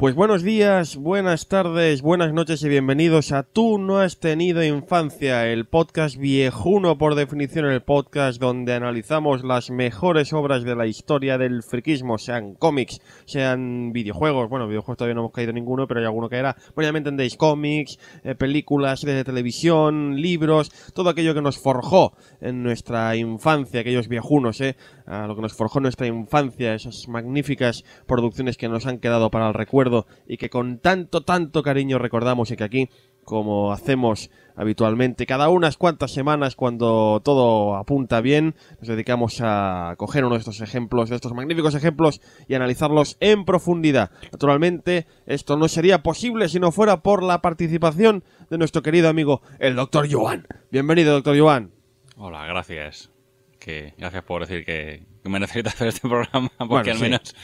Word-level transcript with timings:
Pues 0.00 0.14
buenos 0.14 0.42
días, 0.42 0.96
buenas 0.96 1.46
tardes, 1.46 2.00
buenas 2.00 2.32
noches 2.32 2.62
y 2.62 2.70
bienvenidos 2.70 3.32
a 3.32 3.42
Tú 3.42 3.76
no 3.76 3.98
has 3.98 4.18
tenido 4.18 4.64
infancia, 4.64 5.46
el 5.46 5.66
podcast 5.66 6.16
viejuno 6.16 6.96
por 6.96 7.14
definición, 7.16 7.66
el 7.66 7.82
podcast 7.82 8.40
donde 8.40 8.72
analizamos 8.72 9.44
las 9.44 9.68
mejores 9.70 10.32
obras 10.32 10.64
de 10.64 10.74
la 10.74 10.86
historia 10.86 11.36
del 11.36 11.62
friquismo, 11.62 12.16
sean 12.16 12.54
cómics, 12.54 13.02
sean 13.26 13.92
videojuegos, 13.92 14.48
bueno, 14.48 14.66
videojuegos 14.66 14.96
todavía 14.96 15.16
no 15.16 15.20
hemos 15.20 15.32
caído 15.32 15.52
ninguno, 15.52 15.86
pero 15.86 16.00
hay 16.00 16.06
alguno 16.06 16.30
que 16.30 16.36
era, 16.36 16.56
bueno, 16.74 16.88
ya 16.88 16.92
me 16.92 16.98
entendéis, 17.00 17.36
cómics, 17.36 17.98
eh, 18.24 18.34
películas, 18.34 19.02
de 19.02 19.22
televisión, 19.22 20.16
libros, 20.18 20.72
todo 20.94 21.10
aquello 21.10 21.34
que 21.34 21.42
nos 21.42 21.58
forjó 21.58 22.14
en 22.40 22.62
nuestra 22.62 23.16
infancia, 23.16 23.82
aquellos 23.82 24.08
viejunos, 24.08 24.62
eh, 24.62 24.76
lo 25.06 25.36
que 25.36 25.42
nos 25.42 25.52
forjó 25.52 25.78
nuestra 25.80 26.06
infancia, 26.06 26.72
esas 26.72 27.06
magníficas 27.06 27.84
producciones 28.06 28.56
que 28.56 28.70
nos 28.70 28.86
han 28.86 28.98
quedado 28.98 29.30
para 29.30 29.48
el 29.48 29.52
recuerdo 29.52 29.89
y 30.26 30.36
que 30.36 30.50
con 30.50 30.78
tanto, 30.78 31.22
tanto 31.22 31.62
cariño 31.62 31.98
recordamos 31.98 32.50
y 32.50 32.56
que 32.56 32.64
aquí, 32.64 32.90
como 33.24 33.72
hacemos 33.72 34.30
habitualmente, 34.56 35.26
cada 35.26 35.48
unas 35.48 35.76
cuantas 35.76 36.12
semanas 36.12 36.56
cuando 36.56 37.20
todo 37.24 37.76
apunta 37.76 38.20
bien, 38.20 38.54
nos 38.78 38.88
dedicamos 38.88 39.40
a 39.40 39.94
coger 39.96 40.24
uno 40.24 40.34
de 40.34 40.40
estos 40.40 40.60
ejemplos, 40.60 41.10
de 41.10 41.16
estos 41.16 41.32
magníficos 41.32 41.74
ejemplos 41.74 42.20
y 42.48 42.54
analizarlos 42.54 43.16
en 43.20 43.44
profundidad. 43.44 44.10
Naturalmente, 44.32 45.06
esto 45.26 45.56
no 45.56 45.68
sería 45.68 46.02
posible 46.02 46.48
si 46.48 46.60
no 46.60 46.72
fuera 46.72 47.02
por 47.02 47.22
la 47.22 47.40
participación 47.40 48.24
de 48.50 48.58
nuestro 48.58 48.82
querido 48.82 49.08
amigo, 49.08 49.42
el 49.58 49.76
doctor 49.76 50.08
Joan. 50.10 50.46
Bienvenido, 50.70 51.12
doctor 51.12 51.38
Joan. 51.38 51.72
Hola, 52.16 52.44
gracias. 52.46 53.10
Que, 53.58 53.94
gracias 53.96 54.24
por 54.24 54.46
decir 54.46 54.64
que, 54.64 55.06
me 55.24 55.40
necesitas 55.40 55.74
hacer 55.74 55.88
este 55.88 56.08
programa, 56.08 56.50
porque 56.68 56.90
al 56.90 56.98
menos 56.98 57.34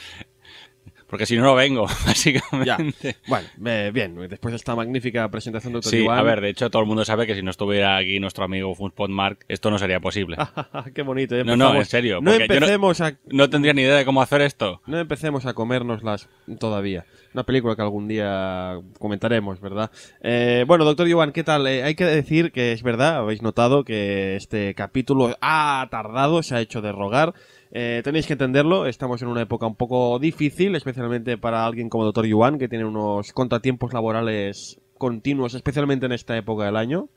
porque 1.09 1.27
si 1.27 1.37
no, 1.37 1.43
no 1.43 1.55
vengo, 1.55 1.87
básicamente. 2.07 3.17
Bueno, 3.27 3.49
bien, 3.93 4.29
después 4.29 4.53
de 4.53 4.57
esta 4.57 4.75
magnífica 4.75 5.29
presentación 5.31 5.73
de 5.75 5.83
Sí, 5.83 6.07
a 6.09 6.23
ver, 6.23 6.41
de 6.41 6.51
hecho, 6.51 6.71
todo 6.71 6.83
el 6.83 6.89
mundo 6.89 7.05
sabe 7.05 7.27
que 7.27 7.35
si 7.35 7.43
no 7.43 7.51
estuviera 7.51 7.97
aquí 7.97 8.19
nuestro 8.19 8.45
amigo 8.45 8.75
Funspot 8.75 9.11
Mark, 9.11 9.39
esto 9.49 9.71
no 9.71 9.79
sería 9.79 10.01
posible. 10.01 10.37
Qué 10.95 11.03
bonito. 11.03 11.43
No, 11.45 11.57
no, 11.57 11.75
en 11.75 11.85
serio. 11.85 12.21
No 12.21 12.33
empecemos 12.33 13.01
a... 13.01 13.17
No 13.27 13.49
tendría 13.51 13.73
ni 13.73 13.83
idea 13.83 13.97
de 13.97 14.05
cómo 14.05 14.23
hacer 14.23 14.41
esto. 14.41 14.83
No 14.87 14.99
empecemos 14.99 15.47
a 15.47 15.55
comérnoslas 15.55 16.29
todavía. 16.59 17.07
Una 17.35 17.45
película 17.45 17.77
que 17.77 17.83
algún 17.83 18.09
día 18.09 18.81
comentaremos, 18.99 19.61
¿verdad? 19.61 19.91
Eh, 20.23 20.65
bueno, 20.67 20.85
doctor 20.85 21.07
Iván, 21.07 21.33
¿qué 21.33 21.45
tal? 21.45 21.67
Eh, 21.67 21.83
hay 21.83 21.95
que 21.95 22.05
decir 22.05 22.51
que 22.51 22.73
es 22.73 22.83
verdad, 22.83 23.17
habéis 23.17 23.43
notado 23.43 23.85
que 23.85 24.37
este 24.37 24.75
capítulo 24.75 25.37
ha 25.41 25.87
tardado, 25.91 26.43
se 26.43 26.55
ha 26.55 26.61
hecho 26.61 26.81
de 26.81 26.93
rogar. 26.93 27.35
Eh, 27.73 28.01
tenéis 28.05 28.27
que 28.27 28.35
entenderlo, 28.35 28.87
estamos 28.87 29.23
en 29.23 29.29
una 29.29 29.43
época 29.43 29.67
un 29.67 29.75
poco 29.75 30.19
difícil, 30.19 30.75
especialmente 30.75 31.37
para 31.39 31.67
alguien 31.67 31.89
como 31.89 32.05
Dr. 32.05 32.27
Yuan, 32.27 32.59
que 32.59 32.69
tiene 32.69 32.85
unos 32.85 33.33
contratiempos 33.33 33.93
laborales 33.93 34.81
continuos, 34.99 35.55
especialmente 35.55 36.07
en 36.07 36.13
esta 36.13 36.37
época 36.37 36.65
del 36.65 36.77
año. 36.77 37.09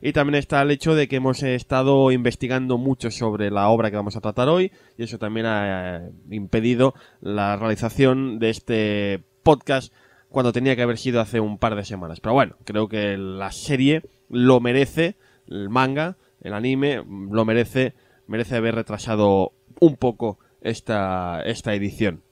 Y 0.00 0.12
también 0.12 0.34
está 0.34 0.60
el 0.62 0.70
hecho 0.70 0.94
de 0.94 1.08
que 1.08 1.16
hemos 1.16 1.42
estado 1.42 2.10
investigando 2.10 2.78
mucho 2.78 3.10
sobre 3.10 3.50
la 3.50 3.68
obra 3.68 3.90
que 3.90 3.96
vamos 3.96 4.16
a 4.16 4.20
tratar 4.20 4.48
hoy, 4.48 4.72
y 4.98 5.04
eso 5.04 5.18
también 5.18 5.46
ha 5.46 5.98
eh, 5.98 6.10
impedido 6.30 6.94
la 7.20 7.56
realización 7.56 8.38
de 8.38 8.50
este 8.50 9.24
podcast 9.42 9.92
cuando 10.28 10.52
tenía 10.52 10.74
que 10.74 10.82
haber 10.82 10.98
sido 10.98 11.20
hace 11.20 11.38
un 11.40 11.58
par 11.58 11.76
de 11.76 11.84
semanas. 11.84 12.20
Pero 12.20 12.34
bueno, 12.34 12.56
creo 12.64 12.88
que 12.88 13.16
la 13.16 13.52
serie 13.52 14.02
lo 14.28 14.60
merece, 14.60 15.16
el 15.48 15.68
manga, 15.70 16.16
el 16.42 16.54
anime, 16.54 17.02
lo 17.30 17.44
merece, 17.44 17.94
merece 18.26 18.56
haber 18.56 18.74
retrasado 18.74 19.52
un 19.80 19.96
poco 19.96 20.38
esta, 20.60 21.42
esta 21.44 21.74
edición. 21.74 22.22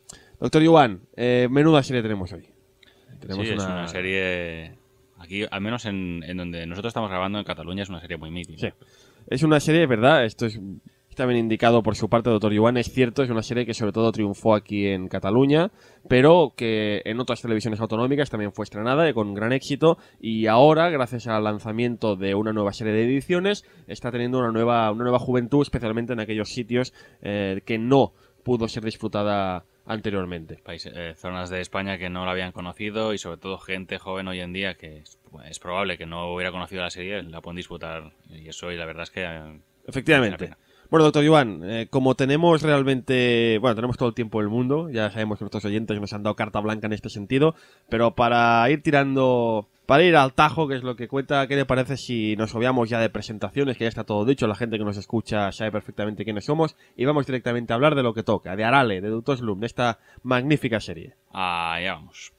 Doctor 0.40 0.62
Yuan, 0.62 1.02
eh, 1.16 1.48
menuda 1.50 1.82
serie 1.82 2.02
tenemos 2.02 2.32
hoy. 2.32 2.48
Tenemos 3.20 3.46
sí, 3.46 3.52
una... 3.52 3.62
es 3.62 3.68
una 3.68 3.88
serie... 3.88 4.76
Aquí, 5.18 5.44
al 5.48 5.60
menos 5.60 5.84
en, 5.86 6.24
en, 6.26 6.36
donde 6.36 6.66
nosotros 6.66 6.90
estamos 6.90 7.08
grabando 7.08 7.38
en 7.38 7.44
Cataluña, 7.44 7.84
es 7.84 7.88
una 7.88 8.00
serie 8.00 8.16
muy 8.16 8.32
mítica. 8.32 8.58
Sí. 8.58 8.86
Es 9.28 9.44
una 9.44 9.60
serie, 9.60 9.86
¿verdad? 9.86 10.24
Esto 10.24 10.46
es 10.46 10.58
Bien 11.16 11.36
indicado 11.36 11.84
por 11.84 11.94
su 11.94 12.08
parte, 12.08 12.30
doctor 12.30 12.52
Yuan. 12.52 12.76
Es 12.76 12.90
cierto, 12.90 13.22
es 13.22 13.30
una 13.30 13.42
serie 13.42 13.64
que 13.64 13.74
sobre 13.74 13.92
todo 13.92 14.10
triunfó 14.10 14.56
aquí 14.56 14.88
en 14.88 15.06
Cataluña, 15.06 15.70
pero 16.08 16.52
que 16.56 17.00
en 17.04 17.20
otras 17.20 17.40
televisiones 17.42 17.80
autonómicas 17.80 18.28
también 18.28 18.52
fue 18.52 18.64
estrenada 18.64 19.12
con 19.12 19.32
gran 19.32 19.52
éxito 19.52 19.98
y 20.20 20.48
ahora, 20.48 20.90
gracias 20.90 21.28
al 21.28 21.44
lanzamiento 21.44 22.16
de 22.16 22.34
una 22.34 22.52
nueva 22.52 22.72
serie 22.72 22.92
de 22.92 23.04
ediciones, 23.04 23.64
está 23.86 24.10
teniendo 24.10 24.40
una 24.40 24.50
nueva, 24.50 24.90
una 24.90 25.04
nueva 25.04 25.20
juventud, 25.20 25.62
especialmente 25.62 26.12
en 26.12 26.18
aquellos 26.18 26.48
sitios 26.48 26.92
eh, 27.22 27.60
que 27.64 27.78
no 27.78 28.14
pudo 28.42 28.66
ser 28.66 28.82
disfrutada 28.82 29.64
anteriormente. 29.86 30.56
Países, 30.64 30.92
eh, 30.96 31.14
zonas 31.14 31.50
de 31.50 31.60
España 31.60 31.98
que 31.98 32.10
no 32.10 32.24
la 32.24 32.32
habían 32.32 32.50
conocido 32.50 33.14
y 33.14 33.18
sobre 33.18 33.36
todo 33.36 33.58
gente 33.58 33.98
joven 33.98 34.26
hoy 34.26 34.40
en 34.40 34.52
día 34.52 34.74
que 34.74 35.04
es, 35.44 35.58
probable 35.60 35.98
que 35.98 36.06
no 36.06 36.34
hubiera 36.34 36.50
conocido 36.50 36.82
la 36.82 36.90
serie, 36.90 37.22
la 37.22 37.40
pueden 37.42 37.56
disfrutar 37.56 38.12
y 38.28 38.48
eso 38.48 38.72
y 38.72 38.76
la 38.76 38.86
verdad 38.86 39.04
es 39.04 39.10
que... 39.10 39.22
Eh, 39.22 39.60
Efectivamente. 39.86 40.50
Bueno, 40.92 41.04
doctor 41.04 41.24
Iván, 41.24 41.62
eh, 41.64 41.86
como 41.88 42.16
tenemos 42.16 42.60
realmente, 42.60 43.56
bueno, 43.62 43.74
tenemos 43.74 43.96
todo 43.96 44.10
el 44.10 44.14
tiempo 44.14 44.40
del 44.40 44.50
mundo, 44.50 44.90
ya 44.90 45.10
sabemos 45.10 45.38
que 45.38 45.44
nuestros 45.44 45.64
oyentes 45.64 45.98
nos 45.98 46.12
han 46.12 46.22
dado 46.22 46.36
carta 46.36 46.60
blanca 46.60 46.86
en 46.86 46.92
este 46.92 47.08
sentido, 47.08 47.54
pero 47.88 48.14
para 48.14 48.68
ir 48.68 48.82
tirando, 48.82 49.70
para 49.86 50.02
ir 50.02 50.14
al 50.16 50.34
tajo, 50.34 50.68
que 50.68 50.74
es 50.74 50.82
lo 50.82 50.94
que 50.94 51.08
cuenta, 51.08 51.46
¿qué 51.46 51.56
le 51.56 51.64
parece 51.64 51.96
si 51.96 52.36
nos 52.36 52.54
obviamos 52.54 52.90
ya 52.90 53.00
de 53.00 53.08
presentaciones, 53.08 53.78
que 53.78 53.84
ya 53.84 53.88
está 53.88 54.04
todo 54.04 54.26
dicho, 54.26 54.46
la 54.46 54.54
gente 54.54 54.76
que 54.76 54.84
nos 54.84 54.98
escucha 54.98 55.50
sabe 55.50 55.72
perfectamente 55.72 56.24
quiénes 56.24 56.44
somos, 56.44 56.76
y 56.94 57.06
vamos 57.06 57.24
directamente 57.24 57.72
a 57.72 57.76
hablar 57.76 57.94
de 57.94 58.02
lo 58.02 58.12
que 58.12 58.22
toca, 58.22 58.54
de 58.54 58.64
Arale, 58.64 59.00
de 59.00 59.08
Dutos 59.08 59.40
Loom, 59.40 59.60
de 59.60 59.68
esta 59.68 59.98
magnífica 60.22 60.78
serie? 60.78 61.14
Ya 61.32 61.94
vamos. 61.94 62.34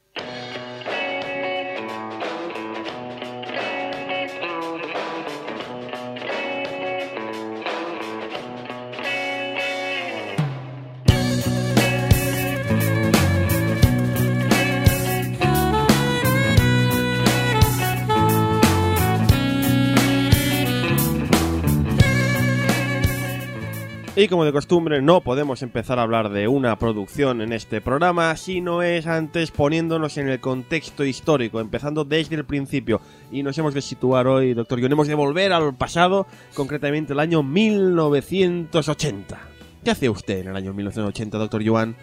Y 24.16 24.28
como 24.28 24.46
de 24.46 24.51
costumbre 24.51 25.01
no 25.01 25.22
podemos 25.22 25.63
empezar 25.63 25.97
a 25.97 26.03
hablar 26.03 26.29
de 26.29 26.47
una 26.47 26.78
producción 26.78 27.41
en 27.41 27.51
este 27.51 27.81
programa 27.81 28.35
si 28.38 28.62
no 28.62 28.84
es 28.84 29.07
antes 29.07 29.50
poniéndonos 29.50 30.19
en 30.19 30.29
el 30.29 30.40
contexto 30.40 31.03
histórico, 31.03 31.59
empezando 31.59 32.06
desde 32.06 32.35
el 32.35 32.46
principio. 32.46 33.02
Y 33.31 33.41
nos 33.41 33.57
hemos 33.57 33.73
de 33.73 33.81
situar 33.81 34.28
hoy, 34.28 34.53
doctor 34.53 34.79
John, 34.79 34.91
hemos 34.91 35.07
de 35.07 35.16
volver 35.16 35.52
al 35.52 35.73
pasado, 35.75 36.28
concretamente 36.53 37.13
el 37.13 37.19
año 37.19 37.41
1980. 37.41 39.40
¿Qué 39.84 39.90
hacía 39.90 40.12
usted 40.12 40.41
en 40.41 40.50
el 40.50 40.56
año 40.57 40.75
1980, 40.75 41.40
doctor 41.40 41.68
Joan? 41.68 41.96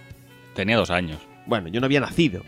Tenía 0.57 0.79
dos 0.79 0.91
años. 0.91 1.21
Bueno, 1.47 1.69
yo 1.69 1.79
no 1.79 1.87
había 1.87 2.01
nacido. 2.01 2.43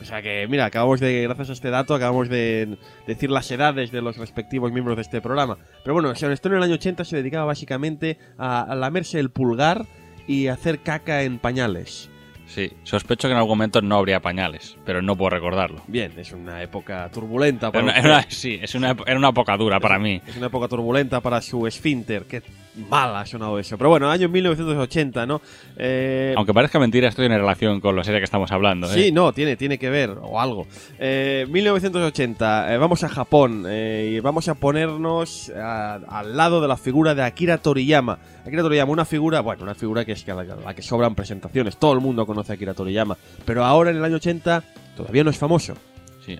O 0.00 0.04
sea 0.04 0.22
que, 0.22 0.46
mira, 0.48 0.66
acabamos 0.66 1.00
de, 1.00 1.22
gracias 1.22 1.50
a 1.50 1.52
este 1.52 1.70
dato, 1.70 1.94
acabamos 1.94 2.28
de 2.28 2.78
decir 3.06 3.30
las 3.30 3.50
edades 3.50 3.90
de 3.90 4.02
los 4.02 4.16
respectivos 4.16 4.72
miembros 4.72 4.96
de 4.96 5.02
este 5.02 5.20
programa. 5.20 5.58
Pero 5.82 5.94
bueno, 5.94 6.14
Sean 6.14 6.32
Stone 6.32 6.54
en 6.54 6.58
el 6.58 6.64
año 6.64 6.74
80 6.74 7.04
se 7.04 7.16
dedicaba 7.16 7.46
básicamente 7.46 8.18
a, 8.38 8.74
lamerse 8.74 9.18
el 9.18 9.30
pulgar 9.30 9.86
y 10.26 10.48
hacer 10.48 10.80
caca 10.80 11.22
en 11.22 11.38
pañales. 11.38 12.10
Sí, 12.46 12.70
sospecho 12.82 13.28
que 13.28 13.32
en 13.32 13.38
algún 13.38 13.52
momento 13.52 13.80
no 13.80 13.96
habría 13.96 14.20
pañales, 14.20 14.76
pero 14.84 15.00
no 15.00 15.16
puedo 15.16 15.30
recordarlo. 15.30 15.82
Bien, 15.86 16.12
es 16.18 16.32
una 16.32 16.62
época 16.62 17.08
turbulenta 17.10 17.72
para 17.72 18.22
Sí, 18.28 18.58
es 18.60 18.74
una, 18.74 18.94
era 19.06 19.16
una 19.16 19.30
época 19.30 19.56
dura 19.56 19.80
para 19.80 19.98
mí. 19.98 20.20
Es 20.26 20.36
una 20.36 20.46
época 20.46 20.68
turbulenta 20.68 21.20
para 21.20 21.40
su 21.40 21.66
esfínter, 21.66 22.24
que 22.24 22.42
mal 22.88 23.16
ha 23.16 23.26
sonado 23.26 23.58
eso. 23.58 23.76
Pero 23.78 23.90
bueno, 23.90 24.10
año 24.10 24.28
1980, 24.28 25.26
¿no? 25.26 25.40
Eh... 25.76 26.34
Aunque 26.36 26.52
parezca 26.52 26.78
mentira, 26.78 27.08
estoy 27.08 27.26
en 27.26 27.32
relación 27.32 27.80
con 27.80 27.96
la 27.96 28.04
serie 28.04 28.20
que 28.20 28.24
estamos 28.24 28.50
hablando. 28.52 28.86
¿eh? 28.88 28.94
Sí, 28.94 29.12
no, 29.12 29.32
tiene, 29.32 29.56
tiene 29.56 29.78
que 29.78 29.90
ver, 29.90 30.10
o 30.20 30.40
algo. 30.40 30.66
Eh, 30.98 31.46
1980, 31.48 32.74
eh, 32.74 32.78
vamos 32.78 33.04
a 33.04 33.08
Japón 33.08 33.64
eh, 33.68 34.14
y 34.16 34.20
vamos 34.20 34.48
a 34.48 34.54
ponernos 34.54 35.50
al 35.50 36.36
lado 36.36 36.60
de 36.60 36.68
la 36.68 36.76
figura 36.76 37.14
de 37.14 37.22
Akira 37.22 37.58
Toriyama. 37.58 38.18
Akira 38.46 38.62
Toriyama, 38.62 38.92
una 38.92 39.04
figura, 39.04 39.40
bueno, 39.40 39.62
una 39.62 39.74
figura 39.74 40.04
que 40.04 40.12
es 40.12 40.26
la, 40.26 40.42
la 40.44 40.74
que 40.74 40.82
sobran 40.82 41.14
presentaciones. 41.14 41.76
Todo 41.76 41.92
el 41.92 42.00
mundo 42.00 42.26
conoce 42.26 42.52
a 42.52 42.54
Akira 42.54 42.74
Toriyama. 42.74 43.16
Pero 43.44 43.64
ahora, 43.64 43.90
en 43.90 43.96
el 43.96 44.04
año 44.04 44.16
80, 44.16 44.62
todavía 44.96 45.24
no 45.24 45.30
es 45.30 45.38
famoso. 45.38 45.74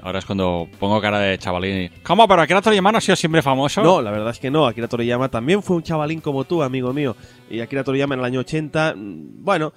Ahora 0.03 0.19
es 0.19 0.25
cuando 0.25 0.69
pongo 0.79 1.01
cara 1.01 1.19
de 1.19 1.39
chavalín. 1.39 1.91
¿Cómo? 2.03 2.27
¿Pero 2.27 2.43
Akira 2.43 2.63
Toriyama 2.63 2.93
no 2.93 2.99
ha 2.99 3.01
sido 3.01 3.17
siempre 3.17 3.43
famoso? 3.43 3.83
No, 3.83 4.01
la 4.01 4.11
verdad 4.11 4.31
es 4.31 4.39
que 4.39 4.51
no. 4.51 4.67
Akira 4.67 4.89
Toriyama 4.89 5.29
también 5.29 5.63
fue 5.63 5.77
un 5.77 5.83
chavalín 5.83 6.21
como 6.21 6.45
tú, 6.45 6.63
amigo 6.63 6.93
mío. 6.93 7.17
Y 7.51 7.61
Akira 7.61 7.85
Toriyama 7.85 8.15
en 8.15 8.21
el 8.21 8.27
año 8.27 8.41
80, 8.41 8.95
mm, 8.97 9.45
bueno, 9.45 9.73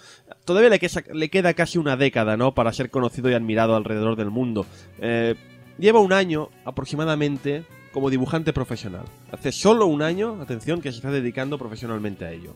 todavía 0.46 0.70
le, 0.70 0.80
le 1.14 1.30
queda 1.30 1.54
casi 1.54 1.78
una 1.78 1.98
década, 1.98 2.38
¿no? 2.38 2.54
Para 2.54 2.74
ser 2.74 2.90
conocido 2.90 3.30
y 3.30 3.34
admirado 3.34 3.76
alrededor 3.76 4.16
del 4.16 4.30
mundo. 4.30 4.66
Eh, 5.00 5.36
lleva 5.78 6.00
un 6.00 6.14
año 6.14 6.50
aproximadamente 6.66 7.64
como 7.92 8.10
dibujante 8.10 8.54
profesional. 8.54 9.06
Hace 9.32 9.52
solo 9.52 9.88
un 9.88 10.02
año, 10.02 10.40
atención, 10.42 10.82
que 10.82 10.92
se 10.92 10.98
está 10.98 11.12
dedicando 11.12 11.58
profesionalmente 11.58 12.26
a 12.26 12.32
ello. 12.32 12.54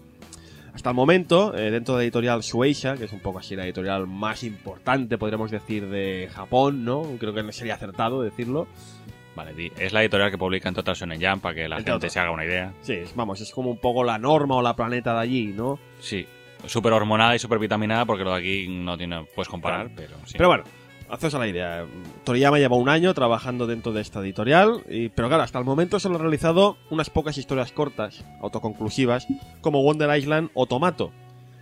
Hasta 0.82 0.90
el 0.90 0.96
momento, 0.96 1.56
eh, 1.56 1.70
dentro 1.70 1.94
de 1.94 2.00
la 2.00 2.04
editorial 2.06 2.42
Shueisha, 2.42 2.98
que 2.98 3.04
es 3.04 3.14
un 3.14 3.20
poco 3.20 3.38
así 3.38 3.56
la 3.56 3.66
editorial 3.66 4.08
más 4.08 4.44
importante, 4.44 5.20
podríamos 5.20 5.52
decir, 5.52 5.88
de 5.88 6.28
Japón, 6.34 6.84
¿no? 6.84 7.04
Creo 7.20 7.36
que 7.36 7.52
sería 7.54 7.76
acertado 7.76 8.24
decirlo. 8.24 8.68
Vale, 9.36 9.72
es 9.78 9.94
la 9.94 10.02
editorial 10.02 10.32
que 10.32 10.40
publica 10.40 10.70
en 10.70 10.74
Total 10.74 10.96
Shonen 10.96 11.22
Jump 11.22 11.44
para 11.44 11.54
que 11.54 11.70
la 11.70 11.84
gente 11.84 12.10
se 12.10 12.20
haga 12.20 12.32
una 12.32 12.46
idea. 12.46 12.74
Sí, 12.82 13.04
vamos, 13.14 13.40
es 13.42 13.52
como 13.52 13.70
un 13.70 13.78
poco 13.78 14.04
la 14.04 14.18
norma 14.18 14.56
o 14.56 14.64
la 14.64 14.76
planeta 14.76 15.14
de 15.14 15.20
allí, 15.20 15.54
¿no? 15.56 15.78
Sí, 16.00 16.26
súper 16.66 16.94
hormonada 16.94 17.36
y 17.36 17.38
súper 17.38 17.60
vitaminada 17.60 18.06
porque 18.06 18.24
lo 18.24 18.34
de 18.34 18.40
aquí 18.40 18.68
no 18.68 18.98
tiene, 18.98 19.24
puedes 19.36 19.50
comparar, 19.50 19.92
pero 19.96 20.16
sí. 20.26 20.34
Pero 20.36 20.50
bueno, 20.50 20.64
haces 21.12 21.36
a 21.36 21.40
la 21.40 21.48
idea. 21.48 21.86
Toriyama 22.24 22.58
lleva 22.58 22.78
un 22.78 22.90
año 22.90 23.14
trabajando 23.14 23.68
dentro 23.68 23.92
de 23.92 24.02
esta 24.02 24.22
editorial, 24.22 24.84
y, 24.90 25.10
pero 25.10 25.28
claro, 25.28 25.44
hasta 25.44 25.60
el 25.60 25.66
momento 25.66 26.00
solo 26.00 26.16
ha 26.16 26.22
realizado 26.22 26.78
unas 26.90 27.10
pocas 27.10 27.38
historias 27.38 27.72
cortas, 27.72 28.26
autoconclusivas, 28.42 29.28
como 29.62 29.84
Wonder 29.84 30.18
Island 30.18 30.50
o 30.54 30.66
Tomato. 30.66 31.12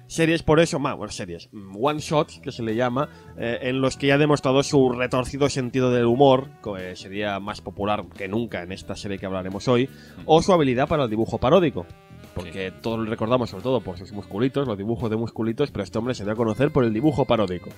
Series 0.08 0.42
por 0.42 0.60
eso, 0.60 0.80
más, 0.80 0.98
bueno, 0.98 1.12
series, 1.12 1.50
mm, 1.52 1.78
one 1.80 2.00
shots, 2.00 2.40
que 2.40 2.52
se 2.52 2.64
le 2.64 2.76
llama, 2.76 3.10
eh, 3.38 3.60
en 3.62 3.80
los 3.80 3.96
que 3.96 4.08
ya 4.08 4.16
ha 4.16 4.18
demostrado 4.18 4.64
su 4.64 4.90
retorcido 4.90 5.50
sentido 5.50 5.92
del 5.92 6.06
humor, 6.06 6.50
que 6.64 6.96
sería 6.96 7.40
más 7.40 7.62
popular 7.62 8.06
que 8.18 8.28
nunca 8.28 8.64
en 8.64 8.72
esta 8.72 8.96
serie 8.96 9.20
que 9.20 9.28
hablaremos 9.28 9.68
hoy, 9.68 9.88
o 10.26 10.42
su 10.42 10.52
habilidad 10.52 10.88
para 10.88 11.04
el 11.04 11.12
dibujo 11.12 11.38
paródico. 11.38 11.86
Porque 12.34 12.72
todos 12.72 12.98
lo 13.00 13.06
recordamos 13.06 13.52
sobre 13.52 13.64
todo 13.64 13.82
por 13.82 13.98
sus 14.00 14.12
musculitos, 14.12 14.68
los 14.68 14.78
dibujos 14.78 15.12
de 15.12 15.16
musculitos, 15.16 15.70
pero 15.70 15.84
este 15.84 16.00
hombre 16.00 16.16
se 16.16 16.24
dio 16.24 16.34
a 16.34 16.36
conocer 16.36 16.72
por 16.72 16.86
el 16.86 16.94
dibujo 16.94 17.26
paródico. 17.26 17.70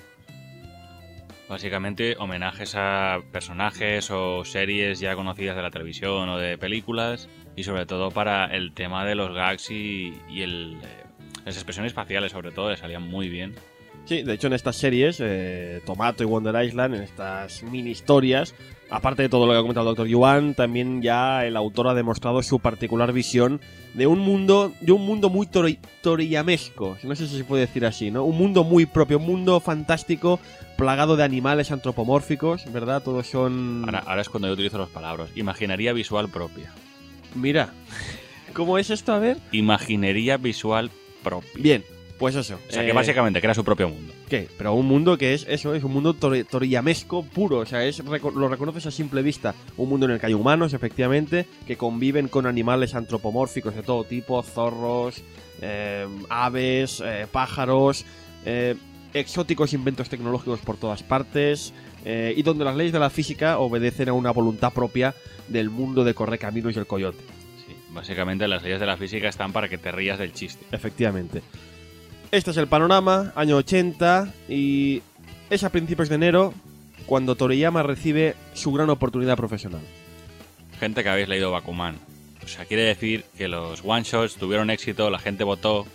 Básicamente 1.52 2.16
homenajes 2.18 2.74
a 2.76 3.20
personajes 3.30 4.10
o 4.10 4.42
series 4.42 5.00
ya 5.00 5.14
conocidas 5.14 5.54
de 5.54 5.60
la 5.60 5.70
televisión 5.70 6.30
o 6.30 6.38
de 6.38 6.56
películas 6.56 7.28
y 7.54 7.64
sobre 7.64 7.84
todo 7.84 8.10
para 8.10 8.46
el 8.46 8.72
tema 8.72 9.04
de 9.04 9.14
los 9.14 9.34
gags 9.34 9.70
y, 9.70 10.14
el, 10.30 10.78
eh, 10.82 11.04
las 11.44 11.56
expresiones 11.56 11.92
faciales 11.92 12.32
sobre 12.32 12.52
todo 12.52 12.70
le 12.70 12.78
salían 12.78 13.02
muy 13.02 13.28
bien. 13.28 13.54
Sí, 14.06 14.22
de 14.22 14.32
hecho 14.32 14.46
en 14.46 14.54
estas 14.54 14.76
series, 14.76 15.18
eh, 15.20 15.82
Tomato 15.84 16.22
y 16.22 16.26
Wonder 16.26 16.64
Island, 16.64 16.94
en 16.94 17.02
estas 17.02 17.62
mini 17.64 17.90
historias, 17.90 18.54
aparte 18.92 19.22
de 19.22 19.28
todo 19.30 19.46
lo 19.46 19.52
que 19.52 19.58
ha 19.58 19.62
comentado 19.62 19.88
el 19.88 19.96
Dr. 19.96 20.06
Yuan, 20.06 20.54
también 20.54 21.00
ya 21.00 21.46
el 21.46 21.56
autor 21.56 21.88
ha 21.88 21.94
demostrado 21.94 22.42
su 22.42 22.60
particular 22.60 23.12
visión 23.12 23.60
de 23.94 24.06
un 24.06 24.18
mundo, 24.18 24.72
de 24.80 24.92
un 24.92 25.06
mundo 25.06 25.30
muy 25.30 25.48
toriyamesco, 26.02 26.98
no 27.02 27.16
sé 27.16 27.26
si 27.26 27.38
se 27.38 27.44
puede 27.44 27.62
decir 27.62 27.86
así, 27.86 28.10
¿no? 28.10 28.24
Un 28.24 28.36
mundo 28.36 28.64
muy 28.64 28.84
propio, 28.84 29.18
un 29.18 29.26
mundo 29.26 29.60
fantástico, 29.60 30.38
plagado 30.76 31.16
de 31.16 31.24
animales 31.24 31.72
antropomórficos, 31.72 32.70
¿verdad? 32.70 33.02
Todos 33.02 33.26
son... 33.26 33.84
Ahora, 33.86 34.20
es 34.20 34.28
cuando 34.28 34.48
yo 34.48 34.54
utilizo 34.54 34.78
las 34.78 34.90
palabras. 34.90 35.30
Imaginería 35.34 35.94
visual 35.94 36.28
propia. 36.28 36.70
Mira, 37.34 37.70
¿cómo 38.52 38.76
es 38.76 38.90
esto? 38.90 39.14
A 39.14 39.18
ver. 39.18 39.38
Imaginería 39.52 40.36
visual 40.36 40.90
propia. 41.22 41.50
Bien, 41.56 41.82
pues 42.22 42.36
eso. 42.36 42.58
O 42.68 42.72
sea, 42.72 42.84
que 42.84 42.90
eh, 42.90 42.94
básicamente 42.94 43.40
crea 43.40 43.52
su 43.52 43.64
propio 43.64 43.88
mundo. 43.88 44.14
¿Qué? 44.28 44.48
Pero 44.56 44.74
un 44.74 44.86
mundo 44.86 45.18
que 45.18 45.34
es 45.34 45.44
eso, 45.48 45.74
es 45.74 45.82
un 45.82 45.92
mundo 45.92 46.14
toriyamesco 46.14 47.24
puro. 47.24 47.58
O 47.58 47.66
sea, 47.66 47.84
es 47.84 47.98
lo 47.98 48.48
reconoces 48.48 48.86
a 48.86 48.90
simple 48.90 49.22
vista. 49.22 49.54
Un 49.76 49.88
mundo 49.88 50.06
en 50.06 50.12
el 50.12 50.20
que 50.20 50.26
hay 50.26 50.34
humanos, 50.34 50.72
efectivamente, 50.72 51.46
que 51.66 51.76
conviven 51.76 52.28
con 52.28 52.46
animales 52.46 52.94
antropomórficos 52.94 53.74
de 53.74 53.82
todo 53.82 54.04
tipo: 54.04 54.42
zorros, 54.42 55.22
eh, 55.60 56.06
aves, 56.28 57.02
eh, 57.04 57.26
pájaros 57.30 58.04
exóticos 59.14 59.72
inventos 59.72 60.08
tecnológicos 60.08 60.60
por 60.60 60.76
todas 60.76 61.02
partes 61.02 61.72
eh, 62.04 62.34
y 62.36 62.42
donde 62.42 62.64
las 62.64 62.76
leyes 62.76 62.92
de 62.92 62.98
la 62.98 63.10
física 63.10 63.58
obedecen 63.58 64.08
a 64.08 64.12
una 64.12 64.30
voluntad 64.30 64.72
propia 64.72 65.14
del 65.48 65.70
mundo 65.70 66.04
de 66.04 66.14
Correcaminos 66.14 66.74
y 66.74 66.78
el 66.78 66.86
Coyote. 66.86 67.22
Sí, 67.66 67.76
básicamente 67.90 68.48
las 68.48 68.62
leyes 68.62 68.80
de 68.80 68.86
la 68.86 68.96
física 68.96 69.28
están 69.28 69.52
para 69.52 69.68
que 69.68 69.78
te 69.78 69.92
rías 69.92 70.18
del 70.18 70.32
chiste. 70.32 70.64
Efectivamente. 70.72 71.42
Este 72.32 72.50
es 72.50 72.56
el 72.56 72.66
panorama, 72.66 73.30
año 73.36 73.58
80, 73.58 74.32
y 74.48 75.02
es 75.50 75.64
a 75.64 75.68
principios 75.68 76.08
de 76.08 76.14
enero 76.14 76.54
cuando 77.04 77.34
Toriyama 77.34 77.82
recibe 77.82 78.36
su 78.54 78.72
gran 78.72 78.88
oportunidad 78.88 79.36
profesional. 79.36 79.82
Gente 80.80 81.02
que 81.02 81.10
habéis 81.10 81.28
leído 81.28 81.50
Bakuman. 81.50 81.96
O 82.42 82.48
sea, 82.48 82.64
quiere 82.64 82.84
decir 82.84 83.26
que 83.36 83.48
los 83.48 83.82
one-shots 83.84 84.36
tuvieron 84.36 84.70
éxito, 84.70 85.10
la 85.10 85.18
gente 85.18 85.44
votó, 85.44 85.86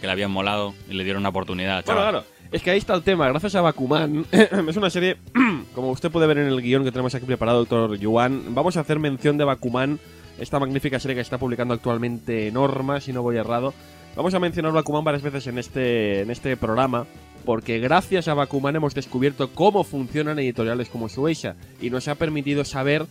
que 0.00 0.06
le 0.08 0.12
habían 0.12 0.32
molado 0.32 0.74
y 0.90 0.94
le 0.94 1.04
dieron 1.04 1.22
una 1.22 1.28
oportunidad. 1.28 1.84
Claro, 1.84 2.00
claro. 2.00 2.24
Es 2.50 2.60
que 2.60 2.72
ahí 2.72 2.78
está 2.78 2.94
el 2.94 3.04
tema, 3.04 3.28
gracias 3.28 3.54
a 3.54 3.60
Bakuman, 3.60 4.26
es 4.32 4.76
una 4.76 4.90
serie, 4.90 5.16
como 5.76 5.92
usted 5.92 6.10
puede 6.10 6.26
ver 6.26 6.38
en 6.38 6.48
el 6.48 6.60
guion 6.60 6.82
que 6.82 6.90
tenemos 6.90 7.14
aquí 7.14 7.24
preparado, 7.24 7.60
doctor 7.60 7.96
Yuan, 7.96 8.52
vamos 8.52 8.76
a 8.76 8.80
hacer 8.80 8.98
mención 8.98 9.38
de 9.38 9.44
Bakuman, 9.44 10.00
esta 10.40 10.58
magnífica 10.58 10.98
serie 10.98 11.14
que 11.14 11.20
está 11.20 11.38
publicando 11.38 11.72
actualmente 11.72 12.50
Norma, 12.50 13.00
si 13.00 13.12
no 13.12 13.22
voy 13.22 13.36
errado. 13.36 13.72
Vamos 14.16 14.32
a 14.32 14.38
mencionar 14.38 14.72
Bakuman 14.72 15.02
varias 15.02 15.24
veces 15.24 15.48
en 15.48 15.58
este, 15.58 16.20
en 16.20 16.30
este 16.30 16.56
programa, 16.56 17.04
porque 17.44 17.80
gracias 17.80 18.28
a 18.28 18.34
Bakuman 18.34 18.76
hemos 18.76 18.94
descubierto 18.94 19.50
cómo 19.52 19.82
funcionan 19.82 20.38
editoriales 20.38 20.88
como 20.88 21.08
Shueisha 21.08 21.56
y 21.80 21.90
nos 21.90 22.06
ha 22.06 22.14
permitido 22.14 22.64
saber 22.64 23.06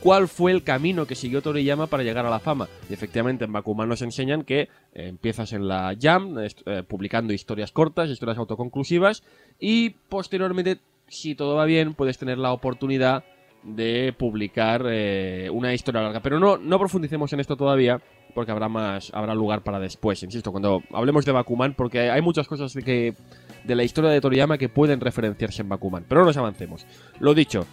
cuál 0.00 0.26
fue 0.26 0.50
el 0.50 0.64
camino 0.64 1.06
que 1.06 1.14
siguió 1.14 1.40
Toriyama 1.40 1.86
para 1.86 2.02
llegar 2.02 2.26
a 2.26 2.30
la 2.30 2.40
fama. 2.40 2.68
Y 2.90 2.94
efectivamente 2.94 3.44
en 3.44 3.52
Bakuman 3.52 3.88
nos 3.88 4.02
enseñan 4.02 4.42
que 4.42 4.62
eh, 4.62 4.68
empiezas 4.94 5.52
en 5.52 5.68
la 5.68 5.96
Jam, 5.98 6.36
eh, 6.36 6.82
publicando 6.82 7.32
historias 7.32 7.70
cortas, 7.70 8.10
historias 8.10 8.38
autoconclusivas, 8.38 9.22
y 9.60 9.90
posteriormente, 9.90 10.78
si 11.06 11.36
todo 11.36 11.54
va 11.54 11.64
bien, 11.64 11.94
puedes 11.94 12.18
tener 12.18 12.38
la 12.38 12.52
oportunidad 12.52 13.22
de 13.62 14.12
publicar 14.18 14.84
eh, 14.88 15.48
una 15.50 15.72
historia 15.72 16.02
larga. 16.02 16.20
Pero 16.20 16.40
no, 16.40 16.58
no 16.58 16.78
profundicemos 16.80 17.32
en 17.32 17.38
esto 17.38 17.56
todavía, 17.56 18.02
porque 18.34 18.52
habrá 18.52 18.68
más, 18.68 19.10
habrá 19.14 19.34
lugar 19.34 19.62
para 19.62 19.78
después, 19.78 20.22
insisto, 20.22 20.50
cuando 20.50 20.82
hablemos 20.92 21.24
de 21.24 21.32
Bakuman, 21.32 21.74
porque 21.74 22.10
hay 22.10 22.22
muchas 22.22 22.48
cosas 22.48 22.72
de 22.74 22.82
que 22.82 23.14
de 23.64 23.74
la 23.74 23.84
historia 23.84 24.10
de 24.10 24.20
Toriyama 24.20 24.58
que 24.58 24.68
pueden 24.68 25.00
referenciarse 25.00 25.62
en 25.62 25.68
Bakuman. 25.68 26.04
Pero 26.08 26.20
no 26.20 26.26
nos 26.26 26.36
avancemos. 26.36 26.86
Lo 27.20 27.34
dicho, 27.34 27.66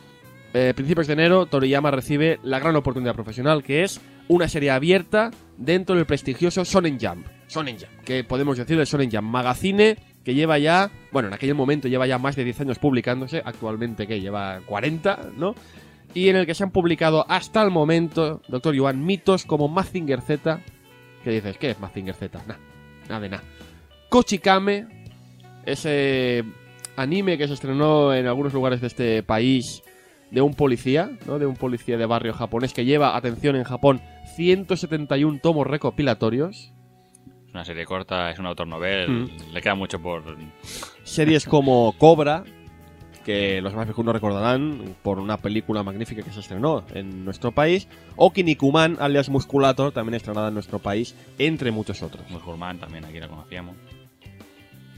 eh, 0.53 0.73
principios 0.75 1.07
de 1.07 1.13
enero, 1.13 1.45
Toriyama 1.45 1.91
recibe 1.91 2.39
la 2.43 2.59
gran 2.59 2.75
oportunidad 2.75 3.15
profesional 3.15 3.63
que 3.63 3.83
es 3.83 3.99
una 4.27 4.47
serie 4.47 4.71
abierta 4.71 5.31
dentro 5.57 5.95
del 5.95 6.05
prestigioso 6.05 6.63
Shonen 6.63 6.97
Jump. 6.99 7.25
Shonen 7.49 7.77
Jump, 7.77 8.05
que 8.05 8.23
podemos 8.23 8.57
decir 8.57 8.79
el 8.79 8.85
Shonen 8.85 9.11
Jump 9.11 9.27
Magazine 9.27 9.97
que 10.23 10.33
lleva 10.33 10.59
ya, 10.59 10.91
bueno, 11.11 11.29
en 11.29 11.33
aquel 11.33 11.55
momento 11.55 11.87
lleva 11.87 12.05
ya 12.05 12.17
más 12.17 12.35
de 12.35 12.43
10 12.43 12.61
años 12.61 12.79
publicándose, 12.79 13.41
actualmente 13.43 14.07
que 14.07 14.21
lleva 14.21 14.61
40, 14.65 15.31
¿no? 15.37 15.55
Y 16.13 16.29
en 16.29 16.35
el 16.35 16.45
que 16.45 16.53
se 16.53 16.63
han 16.63 16.71
publicado 16.71 17.25
hasta 17.29 17.61
el 17.61 17.71
momento, 17.71 18.41
Doctor 18.47 18.75
Yuan, 18.75 19.05
mitos 19.05 19.45
como 19.45 19.67
Mazinger 19.67 20.21
Z. 20.21 20.59
¿Qué 21.23 21.29
dices? 21.29 21.57
¿Qué 21.57 21.71
es 21.71 21.79
Mazinger 21.79 22.15
Z? 22.15 22.39
Nada, 22.47 22.59
nada 23.07 23.21
de 23.21 23.29
nada. 23.29 23.43
Kochikame, 24.09 24.87
ese 25.65 26.43
anime 26.97 27.37
que 27.37 27.47
se 27.47 27.53
estrenó 27.53 28.13
en 28.13 28.27
algunos 28.27 28.53
lugares 28.53 28.81
de 28.81 28.87
este 28.87 29.23
país 29.23 29.83
de 30.31 30.41
un 30.41 30.53
policía, 30.53 31.11
¿no? 31.27 31.39
De 31.39 31.45
un 31.45 31.55
policía 31.55 31.97
de 31.97 32.05
barrio 32.05 32.33
japonés 32.33 32.73
que 32.73 32.85
lleva, 32.85 33.15
atención, 33.15 33.55
en 33.55 33.63
Japón, 33.63 34.01
171 34.35 35.39
tomos 35.41 35.67
recopilatorios. 35.67 36.73
Es 37.47 37.53
una 37.53 37.65
serie 37.65 37.85
corta, 37.85 38.31
es 38.31 38.39
un 38.39 38.45
autor 38.45 38.67
novel, 38.67 39.09
mm. 39.09 39.53
le 39.53 39.61
queda 39.61 39.75
mucho 39.75 40.01
por... 40.01 40.23
Series 41.03 41.45
como 41.45 41.93
Cobra, 41.97 42.45
que 43.25 43.61
los 43.61 43.73
más 43.73 43.85
viejunos 43.85 44.13
recordarán 44.13 44.95
por 45.03 45.19
una 45.19 45.37
película 45.37 45.83
magnífica 45.83 46.23
que 46.23 46.31
se 46.31 46.39
estrenó 46.39 46.83
en 46.93 47.25
nuestro 47.25 47.51
país, 47.51 47.87
o 48.15 48.31
Kinnikuman, 48.31 48.97
alias 48.99 49.29
Musculator, 49.29 49.91
también 49.91 50.15
estrenada 50.15 50.49
en 50.49 50.53
nuestro 50.53 50.79
país, 50.79 51.15
entre 51.37 51.71
muchos 51.71 52.01
otros. 52.01 52.29
Musculman 52.29 52.79
también, 52.79 53.05
aquí 53.05 53.19
la 53.19 53.27
conocíamos. 53.27 53.75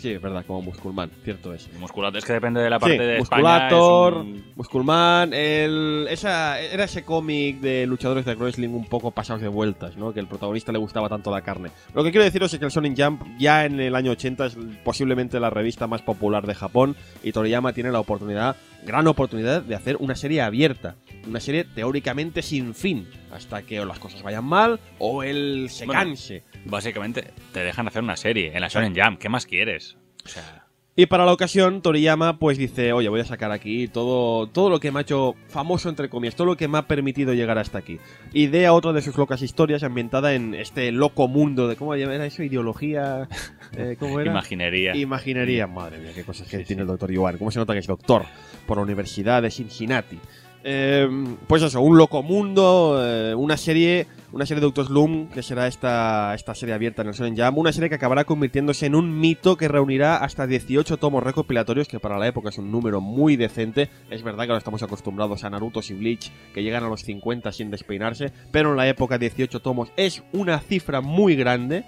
Sí, 0.03 0.11
es 0.11 0.21
verdad, 0.21 0.43
como 0.45 0.61
Musculman, 0.61 1.09
cierto 1.23 1.53
es. 1.53 1.69
Musculator, 1.79 2.17
es 2.17 2.25
que 2.25 2.33
depende 2.33 2.59
de 2.59 2.69
la 2.69 2.77
parte 2.77 3.01
de 3.01 3.19
Musculator, 3.19 4.17
España, 4.17 4.43
Musculman, 4.57 5.33
el, 5.33 6.07
esa, 6.09 6.59
era 6.59 6.83
ese 6.83 7.05
cómic 7.05 7.61
de 7.61 7.85
luchadores 7.85 8.25
de 8.25 8.35
wrestling 8.35 8.67
un 8.71 8.85
poco 8.89 9.11
pasados 9.11 9.41
de 9.41 9.47
vueltas, 9.47 9.95
¿no? 9.95 10.13
Que 10.13 10.19
el 10.19 10.27
protagonista 10.27 10.73
le 10.73 10.79
gustaba 10.79 11.07
tanto 11.07 11.31
la 11.31 11.39
carne. 11.39 11.71
Lo 11.93 12.03
que 12.03 12.11
quiero 12.11 12.25
deciros 12.25 12.51
es 12.51 12.59
que 12.59 12.65
el 12.65 12.71
Sonic 12.71 13.01
Jump 13.01 13.21
ya 13.39 13.63
en 13.63 13.79
el 13.79 13.95
año 13.95 14.11
80 14.11 14.47
es 14.47 14.57
posiblemente 14.83 15.39
la 15.39 15.49
revista 15.49 15.87
más 15.87 16.01
popular 16.01 16.45
de 16.45 16.53
Japón 16.53 16.97
y 17.23 17.31
Toriyama 17.31 17.71
tiene 17.71 17.89
la 17.89 18.01
oportunidad, 18.01 18.57
gran 18.85 19.07
oportunidad, 19.07 19.61
de 19.61 19.75
hacer 19.75 19.97
una 19.99 20.15
serie 20.15 20.41
abierta. 20.41 20.95
Una 21.27 21.39
serie 21.39 21.63
teóricamente 21.63 22.41
sin 22.41 22.75
fin, 22.75 23.07
hasta 23.31 23.63
que 23.63 23.79
o 23.79 23.85
las 23.85 23.99
cosas 23.99 24.23
vayan 24.23 24.43
mal 24.43 24.79
o 24.99 25.23
él 25.23 25.67
se 25.69 25.87
canse 25.87 26.43
básicamente 26.65 27.31
te 27.51 27.61
dejan 27.61 27.87
hacer 27.87 28.03
una 28.03 28.17
serie 28.17 28.51
en 28.53 28.61
la 28.61 28.67
Shonen 28.67 28.95
Jam. 28.95 29.17
¿Qué 29.17 29.29
más 29.29 29.45
quieres? 29.45 29.97
O 30.25 30.29
sea... 30.29 30.62
Y 30.95 31.07
para 31.07 31.25
la 31.25 31.33
ocasión, 31.33 31.81
Toriyama 31.81 32.37
pues 32.37 32.59
dice, 32.59 32.93
oye, 32.93 33.09
voy 33.09 33.19
a 33.19 33.25
sacar 33.25 33.51
aquí 33.51 33.87
todo, 33.87 34.45
todo 34.45 34.69
lo 34.69 34.79
que 34.79 34.91
me 34.91 34.99
ha 34.99 35.01
hecho 35.01 35.33
famoso, 35.47 35.89
entre 35.89 36.07
comillas, 36.07 36.35
todo 36.35 36.45
lo 36.45 36.55
que 36.55 36.67
me 36.67 36.77
ha 36.77 36.87
permitido 36.87 37.33
llegar 37.33 37.57
hasta 37.57 37.79
aquí. 37.79 37.99
Idea 38.31 38.73
otra 38.73 38.93
de 38.93 39.01
sus 39.01 39.17
locas 39.17 39.41
historias 39.41 39.81
ambientada 39.81 40.35
en 40.35 40.53
este 40.53 40.91
loco 40.91 41.27
mundo 41.27 41.67
de, 41.67 41.77
¿cómo 41.77 41.95
era 41.95 42.23
eso? 42.23 42.43
Ideología, 42.43 43.27
eh, 43.75 43.95
¿cómo 43.99 44.19
era? 44.19 44.29
Imaginería. 44.29 44.95
Imaginería, 44.95 45.65
madre 45.65 45.97
mía, 45.97 46.11
qué 46.13 46.23
cosas 46.23 46.47
que 46.47 46.59
tiene 46.59 46.83
el 46.83 46.87
doctor 46.87 47.11
Yuan. 47.11 47.39
¿Cómo 47.39 47.49
se 47.49 47.57
nota 47.57 47.73
que 47.73 47.79
es 47.79 47.87
doctor 47.87 48.25
por 48.67 48.77
la 48.77 48.83
Universidad 48.83 49.41
de 49.41 49.49
Cincinnati? 49.49 50.19
Eh, 50.65 51.09
pues 51.47 51.61
eso, 51.61 51.81
un 51.81 51.97
loco 51.97 52.23
mundo, 52.23 52.97
eh, 53.03 53.35
una 53.35 53.57
serie, 53.57 54.07
una 54.31 54.45
serie 54.45 54.61
de 54.61 54.67
Doctor 54.67 54.87
Slum 54.87 55.27
que 55.27 55.43
será 55.43 55.67
esta, 55.67 56.33
esta 56.33 56.55
serie 56.55 56.73
abierta 56.73 57.01
en 57.01 57.09
el 57.09 57.13
Shonen 57.13 57.37
Jump, 57.37 57.57
una 57.57 57.73
serie 57.73 57.89
que 57.89 57.95
acabará 57.95 58.23
convirtiéndose 58.23 58.85
en 58.85 58.95
un 58.95 59.19
mito 59.19 59.57
que 59.57 59.67
reunirá 59.67 60.17
hasta 60.17 60.47
18 60.47 60.97
tomos 60.97 61.21
recopilatorios, 61.21 61.89
que 61.89 61.99
para 61.99 62.17
la 62.17 62.27
época 62.27 62.49
es 62.49 62.57
un 62.57 62.71
número 62.71 63.01
muy 63.01 63.35
decente. 63.35 63.89
Es 64.09 64.23
verdad 64.23 64.45
que 64.45 64.51
ahora 64.51 64.59
estamos 64.59 64.83
acostumbrados 64.83 65.43
a 65.43 65.49
Naruto 65.49 65.81
y 65.87 65.93
Bleach 65.93 66.31
que 66.53 66.63
llegan 66.63 66.85
a 66.85 66.89
los 66.89 67.03
50 67.03 67.51
sin 67.51 67.69
despeinarse, 67.69 68.31
pero 68.51 68.71
en 68.71 68.77
la 68.77 68.87
época 68.87 69.17
18 69.17 69.59
tomos 69.59 69.91
es 69.97 70.23
una 70.31 70.59
cifra 70.59 71.01
muy 71.01 71.35
grande 71.35 71.83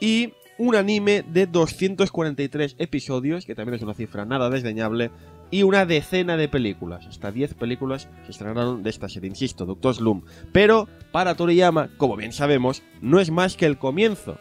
y 0.00 0.32
un 0.56 0.74
anime 0.74 1.22
de 1.26 1.46
243 1.46 2.76
episodios, 2.78 3.46
que 3.46 3.54
también 3.54 3.76
es 3.76 3.82
una 3.82 3.94
cifra 3.94 4.26
nada 4.26 4.50
desdeñable, 4.50 5.10
y 5.50 5.62
una 5.64 5.86
decena 5.86 6.36
de 6.36 6.48
películas. 6.48 7.06
Hasta 7.06 7.32
10 7.32 7.54
películas 7.54 8.08
se 8.24 8.30
estrenaron 8.30 8.82
de 8.82 8.90
esta 8.90 9.08
serie, 9.08 9.28
insisto, 9.28 9.66
Doctor 9.66 9.94
Slum. 9.94 10.22
Pero 10.52 10.88
para 11.12 11.34
Toriyama, 11.34 11.88
como 11.96 12.16
bien 12.16 12.32
sabemos, 12.32 12.82
no 13.00 13.20
es 13.20 13.30
más 13.30 13.56
que 13.56 13.66
el 13.66 13.78
comienzo. 13.78 14.38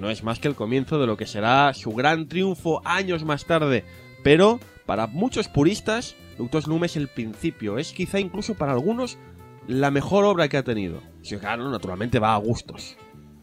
No 0.00 0.10
es 0.10 0.22
más 0.22 0.38
que 0.38 0.48
el 0.48 0.54
comienzo 0.54 0.98
de 0.98 1.06
lo 1.06 1.16
que 1.16 1.26
será 1.26 1.72
su 1.74 1.92
gran 1.92 2.28
triunfo 2.28 2.82
años 2.84 3.24
más 3.24 3.46
tarde. 3.46 3.84
Pero 4.22 4.60
para 4.86 5.06
muchos 5.06 5.48
puristas, 5.48 6.16
Doctor 6.36 6.62
Slum 6.62 6.84
es 6.84 6.96
el 6.96 7.08
principio. 7.08 7.78
Es 7.78 7.92
quizá 7.92 8.20
incluso 8.20 8.54
para 8.54 8.72
algunos 8.72 9.18
la 9.66 9.90
mejor 9.90 10.24
obra 10.24 10.48
que 10.48 10.56
ha 10.56 10.62
tenido. 10.64 11.00
Si 11.22 11.36
claro, 11.36 11.70
naturalmente 11.70 12.18
va 12.18 12.34
a 12.34 12.38
gustos. 12.38 12.96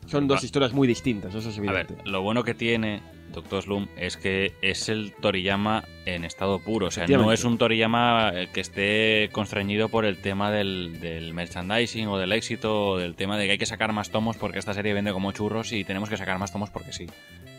Son 0.07 0.27
dos 0.27 0.43
historias 0.43 0.73
muy 0.73 0.87
distintas, 0.87 1.33
eso 1.33 1.49
es 1.49 1.57
A 1.57 1.61
ver, 1.61 1.87
evidente. 1.87 2.09
lo 2.09 2.21
bueno 2.21 2.43
que 2.43 2.53
tiene 2.53 3.01
Doctor 3.31 3.63
Slum 3.63 3.87
es 3.97 4.17
que 4.17 4.53
es 4.61 4.89
el 4.89 5.13
Toriyama 5.13 5.83
en 6.05 6.23
estado 6.23 6.59
puro. 6.59 6.87
O 6.87 6.91
sea, 6.91 7.07
no 7.07 7.31
es 7.31 7.43
un 7.43 7.57
Toriyama 7.57 8.31
eh, 8.33 8.49
que 8.53 8.61
esté 8.61 9.29
constreñido 9.31 9.89
por 9.89 10.05
el 10.05 10.17
tema 10.17 10.51
del, 10.51 10.99
del 10.99 11.33
merchandising 11.33 12.07
o 12.07 12.17
del 12.17 12.31
éxito 12.31 12.91
o 12.91 12.97
del 12.97 13.15
tema 13.15 13.37
de 13.37 13.45
que 13.45 13.51
hay 13.53 13.57
que 13.57 13.65
sacar 13.65 13.91
más 13.91 14.09
tomos 14.09 14.37
porque 14.37 14.59
esta 14.59 14.73
serie 14.73 14.93
vende 14.93 15.11
como 15.11 15.31
churros 15.31 15.73
y 15.73 15.83
tenemos 15.83 16.09
que 16.09 16.17
sacar 16.17 16.39
más 16.39 16.51
tomos 16.51 16.69
porque 16.69 16.93
sí. 16.93 17.07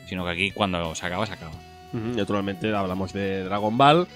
Sino 0.06 0.24
que 0.24 0.30
aquí 0.30 0.50
cuando 0.50 0.94
se 0.94 1.06
acaba, 1.06 1.26
se 1.26 1.32
acaba. 1.32 1.52
Naturalmente 1.92 2.74
hablamos 2.74 3.12
de 3.12 3.44
Dragon 3.44 3.76
Ball, 3.78 4.06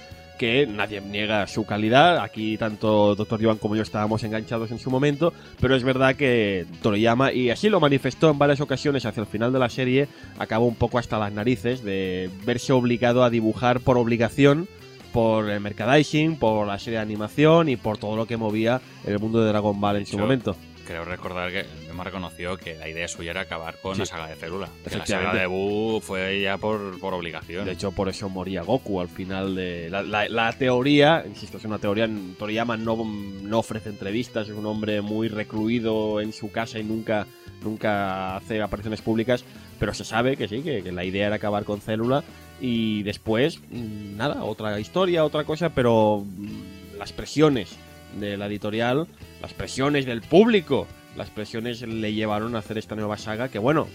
que 0.40 0.66
nadie 0.66 1.02
niega 1.02 1.46
su 1.46 1.66
calidad. 1.66 2.16
Aquí 2.20 2.56
tanto 2.56 3.14
Dr. 3.14 3.44
Joan 3.44 3.58
como 3.58 3.76
yo 3.76 3.82
estábamos 3.82 4.24
enganchados 4.24 4.70
en 4.70 4.78
su 4.78 4.90
momento, 4.90 5.34
pero 5.60 5.76
es 5.76 5.84
verdad 5.84 6.16
que 6.16 6.64
Toriyama, 6.80 7.30
y 7.34 7.50
así 7.50 7.68
lo 7.68 7.78
manifestó 7.78 8.30
en 8.30 8.38
varias 8.38 8.62
ocasiones 8.62 9.04
hacia 9.04 9.20
el 9.20 9.26
final 9.26 9.52
de 9.52 9.58
la 9.58 9.68
serie, 9.68 10.08
acabó 10.38 10.64
un 10.64 10.76
poco 10.76 10.98
hasta 10.98 11.18
las 11.18 11.30
narices 11.30 11.84
de 11.84 12.30
verse 12.46 12.72
obligado 12.72 13.22
a 13.22 13.28
dibujar 13.28 13.80
por 13.80 13.98
obligación 13.98 14.66
por 15.12 15.50
el 15.50 15.60
merchandising, 15.60 16.36
por 16.36 16.66
la 16.66 16.78
serie 16.78 17.00
de 17.00 17.02
animación 17.02 17.68
y 17.68 17.76
por 17.76 17.98
todo 17.98 18.16
lo 18.16 18.24
que 18.24 18.38
movía 18.38 18.80
el 19.04 19.18
mundo 19.18 19.42
de 19.42 19.48
Dragon 19.48 19.78
Ball 19.78 19.96
en 19.96 20.06
su 20.06 20.16
momento. 20.16 20.56
Creo 20.90 21.04
recordar 21.04 21.52
que 21.52 21.66
hemos 21.88 22.04
reconoció 22.04 22.56
que 22.56 22.74
la 22.74 22.88
idea 22.88 23.06
suya 23.06 23.30
era 23.30 23.42
acabar 23.42 23.76
con 23.80 23.94
Sí. 23.94 24.00
la 24.00 24.06
saga 24.06 24.26
de 24.26 24.34
Célula. 24.34 24.68
Que 24.88 24.96
la 24.98 25.06
saga 25.06 25.32
de 25.32 25.46
Buu 25.46 26.00
fue 26.00 26.40
ya 26.42 26.58
por, 26.58 26.98
por 26.98 27.14
obligación. 27.14 27.64
De 27.64 27.70
hecho, 27.70 27.92
por 27.92 28.08
eso 28.08 28.28
moría 28.28 28.62
Goku 28.62 29.00
al 29.00 29.08
final 29.08 29.54
de. 29.54 29.88
La, 29.88 30.02
la- 30.02 30.28
la 30.28 30.52
teoría, 30.52 31.22
insisto, 31.24 31.58
es 31.58 31.64
una 31.64 31.78
teoría. 31.78 32.10
Toriyama 32.36 32.76
no, 32.76 32.96
no 33.04 33.58
ofrece 33.60 33.88
entrevistas, 33.88 34.48
es 34.48 34.54
un 34.56 34.66
hombre 34.66 35.00
muy 35.00 35.28
recluido 35.28 36.20
en 36.20 36.32
su 36.32 36.50
casa 36.50 36.80
y 36.80 36.82
nunca, 36.82 37.24
nunca 37.62 38.34
hace 38.38 38.60
apariciones 38.60 39.00
públicas. 39.00 39.44
Pero 39.78 39.94
se 39.94 40.02
sabe 40.04 40.36
que 40.36 40.48
sí, 40.48 40.60
que, 40.62 40.82
que 40.82 40.90
la 40.90 41.04
idea 41.04 41.28
era 41.28 41.36
acabar 41.36 41.62
con 41.62 41.80
Célula. 41.80 42.24
Y 42.60 43.04
después, 43.04 43.60
mm, 43.70 44.16
nada, 44.16 44.42
otra 44.42 44.80
historia, 44.80 45.24
otra 45.24 45.44
cosa, 45.44 45.68
pero 45.68 46.24
mm, 46.26 46.98
las 46.98 47.12
presiones 47.12 47.76
de 48.18 48.36
la 48.36 48.46
editorial, 48.46 49.06
las 49.42 49.52
presiones 49.54 50.06
del 50.06 50.22
público, 50.22 50.86
las 51.16 51.30
presiones 51.30 51.82
le 51.82 52.12
llevaron 52.12 52.54
a 52.56 52.60
hacer 52.60 52.78
esta 52.78 52.94
nueva 52.94 53.16
saga 53.18 53.48
que, 53.48 53.58
bueno, 53.58 53.88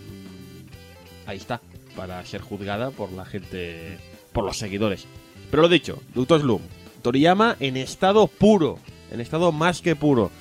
ahí 1.25 1.37
está, 1.37 1.61
para 1.95 2.23
ser 2.25 2.41
juzgada 2.41 2.91
por 2.91 3.11
la 3.11 3.25
gente, 3.25 3.97
por 4.33 4.43
los 4.45 4.57
seguidores. 4.57 5.05
Pero 5.51 5.63
lo 5.63 5.69
dicho, 5.69 6.01
Doctor 6.13 6.41
Slum, 6.41 6.61
Toriyama 7.01 7.55
en 7.59 7.77
estado 7.77 8.27
puro, 8.27 8.79
en 9.11 9.21
estado 9.21 9.51
más 9.51 9.81
que 9.81 9.95
puro. 9.95 10.31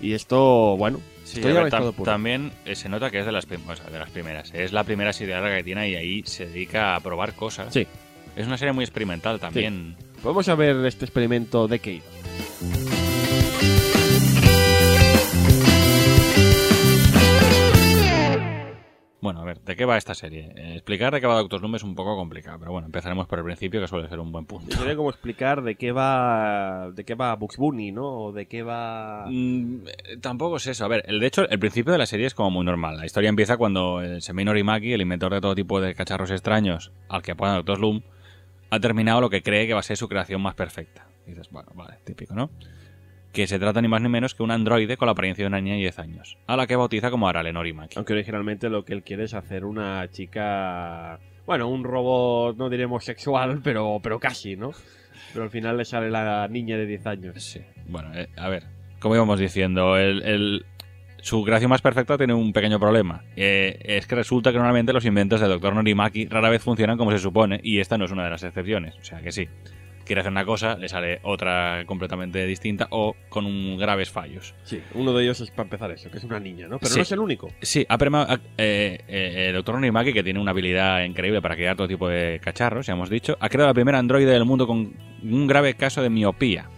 Y 0.00 0.12
esto, 0.12 0.76
bueno, 0.76 1.00
Sí, 1.24 1.40
ver, 1.40 1.70
tam- 1.70 1.92
puro. 1.92 2.10
también 2.10 2.52
se 2.74 2.88
nota 2.88 3.10
que 3.10 3.20
es 3.20 3.26
de 3.26 3.32
las, 3.32 3.44
o 3.46 3.76
sea, 3.76 3.86
de 3.90 3.98
las 3.98 4.10
primeras. 4.10 4.52
Es 4.52 4.72
la 4.72 4.84
primera 4.84 5.12
serie 5.12 5.34
larga 5.34 5.56
que 5.56 5.62
tiene 5.64 5.88
y 5.88 5.94
ahí 5.94 6.22
se 6.26 6.46
dedica 6.46 6.96
a 6.96 7.00
probar 7.00 7.34
cosas. 7.34 7.72
Sí. 7.72 7.86
Es 8.36 8.46
una 8.46 8.58
serie 8.58 8.72
muy 8.72 8.84
experimental 8.84 9.38
también. 9.40 9.96
Vamos 10.22 10.48
a 10.48 10.54
ver 10.54 10.84
este 10.84 11.04
experimento 11.04 11.68
de 11.68 11.78
Kate. 11.78 12.93
Bueno, 19.24 19.40
a 19.40 19.44
ver, 19.46 19.58
¿de 19.62 19.74
qué 19.74 19.86
va 19.86 19.96
esta 19.96 20.12
serie? 20.12 20.52
Eh, 20.54 20.74
explicar 20.74 21.14
de 21.14 21.18
qué 21.18 21.26
va 21.26 21.36
Doctor 21.36 21.58
Slump 21.60 21.76
es 21.76 21.82
un 21.82 21.94
poco 21.94 22.14
complicado, 22.14 22.58
pero 22.58 22.72
bueno, 22.72 22.84
empezaremos 22.88 23.26
por 23.26 23.38
el 23.38 23.44
principio, 23.46 23.80
que 23.80 23.88
suele 23.88 24.06
ser 24.06 24.20
un 24.20 24.30
buen 24.30 24.44
punto. 24.44 24.76
Sería 24.76 24.94
como 24.94 25.08
explicar 25.08 25.62
de 25.62 25.76
qué 25.76 25.92
va, 25.92 26.90
de 26.90 27.04
qué 27.04 27.14
va 27.14 27.34
Bugs 27.34 27.56
Bunny, 27.56 27.90
¿no? 27.90 28.04
O 28.04 28.32
de 28.32 28.44
qué 28.44 28.62
va. 28.62 29.24
Mm, 29.26 29.86
eh, 29.86 30.16
tampoco 30.20 30.56
es 30.56 30.66
eso. 30.66 30.84
A 30.84 30.88
ver, 30.88 31.04
el, 31.06 31.20
de 31.20 31.26
hecho, 31.26 31.48
el 31.48 31.58
principio 31.58 31.90
de 31.94 32.00
la 32.00 32.04
serie 32.04 32.26
es 32.26 32.34
como 32.34 32.50
muy 32.50 32.66
normal. 32.66 32.98
La 32.98 33.06
historia 33.06 33.30
empieza 33.30 33.56
cuando 33.56 34.02
el 34.02 34.20
Semei 34.20 34.44
Norimaki, 34.44 34.92
el 34.92 35.00
inventor 35.00 35.32
de 35.32 35.40
todo 35.40 35.54
tipo 35.54 35.80
de 35.80 35.94
cacharros 35.94 36.30
extraños, 36.30 36.92
al 37.08 37.22
que 37.22 37.32
apodan 37.32 37.56
Doctor 37.56 37.78
Slum, 37.78 38.02
ha 38.68 38.78
terminado 38.78 39.22
lo 39.22 39.30
que 39.30 39.42
cree 39.42 39.66
que 39.66 39.72
va 39.72 39.80
a 39.80 39.84
ser 39.84 39.96
su 39.96 40.06
creación 40.06 40.42
más 40.42 40.54
perfecta. 40.54 41.06
Y 41.26 41.30
dices, 41.30 41.48
bueno, 41.50 41.70
vale, 41.74 41.94
típico, 42.04 42.34
¿no? 42.34 42.50
Que 43.34 43.46
se 43.46 43.58
trata 43.58 43.82
ni 43.82 43.88
más 43.88 44.00
ni 44.00 44.08
menos 44.08 44.34
que 44.34 44.42
un 44.42 44.50
androide 44.52 44.96
con 44.96 45.06
la 45.06 45.12
apariencia 45.12 45.42
de 45.42 45.48
una 45.48 45.60
niña 45.60 45.74
de 45.74 45.80
10 45.80 45.98
años, 45.98 46.38
a 46.46 46.56
la 46.56 46.66
que 46.66 46.76
bautiza 46.76 47.10
como 47.10 47.28
Arale 47.28 47.52
Norimaki. 47.52 47.94
Aunque 47.98 48.12
originalmente 48.14 48.70
lo 48.70 48.84
que 48.84 48.92
él 48.94 49.02
quiere 49.02 49.24
es 49.24 49.34
hacer 49.34 49.64
una 49.64 50.08
chica. 50.10 51.18
Bueno, 51.44 51.68
un 51.68 51.84
robot, 51.84 52.56
no 52.56 52.70
diremos 52.70 53.04
sexual, 53.04 53.60
pero, 53.62 53.98
pero 54.02 54.18
casi, 54.20 54.56
¿no? 54.56 54.70
Pero 55.32 55.44
al 55.44 55.50
final 55.50 55.76
le 55.76 55.84
sale 55.84 56.10
la 56.10 56.46
niña 56.48 56.76
de 56.78 56.86
10 56.86 57.06
años. 57.06 57.42
Sí, 57.42 57.60
bueno, 57.88 58.10
eh, 58.14 58.28
a 58.36 58.48
ver, 58.48 58.64
como 59.00 59.16
íbamos 59.16 59.38
diciendo, 59.40 59.96
el, 59.98 60.22
el- 60.22 60.66
su 61.20 61.42
creación 61.42 61.70
más 61.70 61.80
perfecta 61.82 62.16
tiene 62.18 62.34
un 62.34 62.52
pequeño 62.52 62.78
problema. 62.78 63.24
Eh, 63.34 63.78
es 63.82 64.06
que 64.06 64.14
resulta 64.14 64.52
que 64.52 64.58
normalmente 64.58 64.92
los 64.92 65.04
inventos 65.06 65.40
del 65.40 65.50
Dr. 65.50 65.74
Norimaki 65.74 66.26
rara 66.26 66.50
vez 66.50 66.62
funcionan 66.62 66.96
como 66.98 67.10
se 67.10 67.18
supone, 67.18 67.60
y 67.64 67.80
esta 67.80 67.98
no 67.98 68.04
es 68.04 68.10
una 68.12 68.24
de 68.24 68.30
las 68.30 68.42
excepciones. 68.44 68.94
O 69.00 69.04
sea 69.04 69.20
que 69.22 69.32
sí, 69.32 69.48
quiere 70.04 70.20
hacer 70.20 70.32
una 70.32 70.44
cosa, 70.44 70.76
le 70.76 70.88
sale 70.88 71.20
otra 71.22 71.84
completamente 71.86 72.44
distinta 72.46 72.86
o 72.90 73.16
con 73.28 73.46
un 73.46 73.76
graves 73.78 74.10
fallos. 74.10 74.54
Sí, 74.64 74.80
uno 74.94 75.12
de 75.12 75.24
ellos 75.24 75.40
es 75.40 75.50
para 75.50 75.64
empezar 75.64 75.90
eso, 75.90 76.10
que 76.10 76.18
es 76.18 76.24
una 76.24 76.38
niña, 76.40 76.68
¿no? 76.68 76.78
Pero 76.78 76.90
Sí. 76.90 76.96
no 76.98 77.02
es 77.02 77.12
el 77.12 77.18
único. 77.20 77.50
Sí, 77.62 77.86
ha 77.88 77.94
ha- 77.94 78.40
eh, 78.58 78.98
eh, 79.08 79.46
el 79.48 79.54
Dr. 79.54 79.74
Norimaki, 79.76 80.12
que 80.12 80.22
tiene 80.22 80.38
una 80.40 80.50
habilidad 80.52 81.02
increíble 81.04 81.40
para 81.42 81.56
crear 81.56 81.76
todo 81.76 81.88
tipo 81.88 82.08
de 82.08 82.40
cacharros, 82.42 82.86
ya 82.86 82.92
hemos 82.92 83.10
dicho, 83.10 83.36
ha 83.40 83.48
creado 83.48 83.68
la 83.70 83.74
primera 83.74 83.98
androide 83.98 84.30
del 84.30 84.44
mundo 84.44 84.66
con 84.66 84.94
un 85.22 85.46
grave 85.46 85.74
caso 85.74 86.02
de 86.02 86.10
miopía. 86.10 86.68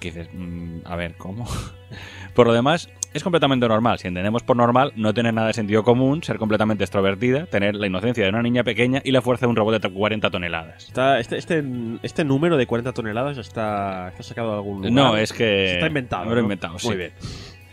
Que 0.00 0.08
dices, 0.10 0.28
mm, 0.32 0.78
a 0.84 0.96
ver, 0.96 1.14
¿cómo? 1.16 1.46
por 2.34 2.46
lo 2.46 2.52
demás, 2.52 2.88
es 3.14 3.22
completamente 3.22 3.68
normal. 3.68 3.98
Si 3.98 4.08
entendemos 4.08 4.42
por 4.42 4.56
normal, 4.56 4.92
no 4.96 5.12
tener 5.14 5.34
nada 5.34 5.48
de 5.48 5.52
sentido 5.52 5.82
común, 5.82 6.22
ser 6.22 6.38
completamente 6.38 6.84
extrovertida, 6.84 7.46
tener 7.46 7.74
la 7.74 7.86
inocencia 7.86 8.24
de 8.24 8.30
una 8.30 8.42
niña 8.42 8.64
pequeña 8.64 9.00
y 9.04 9.12
la 9.12 9.22
fuerza 9.22 9.46
de 9.46 9.50
un 9.50 9.56
robot 9.56 9.82
de 9.82 9.90
40 9.90 10.30
toneladas. 10.30 10.88
Está, 10.88 11.18
este, 11.18 11.36
este, 11.36 11.62
este 12.02 12.24
número 12.24 12.56
de 12.56 12.66
40 12.66 12.92
toneladas 12.92 13.38
está, 13.38 14.08
está 14.08 14.22
sacado 14.22 14.50
de 14.50 14.56
algún 14.56 14.76
lugar. 14.76 14.92
No, 14.92 15.16
es 15.16 15.32
que... 15.32 15.74
Está 15.74 15.86
inventado. 15.86 16.24
Lo 16.26 16.32
he 16.32 16.36
¿no? 16.36 16.42
inventado, 16.42 16.78
sí. 16.78 16.88
Muy 16.88 16.96
bien. 16.96 17.12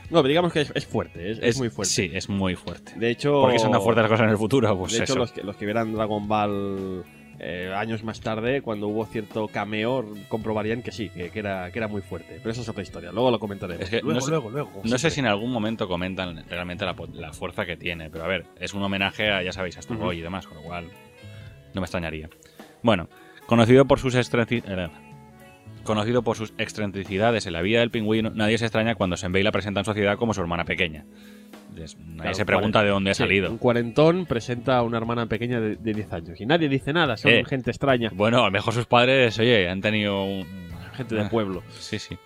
No, 0.09 0.21
pero 0.21 0.29
digamos 0.29 0.51
que 0.51 0.61
es, 0.61 0.71
es 0.73 0.87
fuerte, 0.87 1.31
es, 1.31 1.39
es 1.39 1.57
muy 1.59 1.69
fuerte. 1.69 1.93
Sí, 1.93 2.09
es 2.11 2.29
muy 2.29 2.55
fuerte. 2.55 2.93
De 2.95 3.11
hecho. 3.11 3.41
¿Por 3.41 3.51
qué 3.51 3.59
son 3.59 3.71
tan 3.71 3.81
fuertes 3.81 4.01
las 4.01 4.11
cosas 4.11 4.23
en 4.23 4.31
el 4.31 4.37
futuro? 4.37 4.75
Pues 4.77 4.93
de 4.93 4.97
hecho, 5.03 5.13
eso. 5.13 5.19
los 5.19 5.31
que, 5.31 5.43
los 5.43 5.55
que 5.55 5.65
vieran 5.65 5.93
Dragon 5.93 6.27
Ball 6.27 7.05
eh, 7.39 7.73
años 7.75 8.03
más 8.03 8.19
tarde, 8.21 8.61
cuando 8.61 8.87
hubo 8.87 9.05
cierto 9.05 9.47
cameo, 9.47 10.05
comprobarían 10.27 10.81
que 10.83 10.91
sí, 10.91 11.09
que, 11.09 11.29
que 11.31 11.39
era, 11.39 11.71
que 11.71 11.79
era 11.79 11.87
muy 11.87 12.01
fuerte. 12.01 12.35
Pero 12.37 12.51
eso 12.51 12.61
es 12.61 12.69
otra 12.69 12.83
historia, 12.83 13.11
luego 13.11 13.31
lo 13.31 13.39
comentaremos. 13.39 13.83
Es 13.83 13.89
que 13.89 14.01
luego, 14.01 14.13
no 14.13 14.21
sé- 14.21 14.31
luego, 14.31 14.49
luego. 14.49 14.81
No 14.83 14.97
sé 14.97 15.09
si 15.09 15.19
en 15.19 15.25
algún 15.27 15.51
momento 15.51 15.87
comentan 15.87 16.43
realmente 16.49 16.85
la, 16.85 16.95
la 17.13 17.33
fuerza 17.33 17.65
que 17.65 17.77
tiene, 17.77 18.09
pero 18.09 18.23
a 18.25 18.27
ver, 18.27 18.45
es 18.59 18.73
un 18.73 18.83
homenaje 18.83 19.29
a, 19.31 19.41
ya 19.43 19.51
sabéis, 19.51 19.75
a 19.77 19.79
Astro 19.79 19.95
Ujú. 19.95 20.05
Boy 20.05 20.19
y 20.19 20.21
demás, 20.21 20.47
con 20.47 20.57
lo 20.57 20.63
cual 20.63 20.85
no 21.73 21.81
me 21.81 21.85
extrañaría. 21.85 22.29
Bueno, 22.83 23.09
conocido 23.45 23.85
por 23.85 23.99
sus 23.99 24.15
extrenci- 24.15 24.63
eh, 24.67 24.89
conocido 25.83 26.21
por 26.23 26.35
sus 26.37 26.53
excentricidades 26.57 27.45
en 27.47 27.53
la 27.53 27.61
vida 27.61 27.79
del 27.79 27.89
pingüino, 27.91 28.29
nadie 28.31 28.57
se 28.57 28.65
extraña 28.65 28.95
cuando 28.95 29.17
Senbei 29.17 29.43
la 29.43 29.51
presenta 29.51 29.79
en 29.79 29.85
sociedad 29.85 30.17
como 30.17 30.33
su 30.33 30.41
hermana 30.41 30.65
pequeña. 30.65 31.05
Nadie 31.79 32.15
Claro, 32.21 32.33
se 32.33 32.45
pregunta 32.45 32.83
de 32.83 32.89
dónde 32.89 33.11
ha 33.11 33.13
Sí, 33.13 33.19
salido. 33.23 33.51
Un 33.51 33.57
cuarentón 33.57 34.25
presenta 34.25 34.77
a 34.77 34.83
una 34.83 34.97
hermana 34.97 35.25
pequeña 35.27 35.59
de, 35.59 35.75
de 35.75 35.93
10 35.93 36.13
años. 36.13 36.41
Y 36.41 36.45
nadie 36.45 36.69
dice 36.69 36.93
nada, 36.93 37.17
son 37.17 37.31
Eh. 37.31 37.43
gente 37.45 37.71
extraña, 37.71 38.09
Bueno, 38.13 38.41
a 38.41 38.45
lo 38.45 38.51
mejor 38.51 38.73
sus 38.73 38.85
padres, 38.85 39.37
oye, 39.39 39.69
han 39.69 39.81
tenido 39.81 40.23
un... 40.23 40.45
gente 40.95 41.15
de 41.15 41.21
Ah. 41.21 41.29
pueblo. 41.29 41.63
Sí, 41.77 41.97
sí. 41.99 42.17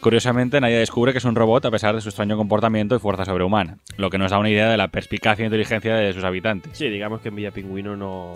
Curiosamente, 0.00 0.60
nadie 0.60 0.76
descubre 0.78 1.12
que 1.12 1.18
es 1.18 1.24
un 1.24 1.34
robot 1.34 1.64
a 1.64 1.70
pesar 1.70 1.94
de 1.94 2.00
su 2.02 2.10
extraño 2.10 2.36
comportamiento 2.36 2.94
y 2.94 2.98
fuerza 2.98 3.24
sobrehumana, 3.24 3.78
lo 3.96 4.10
que 4.10 4.18
nos 4.18 4.30
da 4.30 4.38
una 4.38 4.50
idea 4.50 4.68
de 4.68 4.76
la 4.76 4.88
perspicacia 4.88 5.44
e 5.44 5.46
inteligencia 5.46 5.94
de 5.96 6.12
sus 6.12 6.24
habitantes. 6.24 6.76
Sí, 6.76 6.88
digamos 6.90 7.20
que 7.22 7.28
en 7.28 7.36
Villa 7.36 7.50
Pingüino 7.52 7.96
no. 7.96 8.34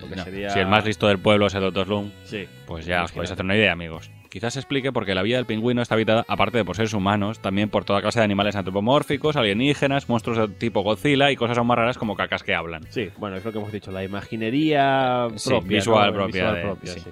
Lo 0.00 0.08
que 0.08 0.14
No, 0.14 0.22
sería... 0.24 0.50
Si 0.50 0.60
el 0.60 0.68
más 0.68 0.84
listo 0.84 1.08
del 1.08 1.18
pueblo 1.18 1.48
es 1.48 1.54
el 1.54 1.62
Dr. 1.62 1.86
Slum, 1.86 2.10
Sí. 2.22 2.46
pues 2.66 2.86
ya 2.86 3.02
os 3.02 3.10
Imagínate. 3.10 3.14
podéis 3.14 3.30
hacer 3.32 3.44
una 3.44 3.56
idea, 3.56 3.72
amigos. 3.72 4.10
Quizás 4.30 4.52
se 4.54 4.60
explique 4.60 4.92
porque 4.92 5.14
la 5.14 5.22
vida 5.22 5.36
del 5.38 5.46
pingüino 5.46 5.80
está 5.80 5.94
habitada, 5.94 6.24
aparte 6.28 6.58
de 6.58 6.64
por 6.64 6.76
seres 6.76 6.92
humanos, 6.92 7.40
también 7.40 7.70
por 7.70 7.84
toda 7.84 8.02
clase 8.02 8.20
de 8.20 8.24
animales 8.24 8.56
antropomórficos, 8.56 9.36
alienígenas, 9.36 10.08
monstruos 10.08 10.36
de 10.38 10.48
tipo 10.54 10.82
Godzilla 10.82 11.30
y 11.30 11.36
cosas 11.36 11.56
aún 11.56 11.66
más 11.68 11.78
raras 11.78 11.96
como 11.96 12.14
cacas 12.14 12.42
que 12.42 12.54
hablan. 12.54 12.82
Sí, 12.90 13.08
bueno, 13.16 13.36
es 13.36 13.44
lo 13.44 13.52
que 13.52 13.58
hemos 13.58 13.72
dicho, 13.72 13.90
la 13.90 14.04
imaginería 14.04 15.28
Sí, 15.36 15.48
propia. 15.48 15.78
visual 15.78 16.08
¿no? 16.08 16.14
propia 16.14 16.26
Visual 16.40 16.54
de- 16.56 16.60
propia, 16.62 16.92
sí. 16.92 17.00
sí. 17.00 17.10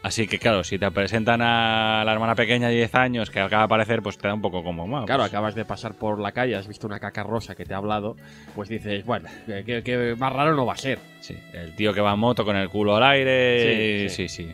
Así 0.00 0.26
que 0.28 0.38
claro, 0.38 0.62
si 0.62 0.78
te 0.78 0.88
presentan 0.92 1.42
a 1.42 2.02
la 2.04 2.12
hermana 2.12 2.34
pequeña 2.36 2.68
de 2.68 2.74
10 2.76 2.94
años 2.94 3.30
que 3.30 3.40
acaba 3.40 3.62
de 3.62 3.66
aparecer, 3.66 4.00
pues 4.00 4.16
te 4.16 4.28
da 4.28 4.34
un 4.34 4.40
poco 4.40 4.62
como... 4.62 4.86
"Bueno, 4.86 5.06
Claro, 5.06 5.22
pues, 5.22 5.30
acabas 5.32 5.54
de 5.56 5.64
pasar 5.64 5.94
por 5.94 6.20
la 6.20 6.30
calle, 6.32 6.54
has 6.54 6.68
visto 6.68 6.86
una 6.86 7.00
caca 7.00 7.24
rosa 7.24 7.56
que 7.56 7.64
te 7.64 7.74
ha 7.74 7.78
hablado, 7.78 8.16
pues 8.54 8.68
dices, 8.68 9.04
bueno, 9.04 9.28
que, 9.46 10.14
más 10.18 10.32
raro 10.32 10.54
no 10.54 10.64
va 10.66 10.74
a 10.74 10.76
ser. 10.76 11.00
sí, 11.20 11.36
el 11.52 11.74
tío 11.74 11.92
que 11.92 12.00
va 12.00 12.14
en 12.14 12.20
moto 12.20 12.44
con 12.44 12.56
el 12.56 12.68
culo 12.68 12.96
al 12.96 13.02
aire... 13.02 14.08
Sí, 14.08 14.28
Sí, 14.28 14.28
sí. 14.28 14.52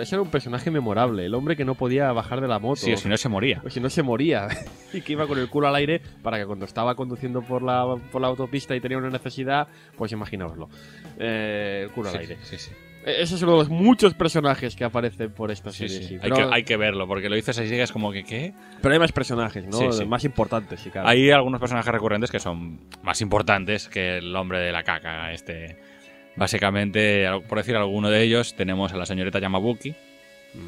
Ese 0.00 0.14
era 0.14 0.22
un 0.22 0.30
personaje 0.30 0.70
memorable, 0.70 1.24
el 1.26 1.34
hombre 1.34 1.56
que 1.56 1.64
no 1.64 1.74
podía 1.74 2.12
bajar 2.12 2.40
de 2.40 2.48
la 2.48 2.58
moto. 2.58 2.76
Sí, 2.80 2.92
o 2.92 2.96
si 2.96 3.08
no 3.08 3.16
se 3.16 3.28
moría. 3.28 3.62
O 3.64 3.70
si 3.70 3.80
no 3.80 3.90
se 3.90 4.02
moría 4.02 4.48
y 4.92 5.00
que 5.00 5.12
iba 5.12 5.26
con 5.26 5.38
el 5.38 5.48
culo 5.48 5.68
al 5.68 5.74
aire 5.74 6.00
para 6.22 6.38
que 6.38 6.46
cuando 6.46 6.64
estaba 6.64 6.94
conduciendo 6.94 7.42
por 7.42 7.62
la, 7.62 7.96
por 8.10 8.20
la 8.20 8.28
autopista 8.28 8.74
y 8.76 8.80
tenía 8.80 8.98
una 8.98 9.10
necesidad, 9.10 9.68
pues 9.96 10.12
imaginaoslo. 10.12 10.68
Eh, 11.18 11.82
el 11.84 11.90
culo 11.92 12.10
al 12.10 12.18
aire. 12.18 12.36
sí, 12.42 12.56
sí. 12.58 12.70
Ese 13.06 13.36
es 13.36 13.42
uno 13.42 13.52
de 13.52 13.58
los 13.58 13.68
muchos 13.70 14.12
personajes 14.12 14.76
que 14.76 14.84
aparecen 14.84 15.30
por 15.32 15.50
esta 15.50 15.70
Sí, 15.70 15.88
serie. 15.88 15.98
sí. 15.98 16.04
sí. 16.08 16.14
Hay, 16.14 16.20
Pero, 16.20 16.36
que, 16.36 16.54
hay 16.54 16.64
que 16.64 16.76
verlo, 16.76 17.06
porque 17.06 17.30
lo 17.30 17.36
dices 17.36 17.58
así 17.58 17.74
es 17.74 17.90
como 17.92 18.12
que, 18.12 18.22
¿qué? 18.24 18.52
pero 18.82 18.92
hay 18.92 18.98
más 18.98 19.12
personajes, 19.12 19.64
¿no? 19.66 19.78
Sí, 19.78 19.86
sí. 19.92 20.04
Más 20.04 20.24
importantes, 20.24 20.80
sí, 20.80 20.90
claro. 20.90 21.08
Hay 21.08 21.30
algunos 21.30 21.58
personajes 21.58 21.90
recurrentes 21.90 22.30
que 22.30 22.38
son 22.40 22.80
más 23.02 23.22
importantes 23.22 23.88
que 23.88 24.18
el 24.18 24.34
hombre 24.36 24.58
de 24.58 24.72
la 24.72 24.82
caca. 24.82 25.32
Este, 25.32 25.78
básicamente, 26.38 27.26
por 27.48 27.58
decir 27.58 27.76
alguno 27.76 28.10
de 28.10 28.22
ellos, 28.22 28.54
tenemos 28.54 28.92
a 28.92 28.96
la 28.96 29.06
señorita 29.06 29.38
Yamabuki, 29.38 29.94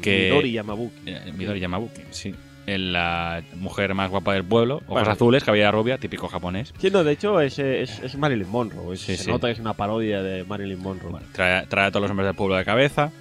que- 0.01 0.29
Midori 0.29 0.51
Yamabuki. 0.51 0.95
eh, 1.07 1.31
Midori 1.35 1.59
Yamabuki, 1.59 2.01
sí, 2.11 2.35
en 2.67 2.93
la 2.93 3.41
mujer 3.55 3.93
más 3.95 4.09
guapa 4.11 4.33
del 4.33 4.43
pueblo, 4.43 4.75
ojos 4.77 4.87
Bueno. 4.87 5.09
azules, 5.11 5.43
cabellera 5.43 5.71
rubia, 5.71 5.97
típico 5.97 6.27
japonés. 6.27 6.73
Sí, 6.79 6.89
no, 6.91 7.03
de 7.03 7.13
hecho 7.13 7.41
es, 7.41 7.57
es, 7.59 7.99
es 7.99 8.15
Marilyn 8.17 8.47
Monroe. 8.49 8.93
Es- 8.93 9.01
Sí, 9.01 9.17
se 9.17 9.23
sí. 9.23 9.31
nota 9.31 9.47
que 9.47 9.53
es 9.53 9.59
una 9.59 9.73
parodia 9.73 10.21
de 10.21 10.43
Marilyn 10.43 10.79
Monroe. 10.79 11.11
Bueno, 11.11 11.27
trae, 11.33 11.65
trae 11.67 11.87
a 11.87 11.91
todos 11.91 12.01
los 12.03 12.11
hombres 12.11 12.27
del 12.27 12.35
pueblo 12.35 12.55
de 12.55 12.65
cabeza. 12.65 13.11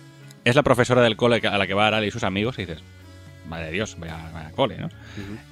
Es 0.45 0.55
la 0.57 0.63
profesora 0.63 1.03
del 1.03 1.17
cole 1.17 1.41
a 1.47 1.59
la 1.59 1.67
que 1.67 1.75
va 1.75 1.87
Aral 1.87 2.05
y 2.05 2.11
sus 2.11 2.25
amigos 2.25 2.59
y 2.59 2.63
dices, 2.67 2.83
madre 3.49 3.67
de 3.67 3.73
Dios, 3.73 3.97
vaya, 3.99 4.31
vaya 4.33 4.51
cole, 4.53 4.79
¿no? 4.79 4.89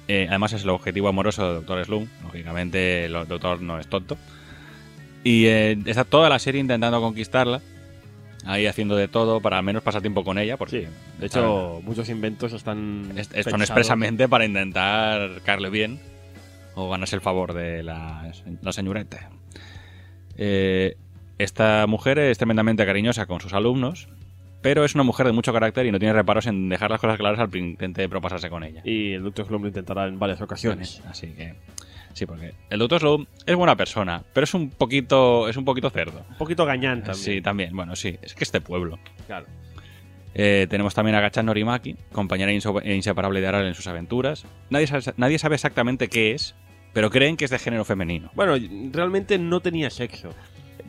Eh, 0.07 0.25
además 0.29 0.53
es 0.53 0.63
el 0.63 0.69
objetivo 0.69 1.09
amoroso 1.09 1.45
del 1.45 1.55
Doctor 1.57 1.85
Slum. 1.85 2.07
Lógicamente 2.23 3.05
el 3.05 3.13
Doctor 3.13 3.61
no 3.61 3.79
es 3.79 3.87
tonto. 3.87 4.17
Y 5.23 5.45
eh, 5.47 5.77
está 5.85 6.03
toda 6.05 6.29
la 6.29 6.39
serie 6.39 6.61
intentando 6.61 7.01
conquistarla. 7.01 7.61
Ahí 8.45 8.67
haciendo 8.67 8.95
de 8.95 9.07
todo 9.09 9.41
para 9.41 9.57
al 9.57 9.63
menos 9.63 9.83
pasar 9.83 10.01
tiempo 10.01 10.23
con 10.23 10.37
ella. 10.37 10.55
Porque 10.57 10.81
Sí, 10.81 10.87
de 11.19 11.25
hecho, 11.25 11.81
muchos 11.83 12.07
inventos 12.09 12.53
están. 12.53 13.11
es- 13.17 13.27
son 13.27 13.33
pensados- 13.35 13.61
expresamente 13.61 14.29
para 14.29 14.45
intentar 14.45 15.41
caerle 15.43 15.69
bien 15.69 15.99
o 16.75 16.89
ganarse 16.89 17.15
el 17.17 17.21
favor 17.21 17.53
de 17.53 17.83
la, 17.83 18.31
la 18.61 18.71
señorita. 18.71 19.29
Eh, 20.37 20.95
esta 21.37 21.85
mujer 21.87 22.17
es 22.19 22.37
tremendamente 22.37 22.85
cariñosa 22.85 23.25
con 23.25 23.41
sus 23.41 23.53
alumnos, 23.53 24.07
pero 24.61 24.85
es 24.85 24.95
una 24.95 25.03
mujer 25.03 25.25
de 25.25 25.33
mucho 25.33 25.51
carácter 25.53 25.85
y 25.85 25.91
no 25.91 25.99
tiene 25.99 26.13
reparos 26.13 26.47
en 26.47 26.69
dejar 26.69 26.91
las 26.91 26.99
cosas 27.01 27.17
claras 27.17 27.39
al 27.39 27.53
intente 27.55 28.07
propasarse 28.07 28.49
con 28.49 28.63
ella. 28.63 28.81
Y 28.85 29.13
el 29.13 29.23
Dr. 29.23 29.47
Slump 29.47 29.63
lo 29.63 29.67
intentará 29.67 30.07
en 30.07 30.17
varias 30.19 30.41
ocasiones. 30.41 31.01
Así 31.09 31.27
que 31.27 31.55
sí, 32.13 32.25
porque 32.25 32.53
el 32.69 32.79
Dr. 32.79 32.99
Slow 32.99 33.27
es 33.45 33.55
buena 33.55 33.75
persona, 33.75 34.23
pero 34.33 34.43
es 34.43 34.53
un 34.53 34.69
poquito 34.69 35.47
es 35.49 35.57
un 35.57 35.65
poquito 35.65 35.89
cerdo. 35.89 36.25
Un 36.29 36.37
poquito 36.37 36.65
gañán 36.65 36.99
también. 37.03 37.15
Sí, 37.23 37.41
también. 37.41 37.75
Bueno, 37.75 37.95
sí, 37.95 38.17
es 38.21 38.33
que 38.33 38.43
este 38.43 38.61
pueblo. 38.61 38.99
claro. 39.27 39.45
Eh, 40.35 40.67
tenemos 40.69 40.93
también 40.93 41.15
a 41.15 41.21
Gachan 41.21 41.47
Norimaki, 41.47 41.95
compañera 42.11 42.51
e 42.51 42.95
inseparable 42.95 43.41
de 43.41 43.47
Aral 43.47 43.65
en 43.65 43.73
sus 43.73 43.87
aventuras. 43.87 44.45
Nadie 44.69 44.85
sabe, 44.85 45.03
nadie 45.17 45.39
sabe 45.39 45.55
exactamente 45.55 46.07
qué 46.07 46.33
es, 46.33 46.55
pero 46.93 47.09
creen 47.09 47.35
que 47.35 47.45
es 47.45 47.51
de 47.51 47.57
género 47.57 47.83
femenino. 47.83 48.29
Bueno, 48.35 48.53
realmente 48.91 49.39
no 49.39 49.59
tenía 49.59 49.89
sexo. 49.89 50.29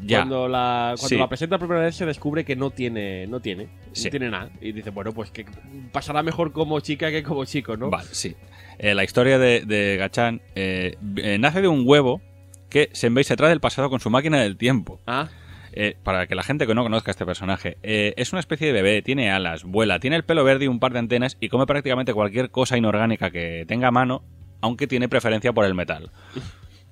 Ya. 0.03 0.19
Cuando 0.19 0.47
la, 0.47 0.95
cuando 0.97 1.09
Sí. 1.09 1.17
la 1.17 1.29
presenta 1.29 1.59
por 1.59 1.69
primera 1.69 1.87
vez 1.87 1.95
se 1.97 2.05
descubre 2.07 2.45
que 2.45 2.55
no 2.55 2.71
tiene, 2.71 3.27
no 3.27 3.41
tiene, 3.41 3.69
Sí. 3.93 4.05
no 4.05 4.11
tiene 4.11 4.31
nada. 4.31 4.51
Y 4.61 4.73
dice, 4.73 4.91
bueno, 4.91 5.13
pues 5.13 5.31
que 5.31 5.47
pasará 5.91 6.23
mejor 6.23 6.53
como 6.53 6.79
chica 6.81 7.11
que 7.11 7.23
como 7.23 7.45
chico, 7.47 7.77
¿no? 7.79 7.89
Vale, 7.91 8.09
sí. 8.13 8.37
Eh, 8.83 8.95
la 8.95 9.05
historia 9.05 9.39
de, 9.39 9.61
de 9.67 9.97
Gachan 9.99 10.41
eh, 10.55 10.97
eh, 11.17 11.37
nace 11.39 11.61
de 11.61 11.69
un 11.69 11.83
huevo 11.87 12.23
que 12.71 12.89
Senbei 12.93 13.25
se 13.25 13.37
trae 13.37 13.51
del 13.51 13.61
pasado 13.61 13.91
con 13.91 14.01
su 14.01 14.09
máquina 14.09 14.41
del 14.41 14.57
tiempo. 14.57 15.01
Ah, 15.07 15.29
Eh, 15.73 15.97
para 16.03 16.27
que 16.27 16.35
la 16.35 16.43
gente 16.43 16.67
que 16.67 16.75
no 16.75 16.83
conozca 16.83 17.11
a 17.11 17.13
este 17.13 17.25
personaje, 17.27 17.77
eh, 17.85 18.13
es 18.17 18.33
una 18.33 18.41
especie 18.41 18.67
de 18.67 18.73
bebé, 18.73 19.03
tiene 19.03 19.31
alas, 19.31 19.63
vuela, 19.65 20.01
tiene 20.01 20.17
el 20.17 20.25
pelo 20.25 20.43
verde 20.45 20.65
y 20.65 20.69
un 20.69 20.81
par 20.81 20.93
de 20.93 20.99
antenas 20.99 21.37
y 21.41 21.49
come 21.49 21.65
prácticamente 21.67 22.13
cualquier 22.15 22.51
cosa 22.51 22.77
inorgánica 22.77 23.31
que 23.31 23.65
tenga 23.69 23.87
a 23.89 23.91
mano, 23.93 24.25
aunque 24.63 24.89
tiene 24.89 25.09
preferencia 25.09 25.53
por 25.53 25.65
el 25.67 25.75
metal. 25.75 26.11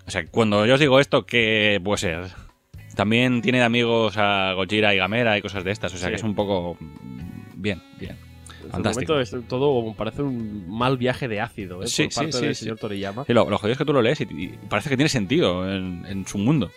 O 0.07 0.11
sea, 0.13 0.25
cuando 0.27 0.65
yo 0.67 0.75
os 0.75 0.81
digo 0.81 1.01
esto, 1.01 1.27
¿qué 1.27 1.81
puede 1.83 1.99
ser? 1.99 2.27
También 2.95 3.43
tiene 3.43 3.59
de 3.59 3.65
amigos 3.65 4.15
a 4.17 4.53
Gojira 4.55 4.95
y 4.95 4.99
Gamera 4.99 5.37
y 5.39 5.43
cosas 5.43 5.65
de 5.65 5.71
estas, 5.73 5.93
o 5.95 5.97
sea 5.99 6.07
Sí. 6.09 6.11
que 6.13 6.17
es 6.17 6.23
un 6.23 6.35
poco... 6.37 6.77
mm, 6.79 7.61
Bien, 7.61 7.83
bien. 7.99 8.17
En 8.69 8.73
Fantástico. 8.73 9.13
momento 9.15 9.39
es 9.39 9.49
todo 9.49 9.93
parece 9.95 10.23
un 10.23 10.65
mal 10.69 10.97
viaje 10.97 11.29
de 11.29 11.41
ácido, 11.41 11.83
¿eh? 11.83 11.87
Sí, 11.87 12.05
por 12.05 12.13
sí, 12.13 12.19
parte 12.21 12.33
sí, 12.33 12.45
del 12.45 12.55
sí. 12.55 12.65
señor 12.65 12.79
Toriyama. 12.79 13.25
Lo, 13.29 13.51
lo 13.51 13.59
jodido 13.59 13.73
es 13.73 13.79
que 13.79 13.85
tú 13.85 13.93
lo 13.93 14.03
lees 14.03 14.21
y, 14.21 14.25
y 14.25 14.49
parece 14.69 14.89
que 14.91 14.97
tiene 14.97 15.09
sentido 15.09 15.71
en, 15.71 16.05
en 16.07 16.27
su 16.27 16.39
mundo. 16.39 16.71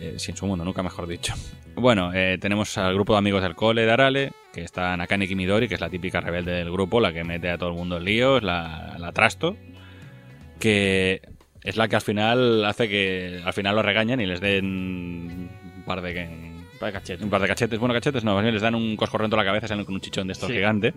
Eh, 0.00 0.14
sí, 0.16 0.32
en 0.32 0.36
su 0.36 0.46
mundo, 0.46 0.64
nunca 0.64 0.82
mejor 0.82 1.06
dicho. 1.06 1.34
Bueno, 1.76 2.12
eh, 2.12 2.38
tenemos 2.40 2.76
al 2.78 2.94
grupo 2.94 3.12
de 3.14 3.18
amigos 3.18 3.42
del 3.42 3.54
cole 3.54 3.84
de 3.84 3.92
Arale, 3.92 4.32
que 4.52 4.62
está 4.62 4.96
Nakane 4.96 5.26
Kimidori, 5.28 5.68
que 5.68 5.74
es 5.74 5.80
la 5.80 5.90
típica 5.90 6.20
rebelde 6.20 6.52
del 6.52 6.70
grupo, 6.70 7.00
la 7.00 7.12
que 7.12 7.24
mete 7.24 7.50
a 7.50 7.58
todo 7.58 7.70
el 7.70 7.76
mundo 7.76 7.96
en 7.98 8.04
líos, 8.04 8.42
la, 8.42 8.96
la 8.98 9.12
trasto, 9.12 9.56
que 10.58 11.20
es 11.62 11.76
la 11.76 11.88
que 11.88 11.96
al 11.96 12.02
final 12.02 12.64
hace 12.64 12.88
que 12.88 13.40
al 13.44 13.52
final 13.52 13.76
lo 13.76 13.82
regañen 13.82 14.20
y 14.20 14.26
les 14.26 14.40
den 14.40 14.64
un 14.66 15.82
par 15.86 16.02
de, 16.02 16.12
Un 17.24 17.30
par 17.30 17.40
de 17.42 17.48
cachetes. 17.48 17.78
Bueno, 17.78 17.94
cachetes 17.94 18.24
no, 18.24 18.40
les 18.42 18.62
dan 18.62 18.74
un 18.74 18.96
coscorrento 18.96 19.36
a 19.36 19.38
la 19.38 19.44
cabeza, 19.44 19.68
salen 19.68 19.84
con 19.84 19.94
un 19.94 20.00
chichón 20.00 20.26
de 20.26 20.32
estos 20.32 20.48
Sí. 20.48 20.54
gigante. 20.54 20.92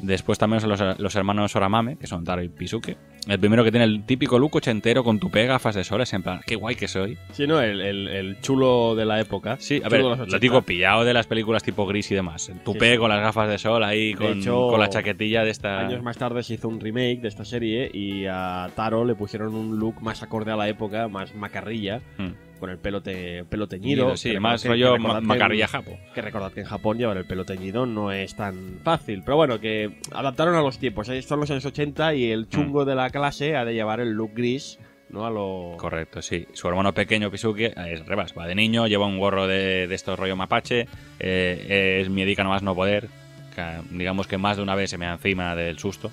Después 0.00 0.38
también 0.38 0.60
son 0.60 0.70
los, 0.70 0.80
los 1.00 1.16
hermanos 1.16 1.56
Oramame, 1.56 1.96
que 1.98 2.06
son 2.06 2.22
Taro 2.22 2.40
y 2.40 2.48
Pisuke. 2.48 2.96
El 3.26 3.40
primero 3.40 3.64
que 3.64 3.72
tiene 3.72 3.84
el 3.84 4.04
típico 4.06 4.38
look 4.38 4.54
ochentero 4.54 5.02
con 5.02 5.18
tupé, 5.18 5.44
gafas 5.46 5.74
de 5.74 5.82
sol, 5.82 6.00
es 6.02 6.12
en 6.12 6.22
plan, 6.22 6.40
qué 6.46 6.54
guay 6.54 6.76
que 6.76 6.86
soy. 6.86 7.18
Sí, 7.32 7.48
¿no? 7.48 7.60
El, 7.60 7.80
el- 7.80 8.06
el 8.06 8.40
chulo 8.40 8.94
de 8.94 9.04
la 9.04 9.18
época. 9.20 9.56
Sí, 9.58 9.82
a 9.84 9.88
ver, 9.88 10.02
lo 10.02 10.10
80. 10.12 10.38
digo 10.38 10.62
pillado 10.62 11.02
de 11.04 11.12
las 11.12 11.26
películas 11.26 11.64
tipo 11.64 11.84
gris 11.84 12.12
y 12.12 12.14
demás. 12.14 12.48
El 12.48 12.60
tupé 12.60 12.86
Sí, 12.86 12.92
sí. 12.92 12.98
con 12.98 13.08
las 13.10 13.20
gafas 13.20 13.48
de 13.48 13.58
sol 13.58 13.82
ahí, 13.82 14.12
De 14.12 14.18
con, 14.18 14.38
hecho, 14.38 14.68
con 14.68 14.78
la 14.78 14.88
chaquetilla 14.88 15.42
de 15.42 15.50
esta... 15.50 15.80
Años 15.80 16.02
más 16.04 16.16
tarde 16.16 16.44
se 16.44 16.54
hizo 16.54 16.68
un 16.68 16.78
remake 16.78 17.20
de 17.20 17.28
esta 17.28 17.44
serie 17.44 17.90
y 17.92 18.24
a 18.26 18.70
Taro 18.76 19.04
le 19.04 19.16
pusieron 19.16 19.52
un 19.56 19.80
look 19.80 20.00
más 20.00 20.22
acorde 20.22 20.52
a 20.52 20.56
la 20.56 20.68
época, 20.68 21.08
más 21.08 21.34
macarrilla, 21.34 22.02
Hmm. 22.18 22.34
Con 22.58 22.70
el 22.70 22.78
pelo, 22.78 23.00
te- 23.02 23.44
pelo 23.44 23.66
teñido. 23.68 24.16
Sí, 24.16 24.38
más 24.38 24.62
que- 24.62 24.68
rollo 24.68 24.92
que 24.92 24.98
recordad 24.98 25.14
ma- 25.14 25.20
que- 25.20 25.26
macarrilla 25.26 25.68
japo. 25.68 25.98
Que 26.14 26.22
recordad 26.22 26.52
que 26.52 26.60
en 26.60 26.66
Japón 26.66 26.98
llevar 26.98 27.16
el 27.16 27.24
pelo 27.26 27.44
teñido 27.44 27.86
no 27.86 28.12
es 28.12 28.34
tan 28.36 28.80
fácil. 28.84 29.22
Pero 29.24 29.36
bueno, 29.36 29.60
que 29.60 29.98
adaptaron 30.12 30.54
a 30.54 30.62
los 30.62 30.78
tiempos. 30.78 31.08
Están 31.08 31.40
los 31.40 31.50
años 31.50 31.64
80 31.64 32.14
y 32.14 32.30
el 32.30 32.48
chungo 32.48 32.84
de 32.84 32.94
la 32.94 33.10
clase 33.10 33.56
ha 33.56 33.64
de 33.64 33.74
llevar 33.74 34.00
el 34.00 34.10
look 34.12 34.32
gris, 34.34 34.78
¿no? 35.10 35.24
A 35.26 35.30
lo... 35.30 35.74
Correcto, 35.78 36.20
sí. 36.22 36.46
Su 36.52 36.68
hermano 36.68 36.92
pequeño, 36.92 37.30
Pisuke, 37.30 37.72
es 37.76 38.04
Rebas, 38.06 38.34
va 38.38 38.46
de 38.46 38.54
niño, 38.54 38.86
lleva 38.86 39.06
un 39.06 39.18
gorro 39.18 39.46
de, 39.46 39.86
de 39.86 39.94
estos 39.94 40.18
rollo 40.18 40.36
mapache, 40.36 40.86
eh, 41.18 41.98
es 42.02 42.10
miedica 42.10 42.42
nomás 42.44 42.62
no 42.62 42.74
poder, 42.74 43.08
que, 43.54 43.64
digamos 43.90 44.26
que 44.26 44.36
más 44.38 44.56
de 44.58 44.62
una 44.62 44.74
vez 44.74 44.90
se 44.90 44.98
me 44.98 45.06
encima 45.06 45.54
del 45.56 45.78
susto. 45.78 46.10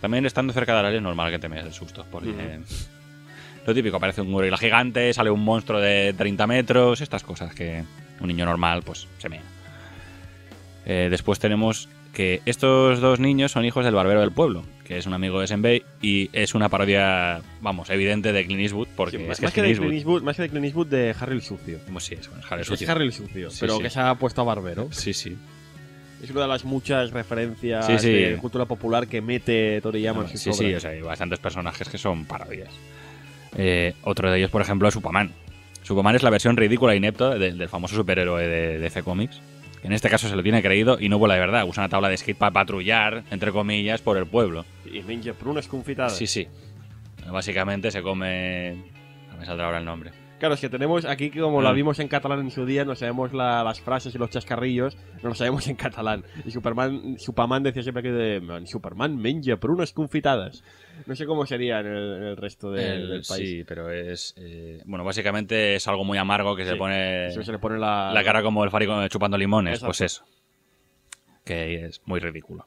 También 0.00 0.26
estando 0.26 0.52
cerca 0.52 0.72
de 0.72 0.80
Arale 0.80 0.96
es 0.96 1.02
normal 1.02 1.30
que 1.30 1.38
te 1.38 1.48
meas 1.48 1.64
del 1.64 1.72
susto, 1.72 2.04
porque... 2.10 2.30
Ujú. 2.30 2.64
Lo 3.66 3.74
típico, 3.74 3.96
aparece 3.96 4.20
un 4.20 4.32
gorila 4.32 4.56
gigante, 4.56 5.12
sale 5.12 5.30
un 5.30 5.44
monstruo 5.44 5.80
de 5.80 6.14
30 6.16 6.46
metros, 6.46 7.00
estas 7.00 7.22
cosas 7.22 7.54
que 7.54 7.84
un 8.20 8.26
niño 8.26 8.44
normal 8.44 8.82
pues 8.82 9.06
se 9.18 9.28
mea. 9.28 9.42
Eh, 10.84 11.08
después 11.10 11.38
tenemos 11.38 11.88
que 12.12 12.42
estos 12.44 13.00
dos 13.00 13.20
niños 13.20 13.52
son 13.52 13.64
hijos 13.64 13.84
del 13.84 13.94
barbero 13.94 14.20
del 14.20 14.32
pueblo, 14.32 14.64
que 14.84 14.98
es 14.98 15.06
un 15.06 15.14
amigo 15.14 15.40
de 15.40 15.46
Senbei 15.46 15.82
y 16.02 16.28
es 16.32 16.54
una 16.54 16.68
parodia, 16.68 17.40
vamos, 17.60 17.88
evidente 17.88 18.32
de 18.32 18.44
Clint 18.44 18.60
Eastwood, 18.62 18.88
porque 18.96 19.16
Sí, 19.16 19.22
es 19.22 19.28
más, 19.28 19.38
que 19.38 19.44
más 19.44 19.50
es 19.50 19.54
que 19.54 19.62
de 19.62 19.74
Clint 19.76 19.92
Eastwood. 19.94 20.22
Más 20.22 20.36
que 20.36 20.42
de 20.42 20.48
Clint 20.50 20.64
Eastwood, 20.66 20.86
de 20.88 21.14
Harry 21.18 21.34
el 21.36 21.42
Sucio. 21.42 21.78
Como 21.86 22.00
sí, 22.00 22.14
es, 22.14 22.28
bueno, 22.28 22.44
Harry 22.50 22.62
Es 22.62 22.66
Sucio. 22.68 22.90
Harry 22.90 23.06
el 23.06 23.12
Sucio, 23.12 23.50
Sí, 23.50 23.58
pero 23.60 23.76
sí. 23.76 23.82
que 23.82 23.90
se 23.90 24.00
ha 24.00 24.14
puesto 24.16 24.40
a 24.42 24.44
barbero. 24.44 24.88
Sí, 24.90 25.14
sí. 25.14 25.38
Es 26.22 26.30
una 26.30 26.42
de 26.42 26.48
las 26.48 26.64
muchas 26.64 27.10
referencias 27.12 27.86
de 28.02 28.36
cultura 28.40 28.64
popular 28.66 29.06
que 29.08 29.20
mete 29.20 29.80
Toriyama 29.80 30.22
en 30.22 30.28
sus 30.28 30.40
sí, 30.40 30.52
sí, 30.52 30.74
o 30.74 30.80
sea, 30.80 30.90
hay 30.90 31.00
bastantes 31.00 31.38
personajes 31.38 31.88
que 31.88 31.98
son 31.98 32.26
parodias. 32.26 32.68
Eh, 33.56 33.94
otro 34.02 34.30
de 34.30 34.38
ellos, 34.38 34.50
por 34.50 34.62
ejemplo, 34.62 34.88
es 34.88 34.94
Superman. 34.94 35.30
Superman 35.82 36.14
es 36.14 36.22
la 36.22 36.30
versión 36.30 36.56
ridícula 36.56 36.92
e 36.94 36.96
inepta 36.96 37.30
de- 37.36 37.52
del 37.52 37.68
famoso 37.68 37.96
superhéroe 37.96 38.46
de 38.46 38.78
DC 38.78 39.02
Comics, 39.02 39.40
En 39.84 39.92
este 39.92 40.08
caso 40.08 40.28
se 40.28 40.36
lo 40.36 40.44
tiene 40.44 40.62
creído 40.62 40.96
y 41.00 41.08
no 41.08 41.18
vuela 41.18 41.34
de 41.34 41.40
verdad. 41.40 41.64
Usa 41.66 41.82
una 41.82 41.88
tabla 41.88 42.08
de 42.08 42.16
skate 42.16 42.38
para 42.38 42.52
patrullar, 42.52 43.24
entre 43.32 43.50
comillas, 43.50 44.00
por 44.00 44.16
el 44.16 44.26
pueblo. 44.26 44.64
Y 44.86 45.02
menja 45.02 45.32
prunes 45.32 45.66
confitadas. 45.66 46.16
Sí, 46.16 46.28
sí. 46.28 46.46
Básicamente 47.28 47.90
se 47.90 48.00
come... 48.00 48.76
No 49.32 49.38
me 49.38 49.44
saldrá 49.44 49.66
ahora 49.66 49.78
el 49.78 49.84
nombre. 49.84 50.12
Claro, 50.42 50.56
es 50.56 50.60
que 50.60 50.68
tenemos 50.68 51.04
aquí, 51.04 51.30
como 51.30 51.62
la 51.62 51.68
Ah. 51.70 51.72
vimos 51.72 52.00
en 52.00 52.08
catalán 52.08 52.40
en 52.40 52.50
su 52.50 52.66
día, 52.66 52.84
no 52.84 52.96
sabemos 52.96 53.32
la- 53.32 53.62
las 53.62 53.80
frases 53.80 54.12
y 54.12 54.18
los 54.18 54.28
chascarrillos, 54.28 54.96
no 55.22 55.28
lo 55.28 55.34
sabemos 55.36 55.68
en 55.68 55.76
catalán. 55.76 56.24
Y 56.44 56.50
Superman, 56.50 57.14
Superman 57.16 57.62
decía 57.62 57.84
siempre 57.84 58.02
que 58.02 58.10
de, 58.10 58.40
"Man, 58.40 58.66
Superman 58.66 59.16
menja 59.16 59.56
prunes 59.58 59.92
confitadas. 59.92 60.64
No 61.06 61.14
sé 61.14 61.26
cómo 61.26 61.46
sería 61.46 61.78
en 61.78 61.86
el, 61.86 62.16
en 62.16 62.22
el 62.24 62.36
resto 62.36 62.72
de- 62.72 62.88
El- 62.92 63.08
del 63.08 63.22
país. 63.22 63.50
sí, 63.50 63.62
pero 63.62 63.88
es... 63.88 64.34
eh, 64.36 64.82
bueno, 64.84 65.04
básicamente 65.04 65.76
es 65.76 65.86
algo 65.86 66.02
muy 66.02 66.18
amargo 66.18 66.56
que 66.56 66.64
se 66.64 66.74
pone... 66.74 67.30
Se 67.30 67.52
le 67.52 67.58
pone 67.60 67.78
la, 67.78 68.10
la 68.12 68.24
cara 68.24 68.42
como 68.42 68.64
el 68.64 68.70
fárico 68.70 69.06
chupando 69.06 69.38
limones, 69.38 69.74
Exacto. 69.74 69.86
pues 69.90 70.00
eso. 70.00 70.24
Que 71.44 71.84
es 71.86 72.02
muy 72.04 72.18
ridículo. 72.18 72.66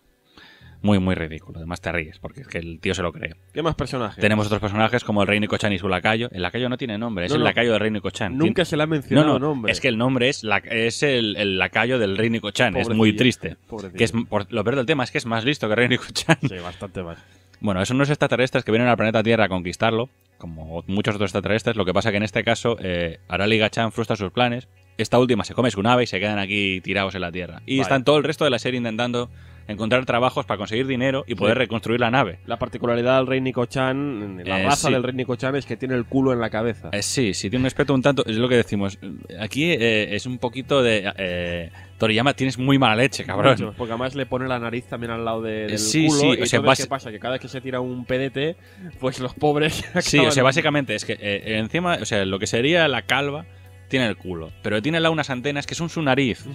Muy, 0.82 1.00
muy 1.00 1.16
ridículo. 1.16 1.58
Además 1.60 1.82
te 1.82 1.92
ríes, 1.92 2.20
porque 2.20 2.42
es 2.42 2.48
que 2.48 2.58
el 2.60 2.80
tío 2.80 2.94
se 2.94 3.02
lo 3.02 3.12
cree. 3.12 3.36
¿Qué 3.54 3.62
más 3.64 3.76
personajes? 3.76 4.22
Tenemos 4.22 4.46
otros 4.48 4.62
personajes 4.62 5.04
como 5.04 5.22
el 5.22 5.28
rey 5.28 5.40
Nico-chan 5.40 5.74
y 5.74 5.80
su 5.80 5.88
lacayo. 5.90 6.30
El 6.32 6.42
lacayo 6.42 6.70
no 6.70 6.78
tiene 6.78 6.98
nombre, 6.98 7.26
es 7.26 7.32
No, 7.32 7.36
el 7.36 7.40
no. 7.40 7.46
lacayo 7.46 7.72
del 7.72 7.80
rey 7.80 7.92
Nico-chan. 7.92 8.38
Nunca 8.38 8.66
se 8.66 8.78
le 8.78 8.84
ha 8.84 8.88
mencionado 8.88 9.40
no, 9.40 9.48
nombre. 9.48 9.72
es 9.72 9.80
que 9.82 9.88
el 9.88 9.98
nombre 9.98 10.30
es, 10.30 10.44
la- 10.44 10.58
es 10.58 11.02
el, 11.04 11.36
el 11.38 11.58
lacayo 11.58 11.98
del 12.00 12.18
rey 12.18 12.30
Nico-chan. 12.30 12.76
Es 12.78 12.90
muy 12.90 13.14
triste. 13.16 13.58
Que 13.98 14.04
es, 14.04 14.12
por- 14.30 14.52
lo 14.52 14.64
peor 14.64 14.76
del 14.76 14.86
tema 14.86 15.04
es 15.04 15.12
que 15.12 15.18
es 15.18 15.26
más 15.26 15.44
listo 15.46 15.68
que 15.68 15.74
el 15.74 15.78
rey 15.78 15.88
Nico-chan. 15.90 16.38
Sí, 16.42 16.56
bastante 16.64 17.02
más. 17.04 17.18
Bueno, 17.62 17.84
son 17.86 17.96
unos 17.98 18.10
extraterrestres 18.10 18.64
que 18.64 18.72
vienen 18.72 18.90
al 18.90 18.98
planeta 18.98 19.24
Tierra 19.24 19.46
a 19.46 19.50
conquistarlo, 19.50 20.10
como 20.38 20.84
muchos 20.88 21.16
otros 21.16 21.30
extraterrestres. 21.30 21.76
Lo 21.78 21.86
que 21.86 21.94
pasa 21.94 22.12
que 22.12 22.18
en 22.18 22.24
este 22.24 22.44
caso, 22.44 22.78
eh, 22.82 23.20
Arali 23.28 23.58
Gachan 23.58 23.92
frustra 23.92 24.16
sus 24.16 24.32
planes. 24.32 24.68
Esta 24.98 25.18
última 25.20 25.44
se 25.44 25.54
come 25.54 25.72
su 25.72 25.82
nave 25.82 26.04
y 26.04 26.08
se 26.08 26.20
quedan 26.20 26.38
aquí 26.40 26.80
tirados 26.82 27.16
en 27.16 27.22
la 27.22 27.32
Tierra. 27.32 27.62
Y 27.66 27.80
están 27.80 28.04
todo 28.04 28.18
el 28.18 28.24
resto 28.24 28.44
de 28.46 28.50
la 28.52 28.60
serie 28.60 28.78
intentando 28.78 29.30
encontrar 29.68 30.06
trabajos 30.06 30.46
para 30.46 30.58
conseguir 30.58 30.86
dinero 30.88 31.24
y 31.28 31.36
poder 31.36 31.56
Sí. 31.56 31.60
reconstruir 31.60 32.00
la 32.00 32.12
nave. 32.12 32.40
La 32.46 32.58
particularidad 32.58 33.18
del 33.18 33.28
rey 33.28 33.42
Nico-chan, 33.42 34.42
la 34.46 34.60
Eh, 34.60 34.64
raza 34.66 34.88
sí. 34.88 34.94
del 34.94 35.04
rey 35.04 35.14
Nico-chan 35.16 35.56
es 35.56 35.66
que 35.66 35.76
tiene 35.78 35.96
el 35.96 36.06
culo 36.06 36.34
en 36.34 36.40
la 36.40 36.50
cabeza. 36.50 36.90
Eh, 36.92 37.02
sí, 37.02 37.34
sí, 37.34 37.50
tiene 37.50 37.64
un 37.64 37.68
aspecto 37.68 37.94
un 37.94 38.02
tanto. 38.02 38.24
Es 38.26 38.36
lo 38.38 38.48
que 38.48 38.56
decimos. 38.56 38.98
Aquí 39.40 39.72
eh, 39.72 40.16
es 40.16 40.26
un 40.26 40.38
poquito 40.38 40.82
de. 40.84 41.12
Eh, 41.18 41.70
Toriyama, 41.98 42.34
tienes 42.34 42.58
muy 42.58 42.78
mala 42.78 42.96
leche, 42.98 43.24
cabrón. 43.24 43.54
Mucho, 43.54 43.74
porque 43.78 43.94
además 43.94 44.16
le 44.16 44.26
pone 44.26 44.48
la 44.50 44.60
nariz 44.60 44.86
también 44.86 45.12
al 45.12 45.24
lado 45.24 45.42
de- 45.42 45.68
del 45.68 45.80
Sí, 45.80 46.08
culo. 46.08 46.20
sí, 46.20 46.28
y 46.28 46.42
o 46.42 46.46
sea, 46.46 46.60
¿qué 46.62 46.86
pasa? 46.88 47.10
Que 47.10 47.20
cada 47.20 47.34
vez 47.34 47.42
que 47.42 47.48
se 47.48 47.62
tira 47.62 47.80
un 47.80 48.04
pedete, 48.06 48.58
pues 49.00 49.20
los 49.20 49.34
pobres. 49.34 49.84
Sí, 50.02 50.20
o 50.20 50.30
sea, 50.32 50.44
básicamente 50.44 50.94
es 50.94 51.06
que 51.06 51.14
eh, 51.14 51.58
encima, 51.58 51.98
o 52.02 52.06
sea, 52.06 52.26
lo 52.26 52.38
que 52.38 52.48
sería 52.48 52.88
la 52.90 53.04
calva 53.04 53.46
tiene 53.88 54.08
el 54.08 54.18
culo, 54.18 54.52
pero 54.62 54.82
tiene 54.82 55.00
la 55.00 55.10
unas 55.10 55.30
antenas 55.30 55.66
que 55.66 55.74
son 55.76 55.88
su 55.90 56.02
nariz. 56.02 56.46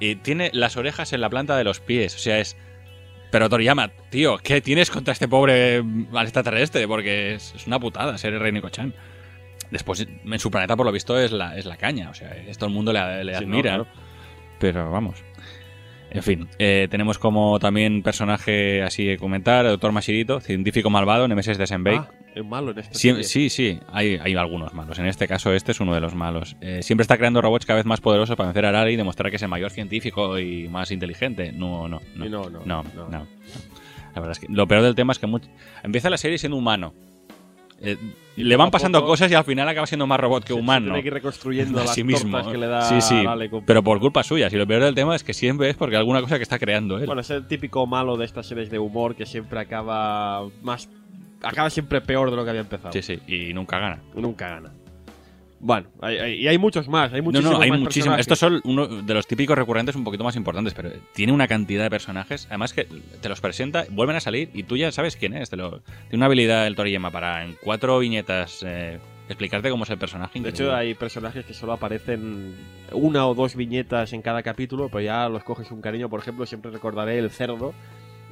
Y 0.00 0.16
tiene 0.16 0.50
las 0.54 0.76
orejas 0.76 1.12
en 1.12 1.20
la 1.20 1.28
planta 1.30 1.56
de 1.56 1.64
los 1.64 1.78
pies, 1.80 2.14
o 2.16 2.18
sea, 2.18 2.38
es... 2.38 2.56
Pero 3.30 3.48
Toriyama, 3.48 3.88
tío, 4.10 4.38
¿qué 4.38 4.60
tienes 4.60 4.90
contra 4.90 5.12
este 5.12 5.28
pobre 5.28 5.82
mm, 5.82 6.16
extraterrestre? 6.16 6.88
Porque 6.88 7.34
es, 7.34 7.54
es 7.54 7.66
una 7.68 7.78
putada 7.78 8.18
ser 8.18 8.32
el 8.34 8.40
rey 8.40 8.50
Nico-chan. 8.50 8.92
Después, 9.70 10.04
en 10.24 10.38
su 10.40 10.50
planeta, 10.50 10.74
por 10.76 10.84
lo 10.84 10.90
visto, 10.90 11.16
es 11.16 11.30
la, 11.30 11.56
es 11.56 11.64
la 11.64 11.76
caña, 11.76 12.10
o 12.10 12.14
sea, 12.14 12.30
es- 12.34 12.58
todo 12.58 12.66
el 12.68 12.74
mundo 12.74 12.92
le, 12.92 13.22
le 13.24 13.34
Sí, 13.36 13.44
no, 13.46 13.52
admira. 13.52 13.70
claro. 13.70 13.86
Pero 14.58 14.90
vamos. 14.90 15.22
En 16.10 16.24
fin, 16.24 16.48
eh, 16.58 16.88
tenemos 16.90 17.18
como 17.20 17.60
también 17.60 18.02
personaje 18.02 18.82
así 18.82 19.04
de 19.04 19.16
comentar, 19.16 19.64
el 19.64 19.70
Doctor 19.72 19.92
Mashirito, 19.92 20.40
científico 20.40 20.90
malvado, 20.90 21.28
Nemesis 21.28 21.56
de 21.56 21.68
Senbei. 21.68 21.98
Ah, 21.98 22.10
es 22.34 22.44
malo 22.44 22.70
en 22.72 22.78
esta 22.78 22.94
Sí, 22.94 23.22
sí, 23.24 23.50
sí, 23.50 23.78
hay, 23.92 24.18
hay 24.22 24.34
algunos 24.34 24.72
malos. 24.74 24.98
En 24.98 25.06
este 25.06 25.26
caso, 25.26 25.52
este 25.52 25.72
es 25.72 25.80
uno 25.80 25.94
de 25.94 26.00
los 26.00 26.14
malos. 26.14 26.56
Eh, 26.60 26.82
siempre 26.82 27.02
está 27.02 27.16
creando 27.16 27.40
robots 27.42 27.66
cada 27.66 27.78
vez 27.78 27.86
más 27.86 28.00
poderosos 28.00 28.36
para 28.36 28.48
vencer 28.48 28.64
a 28.66 28.68
Arari 28.70 28.92
y 28.92 28.96
demostrar 28.96 29.30
que 29.30 29.36
es 29.36 29.42
el 29.42 29.48
mayor 29.48 29.70
científico 29.70 30.38
y 30.38 30.68
más 30.68 30.90
inteligente. 30.90 31.52
No, 31.52 31.88
no, 31.88 32.00
no. 32.14 32.24
No, 32.28 32.42
no, 32.50 32.64
no, 32.64 32.82
no. 32.84 33.08
no. 33.10 33.26
La 34.14 34.20
verdad 34.20 34.30
es 34.32 34.38
que 34.40 34.46
lo 34.48 34.66
peor 34.66 34.82
del 34.82 34.94
tema 34.94 35.12
es 35.12 35.18
que 35.18 35.26
much- 35.26 35.48
empieza 35.82 36.10
la 36.10 36.16
serie 36.16 36.38
siendo 36.38 36.56
humano. 36.56 36.92
Eh, 37.82 37.96
le 38.36 38.56
van 38.56 38.70
pasando 38.70 38.98
poco 39.00 39.12
cosas 39.12 39.30
y 39.30 39.34
al 39.34 39.44
final 39.44 39.66
acaba 39.66 39.86
siendo 39.86 40.06
más 40.06 40.20
robot 40.20 40.42
que 40.44 40.48
Se- 40.48 40.54
se 40.54 40.60
humano. 40.60 40.86
tiene 40.86 41.00
que 41.02 41.08
ir 41.08 41.14
reconstruyendo 41.14 41.78
a 41.80 41.84
las 41.84 41.94
sí 41.94 42.04
mismo. 42.04 42.50
que 42.52 42.58
le 42.58 42.66
da 42.66 42.82
sí, 42.82 43.00
sí, 43.00 43.24
pero 43.64 43.82
por 43.82 43.98
culpa 44.00 44.22
suya. 44.22 44.50
Si 44.50 44.56
lo 44.56 44.66
peor 44.66 44.82
del 44.82 44.94
tema 44.94 45.16
es 45.16 45.24
que 45.24 45.32
siempre 45.32 45.70
es 45.70 45.76
porque 45.76 45.96
alguna 45.96 46.20
cosa 46.20 46.36
que 46.36 46.42
está 46.42 46.58
creando 46.58 46.98
él. 46.98 47.06
Bueno, 47.06 47.22
es 47.22 47.30
el 47.30 47.46
típico 47.46 47.86
malo 47.86 48.16
de 48.18 48.26
estas 48.26 48.46
series 48.46 48.70
de 48.70 48.78
humor 48.78 49.14
que 49.16 49.24
siempre 49.26 49.60
acaba 49.60 50.46
más... 50.62 50.88
Acaba 51.42 51.70
siempre 51.70 52.00
peor 52.00 52.30
de 52.30 52.36
lo 52.36 52.44
que 52.44 52.50
había 52.50 52.62
empezado. 52.62 52.92
sí, 52.92 53.02
sí, 53.02 53.18
y 53.26 53.52
nunca 53.54 53.78
gana. 53.78 54.00
Nunca 54.14 54.48
gana. 54.48 54.70
Bueno, 55.62 55.88
hay- 56.00 56.16
hay- 56.16 56.34
y 56.40 56.48
hay 56.48 56.56
muchos 56.56 56.88
más, 56.88 57.12
hay 57.12 57.20
No, 57.20 57.24
muchísimos 57.26 57.52
no, 57.58 57.60
hay 57.62 57.70
más 57.70 57.80
muchísimos. 57.80 58.18
Estos 58.18 58.38
son 58.38 58.62
uno 58.64 58.86
de 58.86 59.12
los 59.14 59.26
típicos 59.26 59.58
recurrentes 59.58 59.94
un 59.94 60.04
poquito 60.04 60.24
más 60.24 60.34
importantes, 60.36 60.72
pero 60.72 60.90
tiene 61.12 61.32
una 61.34 61.46
cantidad 61.48 61.82
de 61.82 61.90
personajes. 61.90 62.46
Además 62.48 62.72
que 62.72 62.84
te 63.20 63.28
los 63.28 63.42
presenta, 63.42 63.84
vuelven 63.90 64.16
a 64.16 64.20
salir 64.20 64.48
y 64.54 64.62
tú 64.62 64.78
ya 64.78 64.90
sabes 64.90 65.16
quién 65.16 65.34
es. 65.34 65.50
Te 65.50 65.56
lo- 65.58 65.80
tiene 66.08 66.16
una 66.16 66.26
habilidad 66.26 66.66
el 66.66 66.76
Toriyama 66.76 67.10
para 67.10 67.44
en 67.44 67.56
cuatro 67.62 67.98
viñetas 67.98 68.62
eh, 68.66 68.98
explicarte 69.28 69.68
cómo 69.68 69.84
es 69.84 69.90
el 69.90 69.98
personaje. 69.98 70.40
De 70.40 70.48
hecho, 70.48 70.74
hay 70.74 70.94
personajes 70.94 71.44
que 71.44 71.52
solo 71.52 71.74
aparecen 71.74 72.54
una 72.92 73.26
o 73.26 73.34
dos 73.34 73.54
viñetas 73.54 74.14
en 74.14 74.22
cada 74.22 74.42
capítulo, 74.42 74.88
pero 74.88 75.02
ya 75.02 75.28
los 75.28 75.44
coges 75.44 75.70
un 75.70 75.82
cariño. 75.82 76.08
Por 76.08 76.20
ejemplo, 76.20 76.46
siempre 76.46 76.70
recordaré 76.70 77.18
el 77.18 77.30
cerdo. 77.30 77.74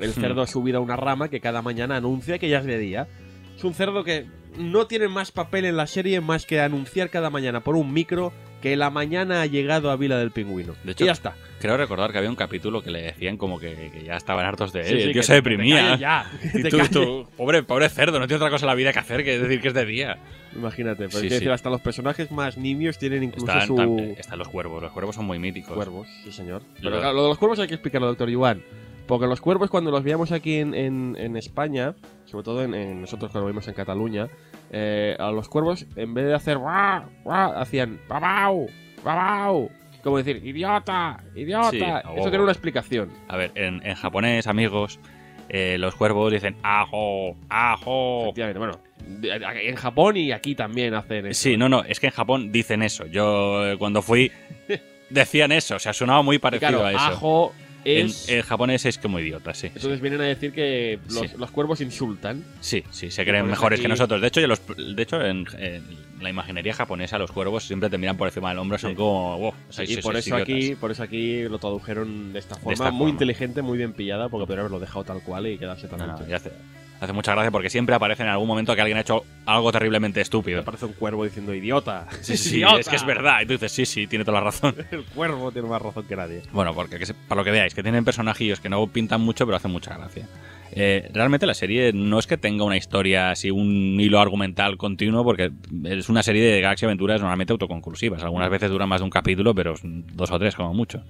El 0.00 0.10
Hmm. 0.10 0.20
cerdo 0.20 0.46
subido 0.46 0.78
a 0.78 0.80
una 0.80 0.96
rama 0.96 1.28
que 1.28 1.40
cada 1.40 1.62
mañana 1.62 1.96
anuncia 1.96 2.38
que 2.38 2.48
ya 2.48 2.58
es 2.58 2.64
de 2.64 2.78
día. 2.78 3.08
Es 3.56 3.64
un 3.64 3.74
cerdo 3.74 4.04
que 4.04 4.26
no 4.56 4.86
tiene 4.86 5.08
más 5.08 5.32
papel 5.32 5.64
en 5.64 5.76
la 5.76 5.86
serie 5.86 6.20
más 6.20 6.46
que 6.46 6.60
anunciar 6.60 7.10
cada 7.10 7.30
mañana 7.30 7.60
por 7.60 7.74
un 7.76 7.92
micro 7.92 8.32
que 8.62 8.76
la 8.76 8.90
mañana 8.90 9.42
ha 9.42 9.46
llegado 9.46 9.90
a 9.90 9.96
Vila 9.96 10.18
del 10.18 10.32
Pingüino. 10.32 10.74
De 10.82 10.90
hecho, 10.92 11.04
y 11.04 11.06
ya 11.06 11.12
está. 11.12 11.36
Creo 11.60 11.76
recordar 11.76 12.10
que 12.10 12.18
había 12.18 12.30
un 12.30 12.34
capítulo 12.36 12.82
que 12.82 12.90
le 12.90 13.02
decían 13.02 13.36
como 13.36 13.60
que, 13.60 13.90
que 13.92 14.02
ya 14.04 14.16
estaban 14.16 14.44
hartos 14.46 14.72
de 14.72 14.80
él. 14.80 14.86
Sí, 14.86 14.94
y 14.94 14.98
sí, 14.98 15.02
el 15.06 15.12
tío 15.12 15.20
que 15.20 15.26
se 15.26 15.32
te- 15.34 15.42
te 15.42 15.50
deprimía. 15.50 15.80
calles 15.82 16.00
ya, 16.00 16.30
Y 16.54 16.62
te 16.62 16.70
tú, 16.70 16.78
tú, 16.90 17.28
pobre, 17.36 17.62
pobre 17.62 17.88
cerdo, 17.88 18.18
no 18.18 18.26
tiene 18.26 18.36
otra 18.38 18.50
cosa 18.50 18.64
en 18.64 18.68
la 18.68 18.74
vida 18.74 18.92
que 18.92 18.98
hacer 18.98 19.22
que 19.22 19.38
decir 19.38 19.60
que 19.60 19.68
es 19.68 19.74
de 19.74 19.84
día. 19.84 20.18
Imagínate, 20.56 21.06
pero 21.06 21.18
Sí, 21.20 21.26
es 21.26 21.32
decir, 21.34 21.50
hasta 21.52 21.70
los 21.70 21.80
personajes 21.80 22.32
más 22.32 22.56
nimios 22.56 22.98
tienen 22.98 23.22
incluso 23.22 23.46
Están, 23.46 23.66
su... 23.68 23.76
tam- 23.76 24.14
están 24.18 24.38
los 24.40 24.48
cuervos, 24.48 24.82
los 24.82 24.90
cuervos 24.92 25.14
son 25.14 25.26
muy 25.26 25.38
míticos. 25.38 25.74
Cuervos, 25.76 26.08
sí 26.24 26.32
señor. 26.32 26.62
Pero 26.82 26.98
claro, 26.98 27.12
lo 27.12 27.22
de 27.24 27.28
los 27.28 27.38
cuervos 27.38 27.58
hay 27.60 27.68
que 27.68 27.74
explicarlo, 27.74 28.08
doctor 28.08 28.28
Yuan. 28.28 28.60
Porque 29.08 29.26
los 29.26 29.40
cuervos 29.40 29.70
cuando 29.70 29.90
los 29.90 30.04
veíamos 30.04 30.30
aquí 30.30 30.58
en, 30.58 30.74
en- 30.74 31.16
en 31.18 31.36
España, 31.36 31.94
sobre 32.26 32.44
todo 32.44 32.62
en, 32.62 32.74
en 32.74 33.00
nosotros 33.00 33.32
cuando 33.32 33.48
vimos 33.48 33.66
en 33.66 33.74
Cataluña, 33.74 34.28
eh, 34.70 35.16
a 35.18 35.30
los 35.32 35.48
cuervos 35.48 35.86
en 35.96 36.14
vez 36.14 36.26
de 36.26 36.34
hacer 36.34 36.58
guau, 36.58 37.02
guau, 37.24 37.52
hacían 37.56 37.98
babau, 38.08 38.68
babau. 39.02 39.70
Como 40.04 40.18
decir, 40.18 40.40
idiota, 40.46 41.24
idiota. 41.34 41.70
Sí, 41.70 41.78
Eso 41.78 42.08
huevo. 42.10 42.22
tiene 42.30 42.42
una 42.44 42.52
explicación. 42.52 43.10
A 43.28 43.36
ver, 43.36 43.50
en, 43.56 43.84
en 43.84 43.94
japonés, 43.96 44.46
amigos, 44.46 45.00
eh, 45.48 45.76
los 45.78 45.94
cuervos 45.96 46.30
dicen 46.32 46.54
ajo, 46.62 47.34
ajo. 47.48 48.24
Efectivamente, 48.24 48.58
bueno, 48.58 48.78
en 49.22 49.74
Japón 49.76 50.16
y 50.18 50.32
aquí 50.32 50.54
también 50.54 50.92
hacen 50.94 51.26
eso. 51.26 51.40
Sí, 51.42 51.56
no, 51.56 51.68
no, 51.68 51.82
es 51.82 51.98
que 51.98 52.06
en 52.08 52.12
Japón 52.12 52.52
dicen 52.52 52.82
eso. 52.82 53.06
Yo 53.06 53.66
eh, 53.66 53.76
cuando 53.78 54.02
fui 54.02 54.30
decían 55.10 55.50
eso, 55.52 55.76
o 55.76 55.78
sea, 55.78 55.92
sonaba 55.94 56.22
muy 56.22 56.38
parecido 56.38 56.68
claro, 56.80 56.86
a 56.86 56.92
eso. 56.92 57.00
ajo 57.00 57.52
es... 57.84 58.28
en 58.28 58.42
japonés 58.42 58.84
es 58.86 58.98
como 58.98 59.18
idiota, 59.20 59.54
sí. 59.54 59.68
entonces 59.68 60.00
vienen 60.00 60.20
a 60.20 60.24
decir 60.24 60.52
que 60.52 60.98
los, 61.10 61.30
Sí. 61.30 61.36
los 61.38 61.50
cuervos 61.50 61.80
insultan. 61.80 62.44
Sí, 62.60 62.84
sí, 62.90 63.10
se 63.10 63.24
creen 63.24 63.46
mejores 63.46 63.78
aquí- 63.78 63.82
que 63.82 63.88
nosotros. 63.88 64.20
De 64.20 64.26
hecho, 64.28 64.46
los- 64.46 64.60
de 64.66 65.02
hecho 65.02 65.24
en, 65.24 65.46
en 65.58 65.82
la 66.20 66.30
imaginería 66.30 66.74
japonesa, 66.74 67.18
los 67.18 67.30
cuervos 67.30 67.64
siempre 67.64 67.88
te 67.90 67.98
miran 67.98 68.16
por 68.16 68.28
encima 68.28 68.48
del 68.50 68.58
hombro, 68.58 68.76
son 68.78 68.90
Sí. 68.90 68.96
como. 68.96 69.38
"Wow, 69.38 69.52
sois- 69.70 69.88
y 69.88 69.92
sois 69.94 70.04
por 70.04 70.16
eso 70.16 70.28
idiotas". 70.36 70.42
aquí, 70.54 70.74
por 70.74 70.90
eso 70.90 71.02
aquí 71.02 71.42
lo 71.44 71.58
tradujeron 71.58 72.32
de 72.32 72.38
esta 72.40 72.56
forma, 72.56 72.72
esta 72.72 72.90
muy 72.90 72.98
forma. 72.98 73.10
inteligente, 73.10 73.62
muy 73.62 73.78
bien 73.78 73.92
pillada, 73.92 74.28
porque 74.28 74.46
podría 74.46 74.60
haberlo 74.62 74.80
dejado 74.80 75.04
tal 75.04 75.22
cual 75.22 75.46
y 75.46 75.58
quedarse 75.58 75.86
tan 75.88 75.98
No, 76.00 76.14
hace, 76.34 76.50
hace 77.00 77.12
mucha 77.12 77.32
gracia 77.32 77.50
porque 77.50 77.70
siempre 77.70 77.94
aparece 77.94 78.22
en 78.22 78.28
algún 78.28 78.48
momento 78.48 78.74
que 78.74 78.80
alguien 78.80 78.98
ha 78.98 79.02
hecho 79.02 79.24
algo 79.46 79.70
terriblemente 79.72 80.18
Me 80.18 80.22
estúpido. 80.22 80.64
parece 80.64 80.86
un 80.86 80.92
cuervo 80.94 81.24
diciendo 81.24 81.54
idiota. 81.54 82.06
Sí, 82.22 82.36
sí, 82.36 82.56
¡Idiota! 82.56 82.80
es 82.80 82.88
que 82.88 82.96
es 82.96 83.06
verdad. 83.06 83.40
Y 83.42 83.46
tú 83.46 83.52
dices, 83.52 83.72
sí, 83.72 83.86
sí, 83.86 84.06
tiene 84.06 84.24
toda 84.24 84.38
la 84.40 84.44
razón. 84.44 84.74
El 84.90 85.04
cuervo 85.04 85.52
tiene 85.52 85.68
más 85.68 85.80
razón 85.80 86.04
que 86.06 86.16
nadie. 86.16 86.42
Bueno, 86.52 86.74
porque 86.74 86.98
que 86.98 87.06
se- 87.06 87.14
para 87.14 87.40
lo 87.40 87.44
que 87.44 87.50
veáis, 87.50 87.74
que 87.74 87.82
tienen 87.82 88.04
personajillos 88.04 88.60
que 88.60 88.68
no 88.68 88.86
pintan 88.88 89.20
mucho, 89.20 89.46
pero 89.46 89.56
hacen 89.56 89.70
mucha 89.70 89.96
gracia. 89.96 90.26
Eh, 90.72 91.08
realmente 91.14 91.46
la 91.46 91.54
serie 91.54 91.92
no 91.94 92.18
es 92.18 92.26
que 92.26 92.36
tenga 92.36 92.62
una 92.64 92.76
historia 92.76 93.30
así, 93.30 93.50
un 93.50 93.98
hilo 93.98 94.20
argumental 94.20 94.76
continuo, 94.76 95.24
porque 95.24 95.50
es 95.84 96.08
una 96.10 96.22
serie 96.22 96.42
de 96.44 96.60
Galaxy 96.60 96.84
Aventuras 96.84 97.20
normalmente 97.20 97.52
autoconclusivas. 97.52 98.22
Algunas 98.22 98.50
veces 98.50 98.70
duran 98.70 98.88
más 98.88 99.00
de 99.00 99.04
un 99.04 99.10
capítulo, 99.10 99.54
pero 99.54 99.74
dos 99.82 100.30
o 100.30 100.38
tres 100.38 100.54
como 100.54 100.74
mucho. 100.74 101.02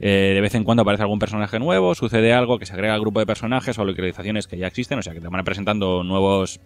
Eh, 0.00 0.32
de 0.34 0.40
vez 0.40 0.54
en 0.54 0.64
cuando 0.64 0.82
aparece 0.82 1.02
algún 1.02 1.18
personaje 1.18 1.58
nuevo, 1.58 1.94
sucede 1.94 2.32
algo 2.32 2.58
que 2.58 2.66
se 2.66 2.72
agrega 2.72 2.94
al 2.94 3.00
grupo 3.00 3.18
de 3.20 3.26
personajes 3.26 3.78
o 3.78 3.84
localizaciones 3.84 4.46
que 4.46 4.56
ya 4.58 4.66
existen, 4.68 4.98
o 4.98 5.02
sea 5.02 5.12
que 5.12 5.20
te 5.20 5.28
van 5.28 5.44
presentando 5.44 6.04
nuevos 6.04 6.60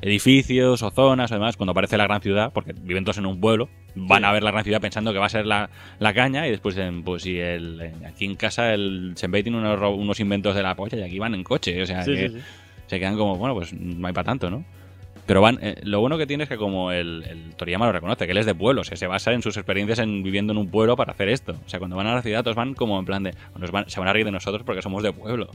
edificios 0.00 0.82
o 0.82 0.90
zonas 0.90 1.30
o 1.32 1.34
demás, 1.34 1.56
cuando 1.56 1.72
aparece 1.72 1.96
la 1.96 2.04
gran 2.04 2.20
ciudad, 2.20 2.52
porque 2.52 2.72
viven 2.72 3.04
todos 3.04 3.18
en 3.18 3.26
un 3.26 3.40
pueblo, 3.40 3.68
van 3.96 4.20
Sí. 4.22 4.24
a 4.26 4.32
ver 4.32 4.42
la 4.42 4.50
gran 4.52 4.64
ciudad 4.64 4.80
pensando 4.80 5.12
que 5.12 5.18
va 5.18 5.26
a 5.26 5.30
ser 5.30 5.46
la, 5.46 5.70
la 5.98 6.14
caña 6.14 6.46
y 6.46 6.50
después, 6.50 6.76
en, 6.76 7.02
pues 7.02 7.22
si 7.22 7.38
el, 7.38 7.80
aquí 8.06 8.24
en 8.26 8.36
casa 8.36 8.72
el 8.74 9.12
Senbei 9.16 9.42
tiene 9.42 9.58
unos, 9.58 9.80
unos 9.98 10.20
inventos 10.20 10.54
de 10.54 10.62
la 10.62 10.76
polla 10.76 10.98
y 10.98 11.02
aquí 11.02 11.18
van 11.18 11.34
en 11.34 11.42
coche, 11.42 11.82
o 11.82 11.86
sea 11.86 12.02
Sí, 12.04 12.12
que 12.14 12.28
sí. 12.28 12.36
se 12.86 12.98
quedan 13.00 13.16
como, 13.16 13.36
bueno, 13.36 13.54
pues 13.54 13.72
no 13.72 14.06
hay 14.06 14.12
para 14.12 14.26
tanto, 14.26 14.50
¿no? 14.50 14.64
Pero 15.28 15.40
van, 15.42 15.58
eh, 15.62 15.76
lo 15.84 16.00
bueno 16.00 16.16
que 16.18 16.26
tiene 16.26 16.42
es 16.44 16.48
que 16.48 16.56
como 16.56 16.90
el, 16.90 17.22
el 17.22 17.54
Toriyama 17.54 17.86
lo 17.86 17.92
reconoce, 17.92 18.24
que 18.24 18.32
él 18.32 18.38
es 18.38 18.46
de 18.46 18.54
pueblo, 18.54 18.80
o 18.80 18.84
sea, 18.84 18.96
se 18.96 19.06
basa 19.06 19.32
en 19.32 19.42
sus 19.42 19.56
experiencias 19.58 19.98
en 20.00 20.22
viviendo 20.22 20.52
en 20.54 20.58
un 20.58 20.68
pueblo 20.70 20.96
para 20.96 21.12
hacer 21.12 21.28
esto. 21.28 21.52
O 21.52 21.68
sea, 21.68 21.78
cuando 21.78 21.96
van 21.96 22.06
a 22.06 22.14
la 22.14 22.22
ciudad, 22.22 22.42
todos 22.42 22.56
van 22.56 22.72
como 22.74 22.98
en 22.98 23.04
plan 23.04 23.22
de, 23.22 23.34
nos 23.56 23.70
van- 23.70 23.88
se 23.88 24.00
van 24.00 24.08
a 24.08 24.12
reír 24.14 24.24
de 24.24 24.32
nosotros 24.32 24.62
porque 24.64 24.82
somos 24.82 25.02
de 25.02 25.12
pueblo. 25.12 25.48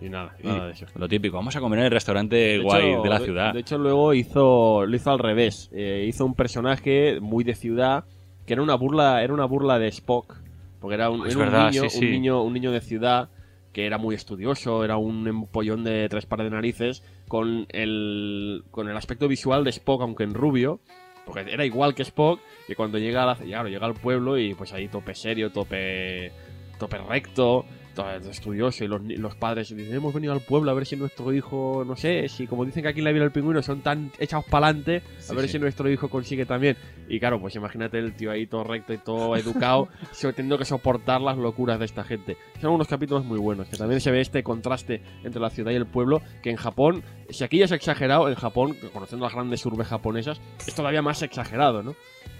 Y 0.00 0.08
nada, 0.08 0.34
Y 0.42 0.48
nada 0.48 0.66
de 0.66 0.72
eso. 0.72 0.86
Lo 0.96 1.08
típico, 1.08 1.36
vamos 1.36 1.54
a 1.54 1.60
comer 1.60 1.78
en 1.78 1.84
el 1.84 1.90
restaurante 1.92 2.34
De 2.34 2.58
guay 2.58 2.90
hecho, 2.90 3.02
de 3.02 3.08
la 3.08 3.20
ciudad. 3.20 3.54
De 3.54 3.60
hecho, 3.60 3.78
luego 3.78 4.12
hizo, 4.12 4.84
lo 4.84 4.96
hizo 4.96 5.10
al 5.12 5.20
revés. 5.20 5.70
Eh, 5.72 6.04
hizo 6.08 6.26
un 6.26 6.34
personaje 6.34 7.20
muy 7.20 7.44
de 7.44 7.54
ciudad 7.54 8.04
que 8.44 8.54
era 8.54 8.62
una 8.62 8.74
burla, 8.74 9.22
era 9.22 9.32
una 9.32 9.44
burla 9.44 9.78
de 9.78 9.86
Spock, 9.86 10.34
porque 10.80 10.96
era 10.96 11.10
un, 11.10 11.22
verdad, 11.22 11.70
niño, 11.70 11.82
sí, 11.88 11.90
sí. 12.00 12.04
un 12.06 12.10
niño, 12.10 12.42
un 12.42 12.52
niño 12.54 12.72
de 12.72 12.80
ciudad 12.80 13.28
que 13.72 13.86
era 13.86 13.98
muy 13.98 14.16
estudioso, 14.16 14.84
era 14.84 14.96
un 14.96 15.28
empollón 15.28 15.84
de 15.84 16.08
tres 16.08 16.26
pares 16.26 16.46
de 16.46 16.50
narices, 16.50 17.04
con 17.32 17.64
el, 17.70 18.62
con 18.70 18.90
el 18.90 18.96
aspecto 18.98 19.26
visual 19.26 19.64
de 19.64 19.70
Spock, 19.70 20.02
aunque 20.02 20.22
en 20.22 20.34
rubio, 20.34 20.80
porque 21.24 21.50
era 21.50 21.64
igual 21.64 21.94
que 21.94 22.02
Spock, 22.02 22.38
y 22.68 22.74
cuando 22.74 22.98
llega, 22.98 23.22
a 23.22 23.26
la, 23.26 23.36
claro, 23.36 23.70
llega 23.70 23.86
al 23.86 23.94
pueblo 23.94 24.36
y 24.36 24.54
pues 24.54 24.74
ahí 24.74 24.86
tope 24.88 25.14
serio, 25.14 25.50
tope, 25.50 26.30
tope 26.78 26.98
recto, 26.98 27.64
estudioso, 28.30 28.84
y 28.84 28.88
los, 28.88 29.02
los 29.02 29.34
padres 29.36 29.74
dicen, 29.74 29.94
hemos 29.94 30.14
venido 30.14 30.32
al 30.32 30.40
pueblo 30.40 30.70
a 30.70 30.74
ver 30.74 30.86
si 30.86 30.96
nuestro 30.96 31.32
hijo, 31.32 31.84
no 31.86 31.96
sé, 31.96 32.28
si 32.28 32.46
como 32.46 32.64
dicen 32.64 32.82
que 32.82 32.88
aquí 32.88 33.00
en 33.00 33.04
la 33.04 33.12
vida 33.12 33.22
del 33.22 33.32
pingüino 33.32 33.62
son 33.62 33.80
tan 33.82 34.10
echados 34.18 34.44
para 34.46 34.68
adelante, 34.68 35.02
a 35.28 35.34
ver 35.34 35.46
sí. 35.46 35.52
si 35.52 35.58
nuestro 35.58 35.90
hijo 35.90 36.08
consigue 36.08 36.46
también. 36.46 36.76
Y 37.08 37.20
claro, 37.20 37.40
pues 37.40 37.54
imagínate 37.56 37.98
el 37.98 38.14
tío 38.14 38.30
ahí 38.30 38.46
todo 38.46 38.64
recto 38.64 38.92
y 38.92 38.98
todo 38.98 39.36
educado, 39.36 39.88
teniendo 40.20 40.58
que 40.58 40.64
soportar 40.64 41.20
las 41.20 41.36
locuras 41.36 41.78
de 41.78 41.84
esta 41.84 42.04
gente. 42.04 42.36
Son 42.60 42.72
unos 42.72 42.88
capítulos 42.88 43.24
muy 43.24 43.38
buenos, 43.38 43.68
que 43.68 43.76
también 43.76 44.00
se 44.00 44.10
ve 44.10 44.20
este 44.20 44.42
contraste 44.42 45.02
entre 45.24 45.40
la 45.40 45.50
ciudad 45.50 45.72
y 45.72 45.76
el 45.76 45.86
pueblo, 45.86 46.22
que 46.42 46.50
en 46.50 46.56
Japón, 46.56 47.02
si 47.30 47.44
aquí 47.44 47.58
ya 47.58 47.66
es 47.66 47.72
exagerado, 47.72 48.28
en 48.28 48.34
Japón, 48.34 48.76
conociendo 48.92 49.26
las 49.26 49.34
grandes 49.34 49.64
urbes 49.66 49.88
japonesas, 49.88 50.40
es 50.66 50.74
todavía 50.74 51.02
más 51.02 51.22
exagerado, 51.22 51.82
¿no? 51.82 51.94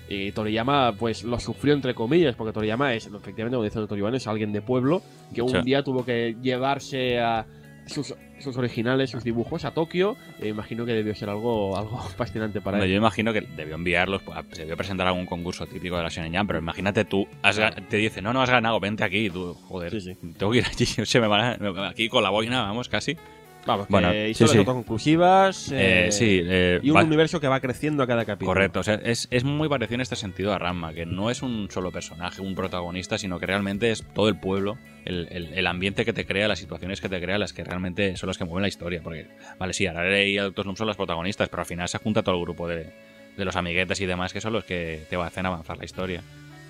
Y 0.08 0.32
Toriyama, 0.32 0.92
pues 0.98 1.24
lo 1.24 1.38
sufrió 1.40 1.72
entre 1.74 1.94
comillas, 1.94 2.34
porque 2.34 2.52
Toriyama 2.52 2.94
es, 2.94 3.06
efectivamente, 3.06 3.56
como 3.56 3.64
dice 3.64 3.86
Toriyama, 3.86 4.16
es 4.16 4.26
alguien 4.26 4.52
de 4.52 4.60
pueblo 4.62 5.02
que 5.34 5.42
un 5.42 5.50
Sí. 5.50 5.62
día 5.64 5.82
tuvo 5.82 6.04
que 6.04 6.36
llevarse 6.42 7.18
a 7.20 7.46
sus, 7.86 8.14
sus 8.38 8.56
originales, 8.56 9.10
sus 9.10 9.24
dibujos 9.24 9.64
a 9.64 9.72
Tokio. 9.72 10.16
E 10.40 10.48
imagino 10.48 10.84
que 10.84 10.92
debió 10.92 11.14
ser 11.14 11.30
algo, 11.30 11.76
algo 11.76 11.98
fascinante 12.16 12.60
para 12.60 12.76
Hombre, 12.76 12.86
él. 12.88 12.92
yo 12.92 12.98
imagino 12.98 13.32
que 13.32 13.40
debió 13.40 13.74
enviarlos, 13.74 14.22
a- 14.34 14.42
se 14.52 14.62
debió 14.62 14.76
presentar 14.76 15.06
algún 15.06 15.26
concurso 15.26 15.66
típico 15.66 15.96
de 15.96 16.02
la 16.02 16.08
Shonen 16.08 16.46
pero 16.46 16.58
imagínate 16.58 17.04
tú, 17.04 17.26
has 17.42 17.58
te 17.88 17.96
dice, 17.96 18.20
no, 18.22 18.32
no 18.32 18.42
has 18.42 18.50
ganado, 18.50 18.78
vente 18.80 19.02
aquí, 19.04 19.30
tú, 19.30 19.54
joder, 19.54 19.90
Sí, 19.92 20.00
sí. 20.00 20.14
tengo 20.36 20.52
que 20.52 20.58
ir 20.58 20.64
allí, 20.66 20.84
se 21.06 21.20
me 21.20 21.26
van 21.26 21.40
a- 21.64 21.88
aquí 21.88 22.08
con 22.08 22.22
la 22.22 22.30
boina, 22.30 22.62
vamos, 22.62 22.88
casi. 22.88 23.16
Vamos, 23.64 23.86
que 23.86 23.92
Bueno, 23.92 24.08
historias 24.12 24.36
sí, 24.36 24.46
sí. 24.48 24.58
autoconclusivas. 24.58 25.70
Eh, 25.72 26.06
eh, 26.08 26.12
sí, 26.12 26.40
eh, 26.44 26.80
Y 26.82 26.90
un 26.90 26.96
va- 26.96 27.04
universo 27.04 27.40
que 27.40 27.46
va 27.46 27.60
creciendo 27.60 28.02
a 28.02 28.06
cada 28.08 28.24
capítulo. 28.24 28.46
correcto, 28.50 28.80
o 28.80 28.82
sea, 28.82 28.94
es, 28.96 29.28
es 29.30 29.44
muy 29.44 29.68
parecido 29.68 29.94
en 29.96 30.00
este 30.00 30.16
sentido 30.16 30.52
a 30.52 30.58
Ranma, 30.58 30.92
que 30.92 31.06
no 31.06 31.30
es 31.30 31.42
un 31.42 31.68
solo 31.70 31.92
personaje, 31.92 32.42
un 32.42 32.54
protagonista, 32.56 33.18
sino 33.18 33.38
que 33.38 33.46
realmente 33.46 33.90
es 33.92 34.04
todo 34.14 34.28
el 34.28 34.36
pueblo, 34.36 34.78
el, 35.04 35.28
el- 35.30 35.54
el 35.54 35.66
ambiente 35.68 36.04
que 36.04 36.12
te 36.12 36.26
crea, 36.26 36.48
las 36.48 36.58
situaciones 36.58 37.00
que 37.00 37.08
te 37.08 37.20
crea, 37.20 37.38
las 37.38 37.52
que 37.52 37.62
realmente 37.62 38.16
son 38.16 38.26
las 38.26 38.36
que 38.38 38.44
mueven 38.44 38.62
la 38.62 38.68
historia, 38.68 39.00
porque, 39.02 39.28
vale, 39.60 39.72
sí, 39.74 39.86
Arare 39.86 40.28
y 40.28 40.36
Doctor 40.36 40.64
Slump 40.64 40.78
son 40.78 40.86
los 40.88 40.96
protagonistas, 40.96 41.48
pero 41.48 41.60
al 41.60 41.66
final 41.66 41.88
se 41.88 41.98
junta 41.98 42.22
todo 42.24 42.34
el 42.34 42.40
grupo 42.42 42.66
de, 42.66 42.90
de 43.36 43.44
los 43.44 43.54
amiguetes 43.54 44.00
y 44.00 44.06
demás 44.06 44.32
que 44.32 44.40
son 44.40 44.52
los 44.54 44.64
que 44.64 45.04
te 45.08 45.14
hacen 45.16 45.46
avanzar 45.46 45.78
la 45.78 45.84
historia. 45.84 46.22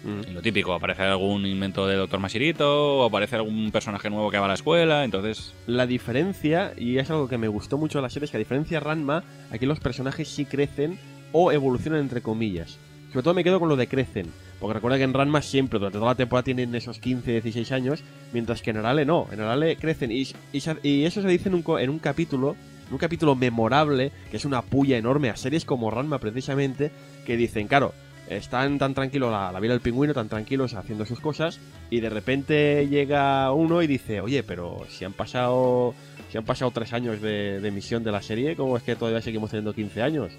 Mm. 0.04 0.34
Lo 0.34 0.42
típico, 0.42 0.72
aparece 0.74 1.02
algún 1.02 1.46
invento 1.46 1.86
de 1.86 1.96
Doctor 1.96 2.18
Mashirito, 2.20 2.98
o 2.98 3.04
aparece 3.04 3.36
algún 3.36 3.70
personaje 3.70 4.10
nuevo 4.10 4.30
que 4.30 4.38
va 4.38 4.46
a 4.46 4.48
la 4.48 4.54
escuela, 4.54 5.04
entonces... 5.04 5.54
La 5.66 5.86
diferencia, 5.86 6.72
y 6.76 6.98
es 6.98 7.08
algo 7.10 7.28
que 7.28 7.38
me 7.38 7.48
gustó 7.48 7.78
mucho 7.78 7.98
de 7.98 8.02
la 8.02 8.10
serie, 8.10 8.24
es 8.24 8.30
que 8.30 8.36
a 8.36 8.38
diferencia 8.38 8.78
de 8.78 8.84
Ranma, 8.84 9.22
aquí 9.50 9.64
los 9.66 9.78
personajes 9.80 10.28
sí 10.28 10.44
crecen 10.44 10.98
o 11.32 11.52
evolucionan 11.52 12.00
entre 12.00 12.20
comillas. 12.20 12.78
Sobre 13.12 13.22
todo 13.22 13.34
me 13.34 13.44
quedo 13.44 13.60
con 13.60 13.68
lo 13.68 13.76
de 13.76 13.86
crecen. 13.86 14.26
Porque 14.58 14.74
recuerda 14.74 14.96
que 14.96 15.04
en 15.04 15.12
Ranma 15.12 15.42
siempre, 15.42 15.78
durante 15.78 15.98
toda 15.98 16.12
la 16.12 16.16
temporada, 16.16 16.44
tienen 16.44 16.74
esos 16.74 16.98
15, 16.98 17.30
16 17.32 17.72
años, 17.72 18.02
mientras 18.32 18.62
que 18.62 18.70
en 18.70 18.78
Arale 18.78 19.04
no. 19.04 19.26
En 19.32 19.40
Arale 19.40 19.76
crecen. 19.76 20.10
Y, 20.12 20.26
y 20.52 20.60
se- 20.60 20.76
y 20.82 21.04
eso 21.04 21.20
se 21.20 21.28
dice 21.28 21.48
en 21.48 21.56
un, 21.56 21.64
en 21.80 21.90
un 21.90 21.98
capítulo, 21.98 22.56
en 22.86 22.92
un 22.92 22.98
capítulo 22.98 23.34
memorable, 23.34 24.12
que 24.30 24.36
es 24.36 24.44
una 24.44 24.62
puya 24.62 24.96
enorme 24.96 25.30
a 25.30 25.36
series 25.36 25.64
como 25.64 25.90
Ranma 25.90 26.18
precisamente, 26.18 26.90
que 27.26 27.36
dicen, 27.36 27.66
claro, 27.68 27.92
están 28.36 28.78
tan 28.78 28.94
tranquilos, 28.94 29.30
la, 29.30 29.52
la 29.52 29.60
vida 29.60 29.72
del 29.72 29.80
pingüino, 29.80 30.14
tan 30.14 30.28
tranquilos 30.28 30.74
haciendo 30.74 31.06
sus 31.06 31.20
cosas, 31.20 31.60
y 31.90 32.00
de 32.00 32.10
repente 32.10 32.88
llega 32.88 33.50
uno 33.52 33.82
y 33.82 33.86
dice, 33.86 34.20
oye, 34.20 34.42
pero 34.42 34.84
si 34.88 35.04
han 35.04 35.12
pasado, 35.12 35.94
si 36.30 36.38
han 36.38 36.44
pasado 36.44 36.70
tres 36.70 36.92
años 36.92 37.20
de, 37.20 37.60
de 37.60 37.68
emisión 37.68 38.04
de 38.04 38.12
la 38.12 38.22
serie, 38.22 38.56
¿cómo 38.56 38.76
es 38.76 38.82
que 38.82 38.96
todavía 38.96 39.20
seguimos 39.20 39.50
teniendo 39.50 39.74
15 39.74 40.02
años? 40.02 40.32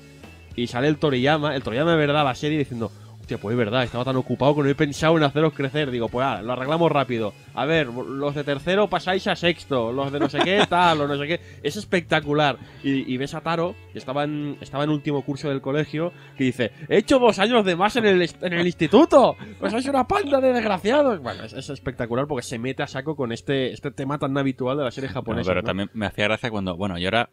Y 0.56 0.68
sale 0.68 0.88
el 0.88 0.98
Toriyama, 0.98 1.56
el 1.56 1.64
Toriyama 1.64 1.92
de 1.92 1.98
verdad 1.98 2.24
la 2.24 2.36
serie 2.36 2.60
diciendo, 2.60 2.92
hostia, 3.24 3.38
pues 3.38 3.54
es 3.54 3.58
verdad, 3.58 3.84
estaba 3.84 4.04
tan 4.04 4.18
ocupado 4.18 4.54
que 4.54 4.64
no 4.64 4.70
he 4.70 4.76
pensado 4.76 5.16
en 5.16 5.24
haceros 5.24 5.54
crecer. 5.54 5.90
Digo, 5.92 6.10
pues 6.10 6.26
ah, 6.26 6.42
lo 6.42 6.52
arreglamos 6.52 6.92
rápido. 6.92 7.34
A 7.54 7.66
ver, 7.66 7.88
los 7.88 8.36
de 8.36 8.44
tercero 8.44 8.90
pasáis 8.90 9.28
a 9.28 9.36
sexto, 9.38 9.94
los 9.94 10.12
de 10.12 10.20
no 10.20 10.30
sé 10.30 10.40
qué, 10.40 10.62
tal, 10.70 11.00
o 11.02 11.08
no 11.08 11.18
sé 11.18 11.28
qué. 11.28 11.40
Es 11.64 11.78
espectacular. 11.78 12.58
Y, 12.84 13.12
y 13.12 13.16
ves 13.16 13.34
a 13.34 13.40
Taro, 13.40 13.76
que 13.94 14.00
estaba 14.00 14.26
en, 14.26 14.58
estaba 14.60 14.84
en 14.84 14.90
último 14.90 15.24
curso 15.24 15.48
del 15.48 15.62
colegio, 15.62 16.12
que 16.38 16.44
dice, 16.44 16.72
he 16.90 16.98
hecho 16.98 17.18
dos 17.18 17.40
años 17.40 17.64
de 17.64 17.78
más 17.78 17.96
en 17.96 18.06
el, 18.06 18.30
en 18.42 18.54
el 18.54 18.66
instituto. 18.66 19.38
Pues 19.58 19.72
sois 19.72 19.88
una 19.88 20.06
panda 20.06 20.42
de 20.42 20.52
desgraciados. 20.52 21.22
Bueno, 21.22 21.46
es, 21.46 21.54
es 21.54 21.70
espectacular 21.70 22.28
porque 22.28 22.44
se 22.44 22.60
mete 22.60 22.84
a 22.84 22.88
saco 22.88 23.16
con 23.16 23.32
este, 23.32 23.72
este 23.72 23.92
tema 23.92 24.20
tan 24.20 24.38
habitual 24.38 24.78
de 24.78 24.84
la 24.84 24.92
serie 24.92 25.10
japonesa. 25.10 25.50
pero 25.50 25.62
¿no? 25.62 25.68
también 25.68 25.90
me 25.94 26.08
hacía 26.08 26.26
gracia 26.26 26.52
cuando, 26.52 26.76
bueno, 26.76 26.98
y 26.98 27.06
ahora, 27.06 27.30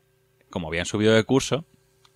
como 0.51 0.69
habían 0.69 0.87
subido 0.87 1.13
de 1.13 1.25
curso, 1.25 1.65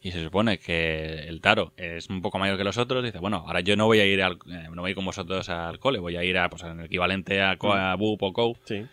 y 0.04 0.12
se 0.12 0.22
supone 0.22 0.58
que 0.58 1.20
el 1.26 1.40
Taro 1.40 1.72
es 1.78 2.10
un 2.10 2.20
poco 2.20 2.38
mayor 2.38 2.58
que 2.58 2.62
los 2.64 2.76
otros, 2.76 3.02
dice, 3.02 3.18
bueno, 3.18 3.42
ahora 3.46 3.60
yo 3.60 3.74
no 3.74 3.86
voy 3.86 4.00
a 4.00 4.04
ir 4.06 4.22
al, 4.22 4.34
eh, 4.50 4.68
no 4.70 4.82
voy 4.82 4.88
a 4.88 4.90
ir 4.90 4.94
con 4.94 5.04
vosotros 5.06 5.48
al 5.48 5.78
cole, 5.78 5.98
voy 5.98 6.16
a 6.16 6.22
ir 6.22 6.36
a, 6.36 6.50
pues, 6.50 6.62
al 6.62 6.78
equivalente 6.84 7.40
a, 7.42 7.56
Co- 7.56 7.72
a 7.72 7.94
BUP 7.96 8.22
o 8.22 8.32
COU, 8.34 8.56
Sí. 8.64 8.84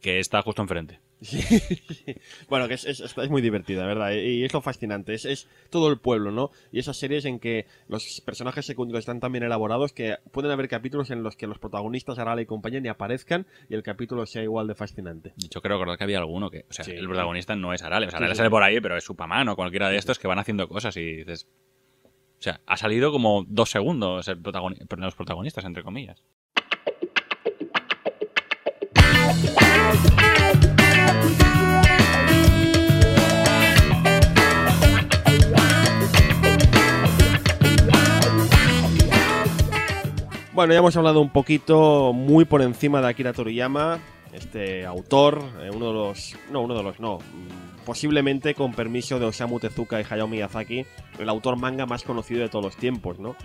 que 0.00 0.18
está 0.18 0.40
justo 0.40 0.62
enfrente. 0.62 0.98
Sí. 1.20 1.40
bueno, 2.48 2.68
que 2.68 2.74
es, 2.74 2.84
es, 2.84 3.00
es 3.00 3.30
muy 3.30 3.40
divertida, 3.42 3.86
¿verdad? 3.86 4.12
Y 4.12 4.44
es 4.44 4.52
lo 4.52 4.60
fascinante. 4.60 5.14
Es, 5.14 5.24
es 5.24 5.48
todo 5.70 5.88
el 5.90 5.98
pueblo, 5.98 6.30
¿no? 6.30 6.50
Y 6.72 6.78
esas 6.78 6.96
series 6.96 7.24
en 7.24 7.38
que 7.38 7.66
los 7.88 8.20
personajes 8.24 8.66
secundarios 8.66 9.00
están 9.02 9.20
tan 9.20 9.32
bien 9.32 9.44
elaborados 9.44 9.92
que 9.92 10.16
pueden 10.32 10.50
haber 10.50 10.68
capítulos 10.68 11.10
en 11.10 11.22
los 11.22 11.36
que 11.36 11.46
los 11.46 11.58
protagonistas, 11.58 12.18
Arale 12.18 12.42
y 12.42 12.46
compañía, 12.46 12.80
ni 12.80 12.88
aparezcan 12.88 13.46
y 13.68 13.74
el 13.74 13.82
capítulo 13.82 14.26
sea 14.26 14.42
igual 14.42 14.66
de 14.66 14.74
fascinante. 14.74 15.34
Hecho, 15.42 15.60
creo 15.62 15.76
recordar 15.76 15.98
que 15.98 16.04
había 16.04 16.18
alguno 16.18 16.50
que, 16.50 16.66
o 16.68 16.72
sea, 16.72 16.84
Sí. 16.84 16.92
el 16.92 17.06
protagonista 17.06 17.56
no 17.56 17.72
es 17.72 17.82
Arale, 17.82 18.06
o 18.06 18.10
sea, 18.10 18.18
Arale 18.18 18.34
sí. 18.34 18.38
sale 18.38 18.50
por 18.50 18.62
ahí, 18.62 18.80
pero 18.80 18.96
es 18.96 19.04
Superman 19.04 19.48
o 19.48 19.56
cualquiera 19.56 19.88
de 19.88 19.96
estos 19.96 20.18
que 20.18 20.28
van 20.28 20.38
haciendo 20.38 20.68
cosas 20.68 20.96
y 20.96 21.16
dices... 21.16 21.48
O 22.38 22.42
sea, 22.44 22.60
ha 22.66 22.76
salido 22.76 23.10
como 23.10 23.44
dos 23.48 23.70
segundos 23.70 24.28
el 24.28 24.42
protagoni- 24.42 24.76
los 24.98 25.14
protagonistas, 25.14 25.64
entre 25.64 25.82
comillas. 25.82 26.22
Bueno, 40.54 40.72
ya 40.72 40.78
hemos 40.78 40.96
hablado 40.96 41.20
un 41.20 41.30
poquito 41.30 42.12
muy 42.12 42.44
por 42.44 42.62
encima 42.62 43.00
de 43.00 43.08
Akira 43.08 43.32
Toriyama, 43.32 43.98
este 44.32 44.86
autor, 44.86 45.42
eh, 45.60 45.70
uno 45.74 45.88
de 45.88 45.92
los... 45.92 46.36
No, 46.50 46.60
uno 46.62 46.74
de 46.76 46.82
los... 46.82 47.00
No. 47.00 47.18
mm, 47.18 47.84
Posiblemente 47.84 48.54
con 48.54 48.72
permiso 48.72 49.18
de 49.18 49.26
Osamu 49.26 49.58
Tezuka 49.60 50.00
y 50.00 50.04
Hayao 50.08 50.26
Miyazaki, 50.28 50.86
el 51.18 51.28
autor 51.28 51.56
manga 51.56 51.84
más 51.86 52.02
conocido 52.02 52.40
de 52.42 52.48
todos 52.48 52.64
los 52.64 52.76
tiempos, 52.76 53.18
¿no? 53.18 53.36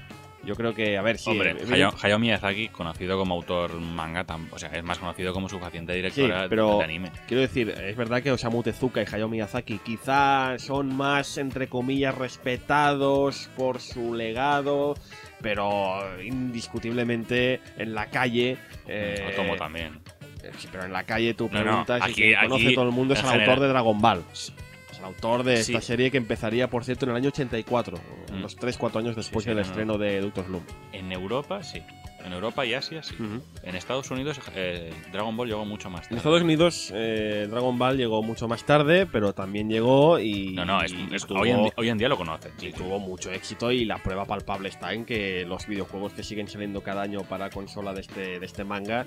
Yo 0.45 0.55
creo 0.55 0.73
que, 0.73 0.97
a 0.97 1.01
ver, 1.01 1.17
si... 1.17 1.31
Hombre, 1.31 1.57
Hayao, 1.69 1.91
Hayao 2.01 2.19
Miyazaki, 2.19 2.69
conocido 2.69 3.17
como 3.17 3.33
autor 3.35 3.73
manga, 3.81 4.25
tam- 4.25 4.47
o 4.53 4.57
sea, 4.57 4.69
es 4.69 4.83
más 4.83 4.97
conocido 4.99 5.33
como 5.33 5.49
su 5.49 5.59
paciente 5.59 5.93
directora 5.93 6.43
Sí, 6.43 6.47
pero- 6.49 6.77
de 6.77 6.83
anime. 6.85 7.11
Quiero 7.27 7.41
decir, 7.41 7.69
es 7.71 7.97
verdad 7.97 8.21
que 8.23 8.31
Osamu 8.31 8.63
Tezuka 8.63 9.01
y 9.01 9.05
Hayao 9.11 9.27
Miyazaki 9.27 9.79
quizá 9.79 10.57
son 10.59 10.95
más, 10.95 11.37
entre 11.37 11.67
comillas, 11.67 12.15
respetados 12.17 13.49
por 13.57 13.81
su 13.81 14.13
legado, 14.13 14.95
pero 15.41 16.21
indiscutiblemente 16.21 17.61
en 17.77 17.93
la 17.93 18.07
calle... 18.07 18.57
eh, 18.87 19.29
Otomo 19.33 19.55
también. 19.55 19.99
eh, 20.43 20.51
pero 20.71 20.85
en 20.85 20.93
la 20.93 21.03
calle 21.03 21.33
tú 21.33 21.49
No, 21.51 21.59
no, 21.59 21.63
preguntas 21.63 21.99
y 22.01 22.03
aquí- 22.03 22.13
quien 22.21 22.39
conoce 22.39 22.65
aquí, 22.67 22.75
todo 22.75 22.85
el 22.85 22.91
mundo 22.91 23.13
es 23.13 23.19
el 23.19 23.25
general. 23.25 23.49
autor 23.49 23.61
de 23.63 23.67
Dragon 23.69 24.01
Ball. 24.01 24.23
Es 24.31 24.53
el 24.99 25.05
autor 25.05 25.43
de 25.43 25.63
Sí. 25.63 25.71
esta 25.73 25.81
serie 25.85 26.11
que 26.11 26.17
empezaría, 26.17 26.69
por 26.69 26.83
cierto, 26.83 27.05
en 27.05 27.11
el 27.11 27.17
año 27.17 27.29
84, 27.29 27.97
Mm. 28.31 28.35
unos 28.35 28.57
3-4 28.57 28.99
años 28.99 29.15
después 29.15 29.43
sí, 29.43 29.49
del 29.49 29.57
no, 29.57 29.63
no. 29.63 29.67
estreno 29.69 29.97
de 29.97 30.21
Doctor 30.21 30.45
Slump. 30.45 30.69
En 30.93 31.11
Europa, 31.11 31.63
sí. 31.63 31.81
En 32.25 32.33
Europa 32.33 32.65
y 32.65 32.73
Asia, 32.73 33.01
sí. 33.01 33.15
Ujú. 33.15 33.41
En 33.63 33.75
Estados 33.75 34.11
Unidos, 34.11 34.39
eh, 34.55 34.93
Dragon 35.11 35.35
Ball 35.35 35.47
llegó 35.47 35.65
mucho 35.65 35.89
más 35.89 36.01
En 36.01 36.03
tarde. 36.09 36.17
Estados 36.17 36.41
Unidos, 36.41 36.91
eh, 36.93 37.47
Dragon 37.49 37.77
Ball 37.77 37.97
llegó 37.97 38.21
mucho 38.21 38.47
más 38.47 38.63
tarde, 38.65 39.05
pero 39.05 39.33
también 39.33 39.69
llegó 39.69 40.19
y. 40.19 40.53
No, 40.53 40.65
no, 40.65 40.81
es, 40.83 40.91
y 40.93 41.15
es- 41.15 41.25
tuvo- 41.25 41.39
hoy, 41.41 41.49
en, 41.51 41.71
hoy 41.75 41.89
en 41.89 41.97
día 41.97 42.09
lo 42.09 42.17
conocen. 42.17 42.51
y 42.61 42.71
tuvo 42.71 42.99
mucho 42.99 43.31
éxito 43.31 43.71
y 43.71 43.85
la 43.85 43.97
prueba 43.97 44.25
palpable 44.25 44.69
está 44.69 44.93
en 44.93 45.05
que 45.05 45.45
los 45.47 45.65
videojuegos 45.67 46.13
que 46.13 46.23
siguen 46.23 46.47
saliendo 46.47 46.81
cada 46.81 47.01
año 47.01 47.21
para 47.23 47.49
consola 47.49 47.93
de 47.93 48.01
este, 48.01 48.39
de 48.39 48.45
este 48.45 48.63
manga 48.63 49.05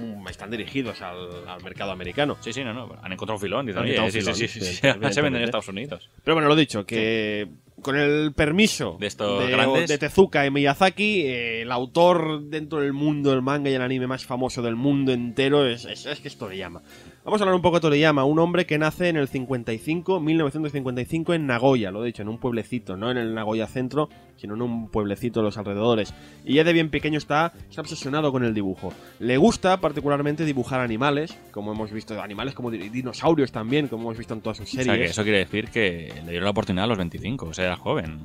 mm, 0.00 0.26
están 0.28 0.50
dirigidos 0.50 1.02
al, 1.02 1.46
al 1.48 1.62
mercado 1.62 1.90
americano. 1.92 2.36
Sí, 2.40 2.52
sí, 2.52 2.62
no, 2.64 2.72
no. 2.72 2.96
Han 3.02 3.12
encontrado 3.12 3.36
un 3.36 3.42
filón. 3.42 3.66
Dicen, 3.66 3.82
Han 3.82 3.88
oye, 3.88 4.10
sí, 4.10 4.20
filón, 4.20 4.34
sí, 4.36 4.48
sí, 4.48 4.60
sí, 4.60 4.74
Se 4.76 4.92
venden 5.22 5.36
en. 5.36 5.44
Estados 5.44 5.68
Unidos. 5.68 6.08
Pero 6.22 6.34
bueno, 6.36 6.48
lo 6.48 6.56
dicho, 6.56 6.86
que 6.86 7.48
con 7.82 7.96
el 7.96 8.32
permiso 8.32 8.96
De 8.98 9.06
estos 9.06 9.48
grandes. 9.48 9.88
de 9.88 9.98
Tezuka 9.98 10.46
y 10.46 10.50
Miyazaki, 10.50 11.22
eh, 11.22 11.62
el 11.62 11.72
autor 11.72 12.42
dentro 12.44 12.80
del 12.80 12.92
mundo 12.92 13.30
del 13.30 13.42
manga 13.42 13.70
y 13.70 13.74
el 13.74 13.82
anime 13.82 14.06
más 14.06 14.24
famoso 14.24 14.62
del 14.62 14.76
mundo 14.76 15.12
entero 15.12 15.66
es, 15.66 15.84
es, 15.84 16.06
es 16.06 16.20
que 16.20 16.28
es 16.28 16.36
Toriyama. 16.36 16.82
Vamos 17.24 17.40
a 17.40 17.44
hablar 17.44 17.56
un 17.56 17.62
poco 17.62 17.76
de 17.76 17.80
Toriyama, 17.82 18.24
un 18.24 18.38
hombre 18.38 18.66
que 18.66 18.78
nace 18.78 19.08
en 19.08 19.16
el 19.16 19.28
55, 19.28 20.20
1955 20.20 21.34
en 21.34 21.46
Nagoya, 21.46 21.90
lo 21.90 22.02
he 22.02 22.06
dicho, 22.06 22.22
en 22.22 22.28
un 22.28 22.38
pueblecito, 22.38 22.96
no 22.96 23.10
en 23.10 23.16
el 23.16 23.34
Nagoya 23.34 23.66
centro, 23.66 24.08
sino 24.36 24.54
en 24.54 24.62
un 24.62 24.88
pueblecito 24.88 25.40
de 25.40 25.44
los 25.44 25.56
alrededores. 25.58 26.14
Y 26.44 26.54
ya 26.54 26.64
de 26.64 26.72
bien 26.72 26.90
pequeño 26.90 27.18
está, 27.18 27.52
está 27.68 27.80
obsesionado 27.80 28.32
con 28.32 28.44
el 28.44 28.54
dibujo. 28.54 28.92
Le 29.18 29.36
gusta 29.36 29.80
particularmente 29.80 30.44
dibujar 30.44 30.80
animales, 30.80 31.36
como 31.50 31.72
hemos 31.72 31.92
visto, 31.92 32.20
animales 32.20 32.54
como 32.54 32.70
di- 32.70 32.88
dinosaurios 32.88 33.52
también, 33.52 33.88
como 33.88 34.04
hemos 34.04 34.18
visto 34.18 34.34
en 34.34 34.40
todas 34.40 34.58
sus 34.58 34.66
O 34.68 34.70
series. 34.70 34.86
sea, 34.86 34.96
que 34.96 35.04
eso 35.04 35.22
quiere 35.22 35.38
decir 35.38 35.68
que 35.68 36.12
le 36.24 36.30
dieron 36.30 36.44
la 36.44 36.50
oportunidad 36.50 36.84
a 36.84 36.88
los 36.88 36.98
25, 36.98 37.46
o 37.46 37.54
sea, 37.54 37.64
era 37.66 37.76
joven. 37.76 38.20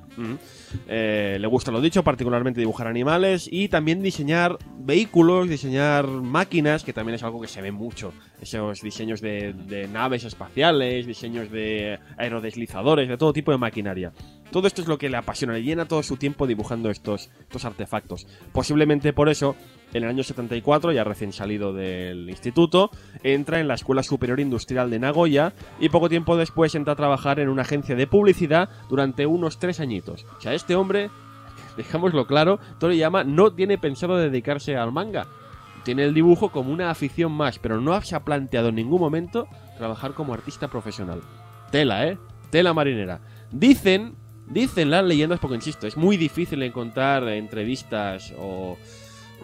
Eh, 0.88 1.38
le 1.40 1.48
gusta 1.48 1.72
lo 1.72 1.82
dicho, 1.82 2.04
particularmente 2.04 2.60
dibujar 2.60 2.88
animales 2.88 3.48
y 3.52 3.70
también 3.70 4.02
diseñar 4.02 4.58
vehículos, 4.80 5.50
diseñar 5.50 6.08
máquinas, 6.08 6.84
que 6.84 6.94
también 6.94 7.16
es 7.16 7.24
algo 7.24 7.42
que 7.42 7.48
se 7.48 7.62
ve 7.62 7.72
mucho. 7.72 8.14
Esos 8.42 8.82
diseños 8.82 9.22
de, 9.22 9.54
de 9.54 9.88
naves 9.88 10.24
espaciales, 10.24 11.06
diseños 11.06 11.50
de 11.52 12.00
aerodeslizadores, 12.18 13.08
de 13.10 13.18
todo 13.18 13.34
tipo 13.34 13.52
de 13.52 13.58
maquinaria. 13.58 14.12
Todo 14.52 14.68
esto 14.68 14.82
es 14.82 14.88
lo 14.88 14.98
que 14.98 15.10
le 15.10 15.18
apasiona, 15.18 15.54
le 15.54 15.64
llena 15.64 15.88
todo 15.88 16.02
su 16.02 16.18
tiempo 16.18 16.48
dibujando 16.48 16.90
estos, 16.90 17.30
estos 17.40 17.66
artefactos. 17.66 18.26
Posiblemente 18.52 19.14
por 19.14 19.30
eso, 19.30 19.56
en 19.94 20.04
el 20.04 20.10
año 20.10 20.24
74, 20.24 20.92
ya 20.92 21.04
recién 21.04 21.34
salido 21.34 21.72
del 21.72 22.30
instituto, 22.30 22.90
entra 23.22 23.60
en 23.60 23.68
la 23.68 23.76
Escuela 23.76 24.02
Superior 24.02 24.40
Industrial 24.40 24.90
de 24.90 25.00
Nagoya 25.00 25.54
y 25.80 25.90
poco 25.90 26.10
tiempo 26.10 26.36
después 26.36 26.74
entra 26.74 26.94
a 26.94 26.96
trabajar 26.96 27.40
en 27.40 27.50
una 27.50 27.62
agencia 27.62 27.96
de 27.96 28.08
publicidad 28.08 28.70
durante 28.90 29.28
unos 29.28 29.60
tres 29.60 29.80
añitos. 29.80 30.26
O 30.38 30.42
sea, 30.42 30.56
este 30.56 30.76
hombre, 30.76 31.12
dejámoslo 31.78 32.26
claro, 32.26 32.60
Toriyama 32.80 33.24
no 33.24 33.54
tiene 33.54 33.78
pensado 33.78 34.18
dedicarse 34.18 34.76
al 34.76 34.92
manga. 34.92 35.28
Tiene 35.84 36.04
el 36.04 36.14
dibujo 36.14 36.50
como 36.50 36.74
una 36.74 36.90
afición 36.90 37.32
más, 37.32 37.60
pero 37.60 37.80
no 37.80 38.00
se 38.02 38.16
ha 38.16 38.26
planteado 38.26 38.70
en 38.70 38.76
ningún 38.76 39.00
momento 39.00 39.48
trabajar 39.78 40.14
como 40.14 40.34
artista 40.34 40.68
profesional. 40.68 41.22
Tela, 41.72 42.08
¿eh? 42.08 42.18
Tela 42.50 42.74
marinera. 42.74 43.22
Dicen, 43.52 44.16
dicen 44.50 44.90
las 44.90 45.04
leyendas, 45.04 45.40
porque 45.40 45.56
insisto, 45.56 45.88
es 45.88 45.96
muy 45.96 46.18
difícil 46.18 46.62
encontrar 46.64 47.28
entrevistas 47.30 48.34
o 48.38 48.78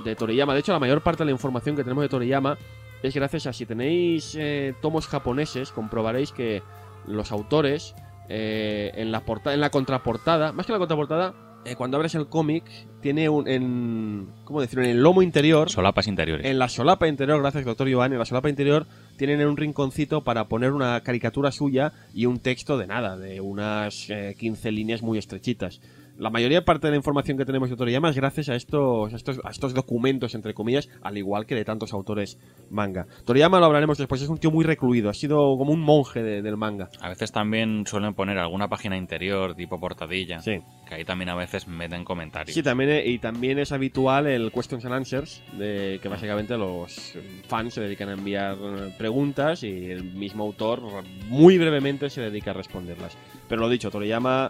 de 0.03 0.15
Toriyama. 0.15 0.53
De 0.53 0.59
hecho, 0.59 0.73
la 0.73 0.79
mayor 0.79 1.01
parte 1.01 1.23
de 1.23 1.25
la 1.25 1.31
información 1.31 1.75
que 1.75 1.83
tenemos 1.83 2.03
de 2.03 2.09
Toriyama 2.09 2.57
es 3.01 3.13
gracias 3.13 3.47
a 3.47 3.53
si 3.53 3.65
tenéis 3.65 4.35
eh, 4.37 4.73
tomos 4.81 5.07
japoneses, 5.07 5.71
comprobaréis 5.71 6.31
que 6.31 6.63
los 7.05 7.31
autores 7.31 7.95
eh, 8.29 8.91
en 8.95 9.11
la 9.11 9.23
en 9.45 9.61
la 9.61 9.69
contraportada, 9.69 10.51
más 10.51 10.65
que 10.65 10.71
en 10.71 10.79
la 10.79 10.79
contraportada, 10.79 11.33
eh, 11.65 11.75
cuando 11.75 11.97
abres 11.97 12.15
el 12.15 12.27
cómic 12.27 12.63
tiene 13.01 13.27
un 13.27 13.47
en 13.47 14.29
¿cómo 14.43 14.61
decirlo? 14.61 14.85
En 14.85 14.91
el 14.91 15.01
lomo 15.01 15.21
interior, 15.21 15.69
Solapas 15.69 16.07
interiores. 16.07 16.45
en 16.45 16.59
la 16.59 16.69
solapa 16.69 17.07
interior, 17.07 17.39
gracias 17.41 17.65
doctor 17.65 17.91
Joan, 17.91 18.13
en 18.13 18.19
la 18.19 18.25
solapa 18.25 18.49
interior 18.49 18.85
tienen 19.17 19.41
en 19.41 19.47
un 19.47 19.57
rinconcito 19.57 20.23
para 20.23 20.47
poner 20.47 20.71
una 20.73 21.01
caricatura 21.01 21.51
suya 21.51 21.93
y 22.13 22.25
un 22.25 22.39
texto 22.39 22.77
de 22.77 22.87
nada, 22.87 23.17
de 23.17 23.41
unas 23.41 24.09
eh, 24.09 24.35
15 24.37 24.71
líneas 24.71 25.01
muy 25.01 25.17
estrechitas. 25.17 25.81
La 26.17 26.29
mayoría 26.29 26.63
parte 26.63 26.87
de 26.87 26.91
la 26.91 26.97
información 26.97 27.37
que 27.37 27.43
tenemos 27.43 27.69
de 27.69 27.75
Toriyama 27.75 28.09
es 28.09 28.15
gracias 28.15 28.47
a 28.47 28.55
estos, 28.55 29.11
a 29.11 29.15
estos, 29.17 29.41
a 29.43 29.49
estos 29.49 29.73
documentos, 29.73 30.33
entre 30.33 30.53
comillas, 30.53 30.87
al 31.01 31.17
igual 31.17 31.45
que 31.45 31.55
de 31.55 31.65
tantos 31.65 31.91
autores 31.91 32.39
manga. 32.69 33.05
Toriyama 33.25 33.59
lo 33.59 33.65
hablaremos 33.65 33.97
después, 33.97 34.21
es 34.21 34.29
un 34.29 34.37
tío 34.37 34.49
muy 34.49 34.63
recluido, 34.63 35.09
ha 35.09 35.13
sido 35.13 35.57
como 35.57 35.73
un 35.73 35.81
monje 35.81 36.23
de- 36.23 36.41
del 36.41 36.55
manga. 36.55 36.89
A 37.01 37.09
veces 37.09 37.33
también 37.33 37.83
suelen 37.85 38.13
poner 38.13 38.37
alguna 38.37 38.69
página 38.69 38.95
interior, 38.95 39.55
tipo 39.55 39.77
portadilla, 39.77 40.39
Sí. 40.39 40.59
que 40.87 40.95
ahí 40.95 41.03
también 41.03 41.27
a 41.29 41.35
veces 41.35 41.67
meten 41.67 42.05
comentarios. 42.05 42.53
Sí, 42.55 42.63
también, 42.63 42.91
eh, 42.91 43.03
y 43.07 43.19
también 43.19 43.59
es 43.59 43.73
habitual 43.73 44.27
el 44.27 44.53
questions 44.53 44.85
and 44.85 44.93
answers, 44.93 45.43
de 45.57 45.99
que 46.01 46.07
básicamente 46.07 46.57
los 46.57 47.13
fans 47.49 47.73
se 47.73 47.81
dedican 47.81 48.07
a 48.07 48.13
enviar 48.13 48.55
eh, 48.61 48.93
preguntas 48.97 49.63
y 49.63 49.91
el 49.91 50.05
mismo 50.13 50.45
autor 50.45 50.81
muy 51.27 51.57
brevemente 51.57 52.09
se 52.09 52.21
dedica 52.21 52.51
a 52.51 52.53
responderlas. 52.53 53.17
Pero 53.49 53.61
lo 53.61 53.69
dicho, 53.69 53.91
Toriyama, 53.91 54.49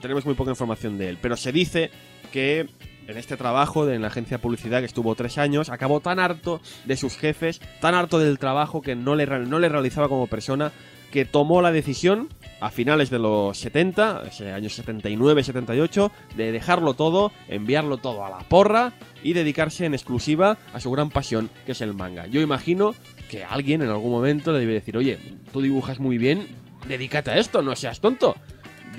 tenemos 0.00 0.24
muy 0.24 0.34
poca 0.34 0.50
información 0.50 0.98
de 0.98 1.08
él, 1.08 1.18
pero 1.20 1.36
se 1.36 1.52
dice 1.52 1.90
que 2.32 2.68
en 3.06 3.16
este 3.16 3.36
trabajo 3.36 3.86
de 3.86 3.96
en 3.96 4.02
la 4.02 4.08
agencia 4.08 4.36
de 4.36 4.42
publicidad 4.42 4.80
que 4.80 4.86
estuvo 4.86 5.14
tres 5.14 5.38
años, 5.38 5.68
acabó 5.68 6.00
tan 6.00 6.18
harto 6.18 6.60
de 6.84 6.96
sus 6.96 7.16
jefes, 7.16 7.60
tan 7.80 7.94
harto 7.94 8.18
del 8.18 8.38
trabajo 8.38 8.82
que 8.82 8.94
no 8.94 9.16
le, 9.16 9.26
no 9.26 9.58
le 9.58 9.68
realizaba 9.68 10.08
como 10.08 10.26
persona, 10.28 10.72
que 11.10 11.24
tomó 11.24 11.60
la 11.60 11.72
decisión 11.72 12.28
a 12.60 12.70
finales 12.70 13.10
de 13.10 13.18
los 13.18 13.58
70, 13.58 14.22
ese 14.28 14.52
año 14.52 14.68
79-78, 14.68 16.10
de 16.36 16.52
dejarlo 16.52 16.94
todo, 16.94 17.32
enviarlo 17.48 17.96
todo 17.96 18.24
a 18.24 18.30
la 18.30 18.38
porra 18.40 18.92
y 19.22 19.32
dedicarse 19.32 19.86
en 19.86 19.94
exclusiva 19.94 20.58
a 20.72 20.80
su 20.80 20.90
gran 20.90 21.10
pasión, 21.10 21.50
que 21.66 21.72
es 21.72 21.80
el 21.80 21.94
manga. 21.94 22.26
Yo 22.26 22.40
imagino 22.40 22.94
que 23.28 23.44
alguien 23.44 23.82
en 23.82 23.88
algún 23.88 24.12
momento 24.12 24.52
le 24.52 24.60
debe 24.60 24.74
decir, 24.74 24.96
oye, 24.96 25.18
tú 25.52 25.60
dibujas 25.60 25.98
muy 25.98 26.16
bien, 26.16 26.46
dedícate 26.86 27.30
a 27.30 27.38
esto, 27.38 27.62
no 27.62 27.74
seas 27.74 28.00
tonto. 28.00 28.36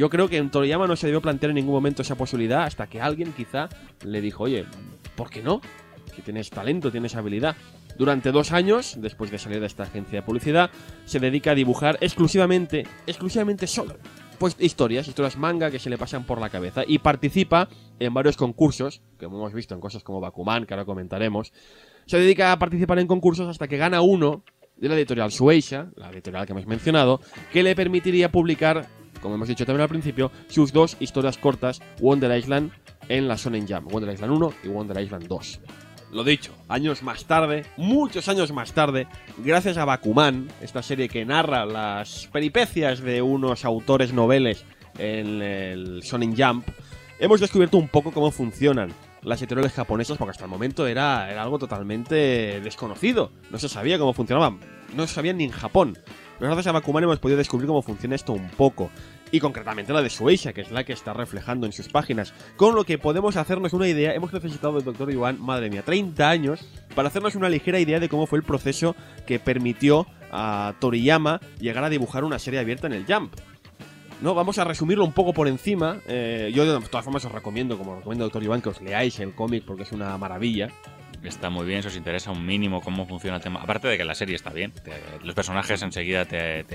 Yo 0.02 0.10
creo 0.10 0.28
que 0.28 0.38
en 0.38 0.50
Toriyama 0.50 0.88
no 0.88 0.96
se 0.96 1.06
debió 1.06 1.22
plantear 1.22 1.52
en 1.52 1.58
ningún 1.58 1.76
momento 1.76 2.02
esa 2.02 2.16
posibilidad 2.16 2.64
hasta 2.64 2.88
que 2.88 3.00
alguien 3.00 3.34
quizá 3.34 3.70
le 4.04 4.20
dijo, 4.20 4.46
oye, 4.46 4.66
¿por 5.16 5.30
qué 5.30 5.44
no? 5.44 5.62
Si 6.16 6.24
tienes 6.24 6.50
talento, 6.50 6.92
tienes 6.92 7.16
habilidad. 7.16 7.56
Durante 8.00 8.32
dos 8.32 8.52
años, 8.52 8.96
después 8.98 9.30
de 9.30 9.38
salir 9.38 9.60
de 9.60 9.68
esta 9.68 9.84
agencia 9.84 10.22
de 10.22 10.26
publicidad, 10.26 10.72
se 11.06 11.20
dedica 11.20 11.52
a 11.52 11.54
dibujar 11.54 12.00
exclusivamente, 12.02 12.88
exclusivamente 13.06 13.68
solo, 13.68 13.96
pues 14.40 14.56
historias, 14.58 15.08
historias 15.08 15.38
manga 15.38 15.70
que 15.70 15.78
se 15.78 15.92
le 15.92 16.00
pasan 16.00 16.24
por 16.24 16.42
la 16.42 16.50
cabeza 16.50 16.82
y 16.88 16.98
participa 16.98 17.70
en 18.00 18.12
varios 18.12 18.38
concursos, 18.38 19.04
que 19.20 19.26
hemos 19.26 19.54
visto 19.54 19.76
en 19.76 19.82
cosas 19.82 20.02
como 20.02 20.20
Bakuman, 20.20 20.66
que 20.66 20.74
ahora 20.74 20.86
comentaremos. 20.86 21.54
Se 22.08 22.18
dedica 22.18 22.52
a 22.52 22.58
participar 22.58 22.98
en 22.98 23.06
concursos 23.06 23.48
hasta 23.48 23.68
que 23.68 23.78
gana 23.78 24.02
uno 24.02 24.44
de 24.78 24.90
la 24.90 24.96
editorial 24.96 25.30
Shueisha, 25.30 25.92
la 25.96 26.10
editorial 26.10 26.48
que 26.48 26.54
hemos 26.54 26.66
mencionado, 26.66 27.22
que 27.54 27.62
le 27.62 27.76
permitiría 27.76 28.32
publicar, 28.32 28.88
como 29.22 29.36
hemos 29.36 29.48
dicho 29.48 29.66
también 29.66 29.84
al 29.84 29.90
principio, 29.90 30.32
sus 30.48 30.74
dos 30.74 30.98
historias 31.00 31.38
cortas, 31.38 31.82
Wonder 32.00 32.38
Island 32.38 32.72
en 33.08 33.28
la 33.28 33.36
Shonen 33.36 33.68
Jump, 33.68 33.92
Wonder 33.92 34.14
Island 34.14 34.34
1 34.34 34.54
y 34.64 34.68
Wonder 34.68 35.02
Island 35.02 35.28
2. 35.28 35.60
Lo 36.12 36.26
dicho, 36.26 36.54
años 36.68 37.04
más 37.04 37.26
tarde, 37.26 37.66
muchos 37.78 38.28
años 38.28 38.52
más 38.52 38.74
tarde, 38.74 39.08
gracias 39.38 39.78
a 39.78 39.86
Bakuman, 39.86 40.50
esta 40.62 40.84
serie 40.84 41.08
que 41.08 41.24
narra 41.24 41.66
las 41.66 42.28
peripecias 42.32 43.00
de 43.00 43.22
unos 43.22 43.64
autores 43.64 44.12
noveles 44.12 44.66
en 44.98 45.42
el 45.42 46.02
Shonen 46.02 46.36
Jump, 46.36 46.68
hemos 47.20 47.40
descubierto 47.40 47.78
un 47.78 47.88
poco 47.88 48.12
cómo 48.12 48.30
funcionan 48.32 48.94
las 49.24 49.42
editoriales 49.42 49.74
japonesas, 49.74 50.18
porque 50.18 50.32
hasta 50.32 50.46
el 50.46 50.50
momento 50.50 50.88
era, 50.88 51.32
era 51.32 51.44
algo 51.44 51.60
totalmente 51.60 52.60
desconocido. 52.62 53.32
No 53.50 53.60
se 53.60 53.70
sabía 53.70 54.00
cómo 54.00 54.14
funcionaban, 54.14 54.60
no 54.96 55.08
se 55.08 55.14
sabía 55.14 55.34
ni 55.34 55.46
en 55.46 55.52
Japón. 55.52 55.98
Gracias 56.42 56.66
a 56.68 56.72
Bakuman 56.72 57.04
hemos 57.04 57.20
podido 57.20 57.38
descubrir 57.38 57.68
cómo 57.68 57.84
funciona 57.84 58.16
esto 58.16 58.34
un 58.34 58.50
poco. 58.50 58.90
Y 59.32 59.40
concretamente 59.40 59.94
la 59.94 60.02
de 60.02 60.10
Shueisha, 60.10 60.54
que 60.54 60.62
es 60.62 60.72
la 60.72 60.84
que 60.84 60.92
está 60.92 61.14
reflejando 61.14 61.68
en 61.68 61.72
sus 61.72 61.88
páginas. 61.88 62.34
Con 62.58 62.74
lo 62.74 62.84
que 62.84 62.98
podemos 62.98 63.38
hacernos 63.38 63.74
una 63.74 63.88
idea, 63.88 64.16
hemos 64.16 64.34
necesitado 64.34 64.74
del 64.74 64.84
Dr. 64.84 65.12
Iván, 65.12 65.40
madre 65.40 65.70
mía, 65.70 65.84
30 65.84 66.28
años, 66.28 66.66
para 66.96 67.10
hacernos 67.10 67.36
una 67.36 67.48
ligera 67.48 67.80
idea 67.80 68.00
de 68.00 68.10
cómo 68.10 68.26
fue 68.26 68.40
el 68.40 68.44
proceso 68.44 68.96
que 69.28 69.38
permitió 69.38 70.08
a 70.32 70.74
Toriyama 70.80 71.40
llegar 71.60 71.84
a 71.84 71.90
dibujar 71.90 72.24
una 72.24 72.40
serie 72.40 72.60
abierta 72.60 72.88
en 72.88 72.94
el 72.94 73.06
Jump. 73.06 73.36
No, 74.22 74.34
vamos 74.34 74.58
a 74.58 74.64
resumirlo 74.64 75.06
un 75.06 75.14
poco 75.14 75.34
por 75.34 75.48
encima. 75.48 76.00
Eh, 76.08 76.52
yo 76.56 76.66
de 76.66 76.88
todas 76.88 77.06
formas 77.06 77.24
os 77.24 77.32
recomiendo, 77.32 77.78
como 77.78 77.98
recomiendo 77.98 78.26
Doctor 78.26 78.44
Iván, 78.44 78.62
que 78.62 78.70
os 78.70 78.82
leáis 78.82 79.20
el 79.20 79.36
cómic 79.36 79.64
porque 79.64 79.84
es 79.84 79.92
una 79.92 80.18
maravilla. 80.18 80.70
Está 81.24 81.50
muy 81.50 81.66
bien, 81.68 81.82
si 81.84 81.88
os 81.90 81.96
interesa 81.96 82.32
un 82.32 82.46
mínimo 82.46 82.82
cómo 82.82 83.06
funciona 83.06 83.38
el 83.38 83.44
tema. 83.44 83.62
Aparte 83.62 83.88
de 83.88 83.98
que 83.98 84.04
la 84.04 84.16
serie 84.16 84.36
está 84.36 84.52
bien, 84.52 84.72
te- 84.72 84.92
los 85.24 85.36
personajes 85.36 85.82
enseguida 85.84 86.26
te, 86.26 86.66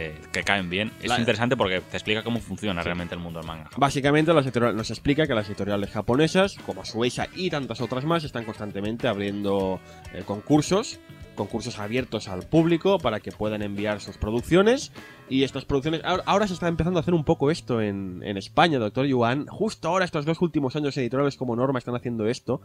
caen 0.44 0.70
bien. 0.70 0.92
Es 1.02 1.08
La- 1.08 1.18
interesante 1.18 1.56
porque 1.56 1.80
te 1.80 1.96
explica 1.96 2.22
cómo 2.22 2.38
funciona 2.38 2.82
realmente 2.82 3.14
el 3.14 3.20
mundo 3.20 3.40
del 3.40 3.48
manga. 3.48 3.68
Básicamente 3.76 4.32
las 4.32 4.46
nos 4.74 4.90
explica 4.90 5.26
que 5.26 5.34
las 5.34 5.48
editoriales 5.48 5.90
japonesas, 5.90 6.56
como 6.64 6.84
Shueisha 6.84 7.26
y 7.34 7.50
tantas 7.50 7.80
otras 7.80 8.04
más, 8.04 8.22
están 8.24 8.44
constantemente 8.44 9.08
abriendo 9.08 9.80
eh, 10.12 10.22
concursos, 10.24 11.00
concursos 11.36 11.78
abiertos 11.78 12.28
al 12.28 12.42
público 12.42 12.98
para 12.98 13.20
que 13.20 13.30
puedan 13.30 13.62
enviar 13.62 14.00
sus 14.00 14.18
producciones. 14.18 14.92
Y 15.28 15.44
estas 15.44 15.64
producciones, 15.64 16.02
ahora, 16.04 16.48
se 16.48 16.54
está 16.54 16.68
empezando 16.68 16.98
a 16.98 17.02
hacer 17.02 17.14
un 17.14 17.24
poco 17.24 17.50
esto 17.50 17.80
en, 17.80 18.22
en 18.24 18.36
España, 18.36 18.78
doctor 18.78 19.06
Yuan. 19.06 19.46
Justo 19.46 19.88
ahora, 19.88 20.04
estos 20.04 20.24
dos 20.24 20.40
últimos 20.42 20.74
años, 20.74 20.96
editoriales 20.96 21.36
como 21.36 21.54
Norma 21.54 21.78
están 21.78 21.94
haciendo 21.94 22.26
esto. 22.26 22.60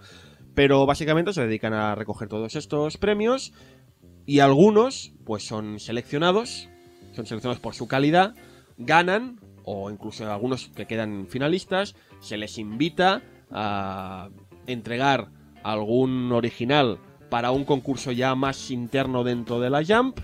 Pero 0.56 0.86
básicamente 0.86 1.34
se 1.34 1.42
dedican 1.42 1.74
a 1.74 1.94
recoger 1.94 2.28
todos 2.28 2.56
estos 2.56 2.98
premios. 2.98 3.54
Y 4.26 4.40
algunos, 4.40 5.14
pues 5.26 5.46
son 5.46 5.80
seleccionados, 5.80 6.70
son 7.14 7.26
seleccionados 7.26 7.60
por 7.60 7.76
su 7.76 7.88
calidad, 7.88 8.36
ganan, 8.78 9.40
o 9.64 9.90
incluso 9.90 10.32
algunos 10.32 10.70
que 10.70 10.88
quedan 10.88 11.28
finalistas, 11.28 11.96
se 12.20 12.38
les 12.38 12.58
invita 12.58 13.24
a 13.52 14.30
entregar 14.68 15.30
algún 15.64 16.32
original 16.32 17.00
para 17.32 17.52
un 17.52 17.64
concurso 17.64 18.12
ya 18.12 18.36
más 18.36 18.70
interno 18.72 19.24
dentro 19.24 19.62
de 19.62 19.70
la 19.70 19.84
Jump. 19.86 20.20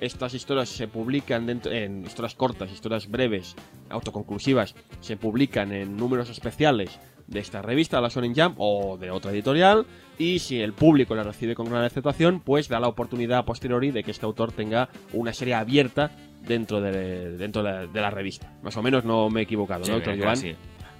estas 0.00 0.32
historias 0.32 0.68
se 0.68 0.86
publican 0.86 1.44
dentro, 1.44 1.72
en 1.72 2.04
historias 2.04 2.36
cortas, 2.36 2.70
historias 2.70 3.08
breves, 3.08 3.56
autoconclusivas, 3.90 4.76
se 5.00 5.16
publican 5.16 5.72
en 5.72 5.96
números 5.96 6.30
especiales 6.30 7.00
de 7.26 7.40
esta 7.40 7.62
revista, 7.62 8.00
la 8.00 8.08
Shonen 8.08 8.34
Jump, 8.34 8.54
o 8.58 8.96
de 8.96 9.10
otra 9.10 9.32
editorial, 9.32 9.86
y 10.18 10.38
si 10.38 10.60
el 10.60 10.72
público 10.72 11.16
la 11.16 11.24
recibe 11.24 11.56
con 11.56 11.66
gran 11.66 11.82
aceptación, 11.82 12.40
pues 12.40 12.68
da 12.68 12.78
la 12.78 12.88
oportunidad 12.88 13.38
a 13.38 13.44
posteriori 13.44 13.90
de 13.90 14.04
que 14.04 14.12
este 14.12 14.26
autor 14.26 14.52
tenga 14.52 14.88
una 15.12 15.32
serie 15.32 15.54
abierta 15.54 16.12
dentro 16.46 16.80
de, 16.80 17.36
dentro 17.38 17.62
de, 17.62 18.00
la 18.00 18.10
revista. 18.10 18.52
Más 18.62 18.76
o 18.76 18.82
menos 18.82 19.04
no 19.04 19.30
me 19.30 19.40
he 19.40 19.42
equivocado, 19.44 19.84
¿no, 19.86 19.94
doctor 19.94 20.16
Joan? 20.16 20.38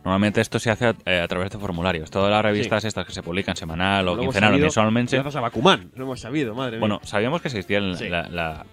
Normalmente 0.04 0.40
esto 0.40 0.58
se 0.58 0.70
hace 0.70 0.94
eh, 1.06 1.20
a, 1.20 1.28
través 1.28 1.50
de 1.50 1.58
formularios. 1.58 2.10
Todas 2.10 2.30
las 2.30 2.42
revistas 2.42 2.84
estas 2.84 3.06
que 3.06 3.12
se 3.12 3.22
publican 3.22 3.56
semanal 3.56 4.08
o 4.08 4.18
quincenal 4.18 4.54
o 4.54 4.58
mensualmente. 4.58 5.16
Gracias 5.16 5.36
a 5.36 5.40
Bakuman, 5.40 5.90
lo 5.94 6.04
hemos 6.04 6.20
sabido, 6.20 6.54
madre 6.54 6.72
mía. 6.72 6.80
Bueno, 6.80 7.00
sabíamos 7.04 7.40
que 7.40 7.48
existían 7.48 7.92
la, 8.10 8.64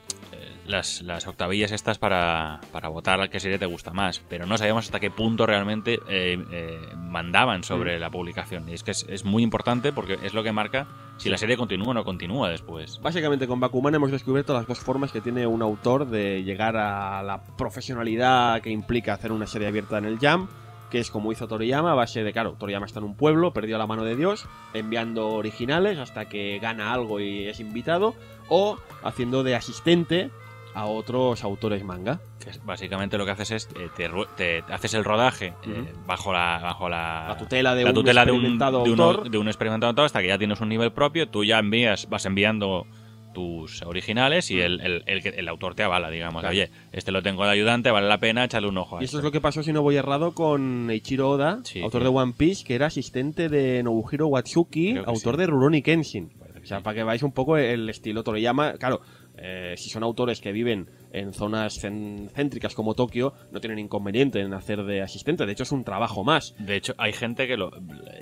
las, 0.70 1.02
las 1.02 1.28
octavillas 1.28 1.72
estas 1.72 1.98
para, 1.98 2.62
para 2.72 2.90
votar 2.90 3.20
a 3.22 3.28
qué 3.28 3.40
serie 3.40 3.58
te 3.58 3.66
gusta 3.66 3.92
más, 3.92 4.22
pero 4.30 4.46
no 4.46 4.58
sabíamos 4.58 4.86
hasta 4.86 5.00
qué 5.00 5.12
punto 5.12 5.46
realmente 5.46 6.00
eh, 6.08 6.38
eh, 6.52 6.80
mandaban 6.96 7.64
sobre 7.64 7.98
mm. 7.98 8.00
la 8.00 8.10
publicación. 8.10 8.70
Y 8.70 8.74
es 8.74 8.84
que 8.84 8.92
es, 8.92 9.26
muy 9.26 9.44
importante 9.44 9.92
porque 9.92 10.18
es 10.24 10.34
lo 10.34 10.44
que 10.44 10.52
marca 10.52 10.88
si 11.18 11.30
la 11.30 11.38
serie 11.38 11.58
continúa 11.58 11.90
o 11.90 11.94
no 11.94 12.06
continúa 12.06 12.50
después. 12.50 13.00
Básicamente 13.02 13.48
con 13.48 13.60
Bakuman 13.60 13.96
hemos 13.96 14.12
descubierto 14.12 14.54
las 14.54 14.68
dos 14.68 14.80
formas 14.80 15.12
que 15.12 15.22
tiene 15.22 15.46
un 15.46 15.62
autor 15.62 16.08
de 16.08 16.44
llegar 16.44 16.78
a 16.78 17.22
la 17.24 17.42
profesionalidad 17.58 18.62
que 18.62 18.70
implica 18.70 19.14
hacer 19.14 19.32
una 19.32 19.48
serie 19.48 19.68
abierta 19.68 19.98
en 19.98 20.06
el 20.06 20.20
Jam 20.20 20.48
que 20.90 21.00
es 21.00 21.12
como 21.12 21.32
hizo 21.32 21.48
Toriyama, 21.48 21.92
a 21.92 21.96
base 21.96 22.24
de, 22.24 22.34
claro, 22.34 22.56
Toriyama 22.58 22.86
está 22.86 23.00
en 23.00 23.06
un 23.06 23.16
pueblo, 23.16 23.54
perdió 23.54 23.78
la 23.78 23.88
mano 23.88 24.04
de 24.04 24.16
Dios, 24.16 24.46
enviando 24.74 25.30
originales 25.30 25.98
hasta 26.00 26.26
que 26.26 26.60
gana 26.60 26.94
algo 26.94 27.20
y 27.20 27.48
es 27.48 27.60
invitado, 27.60 28.16
o 28.48 28.78
haciendo 29.04 29.44
de 29.44 29.56
asistente 29.56 30.32
a 30.74 30.86
otros 30.86 31.44
autores 31.44 31.84
manga. 31.84 32.20
Que 32.40 32.52
básicamente 32.64 33.18
lo 33.18 33.26
que 33.26 33.32
haces 33.32 33.52
es 33.52 33.70
eh, 33.76 33.90
te, 34.36 34.64
haces 34.72 34.94
el 34.94 35.04
rodaje 35.04 35.54
eh, 35.64 35.94
bajo 36.06 36.32
la 36.32 36.60
bajo 36.62 36.88
la, 36.88 37.36
tutela 37.38 37.76
de 37.76 37.84
un 37.84 38.08
experimentado 38.08 38.84
de, 38.84 39.38
un, 39.38 39.48
experimentado 39.48 39.90
autor 39.90 40.06
hasta 40.06 40.22
que 40.22 40.28
ya 40.28 40.38
tienes 40.38 40.62
un 40.62 40.70
nivel 40.70 40.92
propio, 40.92 41.28
tú 41.28 41.44
ya 41.44 41.60
envías 41.60 42.08
vas 42.10 42.26
enviando 42.26 42.88
tus 43.34 43.82
originales 43.84 44.52
y 44.52 44.60
el, 44.60 45.04
el, 45.06 45.48
autor 45.48 45.76
te 45.76 45.84
avala, 45.84 46.10
digamos. 46.10 46.44
Oye, 46.44 46.70
este 46.92 47.12
lo 47.12 47.22
tengo 47.22 47.46
de 47.46 47.52
ayudante, 47.52 47.92
vale 47.92 48.08
la 48.08 48.20
pena 48.20 48.46
echarle 48.46 48.70
un 48.70 48.78
ojo 48.78 48.98
a 48.98 49.02
Y 49.02 49.06
eso 49.06 49.18
es 49.18 49.24
lo 49.24 49.32
que 49.32 49.42
pasó, 49.42 49.64
si 49.64 49.74
no 49.74 49.82
voy 49.82 49.96
errado, 49.96 50.34
con 50.34 50.90
Eiichiro 50.90 51.30
Oda, 51.30 51.62
autor 51.82 52.04
de 52.04 52.10
One 52.10 52.34
Piece, 52.38 52.64
que 52.64 52.76
era 52.76 52.88
asistente 52.88 53.50
de 53.50 53.84
Nobuhiro 53.84 54.28
Watsuki, 54.28 54.98
autor 55.06 55.38
de 55.38 55.48
Rurouni 55.48 55.82
Kenshin. 55.82 56.32
O 56.62 56.66
sea, 56.66 56.82
para 56.82 56.96
que 56.96 57.04
veáis 57.04 57.24
un 57.24 57.32
poco 57.32 57.58
el 57.58 57.90
estilo 57.90 58.24
Toriyama. 58.24 58.74
Claro, 58.74 59.02
eh, 59.42 59.76
si 59.78 59.90
son 59.90 60.04
autores 60.04 60.42
que 60.42 60.52
viven 60.52 60.90
en 61.12 61.34
zonas 61.34 61.80
céntricas 61.80 62.76
como 62.76 62.94
Tokio, 62.94 63.34
no 63.52 63.60
tienen 63.60 63.80
inconveniente 63.80 64.42
en 64.42 64.54
hacer 64.54 64.84
de 64.84 65.02
asistente. 65.02 65.46
De 65.46 65.52
hecho, 65.52 65.64
es 65.64 65.72
un 65.72 65.84
trabajo 65.84 66.24
más. 66.24 66.56
De 66.60 66.76
hecho, 66.76 66.94
hay 66.98 67.14
gente 67.14 67.48
que 67.48 67.58
lo, 67.58 67.72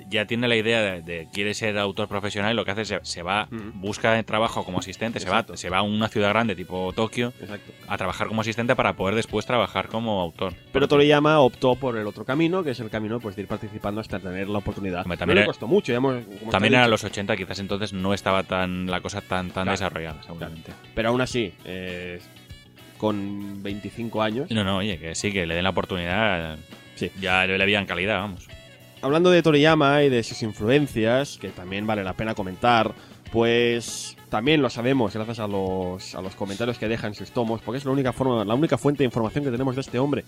ya 0.08 0.26
tiene 0.26 0.48
la 0.48 0.56
idea 0.56 1.00
de, 1.00 1.28
quiere 1.32 1.54
ser 1.54 1.76
autor 1.78 2.08
profesional 2.08 2.52
y 2.52 2.56
lo 2.56 2.64
que 2.64 2.70
hace 2.70 2.82
es 2.82 2.94
se, 3.02 3.22
va, 3.22 3.48
busca 3.74 4.22
trabajo 4.22 4.64
como 4.64 4.78
asistente, 4.78 5.20
se 5.20 5.30
va, 5.30 5.44
se 5.54 5.70
va 5.70 5.78
a 5.78 5.82
una 5.82 6.08
ciudad 6.08 6.30
grande 6.30 6.54
tipo 6.54 6.92
Tokio 6.92 7.32
a 7.86 7.96
trabajar 7.96 8.28
como 8.28 8.40
asistente 8.40 8.74
para 8.74 8.94
poder 8.94 9.14
después 9.14 9.46
trabajar 9.46 9.88
como 9.88 10.20
autor. 10.20 10.54
Pero 10.72 10.88
Toriyama 10.88 11.40
optó 11.40 11.74
por 11.74 11.96
el 11.96 12.06
otro 12.06 12.24
camino, 12.24 12.62
que 12.62 12.70
es 12.70 12.80
el 12.80 12.90
camino 12.90 13.20
pues, 13.20 13.36
de 13.36 13.42
ir 13.42 13.48
participando 13.48 14.00
hasta 14.00 14.18
tener 14.18 14.48
la 14.48 14.58
oportunidad. 14.58 15.04
también 15.04 15.40
le 15.40 15.46
costó 15.46 15.66
mucho. 15.66 15.92
también 16.50 16.74
era 16.74 16.88
los 16.88 17.04
80, 17.04 17.36
quizás 17.36 17.58
entonces 17.58 17.92
no 17.92 18.14
estaba 18.14 18.42
tan 18.42 18.86
la 18.86 19.00
cosa 19.00 19.20
tan, 19.20 19.50
tan 19.50 19.68
desarrollada, 19.68 20.22
seguramente. 20.22 20.72
Pero 20.94 21.07
aún 21.08 21.20
así, 21.20 21.52
eh, 21.64 22.20
con 22.96 23.62
25 23.62 24.22
años. 24.22 24.50
No, 24.50 24.64
no, 24.64 24.78
oye, 24.78 24.98
que 24.98 25.14
sí, 25.14 25.32
que 25.32 25.46
le 25.46 25.54
den 25.54 25.64
la 25.64 25.70
oportunidad. 25.70 26.58
Sí. 26.94 27.10
Ya 27.20 27.46
le 27.46 27.62
habían 27.62 27.86
calidad, 27.86 28.18
vamos. 28.18 28.48
Hablando 29.00 29.30
de 29.30 29.42
Toriyama 29.42 30.02
y 30.02 30.08
de 30.08 30.22
sus 30.22 30.42
influencias, 30.42 31.38
que 31.38 31.50
también 31.50 31.86
vale 31.86 32.02
la 32.02 32.14
pena 32.14 32.34
comentar, 32.34 32.92
pues 33.30 34.16
también 34.28 34.60
lo 34.60 34.70
sabemos 34.70 35.14
gracias 35.14 35.38
a 35.38 35.46
los, 35.46 36.14
a 36.14 36.20
los 36.20 36.34
comentarios 36.34 36.78
que 36.78 36.88
deja 36.88 37.06
en 37.06 37.14
sus 37.14 37.30
tomos, 37.30 37.60
porque 37.60 37.78
es 37.78 37.84
la 37.84 37.92
única, 37.92 38.12
forma, 38.12 38.44
la 38.44 38.54
única 38.54 38.76
fuente 38.76 38.98
de 38.98 39.04
información 39.04 39.44
que 39.44 39.50
tenemos 39.50 39.76
de 39.76 39.82
este 39.82 39.98
hombre. 39.98 40.24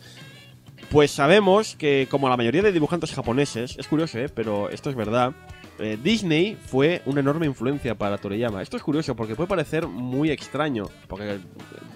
Pues 0.90 1.10
sabemos 1.10 1.76
que, 1.76 2.06
como 2.10 2.28
la 2.28 2.36
mayoría 2.36 2.62
de 2.62 2.72
dibujantes 2.72 3.12
japoneses, 3.12 3.76
es 3.78 3.86
curioso, 3.86 4.18
¿eh? 4.18 4.28
pero 4.28 4.70
esto 4.70 4.90
es 4.90 4.96
verdad, 4.96 5.32
eh, 5.80 5.98
Disney 6.02 6.56
fue 6.56 7.02
una 7.06 7.20
enorme 7.20 7.46
influencia 7.46 7.94
para 7.94 8.18
Toriyama. 8.18 8.62
Esto 8.62 8.76
es 8.76 8.82
curioso 8.82 9.16
porque 9.16 9.34
puede 9.34 9.48
parecer 9.48 9.86
muy 9.86 10.30
extraño, 10.30 10.88
porque 11.08 11.38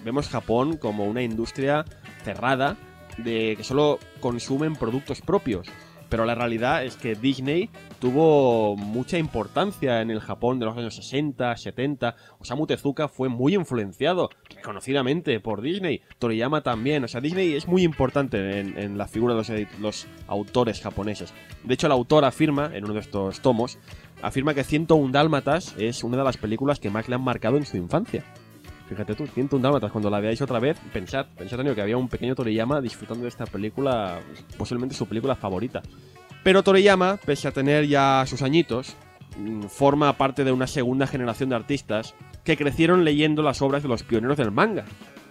vemos 0.03 0.27
Japón 0.27 0.77
como 0.77 1.05
una 1.05 1.21
industria 1.21 1.85
cerrada 2.23 2.77
de 3.17 3.55
que 3.55 3.63
solo 3.63 3.99
consumen 4.19 4.75
productos 4.75 5.21
propios. 5.21 5.67
Pero 6.09 6.25
la 6.25 6.35
realidad 6.35 6.83
es 6.83 6.95
que 6.95 7.15
Disney 7.15 7.69
tuvo 7.99 8.75
mucha 8.75 9.17
importancia 9.17 10.01
en 10.01 10.11
el 10.11 10.19
Japón 10.19 10.59
de 10.59 10.65
los 10.65 10.77
años 10.77 10.95
60, 10.95 11.55
70. 11.55 12.15
Osamu 12.39 12.67
Tezuka 12.67 13.07
fue 13.07 13.29
muy 13.29 13.55
influenciado, 13.55 14.29
reconocidamente, 14.55 15.39
por 15.39 15.61
Disney. 15.61 16.01
Toriyama 16.19 16.61
también. 16.61 17.03
O 17.03 17.07
sea, 17.07 17.21
Disney 17.21 17.53
es 17.53 17.67
muy 17.67 17.83
importante 17.83 18.59
en, 18.59 18.97
la 18.97 19.07
figura 19.07 19.35
de 19.35 19.67
los, 19.79 20.07
autores 20.27 20.81
japoneses. 20.81 21.33
De 21.63 21.73
hecho, 21.73 21.87
el 21.87 21.93
autor 21.93 22.25
afirma, 22.25 22.71
en 22.73 22.85
uno 22.85 22.93
de 22.93 22.99
estos 22.99 23.41
tomos, 23.41 23.79
afirma 24.21 24.53
que 24.53 24.63
101 24.63 25.11
Dálmatas 25.11 25.75
es 25.77 26.03
una 26.03 26.17
de 26.17 26.23
las 26.23 26.37
películas 26.37 26.79
que 26.79 26.89
más 26.89 27.09
le 27.09 27.15
han 27.15 27.23
marcado 27.23 27.57
en 27.57 27.65
su 27.65 27.77
infancia. 27.77 28.23
Fíjate 28.87 29.15
tú, 29.15 29.25
101 29.25 29.63
Dálmatas, 29.63 29.91
cuando 29.91 30.09
la 30.09 30.19
veáis 30.19 30.41
otra 30.41 30.59
vez, 30.59 30.77
pensad, 30.93 31.25
pensad 31.35 31.59
que 31.73 31.81
había 31.81 31.97
un 31.97 32.07
pequeño 32.07 32.35
Toriyama 32.35 32.81
disfrutando 32.81 33.23
de 33.23 33.29
esta 33.29 33.45
película, 33.45 34.19
posiblemente 34.57 34.95
su 34.95 35.07
película 35.07 35.35
favorita. 35.35 35.81
Pero 36.43 36.61
Toriyama, 36.61 37.17
pese 37.25 37.47
a 37.47 37.51
tener 37.51 37.87
ya 37.87 38.23
sus 38.27 38.43
añitos, 38.43 38.95
mm, 39.37 39.63
forma 39.63 40.13
parte 40.17 40.43
de 40.43 40.51
una 40.51 40.67
segunda 40.67 41.07
generación 41.07 41.49
de 41.49 41.55
artistas 41.55 42.13
que 42.43 42.57
crecieron 42.57 43.03
leyendo 43.03 43.41
las 43.41 43.63
obras 43.63 43.81
de 43.81 43.89
los 43.89 44.03
pioneros 44.03 44.37
del 44.37 44.51
manga. 44.51 44.85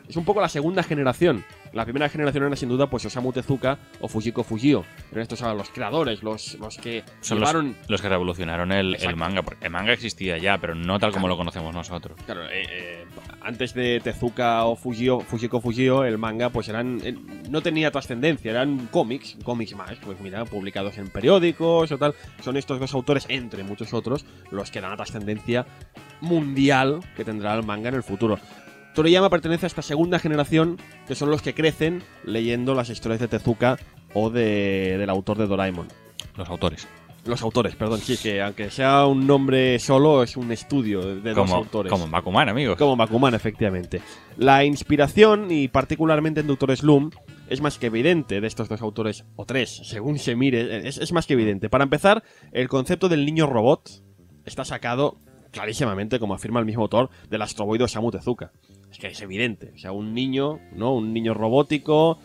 Es 0.08 0.16
un 0.16 0.24
poco 0.24 0.40
la 0.40 0.48
segunda 0.48 0.82
generación. 0.82 1.44
La 1.72 1.84
primera 1.84 2.08
generación 2.08 2.44
era 2.44 2.56
sin 2.56 2.68
duda 2.68 2.88
pues 2.88 3.04
Osamu 3.06 3.32
Tezuka 3.32 3.78
o 4.00 4.08
Fujiko 4.08 4.44
Fujio. 4.44 4.84
Pero 5.10 5.22
estos 5.22 5.38
son 5.38 5.56
los 5.56 5.70
creadores, 5.70 6.22
los, 6.22 6.58
los 6.60 6.76
que 6.76 7.02
son 7.20 7.40
los, 7.88 8.02
que 8.02 8.08
revolucionaron 8.08 8.70
el, 8.70 8.96
manga. 9.16 9.42
Porque 9.42 9.64
el 9.64 9.70
manga 9.70 9.92
existía 9.92 10.36
ya, 10.36 10.58
pero 10.58 10.74
no 10.74 10.98
tal 10.98 11.12
como 11.12 11.26
lo 11.26 11.36
conocemos 11.36 11.74
nosotros. 11.74 12.18
Claro, 12.26 12.44
eh, 12.44 12.66
eh, 12.70 13.06
antes 13.40 13.72
de 13.74 14.00
Tezuka 14.00 14.64
o 14.66 14.76
Fujio, 14.76 15.20
Fujiko 15.20 15.60
Fujio, 15.60 16.04
el 16.04 16.18
manga 16.18 16.50
pues 16.50 16.68
eran 16.68 17.00
eh, 17.02 17.16
no 17.48 17.62
tenía 17.62 17.90
trascendencia, 17.90 18.50
eran 18.50 18.86
cómics, 18.88 19.38
cómics 19.42 19.74
más, 19.74 19.96
pues 20.04 20.20
mira, 20.20 20.44
publicados 20.44 20.98
en 20.98 21.08
periódicos 21.08 21.90
o 21.90 21.98
tal. 21.98 22.14
Son 22.42 22.56
estos 22.58 22.78
dos 22.78 22.92
autores, 22.92 23.24
entre 23.28 23.64
muchos 23.64 23.94
otros, 23.94 24.26
los 24.50 24.70
que 24.70 24.80
dan 24.82 24.90
la 24.90 24.96
trascendencia 24.96 25.66
mundial 26.20 27.00
que 27.16 27.24
tendrá 27.24 27.54
el 27.54 27.64
manga 27.64 27.88
en 27.88 27.94
el 27.94 28.02
futuro. 28.02 28.38
Toriyama 28.94 29.28
pertenece 29.28 29.66
a 29.66 29.68
esta 29.68 29.82
segunda 29.82 30.18
generación, 30.18 30.78
que 31.06 31.14
son 31.14 31.30
los 31.30 31.42
que 31.42 31.54
crecen 31.54 32.02
leyendo 32.24 32.74
las 32.74 32.90
historias 32.90 33.20
de 33.20 33.28
Tezuka 33.28 33.76
o 34.14 34.30
de, 34.30 34.96
del 34.98 35.10
autor 35.10 35.36
de 35.36 35.46
Doraemon. 35.46 35.88
Los 36.36 36.48
autores. 36.48 36.88
Los 37.26 37.42
autores, 37.42 37.74
perdón, 37.74 38.00
sí, 38.00 38.18
que 38.18 38.42
aunque 38.42 38.70
sea 38.70 39.06
un 39.06 39.26
nombre 39.26 39.78
solo, 39.78 40.22
es 40.22 40.36
un 40.36 40.52
estudio 40.52 41.16
de 41.16 41.32
dos 41.32 41.50
autores. 41.50 41.90
Como 41.90 42.06
Bakuman, 42.06 42.50
amigo. 42.50 42.76
Como 42.76 42.96
Bakuman, 42.96 43.34
efectivamente. 43.34 44.02
La 44.36 44.64
inspiración, 44.64 45.50
y 45.50 45.68
particularmente 45.68 46.40
en 46.40 46.46
Doctor 46.46 46.76
Slum, 46.76 47.10
es 47.48 47.62
más 47.62 47.78
que 47.78 47.86
evidente 47.86 48.40
de 48.40 48.46
estos 48.46 48.68
dos 48.68 48.82
autores, 48.82 49.24
o 49.36 49.46
tres, 49.46 49.80
según 49.84 50.18
se 50.18 50.36
mire, 50.36 50.86
es, 50.86 50.98
es 50.98 51.12
más 51.12 51.26
que 51.26 51.32
evidente. 51.32 51.70
Para 51.70 51.84
empezar, 51.84 52.22
el 52.52 52.68
concepto 52.68 53.08
del 53.08 53.24
niño 53.24 53.46
robot 53.46 53.90
está 54.44 54.66
sacado 54.66 55.18
clarísimamente, 55.50 56.18
como 56.18 56.34
afirma 56.34 56.60
el 56.60 56.66
mismo 56.66 56.82
autor, 56.82 57.08
del 57.30 57.40
astroboide 57.40 57.84
Osamu 57.84 58.10
Tezuka. 58.10 58.52
Es 58.94 59.00
que 59.00 59.08
es 59.08 59.20
evidente. 59.22 59.72
O 59.74 59.78
sea, 59.78 59.90
un 59.90 60.14
niño, 60.14 60.60
¿no? 60.72 60.94
Un 60.94 61.12
niño 61.12 61.34
robótico. 61.34 62.20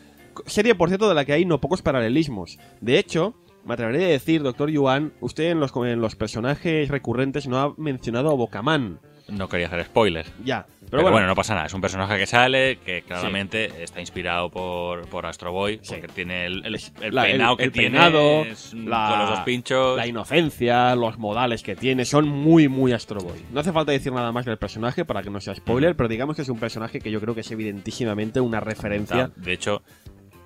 Serie, 0.45 0.75
por 0.75 0.89
cierto, 0.89 1.09
de 1.09 1.15
la 1.15 1.25
que 1.25 1.33
hay 1.33 1.43
no 1.43 1.59
pocos 1.59 1.81
paralelismos. 1.81 2.59
De 2.79 2.99
hecho, 2.99 3.33
me 3.65 3.73
atrevería 3.73 4.05
a 4.05 4.11
decir, 4.11 4.43
doctor 4.43 4.69
Yuan, 4.69 5.11
usted 5.19 5.45
en 5.45 5.59
los, 5.59 5.71
en 5.75 5.99
los 5.99 6.15
personajes 6.15 6.89
recurrentes 6.89 7.47
no 7.47 7.57
ha 7.57 7.73
mencionado 7.77 8.29
a 8.29 8.35
Bocaman. 8.35 8.99
No 9.31 9.47
quería 9.49 9.67
hacer 9.67 9.85
spoilers. 9.85 10.31
Ya. 10.43 10.65
Pero, 10.89 11.03
bueno. 11.03 11.27
no 11.27 11.35
pasa 11.35 11.53
nada. 11.53 11.67
Es 11.67 11.73
un 11.73 11.81
personaje 11.81 12.17
que 12.17 12.25
sale, 12.25 12.77
que 12.77 13.03
claramente 13.03 13.83
está 13.83 13.99
inspirado 13.99 14.49
por, 14.49 15.07
por 15.07 15.25
Astro 15.25 15.51
Boy, 15.51 15.79
porque 15.87 16.07
tiene 16.07 16.47
el, 16.47 16.65
el, 16.65 17.13
peinado 17.13 17.57
que 17.57 17.69
tiene 17.69 17.99
con 17.99 19.19
los 19.19 19.29
dos 19.29 19.39
pinchos. 19.45 19.97
La 19.97 20.07
inocencia, 20.07 20.95
los 20.95 21.17
modales 21.17 21.61
que 21.61 21.75
tiene, 21.75 22.05
son 22.05 22.27
muy, 22.27 22.67
muy 22.67 22.91
Astro 22.91 23.19
Boy. 23.19 23.39
No 23.51 23.59
hace 23.59 23.71
falta 23.71 23.91
decir 23.91 24.11
nada 24.11 24.31
más 24.31 24.45
del 24.45 24.57
personaje 24.57 25.05
para 25.05 25.21
que 25.21 25.29
no 25.29 25.39
sea 25.39 25.53
spoiler, 25.53 25.95
pero 25.95 26.09
digamos 26.09 26.35
que 26.35 26.41
es 26.41 26.49
un 26.49 26.59
personaje 26.59 26.99
que 26.99 27.11
yo 27.11 27.21
creo 27.21 27.35
que 27.35 27.41
es 27.41 27.51
evidentísimamente 27.51 28.39
una 28.41 28.59
referencia. 28.59 29.31
De 29.35 29.53
hecho, 29.53 29.83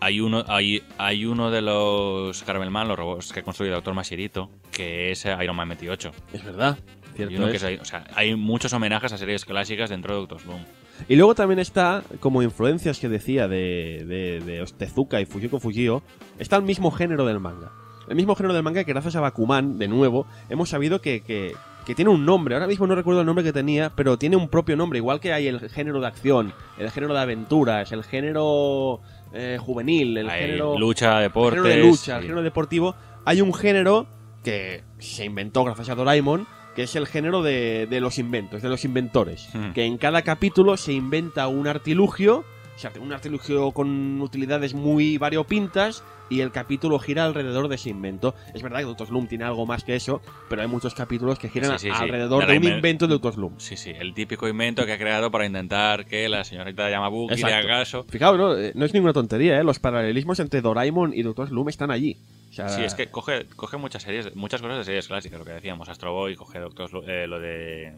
hay 0.04 0.20
uno, 0.20 0.44
hay, 0.48 0.84
hay 0.98 1.26
uno 1.26 1.50
de 1.50 1.62
los 1.62 2.44
Caramelman, 2.44 2.88
los 2.90 2.98
robots 2.98 3.32
que 3.32 3.40
ha 3.40 3.44
construido 3.44 3.74
el 3.74 3.78
Doctor 3.78 3.94
Masierito, 3.94 4.50
que 4.72 5.12
es 5.12 5.26
Iron 5.26 5.56
Man 5.56 5.70
28. 5.70 6.12
Es 6.34 6.44
verdad. 6.44 6.78
Cierto 7.16 7.66
hay, 7.68 7.76
o 7.78 7.86
sea, 7.86 8.04
hay 8.16 8.36
muchos 8.36 8.74
homenajes 8.74 9.12
a 9.14 9.18
series 9.18 9.46
clásicas 9.46 9.90
dentro 9.90 10.14
de 10.14 10.20
Doctor 10.22 10.40
Slum. 10.42 10.62
Y 11.08 11.16
luego 11.16 11.36
también 11.36 11.60
está, 11.60 12.04
como 12.20 12.42
influencias 12.44 13.00
que 13.00 13.10
decía 13.10 13.48
de, 13.48 14.04
de, 14.08 14.40
de 14.46 14.66
Tezuka 14.78 15.20
y 15.22 15.26
Fujiko 15.26 15.60
Fujio, 15.60 16.04
está 16.40 16.56
el 16.56 16.64
mismo 16.64 16.92
género 16.92 17.26
del 17.26 17.40
manga. 17.40 17.72
El 18.10 18.16
mismo 18.16 18.36
género 18.36 18.54
del 18.54 18.64
manga 18.64 18.84
que 18.84 18.92
gracias 18.92 19.16
a 19.16 19.22
Bakuman, 19.22 19.78
de 19.80 19.88
nuevo, 19.88 20.28
hemos 20.50 20.70
sabido 20.70 21.00
que, 21.02 21.22
que, 21.22 21.54
que 21.86 21.96
tiene 21.96 22.12
un 22.12 22.26
nombre. 22.26 22.54
Ahora 22.56 22.68
mismo 22.68 22.86
no 22.86 22.96
recuerdo 22.96 23.22
el 23.22 23.26
nombre 23.26 23.44
que 23.46 23.54
tenía, 23.54 23.92
pero 23.96 24.18
tiene 24.18 24.36
un 24.36 24.50
propio 24.50 24.76
nombre. 24.76 24.98
Igual 25.00 25.20
que 25.20 25.32
hay 25.34 25.48
el 25.48 25.60
género 25.70 26.02
de 26.02 26.08
acción, 26.08 26.54
el 26.78 26.92
género 26.92 27.14
de 27.14 27.20
aventuras, 27.22 27.92
el 27.94 28.04
género 28.04 29.00
eh, 29.34 29.58
juvenil, 29.60 30.18
el 30.18 30.30
Hay 30.30 30.42
género... 30.42 30.78
lucha, 30.78 31.18
el 31.18 31.24
deportes. 31.24 31.62
género 31.62 31.82
de 31.84 31.90
lucha, 31.90 32.18
el 32.18 32.24
y- 32.24 32.28
género 32.28 32.44
deportivo. 32.44 32.96
Hay 33.26 33.40
un 33.42 33.54
género 33.54 34.06
que 34.44 34.84
se 35.00 35.24
inventó 35.24 35.64
gracias 35.64 35.88
a 35.90 35.96
Doraemon, 35.96 36.46
que 36.76 36.84
es 36.84 36.96
el 36.96 37.08
género 37.08 37.42
de, 37.42 37.88
de 37.90 38.00
los 38.02 38.18
inventos, 38.20 38.62
de 38.62 38.70
los 38.70 38.86
inventores. 38.86 39.50
Hmm. 39.54 39.74
Que 39.74 39.86
en 39.86 39.98
cada 39.98 40.22
capítulo 40.24 40.78
se 40.78 40.94
inventa 40.94 41.48
un 41.48 41.68
artilugio, 41.68 42.40
o 42.76 42.80
sea, 42.80 42.92
un 43.00 43.14
artilugio 43.14 43.72
con 43.72 44.22
utilidades 44.22 44.74
muy 44.74 45.18
variopintas, 45.18 46.04
y 46.30 46.42
el 46.42 46.52
capítulo 46.52 46.98
gira 47.00 47.26
alrededor 47.26 47.68
de 47.68 47.76
ese 47.76 47.90
invento. 47.90 48.34
Es 48.54 48.64
verdad 48.64 48.80
que 48.80 48.86
Doctor 48.86 49.08
Slum 49.08 49.28
tiene 49.28 49.44
algo 49.44 49.66
más 49.66 49.84
que 49.84 49.96
eso, 49.96 50.22
pero 50.50 50.62
hay 50.62 50.68
muchos 50.68 50.96
capítulos 50.96 51.38
que 51.38 51.50
giran 51.50 51.78
Sí, 51.78 51.90
sí, 51.90 51.96
sí. 51.96 52.04
alrededor 52.04 52.48
De 52.48 52.54
de 52.54 52.58
un 52.58 52.64
invento 52.64 53.08
de 53.08 53.14
Doctor 53.14 53.34
Slum. 53.34 53.54
Sí, 53.58 53.78
sí, 53.78 53.92
el 53.92 54.14
típico 54.14 54.48
invento 54.48 54.86
que 54.86 54.94
ha 54.94 54.98
creado 54.98 55.30
para 55.30 55.46
intentar 55.46 56.06
que 56.06 56.28
la 56.30 56.44
señorita 56.44 56.90
Yamabuki 56.90 57.36
le 57.36 57.54
haga 57.54 57.68
caso. 57.68 58.06
Fijaos, 58.10 58.38
¿no? 58.38 58.58
Eh, 58.58 58.72
no 58.74 58.86
es 58.86 58.94
ninguna 58.94 59.14
tontería, 59.14 59.60
¿eh? 59.60 59.64
Los 59.64 59.80
paralelismos 59.80 60.40
entre 60.40 60.62
Doraemon 60.62 61.14
y 61.14 61.22
Doctor 61.22 61.50
Slum 61.50 61.70
están 61.70 61.92
allí. 61.92 62.18
O 62.54 62.56
sea, 62.56 62.70
Sí, 62.70 62.84
es 62.84 62.94
que 62.94 63.10
coge, 63.10 63.46
coge 63.56 63.78
muchas 63.78 64.04
series, 64.04 64.36
muchas 64.36 64.62
cosas 64.62 64.78
de 64.78 64.84
series 64.84 65.08
clásicas, 65.08 65.40
lo 65.40 65.46
que 65.46 65.54
decíamos, 65.54 65.90
Astro 65.90 66.14
Boy, 66.14 66.36
coge 66.36 66.60
Doctor 66.60 66.90
eh, 67.08 67.26
lo 67.28 67.40
de 67.40 67.94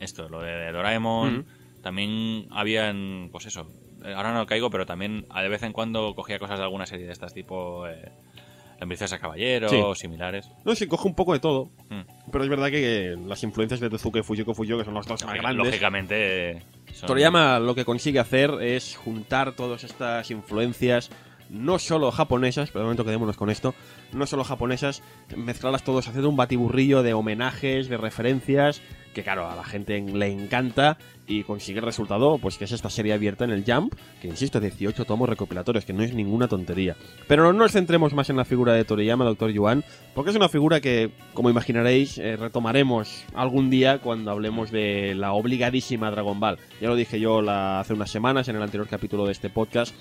esto, 0.00 0.28
lo 0.28 0.40
de 0.42 0.70
Doraemon, 0.70 1.44
también 1.82 2.46
habían, 2.50 3.28
pues 3.32 3.46
eso, 3.46 3.68
eh, 4.04 4.12
ahora 4.14 4.32
no 4.32 4.46
caigo, 4.46 4.70
pero 4.70 4.86
también 4.86 5.26
de 5.34 5.48
vez 5.48 5.62
en 5.64 5.72
cuando 5.72 6.14
cogía 6.14 6.38
cosas 6.38 6.58
de 6.58 6.64
alguna 6.64 6.86
serie 6.86 7.06
de 7.06 7.12
estas, 7.12 7.34
tipo 7.34 7.86
eh, 7.88 8.12
La 8.78 8.86
Princesa 8.86 9.18
Caballero 9.18 9.68
Sí. 9.68 9.80
o 9.82 9.94
similares. 9.94 10.48
No, 10.64 10.74
sí, 10.76 10.86
coge 10.86 11.08
un 11.08 11.14
poco 11.14 11.32
de 11.32 11.40
todo. 11.40 11.70
Mm. 11.88 12.30
Pero 12.30 12.44
es 12.44 12.50
verdad 12.50 12.70
que 12.70 13.16
las 13.26 13.42
influencias 13.42 13.80
de 13.80 13.90
Tezuka 13.90 14.20
y 14.20 14.22
Fujiko 14.22 14.54
Fujio, 14.54 14.78
que 14.78 14.84
son 14.84 14.94
los 14.94 15.06
dos 15.06 15.24
más 15.24 15.34
grandes, 15.36 15.66
Lógicamente. 15.66 16.50
eh, 16.52 16.62
son- 16.92 17.06
Toriyama 17.08 17.58
lo 17.58 17.74
que 17.74 17.84
consigue 17.84 18.18
hacer 18.20 18.50
es 18.62 18.96
juntar 18.96 19.52
todas 19.52 19.84
estas 19.84 20.30
influencias, 20.30 21.10
no 21.54 21.78
solo 21.78 22.10
japonesas, 22.10 22.70
pero 22.70 22.80
de 22.80 22.84
momento 22.86 23.04
quedémonos 23.04 23.36
con 23.36 23.48
esto, 23.48 23.74
no 24.12 24.26
solo 24.26 24.44
japonesas, 24.44 25.02
mezclarlas 25.36 25.84
todos, 25.84 26.08
hacer 26.08 26.26
un 26.26 26.36
batiburrillo 26.36 27.02
de 27.02 27.14
homenajes, 27.14 27.88
de 27.88 27.96
referencias, 27.96 28.82
que 29.14 29.22
claro, 29.22 29.48
a 29.48 29.56
la 29.56 29.64
gente 29.64 29.98
le 30.00 30.26
encanta 30.26 30.98
y 31.26 31.44
consigue 31.44 31.78
el 31.78 31.84
resultado, 31.86 32.38
pues 32.38 32.58
que 32.58 32.64
es 32.64 32.72
esta 32.72 32.90
serie 32.90 33.14
abierta 33.14 33.44
en 33.44 33.50
el 33.50 33.64
Jump, 33.64 33.94
que 34.20 34.28
insisto, 34.28 34.60
18 34.60 35.06
tomos 35.06 35.28
recopilatorios, 35.28 35.86
que 35.86 35.94
no 35.94 36.02
es 36.02 36.12
ninguna 36.12 36.48
tontería. 36.48 36.96
Pero 37.26 37.44
no 37.44 37.52
nos 37.60 37.72
centremos 37.72 38.12
más 38.12 38.28
en 38.28 38.36
la 38.36 38.44
figura 38.44 38.74
de 38.74 38.84
Toriyama, 38.84 39.24
Dr. 39.24 39.50
Yuan, 39.50 39.84
porque 40.14 40.30
es 40.30 40.36
una 40.36 40.50
figura 40.50 40.80
que, 40.80 41.12
como 41.32 41.48
imaginaréis, 41.48 42.18
eh, 42.18 42.36
retomaremos 42.36 43.24
algún 43.34 43.70
día 43.70 43.98
cuando 43.98 44.30
hablemos 44.30 44.70
de 44.70 45.14
la 45.14 45.32
obligadísima 45.32 46.10
Dragon 46.10 46.38
Ball. 46.40 46.58
Ya 46.80 46.88
lo 46.88 46.96
dije 46.96 47.18
yo 47.18 47.40
hace 47.48 47.94
unas 47.94 48.10
semanas 48.10 48.48
en 48.48 48.56
el 48.56 48.62
anterior 48.62 48.88
capítulo 48.88 49.24
de 49.24 49.32
este 49.32 49.48
podcast. 49.48 49.94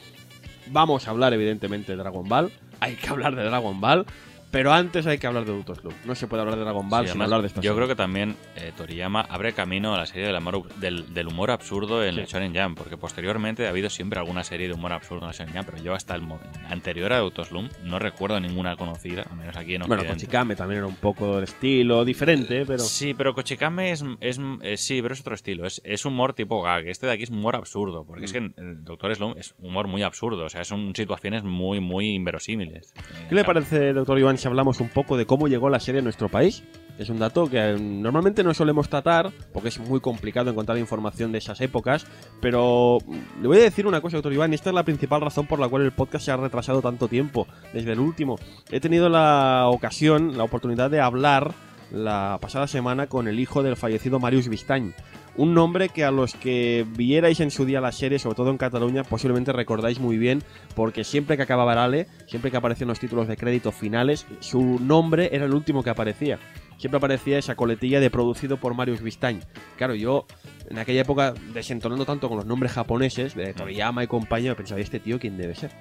Vamos 0.73 1.07
a 1.07 1.11
hablar, 1.11 1.33
evidentemente, 1.33 1.91
de 1.91 1.99
Dragon 1.99 2.27
Ball. 2.27 2.51
Hay 2.79 2.95
que 2.95 3.07
hablar 3.07 3.35
de 3.35 3.43
Dragon 3.43 3.79
Ball. 3.79 4.07
Pero 4.53 4.71
antes 4.71 5.07
hay 5.07 5.17
que 5.17 5.25
hablar 5.25 5.45
de 5.45 5.51
Doctor 5.51 5.77
Slump. 5.77 5.95
No 6.05 6.13
se 6.13 6.27
puede 6.27 6.41
hablar 6.41 6.57
de 6.57 6.63
Dragon 6.63 6.87
Ball 6.87 7.01
Sí, 7.05 7.11
sin 7.11 7.21
además, 7.21 7.25
hablar 7.25 7.41
de 7.41 7.47
esta 7.47 7.59
Yo 7.61 7.71
serie. 7.71 7.75
creo 7.75 7.87
que 7.87 7.95
también 7.95 8.35
eh, 8.55 8.71
Toriyama 8.77 9.21
abre 9.21 9.51
camino 9.53 9.95
a 9.95 9.97
la 9.97 10.05
serie 10.05 10.27
del, 10.27 10.35
amor- 10.35 10.71
del, 10.75 11.11
del 11.11 11.27
humor 11.27 11.49
absurdo 11.49 12.05
en 12.05 12.13
Sí. 12.13 12.21
el 12.21 12.27
Shonen 12.27 12.55
Jump, 12.55 12.77
porque 12.77 12.95
posteriormente 12.95 13.65
ha 13.65 13.69
habido 13.71 13.89
siempre 13.89 14.19
alguna 14.19 14.43
serie 14.43 14.67
de 14.67 14.75
humor 14.75 14.93
absurdo 14.93 15.23
en 15.23 15.29
el 15.29 15.35
Shonen 15.35 15.55
Jump, 15.55 15.69
pero 15.71 15.83
yo 15.83 15.95
hasta 15.95 16.13
el 16.13 16.21
anterior 16.69 17.11
a 17.13 17.17
Doctor 17.17 17.45
Slump 17.47 17.71
no 17.83 17.97
recuerdo 17.97 18.39
ninguna 18.39 18.75
conocida, 18.77 19.23
al 19.29 19.37
menos 19.37 19.57
aquí 19.57 19.73
en 19.73 19.81
Bueno, 19.81 19.95
Occidente. 20.03 20.25
Kochikame 20.27 20.55
también 20.55 20.77
era 20.77 20.87
un 20.87 20.97
poco 20.97 21.39
de 21.39 21.45
estilo 21.45 22.05
diferente, 22.05 22.63
pero... 22.67 22.77
Sí, 22.77 23.15
pero 23.15 23.33
Kochikame 23.33 23.91
es, 23.91 24.05
es, 24.19 24.39
eh, 24.61 24.77
sí, 24.77 25.01
pero 25.01 25.15
es 25.15 25.21
otro 25.21 25.33
estilo. 25.33 25.65
Es, 25.65 25.81
es 25.83 26.05
humor 26.05 26.33
tipo 26.33 26.61
gag. 26.61 26.87
Este 26.87 27.07
de 27.07 27.13
aquí 27.13 27.23
es 27.23 27.31
humor 27.31 27.55
absurdo. 27.55 28.05
Porque 28.05 28.25
es 28.25 28.31
Mm. 28.31 28.33
que 28.53 28.61
el 28.61 28.83
Doctor 28.83 29.15
Slump 29.15 29.37
es 29.39 29.55
humor 29.57 29.87
muy 29.87 30.03
absurdo. 30.03 30.45
O 30.45 30.49
sea, 30.49 30.63
son 30.63 30.93
situaciones 30.95 31.43
muy, 31.43 31.79
muy 31.79 32.09
inverosímiles. 32.13 32.93
Eh, 32.95 33.01
¿Qué 33.29 33.35
le 33.35 33.43
claro. 33.43 33.45
parece, 33.61 33.93
doctor 33.93 34.19
Iván, 34.19 34.37
si 34.43 34.47
hablamos 34.47 34.81
un 34.81 34.89
poco 34.89 35.15
de 35.15 35.25
cómo 35.25 35.47
llegó 35.47 35.69
la 35.69 35.79
serie 35.79 36.01
a 36.01 36.03
nuestro 36.03 36.27
país? 36.27 36.63
Es 36.99 37.09
un 37.09 37.17
dato 37.17 37.49
que 37.49 37.57
eh, 37.57 37.79
normalmente 37.79 38.43
no 38.43 38.53
solemos 38.53 38.89
tratar, 38.89 39.31
porque 39.53 39.69
es 39.69 39.79
muy 39.79 40.01
complicado 40.01 40.51
encontrar 40.51 40.77
información 40.77 41.31
de 41.31 41.37
esas 41.37 41.61
épocas, 41.61 42.05
pero 42.41 42.97
mm, 43.05 43.41
le 43.41 43.47
voy 43.47 43.57
a 43.57 43.61
decir 43.61 43.87
una 43.87 44.01
cosa, 44.01 44.17
doctor 44.17 44.33
Iván, 44.33 44.51
y 44.51 44.55
esta 44.55 44.69
es 44.69 44.75
la 44.75 44.83
principal 44.83 45.21
razón 45.21 45.47
por 45.47 45.59
la 45.59 45.69
cual 45.69 45.83
el 45.83 45.93
podcast 45.93 46.25
se 46.25 46.31
ha 46.31 46.37
retrasado 46.37 46.81
tanto 46.81 47.07
tiempo, 47.07 47.47
desde 47.73 47.93
el 47.93 47.99
último. 48.01 48.37
He 48.69 48.81
tenido 48.81 49.07
la 49.07 49.67
ocasión, 49.69 50.37
la 50.37 50.43
oportunidad 50.43 50.91
de 50.91 50.99
hablar 50.99 51.53
la 51.89 52.37
pasada 52.41 52.67
semana 52.67 53.07
con 53.07 53.29
el 53.29 53.39
hijo 53.39 53.63
del 53.63 53.77
fallecido 53.77 54.19
Marius 54.19 54.49
Vistañ. 54.49 54.93
Un 55.35 55.55
nombre 55.55 55.89
que 55.89 56.03
a 56.03 56.11
los 56.11 56.35
que 56.35 56.85
vierais 56.95 57.39
en 57.39 57.49
su 57.49 57.65
día 57.65 57.81
la 57.81 57.91
serie, 57.91 58.19
sobre 58.19 58.35
todo 58.35 58.51
en 58.51 58.57
Cataluña, 58.57 59.03
posiblemente 59.03 59.51
recordáis 59.51 59.99
muy 59.99 60.17
bien, 60.17 60.43
porque 60.75 61.03
siempre 61.03 61.37
que 61.37 61.43
acababa 61.43 61.71
Arale, 61.71 62.07
siempre 62.27 62.51
que 62.51 62.57
aparecían 62.57 62.87
los 62.87 62.99
títulos 62.99 63.27
de 63.27 63.35
crédito 63.35 63.71
finales, 63.71 64.27
su 64.41 64.79
nombre 64.79 65.29
era 65.31 65.45
el 65.45 65.53
último 65.53 65.83
que 65.83 65.89
aparecía. 65.89 66.37
Siempre 66.77 66.97
aparecía 66.97 67.39
esa 67.39 67.55
coletilla 67.55 67.99
de 67.99 68.11
producido 68.11 68.57
por 68.57 68.75
Marius 68.75 69.01
Vistañ. 69.01 69.39
Claro, 69.77 69.95
yo 69.95 70.27
en 70.69 70.77
aquella 70.77 71.01
época, 71.01 71.33
desentonando 71.53 72.05
tanto 72.05 72.27
con 72.27 72.37
los 72.37 72.45
nombres 72.45 72.71
japoneses, 72.73 73.33
de 73.33 73.53
Toriyama 73.53 74.03
y 74.03 74.07
compañía, 74.07 74.55
pensaba, 74.55 74.79
¿y 74.81 74.83
este 74.83 74.99
tío 74.99 75.19
quién 75.19 75.37
debe 75.37 75.55
ser? 75.55 75.71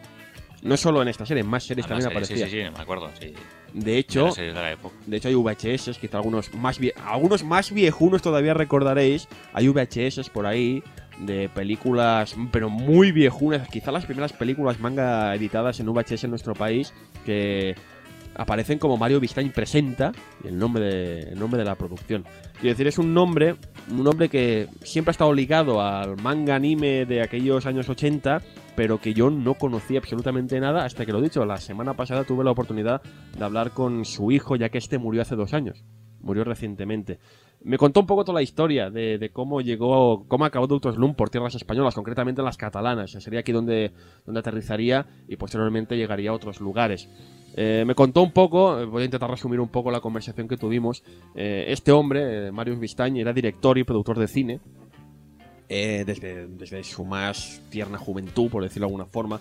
No 0.63 0.77
solo 0.77 1.03
en 1.03 1.09
esta 1.09 1.27
serie, 1.27 1.43
en 1.43 1.51
más 1.51 1.65
series 1.65 1.87
Además, 1.87 2.05
también 2.05 2.23
eh, 2.23 2.25
sí, 2.25 2.33
aparecía. 2.35 2.47
sí, 2.49 2.67
sí, 2.67 2.75
me 2.75 2.83
acuerdo. 2.83 3.11
Sí. 3.21 3.35
De 3.75 3.97
hecho, 3.99 4.27
de 4.33 4.53
la 4.53 4.73
época. 4.73 4.95
de 5.07 5.17
hecho 5.17 5.29
hay 5.29 5.35
VHS, 5.35 5.99
quizá 5.99 6.19
algunos 6.19 6.53
más 6.55 6.79
vie- 6.81 6.93
algunos 7.07 7.43
más 7.45 7.73
viejunos 7.73 8.21
todavía 8.23 8.55
recordaréis. 8.55 9.29
Hay 9.55 9.69
VHS 9.69 10.29
por 10.31 10.47
ahí 10.47 10.83
de 11.19 11.49
películas, 11.49 12.35
pero 12.51 12.69
muy 12.69 13.13
viejunas, 13.13 13.69
quizá 13.69 13.93
las 13.93 14.05
primeras 14.07 14.33
películas 14.33 14.81
manga 14.81 15.35
editadas 15.35 15.79
en 15.81 15.87
VHS 15.87 16.25
en 16.25 16.31
nuestro 16.31 16.55
país 16.55 16.93
que 17.25 17.75
aparecen 18.35 18.79
como 18.79 18.97
Mario 18.97 19.21
Vistañ 19.21 19.51
presenta 19.51 20.13
y 20.43 20.49
el 20.49 20.59
nombre 20.59 20.83
de, 20.85 21.19
el 21.33 21.39
nombre 21.39 21.59
de 21.59 21.65
la 21.67 21.75
producción. 21.75 22.25
Quiero 22.61 22.71
decir, 22.75 22.87
es 22.87 22.97
un 22.99 23.13
nombre, 23.13 23.57
un 23.91 24.03
nombre 24.05 24.29
que 24.31 24.69
siempre 24.83 25.11
ha 25.11 25.13
estado 25.13 25.35
ligado 25.35 25.83
al 25.83 26.17
manga 26.23 26.55
anime 26.55 27.05
de 27.05 27.23
aquellos 27.23 27.67
años 27.67 27.89
80, 27.91 28.41
pero 28.75 28.99
que 28.99 29.15
yo 29.15 29.31
no 29.31 29.55
conocía 29.55 29.99
absolutamente 29.99 30.59
nada 30.61 30.85
hasta 30.85 31.05
que 31.05 31.13
lo 31.13 31.19
he 31.19 31.23
dicho. 31.23 31.45
La 31.45 31.59
semana 31.59 31.95
pasada 31.95 32.25
tuve 32.25 32.45
la 32.45 32.51
oportunidad 32.51 33.03
de 33.37 33.45
hablar 33.45 33.73
con 33.73 34.05
su 34.05 34.31
hijo, 34.33 34.57
ya 34.57 34.69
que 34.69 34.79
este 34.79 34.99
murió 34.99 35.23
hace 35.23 35.37
dos 35.37 35.55
años. 35.55 35.85
Murió 36.21 36.45
recientemente. 36.45 37.19
Me 37.65 37.79
contó 37.79 38.01
un 38.01 38.07
poco 38.07 38.25
toda 38.25 38.37
la 38.37 38.43
historia 38.43 38.91
de, 38.91 39.31
cómo 39.33 39.61
llegó, 39.61 40.27
cómo 40.27 40.45
acabó 40.45 40.67
Doctor 40.67 40.95
Slump 40.95 41.17
por 41.17 41.31
tierras 41.31 41.55
españolas, 41.55 41.95
concretamente 41.95 42.41
en 42.41 42.45
las 42.45 42.57
catalanas. 42.57 43.13
Sería 43.13 43.41
aquí 43.41 43.53
donde, 43.53 43.93
donde 44.25 44.41
aterrizaría 44.41 45.07
y 45.29 45.37
posteriormente 45.37 45.97
llegaría 45.97 46.31
a 46.31 46.35
otros 46.35 46.61
lugares. 46.61 47.09
Eh, 47.55 47.85
me 47.87 47.95
contó 47.95 48.23
un 48.23 48.33
poco, 48.33 48.81
eh, 48.81 48.87
voy 48.87 49.03
a 49.03 49.05
intentar 49.05 49.31
resumir 49.31 49.61
un 49.61 49.69
poco 49.69 49.91
la 49.91 50.01
conversación 50.01 50.49
que 50.49 50.57
tuvimos. 50.57 51.05
Eh, 51.35 51.67
este 51.69 51.93
hombre, 51.93 52.49
eh, 52.49 52.53
Marius 52.53 52.81
Vistañ, 52.81 53.17
era 53.17 53.33
director 53.33 53.79
y 53.79 53.85
productor 53.85 54.19
de 54.19 54.27
cine 54.27 54.61
eh, 55.73 56.05
desde, 56.07 56.47
desde 56.49 56.85
su 56.85 57.05
más 57.05 57.63
tierna 57.71 57.97
juventud, 57.99 58.51
por 58.51 58.63
decirlo 58.63 58.87
de 58.87 58.91
alguna 58.91 59.07
forma. 59.07 59.41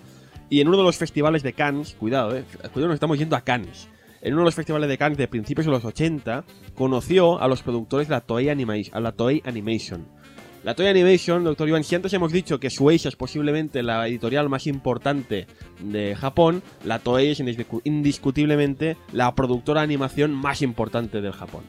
Y 0.49 0.61
en 0.61 0.67
uno 0.69 0.77
de 0.77 0.83
los 0.83 0.97
festivales 0.97 1.43
de 1.43 1.53
Cannes, 1.53 1.93
cuidado, 1.99 2.35
eh, 2.37 2.43
cuidado, 2.73 2.87
nos 2.87 2.95
estamos 2.95 3.17
yendo 3.19 3.35
a 3.35 3.41
Cannes. 3.41 3.87
En 4.21 4.33
uno 4.33 4.41
de 4.43 4.45
los 4.45 4.55
festivales 4.55 4.87
de 4.89 4.97
Cannes 4.97 5.17
de 5.17 5.27
principios 5.27 5.65
de 5.65 5.71
los 5.71 5.83
80, 5.83 6.43
conoció 6.75 7.41
a 7.41 7.47
los 7.47 7.63
productores 7.63 8.07
de 8.07 8.13
la 8.15 8.21
Toei, 8.21 8.49
Anima- 8.49 8.75
a 8.91 8.99
la 8.99 9.11
Toei 9.11 9.41
Animation. 9.45 10.05
La 10.63 10.75
Toei 10.75 10.89
Animation, 10.89 11.43
doctor 11.43 11.67
Iván, 11.67 11.83
si 11.83 11.95
antes 11.95 12.13
hemos 12.13 12.31
dicho 12.31 12.59
que 12.59 12.69
Shueisha 12.69 13.09
es 13.09 13.15
posiblemente 13.15 13.81
la 13.81 14.07
editorial 14.07 14.47
más 14.47 14.67
importante 14.67 15.47
de 15.79 16.15
Japón, 16.15 16.61
la 16.85 16.99
Toei 16.99 17.31
es 17.31 17.39
indiscu- 17.39 17.81
indiscutiblemente 17.83 18.95
la 19.11 19.33
productora 19.33 19.81
de 19.81 19.85
animación 19.85 20.31
más 20.33 20.61
importante 20.61 21.19
del 21.19 21.31
Japón. 21.31 21.63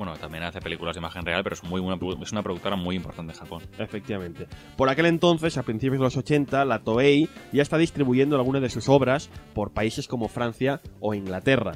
Bueno, 0.00 0.16
también 0.16 0.44
hace 0.44 0.62
películas 0.62 0.94
de 0.94 1.00
imagen 1.00 1.26
real, 1.26 1.42
pero 1.44 1.52
es, 1.52 1.62
muy, 1.62 1.78
una, 1.78 1.98
es 2.22 2.32
una 2.32 2.42
productora 2.42 2.74
muy 2.74 2.96
importante 2.96 3.34
de 3.34 3.38
Japón. 3.38 3.62
Efectivamente. 3.78 4.46
Por 4.74 4.88
aquel 4.88 5.04
entonces, 5.04 5.58
a 5.58 5.62
principios 5.62 5.98
de 5.98 6.04
los 6.04 6.16
80, 6.16 6.64
la 6.64 6.78
Toei 6.78 7.28
ya 7.52 7.60
está 7.60 7.76
distribuyendo 7.76 8.36
algunas 8.36 8.62
de 8.62 8.70
sus 8.70 8.88
obras 8.88 9.28
por 9.52 9.72
países 9.72 10.08
como 10.08 10.28
Francia 10.28 10.80
o 11.00 11.12
Inglaterra. 11.12 11.72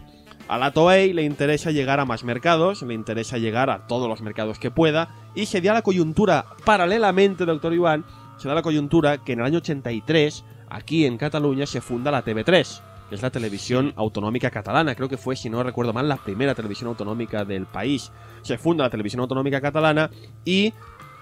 A 0.48 0.56
la 0.56 0.70
Toei 0.70 1.12
le 1.12 1.24
interesa 1.24 1.70
llegar 1.70 2.00
a 2.00 2.06
más 2.06 2.24
mercados, 2.24 2.80
le 2.80 2.94
interesa 2.94 3.36
llegar 3.36 3.68
a 3.68 3.86
todos 3.86 4.08
los 4.08 4.22
mercados 4.22 4.58
que 4.58 4.70
pueda, 4.70 5.10
y 5.34 5.44
se 5.44 5.60
da 5.60 5.74
la 5.74 5.82
coyuntura, 5.82 6.46
paralelamente, 6.64 7.44
doctor 7.44 7.74
Iván, 7.74 8.06
se 8.38 8.48
da 8.48 8.54
la 8.54 8.62
coyuntura 8.62 9.18
que 9.18 9.34
en 9.34 9.40
el 9.40 9.44
año 9.44 9.58
83, 9.58 10.46
aquí 10.70 11.04
en 11.04 11.18
Cataluña, 11.18 11.66
se 11.66 11.82
funda 11.82 12.10
la 12.10 12.24
TV3, 12.24 12.80
es 13.14 13.22
la 13.22 13.30
televisión 13.30 13.92
autonómica 13.96 14.50
catalana. 14.50 14.94
Creo 14.94 15.08
que 15.08 15.16
fue, 15.16 15.36
si 15.36 15.48
no 15.48 15.62
recuerdo 15.62 15.92
mal, 15.92 16.08
la 16.08 16.16
primera 16.16 16.54
televisión 16.54 16.88
autonómica 16.88 17.44
del 17.44 17.66
país. 17.66 18.12
Se 18.42 18.58
funda 18.58 18.84
la 18.84 18.90
televisión 18.90 19.20
autonómica 19.20 19.60
catalana 19.60 20.10
y 20.44 20.72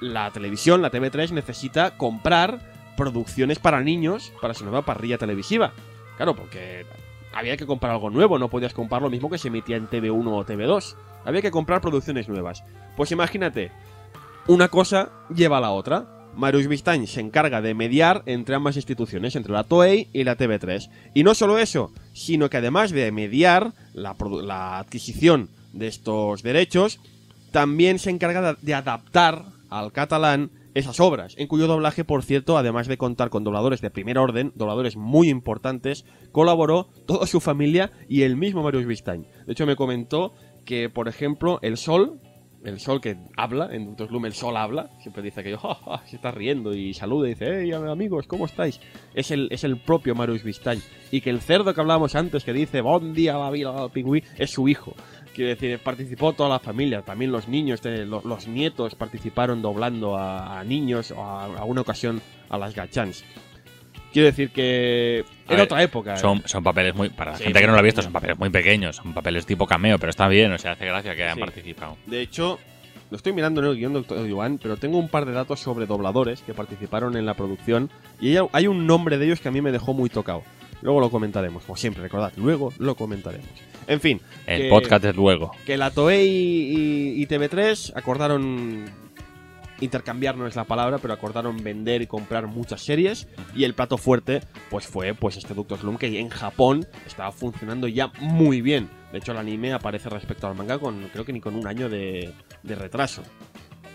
la 0.01 0.31
televisión, 0.31 0.83
la 0.83 0.91
TV3, 0.91 1.31
necesita 1.31 1.97
comprar 1.97 2.59
producciones 2.97 3.59
para 3.59 3.81
niños 3.81 4.33
para 4.41 4.55
su 4.55 4.65
nueva 4.65 4.83
parrilla 4.83 5.19
televisiva. 5.19 5.73
Claro, 6.17 6.35
porque 6.35 6.85
había 7.33 7.57
que 7.57 7.67
comprar 7.67 7.93
algo 7.93 8.11
nuevo, 8.11 8.39
no 8.39 8.51
podías 8.51 8.75
comprar 8.75 9.03
lo 9.03 9.11
mismo 9.11 9.31
que 9.31 9.39
se 9.39 9.49
emitía 9.49 9.77
en 9.77 9.89
TV1 9.89 10.27
o 10.27 10.45
TV2. 10.45 10.97
Había 11.25 11.43
que 11.43 11.51
comprar 11.51 11.81
producciones 11.81 12.29
nuevas. 12.29 12.65
Pues 12.97 13.13
imagínate, 13.13 13.71
una 14.47 14.69
cosa 14.69 15.11
lleva 15.35 15.59
a 15.59 15.61
la 15.61 15.71
otra. 15.71 16.22
Marius 16.37 16.67
Vistain 16.67 17.07
se 17.07 17.21
encarga 17.21 17.61
de 17.61 17.75
mediar 17.75 18.23
entre 18.27 18.55
ambas 18.55 18.77
instituciones, 18.77 19.37
entre 19.37 19.53
la 19.53 19.65
TOEI 19.65 20.09
y 20.13 20.25
la 20.25 20.37
TV3. 20.37 20.91
Y 21.15 21.25
no 21.25 21.35
solo 21.35 21.59
eso, 21.59 21.93
sino 22.13 22.49
que 22.51 22.57
además 22.57 22.91
de 22.91 23.11
mediar 23.13 23.73
la, 23.95 24.79
adquisición 24.79 25.51
de 25.73 25.89
estos 25.89 26.43
derechos, 26.43 27.01
también 27.51 27.99
se 27.99 28.11
encarga 28.11 28.57
de- 28.61 28.75
adaptar 28.75 29.45
al 29.71 29.93
catalán 29.93 30.51
esas 30.75 31.01
obras, 31.01 31.35
en 31.37 31.49
cuyo 31.49 31.67
doblaje, 31.67 32.03
por 32.05 32.23
cierto, 32.23 32.57
además 32.57 32.87
de 32.87 32.97
contar 32.97 33.29
con 33.29 33.45
dobladores 33.45 33.83
de 33.83 33.91
primer 33.91 34.17
orden, 34.17 34.53
dobladores 34.55 34.97
muy 34.97 35.29
importantes, 35.29 36.07
colaboró 36.33 36.89
toda 37.07 37.27
su 37.27 37.41
familia 37.41 37.91
y 38.09 38.23
el 38.23 38.37
mismo 38.37 38.63
Marius 38.63 38.87
Vistain. 38.87 39.27
De 39.47 39.53
hecho, 39.53 39.67
me 39.67 39.77
comentó 39.77 40.33
que, 40.65 40.89
por 40.89 41.09
ejemplo, 41.09 41.59
el 41.63 41.77
Sol, 41.77 42.21
el 42.65 42.79
Sol 42.81 43.01
que 43.01 43.17
habla, 43.37 43.69
en 43.73 43.87
Doctor 43.87 44.09
Slum 44.09 44.27
el 44.27 44.33
Sol 44.35 44.57
habla, 44.57 44.91
siempre 45.01 45.23
dice 45.23 45.43
que 45.43 45.57
"Ja, 45.57 45.75
ja", 45.75 46.03
se 46.07 46.17
está 46.17 46.31
riendo 46.31 46.75
y 46.75 46.95
saluda 46.95 47.27
y 47.27 47.31
dice, 47.31 47.61
hey 47.63 47.73
amigos, 47.73 48.27
¿cómo 48.27 48.47
estáis? 48.47 48.81
Es 49.15 49.31
el, 49.31 49.49
es 49.51 49.65
el 49.65 49.79
propio 49.79 50.15
Marius 50.15 50.43
Vistain. 50.45 50.81
Y 51.11 51.21
que 51.21 51.31
el 51.31 51.41
cerdo 51.41 51.75
que 51.75 51.81
hablábamos 51.81 52.15
antes, 52.15 52.45
que 52.45 52.53
dice, 52.53 52.81
bon 52.81 53.13
día 53.15 53.37
la 53.39 53.51
vida 53.51 53.71
al 53.77 53.91
pingüí, 53.91 54.23
es 54.39 54.51
su 54.51 54.69
hijo. 54.69 54.95
Quiero 55.35 55.49
decir, 55.51 55.79
participó 55.79 56.33
toda 56.35 56.49
la 56.51 56.59
familia, 56.59 57.03
también 57.03 57.33
los 57.33 57.49
niños, 57.49 57.81
eh, 57.87 58.05
lo- 58.05 58.23
los, 58.25 58.47
nietos 58.49 58.95
participaron 58.95 59.63
doblando 59.63 60.17
a, 60.17 60.59
a 60.61 60.65
niños 60.65 61.11
o 61.11 61.23
a, 61.23 61.45
a 61.47 61.65
una 61.65 61.81
ocasión 61.81 62.21
a 62.51 62.59
las 62.59 62.75
gachans. 62.75 63.25
Quiero 64.13 64.27
decir 64.27 64.51
que 64.51 65.25
era 65.47 65.57
ver, 65.57 65.61
otra 65.61 65.83
época. 65.83 66.15
¿eh? 66.15 66.17
Son, 66.19 66.41
papeles 66.63 66.95
muy. 66.95 67.09
Para 67.09 67.33
la 67.33 67.39
Sí, 67.39 67.45
gente 67.45 67.61
que 67.61 67.67
no 67.67 67.73
lo 67.73 67.79
ha 67.79 67.83
visto, 67.83 68.03
son 68.03 68.13
papeles 68.13 68.39
muy 68.39 68.51
pequeños. 68.51 68.97
Son 68.97 69.13
papeles 69.15 69.47
tipo 69.47 69.67
cameo, 69.67 69.99
pero 69.99 70.11
está 70.11 70.29
bien. 70.29 70.53
O 70.53 70.59
sea, 70.59 70.73
hace 70.73 70.87
gracia 70.87 71.15
que 71.17 71.23
hayan 71.25 71.37
Sí. 71.37 71.41
participado. 71.41 71.97
De 72.07 72.21
hecho, 72.21 72.59
lo 73.11 73.17
estoy 73.17 73.33
mirando 73.33 73.61
en 73.63 73.67
el 73.69 73.77
guion, 73.77 73.93
doctor 73.93 74.27
Iván, 74.29 74.59
pero 74.63 74.77
tengo 74.77 74.99
un 74.99 75.09
par 75.09 75.25
de 75.27 75.33
datos 75.33 75.61
sobre 75.61 75.87
dobladores 75.87 76.43
que 76.43 76.55
participaron 76.55 77.17
en 77.17 77.27
la 77.27 77.35
producción 77.35 77.91
y 78.21 78.37
hay- 78.37 78.47
hay 78.53 78.67
un 78.67 78.87
nombre 78.87 79.19
de 79.19 79.27
ellos 79.27 79.41
que 79.41 79.49
a 79.49 79.53
mí 79.53 79.61
me 79.61 79.73
dejó 79.73 79.93
muy 79.95 80.09
tocado. 80.11 80.43
Luego 80.83 81.01
lo 81.01 81.11
comentaremos, 81.11 81.63
como 81.65 81.77
siempre, 81.77 82.03
recordad, 82.03 82.33
luego 82.37 82.73
lo 82.79 82.95
comentaremos. 82.97 83.47
En 83.87 84.01
fin, 84.01 84.21
El 84.47 84.63
que- 84.63 84.69
podcast 84.69 85.05
es 85.05 85.15
luego. 85.17 85.53
que 85.67 85.77
la 85.77 85.91
Toei 85.91 86.27
y, 86.29 87.23
y 87.23 87.27
TV3 87.27 87.93
acordaron 87.95 88.85
intercambiar 89.83 90.37
no 90.37 90.47
es 90.47 90.57
la 90.57 90.65
palabra, 90.65 90.99
pero 90.99 91.13
acordaron 91.15 91.63
vender 91.63 92.01
y 92.03 92.07
comprar 92.07 92.47
muchas 92.47 92.83
series 92.83 93.29
y 93.55 93.65
el 93.65 93.75
plato 93.75 93.99
fuerte 93.99 94.41
pues 94.71 94.87
fue 94.87 95.15
pues 95.15 95.37
este 95.37 95.55
Doctor 95.55 95.79
Slum 95.79 95.97
que 95.99 96.19
en 96.19 96.29
Japón 96.31 96.87
estaba 97.07 97.33
funcionando 97.33 97.89
ya 97.89 98.13
muy 98.21 98.63
bien. 98.63 98.89
De 99.13 99.19
hecho 99.19 99.33
el 99.33 99.39
anime 99.39 99.73
aparece 99.73 100.09
respecto 100.09 100.47
al 100.47 100.55
manga 100.55 100.79
con 100.79 101.09
creo 101.13 101.25
que 101.25 101.33
ni 101.33 101.41
con 101.41 101.55
un 101.55 101.67
año 101.67 101.89
de, 101.89 102.33
de 102.63 102.75
retraso. 102.75 103.23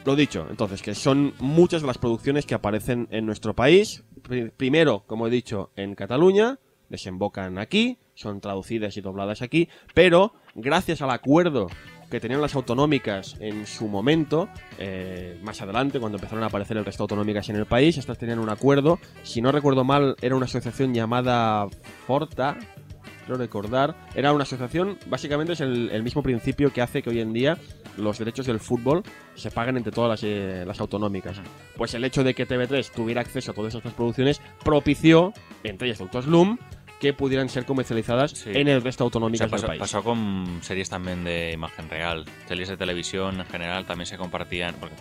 Lo 0.05 0.15
dicho, 0.15 0.47
entonces, 0.49 0.81
que 0.81 0.95
son 0.95 1.33
muchas 1.39 1.81
de 1.81 1.87
las 1.87 1.97
producciones 1.97 2.45
que 2.45 2.55
aparecen 2.55 3.09
en 3.11 3.25
nuestro 3.25 3.53
país. 3.55 4.05
Pri- 4.21 4.51
Primero, 4.55 5.03
como 5.05 5.27
he 5.27 5.29
dicho, 5.29 5.71
en 5.75 5.95
Cataluña, 5.95 6.59
desembocan 6.87 7.57
aquí, 7.57 7.97
son 8.15 8.39
traducidas 8.39 8.95
y 8.95 9.01
dobladas 9.01 9.41
aquí, 9.41 9.67
pero 9.93 10.33
gracias 10.55 11.01
al 11.01 11.09
acuerdo 11.11 11.67
que 12.09 12.19
tenían 12.19 12.41
las 12.41 12.55
autonómicas 12.55 13.35
en 13.39 13.65
su 13.65 13.87
momento, 13.87 14.49
eh, 14.77 15.39
más 15.43 15.61
adelante, 15.61 15.99
cuando 15.99 16.17
empezaron 16.17 16.43
a 16.43 16.47
aparecer 16.47 16.77
el 16.77 16.85
resto 16.85 17.03
de 17.03 17.05
autonómicas 17.05 17.49
en 17.49 17.57
el 17.57 17.65
país, 17.65 17.97
estas 17.97 18.17
tenían 18.17 18.39
un 18.39 18.49
acuerdo, 18.49 18.99
si 19.23 19.41
no 19.41 19.51
recuerdo 19.51 19.83
mal, 19.83 20.15
era 20.21 20.35
una 20.35 20.45
asociación 20.45 20.93
llamada 20.93 21.67
Forta, 22.05 22.57
creo 23.25 23.37
recordar, 23.37 23.95
era 24.15 24.31
una 24.31 24.43
asociación, 24.43 24.97
básicamente 25.07 25.53
es 25.53 25.61
el, 25.61 25.89
el 25.91 26.03
mismo 26.03 26.23
principio 26.23 26.71
que 26.71 26.81
hace 26.81 27.01
que 27.01 27.09
hoy 27.09 27.19
en 27.19 27.33
día 27.33 27.57
los 27.97 28.17
derechos 28.17 28.45
del 28.45 28.59
fútbol 28.59 29.03
se 29.35 29.51
paguen 29.51 29.77
entre 29.77 29.91
todas 29.91 30.09
las, 30.09 30.23
eh, 30.23 30.63
las 30.65 30.79
autonómicas. 30.79 31.41
Pues 31.75 31.93
el 31.93 32.03
hecho 32.03 32.23
de 32.23 32.33
que 32.33 32.47
TV3 32.47 32.91
tuviera 32.91 33.21
acceso 33.21 33.51
a 33.51 33.53
todas 33.53 33.75
estas 33.75 33.93
producciones 33.93 34.41
propició, 34.63 35.33
entre 35.63 35.87
ellas 35.87 35.99
Doctor 35.99 36.23
Slum, 36.23 36.57
que 36.99 37.13
pudieran 37.13 37.47
ser 37.49 37.65
comercializadas 37.65 38.31
Sí. 38.31 38.49
en 38.53 38.67
el 38.67 38.81
resto 38.81 39.03
de 39.03 39.07
O 39.07 39.11
sea, 39.47 39.51
pasó, 39.51 39.61
del 39.67 39.69
país. 39.71 39.79
pasó 39.79 40.03
con 40.03 40.59
series 40.61 40.89
también 40.89 41.23
de 41.23 41.51
imagen 41.53 41.89
real. 41.89 42.25
Series 42.47 42.69
de 42.69 42.77
televisión 42.77 43.39
en 43.39 43.45
general 43.45 43.85
también 43.85 44.05
se 44.07 44.17
compartían. 44.17 44.75
Porque 44.79 44.95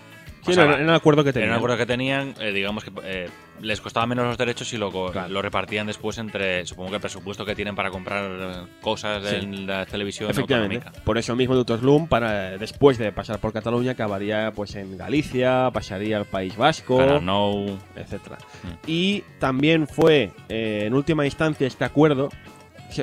Sí, 0.54 0.60
era, 0.60 0.74
era 0.74 0.84
un 0.84 0.90
acuerdo 0.90 1.22
que 1.24 1.30
Era 1.30 1.34
tenían. 1.34 1.50
un 1.52 1.56
acuerdo 1.56 1.76
que 1.76 1.86
tenían, 1.86 2.34
eh, 2.40 2.52
digamos 2.52 2.84
que 2.84 2.90
eh, 3.04 3.28
les 3.60 3.80
costaba 3.80 4.06
menos 4.06 4.26
los 4.26 4.36
derechos 4.38 4.72
y 4.72 4.76
lo, 4.78 4.90
Claro. 5.12 5.28
lo 5.28 5.42
repartían 5.42 5.86
después 5.86 6.18
entre, 6.18 6.64
supongo 6.66 6.90
que 6.90 6.94
el 6.96 7.00
presupuesto 7.00 7.44
que 7.44 7.54
tienen 7.54 7.74
para 7.74 7.90
comprar 7.90 8.30
eh, 8.30 8.66
cosas 8.80 9.24
Sí. 9.26 9.36
en 9.36 9.66
la 9.66 9.86
televisión 9.86 10.30
Efectivamente. 10.30 10.76
autonómica. 10.76 11.04
Por 11.04 11.18
eso 11.18 11.34
mismo 11.36 11.54
Doctor 11.54 11.80
Slum, 11.80 12.06
para, 12.08 12.58
después 12.58 12.98
de 12.98 13.12
pasar 13.12 13.38
por 13.40 13.52
Cataluña, 13.52 13.92
acabaría 13.92 14.52
pues 14.54 14.74
en 14.76 14.96
Galicia, 14.96 15.70
pasaría 15.72 16.16
al 16.18 16.26
País 16.26 16.56
Vasco, 16.56 17.20
No, 17.20 17.66
etcétera. 17.96 18.38
Mm. 18.62 18.68
Y 18.86 19.22
también 19.38 19.86
fue, 19.86 20.30
eh, 20.48 20.84
en 20.86 20.94
última 20.94 21.24
instancia, 21.24 21.66
este 21.66 21.84
acuerdo, 21.84 22.28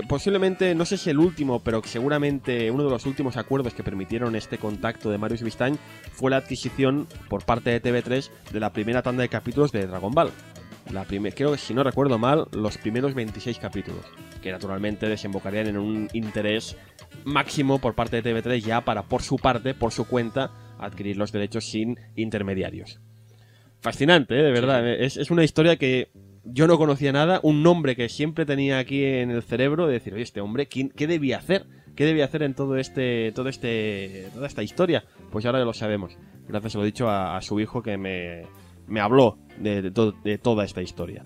posiblemente, 0.01 0.73
no 0.75 0.85
sé 0.85 0.97
si 0.97 1.09
el 1.09 1.19
último, 1.19 1.59
pero 1.59 1.81
seguramente 1.83 2.71
uno 2.71 2.83
de 2.83 2.89
los 2.89 3.05
últimos 3.05 3.37
acuerdos 3.37 3.73
que 3.73 3.83
permitieron 3.83 4.35
este 4.35 4.57
contacto 4.57 5.11
de 5.11 5.17
Marius 5.17 5.43
Vistain 5.43 5.77
fue 6.11 6.31
la 6.31 6.37
adquisición 6.37 7.07
por 7.29 7.45
parte 7.45 7.69
de 7.69 7.81
TV3 7.81 8.29
de 8.51 8.59
la 8.59 8.73
primera 8.73 9.01
tanda 9.01 9.21
de 9.21 9.29
capítulos 9.29 9.71
de 9.71 9.85
Dragon 9.85 10.11
Ball. 10.11 10.31
La 10.91 11.05
primer, 11.05 11.33
creo 11.33 11.53
que 11.53 11.57
si 11.57 11.73
no 11.73 11.83
recuerdo 11.83 12.17
mal, 12.17 12.47
los 12.51 12.77
primeros 12.77 13.13
26 13.13 13.57
capítulos, 13.57 14.05
que 14.41 14.51
naturalmente 14.51 15.07
desembocarían 15.07 15.67
en 15.67 15.77
un 15.77 16.09
interés 16.13 16.75
máximo 17.23 17.79
por 17.79 17.95
parte 17.95 18.21
de 18.21 18.33
TV3 18.33 18.59
ya 18.59 18.81
para, 18.81 19.03
por 19.03 19.21
su 19.21 19.37
parte, 19.37 19.73
por 19.73 19.91
su 19.91 20.05
cuenta, 20.05 20.51
adquirir 20.79 21.17
los 21.17 21.31
derechos 21.31 21.65
sin 21.65 21.97
intermediarios. 22.15 22.99
Fascinante, 23.79 24.39
¿eh? 24.39 24.43
de 24.43 24.51
verdad. 24.51 24.87
Es, 24.87 25.17
es 25.17 25.31
una 25.31 25.43
historia 25.43 25.77
que 25.77 26.09
yo 26.43 26.67
no 26.67 26.77
conocía 26.77 27.11
nada, 27.11 27.39
un 27.43 27.63
nombre 27.63 27.95
que 27.95 28.09
siempre 28.09 28.45
tenía 28.45 28.79
aquí 28.79 29.03
en 29.05 29.31
el 29.31 29.43
cerebro 29.43 29.87
de 29.87 29.93
decir, 29.93 30.13
oye, 30.13 30.23
este 30.23 30.41
hombre, 30.41 30.67
¿quién- 30.67 30.89
¿qué 30.89 31.07
debía 31.07 31.37
hacer? 31.37 31.65
¿Qué 31.95 32.05
debía 32.05 32.25
hacer 32.25 32.43
en 32.43 32.53
todo 32.55 32.77
este, 32.77 33.31
todo 33.33 33.49
este, 33.49 34.27
toda 34.33 34.47
esta 34.47 34.63
historia? 34.63 35.05
Pues 35.31 35.45
ahora 35.45 35.63
lo 35.63 35.73
sabemos. 35.73 36.17
Gracias, 36.47 36.75
lo 36.75 36.83
dicho, 36.83 37.07
a, 37.07 37.37
a 37.37 37.41
su 37.41 37.59
hijo 37.59 37.81
que 37.83 37.97
me, 37.97 38.43
me 38.87 38.99
habló 38.99 39.37
de, 39.59 39.81
de 39.83 40.11
de 40.23 40.37
toda 40.37 40.65
esta 40.65 40.81
historia. 40.81 41.23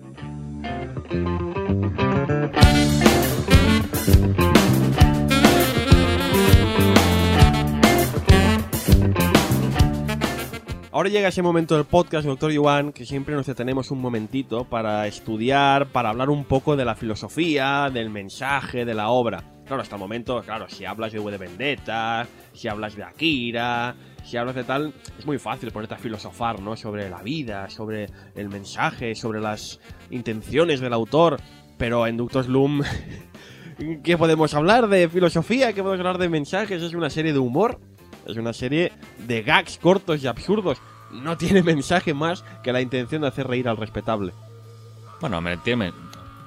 Ahora 10.90 11.10
llega 11.10 11.28
ese 11.28 11.42
momento 11.42 11.76
del 11.76 11.84
podcast, 11.84 12.26
doctor 12.26 12.50
Yuan, 12.50 12.92
que 12.92 13.04
siempre 13.04 13.34
nos 13.34 13.44
detenemos 13.44 13.90
un 13.90 14.00
momentito 14.00 14.64
para 14.64 15.06
estudiar, 15.06 15.88
para 15.88 16.08
hablar 16.08 16.30
un 16.30 16.44
poco 16.44 16.76
de 16.76 16.86
la 16.86 16.94
filosofía, 16.94 17.90
del 17.92 18.08
mensaje, 18.08 18.86
de 18.86 18.94
la 18.94 19.10
obra. 19.10 19.44
Claro, 19.66 19.82
hasta 19.82 19.96
el 19.96 20.00
momento, 20.00 20.40
claro, 20.42 20.66
si 20.70 20.86
hablas 20.86 21.12
de 21.12 21.18
V 21.18 21.30
de 21.30 21.36
Vendetta, 21.36 22.26
si 22.54 22.68
hablas 22.68 22.96
de 22.96 23.02
Akira, 23.02 23.96
si 24.24 24.38
hablas 24.38 24.54
de 24.54 24.64
tal, 24.64 24.94
es 25.18 25.26
muy 25.26 25.38
fácil 25.38 25.70
ponerte 25.72 25.94
a 25.94 25.98
filosofar, 25.98 26.58
¿no? 26.62 26.74
Sobre 26.74 27.10
la 27.10 27.22
vida, 27.22 27.68
sobre 27.68 28.06
el 28.34 28.48
mensaje, 28.48 29.14
sobre 29.14 29.42
las 29.42 29.80
intenciones 30.10 30.80
del 30.80 30.94
autor. 30.94 31.38
Pero 31.76 32.06
en 32.06 32.16
Doctor 32.16 32.44
Slum, 32.44 32.82
¿qué 34.02 34.16
podemos 34.16 34.54
hablar 34.54 34.88
de 34.88 35.06
filosofía? 35.10 35.74
¿Qué 35.74 35.82
podemos 35.82 36.00
hablar 36.00 36.16
de 36.16 36.30
mensajes? 36.30 36.82
Es 36.82 36.94
una 36.94 37.10
serie 37.10 37.34
de 37.34 37.40
humor. 37.40 37.78
Es 38.28 38.36
una 38.36 38.52
serie 38.52 38.92
de 39.26 39.42
gags 39.42 39.78
cortos 39.78 40.22
y 40.22 40.26
absurdos. 40.26 40.78
No 41.10 41.36
tiene 41.36 41.62
mensaje 41.64 42.14
más 42.14 42.44
que 42.62 42.72
la 42.72 42.80
intención 42.80 43.22
de 43.22 43.28
hacer 43.28 43.46
reír 43.48 43.68
al 43.68 43.76
respetable. 43.76 44.32
Bueno, 45.20 45.40
me- 45.40 45.56
tiene- 45.56 45.92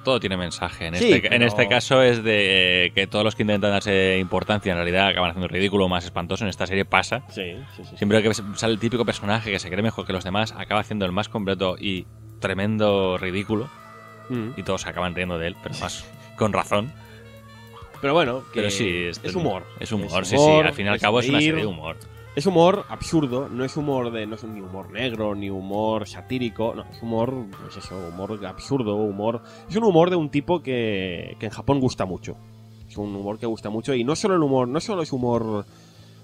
todo 0.04 0.18
tiene 0.18 0.36
mensaje. 0.36 0.86
En, 0.86 0.96
Sí, 0.96 1.04
este, 1.12 1.20
pero- 1.22 1.34
en 1.36 1.42
este 1.42 1.68
caso 1.68 2.02
es 2.02 2.24
de 2.24 2.86
eh, 2.86 2.92
que 2.92 3.06
todos 3.06 3.24
los 3.24 3.34
que 3.36 3.42
intentan 3.42 3.70
darse 3.70 4.18
importancia 4.18 4.72
en 4.72 4.76
realidad 4.78 5.06
acaban 5.08 5.30
haciendo 5.30 5.46
ridículo 5.48 5.88
más 5.88 6.04
espantoso. 6.04 6.44
En 6.44 6.50
esta 6.50 6.66
serie 6.66 6.84
pasa. 6.84 7.22
Sí, 7.28 7.54
sí, 7.76 7.82
sí. 7.88 7.96
Siempre 7.96 8.22
que 8.22 8.32
sale 8.34 8.72
el 8.72 8.78
típico 8.80 9.04
personaje 9.04 9.50
que 9.50 9.58
se 9.58 9.68
cree 9.70 9.82
mejor 9.82 10.06
que 10.06 10.12
los 10.12 10.24
demás, 10.24 10.52
acaba 10.56 10.80
haciendo 10.80 11.04
el 11.06 11.12
más 11.12 11.28
completo 11.28 11.76
y 11.78 12.06
tremendo 12.40 13.16
ridículo. 13.18 13.68
Mm. 14.28 14.50
Y 14.56 14.62
todos 14.62 14.86
acaban 14.86 15.14
riendo 15.14 15.38
de 15.38 15.48
él, 15.48 15.56
pero 15.62 15.74
más 15.80 16.04
con 16.36 16.52
razón. 16.52 16.92
Pero 18.02 18.14
bueno, 18.14 18.42
que 18.52 18.60
Pero 18.60 18.70
sí, 18.70 18.88
es 19.04 19.34
humor. 19.34 19.62
Es 19.78 19.92
humor, 19.92 20.22
Es 20.24 20.28
sí, 20.28 20.34
humor, 20.34 20.62
sí. 20.62 20.68
Al 20.68 20.74
fin 20.74 20.86
y 20.86 20.88
al 20.88 20.98
cabo 20.98 21.20
es 21.20 21.28
una 21.28 21.38
serie 21.38 21.60
de 21.60 21.66
humor. 21.66 21.96
Es 22.34 22.46
humor 22.46 22.84
absurdo, 22.88 23.48
no 23.48 23.64
es 23.64 23.76
humor 23.76 24.10
de. 24.10 24.26
no 24.26 24.34
es 24.34 24.42
ni 24.42 24.60
humor 24.60 24.90
negro, 24.90 25.36
ni 25.36 25.50
humor 25.50 26.08
satírico, 26.08 26.74
no, 26.74 26.82
es 26.90 27.00
humor, 27.00 27.46
pues 27.62 27.76
eso, 27.76 27.96
humor 28.08 28.44
absurdo, 28.44 28.96
humor. 28.96 29.42
Es 29.68 29.76
un 29.76 29.84
humor 29.84 30.10
de 30.10 30.16
un 30.16 30.30
tipo 30.30 30.62
que, 30.62 31.36
que 31.38 31.46
en 31.46 31.52
Japón 31.52 31.78
gusta 31.78 32.04
mucho. 32.04 32.36
Es 32.88 32.96
un 32.96 33.14
humor 33.14 33.38
que 33.38 33.46
gusta 33.46 33.70
mucho. 33.70 33.94
Y 33.94 34.02
no 34.02 34.16
solo 34.16 34.34
el 34.34 34.42
humor, 34.42 34.66
no 34.66 34.80
solo 34.80 35.02
es 35.02 35.12
humor. 35.12 35.64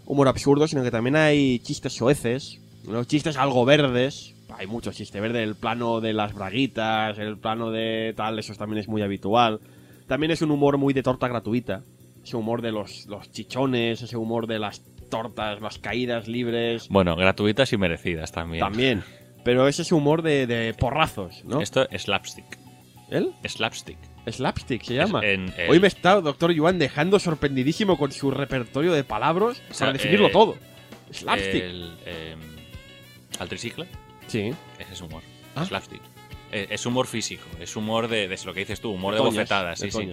humor 0.04 0.26
absurdo, 0.26 0.66
sino 0.66 0.82
que 0.82 0.90
también 0.90 1.14
hay 1.14 1.60
chistes 1.60 1.92
soeces. 1.92 2.60
Los 2.88 3.06
chistes 3.06 3.36
algo 3.36 3.64
verdes. 3.64 4.34
Hay 4.48 4.66
mucho 4.66 4.92
chiste 4.92 5.20
verde. 5.20 5.44
El 5.44 5.54
plano 5.54 6.00
de 6.00 6.12
las 6.12 6.34
braguitas, 6.34 7.18
el 7.18 7.38
plano 7.38 7.70
de 7.70 8.14
tal, 8.16 8.38
eso 8.40 8.52
también 8.54 8.80
es 8.80 8.88
muy 8.88 9.02
habitual. 9.02 9.60
También 10.09 10.30
es 10.32 10.42
un 10.42 10.50
humor 10.50 10.78
muy 10.78 10.92
de 10.94 11.02
torta 11.02 11.28
gratuita. 11.28 11.84
Ese 12.24 12.36
humor 12.36 12.62
de 12.62 12.72
los, 12.72 13.06
los 13.06 13.30
chichones, 13.30 14.02
ese 14.02 14.16
humor 14.16 14.46
de 14.48 14.59
las 14.59 14.82
tortas, 15.11 15.61
las 15.61 15.78
caídas 15.78 16.26
libres. 16.28 16.88
Bueno, 16.88 17.14
gratuitas 17.14 17.72
y 17.72 17.76
merecidas 17.76 18.32
también. 18.32 18.61
También. 18.61 19.04
Pero 19.44 19.68
es 19.68 19.78
ese 19.78 19.94
humor 19.94 20.22
de, 20.22 20.46
de 20.46 20.74
porrazos, 20.74 21.44
¿no? 21.44 21.61
Esto 21.61 21.88
es 21.90 22.02
slapstick. 22.02 22.59
¿El? 23.11 23.32
Slapstick. 23.46 23.96
Slapstick 24.26 24.82
se 24.82 24.94
llama. 24.94 25.20
Es 25.20 25.34
en 25.38 25.54
el- 25.56 25.70
Hoy 25.70 25.80
me 25.80 25.86
está 25.86 26.20
Doctor 26.20 26.52
Yuan 26.52 26.78
dejando 26.78 27.18
sorprendidísimo 27.18 27.96
con 27.96 28.12
su 28.12 28.30
repertorio 28.30 28.92
de 28.92 29.04
palabras 29.04 29.62
O 29.70 29.74
sea, 29.74 29.86
para 29.86 29.92
definirlo 29.94 30.26
eh, 30.26 30.32
todo. 30.32 30.56
Slapstick. 31.11 31.62
El, 31.62 31.96
eh, 32.04 32.36
al 33.38 33.48
tricicle, 33.48 33.86
Sí. 34.26 34.52
ese 34.78 34.92
es 34.92 35.00
humor. 35.00 35.22
Ah. 35.54 35.64
Slapstick. 35.64 36.02
Eh, 36.53 36.66
es 36.70 36.86
humor 36.86 37.07
físico, 37.07 37.44
es 37.61 37.76
humor 37.76 38.09
de, 38.09 38.26
de 38.28 38.38
lo 38.44 38.55
que 38.55 38.61
dices 38.61 38.80
tú, 38.80 38.90
humor 38.92 39.14
de, 39.14 39.18
toñas, 39.18 39.34
bofetadas. 39.34 39.80
de 39.80 39.90
Sí, 39.90 39.99
sí. 40.03 40.11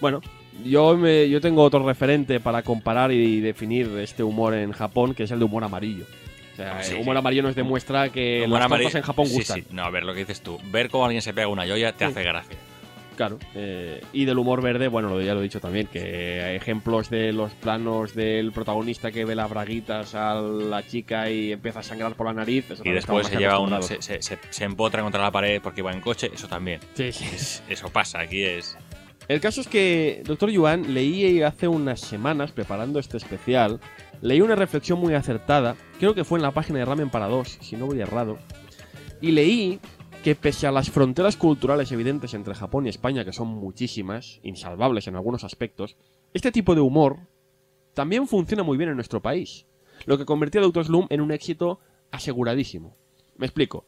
Bueno, 0.00 0.20
yo, 0.64 0.96
me, 0.96 1.28
yo 1.28 1.40
tengo 1.40 1.62
otro 1.62 1.86
referente 1.86 2.40
para 2.40 2.62
comparar 2.62 3.12
y 3.12 3.40
definir 3.40 3.86
este 3.98 4.22
humor 4.24 4.54
en 4.54 4.72
Japón, 4.72 5.14
que 5.14 5.22
es 5.24 5.30
el 5.30 5.38
de 5.38 5.44
humor 5.44 5.62
amarillo. 5.64 6.04
O 6.52 6.56
sea, 6.56 6.82
sí, 6.82 6.94
el 6.94 7.00
humor 7.00 7.16
amarillo 7.16 7.42
nos 7.44 7.54
demuestra 7.54 8.08
que 8.10 8.42
Humor 8.44 8.58
las 8.58 8.66
amarillo- 8.66 8.96
en 8.98 9.02
Japón 9.02 9.26
gustan. 9.30 9.64
No, 9.70 9.84
a 9.84 9.90
ver 9.90 10.02
lo 10.04 10.12
que 10.12 10.20
dices 10.20 10.40
tú. 10.42 10.58
Ver 10.70 10.90
cómo 10.90 11.04
alguien 11.04 11.22
se 11.22 11.32
pega 11.32 11.46
una 11.48 11.66
joya 11.66 11.92
te 11.92 12.04
hace 12.04 12.22
gracia. 12.24 12.56
Claro. 13.16 13.38
eh, 13.54 14.00
y 14.12 14.24
del 14.24 14.38
humor 14.38 14.62
verde, 14.62 14.88
bueno, 14.88 15.08
lo, 15.10 15.20
ya 15.20 15.34
lo 15.34 15.40
he 15.40 15.44
dicho 15.44 15.60
también, 15.60 15.86
que 15.86 16.42
hay 16.42 16.56
ejemplos 16.56 17.10
de 17.10 17.32
los 17.32 17.52
planos 17.52 18.14
del 18.14 18.52
protagonista 18.52 19.12
que 19.12 19.24
ve 19.24 19.34
las 19.34 19.50
braguitas 19.50 20.14
a 20.14 20.34
la 20.40 20.86
chica 20.86 21.30
y 21.30 21.52
empieza 21.52 21.80
a 21.80 21.82
sangrar 21.82 22.14
por 22.14 22.26
la 22.26 22.32
nariz. 22.34 22.70
eso 22.70 22.82
Y 22.84 22.90
después 22.90 23.26
se 23.26 23.36
lleva 23.36 23.58
un, 23.58 23.72
acostumbrados. 23.72 24.04
se, 24.06 24.20
se, 24.22 24.36
se- 24.36 24.38
se 24.50 24.64
empotra 24.64 25.02
contra 25.02 25.20
la 25.22 25.30
pared 25.30 25.60
porque 25.62 25.82
va 25.82 25.92
en 25.92 26.00
coche, 26.00 26.30
eso 26.32 26.48
también. 26.48 26.80
Sí, 26.94 27.12
sí. 27.12 27.24
Es- 27.24 27.62
eso 27.68 27.88
pasa, 27.90 28.20
aquí 28.20 28.42
es. 28.42 28.76
El 29.28 29.40
caso 29.40 29.60
es 29.60 29.68
que, 29.68 30.22
doctor 30.26 30.50
Yuan, 30.50 30.92
leí 30.94 31.42
hace 31.42 31.68
unas 31.68 32.00
semanas, 32.00 32.50
preparando 32.50 32.98
este 32.98 33.18
especial, 33.18 33.78
leí 34.20 34.40
una 34.40 34.56
reflexión 34.56 34.98
muy 34.98 35.14
acertada, 35.14 35.76
creo 36.00 36.14
que 36.14 36.24
fue 36.24 36.38
en 36.38 36.42
la 36.42 36.50
página 36.50 36.80
de 36.80 36.84
Ramen 36.84 37.08
para 37.08 37.28
dos, 37.28 37.56
si 37.60 37.76
no 37.76 37.86
voy 37.86 38.00
errado, 38.00 38.38
y 39.20 39.30
leí 39.30 39.78
que 40.22 40.36
pese 40.36 40.66
a 40.66 40.72
las 40.72 40.90
fronteras 40.90 41.36
culturales 41.36 41.90
evidentes 41.90 42.32
entre 42.34 42.54
Japón 42.54 42.86
y 42.86 42.88
España, 42.88 43.24
que 43.24 43.32
son 43.32 43.48
muchísimas, 43.48 44.38
insalvables 44.42 45.08
en 45.08 45.16
algunos 45.16 45.42
aspectos, 45.42 45.96
este 46.32 46.52
tipo 46.52 46.74
de 46.74 46.80
humor 46.80 47.18
también 47.92 48.28
funciona 48.28 48.62
muy 48.62 48.78
bien 48.78 48.90
en 48.90 48.96
nuestro 48.96 49.20
país, 49.20 49.66
lo 50.06 50.16
que 50.16 50.24
convirtió 50.24 50.60
a 50.60 50.64
Doctor 50.64 50.86
en 51.10 51.20
un 51.20 51.32
éxito 51.32 51.80
aseguradísimo. 52.10 52.96
Me 53.36 53.46
explico. 53.46 53.84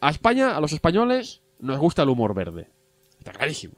A 0.00 0.10
España, 0.10 0.56
a 0.56 0.60
los 0.60 0.72
españoles, 0.72 1.42
nos 1.58 1.78
gusta 1.78 2.02
el 2.02 2.08
humor 2.08 2.34
verde. 2.34 2.70
Está 3.18 3.32
clarísimo. 3.32 3.74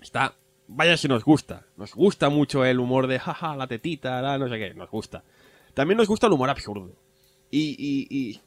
Está. 0.00 0.34
Vaya 0.66 0.96
si 0.96 1.08
nos 1.08 1.24
gusta. 1.24 1.66
Nos 1.76 1.94
gusta 1.94 2.28
mucho 2.28 2.64
el 2.64 2.80
humor 2.80 3.06
de 3.06 3.18
jaja, 3.18 3.56
la 3.56 3.66
tetita, 3.66 4.20
la 4.20 4.38
no 4.38 4.48
sé 4.48 4.58
qué. 4.58 4.74
Nos 4.74 4.90
gusta. 4.90 5.24
También 5.74 5.96
nos 5.96 6.08
gusta 6.08 6.26
el 6.26 6.32
humor 6.32 6.50
absurdo. 6.50 6.92
Y, 7.50 7.76
y 7.78 8.40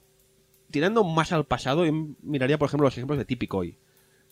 tirando 0.71 1.03
más 1.03 1.31
al 1.31 1.45
pasado, 1.45 1.85
yo 1.85 1.91
miraría, 2.23 2.57
por 2.57 2.67
ejemplo, 2.67 2.87
los 2.87 2.97
ejemplos 2.97 3.19
de 3.19 3.25
Tipicoy. 3.25 3.77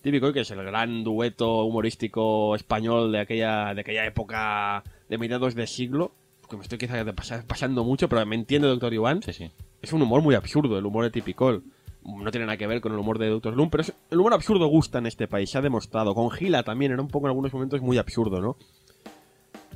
Tipicoy, 0.02 0.34
que 0.34 0.42
es 0.42 0.52
el 0.52 0.64
gran 0.64 1.04
dueto 1.04 1.66
humorístico 1.66 2.56
español 2.56 3.12
de 3.12 3.20
aquella, 3.20 3.74
de 3.74 3.82
aquella 3.82 4.06
época 4.06 4.84
de 5.10 5.18
mediados 5.18 5.56
de 5.56 5.68
siglo. 5.68 6.14
Que 6.50 6.58
me 6.58 6.64
estoy 6.64 6.80
quizás 6.80 7.06
pasando 7.46 7.84
mucho, 7.84 8.10
pero 8.10 8.26
me 8.26 8.36
entiende, 8.36 8.68
doctor 8.68 8.94
Iván. 8.94 9.22
Sí, 9.22 9.34
sí. 9.34 9.52
Es 9.82 9.94
un 9.94 10.02
humor 10.02 10.22
muy 10.22 10.36
absurdo, 10.36 10.80
el 10.80 10.86
humor 10.86 11.04
de 11.04 11.12
Tipicol. 11.12 11.64
No 12.04 12.32
tiene 12.32 12.48
nada 12.48 12.58
que 12.58 12.66
ver 12.66 12.82
con 12.82 12.94
el 12.94 12.98
humor 12.98 13.20
de 13.20 13.28
Doctor 13.28 13.54
Slump, 13.54 13.72
pero 13.72 13.84
el 14.10 14.20
humor 14.20 14.34
absurdo 14.34 14.66
gusta 14.68 14.98
en 14.98 15.06
este 15.06 15.28
país, 15.28 15.50
se 15.50 15.58
ha 15.58 15.62
demostrado. 15.62 16.16
Con 16.16 16.32
Gila 16.32 16.64
también 16.64 16.94
era 16.94 17.02
un 17.02 17.10
poco 17.10 17.28
en 17.28 17.32
algunos 17.32 17.54
momentos 17.54 17.82
muy 17.82 17.98
absurdo, 17.98 18.42
¿no? 18.42 18.58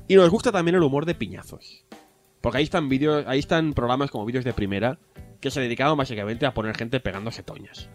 Y 0.07 0.15
nos 0.15 0.29
gusta 0.29 0.51
también 0.51 0.75
el 0.75 0.83
humor 0.83 1.05
de 1.05 1.15
piñazos. 1.15 1.83
Porque 2.41 2.57
ahí 2.57 2.63
están 2.63 2.89
vídeos, 2.89 3.25
ahí 3.27 3.39
están 3.39 3.73
programas 3.73 4.09
como 4.09 4.25
vídeos 4.25 4.45
de 4.45 4.53
primera 4.53 4.97
que 5.43 5.51
se 5.51 5.59
dedicaban 5.61 5.97
básicamente 5.97 6.45
a 6.45 6.53
poner 6.53 6.75
gente 6.75 6.99
pegándose 7.01 7.43
toñas. 7.43 7.89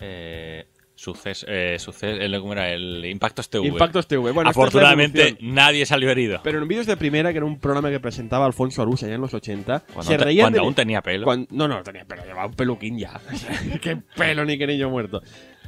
Eh, 0.00 0.66
suces, 0.94 1.44
eh, 1.46 1.76
suces, 1.78 2.18
el, 2.20 2.38
¿cómo 2.40 2.52
era? 2.54 2.70
el 2.72 3.04
Impactos 3.04 3.50
TV. 3.50 3.66
Impactos 3.68 4.06
TV. 4.08 4.30
Bueno, 4.32 4.50
es 4.50 4.56
Afortunadamente 4.56 5.36
nadie 5.40 5.84
salió 5.84 6.10
herido. 6.10 6.40
Pero 6.42 6.60
en 6.62 6.68
vídeos 6.68 6.86
de 6.86 6.96
primera, 6.96 7.32
que 7.32 7.36
era 7.38 7.46
un 7.46 7.58
programa 7.58 7.90
que 7.90 8.00
presentaba 8.00 8.46
Alfonso 8.46 8.80
Arús 8.82 9.02
allá 9.02 9.14
en 9.14 9.20
los 9.20 9.34
80, 9.34 9.80
Cuando, 9.92 10.10
se 10.10 10.16
te- 10.18 10.24
reían 10.24 10.44
cuando 10.44 10.58
de- 10.58 10.64
aún 10.64 10.74
tenía 10.74 11.02
pelo. 11.02 11.24
Cuan- 11.26 11.46
no, 11.50 11.68
no, 11.68 11.82
tenía 11.82 12.04
pelo, 12.06 12.24
llevaba 12.24 12.46
un 12.46 12.54
peluquín 12.54 12.98
ya. 12.98 13.20
Qué 13.82 13.98
pelo 14.16 14.44
ni 14.46 14.56
qué 14.56 14.66
niño 14.66 14.88
muerto. 14.88 15.22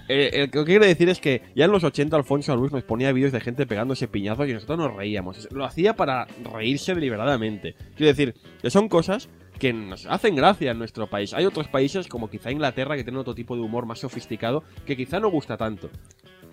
Eh, 0.09 0.31
eh, 0.33 0.51
lo 0.53 0.65
que 0.65 0.73
quiero 0.73 0.85
decir 0.85 1.09
es 1.11 1.21
que 1.21 1.43
ya 1.55 1.67
en 1.67 1.71
los 1.73 1.85
80 1.85 2.17
Alfonso 2.17 2.53
Arús 2.53 2.73
nos 2.73 2.83
ponía 2.83 3.13
vídeos 3.13 3.33
de 3.33 3.41
gente 3.41 3.67
pegándose 3.67 4.09
piñazos 4.09 4.49
y 4.49 4.53
nosotros 4.55 4.79
nos 4.79 4.95
reíamos. 4.97 5.49
Lo 5.53 5.65
hacía 5.65 5.95
para 5.95 6.27
reírse 6.53 6.95
deliberadamente. 6.95 7.75
Quiero 7.97 8.09
decir, 8.09 8.35
que 8.61 8.71
son 8.71 8.89
cosas 8.89 9.29
que 9.59 9.73
nos 9.73 10.07
hacen 10.07 10.35
gracia 10.35 10.71
en 10.73 10.79
nuestro 10.79 11.07
país. 11.07 11.33
Hay 11.35 11.45
otros 11.47 11.69
países, 11.69 12.09
como 12.09 12.29
quizá 12.31 12.51
Inglaterra, 12.51 12.97
que 12.97 13.05
tienen 13.05 13.21
otro 13.21 13.35
tipo 13.35 13.55
de 13.57 13.63
humor 13.63 13.87
más 13.87 14.01
sofisticado, 14.01 14.65
que 14.87 14.97
quizá 14.97 15.21
no 15.21 15.31
gusta 15.31 15.57
tanto. 15.57 15.89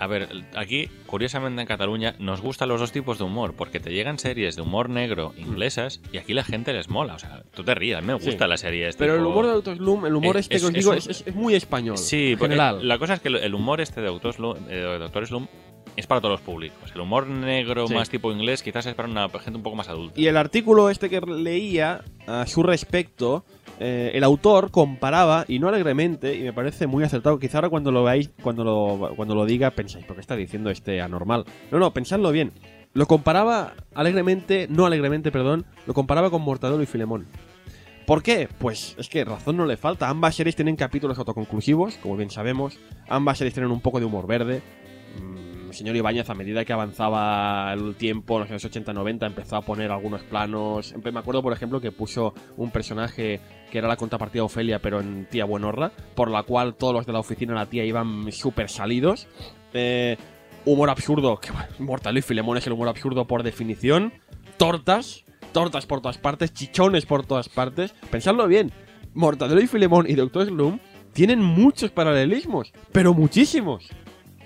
A 0.01 0.07
ver, 0.07 0.29
aquí, 0.55 0.87
curiosamente 1.07 1.59
en 1.61 1.67
Cataluña, 1.67 2.15
nos 2.19 2.39
gustan 2.39 2.69
los 2.69 2.79
dos 2.79 2.93
tipos 2.93 3.17
de 3.17 3.25
humor, 3.25 3.53
porque 3.57 3.81
te 3.81 3.91
llegan 3.91 4.17
series 4.17 4.55
de 4.55 4.61
humor 4.61 4.89
negro 4.89 5.33
inglesas 5.37 5.99
y 6.13 6.17
aquí 6.19 6.33
la 6.33 6.45
gente 6.45 6.71
les 6.71 6.87
mola. 6.87 7.15
O 7.15 7.19
sea, 7.19 7.43
tú 7.53 7.65
te 7.65 7.75
mí 7.75 8.07
me 8.13 8.17
Sí. 8.19 8.27
gusta 8.27 8.47
la 8.47 8.55
serie. 8.55 8.87
este 8.87 9.03
Pero 9.03 9.15
el 9.15 9.25
humor 9.25 9.47
de 9.47 9.51
Doctor 9.51 9.75
Slum, 9.75 10.05
el 10.05 10.15
humor 10.15 10.37
Eh, 10.37 10.39
este 10.39 10.55
es- 10.55 10.61
que 10.61 10.67
os 10.67 10.73
es 10.73 10.77
digo, 10.79 10.91
un- 10.91 10.97
es, 10.99 11.07
es- 11.07 11.23
es 11.27 11.35
muy 11.35 11.53
español. 11.53 11.97
Sí, 11.97 12.31
en 12.31 12.37
porque 12.39 12.53
general. 12.55 12.87
la 12.87 12.97
cosa 12.97 13.15
es 13.15 13.19
que 13.19 13.27
el 13.27 13.53
humor 13.53 13.81
este 13.81 13.99
de 13.99 14.07
Doctor 14.07 14.33
Slum, 14.33 14.55
eh, 14.69 14.75
de 14.75 14.99
Doctor 14.99 15.27
Slum 15.27 15.47
es 15.99 16.07
para 16.07 16.21
todos 16.21 16.33
los 16.33 16.41
públicos. 16.41 16.91
El 16.93 17.01
humor 17.01 17.27
negro 17.27 17.87
Sí. 17.87 17.93
más 17.93 18.09
tipo 18.09 18.31
inglés 18.31 18.63
quizás 18.63 18.85
es 18.85 18.93
para 18.95 19.07
una 19.09 19.29
gente 19.29 19.57
un 19.57 19.63
poco 19.63 19.75
más 19.75 19.89
adulta. 19.89 20.19
Y 20.19 20.27
el 20.27 20.37
artículo 20.37 20.89
este 20.89 21.09
que 21.09 21.21
leía 21.21 22.03
a 22.27 22.45
su 22.47 22.63
respecto, 22.63 23.45
eh, 23.79 24.11
el 24.13 24.23
autor 24.23 24.71
comparaba, 24.71 25.45
y 25.47 25.59
no 25.59 25.67
alegremente, 25.69 26.35
y 26.35 26.41
me 26.43 26.53
parece 26.53 26.87
muy 26.87 27.03
acertado, 27.03 27.37
quizá 27.39 27.57
ahora 27.59 27.69
cuando 27.69 27.91
lo 27.91 28.03
veáis, 28.03 28.31
cuando 28.41 28.63
lo, 28.63 29.13
cuando 29.15 29.35
lo 29.35 29.45
diga, 29.45 29.71
pensáis, 29.71 30.05
¿por 30.05 30.15
qué 30.15 30.21
está 30.21 30.35
diciendo 30.35 30.69
este 30.69 31.01
anormal? 31.01 31.45
No, 31.71 31.79
no, 31.79 31.91
pensadlo 31.93 32.31
bien. 32.31 32.51
Lo 32.93 33.05
comparaba 33.05 33.73
alegremente, 33.93 34.67
no 34.69 34.85
alegremente, 34.85 35.31
perdón, 35.31 35.65
lo 35.85 35.93
comparaba 35.93 36.29
con 36.31 36.41
Mortadelo 36.41 36.81
y 36.81 36.87
Filemón. 36.87 37.27
¿Por 38.07 38.23
qué? 38.23 38.49
Pues 38.57 38.95
es 38.97 39.07
que 39.07 39.23
razón 39.23 39.55
no 39.57 39.67
le 39.67 39.77
falta. 39.77 40.09
Ambas 40.09 40.33
series 40.35 40.55
tienen 40.55 40.75
capítulos 40.75 41.19
autoconclusivos, 41.19 41.97
como 41.97 42.17
bien 42.17 42.31
sabemos. 42.31 42.79
Ambas 43.07 43.37
series 43.37 43.53
tienen 43.53 43.71
un 43.71 43.81
poco 43.81 43.99
de 43.99 44.05
humor 44.07 44.25
verde. 44.25 44.63
Mm, 45.21 45.48
El 45.69 45.75
señor 45.75 45.95
Ibáñez, 45.95 46.29
a 46.29 46.33
medida 46.33 46.65
que 46.65 46.73
avanzaba 46.73 47.71
el 47.73 47.95
tiempo, 47.95 48.35
en 48.35 48.41
los 48.41 48.49
años 48.49 48.65
80-90, 48.65 49.25
empezó 49.27 49.55
a 49.57 49.61
poner 49.61 49.91
algunos 49.91 50.21
planos. 50.23 50.93
Empe- 50.95 51.11
Me 51.11 51.19
acuerdo, 51.19 51.41
por 51.43 51.53
ejemplo, 51.53 51.79
que 51.79 51.91
puso 51.91 52.33
un 52.57 52.71
personaje 52.71 53.39
que 53.71 53.77
era 53.77 53.87
la 53.87 53.95
contrapartida 53.95 54.43
Ofelia, 54.43 54.79
pero 54.79 54.99
en 54.99 55.27
tía 55.29 55.45
Buenorra, 55.45 55.91
por 56.15 56.31
la 56.31 56.43
cual 56.43 56.75
todos 56.75 56.93
los 56.93 57.05
de 57.05 57.13
la 57.13 57.19
oficina 57.19 57.53
de 57.53 57.59
la 57.59 57.65
tía 57.67 57.85
iban 57.85 58.31
súper 58.31 58.69
salidos. 58.69 59.27
Eh, 59.73 60.17
humor 60.65 60.89
absurdo, 60.89 61.39
que 61.39 61.51
bueno, 61.51 62.17
y 62.17 62.21
Filemón 62.21 62.57
es 62.57 62.65
el 62.67 62.73
humor 62.73 62.87
absurdo 62.89 63.25
por 63.25 63.43
definición. 63.43 64.11
Tortas, 64.57 65.23
tortas 65.53 65.85
por 65.85 66.01
todas 66.01 66.17
partes, 66.17 66.53
chichones 66.53 67.05
por 67.05 67.25
todas 67.25 67.47
partes. 67.47 67.93
Pensadlo 68.11 68.47
bien, 68.47 68.71
Mortadelo 69.13 69.61
y 69.61 69.67
Filemón 69.67 70.05
y 70.09 70.15
Doctor 70.15 70.47
Slum 70.47 70.79
tienen 71.13 71.41
muchos 71.43 71.89
paralelismos, 71.91 72.71
pero 72.91 73.13
muchísimos. 73.13 73.89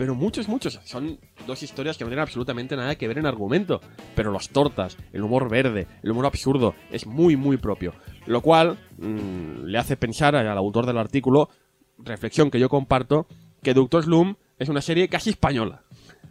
Pero 0.04 0.16
muchos, 0.16 0.49
muchos. 0.49 0.82
Son 0.84 1.18
dos 1.47 1.64
historias 1.64 1.97
que 1.97 2.04
no 2.04 2.10
tienen 2.10 2.24
absolutamente 2.24 2.76
nada 2.76 2.97
que 2.97 3.08
ver 3.08 3.20
en 3.20 3.26
argumento. 3.26 3.80
Pero 4.16 4.32
los 4.32 4.49
tortas, 4.49 4.97
el 5.14 5.22
humor 5.24 5.49
verde, 5.49 5.88
el 6.04 6.12
humor 6.12 6.26
absurdo, 6.26 6.76
es 6.91 7.06
muy, 7.08 7.38
muy 7.38 7.56
propio. 7.56 7.93
Lo 8.26 8.41
cual 8.41 8.78
mm, 8.97 9.64
le 9.64 9.78
hace 9.78 9.95
pensar 9.95 10.36
al 10.36 10.58
autor 10.58 10.86
del 10.86 10.97
artículo, 10.97 11.49
reflexión 11.97 12.51
que 12.51 12.60
yo 12.60 12.68
comparto, 12.68 13.28
que 13.62 13.74
Doctor 13.74 14.04
Slum 14.04 14.36
es 14.60 14.68
una 14.68 14.82
serie 14.82 15.08
casi 15.08 15.30
española. 15.30 15.84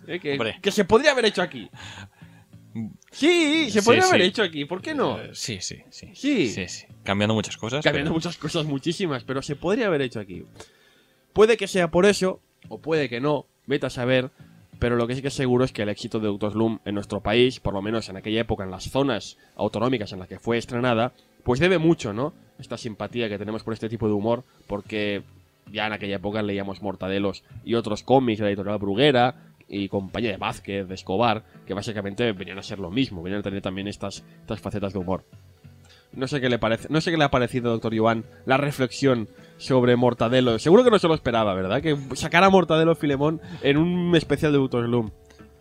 Eh, 0.07 0.20
que, 0.61 0.70
se 0.70 0.85
podría 0.85 1.12
haber 1.12 1.25
hecho 1.25 1.41
aquí. 1.41 1.70
Sí, 3.11 3.70
se 3.70 3.81
Sí, 3.81 3.87
podría 3.87 4.05
haber 4.05 4.20
sí. 4.20 4.27
hecho 4.29 4.43
aquí. 4.43 4.66
¿Por 4.66 4.83
qué 4.83 4.95
no? 4.95 5.18
Eh, 5.18 5.31
sí, 5.33 5.62
sí, 5.62 5.83
sí. 5.89 6.11
Sí. 6.14 6.49
Sí, 6.49 6.68
sí. 6.68 6.85
Cambiando 7.05 7.33
muchas 7.33 7.57
cosas. 7.57 7.83
Cambiando 7.83 8.11
pero- 8.11 8.16
muchas 8.16 8.37
cosas, 8.37 8.66
muchísimas, 8.66 9.25
pero 9.25 9.41
se 9.41 9.57
podría 9.57 9.87
haber 9.87 10.03
hecho 10.03 10.20
aquí. 10.20 10.45
Puede 11.33 11.57
que 11.57 11.68
sea 11.68 11.91
por 11.91 12.05
eso, 12.05 12.43
o 12.68 12.83
puede 12.83 13.09
que 13.09 13.18
no, 13.18 13.47
vete 13.67 13.87
a 13.87 13.91
saber, 13.91 14.31
pero 14.79 14.97
lo 14.97 15.07
que 15.07 15.15
sí 15.15 15.23
que 15.23 15.29
es 15.29 15.35
seguro 15.35 15.65
es 15.65 15.73
que 15.73 15.83
el 15.83 15.89
éxito 15.89 16.19
de 16.19 16.27
Doctor 16.27 16.55
en 16.85 16.95
nuestro 16.95 17.21
país, 17.21 17.61
por 17.61 17.75
lo 17.75 17.83
menos 17.83 18.09
en 18.09 18.17
aquella 18.17 18.41
época, 18.41 18.65
en 18.65 18.71
las 18.71 18.91
zonas 18.91 19.39
autonómicas 19.57 20.13
en 20.13 20.19
las 20.19 20.29
que 20.29 20.39
fue 20.39 20.59
estrenada, 20.59 21.13
pues 21.45 21.61
debe 21.61 21.79
mucho, 21.79 22.13
¿no? 22.13 22.33
Esta 22.59 22.77
simpatía 22.77 23.29
que 23.29 23.39
tenemos 23.39 23.63
por 23.63 23.75
este 23.75 23.89
tipo 23.89 24.07
de 24.07 24.15
humor, 24.15 24.45
porque 24.67 25.23
ya 25.71 25.87
en 25.87 25.93
aquella 25.93 26.17
época 26.17 26.43
leíamos 26.43 26.83
Mortadelos 26.83 27.45
y 27.65 27.75
otros 27.75 28.03
cómics 28.03 28.39
de 28.39 28.45
la 28.45 28.51
editorial 28.51 28.79
Bruguera 28.79 29.37
y 29.69 29.89
compañía 29.89 30.33
de 30.33 30.37
Vázquez, 30.37 30.87
de 30.87 30.95
Escobar, 30.95 31.45
que 31.67 31.75
básicamente 31.75 32.33
venían 32.33 32.59
a 32.59 32.63
ser 32.63 32.79
lo 32.79 32.91
mismo, 32.91 33.23
venían 33.23 33.41
a 33.41 33.45
tener 33.45 33.63
también 33.63 33.89
estas, 33.89 34.25
estas 34.41 34.61
facetas 34.61 34.93
de 34.93 34.99
humor. 34.99 35.25
No 36.15 36.29
sé 36.29 36.41
qué 36.41 36.49
le 36.49 36.59
parece, 36.59 36.89
no 36.91 37.01
sé 37.01 37.11
qué 37.11 37.17
le 37.17 37.25
ha 37.25 37.31
parecido, 37.31 37.71
doctor 37.71 37.97
Joan, 37.97 38.25
la 38.45 38.59
reflexión 38.59 39.29
sobre 39.57 39.97
Mortadelo. 39.97 40.59
Seguro 40.59 40.85
que 40.85 40.91
no 40.91 40.99
se 40.99 41.09
lo 41.09 41.15
esperaba, 41.15 41.55
¿verdad? 41.55 41.81
Que 41.81 41.97
sacara 42.15 42.49
a 42.49 42.51
Mortadelo 42.51 42.95
Filemón 42.95 43.41
en 43.63 43.79
un 43.79 44.15
especial 44.15 44.53
de 44.53 44.59
Butos 44.59 44.87
Bloom. 44.87 45.11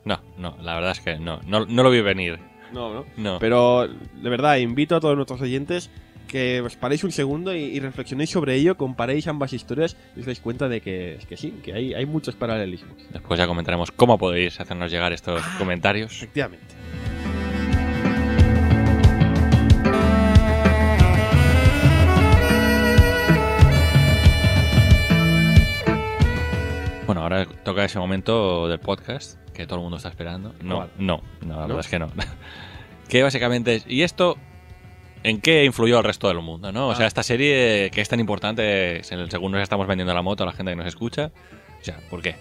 No, 0.04 0.20
no, 0.38 0.58
la 0.62 0.76
verdad 0.76 0.92
es 0.92 1.00
que 1.00 1.18
no, 1.20 1.40
no, 1.48 1.66
no 1.66 1.84
lo 1.84 1.90
vi 1.90 2.02
venir. 2.02 2.40
No, 2.74 2.94
no. 2.94 3.06
No. 3.18 3.40
Pero, 3.40 3.88
de 3.88 4.30
verdad, 4.30 4.58
invito 4.58 4.96
a 4.96 5.00
todos 5.00 5.16
nuestros 5.16 5.42
oyentes 5.42 5.90
que 6.28 6.62
os 6.62 6.78
paréis 6.78 7.04
un 7.04 7.12
segundo 7.12 7.54
y, 7.54 7.60
y 7.60 7.80
reflexionéis 7.80 8.30
sobre 8.30 8.56
ello, 8.56 8.78
comparéis 8.78 9.28
ambas 9.28 9.52
historias 9.52 9.98
y 10.16 10.22
os 10.22 10.26
dais 10.26 10.40
cuenta 10.40 10.70
de 10.70 10.80
que, 10.80 11.16
es 11.16 11.26
que 11.26 11.36
sí, 11.36 11.52
que 11.64 11.74
hay, 11.74 11.94
hay 11.94 12.06
muchos 12.06 12.36
paralelismos. 12.36 12.98
Después 13.12 13.38
ya 13.38 13.48
comentaremos 13.48 13.92
cómo 13.92 14.18
podéis 14.18 14.60
hacernos 14.60 14.92
llegar 14.92 15.12
estos 15.12 15.42
comentarios. 15.58 16.14
Efectivamente. 16.14 16.74
Bueno, 27.12 27.24
ahora 27.24 27.46
toca 27.66 27.84
ese 27.84 28.00
momento 28.00 28.70
del 28.70 28.80
podcast 28.80 29.38
que 29.54 29.66
todo 29.68 29.80
el 29.80 29.82
mundo 29.82 29.98
está 29.98 30.08
esperando. 30.08 30.56
No, 30.64 30.78
¿Cuál? 30.78 30.90
no, 30.98 31.22
no, 31.42 31.48
la 31.56 31.56
¿No? 31.56 31.68
verdad 31.68 31.80
es 31.82 31.88
que 31.90 32.00
no. 32.00 32.08
que 33.10 33.22
básicamente 33.22 33.76
es. 33.76 33.86
¿Y 33.86 34.04
esto 34.04 34.38
en 35.24 35.42
qué 35.42 35.66
influyó 35.66 35.98
al 35.98 36.06
resto 36.06 36.30
del 36.30 36.40
mundo? 36.40 36.72
¿no? 36.72 36.88
O 36.88 36.96
sea, 36.96 37.04
Ah. 37.04 37.08
esta 37.10 37.22
serie 37.22 37.92
que 37.92 38.00
es 38.00 38.08
tan 38.08 38.22
importante, 38.22 39.04
se- 39.04 39.30
según 39.30 39.52
nos 39.52 39.62
estamos 39.62 39.88
vendiendo 39.88 40.14
la 40.14 40.22
moto 40.22 40.44
a 40.44 40.46
la 40.46 40.54
gente 40.54 40.72
que 40.72 40.78
nos 40.78 40.86
escucha. 40.86 41.32
O 41.82 41.84
sea, 41.84 41.98
¿por 42.10 42.22
qué? 42.22 42.36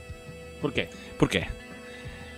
¿Por 0.62 0.72
qué? 0.72 0.88
¿Por 1.18 1.28
qué? 1.28 1.48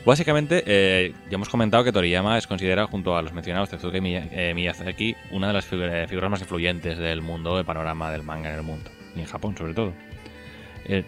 Básicamente, 0.06 0.62
eh, 0.66 1.12
ya 1.28 1.34
hemos 1.34 1.50
comentado 1.50 1.84
que 1.84 1.92
Toriyama 1.92 2.38
es 2.38 2.46
considerado, 2.46 2.88
junto 2.88 3.14
a 3.14 3.20
los 3.20 3.34
mencionados 3.34 3.68
Tezuka 3.68 3.98
y 3.98 4.14
eh, 4.16 4.52
Miyazaki, 4.54 5.14
una 5.32 5.48
de 5.48 5.52
las 5.52 5.68
eh, 5.70 6.06
figuras 6.08 6.30
más 6.30 6.40
influyentes 6.40 6.96
del 6.96 7.20
mundo, 7.20 7.56
del 7.56 7.66
panorama 7.66 8.10
del 8.10 8.22
manga 8.22 8.48
en 8.48 8.56
el 8.56 8.62
mundo. 8.62 8.90
Y 9.16 9.20
en 9.20 9.26
Japón, 9.26 9.54
sobre 9.54 9.74
todo. 9.74 9.92
Eh, 10.86 11.04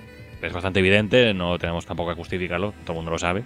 es 0.46 0.52
bastante 0.52 0.80
evidente, 0.80 1.32
no 1.34 1.58
tenemos 1.58 1.86
tampoco 1.86 2.10
que 2.10 2.16
justificarlo, 2.16 2.72
todo 2.84 2.92
el 2.92 2.96
mundo 2.96 3.10
lo 3.10 3.18
sabe. 3.18 3.44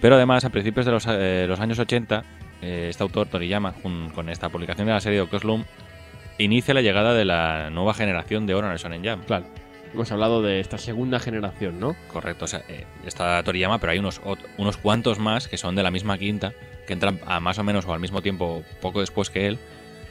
Pero 0.00 0.14
además, 0.14 0.44
a 0.44 0.50
principios 0.50 0.86
de 0.86 0.92
los, 0.92 1.06
eh, 1.08 1.46
los 1.48 1.58
años 1.60 1.78
80, 1.78 2.24
eh, 2.62 2.86
este 2.90 3.02
autor, 3.02 3.26
Toriyama, 3.28 3.72
con 4.14 4.28
esta 4.28 4.48
publicación 4.48 4.86
de 4.86 4.92
la 4.92 5.00
serie 5.00 5.18
Doctor 5.18 5.40
Slump, 5.40 5.66
inicia 6.38 6.72
la 6.74 6.82
llegada 6.82 7.14
de 7.14 7.24
la 7.24 7.70
nueva 7.70 7.94
generación 7.94 8.46
de 8.46 8.54
oro 8.54 8.66
en 8.68 8.72
el 8.72 8.78
Shonen 8.78 9.04
Jump. 9.04 9.26
Claro. 9.26 9.46
Hemos 9.92 10.12
hablado 10.12 10.42
de 10.42 10.60
esta 10.60 10.76
segunda 10.78 11.18
generación, 11.18 11.80
¿no? 11.80 11.96
Correcto, 12.12 12.44
o 12.44 12.48
sea, 12.48 12.62
eh, 12.68 12.84
está 13.06 13.42
Toriyama, 13.42 13.78
pero 13.78 13.92
hay 13.92 13.98
unos, 13.98 14.20
unos 14.58 14.76
cuantos 14.76 15.18
más 15.18 15.48
que 15.48 15.56
son 15.56 15.74
de 15.74 15.82
la 15.82 15.90
misma 15.90 16.18
quinta, 16.18 16.52
que 16.86 16.92
entran 16.92 17.18
a 17.26 17.40
más 17.40 17.58
o 17.58 17.64
menos 17.64 17.86
o 17.86 17.94
al 17.94 18.00
mismo 18.00 18.20
tiempo, 18.22 18.62
poco 18.82 19.00
después 19.00 19.30
que 19.30 19.46
él, 19.46 19.58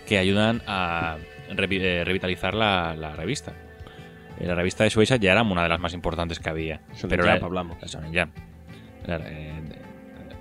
que 0.07 0.17
ayudan 0.17 0.63
a 0.67 1.17
revi- 1.51 1.79
eh, 1.81 2.03
revitalizar 2.03 2.55
la, 2.55 2.95
la 2.97 3.15
revista. 3.15 3.53
Eh, 4.39 4.45
La 4.47 4.55
revista 4.55 4.83
de 4.83 4.89
Shueisha 4.89 5.15
ya 5.17 5.31
era 5.31 5.43
una 5.43 5.63
de 5.63 5.69
las 5.69 5.79
más 5.79 5.93
importantes 5.93 6.39
que 6.39 6.49
había. 6.49 6.81
Shonen 6.93 7.09
pero 7.09 7.23
Jump 7.23 7.39
la, 7.39 7.45
hablamos. 7.45 7.77
la 7.81 7.88
Shonen 7.88 8.13
Jump. 8.13 8.35
La, 9.05 9.15
eh, 9.23 9.53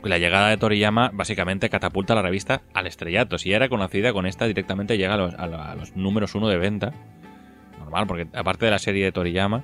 la 0.02 0.18
llegada 0.18 0.48
de 0.50 0.56
Toriyama 0.56 1.10
básicamente 1.12 1.68
catapulta 1.68 2.14
la 2.14 2.22
revista 2.22 2.62
al 2.74 2.86
estrellato. 2.86 3.38
Si 3.38 3.50
ya 3.50 3.56
era 3.56 3.68
conocida, 3.68 4.12
con 4.12 4.26
esta 4.26 4.46
directamente 4.46 4.96
llega 4.98 5.14
a 5.14 5.16
los, 5.16 5.34
a 5.34 5.74
los 5.74 5.96
números 5.96 6.34
uno 6.34 6.48
de 6.48 6.58
venta. 6.58 6.92
Normal, 7.78 8.06
porque 8.06 8.28
aparte 8.34 8.64
de 8.66 8.70
la 8.70 8.78
serie 8.78 9.04
de 9.04 9.12
Toriyama, 9.12 9.62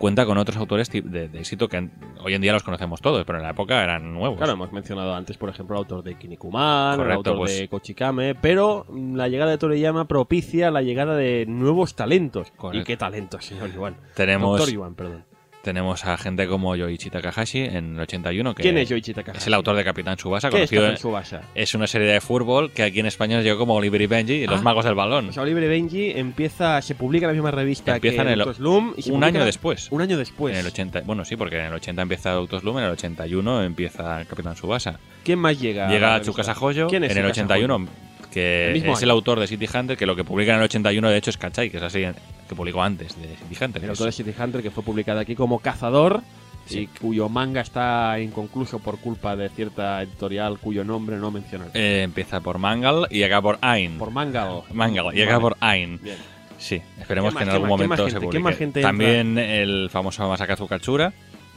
cuenta 0.00 0.24
con 0.24 0.38
otros 0.38 0.56
autores 0.56 0.90
de, 0.90 1.02
de 1.02 1.38
éxito 1.38 1.68
que 1.68 1.90
hoy 2.24 2.32
en 2.32 2.40
día 2.40 2.54
los 2.54 2.62
conocemos 2.62 3.02
todos, 3.02 3.22
pero 3.26 3.36
en 3.38 3.44
la 3.44 3.50
época 3.50 3.84
eran 3.84 4.14
nuevos. 4.14 4.38
Claro, 4.38 4.54
hemos 4.54 4.72
mencionado 4.72 5.14
antes, 5.14 5.36
por 5.36 5.50
ejemplo, 5.50 5.76
el 5.76 5.80
autor 5.80 6.02
de 6.02 6.14
Kinnikuman, 6.16 6.92
el 6.92 6.96
Correcto, 6.96 7.16
autor 7.18 7.36
pues- 7.36 7.58
de 7.58 7.68
Kochikame, 7.68 8.34
pero 8.34 8.86
la 9.14 9.28
llegada 9.28 9.50
de 9.50 9.58
Toriyama 9.58 10.08
propicia 10.08 10.70
la 10.70 10.80
llegada 10.80 11.14
de 11.16 11.44
nuevos 11.46 11.94
talentos. 11.94 12.50
Correcto. 12.56 12.80
¿Y 12.82 12.84
qué 12.84 12.96
talentos, 12.96 13.44
señor 13.44 13.68
Iwan? 13.74 13.96
tenemos, 14.14 14.56
Doctor 14.56 14.74
Iwan, 14.74 14.94
perdón. 14.94 15.24
Tenemos 15.62 16.04
a 16.06 16.16
gente 16.16 16.46
como 16.46 16.74
Yoichi 16.76 17.10
Takahashi 17.10 17.60
en 17.60 17.94
el 17.96 18.00
81, 18.00 18.54
que 18.54 18.62
¿Quién 18.62 18.78
es 18.78 18.88
Yoichi 18.88 19.12
Takahashi? 19.12 19.38
es 19.38 19.46
el 19.46 19.54
autor 19.54 19.76
de 19.76 19.84
Capitán 19.84 20.16
Tsubasa, 20.16 20.48
¿Qué 20.48 20.62
es 20.62 20.70
conocido 20.70 20.86
en- 20.88 20.94
Tsubasa? 20.96 21.42
es 21.54 21.74
una 21.74 21.86
serie 21.86 22.08
de 22.08 22.20
fútbol 22.20 22.70
que 22.72 22.82
aquí 22.82 23.00
en 23.00 23.06
España 23.06 23.40
llegó 23.42 23.58
como 23.58 23.74
Oliver 23.74 24.00
y 24.00 24.06
Benji 24.06 24.32
y 24.34 24.46
los 24.46 24.60
Ah. 24.60 24.62
magos 24.62 24.84
del 24.84 24.94
balón. 24.94 25.28
O 25.28 25.32
sea, 25.32 25.42
Oliver 25.42 25.62
y 25.64 25.68
Benji 25.68 26.10
empieza, 26.12 26.80
se 26.82 26.94
publica 26.94 27.26
en 27.26 27.28
la 27.28 27.34
misma 27.34 27.50
revista 27.50 27.94
Empieza 27.96 28.16
que 28.16 28.22
en 28.22 28.28
el- 28.32 28.38
Doctor 28.38 28.54
Slump 28.56 28.98
y 28.98 29.02
se 29.02 29.12
un 29.12 29.22
año 29.24 29.44
después. 29.44 29.88
Un 29.90 30.00
año 30.02 30.16
después. 30.16 30.54
En 30.54 30.60
el 30.60 30.66
80, 30.66 31.02
bueno, 31.02 31.24
sí, 31.24 31.36
porque 31.36 31.58
en 31.58 31.66
el 31.66 31.72
80 31.74 32.02
empieza 32.02 32.30
Doctor 32.32 32.60
Slum, 32.60 32.78
en 32.78 32.84
el 32.84 32.90
81 32.90 33.62
empieza 33.62 34.24
Capitán 34.24 34.56
Subasa. 34.56 34.98
¿Quién 35.24 35.38
más 35.38 35.60
llega? 35.60 35.88
a 35.88 35.90
Llega 35.90 36.08
revista? 36.14 36.22
Tsukasa 36.32 36.56
Hoyo 36.64 36.86
¿Quién 36.88 37.04
es 37.04 37.10
en 37.12 37.18
el 37.18 37.24
Tsukasa 37.24 37.42
81, 37.44 37.86
que 38.30 38.72
es 38.76 38.84
año. 38.84 38.94
el 39.00 39.10
autor 39.10 39.40
de 39.40 39.46
City 39.46 39.66
Hunter, 39.72 39.96
que 39.96 40.06
lo 40.06 40.14
que 40.16 40.24
publica 40.24 40.52
en 40.52 40.58
el 40.58 40.64
81 40.64 41.08
de 41.10 41.16
hecho 41.16 41.30
es 41.30 41.36
Kachai, 41.36 41.70
que 41.70 41.76
es 41.78 41.82
así, 41.82 42.04
que 42.48 42.54
publicó 42.54 42.82
antes 42.82 43.20
de 43.20 43.28
City 43.36 43.64
Hunter. 43.64 43.84
El 43.84 43.90
autor 43.90 44.06
de 44.06 44.12
City 44.12 44.32
Hunter 44.38 44.62
que 44.62 44.70
fue 44.70 44.82
publicada 44.84 45.20
aquí 45.22 45.34
como 45.34 45.58
Cazador 45.58 46.22
Sí. 46.66 46.80
y 46.82 46.86
cuyo 46.86 47.28
manga 47.28 47.62
está 47.62 48.20
inconcluso 48.20 48.78
por 48.78 48.98
culpa 48.98 49.34
de 49.34 49.48
cierta 49.48 50.00
editorial 50.02 50.58
cuyo 50.60 50.84
nombre 50.84 51.16
no 51.16 51.32
mencionaré. 51.32 51.70
eh, 51.74 52.02
empieza 52.04 52.40
por 52.40 52.58
Mangal 52.58 53.08
y 53.10 53.24
acaba 53.24 53.42
por 53.42 53.58
Ain. 53.62 53.98
por 53.98 54.12
manga 54.12 54.52
o... 54.52 54.64
Mangal 54.72 55.06
y 55.16 55.22
acaba 55.22 55.38
Vale. 55.38 55.56
por 55.56 55.56
Ain. 55.68 55.98
Bien. 56.00 56.16
Sí, 56.58 56.80
esperemos 57.00 57.32
¿Qué 57.32 57.38
que 57.38 57.44
en 57.44 57.50
algún 57.50 57.68
momento 57.70 58.08
se 58.08 58.20
publique. 58.20 58.52
gente 58.52 58.82
También 58.82 59.36
el 59.38 59.88
famoso 59.90 60.28
Masakazu 60.28 60.68
Katsura, 60.68 61.12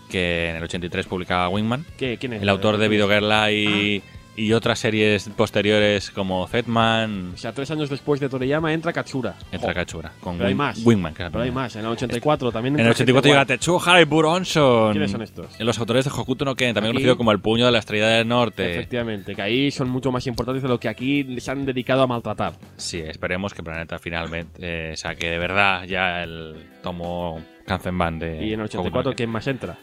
que 0.10 0.50
en 0.50 0.56
el 0.56 0.64
83 0.64 1.06
publicaba 1.06 1.50
Wingman. 1.50 1.86
¿Qué- 1.98 2.18
¿Quién 2.18 2.34
es? 2.34 2.42
El 2.42 2.50
autor 2.50 2.78
de 2.78 2.88
¿Quién 2.88 3.02
es? 3.02 3.08
Videogirl 3.08 4.02
y, 4.36 4.54
otras 4.54 4.80
series 4.80 5.30
posteriores 5.30 6.12
como 6.12 6.48
Zetman, 6.48 7.32
O 7.34 7.38
sea, 7.38 7.54
tres 7.54 7.70
años 7.72 7.90
después 7.90 8.20
de 8.20 8.30
Toriyama 8.30 8.74
entra 8.74 8.92
Katsura. 8.94 9.36
entra 9.52 9.70
Jo, 9.70 9.76
Katsura. 9.76 10.12
Con 10.20 10.38
Pero 10.38 10.48
hay 10.50 10.56
más. 10.56 10.84
Wingman, 10.86 11.14
que 11.14 11.24
la 11.24 11.30
Pero 11.30 11.44
hay 11.44 11.52
más. 11.52 11.76
En 11.76 11.82
el 11.82 11.88
84 11.88 12.52
también 12.52 12.76
En 12.76 12.80
el 12.82 12.88
entra 12.88 12.92
84 13.04 13.22
gente 13.30 13.34
llega. 13.34 13.46
Tetsuo 13.46 13.82
Harry 13.86 14.06
Buronson. 14.06 14.92
¿Quiénes 14.92 15.12
son 15.12 15.22
estos? 15.22 15.60
Los 15.60 15.78
autores 15.80 16.06
de 16.06 16.12
Hokuto 16.12 16.46
no 16.46 16.56
Ken, 16.56 16.74
también 16.74 16.92
Aquí- 16.92 16.98
conocido 16.98 17.18
como 17.18 17.32
el 17.32 17.40
puño 17.40 17.66
de 17.66 17.72
la 17.72 17.80
estrella 17.80 18.08
del 18.08 18.28
norte. 18.28 18.72
Efectivamente, 18.72 19.36
que 19.36 19.42
ahí 19.42 19.72
son 19.72 19.90
mucho 19.90 20.12
más 20.12 20.26
importantes 20.28 20.64
de 20.64 20.70
lo 20.70 20.80
que 20.80 20.90
aquí 20.90 21.24
les 21.24 21.48
han 21.50 21.66
dedicado 21.66 22.02
a 22.04 22.08
maltratar. 22.08 22.54
Sí, 22.78 23.00
esperemos 23.00 23.54
que 23.54 23.64
Planeta 23.64 24.00
finalmente 24.00 24.92
eh, 24.92 24.98
saque 24.98 25.30
de 25.30 25.38
verdad 25.38 25.84
ya 25.86 26.24
el 26.24 26.56
tomo 26.82 27.42
Kanzenban 27.66 28.20
de 28.20 28.46
Y 28.46 28.54
en 28.54 28.60
el 28.60 28.66
Hokuto 28.66 28.80
84, 28.80 29.02
no 29.04 29.10
Ken. 29.12 29.16
¿quién 29.18 29.30
más 29.30 29.48
entra? 29.48 29.78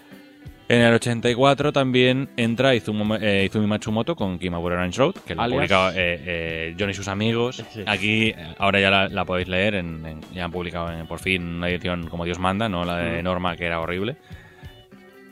En 0.72 0.82
el 0.82 0.94
84 0.94 1.72
también 1.72 2.28
entra 2.36 2.74
Izumo- 2.76 3.18
eh, 3.20 3.44
Izumi 3.46 3.66
Matsumoto 3.66 4.14
con 4.14 4.38
Kimabura 4.38 4.76
Orange 4.76 4.98
Road, 4.98 5.14
que 5.26 5.34
lo 5.34 5.42
Alias- 5.42 5.56
publicaba 5.58 5.90
eh, 5.90 5.96
eh, 6.24 6.76
John 6.78 6.90
y 6.90 6.94
sus 6.94 7.08
amigos. 7.08 7.64
Sí. 7.72 7.82
Aquí, 7.86 8.32
ahora 8.56 8.78
ya 8.78 8.88
la, 8.88 9.08
la 9.08 9.24
podéis 9.24 9.48
leer, 9.48 9.74
en, 9.74 10.06
en- 10.06 10.20
ya 10.32 10.44
han 10.44 10.52
publicado 10.52 10.92
en- 10.92 11.08
por 11.08 11.18
fin 11.18 11.42
una 11.56 11.68
edición 11.68 12.06
como 12.08 12.24
Dios 12.24 12.38
manda, 12.38 12.68
no 12.68 12.84
la 12.84 12.98
de 12.98 13.20
Mm. 13.20 13.24
Norma, 13.24 13.56
que 13.56 13.64
era 13.64 13.80
horrible. 13.80 14.14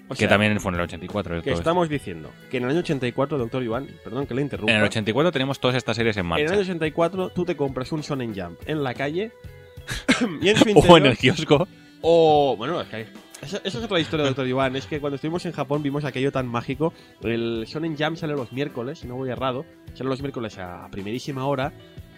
O 0.08 0.14
que 0.14 0.16
sea, 0.20 0.28
también 0.28 0.58
fue 0.58 0.70
en 0.72 0.76
el 0.76 0.80
84. 0.80 1.36
que 1.36 1.40
todo 1.42 1.50
esto. 1.52 1.60
estamos 1.60 1.88
diciendo 1.88 2.30
que 2.50 2.56
en 2.56 2.64
el 2.64 2.70
año 2.70 2.80
84, 2.80 3.38
doctor 3.38 3.62
Iván, 3.62 3.86
perdón 4.02 4.26
que 4.26 4.34
le 4.34 4.42
interrumpa. 4.42 4.72
En 4.72 4.78
el 4.78 4.84
84 4.84 5.30
tenemos 5.30 5.60
todas 5.60 5.76
estas 5.76 5.96
series 5.96 6.16
en 6.16 6.22
En 6.22 6.26
marcha. 6.26 6.44
el 6.46 6.50
año 6.52 6.60
84 6.62 7.28
tú 7.28 7.44
te 7.44 7.56
compras 7.56 7.92
un 7.92 8.00
Shonen 8.00 8.34
Jump 8.34 8.58
en 8.66 8.82
la 8.82 8.92
calle 8.94 9.30
y 10.40 10.48
en 10.48 10.56
su 10.56 10.72
o 10.76 10.96
en 10.96 11.06
el 11.06 11.16
kiosco. 11.16 11.68
O, 12.00 12.56
bueno, 12.56 12.80
es 12.80 12.88
que 12.88 12.96
hay- 12.96 13.06
esa, 13.42 13.58
esa 13.58 13.78
es 13.78 13.84
otra 13.84 14.00
historia, 14.00 14.26
doctor 14.26 14.46
Iván. 14.46 14.76
Es 14.76 14.86
que 14.86 15.00
cuando 15.00 15.16
estuvimos 15.16 15.44
en 15.46 15.52
Japón 15.52 15.82
vimos 15.82 16.04
aquello 16.04 16.32
tan 16.32 16.46
mágico. 16.46 16.92
El 17.22 17.64
Shonen 17.66 17.96
Jump 17.96 18.16
sale 18.16 18.34
los 18.34 18.52
miércoles, 18.52 19.00
si 19.00 19.06
no 19.06 19.16
voy 19.16 19.30
errado. 19.30 19.64
Sale 19.94 20.10
los 20.10 20.20
miércoles 20.20 20.58
a 20.58 20.88
primerísima 20.90 21.46
hora. 21.46 21.72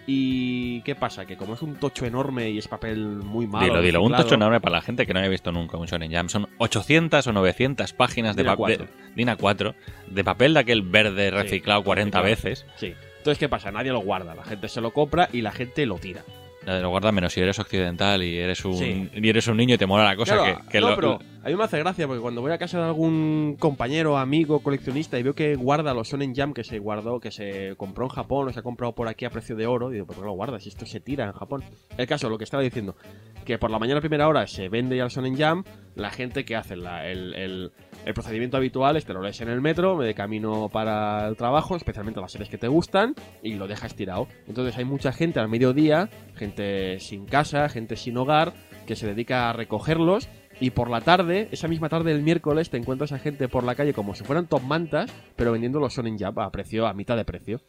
¿Y 0.07 0.81
qué 0.81 0.95
pasa? 0.95 1.25
Que 1.25 1.37
como 1.37 1.53
es 1.53 1.61
un 1.61 1.75
tocho 1.75 2.05
enorme 2.05 2.49
y 2.49 2.57
es 2.57 2.67
papel 2.67 2.99
muy 3.17 3.45
malo. 3.45 3.65
Dilo, 3.65 3.81
dilo. 3.81 4.03
Un 4.03 4.13
tocho 4.13 4.35
enorme 4.35 4.59
para 4.59 4.77
la 4.77 4.81
gente 4.81 5.05
que 5.05 5.13
no 5.13 5.19
haya 5.19 5.29
visto 5.29 5.51
nunca 5.51 5.77
un 5.77 5.85
Shonen 5.85 6.11
Jam. 6.11 6.27
Son 6.27 6.47
800 6.57 7.25
o 7.27 7.31
900 7.33 7.93
páginas 7.93 8.35
de 8.35 8.43
papel. 8.43 8.81
A4. 8.81 8.87
DIN 9.15 9.27
A4. 9.27 9.75
De 10.07 10.23
papel 10.23 10.53
de 10.55 10.59
aquel 10.59 10.81
verde 10.81 11.29
reciclado 11.29 11.83
40 11.83 12.21
reciclado. 12.21 12.53
veces. 12.53 12.65
Sí. 12.77 12.93
Entonces, 13.17 13.37
¿qué 13.37 13.47
pasa? 13.47 13.71
Nadie 13.71 13.91
lo 13.91 13.99
guarda. 13.99 14.33
La 14.33 14.43
gente 14.43 14.67
se 14.67 14.81
lo 14.81 14.91
compra 14.91 15.29
y 15.31 15.41
la 15.41 15.51
gente 15.51 15.85
lo 15.85 15.99
tira. 15.99 16.23
Lo 16.65 16.89
guarda 16.89 17.11
menos 17.11 17.33
si 17.33 17.39
eres 17.41 17.57
occidental 17.57 18.21
y 18.23 18.37
eres 18.37 18.63
un, 18.65 18.75
Sí. 18.77 19.09
y 19.15 19.29
eres 19.29 19.47
un 19.47 19.57
niño 19.57 19.75
y 19.75 19.77
te 19.79 19.87
mola 19.87 20.03
la 20.03 20.15
cosa 20.15 20.37
Claro, 20.37 20.61
que, 20.61 20.67
que 20.69 20.79
no, 20.79 20.89
lo- 20.91 20.95
pero 20.95 21.19
a 21.43 21.49
mí 21.49 21.55
me 21.55 21.63
hace 21.63 21.79
gracia 21.79 22.05
porque 22.05 22.21
cuando 22.21 22.41
voy 22.41 22.51
a 22.51 22.59
casa 22.59 22.77
de 22.77 22.83
algún 22.85 23.55
compañero, 23.59 24.15
amigo, 24.17 24.59
coleccionista 24.61 25.17
y 25.17 25.23
veo 25.23 25.33
que 25.33 25.55
guarda 25.55 25.93
los 25.95 26.07
Shonen 26.07 26.35
Jam 26.35 26.53
que 26.53 26.63
se 26.63 26.77
guardó, 26.77 27.19
que 27.19 27.31
se 27.31 27.73
compró 27.77 28.05
en 28.05 28.09
Japón 28.11 28.47
o 28.47 28.53
se 28.53 28.59
ha 28.59 28.63
comprado 28.63 28.93
por 28.93 29.07
aquí 29.07 29.25
a 29.25 29.31
precio 29.31 29.55
de 29.55 29.65
oro, 29.65 29.89
digo, 29.89 30.05
¿por 30.05 30.17
qué 30.17 30.21
lo 30.21 30.33
guardas? 30.33 30.61
Si 30.61 30.69
esto 30.69 30.85
se 30.85 30.99
tira 30.99 31.25
en 31.25 31.31
Japón. 31.33 31.63
El 31.97 32.05
caso, 32.05 32.29
lo 32.29 32.37
que 32.37 32.43
estaba 32.43 32.61
diciendo, 32.61 32.95
que 33.43 33.57
por 33.57 33.71
la 33.71 33.79
mañana 33.79 33.97
a 33.97 34.01
primera 34.01 34.27
hora 34.27 34.45
se 34.45 34.69
vende 34.69 34.95
ya 34.97 35.05
el 35.05 35.09
Shonen 35.09 35.35
Jam, 35.35 35.63
la 35.95 36.11
gente 36.11 36.45
que 36.45 36.55
hace 36.55 36.75
La- 36.75 37.07
el, 37.09 37.33
el- 37.33 37.71
el 38.05 38.13
procedimiento 38.13 38.57
habitual 38.57 38.97
es 38.97 39.05
te 39.05 39.13
lo 39.13 39.21
lees 39.21 39.39
en 39.41 39.49
el 39.49 39.61
metro, 39.61 39.97
de 39.99 40.13
camino 40.13 40.69
para 40.69 41.27
el 41.27 41.35
trabajo, 41.35 41.75
especialmente 41.75 42.19
las 42.19 42.31
series 42.31 42.49
que 42.49 42.57
te 42.57 42.67
gustan, 42.67 43.15
y 43.43 43.53
lo 43.53 43.67
dejas 43.67 43.95
tirado. 43.95 44.27
Entonces 44.47 44.77
hay 44.77 44.85
mucha 44.85 45.11
gente 45.11 45.39
al 45.39 45.49
mediodía, 45.49 46.09
gente 46.35 46.99
sin 46.99 47.25
casa, 47.25 47.69
gente 47.69 47.95
sin 47.95 48.17
hogar, 48.17 48.53
que 48.85 48.95
se 48.95 49.07
dedica 49.07 49.49
a 49.49 49.53
recogerlos 49.53 50.29
y 50.59 50.71
por 50.71 50.89
la 50.89 51.01
tarde, 51.01 51.47
esa 51.51 51.67
misma 51.67 51.89
tarde 51.89 52.13
del 52.13 52.21
miércoles, 52.21 52.69
te 52.69 52.77
encuentras 52.77 53.11
a 53.11 53.19
gente 53.19 53.47
por 53.47 53.63
la 53.63 53.75
calle 53.75 53.93
como 53.93 54.13
si 54.13 54.23
fueran 54.23 54.47
top 54.47 54.61
mantas, 54.61 55.11
pero 55.35 55.51
vendiendo 55.51 55.79
los 55.79 55.93
Shonen 55.93 56.17
Jump 56.19 56.39
a 56.39 56.51
precio, 56.51 56.85
a 56.85 56.93
mitad 56.93 57.17
de 57.17 57.25
precio. 57.25 57.61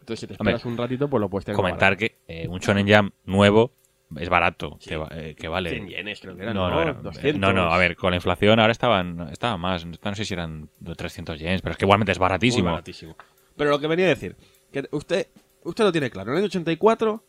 Entonces, 0.00 0.20
si 0.20 0.26
te 0.26 0.34
Hombre, 0.38 0.54
esperas 0.54 0.64
un 0.64 0.78
ratito, 0.78 1.08
pues 1.08 1.20
lo 1.20 1.28
puedes 1.28 1.44
tener 1.44 1.56
Comentar 1.56 1.96
que 1.96 2.18
eh, 2.26 2.48
un 2.48 2.58
Shonen 2.60 2.88
Jam 2.88 3.10
nuevo 3.24 3.72
es 4.16 4.28
barato, 4.28 4.76
Sí. 4.80 4.90
que, 4.90 4.94
eh, 5.10 5.34
que 5.34 5.42
100 5.42 5.50
vale. 5.52 5.86
yenes, 5.88 6.20
creo 6.20 6.36
que 6.36 6.42
eran, 6.42 6.54
No, 6.54 6.68
¿no? 6.68 6.76
no, 6.76 6.82
era- 6.82 6.92
200. 6.94 7.40
no, 7.40 7.52
no, 7.52 7.72
a 7.72 7.78
ver, 7.78 7.96
con 7.96 8.10
la 8.10 8.16
inflación 8.16 8.58
ahora 8.60 8.72
estaban, 8.72 9.28
estaban 9.30 9.60
más, 9.60 9.84
no 9.84 10.14
sé 10.14 10.24
si 10.24 10.34
eran 10.34 10.70
de 10.80 10.94
300 10.94 11.38
yens, 11.38 11.60
pero 11.62 11.72
es 11.72 11.76
que 11.78 11.84
igualmente 11.84 12.12
es 12.12 12.18
Muy 12.18 12.24
baratísimo. 12.24 12.70
baratísimo. 12.70 13.16
Pero 13.56 13.70
lo 13.70 13.78
que 13.80 13.86
venía 13.86 14.06
a 14.06 14.10
decir, 14.10 14.36
que 14.72 14.86
usted, 14.92 15.26
usted 15.64 15.84
lo 15.84 15.92
tiene 15.92 16.10
claro. 16.10 16.30
En 16.30 16.36
el 16.36 16.38
año 16.44 16.46
84, 16.46 17.22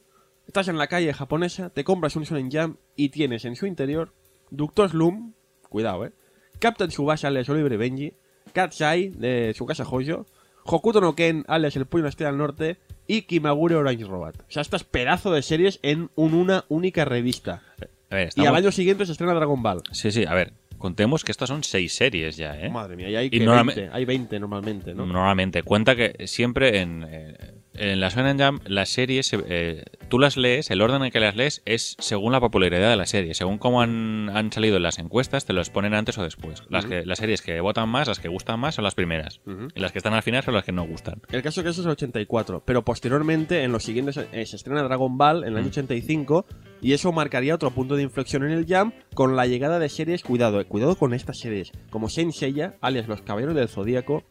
estás 0.48 0.68
en 0.68 0.78
la 0.78 0.88
calle 0.88 1.12
japonesa, 1.14 1.70
te 1.70 1.84
compras 1.84 2.16
un 2.16 2.24
Shonen 2.24 2.50
Jam 2.52 2.78
y 2.96 3.10
tienes 3.10 3.46
en 3.46 3.56
su 3.56 3.66
interior 3.66 4.14
Doctor 4.52 4.90
Slum, 4.90 5.34
cuidado, 5.70 6.06
eh, 6.06 6.12
Captain 6.60 6.92
Subasa 6.92 7.28
alias 7.30 7.50
Oliver 7.50 7.78
Benji, 7.78 8.14
Katsai 8.54 9.10
de 9.10 9.54
su 9.56 9.66
casa 9.66 9.84
Hoyo, 9.90 10.26
Hokuto 10.72 11.02
no 11.02 11.16
Ken 11.16 11.44
alias 11.48 11.76
El 11.76 11.86
Puño 11.86 12.08
Estrella 12.08 12.30
del 12.32 12.38
Norte 12.38 12.78
y 13.08 13.24
Kimagure 13.24 13.76
Orange 13.76 14.06
Robot. 14.06 14.36
O 14.42 14.52
sea, 14.52 14.62
estas 14.62 14.84
pedazo 14.84 15.32
de 15.34 15.42
series 15.42 15.80
en 15.82 16.10
un- 16.16 16.34
una 16.34 16.66
única 16.70 17.06
revista. 17.06 17.64
A 18.12 18.16
ver, 18.16 18.30
Y 18.36 18.46
al 18.46 18.56
año 18.56 18.72
siguiente 18.72 19.06
se 19.06 19.12
estrena 19.14 19.34
Dragon 19.34 19.62
Ball. 19.62 19.82
Sí, 19.92 20.12
sí, 20.12 20.26
a 20.26 20.34
ver, 20.34 20.54
contemos 20.78 21.24
que 21.24 21.32
estas 21.32 21.50
son 21.50 21.64
seis 21.64 21.94
series 21.94 22.38
ya, 22.38 22.60
¿eh? 22.60 22.70
Madre 22.70 22.96
mía, 22.96 23.10
y 23.10 23.16
hay, 23.16 23.26
Y 23.28 23.30
que 23.32 23.40
normalme- 23.46 23.76
20, 23.76 23.90
hay 23.96 24.06
20 24.06 24.40
normalmente, 24.40 24.94
¿no? 24.96 25.06
Normalmente. 25.06 25.62
Cuenta 25.64 25.96
que 25.96 26.28
siempre 26.28 26.82
en, 26.82 27.06
eh, 27.08 27.36
en 27.76 28.00
la 28.00 28.10
Shonen 28.10 28.38
Jam 28.40 28.60
las 28.66 28.90
series, 28.90 29.28
se- 29.28 29.44
eh, 29.48 29.84
tú 30.10 30.20
las 30.20 30.36
lees, 30.38 30.70
el 30.72 30.82
orden 30.82 31.04
en 31.04 31.12
que 31.12 31.20
las 31.20 31.36
lees 31.36 31.62
es 31.66 31.96
según 32.00 32.32
la 32.32 32.40
popularidad 32.40 32.90
de 32.90 32.98
la 32.98 33.06
serie. 33.06 33.34
Según 33.34 33.58
cómo 33.58 33.82
han, 33.82 34.30
han 34.36 34.52
salido 34.52 34.78
en 34.78 34.84
las 34.84 35.00
encuestas, 35.00 35.46
te 35.46 35.54
los 35.54 35.70
ponen 35.70 35.94
antes 35.94 36.18
o 36.18 36.24
después. 36.24 36.64
Las, 36.70 36.86
que, 36.86 37.06
las 37.06 37.20
series 37.20 37.42
que 37.42 37.62
votan 37.62 37.88
más, 37.90 38.08
las 38.08 38.20
que 38.20 38.28
gustan 38.28 38.60
más, 38.60 38.76
son 38.76 38.84
las 38.84 38.96
primeras. 38.96 39.42
Y 39.76 39.80
las 39.80 39.92
que 39.92 40.00
están 40.00 40.14
al 40.14 40.24
final 40.24 40.44
son 40.44 40.54
las 40.54 40.64
que 40.64 40.72
no 40.72 40.86
gustan. 40.86 41.22
El 41.32 41.42
caso 41.42 41.62
es 41.62 41.64
que 41.64 41.70
eso 41.70 41.82
es 41.82 41.86
el 41.86 41.92
84, 41.92 42.64
pero 42.66 42.84
posteriormente, 42.84 43.64
en 43.64 43.72
los 43.72 43.84
siguientes, 43.84 44.18
eh, 44.18 44.46
se 44.46 44.56
estrena 44.56 44.84
Dragon 44.84 45.18
Ball 45.18 45.44
en 45.44 45.50
el 45.54 45.58
año 45.58 45.68
Mm. 45.68 45.70
85, 45.70 46.46
y 46.82 46.94
eso 46.94 47.12
marcaría 47.12 47.56
otro 47.56 47.72
punto 47.72 47.96
de 47.96 48.04
inflexión 48.04 48.44
en 48.44 48.52
el 48.52 48.66
Jam 48.66 48.94
con 49.14 49.36
la 49.36 49.46
llegada 49.46 49.80
de 49.80 49.90
series, 49.90 50.24
cuidado, 50.24 50.60
eh, 50.60 50.66
cuidado 50.66 50.96
con 50.96 51.14
estas 51.14 51.38
series, 51.40 51.72
como 51.90 52.10
Saint 52.10 52.34
Seiya, 52.34 52.76
alias 52.82 53.08
Los 53.08 53.22
Caballeros 53.22 53.56
del 53.56 53.70
Zodíaco, 53.70 54.24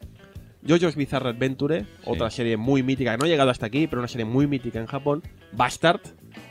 JoJo's 0.63 0.97
Bizarre 0.97 1.31
Adventure, 1.31 1.87
otra 2.05 2.31
serie 2.31 2.57
muy 2.57 2.83
mítica, 2.83 3.13
que 3.13 3.19
no 3.19 3.25
ha 3.25 3.29
llegado 3.29 3.51
hasta 3.51 3.67
aquí, 3.67 3.87
pero 3.87 4.01
una 4.01 4.09
serie 4.09 4.25
muy 4.25 4.47
mítica 4.47 4.81
en 4.81 4.87
Japón, 4.87 5.23
Bastard, 5.53 6.01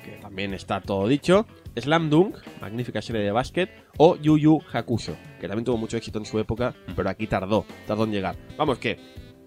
que 0.03 0.11
también 0.21 0.53
está 0.53 0.81
todo 0.81 1.07
dicho, 1.07 1.45
Slam 1.75 2.09
Dunk, 2.09 2.37
magnífica 2.61 3.01
serie 3.01 3.21
de 3.21 3.31
básquet, 3.31 3.69
o 3.97 4.15
Yu 4.15 4.37
Yu 4.37 4.59
Hakusho, 4.71 5.15
que 5.39 5.47
también 5.47 5.65
tuvo 5.65 5.77
mucho 5.77 5.97
éxito 5.97 6.19
en 6.19 6.25
su 6.25 6.39
época, 6.39 6.73
pero 6.95 7.09
aquí 7.09 7.27
tardó, 7.27 7.65
tardó 7.85 8.05
en 8.05 8.11
llegar. 8.11 8.35
Vamos 8.57 8.79
que, 8.79 8.97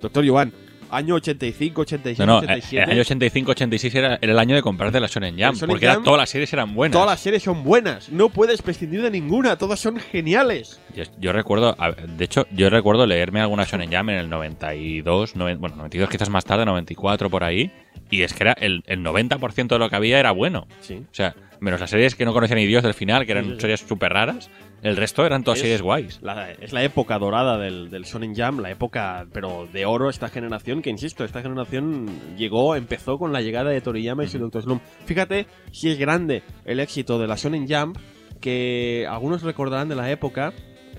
Doctor 0.01 0.25
Yuan, 0.25 0.53
año 0.91 1.15
85, 1.17 1.81
86, 1.83 2.19
No, 2.19 2.27
no, 2.27 2.35
eh, 2.43 2.45
87. 2.45 2.85
el 2.85 2.91
año 2.91 3.03
85-86 3.03 3.95
era, 3.95 4.19
era 4.21 4.33
el 4.33 4.39
año 4.39 4.55
de 4.55 4.63
comprarte 4.63 5.01
la 5.01 5.07
Shonen 5.07 5.39
Jam, 5.39 5.55
Shonen 5.55 5.69
porque 5.69 5.85
era- 5.87 5.95
Jam- 5.97 6.05
todas 6.05 6.19
las 6.19 6.31
series 6.31 6.53
eran 6.53 6.75
buenas. 6.75 6.93
Todas 6.93 7.09
las 7.09 7.21
series 7.21 7.43
son 7.43 7.63
buenas, 7.65 8.09
no 8.11 8.29
puedes 8.29 8.63
prescindir 8.63 9.03
de 9.03 9.11
ninguna, 9.11 9.57
todas 9.57 9.81
son 9.81 9.97
geniales. 9.99 10.81
Yo, 10.95 11.05
yo 11.19 11.33
recuerdo, 11.33 11.77
de 12.17 12.25
hecho, 12.25 12.47
yo 12.51 12.71
recuerdo 12.71 13.07
leerme 13.07 13.41
alguna 13.41 13.65
Shonen 13.65 13.91
Jam 13.91 14.11
en 14.11 14.17
el 14.19 14.29
92, 14.31 15.37
noven- 15.37 15.59
bueno, 15.61 15.77
92 15.77 16.09
quizás 16.11 16.29
más 16.31 16.45
tarde, 16.45 16.65
94 16.65 17.31
por 17.31 17.45
ahí, 17.45 17.71
y 18.11 18.23
es 18.23 18.35
que 18.35 18.43
era 18.45 18.53
el, 18.53 18.83
el 18.87 19.01
90% 19.05 19.69
de 19.69 19.79
lo 19.79 19.89
que 19.89 19.97
había 19.97 20.19
era 20.19 20.33
bueno. 20.33 20.67
Sí. 20.81 20.97
O 21.11 21.15
sea, 21.15 21.35
menos 21.61 21.79
las 21.81 21.91
series 21.91 22.15
que 22.15 22.25
no 22.25 22.33
conocían 22.33 22.59
ni 22.59 22.67
Dios 22.67 22.83
del 22.83 22.95
final, 22.95 23.27
que 23.27 23.33
eran 23.33 23.45
Sí, 23.45 23.51
sí, 23.51 23.55
sí. 23.57 23.61
series 23.61 23.81
súper 23.81 24.13
raras, 24.13 24.51
el 24.83 24.97
resto 24.97 25.25
eran 25.27 25.45
todas 25.45 25.59
Es- 25.59 25.63
series 25.63 25.83
guays. 25.83 26.19
La- 26.23 26.51
es 26.53 26.73
la 26.73 26.83
época 26.83 27.19
dorada 27.19 27.59
del, 27.59 27.91
del 27.91 28.05
Shonen 28.05 28.35
Jam, 28.35 28.61
la 28.61 28.71
época, 28.71 29.27
pero 29.33 29.69
de 29.73 29.85
oro 29.87 30.09
esta 30.11 30.29
generación, 30.29 30.81
que 30.83 30.91
insisto, 30.91 31.25
esta 31.25 31.43
generación 31.43 32.09
llegó, 32.37 32.75
empezó 32.77 33.19
con 33.19 33.33
la 33.33 33.43
llegada 33.43 33.71
de 33.71 33.81
Toriyama 33.81 34.25
y 34.25 34.29
su. 34.29 34.39
Slump. 34.51 34.83
Fíjate 35.05 35.47
si 35.71 35.91
es 35.91 35.99
grande 35.99 36.43
el 36.65 36.81
éxito 36.81 37.19
de 37.19 37.27
la 37.29 37.37
Shonen 37.37 37.69
Jam, 37.69 37.93
que 38.41 39.07
algunos 39.09 39.43
recordarán 39.43 39.89
de 39.89 39.97
la 39.97 40.11
época, 40.11 40.53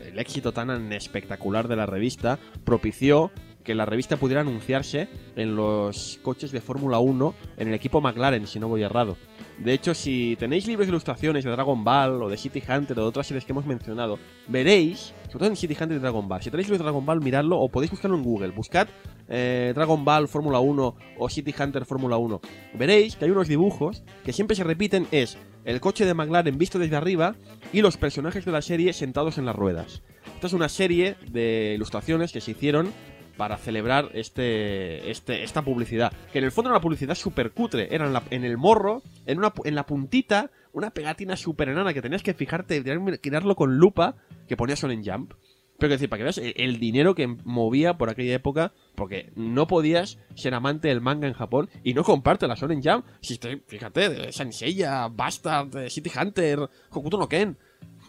el 0.06 0.20
éxito 0.20 0.52
tan 0.52 0.94
espectacular 0.94 1.68
de 1.68 1.76
la 1.76 1.86
revista, 1.88 2.38
propició 2.64 3.32
que 3.64 3.76
la 3.76 3.86
revista 3.86 4.18
pudiera 4.18 4.42
anunciarse 4.42 5.08
en 5.36 5.56
los 5.56 6.20
coches 6.22 6.52
de 6.52 6.62
Fórmula 6.62 7.00
1 7.00 7.34
en 7.58 7.68
el 7.68 7.74
equipo 7.74 8.02
McLaren, 8.02 8.48
si 8.48 8.60
no 8.60 8.68
voy 8.68 8.84
errado. 8.84 9.18
De 9.58 9.74
hecho, 9.74 9.94
si 9.94 10.36
tenéis 10.40 10.66
libros 10.68 10.88
de 10.88 10.92
ilustraciones 10.92 11.44
de 11.44 11.52
Dragon 11.52 11.84
Ball 11.84 12.24
o 12.24 12.30
de 12.30 12.38
City 12.38 12.64
Hunter 12.68 12.98
o 12.98 13.04
de 13.04 13.08
otras 13.08 13.28
series 13.28 13.46
que 13.46 13.52
hemos 13.52 13.66
mencionado, 13.66 14.18
veréis, 14.48 15.14
sobre 15.28 15.40
todo 15.40 15.50
en 15.50 15.56
City 15.56 15.78
Hunter 15.80 15.98
y 15.98 16.00
Dragon 16.00 16.28
Ball, 16.28 16.42
si 16.42 16.50
tenéis 16.50 16.68
libros 16.68 16.80
de 16.80 16.86
Dragon 16.86 17.06
Ball, 17.06 17.22
miradlo 17.22 17.60
o 17.60 17.70
podéis 17.70 17.92
buscarlo 17.92 18.18
en 18.18 18.24
Google. 18.24 18.50
Buscad 18.50 18.88
eh, 19.30 19.72
Dragon 19.76 20.04
Ball 20.04 20.28
Fórmula 20.28 20.60
1 20.60 20.96
o 21.20 21.30
City 21.30 21.54
Hunter 21.58 21.86
Fórmula 21.86 22.18
1. 22.18 22.42
Veréis 22.74 23.16
que 23.16 23.26
hay 23.26 23.32
unos 23.32 23.48
dibujos 23.48 24.04
que 24.26 24.34
siempre 24.34 24.56
se 24.56 24.64
repiten, 24.64 25.08
es 25.12 25.38
el 25.64 25.80
coche 25.80 26.06
de 26.06 26.14
McLaren 26.14 26.58
visto 26.58 26.80
desde 26.80 26.96
arriba 26.96 27.36
y 27.72 27.82
los 27.82 27.98
personajes 27.98 28.46
de 28.46 28.52
la 28.52 28.62
serie 28.62 28.94
sentados 28.94 29.38
en 29.38 29.46
las 29.46 29.56
ruedas. 29.56 30.02
Esta 30.36 30.48
es 30.48 30.54
una 30.54 30.70
serie 30.70 31.18
de 31.30 31.74
ilustraciones 31.76 32.32
que 32.32 32.42
se 32.42 32.52
hicieron 32.52 32.92
para 33.38 33.58
celebrar 33.58 34.10
este, 34.14 35.10
este, 35.12 35.44
esta 35.44 35.62
publicidad. 35.62 36.12
Que 36.32 36.40
en 36.40 36.46
el 36.46 36.52
fondo 36.52 36.70
era 36.70 36.78
una 36.78 36.82
publicidad 36.84 37.16
súper 37.16 37.52
cutre. 37.52 37.94
Era 37.94 38.06
en, 38.08 38.14
la- 38.14 38.24
en 38.30 38.44
el 38.44 38.58
morro, 38.58 39.02
en, 39.26 39.38
una, 39.40 39.54
en 39.66 39.76
la 39.76 39.86
puntita, 39.86 40.52
una 40.74 40.92
pegatina 40.92 41.36
súper 41.36 41.70
enana 41.70 41.94
que 41.94 42.02
tenías 42.02 42.24
que 42.24 42.34
fijarte, 42.34 42.82
mirarlo 43.24 43.56
con 43.56 43.78
lupa, 43.78 44.16
que 44.48 44.58
ponía 44.58 44.76
Shonen 44.76 45.04
Jump. 45.04 45.34
Pero 45.78 45.90
que 45.90 45.96
decir, 45.96 46.10
para 46.10 46.20
que 46.20 46.24
veas 46.26 46.38
el, 46.38 46.54
el 46.58 46.80
dinero 46.80 47.16
que 47.16 47.26
movía 47.26 47.98
por 47.98 48.10
aquella 48.12 48.36
época, 48.36 48.72
porque 48.94 49.32
no 49.36 49.66
podías 49.66 50.20
ser 50.36 50.54
amante 50.54 50.90
del 50.90 51.02
manga 51.02 51.28
en 51.28 51.34
Japón 51.34 51.70
y 51.84 51.96
no 51.96 52.04
comprarte 52.04 52.48
la 52.48 52.54
Shonen 52.54 52.84
Jump. 52.84 53.04
Si 53.22 53.40
te, 53.40 53.58
fíjate, 53.68 54.10
de 54.10 54.32
Sanseiya, 54.32 55.08
Bastard, 55.08 55.90
City 55.90 56.12
Hunter, 56.16 56.70
Hokuto 56.92 57.18
no 57.18 57.28
Ken. 57.28 57.58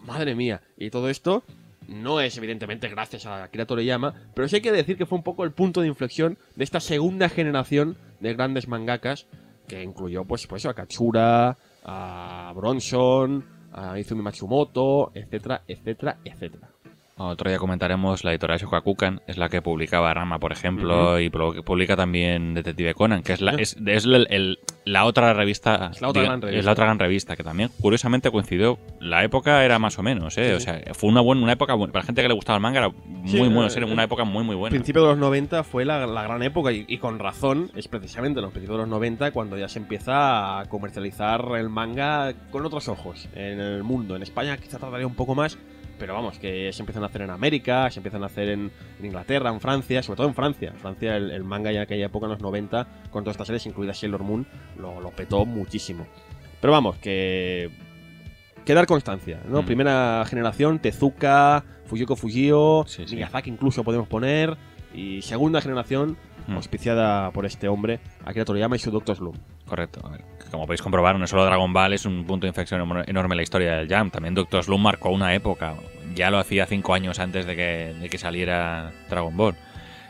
Madre 0.05 0.35
mía. 0.35 0.61
Y 0.77 0.91
todo 0.91 1.09
esto 1.09 1.45
no 1.89 2.21
es 2.21 2.37
evidentemente 2.37 2.89
gracias 2.89 3.27
a 3.27 3.45
Akira 3.45 3.67
Toriyama, 3.67 4.15
pero 4.35 4.49
sí 4.49 4.57
hay 4.57 4.63
que 4.63 4.73
decir 4.73 4.97
que 4.97 5.07
fue 5.07 5.19
un 5.19 5.25
poco 5.25 5.45
el 5.45 5.53
punto 5.53 5.81
de 5.81 5.89
inflexión 5.89 6.39
de 6.57 6.65
esta 6.65 6.81
segunda 6.81 7.29
generación 7.29 7.97
de 8.21 8.35
grandes 8.35 8.69
mangakas 8.69 9.27
que 9.69 9.83
incluyó 9.83 10.25
pues, 10.25 10.47
pues 10.47 10.67
a 10.67 10.75
Katsura, 10.75 11.57
a 11.85 12.53
Bronson, 12.55 13.45
a 13.73 13.99
Izumi 13.99 14.23
Matsumoto, 14.23 15.13
etcétera, 15.15 15.63
etcétera, 15.67 16.19
etcétera. 16.25 16.72
Otro 17.31 17.49
día 17.51 17.59
comentaremos 17.59 18.25
la 18.25 18.33
editorial 18.33 18.59
Shogakukan, 18.59 19.21
es 19.27 19.37
la 19.37 19.49
que 19.49 19.63
publicaba 19.63 20.13
Rama, 20.15 20.39
por 20.39 20.53
ejemplo, 20.53 21.19
y 21.21 21.31
pu- 21.31 21.63
publica 21.65 21.97
también 21.97 22.55
Detective 22.55 22.95
Conan, 22.95 23.23
que 23.23 23.33
es 23.35 23.41
la, 23.41 23.53
es, 23.53 23.77
es 23.87 24.05
el- 24.05 24.27
el- 24.31 24.59
la 24.85 25.05
otra 25.05 25.33
revista. 25.33 25.91
Es 25.93 26.01
la 26.01 26.09
otra 26.09 26.23
gran 26.23 26.41
revista. 26.43 26.59
Es 26.59 26.65
la 26.65 26.73
otra 26.73 26.85
gran 26.87 26.99
revista, 26.99 27.37
que 27.37 27.45
también, 27.45 27.71
curiosamente, 27.81 28.31
coincidió. 28.31 28.79
La 29.01 29.23
época 29.23 29.65
era 29.65 29.79
más 29.79 29.99
o 29.99 30.03
menos, 30.03 30.37
¿eh? 30.39 30.49
Sí, 30.51 30.53
o 30.57 30.61
sea, 30.61 30.81
fue 30.95 31.09
una 31.11 31.21
buena 31.21 31.43
una 31.43 31.53
época. 31.53 31.75
buena. 31.75 31.93
Para 31.93 32.03
la 32.03 32.07
gente 32.07 32.23
que 32.23 32.29
le 32.29 32.35
gustaba 32.35 32.57
el 32.57 32.63
manga, 32.63 32.79
era 32.81 32.89
muy 32.89 33.29
Sí, 33.31 33.39
bueno, 33.39 33.67
eh, 33.67 33.71
era 33.77 33.87
una 33.87 34.03
época 34.05 34.25
muy, 34.25 34.43
muy 34.45 34.57
buena. 34.57 34.71
principio 34.71 35.03
de 35.03 35.09
los 35.09 35.19
90 35.19 35.63
fue 35.63 35.85
la, 35.85 36.07
la 36.07 36.23
gran 36.25 36.43
época 36.43 36.73
y, 36.73 36.85
y 36.89 36.99
con 36.99 37.19
razón 37.21 37.71
es 37.77 37.87
precisamente 37.89 38.41
en 38.41 38.45
los 38.45 38.53
principios 38.53 38.79
de 38.79 38.83
los 38.83 38.89
90 38.89 39.31
cuando 39.31 39.57
ya 39.57 39.69
se 39.69 39.79
empieza 39.79 40.61
a 40.61 40.65
comercializar 40.67 41.45
el 41.57 41.69
manga 41.69 42.33
con 42.51 42.67
otros 42.67 42.89
ojos 42.89 43.29
en 43.35 43.61
el 43.61 43.85
mundo. 43.85 44.17
En 44.17 44.23
España 44.23 44.57
quizá 44.57 44.79
tardaría 44.79 45.07
un 45.07 45.15
poco 45.15 45.35
más, 45.37 45.57
pero 46.03 46.15
vamos, 46.15 46.37
que 46.41 46.73
se 46.73 46.83
empiezan 46.83 47.05
a 47.05 47.07
hacer 47.07 47.23
en 47.23 47.31
América, 47.31 47.89
se 47.89 48.01
empiezan 48.01 48.25
a 48.25 48.27
hacer 48.27 48.49
en, 48.49 48.73
en 48.99 49.07
Inglaterra, 49.07 49.51
en 49.51 49.61
Francia, 49.61 50.03
sobre 50.03 50.17
todo 50.17 50.27
en 50.27 50.35
Francia. 50.35 50.71
En 50.71 50.79
Francia 50.81 51.17
el, 51.17 51.31
el 51.31 51.45
manga 51.45 51.71
ya 51.71 51.77
en 51.79 51.83
aquella 51.85 52.07
época, 52.07 52.27
en 52.27 52.33
los 52.33 52.41
90, 52.41 52.89
con 53.13 53.23
todas 53.23 53.35
estas 53.35 53.47
series, 53.47 53.67
incluida 53.67 53.95
Sailor 53.95 54.25
Moon, 54.25 54.45
lo, 54.81 55.01
lo 55.01 55.11
petó 55.13 55.45
muchísimo. 55.47 56.05
Pero 56.61 56.73
vamos, 56.73 56.97
que... 56.99 57.71
Que 58.65 58.75
dar 58.75 58.87
constancia, 58.87 59.41
¿no? 59.49 59.63
Mm. 59.63 59.67
Primera 59.67 60.25
generación, 60.27 60.81
Tezuka, 60.81 61.63
Fujiko 61.87 62.17
Fujio, 62.17 62.85
Sí, 62.89 63.05
sí. 63.07 63.15
Miyazaki 63.15 63.51
incluso 63.51 63.85
podemos 63.85 64.09
poner. 64.09 64.57
Y 64.93 65.23
segunda 65.23 65.61
generación, 65.61 66.17
Mm. 66.49 66.57
auspiciada 66.57 67.31
por 67.31 67.47
este 67.47 67.69
hombre, 67.69 68.01
Akira 68.25 68.45
Toriyama 68.45 68.75
y 68.75 68.81
su 68.81 68.91
Doctor 68.91 69.15
Slum. 69.15 69.37
Correcto. 69.65 70.01
A 70.05 70.11
ver, 70.11 70.25
como 70.53 70.67
podéis 70.67 70.83
comprobar, 70.83 71.19
no 71.19 71.27
solo 71.27 71.45
Dragon 71.45 71.73
Ball 71.73 71.93
es 71.95 72.05
un 72.07 72.25
punto 72.25 72.45
de 72.47 72.49
inflexión 72.51 72.81
enorme 73.07 73.33
en 73.33 73.37
la 73.37 73.43
historia 73.43 73.73
del 73.77 73.89
Jam. 73.89 74.11
También 74.11 74.35
Doctor 74.35 74.63
Slump 74.63 74.85
marcó 74.85 75.11
una 75.11 75.35
época. 75.35 75.75
Ya 76.15 76.31
lo 76.31 76.39
hacía 76.39 76.67
cinco 76.67 76.95
años 76.95 77.19
antes 77.19 77.45
de 77.47 77.57
que, 77.57 77.95
de 78.01 78.09
que 78.09 78.19
saliera 78.19 78.93
Dragon 79.11 79.37
Ball. 79.37 79.57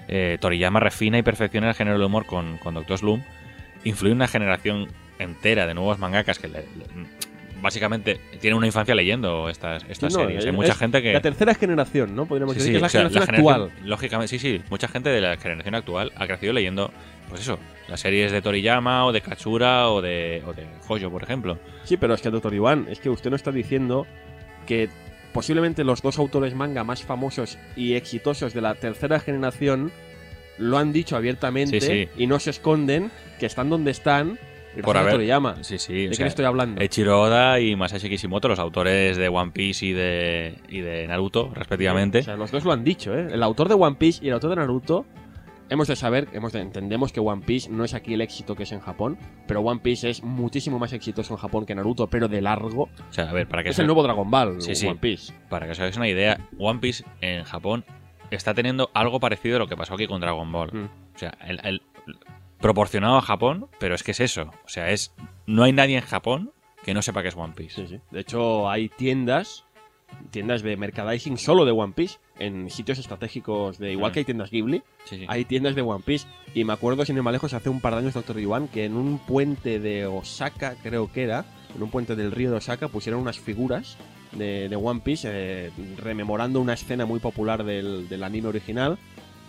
Eh, 0.08 0.36
Toriyama 0.40 0.80
refina 0.80 1.16
y 1.16 1.22
perfecciona 1.22 1.68
el 1.70 1.74
género 1.74 1.96
del 1.96 2.06
humor 2.06 2.26
con, 2.26 2.58
con 2.58 2.74
Doctor 2.74 2.98
Slump. 2.98 3.24
Influye 3.84 4.12
una 4.12 4.28
generación 4.28 4.88
entera 5.18 5.66
de 5.66 5.74
nuevos 5.74 5.98
mangakas 5.98 6.38
que 6.38 6.48
le- 6.48 6.58
le- 6.58 7.22
básicamente 7.62 8.18
tienen 8.40 8.56
una 8.56 8.66
infancia 8.66 8.94
leyendo 8.94 9.48
estas, 9.48 9.84
estas 9.88 10.12
no, 10.12 10.20
series. 10.20 10.40
es- 10.40 10.46
Hay 10.46 10.52
mucha 10.52 10.74
gente 10.74 11.00
que... 11.00 11.12
La 11.12 11.20
tercera 11.20 11.54
generación, 11.54 12.16
¿no? 12.16 12.26
Podríamos 12.26 12.54
Sí, 12.54 12.58
decir 12.58 12.66
sí, 12.68 12.72
que 12.72 12.76
es 12.78 12.82
la 12.82 12.86
o 12.86 12.90
sea, 12.90 13.00
generación 13.02 13.26
generación- 13.36 13.62
actual. 13.70 13.88
Lógicamente, 13.88 14.28
sí, 14.28 14.38
sí. 14.40 14.60
Mucha 14.68 14.88
gente 14.88 15.10
de 15.10 15.20
la 15.20 15.36
generación 15.36 15.74
actual 15.76 16.12
ha 16.16 16.26
crecido 16.26 16.52
leyendo, 16.52 16.92
pues 17.32 17.40
eso, 17.42 17.58
las 17.88 18.00
series 18.00 18.30
de 18.30 18.42
Toriyama 18.42 19.06
o 19.06 19.12
de 19.12 19.22
Katsura 19.22 19.88
o 19.88 20.02
de, 20.02 20.42
o 20.46 20.52
de 20.52 20.66
Hoyo, 20.86 21.10
por 21.10 21.22
ejemplo. 21.22 21.58
Sí, 21.84 21.96
pero 21.96 22.12
es 22.14 22.20
que, 22.20 22.28
Doctor 22.30 22.52
Iván, 22.52 22.86
es 22.90 23.00
que 23.00 23.08
usted 23.08 23.30
no 23.30 23.36
está 23.36 23.50
diciendo 23.52 24.06
que 24.66 24.90
posiblemente 25.32 25.82
los 25.82 26.02
dos 26.02 26.18
autores 26.18 26.54
manga 26.54 26.84
más 26.84 27.02
famosos 27.02 27.58
y 27.74 27.94
exitosos 27.94 28.52
de 28.52 28.60
la 28.60 28.74
tercera 28.74 29.18
generación 29.18 29.90
lo 30.58 30.76
han 30.76 30.92
dicho 30.92 31.16
abiertamente 31.16 31.80
Sí, 31.80 31.86
sí. 31.86 32.08
y 32.18 32.26
no 32.26 32.38
se 32.38 32.50
esconden 32.50 33.10
que 33.40 33.46
están 33.46 33.70
donde 33.70 33.90
están 33.92 34.38
Por 34.82 34.96
haber- 34.98 35.12
Toriyama. 35.14 35.64
Sí, 35.64 35.78
sí. 35.78 36.04
¿De 36.04 36.08
qué 36.10 36.14
sea, 36.16 36.26
estoy 36.26 36.44
hablando? 36.44 36.80
Eiichiro 36.80 37.20
Oda 37.20 37.58
y 37.60 37.74
Masashi 37.76 38.08
Kishimoto, 38.10 38.48
los 38.48 38.58
autores 38.58 39.16
de 39.16 39.28
One 39.28 39.52
Piece 39.52 39.86
y 39.86 39.92
de, 39.92 40.54
y 40.68 40.80
de 40.80 41.06
Naruto, 41.06 41.50
respectivamente. 41.54 42.18
O 42.18 42.22
sea, 42.22 42.36
los 42.36 42.50
dos 42.50 42.64
lo 42.64 42.72
han 42.72 42.84
dicho, 42.84 43.14
¿eh? 43.14 43.28
El 43.32 43.42
autor 43.42 43.68
de 43.68 43.74
One 43.74 43.96
Piece 43.98 44.22
y 44.24 44.28
el 44.28 44.34
autor 44.34 44.50
de 44.50 44.56
Naruto. 44.56 45.06
Hemos 45.72 45.88
de 45.88 45.96
saber, 45.96 46.28
hemos 46.34 46.52
de, 46.52 46.60
entendemos 46.60 47.12
que 47.12 47.20
One 47.20 47.42
Piece 47.46 47.70
no 47.70 47.82
es 47.84 47.94
aquí 47.94 48.12
el 48.12 48.20
éxito 48.20 48.54
que 48.54 48.64
es 48.64 48.72
en 48.72 48.80
Japón, 48.80 49.16
pero 49.46 49.60
One 49.60 49.80
Piece 49.80 50.10
es 50.10 50.22
muchísimo 50.22 50.78
más 50.78 50.92
exitoso 50.92 51.32
en 51.32 51.38
Japón 51.38 51.64
que 51.64 51.74
Naruto, 51.74 52.08
pero 52.08 52.28
de 52.28 52.42
largo. 52.42 52.82
O 52.82 53.12
sea, 53.12 53.30
a 53.30 53.32
ver, 53.32 53.48
para 53.48 53.62
que 53.62 53.70
Es 53.70 53.78
el 53.78 53.86
nuevo 53.86 54.02
Dragon 54.02 54.30
Ball, 54.30 54.60
Sí, 54.60 54.74
sí. 54.74 54.86
One 54.86 54.98
Piece. 55.00 55.32
Para 55.48 55.64
que 55.66 55.72
os 55.72 55.78
hagáis 55.80 55.96
una 55.96 56.08
idea, 56.08 56.38
One 56.58 56.78
Piece 56.80 57.04
en 57.22 57.44
Japón 57.44 57.84
está 58.30 58.52
teniendo 58.52 58.90
algo 58.92 59.18
parecido 59.18 59.56
a 59.56 59.58
lo 59.60 59.66
que 59.66 59.76
pasó 59.76 59.94
aquí 59.94 60.06
con 60.06 60.20
Dragon 60.20 60.52
Ball. 60.52 60.70
Mm. 60.72 60.84
O 61.14 61.18
sea, 61.18 61.36
el, 61.46 61.58
el- 61.64 61.82
proporcionado 62.60 63.16
a 63.16 63.22
Japón, 63.22 63.68
pero 63.80 63.94
es 63.94 64.02
que 64.02 64.12
es 64.12 64.20
eso. 64.20 64.50
O 64.64 64.68
sea, 64.68 64.90
es 64.90 65.14
no 65.46 65.64
hay 65.64 65.72
nadie 65.72 65.96
en 65.96 66.04
Japón 66.04 66.52
que 66.84 66.94
no 66.94 67.02
sepa 67.02 67.22
que 67.22 67.28
es 67.28 67.36
One 67.36 67.54
Piece. 67.56 67.86
Sí. 67.86 67.98
De 68.10 68.20
hecho, 68.20 68.68
hay 68.68 68.88
tiendas, 68.88 69.64
tiendas 70.30 70.62
de 70.62 70.76
merchandising 70.76 71.38
solo 71.38 71.64
de 71.64 71.72
One 71.72 71.92
Piece, 71.94 72.18
en 72.44 72.70
sitios 72.70 72.98
estratégicos 72.98 73.78
de 73.78 73.92
igual 73.92 74.10
Mm. 74.10 74.14
que 74.14 74.18
hay 74.20 74.24
tiendas 74.24 74.50
Ghibli, 74.50 74.82
Sí, 75.04 75.16
sí. 75.18 75.24
hay 75.28 75.44
tiendas 75.44 75.74
de 75.74 75.82
One 75.82 76.02
Piece. 76.04 76.26
Y 76.54 76.64
me 76.64 76.72
acuerdo, 76.72 77.04
sin 77.04 77.16
ir 77.16 77.22
más 77.22 77.32
lejos, 77.32 77.54
hace 77.54 77.68
un 77.68 77.80
par 77.80 77.94
de 77.94 78.00
años, 78.00 78.14
Doctor 78.14 78.38
Yuan, 78.38 78.68
que 78.68 78.84
en 78.84 78.94
un 78.96 79.18
puente 79.18 79.78
de 79.80 80.06
Osaka, 80.06 80.74
creo 80.82 81.10
que 81.12 81.22
era, 81.22 81.44
en 81.74 81.82
un 81.82 81.90
puente 81.90 82.16
del 82.16 82.32
río 82.32 82.50
de 82.50 82.56
Osaka, 82.58 82.88
pusieron 82.88 83.20
unas 83.20 83.38
figuras 83.38 83.96
de, 84.32 84.68
de 84.68 84.76
One 84.76 85.00
Piece, 85.04 85.28
eh, 85.30 85.70
rememorando 85.98 86.60
una 86.60 86.72
escena 86.74 87.06
muy 87.06 87.20
popular 87.20 87.64
del, 87.64 88.08
del 88.08 88.22
anime 88.22 88.48
original. 88.48 88.98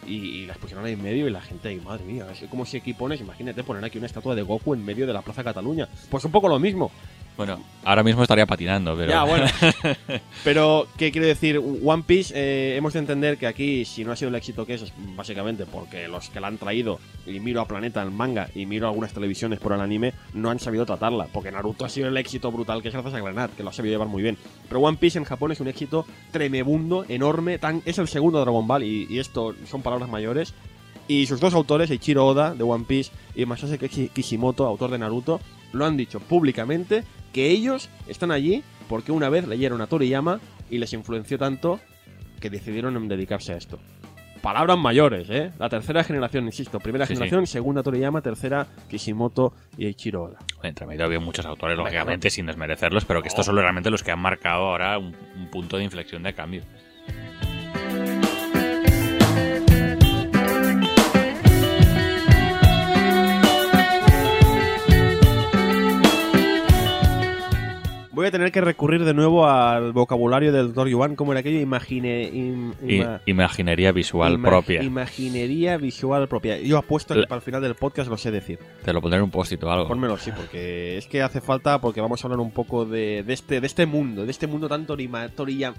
Y, 0.05 0.15
y 0.15 0.45
las 0.45 0.57
pusieron 0.57 0.83
ahí 0.83 0.93
en 0.93 1.01
medio 1.01 1.27
y 1.27 1.31
la 1.31 1.39
gente 1.39 1.69
ahí, 1.69 1.77
madre 1.79 2.03
mía, 2.03 2.27
es 2.29 2.43
como 2.49 2.65
si 2.65 2.75
aquí 2.75 2.93
pones, 2.93 3.21
imagínate 3.21 3.63
poner 3.63 3.85
aquí 3.85 3.97
una 3.97 4.07
estatua 4.07 4.35
de 4.35 4.41
Goku 4.41 4.73
en 4.73 4.83
medio 4.83 5.07
de 5.07 5.13
la 5.13 5.21
Plaza 5.21 5.45
Cataluña. 5.45 5.87
Pues 6.09 6.25
un 6.25 6.31
poco 6.31 6.49
lo 6.49 6.59
mismo. 6.59 6.91
Bueno, 7.35 7.59
ahora 7.83 8.03
mismo 8.03 8.21
estaría 8.21 8.45
patinando, 8.45 8.95
pero. 8.95 9.09
Ya, 9.11 9.23
bueno. 9.23 9.47
Pero, 10.43 10.87
¿qué 10.97 11.11
quiero 11.11 11.25
decir? 11.25 11.59
One 11.83 12.03
Piece, 12.05 12.31
eh, 12.35 12.75
hemos 12.77 12.93
de 12.93 12.99
entender 12.99 13.37
que 13.37 13.47
aquí, 13.47 13.85
si 13.85 14.03
no 14.03 14.11
ha 14.11 14.15
sido 14.15 14.29
el 14.29 14.35
éxito 14.35 14.65
que 14.67 14.75
es, 14.75 14.83
es 14.83 14.93
básicamente 15.15 15.65
porque 15.65 16.07
los 16.07 16.29
que 16.29 16.39
la 16.39 16.47
han 16.47 16.57
traído, 16.59 16.99
y 17.25 17.39
miro 17.39 17.61
a 17.61 17.67
Planeta 17.67 18.03
el 18.03 18.11
manga, 18.11 18.49
y 18.53 18.65
miro 18.67 18.87
algunas 18.87 19.13
televisiones 19.13 19.59
por 19.59 19.73
el 19.73 19.81
anime, 19.81 20.13
no 20.33 20.51
han 20.51 20.59
sabido 20.59 20.85
tratarla. 20.85 21.27
Porque 21.33 21.51
Naruto 21.51 21.85
ha 21.85 21.89
sido 21.89 22.07
el 22.07 22.17
éxito 22.17 22.51
brutal 22.51 22.81
que 22.83 22.89
es 22.89 22.93
gracias 22.93 23.15
a 23.15 23.19
Granat, 23.19 23.55
que 23.55 23.63
lo 23.63 23.69
ha 23.69 23.73
sabido 23.73 23.93
llevar 23.93 24.09
muy 24.09 24.21
bien. 24.21 24.37
Pero 24.67 24.81
One 24.81 24.97
Piece 24.97 25.17
en 25.17 25.25
Japón 25.25 25.51
es 25.51 25.59
un 25.59 25.67
éxito 25.67 26.05
tremebundo, 26.31 27.05
enorme, 27.09 27.57
tan, 27.57 27.81
es 27.85 27.97
el 27.97 28.07
segundo 28.07 28.39
Dragon 28.41 28.67
Ball, 28.67 28.83
y, 28.83 29.07
y 29.09 29.17
esto 29.19 29.55
son 29.65 29.81
palabras 29.81 30.07
mayores. 30.09 30.53
Y 31.07 31.25
sus 31.25 31.39
dos 31.39 31.53
autores, 31.53 31.89
Eiichiro 31.89 32.25
Oda, 32.27 32.53
de 32.53 32.63
One 32.63 32.85
Piece, 32.87 33.11
y 33.35 33.45
Masashi 33.45 33.73
Kishi- 33.77 34.09
Kishimoto, 34.11 34.65
autor 34.65 34.91
de 34.91 34.99
Naruto, 34.99 35.39
lo 35.71 35.85
han 35.85 35.97
dicho 35.97 36.19
públicamente 36.19 37.03
que 37.33 37.49
ellos 37.49 37.89
están 38.07 38.31
allí 38.31 38.63
porque 38.87 39.11
una 39.11 39.27
vez 39.29 39.47
leyeron 39.47 39.81
a 39.81 39.87
Toriyama 39.87 40.39
y 40.69 40.77
les 40.77 40.93
influenció 40.93 41.37
tanto 41.37 41.79
que 42.39 42.49
decidieron 42.49 43.07
dedicarse 43.07 43.53
a 43.53 43.57
esto. 43.57 43.79
Palabras 44.41 44.77
mayores, 44.77 45.29
¿eh? 45.29 45.53
La 45.57 45.69
tercera 45.69 46.03
generación, 46.03 46.45
insisto. 46.45 46.77
Primera 46.79 47.05
Sí, 47.05 47.13
sí. 47.13 47.15
generación, 47.15 47.47
segunda 47.47 47.81
Toriyama, 47.81 48.21
tercera 48.21 48.67
Kishimoto 48.89 49.53
y 49.77 49.85
Eiichiro 49.85 50.23
Oda. 50.23 50.37
Entre 50.63 50.85
medio 50.85 51.05
había 51.05 51.21
muchos 51.21 51.45
autores, 51.45 51.77
lógicamente, 51.77 52.29
sin 52.29 52.45
desmerecerlos, 52.45 53.05
pero 53.05 53.21
que 53.21 53.29
estos 53.29 53.45
son 53.45 53.55
realmente 53.55 53.89
los 53.89 54.03
que 54.03 54.11
han 54.11 54.19
marcado 54.19 54.65
ahora 54.65 54.97
un, 54.97 55.15
un 55.37 55.49
punto 55.49 55.77
de 55.77 55.85
inflexión 55.85 56.23
de 56.23 56.33
cambio. 56.33 56.61
Voy 68.13 68.27
a 68.27 68.31
tener 68.31 68.51
que 68.51 68.61
recurrir 68.61 69.03
de 69.05 69.13
nuevo 69.15 69.47
al 69.47 69.91
vocabulario 69.91 70.51
del 70.51 70.71
Dr. 70.71 70.87
Yuan, 70.87 71.15
como 71.15 71.31
era 71.31 71.39
aquello, 71.39 71.59
imagine, 71.59 72.29
im- 72.31 72.73
ima- 72.87 73.21
imaginería 73.25 73.91
visual 73.91 74.39
propia. 74.39 74.83
Imaginería 74.83 75.77
visual 75.77 76.27
propia. 76.27 76.59
Yo 76.59 76.77
apuesto 76.77 77.15
que 77.15 77.23
para 77.23 77.37
el 77.37 77.41
final 77.41 77.63
del 77.63 77.73
podcast 77.73 78.11
lo 78.11 78.17
sé 78.17 78.29
decir. 78.29 78.59
Te 78.85 78.93
lo 78.93 79.01
pondré 79.01 79.17
en 79.17 79.23
un 79.23 79.31
post-it 79.31 79.63
o 79.63 79.71
algo. 79.71 79.87
Pónmelo, 79.87 80.17
sí, 80.19 80.29
porque 80.35 80.95
es 80.99 81.07
que 81.07 81.23
hace 81.23 81.41
falta, 81.41 81.81
porque 81.81 82.01
vamos 82.01 82.23
a 82.23 82.27
hablar 82.27 82.39
un 82.39 82.51
poco 82.51 82.85
de, 82.85 83.23
de 83.23 83.33
este, 83.33 83.59
de 83.59 83.65
este 83.65 83.87
mundo, 83.87 84.25
de 84.25 84.31
este 84.31 84.45
mundo 84.45 84.69
tan 84.69 84.85
torima, 84.85 85.27
torilla, 85.29 85.73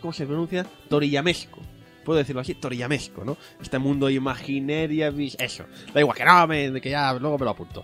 ¿cómo 0.00 0.12
se 0.12 0.26
pronuncia? 0.26 0.64
Torillamesco. 0.88 1.58
Puedo 2.04 2.18
decirlo 2.20 2.40
así, 2.40 2.54
torillamesco, 2.54 3.24
¿no? 3.24 3.36
Este 3.60 3.80
mundo 3.80 4.08
imagineria, 4.10 5.10
vis- 5.10 5.36
eso. 5.40 5.64
Da 5.92 5.98
igual, 6.00 6.16
que 6.16 6.24
no, 6.24 6.46
me- 6.46 6.80
que 6.80 6.90
ya 6.90 7.12
luego 7.14 7.36
me 7.36 7.44
lo 7.46 7.50
apunto. 7.50 7.82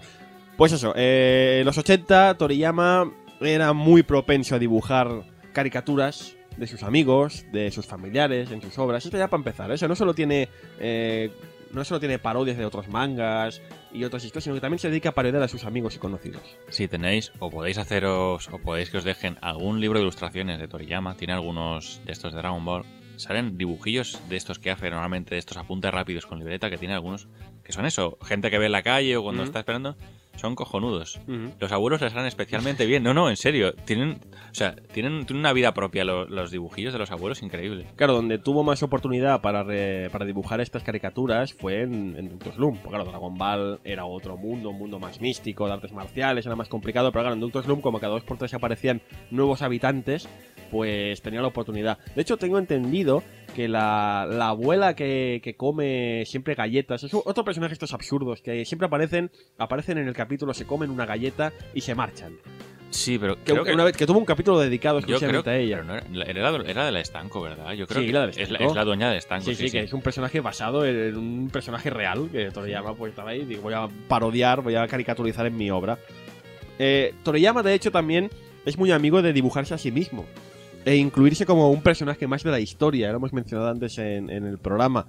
Pues 0.57 0.71
eso, 0.73 0.93
eh, 0.97 1.63
los 1.65 1.77
80 1.77 2.35
Toriyama 2.39 3.11
era 3.41 3.73
muy 3.73 4.03
propenso 4.03 4.55
a 4.55 4.59
dibujar 4.59 5.25
caricaturas 5.53 6.37
de 6.57 6.67
sus 6.67 6.83
amigos, 6.83 7.45
de 7.53 7.71
sus 7.71 7.87
familiares, 7.87 8.51
en 8.51 8.63
sus 8.63 8.79
obras. 8.79 9.05
Esto 9.05 9.19
ya 9.19 9.29
para 9.29 9.41
empezar, 9.41 9.71
¿eh? 9.71 9.75
Eso 9.75 9.89
no 9.89 9.95
solo 9.95 10.15
tiene... 10.15 10.49
eh, 10.81 11.31
no 11.73 11.85
solo 11.85 12.01
tiene 12.01 12.19
parodias 12.19 12.57
de 12.57 12.65
otros 12.65 12.89
mangas 12.89 13.61
y 13.93 14.05
otras 14.05 14.25
historias, 14.25 14.45
sino 14.45 14.55
que 14.55 14.61
también 14.61 14.79
se 14.79 14.89
dedica 14.89 15.11
a 15.11 15.13
parodiar 15.13 15.43
a 15.43 15.49
sus 15.49 15.65
amigos 15.65 15.97
y 15.97 15.99
conocidos. 15.99 16.43
Si 16.69 16.89
tenéis, 16.89 17.33
o 17.39 17.51
podéis 17.51 17.77
haceros, 17.77 18.49
o 18.53 18.59
podéis 18.59 18.91
que 18.91 18.99
os 18.99 19.05
dejen 19.05 19.37
algún 19.43 19.81
libro 19.81 19.99
de 19.99 20.05
ilustraciones 20.05 20.59
de 20.59 20.69
Toriyama, 20.69 21.17
tiene 21.17 21.35
algunos 21.35 22.01
de 22.07 22.13
estos 22.13 22.33
de 22.33 22.39
Dragon 22.39 22.65
Ball. 22.65 22.85
Salen 23.17 23.59
dibujillos 23.59 24.21
de 24.29 24.37
estos 24.37 24.59
que 24.59 24.71
hace 24.71 24.91
normalmente, 24.91 25.35
de 25.35 25.39
estos 25.39 25.57
apuntes 25.57 25.91
rápidos 25.91 26.25
con 26.25 26.39
libreta, 26.39 26.71
que 26.71 26.79
tiene 26.79 26.95
algunos 26.95 27.29
que 27.65 27.73
son 27.73 27.85
eso, 27.85 28.17
gente 28.23 28.51
que 28.51 28.59
ve 28.59 28.67
en 28.67 28.73
la 28.73 28.83
calle 28.83 29.17
o 29.17 29.23
cuando 29.23 29.43
está 29.43 29.59
esperando, 29.59 29.97
son 30.37 30.55
cojonudos. 30.55 31.21
Los 31.59 31.73
abuelos 31.73 32.01
les 32.01 32.13
salen 32.13 32.27
especialmente 32.29 32.87
bien. 32.87 33.03
No, 33.03 33.13
no, 33.15 33.29
en 33.31 33.37
serio. 33.37 33.73
Tienen, 33.75 34.21
o 34.51 34.55
sea, 34.55 34.75
tienen, 34.93 35.27
tienen 35.27 35.41
una 35.41 35.53
vida 35.53 35.73
propia 35.75 36.05
lo- 36.05 36.27
los 36.27 36.51
dibujillos 36.51 36.93
de 36.93 36.99
los 36.99 37.11
abuelos 37.11 37.43
increíble. 37.43 37.87
Claro, 37.97 38.15
donde 38.15 38.39
tuvo 38.39 38.63
más 38.63 38.83
oportunidad 38.83 39.41
para, 39.41 39.63
re- 39.63 40.09
para 40.11 40.25
dibujar 40.25 40.61
estas 40.61 40.83
caricaturas 40.83 41.53
fue 41.55 41.83
en, 41.83 42.17
en 42.17 42.29
Doctor 42.31 42.55
Slump. 42.55 42.77
Porque 42.83 42.97
claro, 42.97 43.11
Dragon 43.11 43.35
Ball 43.37 43.81
era 43.85 44.05
otro 44.05 44.37
mundo, 44.37 44.71
un 44.71 44.79
mundo 44.79 44.99
más 44.99 45.21
místico, 45.21 45.67
de 45.67 45.73
artes 45.73 45.93
marciales, 45.93 46.47
era 46.47 46.57
más 46.57 46.69
complicado. 46.69 47.11
Pero 47.13 47.23
claro, 47.23 47.35
en 47.35 47.41
Doctor 47.41 47.65
Slump, 47.65 47.83
como 47.83 47.99
cada 48.01 48.13
dos 48.15 48.23
por 48.25 48.39
tres 48.39 48.55
aparecían 48.55 49.01
nuevos 49.31 49.63
habitantes, 49.63 50.29
pues 50.77 51.23
tenía 51.23 51.41
la 51.41 51.49
oportunidad. 51.49 51.99
De 52.15 52.23
hecho, 52.23 52.37
tengo 52.37 52.59
entendido 52.59 53.23
que 53.55 53.67
la, 53.69 54.27
la 54.31 54.49
abuela 54.49 54.95
que, 54.95 55.41
que 55.43 55.55
come 55.55 56.25
siempre 56.27 56.55
galletas, 56.55 57.03
es 57.03 57.15
otro 57.15 57.45
personaje 57.45 57.73
estos 57.73 57.95
absurdos 57.95 58.43
que 58.43 58.65
siempre 58.67 58.87
aparecen, 58.87 59.31
aparecen 59.57 59.97
en 59.99 60.07
el 60.09 60.15
capítulo, 60.15 60.53
se 60.53 60.67
comen 60.67 60.91
una 60.91 61.07
galleta 61.07 61.53
y 61.73 61.81
se 61.81 61.95
marchan. 61.95 62.37
Sí, 62.91 63.19
pero 63.19 63.37
Que, 63.37 63.53
creo 63.53 63.65
que, 63.65 63.73
una 63.73 63.85
vez, 63.85 63.97
que 63.97 64.07
tuvo 64.07 64.19
un 64.19 64.25
capítulo 64.25 64.59
dedicado 64.61 64.99
exclusivamente 64.99 65.51
a 65.51 65.57
ella. 65.57 65.83
no 65.83 65.95
era, 65.97 66.05
era, 66.31 66.57
era 66.71 66.87
de 66.87 66.93
la 66.93 67.01
estanco, 67.01 67.41
¿verdad? 67.43 67.73
Yo 67.73 67.87
creo 67.87 68.01
Sí, 68.03 68.07
que 68.09 68.13
la 68.13 68.25
es, 68.27 68.51
la, 68.51 68.59
es 68.59 68.75
la 68.75 68.85
dueña 68.85 69.11
de 69.11 69.17
estanco. 69.19 69.47
Sí, 69.47 69.55
sí, 69.55 69.71
que 69.71 69.81
es 69.81 69.93
un 69.93 70.03
personaje 70.03 70.41
basado 70.41 70.85
en 70.87 71.17
un 71.17 71.51
personaje 71.51 71.91
real 71.91 72.29
que 72.31 72.51
Toriyama 72.51 72.95
pues 72.95 73.11
estaba 73.11 73.31
ahí 73.31 73.45
digo, 73.45 73.63
voy 73.63 73.75
a 73.75 73.89
parodiar, 74.09 74.61
voy 74.63 74.77
a 74.77 74.87
caricaturizar 74.87 75.47
en 75.47 75.57
mi 75.57 75.71
obra. 75.71 75.99
Eh, 76.79 77.15
Toriyama, 77.23 77.63
de 77.63 77.75
hecho, 77.75 77.91
también 77.91 78.31
es 78.67 78.79
muy 78.79 78.93
amigo 78.93 79.21
de 79.23 79.33
dibujarse 79.33 79.75
a 79.75 79.79
sí 79.79 79.91
mismo 79.91 80.25
e 80.87 80.95
incluirse 80.95 81.45
como 81.45 81.69
un 81.69 81.83
personaje 81.83 82.29
más 82.29 82.45
de 82.45 82.53
la 82.53 82.61
historia, 82.61 83.11
lo 83.11 83.17
hemos 83.17 83.33
mencionado 83.33 83.69
antes 83.69 83.99
en, 83.99 84.31
el 84.31 84.57
programa. 84.59 85.07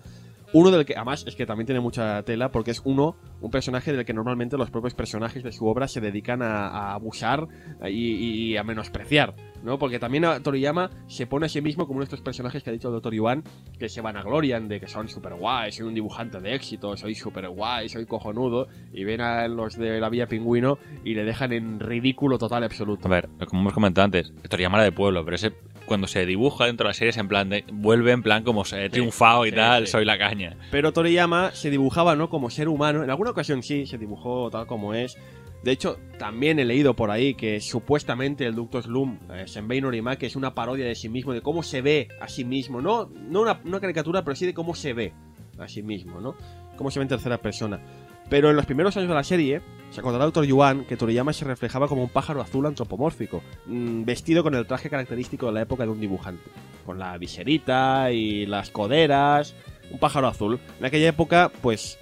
Uno 0.52 0.72
del 0.72 0.86
que, 0.86 0.96
además, 0.96 1.24
es 1.28 1.36
que 1.36 1.46
también 1.46 1.68
tiene 1.68 1.82
mucha 1.82 2.24
tela 2.24 2.52
porque 2.52 2.72
es 2.72 2.82
uno, 2.84 3.16
un 3.42 3.52
personaje 3.52 3.94
del 3.94 4.04
que 4.04 4.14
normalmente 4.14 4.58
los 4.58 4.72
propios 4.72 4.96
personajes 4.96 5.44
de 5.44 5.52
su 5.52 5.68
obra 5.68 5.88
se 5.88 6.02
dedican 6.02 6.42
a, 6.42 6.68
a 6.68 6.94
abusar 6.96 7.48
y, 7.86 7.92
y 7.92 8.58
a 8.58 8.64
menospreciar, 8.64 9.36
¿no? 9.68 9.78
Porque 9.78 9.99
también 9.99 10.24
a 10.26 10.41
Toriyama 10.41 10.89
se 11.07 11.28
pone 11.28 11.45
a 11.45 11.49
sí 11.49 11.61
mismo 11.61 11.86
como 11.86 11.97
uno 11.97 12.05
de 12.05 12.05
estos 12.05 12.22
personajes 12.22 12.63
que 12.63 12.70
ha 12.70 12.74
dicho 12.74 12.88
el 12.88 12.95
Dr. 12.95 13.13
Yuan 13.13 13.43
que 13.78 13.89
se 13.89 13.99
vanaglorian 14.02 14.69
de 14.69 14.80
que 14.80 14.88
son 14.88 15.10
super 15.10 15.35
guay, 15.35 15.73
soy 15.73 15.85
un 15.85 15.94
dibujante 15.94 16.39
de 16.39 16.56
éxito, 16.56 16.95
soy 16.95 17.14
super 17.14 17.49
guay, 17.49 17.89
soy 17.89 18.06
cojonudo, 18.06 18.68
y 18.94 19.03
ven 19.03 19.19
a 19.19 19.48
los 19.49 19.77
de 19.77 19.99
la 19.99 20.10
Vía 20.10 20.27
Pingüino 20.27 20.80
y 21.03 21.14
le 21.14 21.26
dejan 21.26 21.52
en 21.52 21.80
ridículo 21.81 22.38
total 22.38 22.64
y 22.64 22.65
absoluto. 22.65 23.07
A 23.07 23.11
ver, 23.11 23.30
como 23.45 23.61
hemos 23.61 23.73
comentado 23.73 24.06
antes, 24.06 24.34
Toriyama 24.49 24.77
era 24.77 24.85
de 24.85 24.94
pueblo, 24.94 25.23
pero 25.26 25.35
ese 25.35 25.52
cuando 25.85 26.07
se 26.07 26.26
dibuja 26.26 26.65
dentro 26.65 26.85
de 26.85 26.89
la 26.89 26.94
serie 26.94 27.10
es 27.10 27.18
en 27.18 27.27
plan 27.27 27.49
de, 27.49 27.64
vuelve 27.72 28.11
en 28.11 28.22
plan 28.22 28.44
como 28.44 28.65
se 28.65 28.85
he 28.85 28.89
triunfado 28.89 29.45
y 29.45 29.49
sí, 29.49 29.56
tal, 29.56 29.85
sí. 29.85 29.91
soy 29.91 30.06
la 30.06 30.18
caña. 30.18 30.56
Pero 30.72 30.94
Toriyama 30.94 31.52
se 31.52 31.69
dibujaba 31.69 32.15
no 32.15 32.30
como 32.30 32.49
ser 32.49 32.69
humano, 32.69 33.03
en 33.03 33.10
alguna 33.10 33.31
ocasión 33.31 33.64
sí, 33.64 33.85
se 33.85 33.98
dibujó 33.98 34.49
tal 34.49 34.65
como 34.68 34.94
es. 34.94 35.18
De 35.64 35.72
hecho, 35.72 35.98
también 36.18 36.60
he 36.60 36.66
leído 36.66 36.96
por 36.96 37.12
ahí 37.12 37.34
que 37.34 37.60
supuestamente 37.60 38.46
el 38.46 38.56
Ducto 38.56 38.82
Slum, 38.82 39.20
eh, 39.34 39.48
Senbei 39.48 39.82
Norimake, 39.82 40.26
es 40.26 40.36
una 40.36 40.54
parodia 40.54 40.86
de 40.86 40.96
sí 40.96 41.10
mismo, 41.10 41.34
de 41.34 41.42
cómo 41.42 41.64
se 41.64 41.82
ve 41.82 42.08
a 42.22 42.28
sí 42.28 42.46
mismo. 42.46 42.82
No, 42.82 43.10
no 43.10 43.42
una, 43.42 43.60
una 43.66 43.80
caricatura, 43.80 44.24
pero 44.24 44.36
sí 44.36 44.46
de 44.46 44.54
cómo 44.54 44.76
se 44.76 44.94
ve 44.94 45.14
a 45.60 45.68
sí 45.68 45.82
mismo, 45.84 46.22
¿no? 46.22 46.36
Cómo 46.78 46.92
se 46.92 47.00
ve 47.00 47.04
en 47.04 47.10
tercera 47.10 47.40
persona. 47.40 47.82
Pero 48.30 48.50
en 48.50 48.56
los 48.56 48.66
primeros 48.66 48.96
años 48.98 49.10
de 49.10 49.16
la 49.16 49.24
serie, 49.24 49.62
se 49.90 50.02
contará 50.02 50.26
Dr. 50.26 50.46
Yuan 50.46 50.84
que 50.86 50.98
Toriyama 50.98 51.32
se 51.32 51.46
reflejaba 51.46 51.88
como 51.88 52.04
un 52.04 52.10
pájaro 52.10 52.42
azul 52.42 52.66
antropomórfico, 52.66 53.42
mm, 53.66 54.04
vestido 54.04 54.44
con 54.44 54.54
el 54.54 54.68
traje 54.68 54.90
característico 54.90 55.48
de 55.48 55.54
la 55.54 55.62
época 55.62 55.84
de 55.84 55.92
un 55.92 56.00
dibujante. 56.00 56.44
Con 56.86 57.00
la 57.00 57.18
viserita 57.18 58.12
y 58.12 58.46
las 58.46 58.70
coderas. 58.70 59.56
un 59.90 60.00
pájaro 60.00 60.28
azul. 60.28 60.60
En 60.80 60.86
aquella 60.86 61.08
época, 61.08 61.50
pues 61.62 61.98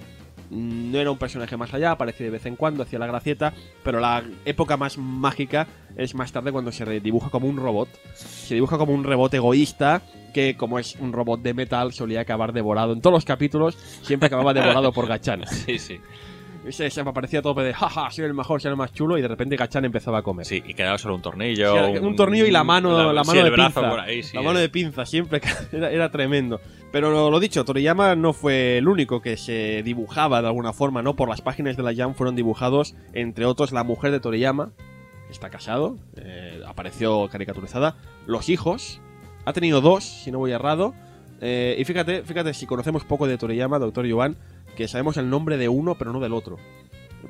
no 0.50 1.00
era 1.00 1.12
un 1.12 1.18
personaje 1.18 1.58
más 1.58 1.74
allá, 1.74 1.92
aparecía 1.92 2.26
de 2.26 2.32
vez 2.32 2.46
en 2.46 2.56
cuando, 2.56 2.84
hacía 2.84 3.00
la 3.00 3.08
gracieta, 3.08 3.54
pero 3.84 4.00
la 4.00 4.24
época 4.46 4.78
más 4.78 4.98
mágica 4.98 5.68
es 5.98 6.16
más 6.16 6.32
tarde 6.32 6.52
cuando 6.52 6.72
se 6.72 7.00
dibuja 7.00 7.30
como 7.30 7.48
un 7.48 7.58
robot. 7.58 7.90
Se 8.16 8.56
dibuja 8.56 8.78
como 8.78 8.94
un 8.94 9.04
robot 9.04 9.34
egoísta 9.34 10.02
que, 10.34 10.58
como 10.58 10.80
es 10.80 10.96
un 10.98 11.14
robot 11.14 11.42
de 11.42 11.54
metal, 11.54 11.94
solía 11.94 12.22
acabar 12.22 12.52
devorado. 12.54 12.94
En 12.94 13.02
todos 13.02 13.14
los 13.14 13.26
capítulos 13.26 13.76
siempre 14.02 14.28
acababa 14.28 14.54
devorado 14.54 14.92
por 14.92 15.08
Gachan. 15.08 15.44
Sí, 15.66 15.80
sí. 15.80 16.00
Se, 16.70 16.90
se 16.90 17.04
me 17.04 17.10
aparecía 17.10 17.42
todo 17.42 17.62
de 17.62 17.74
jaja, 17.74 18.10
soy 18.10 18.26
el 18.26 18.34
mejor, 18.34 18.62
soy 18.62 18.72
el 18.72 18.78
más 18.78 18.92
chulo, 18.92 19.18
y 19.18 19.22
de 19.22 19.28
repente 19.28 19.56
Gachan 19.56 19.86
empezaba 19.86 20.20
a 20.20 20.22
comer. 20.22 20.46
Sí, 20.46 20.64
y 20.66 20.74
quedaba 20.74 20.98
solo 20.98 21.16
un 21.16 21.22
tornillo. 21.22 21.74
Sí, 21.74 21.98
un 22.00 22.16
tornillo 22.16 22.46
y 22.46 22.52
la 22.52 22.64
mano, 22.64 23.14
la, 23.14 23.24
sí, 23.24 23.28
mano 23.28 23.40
el 23.40 23.46
de 23.46 23.52
brazo 23.52 23.82
pinza. 23.82 23.90
por 23.90 24.00
ahí, 24.00 24.24
sí, 24.24 24.36
la 24.36 24.42
mano 24.42 24.60
de 24.60 24.70
pinza, 24.70 25.06
siempre 25.06 25.42
era, 25.72 25.92
era 25.92 26.10
tremendo. 26.12 26.60
Pero 26.92 27.12
lo, 27.12 27.30
lo 27.30 27.40
dicho, 27.40 27.66
Toriyama 27.66 28.16
no 28.16 28.34
fue 28.34 28.78
el 28.78 28.88
único 28.88 29.22
que 29.22 29.38
se 29.38 29.84
dibujaba 29.84 30.42
de 30.42 30.48
alguna 30.48 30.74
forma, 30.74 31.02
¿no? 31.02 31.16
Por 31.16 31.30
las 31.30 31.42
páginas 31.42 31.76
de 31.78 31.84
la 31.84 31.94
Jam 31.94 32.16
fueron 32.16 32.36
dibujados, 32.36 32.96
entre 33.14 33.46
otros, 33.46 33.72
la 33.72 33.84
mujer 33.84 34.12
de 34.12 34.20
Toriyama, 34.20 34.72
está 35.30 35.50
casado, 35.50 35.98
eh, 36.18 36.62
apareció 36.66 37.28
caricaturizada, 37.30 37.96
los 38.26 38.50
hijos, 38.50 39.02
ha 39.46 39.54
tenido 39.54 39.82
dos, 39.82 40.04
si 40.04 40.32
no 40.32 40.40
voy 40.40 40.52
errado, 40.52 40.94
eh, 41.42 41.76
y 41.78 41.84
fíjate, 41.86 42.24
fíjate, 42.24 42.54
si 42.54 42.66
conocemos 42.66 43.04
poco 43.04 43.28
de 43.28 43.38
Toriyama, 43.38 43.78
doctor 43.80 44.06
Yuan, 44.06 44.38
que 44.76 44.88
sabemos 44.88 45.18
el 45.18 45.30
nombre 45.30 45.58
de 45.58 45.70
uno, 45.70 45.96
pero 45.96 46.14
no 46.14 46.20
del 46.20 46.34
otro. 46.34 46.58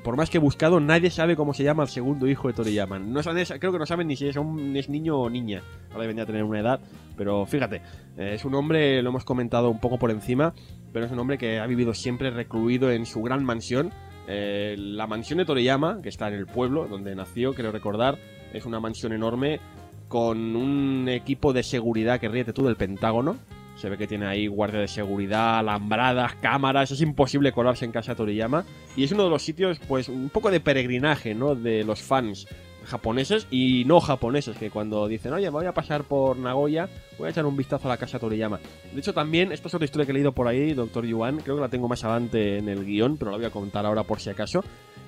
Por 0.02 0.16
más 0.16 0.28
que 0.28 0.38
he 0.38 0.40
buscado, 0.40 0.78
nadie 0.78 1.10
sabe 1.10 1.36
cómo 1.36 1.54
se 1.54 1.64
llama 1.64 1.82
el 1.82 1.88
segundo 1.88 2.28
hijo 2.28 2.48
de 2.48 2.54
Toriyama. 2.54 2.98
No 2.98 3.22
saben, 3.22 3.44
creo 3.58 3.72
que 3.72 3.78
no 3.78 3.86
saben 3.86 4.08
ni 4.08 4.16
si 4.16 4.28
es, 4.28 4.36
un, 4.36 4.76
es 4.76 4.88
niño 4.88 5.18
o 5.18 5.30
niña. 5.30 5.62
Ahora 5.90 6.02
debería 6.02 6.26
tener 6.26 6.44
una 6.44 6.60
edad. 6.60 6.80
Pero 7.16 7.46
fíjate, 7.46 7.76
eh, 8.18 8.32
es 8.34 8.44
un 8.44 8.54
hombre, 8.54 9.02
lo 9.02 9.08
hemos 9.08 9.24
comentado 9.24 9.70
un 9.70 9.80
poco 9.80 9.98
por 9.98 10.10
encima, 10.10 10.54
pero 10.92 11.06
es 11.06 11.12
un 11.12 11.18
hombre 11.18 11.38
que 11.38 11.58
ha 11.58 11.66
vivido 11.66 11.94
siempre 11.94 12.30
recluido 12.30 12.90
en 12.90 13.06
su 13.06 13.22
gran 13.22 13.42
mansión. 13.44 13.90
Eh, 14.28 14.74
la 14.78 15.06
mansión 15.06 15.38
de 15.38 15.46
Toriyama, 15.46 16.02
que 16.02 16.08
está 16.08 16.28
en 16.28 16.34
el 16.34 16.46
pueblo 16.46 16.86
donde 16.88 17.14
nació, 17.14 17.54
creo 17.54 17.72
recordar, 17.72 18.18
es 18.52 18.66
una 18.66 18.80
mansión 18.80 19.12
enorme 19.12 19.60
con 20.08 20.56
un 20.56 21.08
equipo 21.08 21.52
de 21.52 21.62
seguridad 21.62 22.20
que 22.20 22.28
ríete 22.28 22.52
tú 22.52 22.66
del 22.66 22.76
Pentágono. 22.76 23.36
Se 23.76 23.88
ve 23.88 23.98
que 23.98 24.06
tiene 24.06 24.26
ahí 24.26 24.46
guardia 24.46 24.80
de 24.80 24.88
seguridad, 24.88 25.58
alambradas, 25.58 26.34
cámaras. 26.36 26.90
Es 26.90 27.00
imposible 27.00 27.52
colarse 27.52 27.84
en 27.84 27.92
casa 27.92 28.12
de 28.12 28.16
Toriyama. 28.16 28.64
Y 28.96 29.04
es 29.04 29.12
uno 29.12 29.24
de 29.24 29.30
los 29.30 29.42
sitios, 29.42 29.78
pues, 29.86 30.08
un 30.08 30.30
poco 30.30 30.50
de 30.50 30.60
peregrinaje, 30.60 31.34
¿no? 31.34 31.54
De 31.54 31.84
los 31.84 32.02
fans 32.02 32.46
japoneses 32.86 33.46
y 33.50 33.84
no 33.84 34.00
japoneses, 34.00 34.56
que 34.56 34.70
cuando 34.70 35.06
dicen, 35.08 35.32
oye, 35.32 35.46
me 35.46 35.50
voy 35.50 35.66
a 35.66 35.74
pasar 35.74 36.04
por 36.04 36.36
Nagoya, 36.36 36.88
voy 37.18 37.26
a 37.26 37.30
echar 37.30 37.44
un 37.44 37.56
vistazo 37.56 37.88
a 37.88 37.90
la 37.90 37.96
casa 37.96 38.18
de 38.18 38.20
Toriyama. 38.20 38.60
De 38.92 39.00
hecho, 39.00 39.12
también, 39.12 39.52
esta 39.52 39.68
es 39.68 39.74
otra 39.74 39.84
historia 39.84 40.06
que 40.06 40.12
he 40.12 40.14
leído 40.14 40.32
por 40.32 40.48
ahí, 40.48 40.72
Doctor 40.72 41.04
Yuan, 41.04 41.38
creo 41.38 41.56
que 41.56 41.62
la 41.62 41.68
tengo 41.68 41.88
más 41.88 42.04
adelante 42.04 42.58
en 42.58 42.68
el 42.68 42.84
guion, 42.84 43.16
pero 43.16 43.32
la 43.32 43.36
voy 43.36 43.46
a 43.46 43.50
contar 43.50 43.84
ahora 43.84 44.04
por 44.04 44.20
si 44.20 44.30
acaso. 44.30 44.64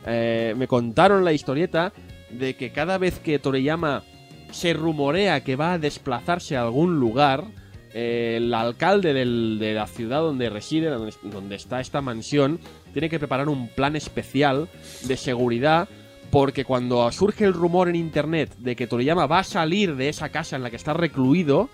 Eh, 0.07 0.55
me 0.57 0.67
contaron 0.67 1.25
la 1.25 1.33
historieta 1.33 1.93
de 2.31 2.57
que 2.57 2.71
cada 2.71 2.99
vez 2.99 3.19
que 3.21 3.39
Toriyama 3.39 4.03
se 4.51 4.73
rumorea 4.73 5.43
que 5.45 5.57
va 5.57 5.75
a 5.75 5.79
desplazarse 5.79 6.57
a 6.57 6.63
algún 6.63 6.99
lugar, 6.99 7.45
el 7.99 8.55
alcalde 8.55 9.13
de 9.13 9.75
la 9.75 9.87
ciudad 9.87 10.21
donde 10.21 10.51
reside, 10.51 10.89
donde, 10.89 11.13
donde 11.25 11.57
está 11.57 11.81
esta 11.81 12.01
mansión, 12.01 12.61
tiene 12.93 13.09
que 13.09 13.19
preparar 13.19 13.49
un 13.49 13.69
plan 13.69 13.97
especial 13.97 14.69
de 15.07 15.17
seguridad 15.17 15.89
porque 16.31 16.65
cuando 16.65 17.11
surge 17.11 17.45
el 17.45 17.55
rumor 17.55 17.89
en 17.89 17.97
internet 17.97 18.55
de 18.59 18.77
que 18.77 18.87
Toriyama 18.87 19.27
va 19.27 19.41
a 19.41 19.45
salir 19.45 19.97
de 19.97 20.09
esa 20.09 20.29
casa 20.29 20.57
en 20.57 20.63
la 20.63 20.71
que 20.71 20.77
está 20.77 20.93
recluido, 20.93 21.69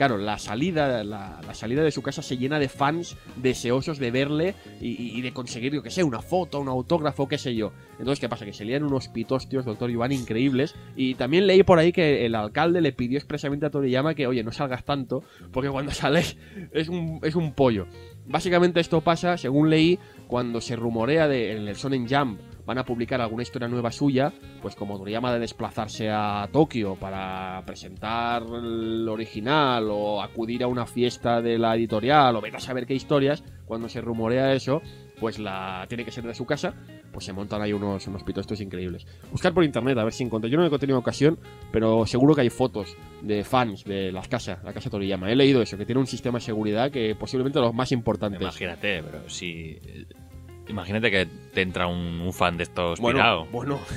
claro, 0.00 0.16
la 0.16 0.38
salida, 0.38 1.04
la, 1.04 1.42
salida 1.52 1.82
de 1.82 1.90
su 1.90 2.00
casa 2.00 2.22
se 2.22 2.38
llena 2.38 2.58
de 2.58 2.70
fans 2.70 3.18
deseosos 3.36 3.98
de 3.98 4.10
verle 4.10 4.54
y, 4.80 5.20
de 5.20 5.30
conseguir, 5.34 5.74
yo 5.74 5.82
que 5.82 5.90
sé, 5.90 6.02
una 6.02 6.22
foto, 6.22 6.58
un 6.58 6.68
autógrafo, 6.68 7.28
qué 7.28 7.36
sé 7.36 7.54
yo. 7.54 7.74
Entonces, 7.98 8.18
¿qué 8.18 8.26
pasa? 8.26 8.46
Que 8.46 8.54
se 8.54 8.64
lían 8.64 8.82
unos 8.82 9.08
pitostios, 9.08 9.66
doctor 9.66 9.90
Iván, 9.90 10.10
increíbles. 10.10 10.74
Y 10.96 11.16
también 11.16 11.46
leí 11.46 11.64
por 11.64 11.78
ahí 11.78 11.92
que 11.92 12.24
el 12.24 12.34
alcalde 12.34 12.80
le 12.80 12.92
pidió 12.94 13.18
expresamente 13.18 13.66
a 13.66 13.70
Toriyama 13.70 14.14
que, 14.14 14.26
oye, 14.26 14.42
no 14.42 14.52
salgas 14.52 14.86
tanto, 14.86 15.22
porque 15.52 15.68
cuando 15.68 15.90
sales 15.92 16.38
es 16.72 16.88
un, 16.88 17.20
es 17.22 17.34
un 17.34 17.52
pollo. 17.52 17.86
Básicamente 18.24 18.80
esto 18.80 19.02
pasa, 19.02 19.36
según 19.36 19.68
leí, 19.68 19.98
cuando 20.28 20.62
se 20.62 20.76
rumorea 20.76 21.28
de 21.28 21.58
en 21.58 21.68
el 21.68 21.76
Shonen 21.76 22.08
Jump 22.08 22.40
van 22.66 22.78
a 22.78 22.84
publicar 22.84 23.20
alguna 23.20 23.42
historia 23.42 23.68
nueva 23.68 23.90
suya, 23.92 24.32
pues 24.62 24.74
como 24.74 24.98
Toriyama 24.98 25.32
de 25.32 25.40
desplazarse 25.40 26.10
a 26.10 26.48
Tokio 26.52 26.96
para 26.96 27.62
presentar 27.66 28.42
el 28.42 29.08
original 29.08 29.88
o 29.90 30.22
acudir 30.22 30.62
a 30.62 30.66
una 30.66 30.86
fiesta 30.86 31.40
de 31.40 31.58
la 31.58 31.74
editorial 31.74 32.36
o 32.36 32.40
vete 32.40 32.56
a 32.56 32.60
saber 32.60 32.86
qué 32.86 32.94
historias, 32.94 33.42
cuando 33.66 33.88
se 33.88 34.00
rumorea 34.00 34.52
eso, 34.52 34.82
pues 35.20 35.38
la 35.38 35.84
tiene 35.88 36.04
que 36.04 36.10
ser 36.10 36.24
de 36.24 36.34
su 36.34 36.46
casa, 36.46 36.74
pues 37.12 37.24
se 37.24 37.32
montan 37.32 37.60
ahí 37.62 37.72
unos, 37.72 38.06
unos 38.06 38.24
pitostos 38.24 38.60
increíbles. 38.60 39.06
Buscar 39.30 39.52
por 39.52 39.62
internet 39.62 39.98
a 39.98 40.04
ver 40.04 40.12
si 40.12 40.24
encuentro. 40.24 40.50
Yo 40.50 40.58
no 40.58 40.66
he 40.66 40.78
tenido 40.78 40.98
ocasión, 40.98 41.38
pero 41.70 42.06
seguro 42.06 42.34
que 42.34 42.40
hay 42.40 42.50
fotos 42.50 42.96
de 43.22 43.44
fans 43.44 43.84
de 43.84 44.10
las 44.10 44.28
casas, 44.28 44.64
la 44.64 44.72
casa 44.72 44.90
Toriyama. 44.90 45.30
He 45.30 45.36
leído 45.36 45.62
eso, 45.62 45.76
que 45.76 45.86
tiene 45.86 46.00
un 46.00 46.06
sistema 46.06 46.38
de 46.38 46.44
seguridad 46.44 46.90
que 46.90 47.14
posiblemente 47.14 47.60
los 47.60 47.74
más 47.74 47.92
importantes. 47.92 48.40
Imagínate, 48.40 49.02
pero 49.02 49.28
si. 49.28 49.78
Imagínate 50.68 51.10
que 51.10 51.26
te 51.54 51.62
entra 51.62 51.86
un, 51.86 52.20
un 52.20 52.32
fan 52.32 52.56
de 52.56 52.62
estos 52.64 53.00
Bueno, 53.00 53.18
pirado. 53.18 53.46
bueno. 53.46 53.78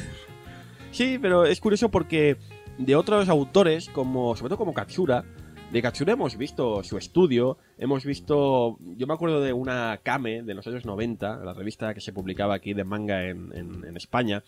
Sí, 0.91 1.17
pero 1.19 1.45
es 1.45 1.59
curioso 1.59 1.89
porque 1.89 2.37
de 2.77 2.95
otros 2.95 3.27
autores, 3.29 3.89
como 3.89 4.35
sobre 4.35 4.49
todo 4.49 4.57
como 4.59 4.73
Katsura, 4.75 5.23
de 5.71 5.81
Katsura 5.81 6.13
hemos 6.13 6.37
visto 6.37 6.83
su 6.83 6.99
estudio, 6.99 7.57
hemos 7.79 8.05
visto, 8.05 8.77
yo 8.79 9.07
me 9.07 9.13
acuerdo 9.15 9.41
de 9.41 9.53
una 9.53 9.99
Kame 10.03 10.43
de 10.43 10.53
los 10.53 10.67
años 10.67 10.85
90, 10.85 11.37
la 11.37 11.53
revista 11.53 11.95
que 11.95 11.99
se 12.01 12.13
publicaba 12.13 12.53
aquí 12.53 12.75
de 12.75 12.83
manga 12.83 13.27
en, 13.27 13.51
en- 13.55 13.83
en 13.85 13.97
España, 13.97 14.43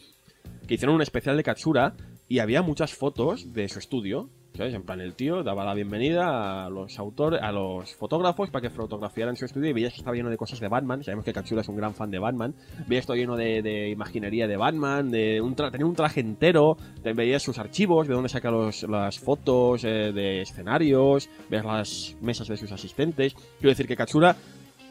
que 0.68 0.76
hicieron 0.76 0.96
un 0.96 1.02
especial 1.02 1.36
de 1.36 1.44
Katsura 1.44 1.96
y 2.30 2.38
había 2.40 2.62
muchas 2.62 2.94
fotos 2.94 3.54
de 3.54 3.68
su 3.68 3.80
estudio. 3.80 4.30
¿Sabes? 4.58 4.74
En 4.74 4.84
plan, 4.84 5.02
el 5.02 5.16
tío 5.16 5.44
daba 5.44 5.66
la 5.66 5.74
bienvenida 5.74 6.66
a 6.66 6.70
los 6.70 6.98
autores, 6.98 7.42
a 7.44 7.52
los 7.52 7.94
fotógrafos 7.96 8.50
para 8.50 8.62
que 8.62 8.70
fotografiaran 8.70 9.36
su 9.36 9.44
estudio 9.44 9.70
y 9.70 9.74
veías 9.74 9.92
que 9.92 9.98
estaba 10.00 10.16
lleno 10.16 10.30
de 10.30 10.38
cosas 10.38 10.62
de 10.62 10.70
Batman. 10.70 11.04
Sabemos 11.04 11.26
que 11.26 11.34
Katsura 11.34 11.60
es 11.60 11.68
un 11.68 11.76
gran 11.76 11.94
fan 11.94 12.10
de 12.10 12.20
Batman. 12.20 12.56
Veías 12.88 13.06
todo 13.06 13.18
lleno 13.18 13.36
de, 13.36 13.62
de 13.62 13.90
imaginería 13.90 14.48
de 14.48 14.56
Batman, 14.56 15.12
de 15.12 15.42
un 15.42 15.56
tenía 15.56 15.86
un 15.86 15.94
traje 15.96 16.22
entero, 16.22 16.78
te 17.04 17.12
veías 17.12 17.44
sus 17.44 17.60
archivos, 17.60 18.08
de 18.08 18.14
dónde 18.14 18.30
saca 18.30 18.50
los- 18.50 18.84
las 18.84 19.20
fotos 19.20 19.84
eh, 19.84 20.14
de 20.14 20.42
escenarios, 20.44 21.30
veías 21.50 21.66
las 21.66 22.16
mesas 22.22 22.48
de 22.48 22.56
sus 22.56 22.72
asistentes. 22.72 23.34
Quiero 23.34 23.72
decir 23.72 23.88
que 23.88 23.98
Katsura 23.98 24.38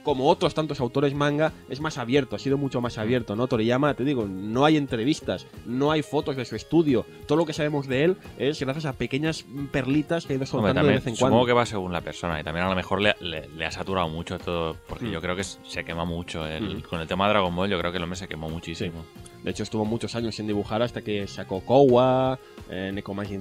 como 0.04 0.28
otros 0.28 0.54
tantos 0.54 0.78
autores 0.80 1.14
manga, 1.14 1.52
es 1.68 1.80
más 1.80 1.98
abierto, 1.98 2.36
ha 2.36 2.38
sido 2.38 2.56
mucho 2.58 2.80
más 2.80 2.98
abierto, 2.98 3.34
¿no? 3.34 3.48
Toriyama, 3.48 3.94
te 3.94 4.04
digo, 4.04 4.26
no 4.28 4.64
hay 4.64 4.76
entrevistas, 4.76 5.46
no 5.66 5.90
hay 5.90 6.02
fotos 6.02 6.36
de 6.36 6.44
su 6.44 6.54
estudio, 6.54 7.04
todo 7.26 7.38
lo 7.38 7.46
que 7.46 7.52
sabemos 7.52 7.88
de 7.88 8.04
él 8.04 8.16
es 8.38 8.60
gracias 8.60 8.84
a 8.84 8.92
pequeñas 8.92 9.44
perlitas 9.72 10.26
que 10.26 10.34
ha 10.34 10.36
ido 10.36 10.44
Hombre, 10.44 10.46
soltando 10.46 10.68
de 10.68 10.74
también, 10.74 10.94
vez 10.96 11.06
en 11.08 11.16
supongo 11.16 11.30
cuando. 11.36 11.46
que 11.46 11.52
va 11.54 11.66
según 11.66 11.92
la 11.92 12.00
persona 12.02 12.38
y 12.40 12.44
también 12.44 12.66
a 12.66 12.68
lo 12.70 12.76
mejor 12.76 13.00
le, 13.00 13.14
le- 13.20 13.48
le 13.48 13.64
ha 13.64 13.70
saturado 13.70 14.08
mucho 14.08 14.38
todo, 14.38 14.76
porque 14.88 15.06
Mm. 15.06 15.10
yo 15.12 15.20
creo 15.20 15.34
que 15.36 15.44
se 15.44 15.84
quema 15.84 16.04
mucho. 16.04 16.46
el- 16.46 16.76
Mm. 16.78 16.82
Con 16.82 17.00
el 17.00 17.06
tema 17.06 17.24
de 17.26 17.30
Dragon 17.32 17.54
Ball 17.56 17.68
yo 17.70 17.78
creo 17.78 17.90
que 17.90 17.96
el 17.98 18.04
hombre 18.04 18.16
se 18.18 18.28
quemó 18.28 18.48
muchísimo. 18.50 19.04
De 19.42 19.50
hecho, 19.50 19.62
estuvo 19.62 19.84
muchos 19.84 20.14
años 20.14 20.34
sin 20.34 20.46
dibujar 20.46 20.80
hasta 20.82 21.02
que 21.02 21.26
sacó 21.26 21.60
Kowa, 21.60 22.38
eh, 22.70 22.92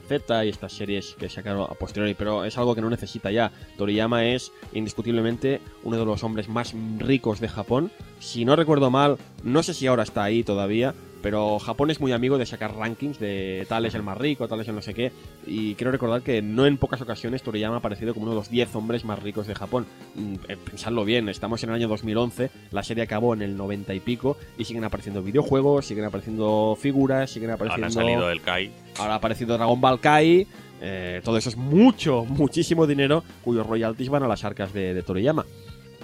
Z 0.08 0.46
y 0.46 0.50
estas 0.50 0.74
series 0.74 1.16
que 1.18 1.30
sacaron 1.30 1.64
a 1.64 1.74
posteriori, 1.76 2.14
pero 2.14 2.44
es 2.44 2.58
algo 2.58 2.76
que 2.76 2.82
no 2.82 2.90
necesita 2.90 3.32
ya. 3.32 3.52
Toriyama 3.78 4.26
es 4.26 4.52
indiscutiblemente 4.74 5.62
uno 5.84 5.98
de 5.98 6.06
los 6.06 6.24
hombres 6.24 6.50
más 6.50 6.53
ricos 7.00 7.40
de 7.40 7.48
Japón. 7.48 7.92
Si 8.20 8.46
no 8.46 8.56
recuerdo 8.56 8.90
mal, 8.92 9.18
no 9.44 9.64
sé 9.64 9.74
si 9.74 9.88
ahora 9.88 10.04
está 10.04 10.24
ahí 10.24 10.44
todavía, 10.44 10.94
pero 11.22 11.58
Japón 11.60 11.90
es 11.90 12.02
muy 12.02 12.12
amigo 12.12 12.38
de 12.38 12.46
sacar 12.46 12.76
rankings 12.76 13.18
de 13.18 13.66
tal 13.70 13.86
es 13.86 13.96
el 13.96 14.04
más 14.04 14.18
rico, 14.18 14.48
tal 14.48 14.60
es 14.60 14.68
el 14.68 14.76
no 14.76 14.82
sé 14.82 14.94
qué. 14.94 15.12
Y 15.48 15.76
quiero 15.76 15.92
recordar 15.92 16.22
que 16.22 16.42
no 16.42 16.66
en 16.66 16.78
pocas 16.78 17.02
ocasiones 17.02 17.44
Toriyama 17.44 17.76
ha 17.76 17.80
aparecido 17.80 18.14
como 18.14 18.26
uno 18.26 18.34
de 18.34 18.38
los 18.40 18.50
10 18.50 18.76
hombres 18.76 19.06
más 19.06 19.24
ricos 19.24 19.48
de 19.48 19.56
Japón. 19.56 19.86
Mm, 20.16 20.34
eh, 20.50 20.58
Pensadlo 20.58 21.06
bien, 21.06 21.30
estamos 21.30 21.64
en 21.64 21.70
el 21.70 21.76
año 21.76 21.88
2011, 21.88 22.52
la 22.72 22.84
serie 22.84 23.04
acabó 23.04 23.34
en 23.34 23.42
el 23.42 23.56
90 23.56 23.94
y 23.94 24.00
pico 24.02 24.38
y 24.58 24.66
siguen 24.66 24.84
apareciendo 24.84 25.24
videojuegos, 25.24 25.86
siguen 25.86 26.06
apareciendo 26.06 26.78
figuras, 26.80 27.30
siguen 27.30 27.52
Ahora 27.52 27.66
apareciendo... 27.66 28.00
ha 28.00 28.04
salido 28.04 28.30
el 28.30 28.42
Kai. 28.42 28.72
Ahora 28.98 29.14
ha 29.14 29.18
aparecido 29.18 29.56
Dragon 29.56 29.80
Ball 29.80 30.00
Kai. 30.02 30.46
eh, 30.82 31.22
todo 31.24 31.38
eso 31.38 31.48
es 31.48 31.56
mucho, 31.56 32.26
muchísimo 32.28 32.86
dinero 32.86 33.24
cuyos 33.46 33.66
royalties 33.66 34.10
van 34.10 34.24
a 34.24 34.28
las 34.28 34.44
arcas 34.44 34.74
de, 34.74 34.94
de 34.94 35.02
Toriyama. 35.04 35.46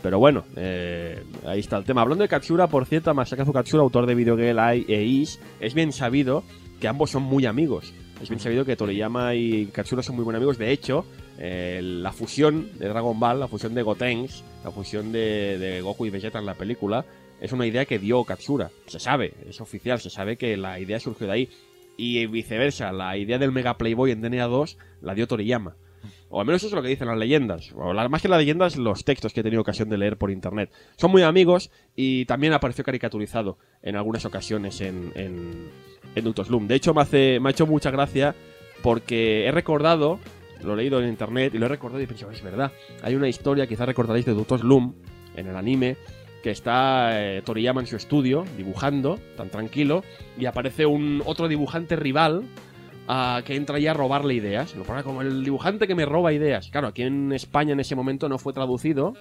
Pero 0.01 0.19
bueno, 0.19 0.45
eh, 0.55 1.23
ahí 1.45 1.59
está 1.59 1.77
el 1.77 1.83
tema. 1.83 2.01
Hablando 2.01 2.23
de 2.23 2.29
Katsura, 2.29 2.67
por 2.67 2.85
cierto, 2.85 3.13
Masakazu 3.13 3.51
Katsura, 3.51 3.83
autor 3.83 4.05
de 4.05 4.15
Video 4.15 4.37
Girl 4.37 4.59
Ai 4.59 4.85
e 4.87 5.03
Is, 5.03 5.39
es 5.59 5.73
bien 5.73 5.91
sabido 5.91 6.43
que 6.79 6.87
ambos 6.87 7.11
son 7.11 7.23
muy 7.23 7.45
amigos. 7.45 7.93
Es 8.21 8.29
bien 8.29 8.39
sabido 8.39 8.65
que 8.65 8.75
Toriyama 8.75 9.35
y 9.35 9.67
Katsura 9.67 10.03
son 10.03 10.15
muy 10.15 10.23
buenos 10.23 10.39
amigos. 10.39 10.57
De 10.57 10.71
hecho, 10.71 11.05
eh, 11.37 11.79
la 11.81 12.11
fusión 12.11 12.69
de 12.77 12.87
Dragon 12.89 13.19
Ball, 13.19 13.39
la 13.39 13.47
fusión 13.47 13.73
de 13.73 13.81
Gotenks, 13.81 14.43
la 14.63 14.71
fusión 14.71 15.11
de, 15.11 15.57
de 15.57 15.81
Goku 15.81 16.05
y 16.05 16.09
Vegeta 16.09 16.39
en 16.39 16.45
la 16.45 16.55
película, 16.55 17.05
es 17.39 17.51
una 17.51 17.65
idea 17.65 17.85
que 17.85 17.99
dio 17.99 18.23
Katsura. 18.23 18.71
Se 18.87 18.99
sabe, 18.99 19.33
es 19.47 19.61
oficial, 19.61 19.99
se 19.99 20.09
sabe 20.09 20.37
que 20.37 20.57
la 20.57 20.79
idea 20.79 20.99
surgió 20.99 21.27
de 21.27 21.33
ahí. 21.33 21.49
Y 21.97 22.25
viceversa, 22.27 22.91
la 22.93 23.17
idea 23.17 23.37
del 23.37 23.51
Mega 23.51 23.77
Playboy 23.77 24.11
en 24.11 24.21
DNA 24.21 24.47
2 24.47 24.77
la 25.01 25.13
dio 25.13 25.27
Toriyama. 25.27 25.75
O 26.29 26.39
al 26.39 26.45
menos 26.45 26.61
eso 26.61 26.67
es 26.67 26.73
lo 26.73 26.81
que 26.83 26.89
dicen 26.89 27.07
las 27.07 27.17
leyendas. 27.17 27.71
O 27.75 27.91
la- 27.93 28.07
más 28.07 28.21
que 28.21 28.27
las 28.27 28.39
leyendas, 28.39 28.77
los 28.77 29.03
textos 29.03 29.33
que 29.33 29.39
he 29.39 29.43
tenido 29.43 29.61
ocasión 29.61 29.89
de 29.89 29.97
leer 29.97 30.17
por 30.17 30.29
internet. 30.31 30.71
Son 30.95 31.09
muy 31.11 31.23
amigos 31.23 31.71
y 31.95 32.25
también 32.25 32.53
apareció 32.53 32.83
caricaturizado 32.83 33.57
en 33.81 33.95
algunas 33.95 34.25
ocasiones 34.25 34.79
en, 34.81 35.11
en, 35.15 35.69
en. 36.15 36.67
De 36.67 36.75
hecho, 36.75 36.93
me, 36.93 37.01
hace, 37.01 37.39
me 37.39 37.49
ha 37.49 37.51
hecho 37.51 37.65
mucha 37.67 37.91
gracia 37.91 38.35
porque 38.83 39.45
he 39.47 39.51
recordado, 39.51 40.19
lo 40.63 40.73
he 40.73 40.77
leído 40.77 41.01
en 41.01 41.09
internet 41.09 41.53
y 41.55 41.57
lo 41.57 41.65
he 41.65 41.69
recordado 41.69 41.99
y 42.01 42.03
he 42.03 42.07
pensado, 42.07 42.31
es 42.31 42.41
verdad. 42.41 42.71
Hay 43.01 43.15
una 43.15 43.27
historia, 43.27 43.67
quizás 43.67 43.87
recordaréis, 43.87 44.25
de. 44.25 44.33
Slump 44.57 44.95
en 45.35 45.47
el 45.47 45.55
anime 45.55 45.97
que 46.43 46.51
está 46.51 47.09
eh, 47.21 47.41
Toriyama 47.43 47.81
en 47.81 47.87
su 47.87 47.95
estudio 47.97 48.45
dibujando, 48.55 49.19
tan 49.35 49.49
tranquilo, 49.49 50.03
y 50.37 50.45
aparece 50.45 50.85
un 50.85 51.21
otro 51.25 51.47
dibujante 51.49 51.95
rival 51.97 52.43
ah, 53.09 53.41
que 53.43 53.55
entra 53.55 53.77
ya 53.79 53.91
a 53.91 53.93
robarle 53.93 54.35
ideas. 54.35 54.75
Lo 54.75 54.83
pone 54.83 55.03
como 55.03 55.21
el 55.21 55.43
dibujante 55.43 55.87
que 55.87 55.95
me 55.95 56.05
roba 56.05 56.31
ideas. 56.31 56.69
Claro, 56.69 56.87
aquí 56.87 57.01
en 57.01 57.33
España 57.33 57.73
en 57.73 57.81
ese 57.81 57.95
momento 57.95 58.29
no 58.29 58.37
fue 58.37 58.53
traducido, 58.53 59.13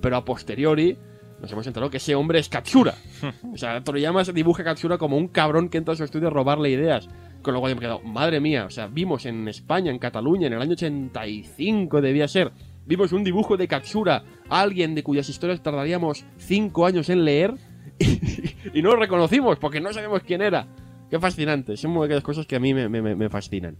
pero 0.00 0.16
a 0.16 0.24
posteriori 0.24 0.98
nos 1.40 1.52
hemos 1.52 1.66
enterado 1.66 1.90
que 1.90 1.98
ese 1.98 2.14
hombre 2.14 2.38
es 2.38 2.48
Katsura. 2.48 2.94
o 3.52 3.56
sea, 3.56 3.82
Toriyama 3.84 4.24
dibuja 4.24 4.62
a 4.62 4.64
Katsura 4.64 4.98
como 4.98 5.16
un 5.16 5.28
cabrón 5.28 5.68
que 5.68 5.78
entra 5.78 5.94
a 5.94 5.96
su 5.96 6.04
estudio 6.04 6.28
a 6.28 6.30
robarle 6.30 6.70
ideas. 6.70 7.08
Con 7.42 7.54
lo 7.54 7.60
cual 7.60 7.70
yo 7.70 7.76
me 7.76 7.80
he 7.80 7.86
quedado, 7.86 8.00
madre 8.02 8.40
mía, 8.40 8.64
o 8.64 8.70
sea, 8.70 8.88
vimos 8.88 9.24
en 9.24 9.46
España, 9.46 9.92
en 9.92 10.00
Cataluña, 10.00 10.48
en 10.48 10.54
el 10.54 10.62
año 10.62 10.72
85 10.72 12.00
debía 12.00 12.26
ser, 12.26 12.50
vimos 12.86 13.12
un 13.12 13.22
dibujo 13.22 13.56
de 13.56 13.68
Katsura, 13.68 14.24
alguien 14.48 14.96
de 14.96 15.04
cuyas 15.04 15.28
historias 15.28 15.62
tardaríamos 15.62 16.24
5 16.38 16.86
años 16.86 17.08
en 17.08 17.24
leer, 17.24 17.54
y, 18.74 18.82
no 18.82 18.90
lo 18.90 18.96
reconocimos 18.96 19.58
porque 19.58 19.80
no 19.80 19.92
sabemos 19.92 20.22
quién 20.22 20.42
era. 20.42 20.66
Qué 21.10 21.18
fascinante, 21.20 21.76
son 21.76 21.96
aquellas 22.02 22.22
cosas 22.24 22.46
que 22.46 22.56
a 22.56 22.60
mí 22.60 22.74
me, 22.74 22.88
me- 22.88 23.14
me 23.14 23.28
fascinan. 23.28 23.76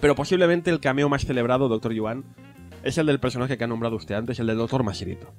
Pero 0.00 0.14
posiblemente 0.14 0.70
el 0.70 0.80
cameo 0.80 1.08
más 1.08 1.24
celebrado, 1.24 1.68
Doctor 1.68 1.92
Yuan, 1.92 2.24
es 2.82 2.98
el 2.98 3.06
del 3.06 3.20
personaje 3.20 3.56
que 3.56 3.64
ha 3.64 3.68
nombrado 3.68 3.96
usted 3.96 4.14
antes, 4.16 4.38
el 4.40 4.46
del 4.48 4.56
Doctor 4.58 4.82
Masirito. 4.82 5.32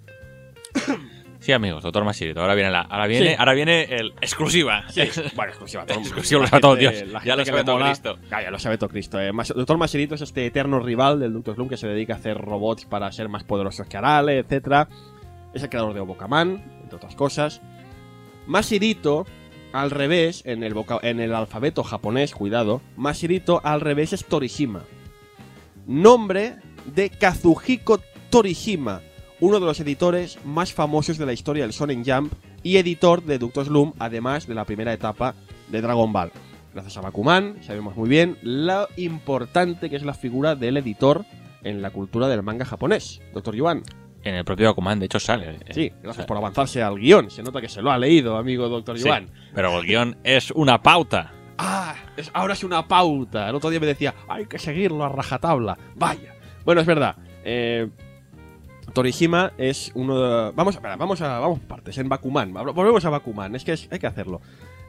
Sí, 1.38 1.52
amigos, 1.52 1.84
doctor 1.84 2.04
Masirito. 2.04 2.42
Ahora 2.42 2.56
viene 2.56 2.72
la, 2.72 2.82
ahora 2.82 3.06
viene, 3.06 3.30
Sí. 3.30 3.36
ahora 3.38 3.54
viene 3.54 3.84
el 3.84 4.14
exclusiva. 4.20 4.84
Bueno, 5.36 5.52
exclusiva. 5.52 5.86
todo- 5.86 6.00
Exclusiva, 6.00 6.42
lo 6.42 6.48
sabe 6.48 6.62
todo 6.62 6.76
Dios. 6.76 6.96
Ya 7.24 7.36
lo 7.36 7.46
sabe 7.46 7.64
todo 7.64 7.78
Cristo. 7.86 8.18
Ah, 8.32 8.42
ya 8.42 8.50
lo 8.50 8.58
sabe 8.58 8.78
todo 8.80 8.90
Cristo. 8.90 9.20
eh. 9.22 9.32
Mas- 9.32 9.54
Doctor 9.56 9.78
Masirito 9.78 10.16
es 10.16 10.22
este 10.22 10.48
eterno 10.48 10.80
rival 10.80 11.20
del 11.20 11.34
Doctor 11.34 11.54
Slump 11.54 11.70
que 11.70 11.78
se 11.78 11.88
dedica 11.88 12.14
a 12.14 12.18
hacer 12.18 12.38
robots 12.40 12.86
para 12.86 13.12
ser 13.12 13.30
más 13.30 13.44
poderosos 13.44 13.86
que 13.86 13.96
Arale, 13.96 14.40
etc. 14.40 14.88
Es 15.54 15.62
el 15.62 15.70
creador 15.70 15.94
de 15.94 16.00
Obokaman, 16.00 16.64
entre 16.82 16.96
otras 16.96 17.14
cosas. 17.16 17.62
Masirito, 18.48 19.28
al 19.76 19.92
revés, 19.92 20.42
en 20.46 20.64
el, 20.64 20.74
en 21.02 21.20
el 21.20 21.36
alfabeto 21.36 21.84
japonés, 21.84 22.34
cuidado, 22.34 22.82
Masirito 22.96 23.60
al 23.64 23.82
revés 23.82 24.14
es 24.14 24.24
Torishima. 24.24 24.84
Nombre 25.86 26.56
de 26.96 27.10
Kazuhiko 27.10 28.00
Torishima, 28.30 29.02
uno 29.42 29.60
de 29.60 29.66
los 29.66 29.80
editores 29.82 30.40
más 30.46 30.74
famosos 30.74 31.18
de 31.18 31.26
la 31.26 31.34
historia 31.34 31.64
del 31.64 31.74
Shonen 31.74 32.06
Jump 32.06 32.32
y 32.64 32.78
editor 32.78 33.24
de 33.24 33.38
Doctor 33.38 33.66
Slump, 33.66 33.96
además 34.00 34.48
de 34.48 34.56
la 34.56 34.64
primera 34.64 34.94
etapa 34.94 35.36
de 35.70 35.82
Dragon 35.82 36.14
Ball. 36.14 36.32
Gracias 36.74 36.96
a 36.98 37.02
Bakuman, 37.02 37.58
sabemos 37.62 37.98
muy 37.98 38.08
bien 38.08 38.38
lo 38.44 38.88
importante 38.96 39.90
que 39.90 39.98
es 39.98 40.04
la 40.04 40.14
figura 40.14 40.56
del 40.56 40.78
editor 40.78 41.26
en 41.64 41.82
la 41.82 41.90
cultura 41.90 42.30
del 42.30 42.44
manga 42.44 42.64
japonés, 42.64 43.22
Doctor 43.34 43.56
Yuan. 43.56 43.84
En 44.26 44.36
el 44.36 44.44
propio 44.44 44.68
Bakuman, 44.68 45.00
de 45.00 45.06
hecho, 45.06 45.20
sale. 45.20 45.60
Sí, 45.72 45.92
gracias 46.02 46.26
por 46.26 46.36
avanzarse 46.36 46.82
al 46.82 46.96
guion. 47.00 47.30
Se 47.30 47.42
nota 47.44 47.62
que 47.62 47.70
se 47.70 47.82
lo 47.82 47.92
ha 47.92 47.98
leído, 47.98 48.38
amigo 48.38 48.68
Doctor 48.68 48.98
Sí. 49.00 49.08
Pero 49.54 49.80
el 49.80 49.86
guion 49.86 50.18
es 50.24 50.52
una 50.52 50.82
pauta. 50.82 51.32
Ah, 51.58 51.96
es- 52.18 52.32
ahora 52.34 52.54
es 52.54 52.64
una 52.64 52.88
pauta. 52.88 53.48
El 53.48 53.56
otro 53.56 53.70
día 53.70 53.80
me 53.80 53.86
decía, 53.86 54.14
hay 54.28 54.48
que 54.48 54.60
seguirlo 54.60 55.06
a 55.06 55.10
rajatabla. 55.10 55.78
Vaya. 55.96 56.34
Bueno, 56.66 56.82
es 56.82 56.88
verdad. 56.88 57.16
Eh, 57.46 57.88
Torishima 58.94 59.54
es 59.58 59.92
uno 59.94 60.20
de... 60.20 60.52
Vamos, 60.56 60.76
espera, 60.76 60.96
vamos 60.96 61.22
a 61.22 61.40
vamos 61.40 61.60
partes. 61.60 61.98
En 61.98 62.10
Bakuman. 62.10 62.54
Vol- 62.54 62.74
Volvemos 62.74 63.06
a 63.06 63.10
Bakuman. 63.12 63.56
Es 63.56 63.64
que 63.64 63.74
es- 63.74 63.88
hay 63.92 64.00
que 64.00 64.08
hacerlo. 64.08 64.42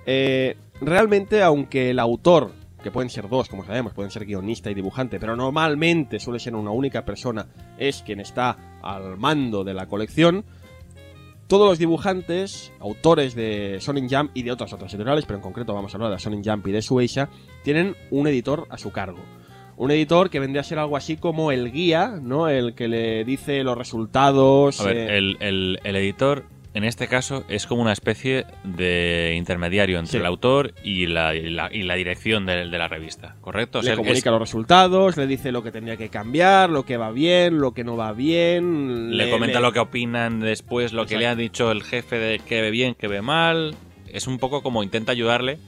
Eh, 0.07 0.57
realmente, 0.81 1.43
aunque 1.43 1.91
el 1.91 1.99
autor, 1.99 2.53
que 2.87 2.93
pueden 2.93 3.11
ser 3.11 3.29
dos, 3.29 3.49
como 3.49 3.65
sabemos, 3.65 3.93
pueden 3.95 4.11
ser 4.13 4.25
guionista 4.25 4.71
y 4.71 4.75
dibujante, 4.75 5.19
pero 5.19 5.35
normalmente 5.35 6.21
suele 6.21 6.39
ser 6.39 6.55
una 6.55 6.71
única 6.71 7.05
persona, 7.05 7.47
es 7.79 8.03
quien 8.03 8.21
está 8.21 8.79
al 8.83 9.17
mando 9.19 9.65
de 9.65 9.75
la 9.75 9.87
colección, 9.87 10.45
todos 11.49 11.69
los 11.69 11.79
dibujantes, 11.79 12.73
autores 12.81 13.35
de 13.35 13.79
Shonen 13.81 14.09
Jump 14.09 14.31
y 14.35 14.43
de 14.43 14.53
otras 14.53 14.73
otras 14.73 14.93
editoriales, 14.95 15.25
pero 15.27 15.39
en 15.39 15.43
concreto 15.43 15.75
vamos 15.75 15.93
a 15.93 15.97
hablar 15.97 16.11
de 16.13 16.19
Shonen 16.19 16.43
Jump 16.45 16.67
y 16.69 16.73
de 16.73 16.81
Shueisha, 16.81 17.29
tienen 17.63 17.95
un 18.11 18.27
editor 18.29 18.67
a 18.71 18.79
su 18.79 18.91
cargo. 18.93 19.19
Un 19.77 19.91
editor 19.91 20.31
que 20.31 20.41
vendría 20.41 20.63
a 20.63 20.65
ser 20.65 20.79
algo 20.79 20.97
así 20.97 21.17
como 21.19 21.53
el 21.53 21.71
guía, 21.71 22.19
¿no? 22.23 22.49
El 22.49 22.75
que 22.75 22.89
le 22.89 23.25
dice 23.25 23.63
los 23.63 23.77
resultados. 23.77 24.81
A 24.81 24.85
ver, 24.85 24.97
eh, 24.97 25.19
el, 25.19 25.37
el- 25.41 25.79
el 25.85 25.97
editor, 25.97 26.45
en 26.77 26.85
este 26.85 27.09
caso, 27.09 27.45
es 27.49 27.67
como 27.67 27.81
una 27.83 27.93
especie 27.93 28.45
de 28.63 29.35
intermediario 29.37 29.99
entre 29.99 30.13
Sí. 30.13 30.17
el 30.19 30.27
autor 30.27 30.75
y 30.85 31.07
la, 31.07 31.35
y 31.35 31.49
la, 31.51 31.69
y 31.73 31.83
la 31.83 31.95
dirección 31.95 32.45
de, 32.47 32.69
de 32.69 32.79
la 32.79 32.87
revista, 32.87 33.37
¿correcto? 33.41 33.79
O 33.79 33.83
le 33.83 33.95
comunica 33.97 34.29
es- 34.31 34.33
los 34.33 34.41
resultados, 34.41 35.17
le 35.17 35.27
dice 35.27 35.53
lo 35.53 35.63
que 35.63 35.73
tendría 35.73 35.97
que 35.97 36.09
cambiar, 36.11 36.69
lo 36.71 36.85
que 36.85 36.97
va 36.97 37.11
bien, 37.13 37.59
lo 37.59 37.73
que 37.73 37.83
no 37.83 37.97
va 37.97 38.13
bien. 38.13 39.17
le 39.17 39.31
comenta 39.31 39.59
lo 39.61 39.73
que 39.73 39.79
opinan 39.81 40.41
después, 40.41 40.93
lo 40.93 41.07
que 41.07 41.17
le 41.19 41.27
ha 41.27 41.35
dicho 41.35 41.71
el 41.73 41.83
jefe 41.83 42.19
de 42.19 42.39
que 42.41 42.61
ve 42.61 42.71
bien, 42.71 42.95
que 42.95 43.09
ve 43.09 43.23
mal. 43.23 43.75
Es 44.13 44.27
un 44.27 44.39
poco 44.39 44.63
como 44.63 44.83
intenta 44.83 45.13
ayudarle 45.13 45.59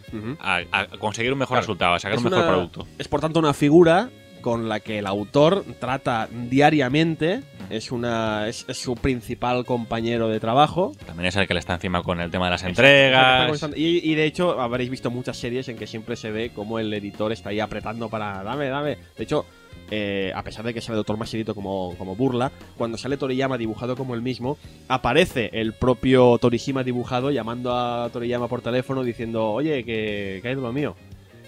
a, 0.41 0.61
a 0.73 0.87
conseguir 0.99 1.33
un 1.33 1.39
mejor 1.39 1.57
Claro, 1.57 1.63
resultado, 1.63 1.95
a 1.95 1.99
sacar 1.99 2.19
Es 2.19 2.25
un 2.25 2.31
mejor 2.31 2.45
una- 2.45 2.49
producto. 2.55 2.87
Es 2.99 3.09
por 3.09 3.21
tanto 3.21 3.39
una 3.41 3.53
figura 3.53 4.09
con 4.49 4.67
la 4.67 4.81
que 4.81 4.99
el 4.99 5.07
autor 5.07 5.63
trata 5.79 6.27
diariamente. 6.33 7.43
Es, 7.69 7.93
una, 7.93 8.49
es, 8.49 8.65
es 8.67 8.79
su 8.79 8.95
principal 8.95 9.67
compañero 9.67 10.27
de 10.29 10.41
trabajo. 10.41 10.93
También 11.05 11.27
es 11.27 11.37
el 11.37 11.47
que 11.47 11.53
le 11.53 11.61
está 11.61 11.75
encima 11.75 12.03
con 12.03 12.19
el 12.19 12.31
tema 12.31 12.47
de 12.47 12.53
las 12.53 12.63
entregas. 12.63 13.63
y 13.77 14.15
de 14.15 14.25
hecho 14.25 14.59
habréis 14.59 14.89
visto 14.89 15.11
muchas 15.11 15.37
series 15.37 15.69
en 15.69 15.77
que 15.77 15.87
siempre 15.87 16.17
se 16.17 16.31
ve 16.31 16.51
como 16.55 16.79
el 16.79 16.95
editor 16.95 17.31
está 17.31 17.51
ahí 17.51 17.61
apretando 17.61 18.09
para 18.09 18.43
dame, 18.43 18.69
dame. 18.69 18.97
De 19.19 19.25
hecho, 19.25 19.45
eh, 19.91 20.33
a 20.35 20.43
pesar 20.43 20.65
de 20.65 20.73
que 20.73 20.81
sale 20.81 20.97
Doctor 20.97 21.19
Masirito 21.19 21.55
como, 21.55 21.95
como 21.99 22.17
burla, 22.17 22.51
cuando 22.79 22.97
sale 22.97 23.19
Toriyama 23.19 23.59
dibujado 23.59 23.97
como 23.97 24.15
el 24.15 24.23
mismo, 24.23 24.57
aparece 24.89 25.51
el 25.53 25.75
propio 25.75 26.39
Torishima 26.39 26.85
dibujado 26.85 27.31
llamando 27.31 27.77
a 27.77 28.09
Toriyama 28.11 28.49
por 28.49 28.63
teléfono 28.63 29.05
diciendo, 29.05 29.51
oye, 29.51 29.85
que, 29.85 30.39
que 30.41 30.49
hay 30.49 30.55
de 30.55 30.63
lo 30.63 30.73
mío. 30.73 30.97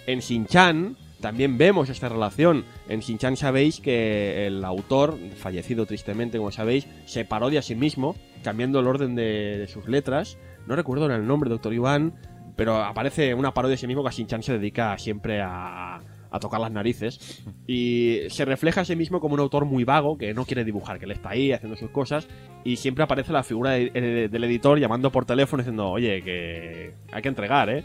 En 0.07 0.19
Shin-Chan 0.19 0.97
también 1.21 1.59
vemos 1.59 1.89
esta 1.89 2.09
relación. 2.09 2.65
En 2.89 3.01
Shin-Chan 3.01 3.37
sabéis 3.37 3.81
que 3.81 4.47
el 4.47 4.65
autor, 4.65 5.19
fallecido 5.37 5.87
tristemente 5.87 6.39
como 6.39 6.51
sabéis, 6.51 6.87
se 7.05 7.25
parodia 7.25 7.61
a 7.61 7.63
sí 7.63 7.75
mismo, 7.75 8.17
cambiando 8.43 8.81
el 8.81 8.87
orden 8.87 9.15
de, 9.15 9.67
sus 9.69 9.87
letras. 9.89 10.39
No 10.67 10.77
recuerdo 10.77 11.07
el 11.07 11.27
nombre, 11.27 11.51
Doctor 11.51 11.73
Iván, 11.75 12.15
pero 12.57 12.77
aparece 12.77 13.35
una 13.35 13.53
parodia 13.55 13.73
de 13.73 13.79
sí 13.79 13.87
mismo 13.87 14.05
que 14.05 14.11
Shin-Chan 14.11 14.43
se 14.43 14.53
dedica 14.59 14.97
siempre 14.99 15.41
a, 15.41 15.97
a 16.31 16.41
tocar 16.41 16.61
las 16.61 16.71
narices. 16.71 17.43
Y 17.67 18.21
se 18.29 18.45
refleja 18.45 18.83
a 18.83 18.85
sí 18.85 18.97
mismo 18.97 19.21
como 19.21 19.35
un 19.35 19.41
autor 19.41 19.65
muy 19.65 19.85
vago, 19.85 20.19
que 20.19 20.35
no 20.35 20.45
quiere 20.45 20.65
dibujar, 20.65 20.99
que 20.99 21.05
él 21.07 21.13
está 21.13 21.31
ahí 21.31 21.53
haciendo 21.53 21.77
sus 21.77 21.91
cosas. 21.91 22.29
Y 22.65 22.77
siempre 22.77 23.05
aparece 23.05 23.33
la 23.33 23.43
figura 23.43 23.71
de- 23.73 23.91
de- 23.91 24.29
del 24.29 24.45
editor 24.45 24.79
llamando 24.79 25.11
por 25.11 25.25
teléfono 25.25 25.63
diciendo, 25.63 25.89
oye, 25.89 26.23
que 26.23 26.93
hay 27.13 27.23
que 27.23 27.29
entregar, 27.29 27.71
¿eh? 27.71 27.85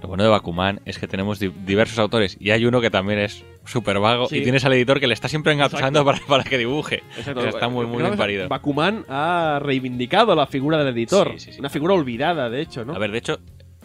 Lo 0.00 0.08
bueno 0.08 0.24
de 0.24 0.28
Bakuman 0.28 0.80
es 0.84 0.98
que 0.98 1.06
tenemos 1.06 1.38
di- 1.38 1.52
diversos 1.64 1.98
autores 1.98 2.36
y 2.40 2.50
hay 2.50 2.66
uno 2.66 2.80
que 2.80 2.90
también 2.90 3.20
es 3.20 3.44
súper 3.64 3.98
vago 4.00 4.26
Sí. 4.28 4.38
y 4.38 4.42
tienes 4.42 4.64
al 4.64 4.72
editor 4.74 4.98
que 5.00 5.06
le 5.06 5.14
está 5.14 5.28
siempre 5.28 5.52
engatusando 5.52 6.04
para, 6.04 6.18
para 6.26 6.44
que 6.44 6.58
dibuje. 6.58 7.02
Exacto. 7.16 7.40
Eso 7.40 7.48
está 7.50 7.68
muy, 7.68 7.86
muy 7.86 8.02
bien 8.02 8.16
parido. 8.16 8.48
Bakuman 8.48 9.04
ha 9.08 9.60
reivindicado 9.62 10.34
la 10.34 10.46
figura 10.46 10.78
del 10.78 10.88
editor. 10.94 11.32
Sí, 11.34 11.38
sí, 11.38 11.52
sí. 11.54 11.60
Una 11.60 11.70
figura 11.70 11.94
olvidada, 11.94 12.50
de 12.50 12.60
hecho, 12.60 12.84
¿no? 12.84 12.94
A 12.94 12.98
ver, 12.98 13.12
de 13.12 13.18
hecho, 13.18 13.38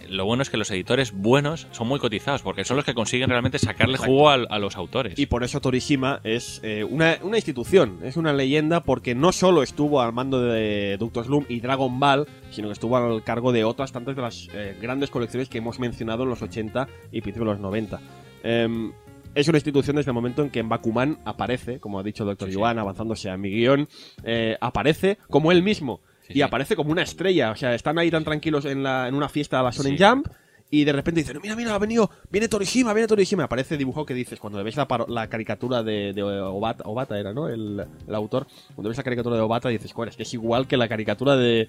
lo 0.10 0.26
bueno 0.26 0.44
es 0.44 0.50
que 0.50 0.58
los 0.58 0.70
editores 0.72 1.12
buenos 1.12 1.68
son 1.72 1.88
muy 1.88 2.00
cotizados 2.00 2.42
porque 2.42 2.64
son 2.64 2.78
los 2.78 2.86
que 2.86 2.94
consiguen 2.94 3.30
realmente 3.30 3.60
sacarle 3.60 3.96
Exacto. 3.96 4.12
jugo 4.12 4.30
a, 4.30 4.60
los 4.60 4.76
autores. 4.76 5.18
Y 5.18 5.26
por 5.28 5.44
eso 5.44 5.62
Torishima 5.62 6.20
es 6.24 6.60
eh, 6.64 6.84
una, 6.84 7.18
una 7.22 7.38
institución, 7.38 8.00
es 8.04 8.18
una 8.18 8.34
leyenda 8.34 8.82
porque 8.82 9.16
no 9.16 9.32
solo 9.32 9.64
estuvo 9.64 10.02
al 10.02 10.14
mando 10.14 10.42
de 10.42 10.98
Doctor 10.98 11.26
Slump 11.26 11.50
y 11.50 11.60
Dragon 11.60 12.00
Ball, 12.00 12.28
sino 12.52 12.68
que 12.68 12.74
estuvo 12.74 12.98
al 12.98 13.24
cargo 13.24 13.52
de 13.52 13.64
otras 13.64 13.92
tantas 13.92 14.16
de 14.16 14.22
las 14.22 14.48
eh, 14.54 14.78
grandes 14.82 15.10
colecciones 15.10 15.50
que 15.50 15.60
hemos 15.60 15.80
mencionado 15.80 16.24
en 16.24 16.30
los 16.30 16.42
80 16.42 16.88
y 17.12 17.22
principios 17.22 17.48
de 17.48 17.54
los 17.54 17.60
90. 17.60 18.00
Em, 18.44 18.92
es 19.36 19.48
una 19.48 19.58
institución 19.58 19.96
desde 19.96 20.12
el 20.12 20.16
momento 20.16 20.42
en 20.42 20.50
que 20.50 20.60
en 20.60 20.70
Bakuman 20.70 21.20
aparece, 21.24 21.80
como 21.80 22.00
ha 22.00 22.04
dicho 22.04 22.26
Doctor 22.26 22.48
Sí, 22.48 22.54
sí. 22.54 22.60
Yuan, 22.60 22.80
avanzándose 22.80 23.30
a 23.30 23.38
mi 23.38 23.50
guion, 23.50 23.88
eh, 24.24 24.58
aparece 24.60 25.18
como 25.30 25.52
él 25.52 25.62
mismo. 25.62 26.02
Sí, 26.30 26.34
y 26.34 26.34
sí. 26.36 26.42
aparece 26.42 26.76
como 26.76 26.92
una 26.92 27.02
estrella. 27.02 27.52
O 27.52 27.56
sea, 27.56 27.76
están 27.76 28.00
ahí 28.00 28.10
tan 28.10 28.24
tranquilos 28.24 28.64
en, 28.66 28.84
la, 28.84 29.08
en 29.08 29.16
una 29.16 29.28
fiesta 29.28 29.60
a 29.60 29.64
la 29.64 29.72
Shonen 29.72 29.98
Sí. 29.98 30.04
Jump 30.04 30.28
y 30.72 30.84
de 30.84 30.94
repente 30.94 31.22
dicen, 31.22 31.40
mira, 31.42 31.56
mira, 31.56 31.74
ha 31.74 31.80
venido, 31.80 32.10
viene 32.30 32.48
Torishima, 32.48 32.94
viene 32.94 33.08
Torishima. 33.08 33.44
Aparece 33.46 33.76
dibujado 33.76 34.06
que 34.06 34.14
dices, 34.14 34.40
cuando 34.40 34.64
ves 34.64 34.76
la, 34.78 34.88
la 35.08 35.28
caricatura 35.28 35.82
de, 35.84 36.14
de 36.14 36.22
Obata, 36.24 36.84
Obata 36.86 37.20
era, 37.20 37.34
¿no? 37.34 37.50
El, 37.50 37.84
el 38.08 38.16
autor. 38.16 38.46
Cuando 38.76 38.90
ves 38.90 38.98
la 38.98 39.04
caricatura 39.04 39.36
de 39.36 39.42
Obata 39.42 39.70
dices, 39.70 39.92
joder, 39.92 40.10
es 40.10 40.16
que 40.16 40.24
es 40.24 40.34
igual 40.36 40.68
que 40.68 40.78
la 40.78 40.88
caricatura 40.88 41.36
de 41.36 41.68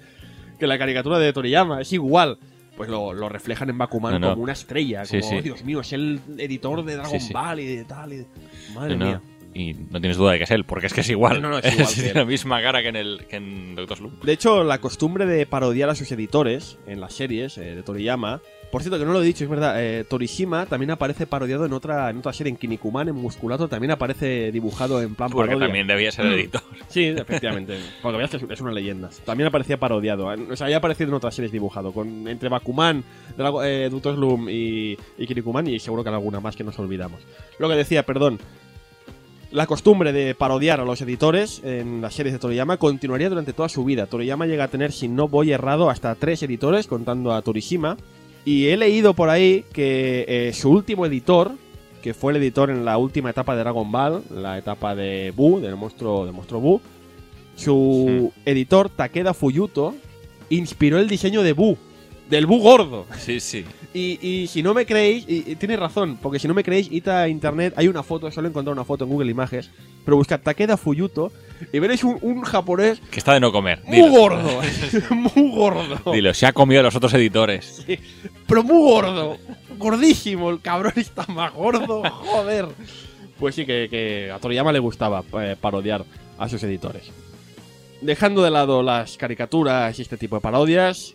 que 0.58 0.66
la 0.66 0.78
caricatura 0.78 1.18
de 1.18 1.32
Toriyama, 1.32 1.80
es 1.80 1.92
igual. 1.94 2.38
Pues 2.76 2.88
lo, 2.88 3.12
lo 3.12 3.28
reflejan 3.28 3.68
en 3.70 3.76
Bakuman 3.78 4.12
No, 4.14 4.18
no. 4.20 4.30
como 4.30 4.42
una 4.44 4.52
estrella, 4.52 5.02
como, 5.08 5.22
sí. 5.22 5.36
"Oh, 5.38 5.42
Dios 5.42 5.64
mío, 5.64 5.80
es 5.80 5.92
el 5.92 6.20
editor 6.38 6.82
de 6.84 6.96
Dragon 6.96 7.20
Sí. 7.20 7.32
Ball 7.32 7.60
y 7.60 7.76
de 7.76 7.84
tal. 7.84 8.12
y 8.12 8.16
de- 8.18 8.26
Madre 8.74 8.96
no. 8.96 9.04
mía. 9.06 9.20
Y 9.54 9.74
no 9.74 10.00
tienes 10.00 10.16
duda 10.16 10.32
de 10.32 10.38
que 10.38 10.44
es 10.44 10.50
él, 10.50 10.64
porque 10.64 10.86
es 10.86 10.94
que 10.94 11.00
es 11.00 11.10
igual. 11.10 11.40
No, 11.42 11.48
no, 11.50 11.58
es 11.58 11.64
igual 11.74 11.88
que 11.88 11.94
Tiene 11.94 12.08
él. 12.10 12.14
la 12.16 12.24
misma 12.24 12.62
cara 12.62 12.82
que 12.82 12.88
en, 12.88 12.96
el, 12.96 13.26
que 13.28 13.36
en 13.36 13.74
Doctor 13.74 13.98
Sloom. 13.98 14.20
De 14.22 14.32
hecho, 14.32 14.62
la 14.64 14.78
costumbre 14.78 15.26
de 15.26 15.46
parodiar 15.46 15.88
a 15.90 15.94
sus 15.94 16.10
editores 16.12 16.78
en 16.86 17.00
las 17.00 17.14
series 17.14 17.58
eh, 17.58 17.74
de 17.76 17.82
Toriyama. 17.82 18.40
Por 18.70 18.82
cierto, 18.82 19.00
que 19.00 19.04
no 19.04 19.12
lo 19.12 19.20
he 19.20 19.24
dicho, 19.26 19.42
es 19.42 19.50
verdad. 19.50 19.82
eh, 19.82 20.04
Torishima 20.04 20.64
también 20.66 20.92
aparece 20.92 21.26
parodiado 21.26 21.66
en 21.66 21.72
otra, 21.72 22.08
en 22.08 22.18
otra 22.18 22.32
serie, 22.32 22.52
en 22.52 22.56
Kinnikuman, 22.56 23.08
en 23.08 23.16
Musculato, 23.16 23.66
también 23.66 23.90
aparece 23.90 24.52
dibujado 24.52 25.02
en 25.02 25.16
plan 25.16 25.28
Porque 25.28 25.48
parodia. 25.48 25.66
también 25.66 25.88
debía 25.88 26.12
ser 26.12 26.26
editor. 26.26 26.62
Sí, 26.86 27.06
efectivamente. 27.06 27.80
Porque 28.00 28.18
veas 28.18 28.30
que 28.30 28.36
es- 28.36 28.44
es 28.48 28.60
una 28.60 28.70
leyenda. 28.70 29.10
También 29.24 29.48
aparecía 29.48 29.76
parodiado. 29.76 30.26
O 30.26 30.54
sea, 30.56 30.66
había 30.66 30.76
aparecido 30.76 31.08
en 31.08 31.14
otras 31.14 31.34
series 31.34 31.50
dibujado. 31.50 31.90
Con, 31.90 32.28
entre 32.28 32.48
Bakuman, 32.48 33.02
Drago- 33.36 33.64
eh, 33.66 33.88
Doctor 33.90 34.14
Slum 34.14 34.48
y, 34.48 34.96
y 35.18 35.26
Kinnikuman, 35.26 35.66
y 35.66 35.80
seguro 35.80 36.04
que 36.04 36.10
alguna 36.10 36.38
más 36.38 36.54
que 36.54 36.62
nos 36.62 36.78
olvidamos. 36.78 37.20
Lo 37.58 37.68
que 37.68 37.74
decía, 37.74 38.04
perdón. 38.06 38.38
La 39.52 39.66
costumbre 39.66 40.12
de 40.12 40.36
parodiar 40.36 40.80
a 40.80 40.84
los 40.84 41.00
editores 41.00 41.60
en 41.64 42.00
las 42.00 42.14
series 42.14 42.32
de 42.32 42.38
Toriyama 42.38 42.76
continuaría 42.76 43.28
durante 43.28 43.52
toda 43.52 43.68
su 43.68 43.84
vida. 43.84 44.06
Toriyama 44.06 44.46
llega 44.46 44.64
a 44.64 44.68
tener, 44.68 44.92
si 44.92 45.08
no 45.08 45.26
voy 45.26 45.50
errado, 45.50 45.90
hasta 45.90 46.14
tres 46.14 46.44
editores, 46.44 46.86
contando 46.86 47.32
a 47.32 47.42
Torishima. 47.42 47.96
Y 48.44 48.68
he 48.68 48.76
leído 48.76 49.12
por 49.14 49.28
ahí 49.28 49.64
que 49.72 50.24
eh, 50.28 50.52
su 50.52 50.70
último 50.70 51.04
editor, 51.04 51.50
que 52.00 52.14
fue 52.14 52.32
el 52.32 52.36
editor 52.36 52.70
en 52.70 52.84
la 52.84 52.96
última 52.96 53.30
etapa 53.30 53.56
de 53.56 53.60
Dragon 53.60 53.90
Ball, 53.90 54.22
la 54.30 54.56
etapa 54.56 54.94
de 54.94 55.32
Buu, 55.34 55.58
del 55.58 55.74
monstruo, 55.74 56.24
del 56.24 56.32
monstruo 56.32 56.60
Buu, 56.60 56.80
su 57.56 58.32
editor, 58.44 58.88
Takeda 58.88 59.34
Fuyuto, 59.34 59.96
inspiró 60.48 61.00
el 61.00 61.08
diseño 61.08 61.42
de 61.42 61.54
Buu, 61.54 61.76
del 62.30 62.46
Buu 62.46 62.60
gordo. 62.60 63.06
Sí, 63.18 63.40
sí. 63.40 63.64
Y, 63.92 64.18
y 64.26 64.46
si 64.46 64.62
no 64.62 64.72
me 64.72 64.86
creéis, 64.86 65.24
y, 65.28 65.50
y 65.50 65.56
tiene 65.56 65.76
razón, 65.76 66.16
porque 66.22 66.38
si 66.38 66.46
no 66.46 66.54
me 66.54 66.62
creéis, 66.62 66.88
id 66.92 67.08
a 67.08 67.28
internet, 67.28 67.74
hay 67.76 67.88
una 67.88 68.02
foto, 68.04 68.30
solo 68.30 68.46
he 68.46 68.50
encontrado 68.50 68.72
una 68.72 68.84
foto 68.84 69.04
en 69.04 69.10
Google 69.10 69.30
Images, 69.30 69.68
pero 70.04 70.16
buscad 70.16 70.40
Takeda 70.40 70.76
Fuyuto 70.76 71.32
y 71.72 71.78
veréis 71.80 72.04
un, 72.04 72.16
un 72.22 72.42
japonés 72.42 73.00
Que 73.10 73.18
está 73.18 73.34
de 73.34 73.40
no 73.40 73.50
comer. 73.50 73.80
muy 73.84 73.96
Dilo. 73.96 74.10
gordo, 74.12 74.60
muy 75.10 75.50
gordo, 75.50 76.12
Dilo, 76.12 76.32
se 76.32 76.46
ha 76.46 76.52
comido 76.52 76.80
a 76.80 76.84
los 76.84 76.94
otros 76.94 77.12
editores. 77.14 77.84
pero 78.46 78.62
muy 78.62 78.80
gordo, 78.80 79.36
gordísimo, 79.76 80.50
el 80.50 80.60
cabrón 80.60 80.92
está 80.94 81.26
más 81.26 81.52
gordo, 81.52 82.02
joder. 82.08 82.66
Pues 83.40 83.54
sí, 83.56 83.66
que, 83.66 83.88
que 83.90 84.30
a 84.30 84.38
Toriyama 84.38 84.70
le 84.70 84.78
gustaba 84.78 85.24
eh, 85.42 85.56
parodiar 85.60 86.04
a 86.38 86.48
sus 86.48 86.62
editores. 86.62 87.10
Dejando 88.02 88.42
de 88.42 88.50
lado 88.50 88.82
las 88.82 89.16
caricaturas 89.16 89.98
y 89.98 90.02
este 90.02 90.16
tipo 90.16 90.36
de 90.36 90.40
parodias, 90.42 91.14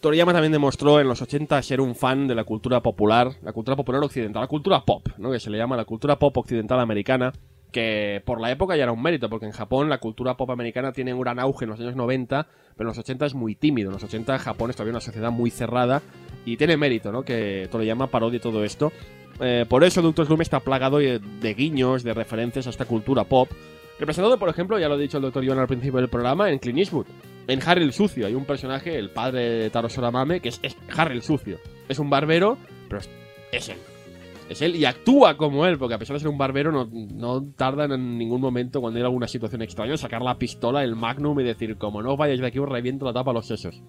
Toriyama 0.00 0.32
también 0.32 0.52
demostró 0.52 0.98
en 0.98 1.08
los 1.08 1.20
80 1.20 1.60
ser 1.62 1.80
un 1.80 1.94
fan 1.94 2.26
de 2.26 2.34
la 2.34 2.44
cultura 2.44 2.80
popular, 2.80 3.32
la 3.42 3.52
cultura 3.52 3.76
popular 3.76 4.02
occidental, 4.02 4.40
la 4.40 4.48
cultura 4.48 4.84
pop, 4.84 5.06
¿no? 5.18 5.30
que 5.30 5.38
se 5.38 5.50
le 5.50 5.58
llama 5.58 5.76
la 5.76 5.84
cultura 5.84 6.18
pop 6.18 6.38
occidental 6.38 6.80
americana, 6.80 7.32
que 7.70 8.22
por 8.24 8.40
la 8.40 8.50
época 8.50 8.76
ya 8.76 8.84
era 8.84 8.92
un 8.92 9.02
mérito, 9.02 9.28
porque 9.28 9.44
en 9.44 9.52
Japón 9.52 9.90
la 9.90 9.98
cultura 9.98 10.38
pop 10.38 10.50
americana 10.50 10.92
tiene 10.92 11.12
un 11.12 11.20
gran 11.20 11.38
auge 11.38 11.66
en 11.66 11.70
los 11.70 11.80
años 11.80 11.96
90, 11.96 12.46
pero 12.76 12.88
en 12.88 12.96
los 12.96 12.98
80 12.98 13.26
es 13.26 13.34
muy 13.34 13.54
tímido. 13.54 13.90
En 13.90 13.94
los 13.94 14.02
80 14.02 14.38
Japón 14.38 14.70
es 14.70 14.76
todavía 14.76 14.92
una 14.92 15.02
sociedad 15.02 15.30
muy 15.30 15.50
cerrada 15.50 16.00
y 16.46 16.56
tiene 16.56 16.78
mérito 16.78 17.12
¿no? 17.12 17.22
que 17.22 17.68
Toriyama 17.70 18.06
parodie 18.06 18.40
todo 18.40 18.64
esto. 18.64 18.92
Eh, 19.40 19.66
por 19.68 19.84
eso 19.84 20.00
Doctor 20.00 20.26
Slump 20.26 20.40
está 20.40 20.60
plagado 20.60 20.98
de 20.98 21.54
guiños, 21.54 22.04
de 22.04 22.14
referencias 22.14 22.66
a 22.66 22.70
esta 22.70 22.86
cultura 22.86 23.24
pop. 23.24 23.50
Representado, 24.00 24.38
por 24.38 24.48
ejemplo, 24.48 24.78
ya 24.78 24.88
lo 24.88 24.94
ha 24.94 24.98
dicho 24.98 25.18
el 25.18 25.24
Dr. 25.24 25.44
Iwan 25.44 25.58
al 25.58 25.66
principio 25.66 26.00
del 26.00 26.08
programa, 26.08 26.50
en 26.50 26.58
Clint. 26.58 26.90
En 27.46 27.60
Harry 27.66 27.82
el 27.82 27.92
Sucio 27.92 28.26
hay 28.26 28.34
un 28.34 28.46
personaje, 28.46 28.98
el 28.98 29.10
padre 29.10 29.42
de 29.42 29.70
Taro 29.70 29.90
Soramame, 29.90 30.40
que 30.40 30.48
es, 30.48 30.58
es 30.62 30.74
Harry 30.96 31.16
el 31.16 31.22
Sucio. 31.22 31.58
Es 31.86 31.98
un 31.98 32.08
barbero, 32.08 32.56
pero 32.88 33.02
es, 33.52 33.68
él. 33.68 33.76
Es 34.48 34.62
él 34.62 34.74
y 34.74 34.86
actúa 34.86 35.36
como 35.36 35.66
él, 35.66 35.76
porque 35.76 35.96
a 35.96 35.98
pesar 35.98 36.14
de 36.14 36.20
ser 36.20 36.30
un 36.30 36.38
barbero, 36.38 36.72
no, 36.72 36.88
no 36.90 37.44
tardan 37.54 37.92
en 37.92 38.16
ningún 38.16 38.40
momento, 38.40 38.80
cuando 38.80 38.98
hay 38.98 39.04
alguna 39.04 39.28
situación 39.28 39.60
extraña, 39.60 39.98
sacar 39.98 40.22
la 40.22 40.38
pistola, 40.38 40.82
el 40.82 40.96
magnum 40.96 41.38
y 41.40 41.44
decir, 41.44 41.76
como 41.76 42.00
no 42.02 42.12
os 42.12 42.18
vayáis 42.18 42.40
de 42.40 42.46
aquí, 42.46 42.58
os 42.58 42.68
reviento 42.70 43.04
la 43.04 43.12
tapa 43.12 43.32
a 43.32 43.34
los 43.34 43.46
sesos. 43.46 43.82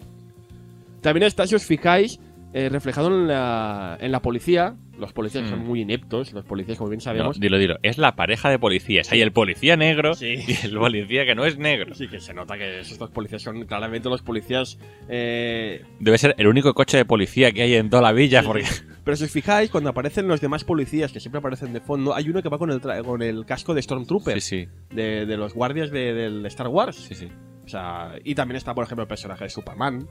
También 0.99 1.25
está, 1.25 1.47
si 1.47 1.55
os 1.55 1.63
fijáis, 1.63 2.19
eh, 2.53 2.69
reflejado 2.69 3.07
en 3.07 3.28
la, 3.28 3.98
en 3.99 4.11
la 4.11 4.22
policía. 4.22 4.76
Los 4.99 5.14
policías 5.14 5.45
Mm. 5.45 5.49
son 5.49 5.60
muy 5.65 5.82
ineptos, 5.82 6.32
los 6.32 6.45
policías, 6.45 6.78
como 6.78 6.90
bien 6.91 6.99
No, 6.99 7.03
sabemos. 7.03 7.40
dilo, 7.40 7.57
dilo. 7.57 7.78
Es 7.82 7.98
la 7.98 8.15
pareja 8.15 8.49
de 8.52 8.60
policías. 8.60 9.11
Hay 9.11 9.22
el 9.22 9.32
policía 9.32 9.76
negro 9.76 10.14
Sí. 10.14 10.36
y 10.48 10.65
el 10.65 10.78
policía 10.78 11.26
que 11.26 11.34
no 11.34 11.44
es 11.45 11.57
negro. 11.57 11.95
Sí, 11.95 12.07
que 12.07 12.19
se 12.19 12.34
nota 12.36 12.56
que 12.57 12.82
esos 12.82 12.99
dos 12.99 13.10
policías 13.10 13.41
son 13.41 13.65
claramente 13.65 14.10
los 14.10 14.22
policías. 14.22 14.78
eh, 15.10 15.84
Debe 15.99 16.18
ser 16.19 16.36
el 16.38 16.45
único 16.48 16.73
coche 16.76 16.98
de 16.98 17.06
policía 17.06 17.52
que 17.52 17.64
hay 17.64 17.73
en 17.76 17.90
toda 17.90 18.02
la 18.03 18.11
villa. 18.11 18.44
Porque... 18.44 18.65
Pero 19.03 19.18
si 19.18 19.23
os 19.23 19.32
fijáis, 19.32 19.72
cuando 19.72 19.90
aparecen 19.90 20.28
los 20.28 20.40
demás 20.40 20.64
policías, 20.64 21.11
que 21.11 21.19
siempre 21.19 21.40
aparecen 21.40 21.73
de 21.73 21.82
fondo, 21.82 22.14
hay 22.14 22.30
uno 22.30 22.44
que 22.44 22.49
va 22.49 22.60
con 22.60 22.69
el, 22.69 22.80
tra- 22.80 23.03
con 23.03 23.23
el 23.23 23.45
casco 23.45 23.73
de 23.73 23.82
Stormtrooper, 23.82 24.40
Sí, 24.40 24.65
sí. 24.68 24.95
de, 24.95 25.26
de 25.26 25.38
los 25.38 25.56
guardias 25.56 25.90
de, 25.90 26.14
del 26.14 26.45
Star 26.45 26.68
Wars. 26.68 26.95
Sí, 26.98 27.15
sí. 27.15 27.28
O 27.65 27.68
sea, 27.68 28.14
y 28.23 28.36
también 28.36 28.57
está, 28.57 28.76
por 28.76 28.84
ejemplo, 28.84 29.02
el 29.02 29.07
personaje 29.07 29.45
de 29.45 29.49
Superman, 29.49 30.07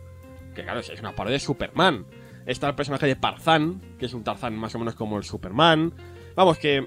que 0.55 0.65
claro, 0.65 0.81
es 0.81 0.99
una 1.01 1.15
parodia 1.15 1.35
de 1.35 1.41
Superman. 1.41 2.05
Está 2.47 2.69
el 2.69 2.75
personaje 2.75 3.07
de 3.07 3.17
Tarzán, 3.17 3.81
que 3.99 4.07
es 4.07 4.15
un 4.15 4.25
Tarzán 4.25 4.57
más 4.57 4.75
o 4.75 4.79
menos 4.79 4.95
como 4.95 5.17
el 5.19 5.25
Superman. 5.25 5.93
Vamos, 6.35 6.59
que 6.59 6.87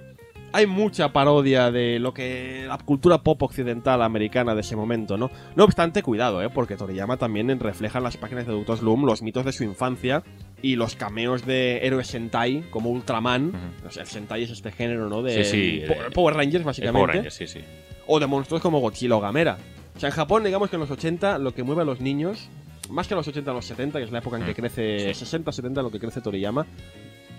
hay 0.55 0.67
mucha 0.67 1.11
parodia 1.13 1.71
de 1.71 1.97
lo 1.99 2.13
que 2.13 2.65
la 2.67 2.77
cultura 2.77 3.19
pop 3.23 3.41
occidental 3.41 4.01
americana 4.03 4.53
de 4.53 4.61
ese 4.61 4.75
momento, 4.75 5.17
¿no? 5.17 5.31
No 5.55 5.63
obstante, 5.63 6.03
cuidado, 6.03 6.41
¿eh? 6.43 6.49
Porque 6.49 6.75
Toriyama 6.75 7.17
también 7.17 7.59
refleja 7.59 7.97
en 7.99 8.03
las 8.03 8.17
páginas 8.17 8.45
de 8.45 8.53
Doctor 8.53 8.77
Slum 8.77 9.05
los 9.05 9.21
mitos 9.23 9.45
de 9.45 9.51
su 9.51 9.63
infancia 9.63 10.23
y 10.61 10.75
los 10.75 10.95
cameos 10.95 11.45
de 11.45 11.79
héroes 11.85 12.07
Sentai, 12.07 12.65
como 12.69 12.89
Ultraman. 12.91 13.47
Ujú. 13.49 13.87
O 13.87 13.91
sea, 13.91 14.03
el 14.03 14.09
Sentai 14.09 14.43
es 14.43 14.51
este 14.51 14.71
género, 14.71 15.09
¿no? 15.09 15.21
De 15.23 15.43
Sí, 15.43 15.51
sí, 15.51 15.83
Po- 15.87 15.93
eh, 15.93 16.11
Power 16.13 16.35
Rangers, 16.35 16.63
básicamente 16.63 16.97
Power 16.99 17.15
Rangers, 17.15 17.35
sí, 17.35 17.47
sí. 17.47 17.59
o 18.07 18.19
de 18.19 18.27
monstruos 18.27 18.61
como 18.61 18.79
Godzilla 18.79 19.15
o 19.15 19.19
Gamera. 19.21 19.57
O 19.95 19.99
sea, 19.99 20.09
en 20.09 20.15
Japón, 20.15 20.43
digamos 20.43 20.69
que 20.69 20.75
en 20.75 20.81
los 20.81 20.91
80 20.91 21.37
lo 21.39 21.53
que 21.53 21.63
mueve 21.63 21.81
a 21.81 21.85
los 21.85 21.99
niños, 21.99 22.49
más 22.89 23.07
que 23.07 23.13
en 23.13 23.17
los 23.17 23.27
80 23.27 23.51
a 23.51 23.53
los 23.53 23.65
70, 23.65 23.99
que 23.99 24.05
es 24.05 24.11
la 24.11 24.19
época 24.19 24.37
en 24.37 24.43
que 24.45 24.51
Mm, 24.51 24.55
crece, 24.55 25.13
sí. 25.13 25.25
60-70 25.25 25.81
lo 25.81 25.91
que 25.91 25.99
crece 25.99 26.21
Toriyama, 26.21 26.65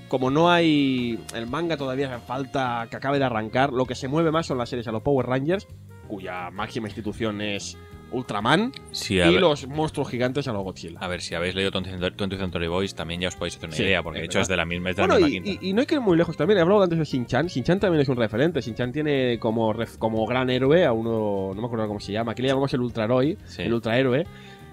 como 0.09 0.31
no 0.31 0.51
hay 0.51 1.19
el 1.35 1.47
manga 1.47 1.77
todavía 1.77 2.19
falta 2.21 2.87
que 2.91 2.97
acabe 2.97 3.19
de 3.19 3.25
arrancar, 3.25 3.73
lo 3.73 3.87
que 3.87 3.95
se 3.95 4.09
mueve 4.09 4.31
más 4.31 4.47
son 4.47 4.59
las 4.59 4.69
series 4.69 4.87
a 4.89 4.93
los 4.93 5.03
Power 5.03 5.27
Rangers, 5.27 5.67
cuya 6.09 6.51
máxima 6.51 6.89
institución 6.89 7.41
es 7.41 7.77
Ultraman, 8.13 8.71
Sí, 8.93 9.19
a 9.21 9.27
y 9.29 9.33
ver, 9.33 9.41
los 9.41 9.67
monstruos 9.67 10.09
gigantes 10.09 10.47
a 10.47 10.53
los 10.53 10.63
Godzilla. 10.63 11.01
a 11.01 11.09
ver, 11.09 11.21
si 11.21 11.35
habéis 11.35 11.55
leído 11.57 11.73
20 11.73 12.37
Century 12.37 12.69
Boys, 12.69 12.95
también 12.95 13.21
ya 13.21 13.29
os 13.29 13.35
podéis 13.35 13.57
hacer 13.57 13.69
una 13.71 13.77
Sí, 13.77 13.83
idea, 13.83 14.03
porque 14.05 14.21
de 14.21 14.27
hecho 14.27 14.39
es 14.39 14.47
de 14.47 14.57
la 14.57 14.65
misma, 14.65 14.91
de 14.91 14.95
la 14.97 15.07
Bueno, 15.07 15.15
misma 15.27 15.29
y, 15.29 15.33
quinta. 15.43 15.65
y- 15.65 15.71
y 15.71 15.73
no 15.73 15.81
hay 15.81 15.87
que 15.87 15.95
ir 15.97 16.01
muy 16.01 16.17
lejos 16.17 16.37
también. 16.37 16.59
He 16.59 16.61
hablado 16.63 16.83
antes 16.83 16.97
de 16.99 17.05
Shin-Chan. 17.05 17.47
Shin-Chan 17.49 17.81
también 17.81 18.03
es 18.03 18.09
un 18.09 18.17
referente. 18.17 18.61
Shin-Chan 18.61 18.93
tiene 18.93 19.39
como, 19.41 19.75
como 19.99 20.25
gran 20.27 20.49
héroe 20.51 20.85
a 20.85 20.93
uno, 20.93 21.53
no 21.57 21.61
me 21.61 21.67
acuerdo 21.67 21.89
cómo 21.89 21.99
se 21.99 22.13
llama. 22.13 22.33
Aquí 22.33 22.43
le 22.43 22.49
llamamos 22.49 22.73
el 22.75 22.83
Ultraroy, 22.83 23.37
Sí. 23.47 23.63
el 23.63 23.73
Ultrahéroe. 23.75 24.25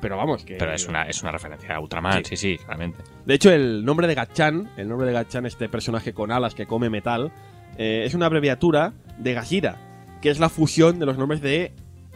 Pero 0.01 0.17
vamos, 0.17 0.43
que. 0.43 0.55
Pero 0.55 0.73
es 0.73 0.87
una, 0.87 1.03
es 1.03 1.21
una 1.21 1.31
referencia 1.31 1.75
a 1.75 1.79
Ultraman, 1.79 2.25
sí, 2.25 2.35
sí, 2.35 2.57
claramente. 2.57 3.03
De 3.25 3.33
hecho, 3.35 3.51
el 3.51 3.85
nombre 3.85 4.07
de 4.07 4.15
Gachan, 4.15 4.69
el 4.77 4.89
nombre 4.89 5.07
de 5.07 5.13
Gachan, 5.13 5.45
este 5.45 5.69
personaje 5.69 6.11
con 6.13 6.31
alas 6.31 6.55
que 6.55 6.65
come 6.65 6.89
metal, 6.89 7.31
eh, 7.77 8.03
es 8.05 8.13
una 8.15 8.25
abreviatura 8.25 8.93
de 9.17 9.33
Gashira, 9.33 9.77
que 10.21 10.29
es 10.31 10.39
la 10.39 10.49
fusión 10.49 10.97
de 10.99 11.05
los 11.05 11.17
nombres 11.17 11.41
de 11.41 11.71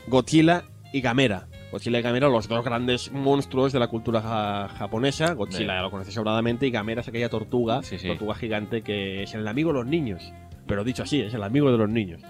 Godzilla 0.07 0.64
y 0.91 1.02
Gamera. 1.02 1.48
Godzilla 1.72 1.99
y 1.99 2.02
Gamera, 2.02 2.30
los 2.30 2.48
dos 2.48 2.64
grandes 2.64 3.12
monstruos 3.12 3.74
de 3.74 3.80
la 3.80 3.88
cultura 3.88 4.22
ja- 4.22 4.68
japonesa. 4.78 5.34
Godzilla 5.34 5.57
Sí. 5.60 5.66
ya 5.66 5.82
lo 5.82 5.91
conoces 5.91 6.14
sobradamente 6.14 6.66
y 6.68 6.72
Gamera 6.72 7.02
es 7.02 7.07
aquella 7.07 7.30
tortuga, 7.30 7.84
Sí, 7.84 7.98
sí. 7.99 8.07
tortuga 8.07 8.34
gigante 8.36 8.82
que 8.82 9.24
es 9.24 9.34
el 9.34 9.48
amigo 9.48 9.72
de 9.74 9.80
los 9.80 9.86
niños. 9.88 10.32
Pero 10.68 10.84
dicho 10.84 11.03
así, 11.03 11.22
es 11.22 11.34
el 11.34 11.44
amigo 11.44 11.72
de 11.72 11.78
los 11.78 11.90
niños. 11.90 12.22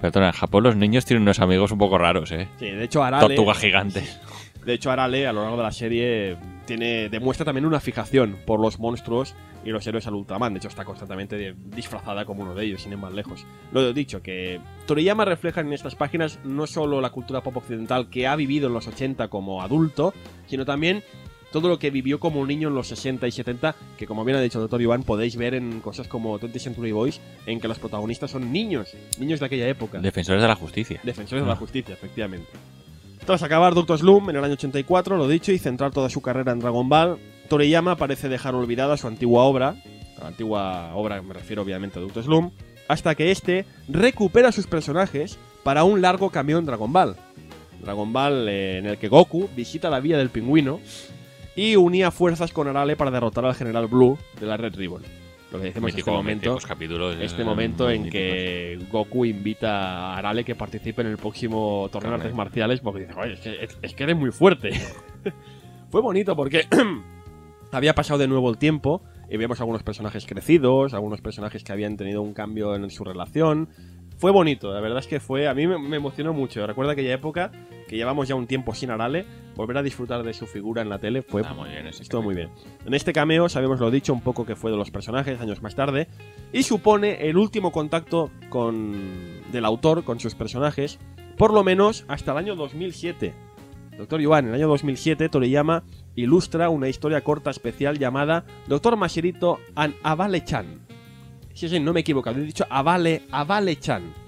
Perdona, 0.00 0.26
en 0.28 0.32
Japón 0.32 0.64
los 0.64 0.76
niños 0.76 1.04
tienen 1.06 1.22
unos 1.22 1.40
amigos 1.40 1.70
un 1.72 1.78
poco 1.78 1.96
raros, 1.98 2.30
¿eh? 2.32 2.48
Sí, 2.58 2.66
de 2.66 2.84
hecho 2.84 3.02
Arale, 3.02 3.26
Tortugas 3.26 3.58
gigantes. 3.58 4.20
De 4.64 4.74
hecho 4.74 4.90
Arale 4.90 5.26
a 5.26 5.32
lo 5.32 5.42
largo 5.42 5.56
de 5.58 5.62
la 5.62 5.72
serie 5.72 6.36
tiene 6.66 7.08
demuestra 7.08 7.44
también 7.44 7.66
una 7.66 7.80
fijación 7.80 8.38
por 8.46 8.60
los 8.60 8.78
monstruos 8.78 9.34
y 9.64 9.70
los 9.70 9.86
héroes 9.86 10.06
al 10.06 10.14
Ultraman. 10.14 10.52
De 10.54 10.58
hecho 10.58 10.68
está 10.68 10.84
constantemente 10.84 11.54
disfrazada 11.74 12.24
como 12.24 12.42
uno 12.42 12.54
de 12.54 12.64
ellos, 12.66 12.82
sin 12.82 12.92
ir 12.92 12.98
más 12.98 13.12
lejos. 13.12 13.46
Lo 13.72 13.80
he 13.88 13.92
dicho 13.94 14.22
que 14.22 14.60
Toriyama 14.86 15.24
refleja 15.24 15.60
en 15.62 15.72
estas 15.72 15.94
páginas 15.94 16.38
no 16.44 16.66
solo 16.66 17.00
la 17.00 17.10
cultura 17.10 17.42
pop 17.42 17.56
occidental 17.56 18.08
que 18.10 18.26
ha 18.26 18.36
vivido 18.36 18.66
en 18.68 18.74
los 18.74 18.86
80 18.88 19.28
como 19.28 19.62
adulto, 19.62 20.12
sino 20.46 20.64
también 20.64 21.02
todo 21.52 21.68
lo 21.68 21.78
que 21.78 21.90
vivió 21.90 22.18
como 22.18 22.44
niño 22.44 22.66
en 22.68 22.74
los 22.74 22.88
60 22.88 23.28
y 23.28 23.30
70, 23.30 23.76
que 23.96 24.06
como 24.06 24.24
bien 24.24 24.36
ha 24.36 24.40
dicho 24.40 24.58
el 24.58 24.62
doctor 24.64 24.82
Iván, 24.82 25.04
podéis 25.04 25.36
ver 25.36 25.54
en 25.54 25.80
cosas 25.80 26.08
como 26.08 26.36
20 26.38 26.58
Century 26.58 26.90
Boys, 26.90 27.20
en 27.46 27.60
que 27.60 27.68
los 27.68 27.78
protagonistas 27.78 28.32
son 28.32 28.52
niños, 28.52 28.92
niños 29.20 29.38
de 29.38 29.46
aquella 29.46 29.68
época. 29.68 30.00
Defensores 30.00 30.42
de 30.42 30.48
la 30.48 30.56
justicia. 30.56 30.98
Defensores 31.04 31.42
de 31.44 31.46
la 31.48 31.54
Ah. 31.54 31.56
justicia, 31.56 31.92
efectivamente. 31.94 32.48
Tras 33.26 33.42
acabar 33.42 33.72
Doctor 33.72 33.98
Slum 33.98 34.28
en 34.28 34.36
el 34.36 34.44
año 34.44 34.52
84, 34.52 35.16
lo 35.16 35.26
dicho, 35.26 35.50
y 35.50 35.58
centrar 35.58 35.92
toda 35.92 36.10
su 36.10 36.20
carrera 36.20 36.52
en 36.52 36.58
Dragon 36.58 36.90
Ball, 36.90 37.18
Toriyama 37.48 37.96
parece 37.96 38.28
dejar 38.28 38.54
olvidada 38.54 38.98
su 38.98 39.06
antigua 39.06 39.44
obra, 39.44 39.76
la 40.20 40.28
antigua 40.28 40.94
obra 40.94 41.22
me 41.22 41.32
refiero 41.32 41.62
obviamente 41.62 41.98
a 41.98 42.02
Doctor 42.02 42.22
Slum, 42.22 42.50
hasta 42.86 43.14
que 43.14 43.30
este 43.30 43.64
recupera 43.88 44.52
sus 44.52 44.66
personajes 44.66 45.38
para 45.62 45.84
un 45.84 46.02
largo 46.02 46.28
cameo 46.28 46.58
en 46.58 46.66
Dragon 46.66 46.92
Ball. 46.92 47.16
Dragon 47.80 48.12
Ball 48.12 48.46
eh, 48.46 48.78
en 48.78 48.86
el 48.86 48.98
que 48.98 49.08
Goku 49.08 49.48
visita 49.56 49.88
la 49.88 50.00
villa 50.00 50.18
del 50.18 50.28
pingüino 50.28 50.80
y 51.56 51.76
unía 51.76 52.10
fuerzas 52.10 52.52
con 52.52 52.68
Arale 52.68 52.94
para 52.94 53.10
derrotar 53.10 53.46
al 53.46 53.54
general 53.54 53.86
Blue 53.86 54.18
de 54.38 54.46
la 54.46 54.58
Red 54.58 54.74
Ribbon. 54.76 55.02
Lo 55.54 55.60
que 55.60 55.66
decimos 55.66 55.92
Mítico, 55.92 56.10
este 56.10 56.16
momento, 56.16 56.58
capítulos. 56.66 57.16
este 57.20 57.42
eh, 57.42 57.44
momento 57.44 57.88
en 57.88 58.10
que 58.10 58.76
Goku 58.90 59.24
invita 59.24 59.78
a 60.12 60.16
Arale 60.18 60.44
que 60.44 60.56
participe 60.56 61.02
en 61.02 61.08
el 61.08 61.16
próximo 61.16 61.88
torneo 61.92 62.10
de 62.10 62.16
artes 62.16 62.34
marciales 62.34 62.80
porque 62.80 63.02
dice, 63.02 63.12
oye, 63.16 63.34
es 63.34 63.40
que, 63.40 63.62
es- 63.64 63.78
es 63.80 63.94
que 63.94 64.02
eres 64.02 64.16
muy 64.16 64.32
fuerte. 64.32 64.70
Fue 65.90 66.00
bonito 66.00 66.34
porque 66.34 66.66
había 67.72 67.94
pasado 67.94 68.18
de 68.18 68.26
nuevo 68.26 68.50
el 68.50 68.58
tiempo 68.58 69.02
y 69.30 69.36
vemos 69.36 69.60
algunos 69.60 69.84
personajes 69.84 70.26
crecidos, 70.26 70.92
algunos 70.92 71.20
personajes 71.20 71.62
que 71.62 71.70
habían 71.72 71.96
tenido 71.96 72.20
un 72.22 72.34
cambio 72.34 72.74
en 72.74 72.90
su 72.90 73.04
relación. 73.04 73.68
Fue 74.18 74.32
bonito, 74.32 74.72
la 74.74 74.80
verdad 74.80 74.98
es 74.98 75.06
que 75.06 75.20
fue, 75.20 75.46
a 75.46 75.54
mí 75.54 75.66
me, 75.68 75.78
me 75.78 75.96
emocionó 75.96 76.32
mucho. 76.32 76.66
Recuerdo 76.66 76.90
aquella 76.90 77.14
época 77.14 77.52
que 77.94 77.98
llevamos 77.98 78.26
ya 78.26 78.34
un 78.34 78.48
tiempo 78.48 78.74
sin 78.74 78.90
Arale, 78.90 79.24
volver 79.54 79.78
a 79.78 79.82
disfrutar 79.84 80.24
de 80.24 80.34
su 80.34 80.46
figura 80.46 80.82
en 80.82 80.88
la 80.88 80.98
tele 80.98 81.22
fue 81.22 81.42
Está 81.42 81.54
muy 81.54 81.70
bien 81.70 81.86
Estuvo 81.86 82.22
muy 82.22 82.34
bien. 82.34 82.50
En 82.84 82.92
este 82.92 83.12
cameo 83.12 83.48
sabemos 83.48 83.78
lo 83.78 83.88
dicho 83.88 84.12
un 84.12 84.20
poco 84.20 84.44
que 84.44 84.56
fue 84.56 84.72
de 84.72 84.76
los 84.76 84.90
personajes 84.90 85.40
años 85.40 85.62
más 85.62 85.76
tarde 85.76 86.08
y 86.52 86.64
supone 86.64 87.28
el 87.28 87.36
último 87.36 87.70
contacto 87.70 88.32
con 88.48 89.44
del 89.52 89.64
autor 89.64 90.02
con 90.02 90.18
sus 90.18 90.34
personajes, 90.34 90.98
por 91.36 91.54
lo 91.54 91.62
menos 91.62 92.04
hasta 92.08 92.32
el 92.32 92.38
año 92.38 92.56
2007. 92.56 93.32
Doctor 93.96 94.20
Yuan, 94.20 94.46
en 94.46 94.48
el 94.48 94.56
año 94.56 94.66
2007 94.66 95.28
Toriyama 95.28 95.84
ilustra 96.16 96.70
una 96.70 96.88
historia 96.88 97.20
corta 97.20 97.50
especial 97.50 98.00
llamada 98.00 98.44
Doctor 98.66 98.96
Masherito 98.96 99.60
and 99.76 99.94
Avale-chan. 100.02 100.80
Sí, 101.52 101.68
sí, 101.68 101.78
no 101.78 101.92
me 101.92 102.00
he 102.00 102.02
equivocado, 102.02 102.40
he 102.40 102.42
dicho 102.42 102.66
Avale, 102.68 103.22
Avale-chan. 103.30 104.23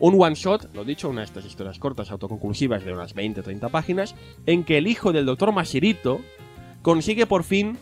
Un 0.00 0.20
one 0.20 0.34
shot, 0.34 0.74
lo 0.74 0.84
dicho, 0.84 1.08
una 1.08 1.20
de 1.20 1.26
estas 1.26 1.44
historias 1.46 1.78
cortas 1.78 2.10
autoconclusivas 2.10 2.84
de 2.84 2.92
unas 2.92 3.14
20-30 3.14 3.70
páginas, 3.70 4.14
en 4.46 4.64
que 4.64 4.78
el 4.78 4.86
hijo 4.86 5.12
del 5.12 5.24
Doctor 5.26 5.52
Masherito 5.52 6.20
consigue 6.82 7.26
por 7.26 7.44
fin 7.44 7.78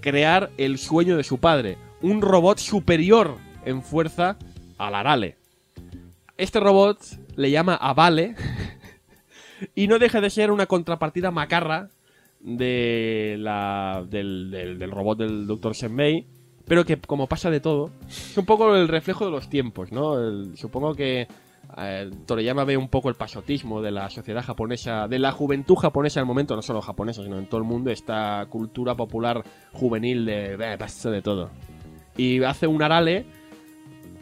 crear 0.00 0.50
el 0.58 0.78
sueño 0.78 1.16
de 1.16 1.24
su 1.24 1.38
padre, 1.38 1.76
un 2.02 2.22
robot 2.22 2.58
superior 2.58 3.36
en 3.64 3.82
fuerza 3.82 4.36
al 4.76 4.94
Arale. 4.94 5.36
Este 6.36 6.60
robot 6.60 6.98
le 7.34 7.50
llama 7.50 7.74
Avale 7.74 8.36
y 9.74 9.88
no 9.88 9.98
deja 9.98 10.20
de 10.20 10.30
ser 10.30 10.52
una 10.52 10.66
contrapartida 10.66 11.30
macarra 11.32 11.88
de 12.40 13.34
la, 13.40 14.04
del, 14.08 14.50
del- 14.52 14.78
del 14.78 14.90
robot 14.92 15.18
del 15.18 15.46
Dr. 15.48 15.74
pero 16.68 16.84
que 16.84 16.98
como 17.00 17.26
pasa 17.26 17.50
de 17.50 17.60
todo, 17.60 17.90
es 18.08 18.36
un 18.36 18.44
poco 18.44 18.74
el 18.76 18.88
reflejo 18.88 19.24
de 19.24 19.30
los 19.30 19.48
tiempos, 19.48 19.90
¿no? 19.92 20.14
Supongo 20.54 20.94
que 20.94 21.26
eh, 21.76 22.10
Toriyama 22.26 22.64
ve 22.64 22.76
un 22.76 22.88
poco 22.88 23.08
el 23.08 23.14
pasotismo 23.14 23.82
de 23.82 23.90
la 23.90 24.08
sociedad 24.10 24.42
japonesa, 24.44 25.08
de 25.08 25.18
la 25.18 25.32
juventud 25.32 25.76
japonesa 25.76 26.20
en 26.20 26.22
el 26.24 26.26
momento, 26.28 26.54
no 26.56 26.62
solo 26.62 26.80
japonesa, 26.80 27.22
sino 27.22 27.38
en 27.38 27.46
todo 27.46 27.58
el 27.60 27.66
mundo, 27.66 27.90
esta 27.90 28.46
cultura 28.48 28.94
popular 28.94 29.42
juvenil 29.72 30.24
de 30.24 30.56
"Bah, 30.56 30.76
pasa 30.78 31.10
de 31.10 31.22
todo. 31.22 31.50
Y 32.16 32.42
hace 32.42 32.66
un 32.66 32.82
Arale 32.82 33.26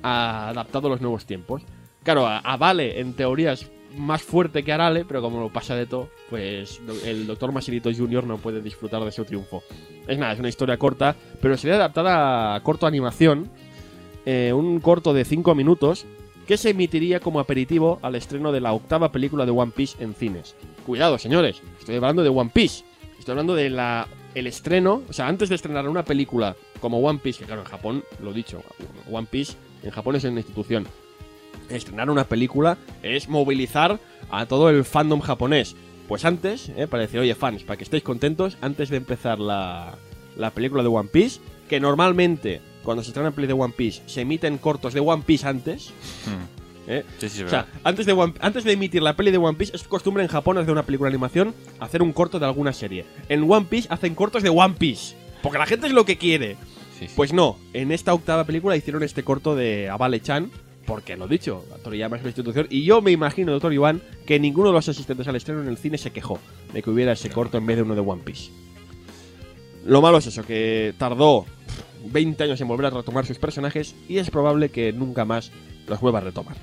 a- 0.02 0.48
adaptado 0.48 0.88
a 0.88 0.90
los 0.90 1.00
nuevos 1.00 1.26
tiempos. 1.26 1.62
Claro, 2.02 2.26
a, 2.26 2.56
Vale 2.56 3.00
en 3.00 3.14
teoría 3.14 3.54
más 3.96 4.22
fuerte 4.22 4.62
que 4.62 4.72
Arale, 4.72 5.04
pero 5.04 5.22
como 5.22 5.40
lo 5.40 5.50
pasa 5.50 5.74
de 5.74 5.86
todo, 5.86 6.08
pues 6.30 6.80
el 7.04 7.26
Dr. 7.26 7.52
Masirito 7.52 7.90
Jr. 7.92 8.24
no 8.24 8.38
puede 8.38 8.60
disfrutar 8.60 9.04
de 9.04 9.12
su 9.12 9.24
triunfo. 9.24 9.62
Es 10.06 10.18
nada, 10.18 10.32
es 10.32 10.38
una 10.38 10.48
historia 10.48 10.76
corta, 10.76 11.16
pero 11.40 11.56
sería 11.56 11.76
adaptada 11.76 12.54
a 12.54 12.62
corto 12.62 12.86
animación, 12.86 13.50
eh, 14.24 14.52
un 14.52 14.80
corto 14.80 15.12
de 15.12 15.24
5 15.24 15.54
minutos, 15.54 16.06
que 16.46 16.56
se 16.56 16.70
emitiría 16.70 17.20
como 17.20 17.40
aperitivo 17.40 17.98
al 18.02 18.14
estreno 18.14 18.52
de 18.52 18.60
la 18.60 18.72
octava 18.72 19.10
película 19.10 19.44
de 19.44 19.50
One 19.50 19.72
Piece 19.74 20.02
en 20.02 20.14
cines. 20.14 20.54
Cuidado, 20.84 21.18
señores, 21.18 21.60
estoy 21.78 21.96
hablando 21.96 22.22
de 22.22 22.28
One 22.28 22.50
Piece. 22.52 22.84
Estoy 23.18 23.32
hablando 23.32 23.54
de 23.54 23.70
la 23.70 24.06
el 24.36 24.46
estreno, 24.46 25.02
o 25.08 25.12
sea, 25.14 25.28
antes 25.28 25.48
de 25.48 25.54
estrenar 25.54 25.88
una 25.88 26.04
película 26.04 26.54
como 26.78 26.98
One 26.98 27.20
Piece, 27.22 27.38
que 27.38 27.46
claro, 27.46 27.62
en 27.62 27.68
Japón, 27.68 28.04
lo 28.22 28.34
dicho, 28.34 28.62
One 29.10 29.26
Piece 29.30 29.54
en 29.82 29.90
Japón 29.90 30.14
es 30.16 30.24
una 30.24 30.40
institución. 30.40 30.86
Estrenar 31.70 32.10
una 32.10 32.24
película 32.24 32.78
es 33.02 33.28
movilizar 33.28 33.98
a 34.30 34.46
todo 34.46 34.70
el 34.70 34.84
fandom 34.84 35.20
japonés. 35.20 35.74
Pues 36.08 36.24
antes, 36.24 36.70
eh, 36.76 36.86
para 36.86 37.02
decir, 37.02 37.18
oye, 37.20 37.34
fans, 37.34 37.62
para 37.64 37.76
que 37.76 37.84
estéis 37.84 38.02
contentos, 38.04 38.56
antes 38.60 38.88
de 38.90 38.96
empezar 38.98 39.38
la, 39.40 39.94
la 40.36 40.50
película 40.50 40.82
de 40.82 40.88
One 40.88 41.08
Piece, 41.12 41.40
que 41.68 41.80
normalmente 41.80 42.60
cuando 42.84 43.02
se 43.02 43.10
estrena 43.10 43.32
peli 43.32 43.48
de 43.48 43.52
One 43.54 43.74
Piece 43.76 44.02
se 44.06 44.20
emiten 44.20 44.58
cortos 44.58 44.94
de 44.94 45.00
One 45.00 45.24
Piece 45.26 45.46
antes, 45.48 45.90
Hmm. 46.24 46.86
¿eh? 46.88 47.02
Sí, 47.18 47.28
sí, 47.28 47.40
es 47.40 47.46
O 47.46 47.48
sea, 47.48 47.66
antes 47.82 48.06
de, 48.06 48.12
One- 48.12 48.34
antes 48.40 48.62
de 48.62 48.72
emitir 48.72 49.02
la 49.02 49.16
peli 49.16 49.32
de 49.32 49.38
One 49.38 49.58
Piece, 49.58 49.74
es 49.74 49.82
costumbre 49.82 50.22
en 50.22 50.28
Japón 50.28 50.58
hacer 50.58 50.70
una 50.70 50.84
película 50.84 51.10
de 51.10 51.14
animación, 51.16 51.52
hacer 51.80 52.00
un 52.02 52.12
corto 52.12 52.38
de 52.38 52.46
alguna 52.46 52.72
serie. 52.72 53.04
En 53.28 53.50
One 53.50 53.66
Piece 53.68 53.88
hacen 53.90 54.14
cortos 54.14 54.44
de 54.44 54.50
One 54.50 54.74
Piece. 54.78 55.16
Porque 55.42 55.58
la 55.58 55.66
gente 55.66 55.88
es 55.88 55.92
lo 55.92 56.04
que 56.04 56.16
quiere. 56.18 56.56
Sí. 57.00 57.06
Pues 57.16 57.32
no, 57.32 57.58
en 57.72 57.90
esta 57.90 58.14
octava 58.14 58.44
película 58.44 58.76
hicieron 58.76 59.02
este 59.02 59.24
corto 59.24 59.56
de 59.56 59.90
Avale-chan, 59.90 60.50
porque 60.86 61.16
lo 61.16 61.26
dicho, 61.26 61.64
Toriyama 61.82 62.16
es 62.16 62.22
una 62.22 62.30
institución, 62.30 62.66
y 62.70 62.84
yo 62.84 63.02
me 63.02 63.10
imagino, 63.10 63.52
doctor 63.52 63.72
Iván, 63.72 64.00
que 64.24 64.38
ninguno 64.38 64.68
de 64.68 64.74
los 64.74 64.88
asistentes 64.88 65.26
al 65.28 65.36
estreno 65.36 65.62
en 65.62 65.68
el 65.68 65.76
cine 65.76 65.98
se 65.98 66.12
quejó 66.12 66.38
de 66.72 66.82
que 66.82 66.90
hubiera 66.90 67.12
ese 67.12 67.30
corto 67.30 67.58
en 67.58 67.66
vez 67.66 67.76
de 67.76 67.82
uno 67.82 67.94
de 67.94 68.00
One 68.00 68.22
Piece. 68.24 68.50
Lo 69.84 70.00
malo 70.00 70.18
es 70.18 70.26
eso, 70.26 70.44
que 70.44 70.94
tardó 70.98 71.46
20 72.06 72.44
años 72.44 72.60
en 72.60 72.68
volver 72.68 72.86
a 72.86 72.90
retomar 72.90 73.26
sus 73.26 73.38
personajes 73.38 73.94
y 74.08 74.18
es 74.18 74.30
probable 74.30 74.70
que 74.70 74.92
nunca 74.92 75.24
más 75.24 75.52
los 75.86 76.00
vuelva 76.00 76.18
a 76.18 76.22
retomar. 76.22 76.56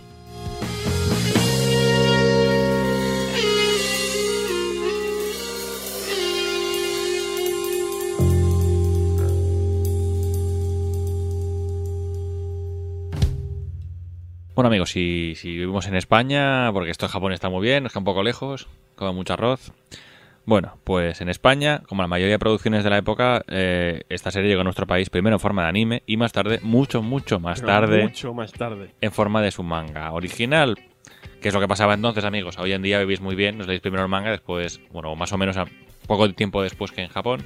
Bueno 14.55 14.67
amigos, 14.67 14.91
si, 14.91 15.33
si 15.35 15.49
vivimos 15.49 15.87
en 15.87 15.95
España, 15.95 16.69
porque 16.73 16.91
esto 16.91 17.05
en 17.07 17.11
Japón 17.11 17.33
está 17.33 17.49
muy 17.49 17.63
bien, 17.65 17.83
nos 17.83 17.91
queda 17.91 17.99
un 18.01 18.05
poco 18.05 18.21
lejos, 18.23 18.67
come 18.95 19.11
mucho 19.13 19.33
arroz. 19.33 19.71
Bueno, 20.45 20.77
pues 20.83 21.21
en 21.21 21.29
España, 21.29 21.81
como 21.87 22.01
la 22.03 22.07
mayoría 22.07 22.33
de 22.33 22.39
producciones 22.39 22.83
de 22.83 22.89
la 22.89 22.97
época, 22.97 23.43
eh, 23.47 24.03
esta 24.09 24.29
serie 24.29 24.49
llegó 24.49 24.61
a 24.61 24.65
nuestro 24.65 24.85
país 24.85 25.09
primero 25.09 25.37
en 25.37 25.39
forma 25.39 25.63
de 25.63 25.69
anime 25.69 26.03
y 26.05 26.17
más 26.17 26.33
tarde, 26.33 26.59
mucho, 26.61 27.01
mucho 27.01 27.39
más 27.39 27.61
Pero 27.61 27.71
tarde, 27.71 28.03
Mucho 28.03 28.33
más 28.33 28.51
tarde. 28.51 28.91
en 29.01 29.11
forma 29.11 29.41
de 29.41 29.51
su 29.51 29.63
manga 29.63 30.11
original. 30.11 30.77
Que 31.41 31.47
es 31.49 31.53
lo 31.53 31.59
que 31.59 31.67
pasaba 31.67 31.93
entonces, 31.93 32.23
amigos. 32.23 32.57
Hoy 32.57 32.73
en 32.73 32.81
día 32.81 32.99
vivís 32.99 33.21
muy 33.21 33.35
bien, 33.35 33.59
os 33.59 33.67
leéis 33.67 33.81
primero 33.81 34.03
el 34.03 34.09
manga, 34.09 34.31
después, 34.31 34.79
bueno, 34.91 35.15
más 35.15 35.31
o 35.33 35.37
menos 35.37 35.57
a 35.57 35.65
poco 36.07 36.29
tiempo 36.33 36.61
después 36.61 36.91
que 36.91 37.01
en 37.01 37.09
Japón. 37.09 37.43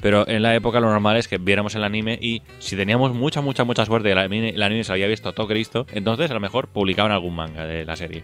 Pero 0.00 0.28
en 0.28 0.42
la 0.42 0.54
época 0.54 0.80
lo 0.80 0.90
normal 0.90 1.16
es 1.16 1.28
que 1.28 1.38
viéramos 1.38 1.74
el 1.74 1.84
anime 1.84 2.18
y 2.20 2.42
si 2.58 2.76
teníamos 2.76 3.14
mucha, 3.14 3.40
mucha, 3.40 3.64
mucha 3.64 3.86
suerte 3.86 4.12
el 4.12 4.18
anime, 4.18 4.50
el 4.50 4.62
anime 4.62 4.84
se 4.84 4.92
había 4.92 5.06
visto 5.06 5.28
a 5.28 5.32
todo 5.32 5.48
Cristo, 5.48 5.86
entonces 5.92 6.30
a 6.30 6.34
lo 6.34 6.40
mejor 6.40 6.68
publicaban 6.68 7.12
algún 7.12 7.34
manga 7.34 7.66
de 7.66 7.84
la 7.84 7.96
serie. 7.96 8.22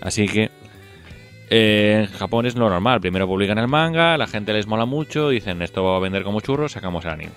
Así 0.00 0.26
que 0.26 0.50
eh, 1.50 2.06
en 2.08 2.18
Japón 2.18 2.46
es 2.46 2.56
lo 2.56 2.68
normal. 2.68 3.00
Primero 3.00 3.26
publican 3.26 3.58
el 3.58 3.68
manga, 3.68 4.16
la 4.16 4.26
gente 4.26 4.52
les 4.52 4.66
mola 4.66 4.86
mucho, 4.86 5.28
dicen 5.28 5.60
esto 5.60 5.84
va 5.84 5.96
a 5.96 6.00
vender 6.00 6.24
como 6.24 6.40
churros, 6.40 6.72
sacamos 6.72 7.04
el 7.04 7.10
anime. 7.10 7.32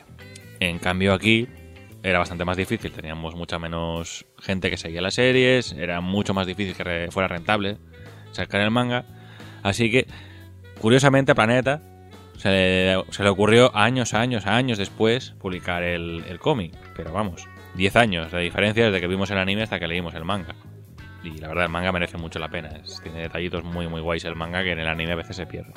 En 0.62 0.80
cambio 0.80 1.14
aquí 1.14 1.48
era 2.02 2.20
bastante 2.20 2.45
más 2.45 2.56
difícil, 2.56 2.91
teníamos 2.91 3.36
mucha 3.36 3.60
menos 3.60 4.26
gente 4.40 4.70
que 4.70 4.78
seguía 4.78 5.02
las 5.02 5.16
series, 5.16 5.74
era 5.74 6.02
mucho 6.02 6.34
más 6.34 6.48
difícil 6.48 6.76
que 6.76 7.07
fuera 7.12 7.28
rentable 7.28 7.78
sacar 8.32 8.62
el 8.62 8.72
manga. 8.72 9.06
Así 9.64 9.90
que, 9.90 10.07
curiosamente, 10.80 11.34
Planeta 11.34 11.82
se 12.38 12.49
le, 12.49 13.03
se 13.12 13.24
le 13.24 13.30
ocurrió 13.30 13.76
años, 13.76 14.14
años, 14.14 14.45
años 14.45 14.78
después 14.78 15.32
publicar 15.40 15.84
el, 15.84 16.24
el 16.28 16.40
cómic. 16.40 16.74
Pero 16.95 17.12
vamos, 17.12 17.48
10 17.76 17.95
años 17.95 18.32
de 18.32 18.40
diferencia 18.41 18.86
desde 18.86 19.02
que 19.02 19.07
vimos 19.07 19.30
el 19.32 19.38
anime 19.38 19.64
hasta 19.64 19.80
que 19.80 19.88
leímos 19.88 20.14
el 20.16 20.26
manga. 20.26 20.56
Y 21.24 21.40
la 21.40 21.48
verdad, 21.48 21.66
el 21.66 21.72
manga 21.72 21.91
merece 21.91 22.18
mucho 22.18 22.38
la 22.40 22.49
pena. 22.49 22.70
Es- 22.84 23.02
tiene 23.02 23.22
detallitos 23.22 23.64
muy, 23.64 23.88
muy 23.88 24.02
guays 24.02 24.26
el 24.26 24.36
manga 24.36 24.64
que 24.64 24.72
en 24.72 24.80
el 24.80 24.88
anime 24.88 25.14
a 25.14 25.16
veces 25.16 25.36
se 25.36 25.48
pierde. 25.48 25.72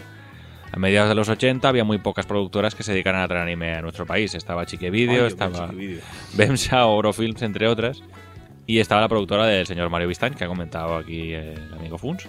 A 0.70 0.78
mediados 0.78 1.08
de 1.08 1.14
los 1.14 1.28
80 1.30 1.66
había 1.66 1.84
muy 1.84 1.96
pocas 1.98 2.26
productoras 2.26 2.74
que 2.74 2.82
se 2.82 2.92
dedicaran 2.92 3.22
a 3.22 3.28
traer 3.28 3.44
anime 3.44 3.74
a 3.74 3.80
nuestro 3.80 4.04
país. 4.04 4.34
Estaba 4.34 4.66
Chique 4.66 4.90
Video, 4.90 5.26
estaba 5.26 5.66
Bemsa 6.34 6.86
o 6.86 6.96
Orofilms, 6.96 7.40
entre 7.40 7.66
otras. 7.66 8.02
Y 8.66 8.80
estaba 8.80 9.00
la 9.00 9.08
productora 9.08 9.46
del 9.46 9.66
señor 9.66 9.88
Mario 9.88 10.08
Vistain, 10.08 10.34
que 10.34 10.44
ha 10.44 10.46
comentado 10.48 10.96
aquí 10.96 11.32
el 11.32 11.72
amigo 11.72 11.96
Funs. 11.96 12.28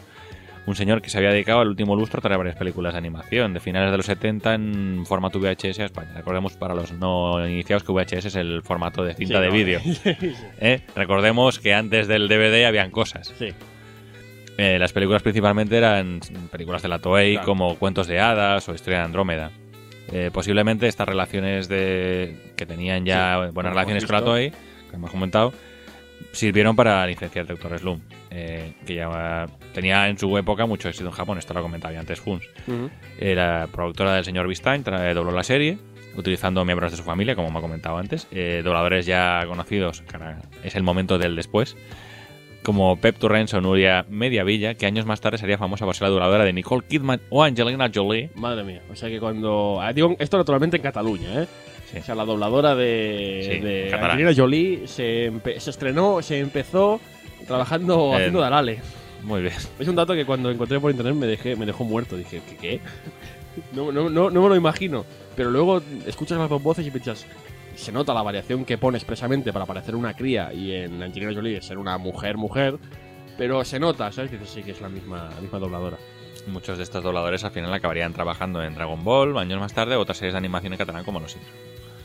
Un 0.69 0.75
señor 0.75 1.01
que 1.01 1.09
se 1.09 1.17
había 1.17 1.31
dedicado 1.31 1.61
al 1.61 1.67
último 1.67 1.95
lustro 1.95 2.19
a 2.19 2.21
traer 2.21 2.37
varias 2.37 2.55
películas 2.55 2.93
de 2.93 2.99
animación, 2.99 3.55
de 3.55 3.59
finales 3.59 3.89
de 3.89 3.97
los 3.97 4.05
70 4.05 4.53
en 4.53 5.03
formato 5.07 5.39
VHS 5.39 5.79
a 5.79 5.85
España. 5.85 6.11
Recordemos 6.15 6.53
para 6.57 6.75
los 6.75 6.91
no 6.91 7.43
iniciados 7.49 7.81
que 7.83 7.91
VHS 7.91 8.25
es 8.25 8.35
el 8.35 8.61
formato 8.61 9.03
de 9.03 9.15
cinta 9.15 9.37
Sí, 9.37 9.41
de 9.41 9.47
no, 9.47 9.53
vídeo. 9.53 9.81
¿eh? 10.61 10.81
Recordemos 10.95 11.57
que 11.57 11.73
antes 11.73 12.07
del 12.07 12.27
DVD 12.27 12.65
habían 12.65 12.91
cosas. 12.91 13.33
Sí. 13.39 13.49
Eh, 14.59 14.77
las 14.77 14.93
películas 14.93 15.23
principalmente 15.23 15.75
eran 15.75 16.19
películas 16.51 16.83
de 16.83 16.89
la 16.89 16.99
Toei, 16.99 17.33
Claro. 17.33 17.47
como 17.47 17.75
Cuentos 17.79 18.05
de 18.05 18.19
Hadas 18.19 18.69
o 18.69 18.75
Historia 18.75 18.99
de 18.99 19.05
Andrómeda. 19.05 19.49
Eh, 20.11 20.29
posiblemente 20.31 20.87
estas 20.87 21.09
relaciones 21.09 21.67
de 21.67 22.53
que 22.55 22.67
tenían 22.67 23.05
ya 23.07 23.41
Sí, 23.47 23.51
buenas 23.55 23.73
relaciones 23.73 24.05
con 24.05 24.15
la. 24.17 24.21
Toei, 24.23 24.51
que 24.51 24.95
hemos 24.95 25.09
comentado, 25.09 25.51
sirvieron 26.31 26.75
para 26.75 27.05
licenciar 27.07 27.45
Doctor 27.47 27.77
Slum, 27.79 27.99
eh, 28.31 28.73
que 28.85 28.95
ya 28.95 29.47
tenía 29.73 30.07
en 30.09 30.17
su 30.17 30.37
época 30.37 30.65
mucho 30.65 30.89
éxito 30.89 31.07
en 31.09 31.15
Japón, 31.15 31.37
esto 31.37 31.53
lo 31.53 31.61
comentaba 31.61 31.93
ya 31.93 31.99
antes 31.99 32.19
Funs. 32.19 32.45
Ujú. 32.67 32.89
Era 33.19 33.67
productora 33.71 34.13
del 34.15 34.25
señor 34.25 34.47
Vistain, 34.47 34.83
tra- 34.83 35.13
dobló 35.13 35.31
la 35.31 35.43
serie, 35.43 35.77
utilizando 36.15 36.63
miembros 36.65 36.91
de 36.91 36.97
su 36.97 37.03
familia, 37.03 37.35
como 37.35 37.49
me 37.51 37.59
ha 37.59 37.61
comentado 37.61 37.97
antes, 37.97 38.27
eh, 38.31 38.61
dobladores 38.63 39.05
ya 39.05 39.43
conocidos, 39.47 40.01
cara, 40.07 40.39
es 40.63 40.75
el 40.75 40.83
momento 40.83 41.17
del 41.17 41.35
después, 41.35 41.75
como 42.63 42.97
Pep 42.97 43.17
Torrens 43.17 43.53
o 43.53 43.61
Nuria 43.61 44.05
Mediavilla, 44.09 44.73
que 44.75 44.85
años 44.85 45.05
más 45.05 45.21
tarde 45.21 45.37
sería 45.37 45.57
famosa 45.57 45.85
por 45.85 45.95
ser 45.95 46.03
la 46.03 46.09
dobladora 46.09 46.43
de 46.43 46.51
Nicole 46.51 46.85
Kidman 46.87 47.21
o 47.29 47.41
Angelina 47.43 47.89
Jolie. 47.93 48.31
Madre 48.35 48.63
mía. 48.65 48.81
O 48.91 48.95
sea 48.97 49.07
que 49.09 49.17
cuando. 49.19 49.79
ah, 49.81 49.93
Digo, 49.93 50.15
esto 50.19 50.37
naturalmente 50.37 50.75
en 50.75 50.83
Cataluña, 50.83 51.43
¿eh? 51.43 51.47
Sí. 51.91 51.97
O 51.99 52.03
sea, 52.03 52.15
la 52.15 52.25
dobladora 52.25 52.75
de, 52.75 53.49
Sí, 53.51 53.59
de. 53.59 53.93
Angelina 53.93 54.31
Jolie 54.35 54.87
se, 54.87 55.31
empe- 55.31 55.59
se 55.59 55.69
estrenó, 55.71 56.21
se 56.21 56.39
empezó 56.39 56.99
trabajando 57.47 58.11
Eh, 58.13 58.15
haciendo 58.17 58.39
de 58.41 58.45
Arale. 58.45 58.79
Muy 59.23 59.41
bien. 59.41 59.53
Es 59.79 59.87
un 59.87 59.95
dato 59.95 60.13
que 60.13 60.25
cuando 60.25 60.49
encontré 60.51 60.79
por 60.79 60.91
internet 60.91 61.15
me 61.15 61.25
dejé, 61.27 61.55
me 61.55 61.65
dejó 61.65 61.83
muerto. 61.83 62.15
Dije, 62.15 62.41
¿qué? 62.47 62.55
qué? 62.57 62.79
No, 63.73 63.91
no, 63.91 64.09
no, 64.09 64.29
no 64.29 64.41
me 64.43 64.49
lo 64.49 64.55
imagino. 64.55 65.05
Pero 65.35 65.49
luego 65.51 65.81
escuchas 66.05 66.37
las 66.37 66.49
dos 66.49 66.61
voces 66.61 66.85
y 66.85 66.91
piensas, 66.91 67.25
se 67.75 67.91
nota 67.91 68.13
la 68.13 68.21
variación 68.21 68.65
que 68.65 68.77
pone 68.77 68.97
expresamente 68.97 69.51
para 69.51 69.65
parecer 69.65 69.95
una 69.95 70.13
cría 70.13 70.53
y 70.53 70.73
en 70.73 71.01
Angelina 71.01 71.33
Jolie 71.33 71.61
ser 71.61 71.77
una 71.77 71.97
mujer, 71.97 72.37
mujer. 72.37 72.77
Pero 73.37 73.63
se 73.65 73.79
nota, 73.79 74.11
¿sabes? 74.11 74.31
Dices, 74.31 74.49
sí 74.49 74.63
que 74.63 74.71
es 74.71 74.81
la 74.81 74.89
misma, 74.89 75.29
la 75.33 75.41
misma 75.41 75.59
dobladora. 75.59 75.97
Muchos 76.47 76.77
de 76.77 76.83
estos 76.83 77.03
dobladores 77.03 77.43
al 77.43 77.51
final 77.51 77.73
acabarían 77.73 78.13
trabajando 78.13 78.61
en 78.63 78.73
Dragon 78.75 79.03
Ball, 79.03 79.37
años 79.37 79.59
más 79.59 79.73
tarde, 79.73 79.95
otras 79.95 80.17
series 80.17 80.33
de 80.33 80.37
animación 80.39 80.73
en 80.73 80.77
catalán 80.79 81.03
como 81.03 81.19
Los 81.19 81.33
Simpsons. 81.33 81.55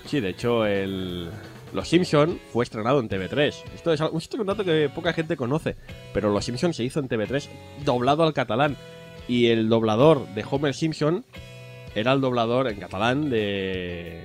Sí, 0.06 0.20
de 0.20 0.28
hecho, 0.30 0.66
el... 0.66 1.30
Los 1.72 1.88
Simpson 1.88 2.38
fue 2.52 2.62
estrenado 2.62 3.00
en 3.00 3.08
TV3. 3.08 3.52
Esto 3.74 3.92
es, 3.92 4.00
algo- 4.00 4.16
esto 4.18 4.36
es 4.36 4.40
un 4.40 4.46
dato 4.46 4.64
que 4.64 4.88
poca 4.94 5.12
gente 5.12 5.36
conoce, 5.36 5.74
pero 6.12 6.30
Los 6.30 6.44
Simpson 6.44 6.72
se 6.72 6.84
hizo 6.84 7.00
en 7.00 7.08
TV3 7.08 7.48
doblado 7.84 8.22
al 8.22 8.32
catalán. 8.32 8.76
Y 9.26 9.46
el 9.46 9.68
doblador 9.68 10.26
de 10.34 10.44
Homer 10.48 10.74
Simpson 10.74 11.24
era 11.94 12.12
el 12.12 12.20
doblador 12.20 12.68
en 12.68 12.78
catalán 12.78 13.28
de... 13.30 14.20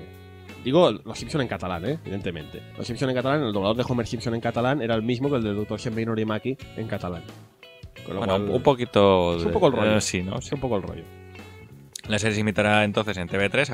Digo, 0.64 0.92
Los 0.92 1.18
Simpson 1.18 1.42
en 1.42 1.48
catalán, 1.48 1.86
¿eh? 1.86 1.98
evidentemente. 2.04 2.62
Los 2.78 2.86
Simpson 2.86 3.10
en 3.10 3.16
catalán, 3.16 3.42
el 3.44 3.54
doblador 3.54 3.78
de 3.78 3.86
Homer 3.88 4.06
Simpson 4.06 4.36
en 4.36 4.42
catalán 4.42 4.82
era 4.84 4.94
el 4.94 5.02
mismo 5.02 5.30
que 5.30 5.38
el 5.38 5.44
de 5.44 5.54
Dr. 5.54 5.80
Shenmei 5.80 6.06
Norimaki 6.06 6.56
en 6.78 6.88
catalán. 6.88 7.24
Con 8.06 8.14
lo 8.16 8.20
Bueno, 8.20 8.38
cual, 8.38 8.50
un 8.58 8.62
poquito... 8.62 9.38
es 9.38 9.44
un 9.46 9.52
poco 9.54 9.68
el 9.68 9.74
rollo. 9.74 9.98
eh, 9.98 10.02
sí, 10.02 10.22
¿no? 10.22 10.38
es 10.38 10.52
un 10.52 10.60
poco 10.60 10.76
el 10.76 10.84
rollo. 10.84 11.04
La 12.10 12.18
serie 12.18 12.34
se 12.36 12.42
imitará 12.42 12.84
entonces 12.84 13.16
en 13.18 13.28
TV3 13.30 13.70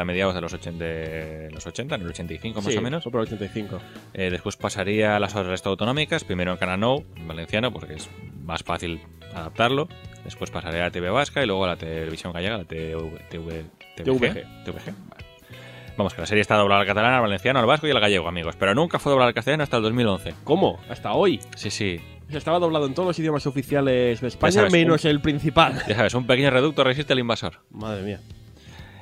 a 0.00 0.04
mediados 0.04 0.34
de 0.34 0.40
los 0.42 0.52
80, 0.52 0.84
de 0.84 1.48
los 1.50 1.66
80 1.66 1.94
en 1.94 2.02
el 2.02 2.08
85 2.08 2.60
más 2.60 2.72
Sí, 2.72 2.78
o 2.78 2.82
menos. 2.82 3.06
el 3.06 3.16
85. 3.16 3.80
Eh, 4.12 4.30
después 4.30 4.56
pasaría 4.56 5.16
a 5.16 5.18
las 5.18 5.34
horas 5.34 5.48
resto 5.48 5.70
autonómicas, 5.70 6.22
primero 6.22 6.52
en 6.52 6.58
Canal 6.58 6.78
Nou, 6.78 7.04
en 7.16 7.26
valenciano, 7.26 7.72
porque 7.72 7.94
es 7.94 8.10
más 8.44 8.62
fácil 8.62 9.00
adaptarlo. 9.34 9.88
Después 10.24 10.50
pasaré 10.50 10.80
a 10.80 10.84
la 10.84 10.90
TV 10.90 11.08
Vasca 11.08 11.42
y 11.42 11.46
luego 11.46 11.64
a 11.64 11.68
la 11.68 11.76
televisión 11.76 12.34
gallega, 12.34 12.58
la 12.58 12.64
TV, 12.64 12.96
TV, 13.30 13.64
TVG. 13.96 14.64
TVG, 14.64 14.84
vale. 15.08 15.24
Vamos, 15.96 16.12
que 16.14 16.20
la 16.20 16.26
serie 16.26 16.42
está 16.42 16.56
doblada 16.56 16.82
al 16.82 16.86
catalán, 16.86 17.14
al 17.14 17.22
valenciano, 17.22 17.60
al 17.60 17.66
vasco 17.66 17.86
y 17.86 17.90
al 17.90 18.00
gallego, 18.00 18.28
amigos. 18.28 18.56
Pero 18.56 18.74
nunca 18.74 18.98
fue 18.98 19.10
doblada 19.10 19.28
al 19.28 19.34
castellano 19.34 19.62
hasta 19.62 19.78
el 19.78 19.82
2011. 19.84 20.34
¿Cómo? 20.44 20.78
Hasta 20.90 21.12
hoy. 21.14 21.40
Sí, 21.56 21.70
sí. 21.70 21.98
Estaba 22.32 22.58
doblado 22.58 22.86
en 22.86 22.94
todos 22.94 23.06
los 23.08 23.18
idiomas 23.18 23.46
oficiales 23.46 24.20
de 24.20 24.28
España, 24.28 24.52
sabes, 24.52 24.72
menos 24.72 25.04
el 25.04 25.20
principal. 25.20 25.82
Ya 25.88 25.94
sabes, 25.96 26.14
un 26.14 26.26
pequeño 26.26 26.50
reducto 26.50 26.84
resiste 26.84 27.12
al 27.12 27.18
invasor. 27.18 27.60
Madre 27.70 28.02
mía. 28.02 28.20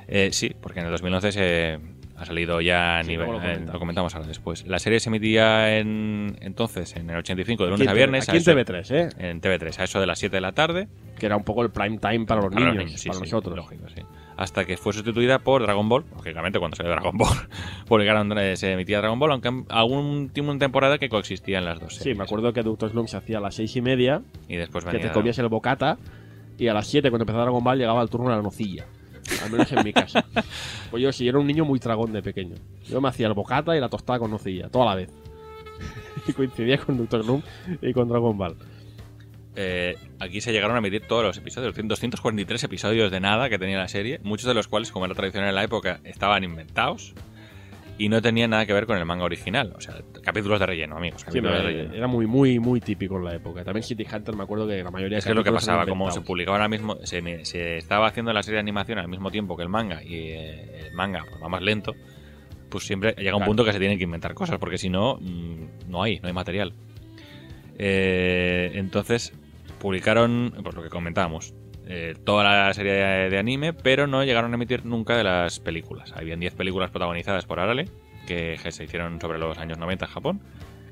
Eh, 0.07 0.29
sí, 0.31 0.55
porque 0.59 0.79
en 0.79 0.85
el 0.87 0.91
2011 0.91 1.31
se 1.31 1.79
ha 2.17 2.25
salido 2.25 2.59
ya 2.61 2.99
a 2.99 3.03
Sí, 3.03 3.09
nivel. 3.11 3.27
lo 3.27 3.33
eh, 3.37 3.39
comentamos. 3.41 3.73
lo 3.73 3.79
comentamos 3.79 4.15
ahora 4.15 4.27
después. 4.27 4.65
La 4.67 4.79
serie 4.79 4.99
se 4.99 5.09
emitía 5.09 5.77
en, 5.77 6.35
entonces, 6.41 6.95
en 6.95 7.09
el 7.09 7.17
85, 7.17 7.63
de 7.65 7.69
lunes 7.71 7.87
a 7.87 7.93
viernes. 7.93 8.27
Aquí 8.27 8.37
a 8.37 8.39
en 8.39 8.41
eso- 8.41 8.51
TV3, 8.51 8.91
¿eh? 8.91 9.09
En 9.19 9.39
TV3, 9.41 9.79
a 9.79 9.83
eso 9.83 9.99
de 9.99 10.07
las 10.07 10.17
7 10.19 10.35
de 10.35 10.41
la 10.41 10.51
tarde. 10.53 10.87
Que 11.17 11.27
era 11.27 11.37
un 11.37 11.43
poco 11.43 11.61
el 11.61 11.69
prime 11.69 11.97
time 11.99 12.25
para 12.25 12.41
los 12.41 12.51
Para 12.51 12.59
niños, 12.65 12.75
los 12.75 12.85
niños, 12.85 13.01
sí, 13.01 13.09
para 13.09 13.19
sí, 13.19 13.25
nosotros. 13.25 13.55
lógico, 13.55 13.87
sí. 13.89 14.01
Hasta 14.39 14.63
que 14.63 14.77
fue 14.77 14.93
sustituida 14.93 15.39
por 15.39 15.61
Dragon 15.61 15.89
Ball. 15.89 16.05
Lógicamente, 16.15 16.59
cuando 16.59 16.77
salió 16.77 16.93
Dragon 16.93 17.17
Ball, 17.17 18.37
eh, 18.39 18.55
se 18.55 18.71
emitía 18.71 18.99
Dragon 18.99 19.19
Ball, 19.19 19.33
aunque 19.33 19.65
algún 19.67 20.31
una 20.39 20.57
temporada 20.57 20.97
que 20.97 21.09
coexistían 21.09 21.65
las 21.65 21.81
dos 21.81 21.95
Sí, 21.95 22.13
me 22.13 22.23
acuerdo 22.23 22.53
que 22.53 22.63
Doctor 22.63 22.89
Slump 22.89 23.09
se 23.09 23.17
hacía 23.17 23.39
a 23.39 23.41
las 23.41 23.55
seis 23.55 23.75
y 23.75 23.81
media, 23.81 24.21
Y 24.47 24.55
después 24.55 24.85
que 24.85 24.97
te 24.97 25.11
comías 25.11 25.37
el 25.39 25.49
bocata, 25.49 25.97
y 26.57 26.69
a 26.69 26.73
las 26.73 26.87
7 26.87 27.09
cuando 27.09 27.23
empezaba 27.23 27.43
Dragon 27.43 27.61
Ball 27.61 27.77
llegaba 27.79 28.01
el 28.01 28.09
turno 28.09 28.29
de 28.29 28.37
la 28.37 28.41
nocilla. 28.41 28.85
Al 29.43 29.51
menos 29.51 29.69
en 29.73 29.83
mi 29.83 29.91
casa. 29.91 30.23
Pues 30.89 31.03
yo 31.03 31.11
sí, 31.11 31.27
era 31.27 31.37
un 31.37 31.45
niño 31.45 31.65
muy 31.65 31.79
tragón 31.79 32.13
de 32.13 32.23
pequeño. 32.23 32.55
Yo 32.85 32.99
me 32.99 33.09
hacía 33.09 33.27
el 33.27 33.33
bocata 33.33 33.75
y 33.75 33.79
la 33.79 33.89
tostada 33.89 34.17
con 34.19 34.31
nocilla, 34.31 34.69
toda 34.69 34.85
la 34.85 34.95
vez. 34.95 35.09
y 36.27 36.33
coincidía 36.33 36.77
con 36.77 36.97
Doctor 36.97 37.23
Slump 37.23 37.45
y 37.81 37.93
con 37.93 38.07
Dragon 38.07 38.37
Ball. 38.37 38.55
Eh, 39.61 39.97
aquí 40.19 40.39
se 40.39 40.53
llegaron 40.53 40.75
a 40.77 40.79
emitir 40.79 41.01
todos 41.05 41.21
los 41.23 41.37
episodios, 41.37 41.75
243 41.75 42.63
episodios 42.63 43.11
de 43.11 43.19
nada 43.19 43.49
que 43.49 43.59
tenía 43.59 43.77
la 43.77 43.89
serie, 43.89 44.19
muchos 44.23 44.47
de 44.47 44.53
los 44.53 44.69
cuales, 44.69 44.89
como 44.89 45.05
era 45.05 45.13
tradicional 45.15 45.49
en 45.49 45.55
la 45.55 45.63
época, 45.65 45.99
estaban 46.05 46.45
inventados 46.45 47.13
y 47.97 48.07
no 48.07 48.21
tenían 48.21 48.51
nada 48.51 48.65
que 48.65 48.71
ver 48.71 48.85
con 48.85 48.97
el 48.97 49.03
manga 49.03 49.25
original. 49.25 49.73
O 49.75 49.81
sea, 49.81 49.95
capítulos 50.23 50.61
de 50.61 50.65
relleno, 50.65 50.95
amigos. 50.95 51.19
Sí, 51.19 51.25
Capítulos 51.25 51.57
de 51.57 51.59
me- 51.59 51.65
relleno. 51.65 51.93
era 51.93 52.07
muy, 52.07 52.25
muy, 52.25 52.57
muy 52.57 52.79
típico 52.79 53.17
en 53.17 53.25
la 53.25 53.35
época. 53.35 53.65
También 53.65 53.83
City 53.83 54.05
Hunter 54.09 54.33
me 54.33 54.43
acuerdo 54.43 54.65
que 54.65 54.81
la 54.81 54.91
mayoría 54.91 55.15
de 55.17 55.19
Es 55.19 55.25
que 55.25 55.33
lo 55.33 55.43
que 55.43 55.51
pasaba, 55.51 55.85
como 55.85 56.09
se 56.09 56.21
publicaba 56.21 56.55
ahora 56.55 56.69
mismo, 56.69 56.95
se, 57.03 57.43
se 57.43 57.75
estaba 57.77 58.07
haciendo 58.07 58.31
la 58.31 58.41
serie 58.43 58.55
de 58.55 58.61
animación 58.61 58.97
al 58.99 59.09
mismo 59.09 59.29
tiempo 59.29 59.57
que 59.57 59.63
el 59.63 59.69
manga 59.69 60.01
y 60.01 60.15
eh, 60.15 60.85
el 60.87 60.93
manga 60.93 61.25
pues, 61.29 61.43
va 61.43 61.49
más 61.49 61.61
lento, 61.61 61.93
pues 62.69 62.85
siempre 62.85 63.13
llega 63.17 63.31
un 63.35 63.39
Claro. 63.39 63.49
punto 63.49 63.65
que 63.65 63.73
se 63.73 63.79
tienen 63.79 63.97
que 63.97 64.05
inventar 64.05 64.33
cosas, 64.33 64.57
porque 64.57 64.77
si 64.77 64.89
no, 64.89 65.17
mm, 65.19 65.89
no 65.89 66.01
hay, 66.01 66.21
no 66.21 66.29
hay 66.29 66.33
material. 66.33 66.71
Eh, 67.77 68.71
entonces, 68.75 69.33
publicaron, 69.79 70.53
pues 70.63 70.75
lo 70.75 70.83
que 70.83 70.89
comentábamos, 70.89 71.53
eh, 71.87 72.15
toda 72.23 72.43
la 72.43 72.73
serie 72.73 72.93
de, 72.93 73.29
de 73.29 73.37
anime, 73.37 73.73
pero 73.73 74.05
no 74.07 74.23
llegaron 74.23 74.51
a 74.51 74.55
emitir 74.55 74.85
nunca 74.85 75.17
de 75.17 75.23
las 75.23 75.59
películas. 75.59 76.13
Habían 76.15 76.39
10 76.39 76.53
películas 76.55 76.91
protagonizadas 76.91 77.45
por 77.45 77.59
Arale, 77.59 77.89
que 78.27 78.57
se 78.69 78.83
hicieron 78.83 79.19
sobre 79.19 79.39
los 79.39 79.57
años 79.57 79.77
90 79.79 80.05
en 80.05 80.11
Japón, 80.11 80.41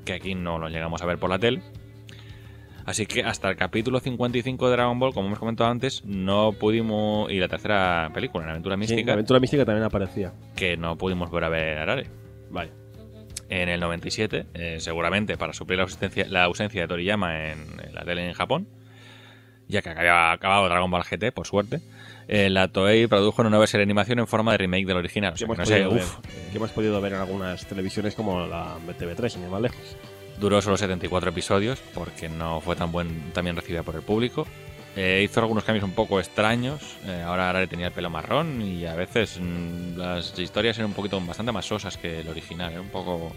que 0.05 0.13
aquí 0.13 0.33
no 0.33 0.57
los 0.57 0.71
llegamos 0.71 1.01
a 1.01 1.05
ver 1.05 1.19
por 1.19 1.29
la 1.29 1.37
tele. 1.37 1.61
Así 2.85 3.05
que 3.05 3.21
hasta 3.21 3.49
el 3.49 3.57
capítulo 3.57 3.99
55 3.99 4.65
de 4.67 4.71
Dragon 4.71 4.97
Ball, 4.97 5.13
como 5.13 5.27
hemos 5.27 5.39
comentado 5.39 5.69
antes, 5.69 6.05
no 6.05 6.53
pudimos. 6.53 7.29
Y 7.29 7.37
la 7.37 7.49
tercera 7.49 8.09
película, 8.13 8.45
la 8.45 8.51
aventura 8.51 8.75
Sí, 8.75 8.79
mística, 8.79 9.07
la 9.07 9.13
aventura 9.13 9.39
mística 9.41 9.65
también 9.65 9.83
aparecía. 9.83 10.31
que 10.55 10.77
no 10.77 10.97
pudimos 10.97 11.29
ver 11.29 11.43
a 11.43 11.49
ver 11.49 11.77
Arale. 11.79 12.07
Vale. 12.49 12.71
En 13.49 13.69
el 13.69 13.79
97, 13.79 14.45
eh, 14.53 14.77
seguramente 14.79 15.37
para 15.37 15.53
suplir 15.53 15.77
la 15.77 15.83
ausencia, 15.83 16.25
la 16.27 16.43
ausencia 16.43 16.81
de 16.81 16.87
Toriyama 16.87 17.51
en, 17.51 17.59
en 17.81 17.95
la 17.95 18.03
tele 18.03 18.27
en 18.27 18.33
Japón, 18.33 18.67
ya 19.67 19.81
que 19.81 19.89
había 19.89 20.31
acabado 20.31 20.67
Dragon 20.67 20.89
Ball 20.89 21.03
GT, 21.03 21.31
por 21.33 21.47
suerte, 21.47 21.81
eh, 22.27 22.49
la 22.49 22.67
Toei 22.67 23.07
produjo 23.07 23.41
una 23.41 23.49
nueva 23.49 23.67
serie 23.67 23.85
de 23.85 23.89
animación 23.89 24.19
en 24.19 24.27
forma 24.27 24.51
de 24.51 24.57
remake 24.57 24.85
del 24.85 24.97
original. 24.97 25.31
O 25.31 25.33
que 25.33 25.39
sea, 25.39 25.45
hemos, 25.45 25.57
que 25.57 25.61
no 25.61 25.65
sé, 25.65 25.73
podido 25.75 25.91
ver, 25.91 26.03
uf, 26.03 26.17
que 26.51 26.57
hemos 26.57 26.71
podido 26.71 27.01
ver 27.01 27.13
en 27.13 27.19
algunas 27.19 27.65
televisiones 27.65 28.15
como 28.15 28.45
la 28.45 28.77
TV3, 28.99 29.29
sin 29.29 29.43
ir 29.43 29.49
más 29.49 29.61
lejos. 29.61 29.97
Duró 30.39 30.61
solo 30.61 30.77
74 30.77 31.29
episodios 31.29 31.79
porque 31.93 32.29
no 32.29 32.61
fue 32.61 32.75
tan 32.75 32.91
buen 32.91 33.31
también 33.33 33.55
recibida 33.55 33.83
por 33.83 33.95
el 33.95 34.01
público. 34.01 34.45
Eh, 34.97 35.21
hizo 35.23 35.39
algunos 35.39 35.63
cambios 35.63 35.83
un 35.83 35.91
poco 35.91 36.19
extraños. 36.19 36.81
Eh, 37.05 37.21
ahora 37.23 37.65
tenía 37.67 37.87
el 37.87 37.93
pelo 37.93 38.09
marrón 38.09 38.63
y 38.63 38.85
a 38.87 38.95
veces 38.95 39.39
mm, 39.39 39.95
las 39.95 40.37
historias 40.39 40.75
eran 40.79 40.89
un 40.89 40.95
poquito 40.95 41.21
bastante 41.21 41.51
más 41.51 41.65
sosas 41.65 41.97
que 41.97 42.21
el 42.21 42.27
original. 42.27 42.71
Era 42.71 42.81
un 42.81 42.89
poco. 42.89 43.31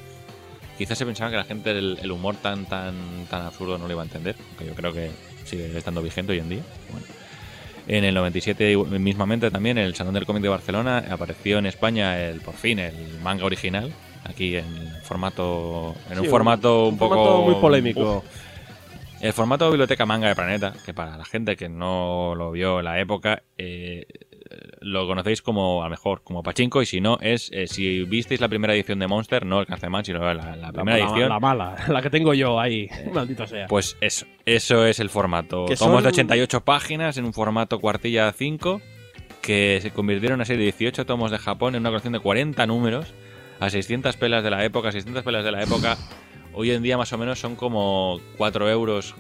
Quizás 0.79 0.97
se 0.97 1.05
pensaba 1.05 1.31
que 1.31 1.37
la 1.37 1.45
gente 1.45 1.71
el, 1.71 1.99
el 2.01 2.11
humor 2.11 2.37
tan 2.37 2.65
tan 2.65 2.95
tan 3.29 3.43
absurdo 3.43 3.77
no 3.77 3.87
lo 3.87 3.93
iba 3.93 4.01
a 4.01 4.07
entender, 4.07 4.35
que 4.59 4.65
yo 4.65 4.75
creo 4.75 4.95
que 4.95 5.11
sigue 5.45 5.77
estando 5.77 6.03
vigente 6.03 6.33
hoy 6.33 6.39
en 6.39 6.49
día. 6.49 6.63
Bueno. 6.91 7.07
En 7.87 8.05
el 8.05 8.15
97 8.15 8.71
igual- 8.71 8.99
mismamente 8.99 9.51
también 9.51 9.77
el 9.77 9.95
Salón 9.95 10.15
del 10.15 10.25
Cómic 10.25 10.43
de 10.43 10.49
Barcelona 10.49 11.05
apareció 11.11 11.59
en 11.59 11.67
España 11.67 12.19
el 12.21 12.41
por 12.41 12.55
fin 12.55 12.79
el 12.79 13.19
manga 13.23 13.45
original 13.45 13.93
aquí 14.25 14.57
en 14.57 14.65
formato 15.03 15.95
en 16.11 16.21
un 16.21 16.27
formato 16.27 16.87
un, 16.89 16.97
poco 16.97 17.17
formato 17.17 17.43
muy 17.43 17.55
polémico. 17.57 18.19
Uf. 18.19 18.50
El 19.21 19.33
formato 19.33 19.69
biblioteca 19.69 20.07
manga 20.07 20.29
de 20.29 20.35
Planeta, 20.35 20.73
que 20.85 20.95
para 20.95 21.17
la 21.17 21.25
gente 21.25 21.57
que 21.57 21.69
no 21.69 22.35
lo 22.37 22.51
vio 22.53 22.79
en 22.79 22.85
la 22.87 23.01
época, 23.01 23.43
eh, 23.59 24.07
lo 24.81 25.07
conocéis 25.07 25.43
como, 25.43 25.83
a 25.83 25.87
lo 25.87 25.91
mejor, 25.91 26.23
como 26.25 26.43
Pachinko, 26.43 26.83
y 26.83 26.87
si 26.87 27.01
no, 27.01 27.19
es, 27.21 27.51
eh, 27.53 27.67
si 27.67 28.05
visteis 28.05 28.41
la 28.41 28.49
primera 28.49 28.75
edición 28.75 28.99
de 28.99 29.07
Monster, 29.07 29.45
no 29.47 29.61
el 29.61 29.67
Canceman, 29.67 30.05
sino 30.05 30.21
la, 30.21 30.35
la 30.35 30.57
La, 30.57 30.73
primera 30.73 30.99
la- 30.99 31.05
edición, 31.05 31.29
la 31.29 31.39
mala, 31.41 31.77
la 31.89 32.03
que 32.03 32.11
tengo 32.11 32.35
yo 32.35 32.59
ahí, 32.59 32.89
maldita 33.13 33.47
sea. 33.47 33.67
pues 33.69 33.97
eso, 34.01 34.27
eso 34.47 34.87
es 34.87 34.99
el 35.01 35.11
formato. 35.11 35.67
Tomos 35.67 35.79
son- 35.79 36.03
de 36.03 36.09
88 36.09 36.65
páginas 36.65 37.17
en 37.19 37.25
un 37.27 37.33
formato 37.33 37.79
cuartilla 37.79 38.33
5, 38.33 38.81
que 39.43 39.79
se 39.83 39.91
convirtieron 39.91 40.35
en 40.35 40.39
una 40.41 40.45
serie 40.45 40.61
de 40.67 40.73
18 40.73 41.07
tomos 41.07 41.31
de 41.31 41.39
Japón 41.39 41.75
en 41.75 41.81
una 41.83 41.91
colección 41.91 42.13
de 42.13 42.21
40 42.21 42.67
números, 42.67 43.15
a 43.61 43.69
600 43.71 44.17
pelas 44.17 44.43
de 44.43 44.51
la 44.51 44.65
época, 44.65 44.91
600 44.93 45.23
pelas 45.23 45.45
de 45.45 45.53
la 45.53 45.63
época. 45.63 45.97
Hoy 46.53 46.71
en 46.73 46.83
día 46.83 46.97
más 46.97 47.13
o 47.13 47.19
menos 47.19 47.39
son 47.39 47.57
como 47.57 48.21
4 48.37 48.69
euros 48.71 49.15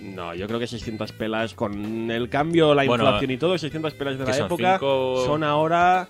No, 0.00 0.34
yo 0.34 0.46
creo 0.46 0.58
que 0.60 0.66
600 0.66 1.12
pelas, 1.12 1.54
con 1.54 2.10
el 2.10 2.28
cambio, 2.28 2.74
la 2.74 2.84
Bueno, 2.84 3.04
inflación 3.04 3.30
y 3.32 3.36
todo, 3.36 3.58
600 3.58 3.94
pelas 3.94 4.18
de 4.18 4.24
la 4.24 4.32
son 4.32 4.46
época 4.46 4.72
cinco- 4.74 5.24
son 5.26 5.42
ahora 5.42 6.08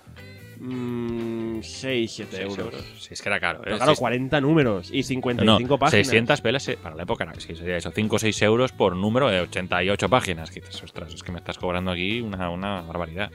mm, 0.61 1.61
6, 1.63 2.13
7 2.13 2.37
seis 2.37 2.59
euros. 2.59 2.85
Sí, 2.99 3.09
es 3.15 3.23
que 3.23 3.29
era 3.29 3.41
caro. 3.41 3.61
Pero 3.63 3.77
¿eh? 3.77 3.79
claro, 3.79 3.93
Seis- 3.93 3.99
40 4.01 4.41
números 4.41 4.91
y 4.93 4.99
No, 4.99 5.05
55 5.05 5.69
no, 5.75 5.79
páginas. 5.79 6.07
600 6.07 6.41
pelas 6.43 6.69
eh, 6.69 6.79
para 6.83 6.95
la 6.95 7.03
época, 7.05 7.25
era- 7.25 7.35
sí, 7.41 7.55
sería 7.57 7.77
eso, 7.77 7.91
5 7.91 8.17
o 8.17 8.19
6 8.19 8.43
euros 8.43 8.73
por 8.73 8.95
número 8.95 9.29
de 9.31 9.41
88 9.41 10.09
páginas. 10.09 10.51
Ostras, 10.85 11.15
es 11.15 11.23
que 11.23 11.33
me 11.33 11.39
estás 11.39 11.59
cobrando 11.59 11.91
aquí 11.91 12.21
una, 12.21 12.51
una 12.51 12.83
barbaridad. 12.83 13.31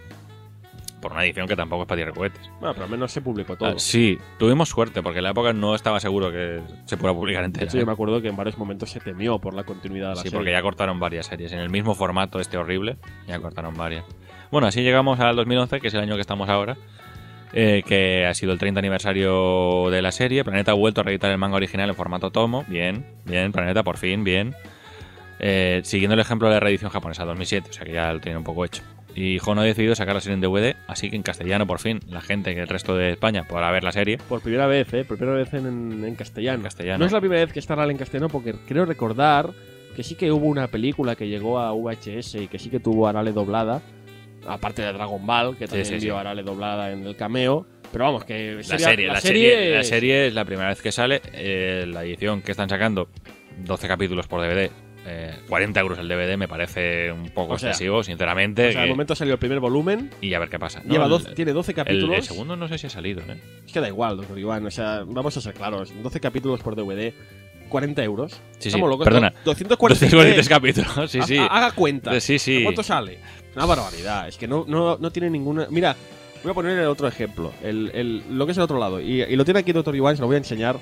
Por 1.04 1.12
una 1.12 1.24
edición 1.24 1.48
que 1.48 1.56
tampoco 1.56 1.84
es 1.84 1.88
para 1.88 2.02
tirar 2.02 2.14
cohetes. 2.16 2.50
Bueno, 2.60 2.74
pero 2.74 2.86
al 2.86 2.90
menos 2.92 3.12
se 3.12 3.22
publicó 3.22 3.56
todo. 3.56 3.70
Ah, 3.70 3.74
sí, 3.78 4.18
tuvimos 4.40 4.70
suerte, 4.70 5.04
porque 5.04 5.20
en 5.20 5.26
la 5.26 5.32
época 5.32 5.54
no 5.54 5.76
estaba 5.76 6.00
seguro 6.00 6.32
que 6.32 6.62
se 6.86 6.98
pudiera 6.98 7.14
publicar 7.14 7.44
entera. 7.44 7.66
hecho, 7.66 7.78
yo 7.78 7.84
¿eh? 7.84 7.86
me 7.86 7.92
acuerdo 7.92 8.22
que 8.22 8.30
en 8.30 8.36
varios 8.36 8.58
momentos 8.58 8.90
se 8.90 9.00
temió 9.00 9.38
por 9.40 9.54
la 9.54 9.64
continuidad 9.66 10.10
de 10.10 10.16
la 10.16 10.22
Sí, 10.22 10.24
serie. 10.30 10.38
porque 10.40 10.52
ya 10.52 10.62
cortaron 10.64 11.00
varias 11.00 11.28
series. 11.28 11.52
En 11.52 11.60
el 11.60 11.70
mismo 11.70 11.94
formato 11.94 12.40
este 12.40 12.58
horrible, 12.58 12.98
ya 13.28 13.40
cortaron 13.40 13.76
varias. 13.76 14.06
Bueno, 14.50 14.68
así 14.68 14.82
llegamos 14.82 15.20
al 15.20 15.36
2011, 15.36 15.80
que 15.82 15.90
es 15.90 15.94
el 15.94 16.00
año 16.00 16.16
que 16.16 16.22
estamos 16.22 16.48
ahora, 16.50 16.78
eh, 17.54 17.84
que 17.86 18.26
ha 18.26 18.34
sido 18.34 18.54
el 18.54 18.60
30 18.60 18.80
aniversario 18.80 19.90
de 19.92 20.02
la 20.02 20.12
serie. 20.12 20.44
Planeta 20.44 20.72
ha 20.72 20.76
vuelto 20.76 21.02
a 21.02 21.04
reeditar 21.04 21.32
el 21.32 21.38
manga 21.38 21.58
original 21.58 21.90
en 21.90 21.96
formato 21.96 22.32
tomo. 22.32 22.64
Bien, 22.68 23.06
bien, 23.26 23.52
Planeta, 23.52 23.84
por 23.84 23.98
fin, 23.98 24.24
bien. 24.24 24.56
Eh, 25.40 25.82
siguiendo 25.84 26.14
el 26.14 26.20
ejemplo 26.22 26.48
de 26.48 26.54
la 26.54 26.60
reedición 26.62 26.90
japonesa 26.92 27.26
2007, 27.26 27.70
o 27.70 27.74
sea 27.74 27.84
que 27.86 27.92
ya 27.92 28.14
lo 28.14 28.22
tiene 28.22 28.38
un 28.38 28.44
poco 28.46 28.64
hecho. 28.64 28.82
Y 29.16 29.38
Hono 29.46 29.62
ha 29.62 29.64
decidido 29.64 29.94
sacar 29.96 30.16
la 30.16 30.22
serie 30.22 30.36
en 30.36 30.42
DVD, 30.42 30.76
así 30.88 31.10
que 31.10 31.16
en 31.16 31.22
castellano 31.24 31.68
por 31.68 31.80
fin 31.80 32.00
la 32.10 32.22
gente 32.22 32.56
que 32.56 32.62
el 32.62 32.68
resto 32.68 32.96
de 32.96 33.12
España 33.12 33.44
podrá 33.48 33.72
ver 33.72 33.84
la 33.84 33.92
serie. 33.92 34.18
Por 34.18 34.42
primera 34.42 34.66
vez, 34.66 34.92
¿eh? 34.94 35.06
Por 35.06 35.18
primera 35.18 35.38
vez 35.38 35.54
en, 35.54 36.04
en 36.04 36.16
castellano. 36.16 36.58
En 36.58 36.64
castellano. 36.64 37.00
No 37.00 37.06
es 37.06 37.12
la 37.12 37.20
primera 37.20 37.42
vez 37.42 37.54
que 37.54 37.60
está 37.60 37.76
en 37.84 37.98
castellano 37.98 38.30
porque 38.30 38.56
creo 38.68 38.86
recordar 38.86 39.52
que 39.96 40.04
sí 40.04 40.16
que 40.16 40.32
hubo 40.32 40.48
una 40.48 40.68
película 40.68 41.16
que 41.16 41.28
llegó 41.28 41.60
a 41.60 41.72
VHS 41.74 42.36
y 42.36 42.48
que 42.48 42.58
sí 42.58 42.70
que 42.70 42.80
tuvo 42.80 43.08
Arale 43.08 43.32
doblada. 43.32 43.82
Aparte 44.48 44.82
de 44.82 44.92
Dragon 44.92 45.26
Ball, 45.26 45.56
que 45.58 45.68
también 45.68 45.86
sí, 45.86 46.00
sí. 46.00 46.06
vio 46.06 46.18
Arale 46.18 46.44
doblada 46.44 46.92
en 46.92 47.06
el 47.06 47.16
cameo. 47.16 47.66
Pero 47.92 48.06
vamos, 48.06 48.26
que 48.26 48.56
La 48.56 48.64
serie, 48.80 49.08
la, 49.08 49.22
serie, 49.22 49.76
la 49.76 49.84
serie 49.84 50.28
es 50.28 50.34
la 50.34 50.46
primera 50.46 50.70
vez 50.70 50.82
que 50.82 50.92
sale. 50.92 51.22
eh, 51.34 51.86
la 51.88 52.04
edición 52.04 52.42
que 52.42 52.52
están 52.52 52.68
sacando, 52.68 53.08
12 53.64 53.88
capítulos 53.88 54.28
por 54.28 54.42
DVD. 54.42 54.72
Eh, 55.06 55.36
40 55.50 55.80
euros 55.80 56.00
el 56.00 56.08
DVD 56.08 56.38
me 56.38 56.48
parece 56.48 57.12
un 57.12 57.30
poco 57.30 57.54
O 57.54 57.60
sea, 57.60 57.70
excesivo, 57.72 58.04
sinceramente. 58.04 58.70
O 58.70 58.72
sea, 58.72 58.84
al 58.84 58.90
momento 58.90 59.16
salió 59.16 59.34
el 59.34 59.40
primer 59.40 59.60
volumen. 59.60 60.10
y 60.22 60.34
a 60.34 60.40
ver 60.40 60.50
qué 60.50 60.60
pasa. 60.60 60.82
No, 60.86 60.92
lleva 60.94 61.06
el- 61.06 61.10
12 61.12 61.34
tiene 61.36 61.52
12 61.54 61.72
el, 61.72 61.76
capítulos. 61.76 62.18
el 62.18 62.24
segundo 62.24 62.56
no 62.56 62.68
sé 62.68 62.78
si 62.78 62.88
ha 62.88 62.90
salido, 62.90 63.22
¿eh? 63.22 63.38
Es 63.66 63.72
que 63.74 63.80
da 63.82 63.88
igual, 63.88 64.18
doctor 64.18 64.38
Iván. 64.40 64.66
O 64.66 64.72
sea, 64.72 65.04
vamos 65.06 65.36
a 65.38 65.42
ser 65.42 65.54
claros. 65.54 65.92
12 66.02 66.20
capítulos 66.20 66.62
por 66.62 66.76
DVD, 66.76 67.14
40 67.70 68.04
euros. 68.04 68.32
Sí, 68.34 68.38
sí, 68.60 68.68
Estamos 68.70 68.90
locos. 68.90 69.04
perdona. 69.06 69.30
Do- 69.44 69.52
243. 69.52 70.12
243 70.12 70.50
capítulos, 70.50 71.12
sí, 71.12 71.22
sí. 71.24 71.38
Ha- 71.38 71.48
Haga 71.48 71.72
cuenta. 71.72 72.20
Sí, 72.22 72.40
sí. 72.40 72.58
¿De 72.60 72.64
¿Cuánto 72.64 72.84
sale? 72.84 73.20
Una 73.56 73.66
barbaridad. 73.66 74.28
Es 74.28 74.38
que 74.38 74.48
no, 74.48 74.66
no, 74.68 74.98
no 74.98 75.12
tiene 75.12 75.30
ninguna. 75.30 75.68
Mira, 75.70 75.96
voy 76.44 76.52
a 76.52 76.54
poner 76.54 76.78
el 76.80 76.88
otro 76.88 77.08
ejemplo. 77.08 77.52
El, 77.62 77.92
el- 77.94 78.24
lo 78.38 78.46
que 78.46 78.52
es 78.54 78.58
el 78.58 78.64
otro 78.64 78.80
lado. 78.80 79.02
Y, 79.02 79.22
y 79.24 79.36
lo 79.36 79.44
tiene 79.44 79.60
aquí 79.60 79.72
Doctor 79.74 79.96
Iván, 79.96 80.16
se 80.16 80.22
lo 80.22 80.28
voy 80.28 80.36
a 80.36 80.38
enseñar. 80.40 80.78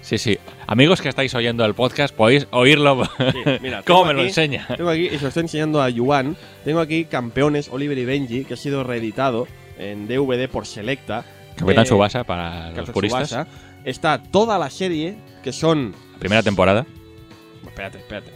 Sí, 0.00 0.18
sí. 0.18 0.38
Amigos 0.66 1.02
que 1.02 1.08
estáis 1.08 1.34
oyendo 1.34 1.64
el 1.64 1.74
podcast, 1.74 2.14
podéis 2.14 2.46
oírlo. 2.50 3.04
Sí, 3.04 3.38
mira, 3.60 3.82
¿Cómo 3.86 4.00
tengo 4.00 4.04
me 4.06 4.14
lo 4.14 4.22
enseña? 4.22 4.66
Tengo 4.76 4.90
aquí, 4.90 5.06
y 5.06 5.16
se 5.16 5.22
lo 5.22 5.28
estoy 5.28 5.42
enseñando 5.42 5.82
a 5.82 5.90
Yuan. 5.90 6.36
Tengo 6.64 6.80
aquí 6.80 7.04
Campeones, 7.04 7.68
Oliver 7.70 7.98
y 7.98 8.04
Benji, 8.04 8.44
que 8.44 8.54
ha 8.54 8.56
sido 8.56 8.82
reeditado 8.82 9.46
en 9.78 10.06
DVD 10.08 10.48
por 10.48 10.66
Selecta. 10.66 11.24
Capitán 11.56 11.84
Eh, 11.84 11.88
Subasa 11.88 12.24
para 12.24 12.70
los 12.72 12.90
puristas. 12.90 13.46
Está 13.84 14.22
toda 14.22 14.58
la 14.58 14.70
serie, 14.70 15.16
que 15.42 15.52
son 15.52 15.94
Primera 16.18 16.42
temporada. 16.42 16.86
Espérate, 17.66 17.98
espérate. 17.98 18.32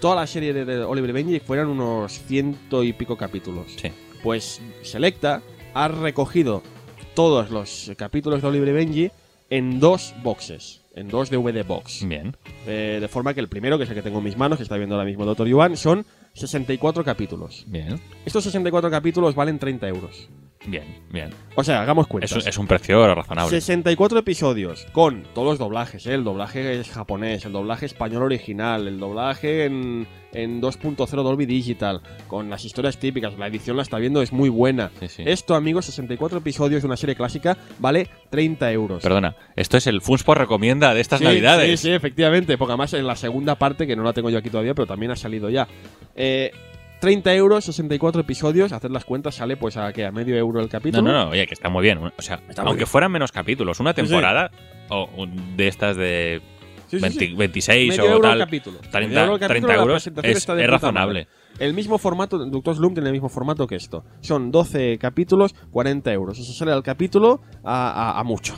Toda 0.00 0.16
la 0.16 0.26
serie 0.26 0.52
de, 0.52 0.64
de 0.64 0.80
Oliver 0.82 1.10
y 1.10 1.12
Benji 1.14 1.40
fueron 1.40 1.68
unos 1.68 2.12
ciento 2.26 2.84
y 2.84 2.92
pico 2.92 3.16
capítulos. 3.16 3.66
Sí. 3.76 3.90
Pues 4.22 4.60
Selecta 4.82 5.42
ha 5.72 5.88
recogido 5.88 6.62
todos 7.14 7.50
los 7.50 7.92
capítulos 7.96 8.42
de 8.42 8.48
Oliver 8.48 8.68
y 8.68 8.72
Benji 8.72 9.10
en 9.48 9.80
dos 9.80 10.14
boxes, 10.22 10.79
en 10.94 11.08
dos 11.08 11.30
DVD 11.30 11.64
box. 11.64 12.06
Bien. 12.06 12.36
Eh, 12.66 12.98
de 13.00 13.08
forma 13.08 13.34
que 13.34 13.40
el 13.40 13.48
primero, 13.48 13.78
que 13.78 13.84
es 13.84 13.90
el 13.90 13.96
que 13.96 14.02
tengo 14.02 14.18
en 14.18 14.24
mis 14.24 14.36
manos, 14.36 14.58
que 14.58 14.62
está 14.62 14.76
viendo 14.76 14.94
ahora 14.94 15.06
mismo 15.06 15.24
Dr. 15.24 15.46
Yuan, 15.46 15.76
son 15.76 16.04
64 16.34 17.04
capítulos. 17.04 17.64
Bien. 17.68 18.00
Estos 18.24 18.44
64 18.44 18.90
capítulos 18.90 19.34
valen 19.34 19.58
30 19.58 19.88
euros. 19.88 20.28
Bien. 20.66 20.84
Bien. 21.10 21.30
O 21.56 21.64
sea, 21.64 21.80
hagamos 21.80 22.04
Es, 22.04 22.10
cuentas. 22.10 22.32
un- 22.32 22.48
es 22.48 22.58
un 22.58 22.66
precio 22.66 23.14
razonable. 23.14 23.50
64 23.50 24.18
episodios 24.18 24.86
con 24.92 25.24
todos 25.34 25.48
los 25.48 25.58
doblajes, 25.58 26.06
¿eh? 26.06 26.14
el 26.14 26.22
doblaje 26.22 26.78
es 26.78 26.90
japonés, 26.90 27.44
el 27.46 27.52
doblaje 27.52 27.86
español 27.86 28.22
original, 28.24 28.86
el 28.86 29.00
doblaje 29.00 29.64
en, 29.64 30.06
en 30.32 30.60
2.0 30.60 31.22
Dolby 31.22 31.46
Digital, 31.46 32.02
con 32.28 32.50
las 32.50 32.64
historias 32.64 32.98
típicas, 32.98 33.38
la 33.38 33.46
edición 33.46 33.76
la 33.78 33.82
está 33.82 33.98
viendo, 33.98 34.20
es 34.20 34.32
muy 34.32 34.50
buena. 34.50 34.90
Sí, 35.00 35.08
sí. 35.08 35.22
Esto, 35.26 35.54
amigos, 35.54 35.86
64 35.86 36.38
episodios 36.38 36.82
de 36.82 36.86
una 36.86 36.96
serie 36.98 37.16
clásica 37.16 37.56
vale 37.78 38.08
30 38.28 38.70
euros. 38.70 39.02
Perdona, 39.02 39.34
esto 39.56 39.78
es 39.78 39.86
el 39.86 40.02
Funspo 40.02 40.34
recomienda 40.34 40.92
de 40.92 41.00
estas 41.00 41.20
Sí, 41.20 41.24
navidades. 41.24 41.80
Sí, 41.80 41.88
sí, 41.88 41.92
efectivamente, 41.94 42.58
porque 42.58 42.72
además 42.72 42.92
en 42.92 43.06
la 43.06 43.16
segunda 43.16 43.54
parte, 43.56 43.86
que 43.86 43.96
no 43.96 44.02
la 44.04 44.12
tengo 44.12 44.28
yo 44.28 44.36
aquí 44.38 44.50
todavía, 44.50 44.74
pero 44.74 44.86
también 44.86 45.10
ha 45.10 45.16
salido 45.16 45.48
ya. 45.48 45.66
Eh, 46.14 46.52
30 47.00 47.34
euros, 47.34 47.64
64 47.64 48.20
episodios, 48.20 48.72
hacer 48.72 48.90
las 48.90 49.04
cuentas 49.04 49.34
sale 49.34 49.56
pues 49.56 49.76
a 49.76 49.92
que 49.92 50.04
a 50.04 50.12
medio 50.12 50.36
euro 50.36 50.60
el 50.60 50.66
No, 50.66 50.70
capítulo. 50.70 51.02
no, 51.02 51.12
no, 51.12 51.30
oye, 51.30 51.46
que 51.46 51.54
está 51.54 51.68
muy 51.68 51.82
bien. 51.82 51.98
O 51.98 52.22
sea, 52.22 52.40
Está 52.48 52.62
aunque 52.62 52.78
bien. 52.78 52.86
fueran 52.88 53.10
menos 53.12 53.32
capítulos, 53.32 53.80
una 53.80 53.92
Sí, 53.92 54.02
sí. 54.02 54.06
temporada 54.08 54.50
o 54.90 55.08
un- 55.16 55.56
de 55.56 55.68
estas 55.68 55.96
de 55.96 56.42
Sí, 56.88 56.96
sí, 56.98 57.02
20 57.02 57.26
sí. 57.26 57.34
26 57.34 57.88
Medio 57.90 58.02
o 58.02 58.06
euro 58.14 58.22
tal, 58.28 58.32
el 58.40 58.44
capítulo. 58.44 58.78
30, 58.80 58.98
Medio 59.00 59.20
euro 59.20 59.32
el 59.34 59.38
30 59.38 59.48
capítulo, 59.48 59.72
la 59.72 59.80
euros 59.82 59.94
presentación 60.02 60.30
es, 60.32 60.38
está 60.38 60.60
es 60.60 60.70
razonable. 60.70 61.20
madre. 61.26 61.28
El 61.58 61.74
mismo 61.74 61.98
formato, 61.98 62.38
Doctor 62.46 62.76
Slum 62.76 62.94
tiene 62.94 63.08
el 63.08 63.12
mismo 63.12 63.28
formato 63.28 63.66
que 63.66 63.76
esto. 63.76 64.04
Son 64.20 64.50
12 64.50 64.98
capítulos, 64.98 65.54
40 65.70 66.12
euros. 66.12 66.38
Eso 66.38 66.52
sale 66.52 66.72
al 66.72 66.82
capítulo 66.82 67.42
a, 67.64 67.90
a- 68.16 68.18
a 68.20 68.24
mucho. 68.24 68.54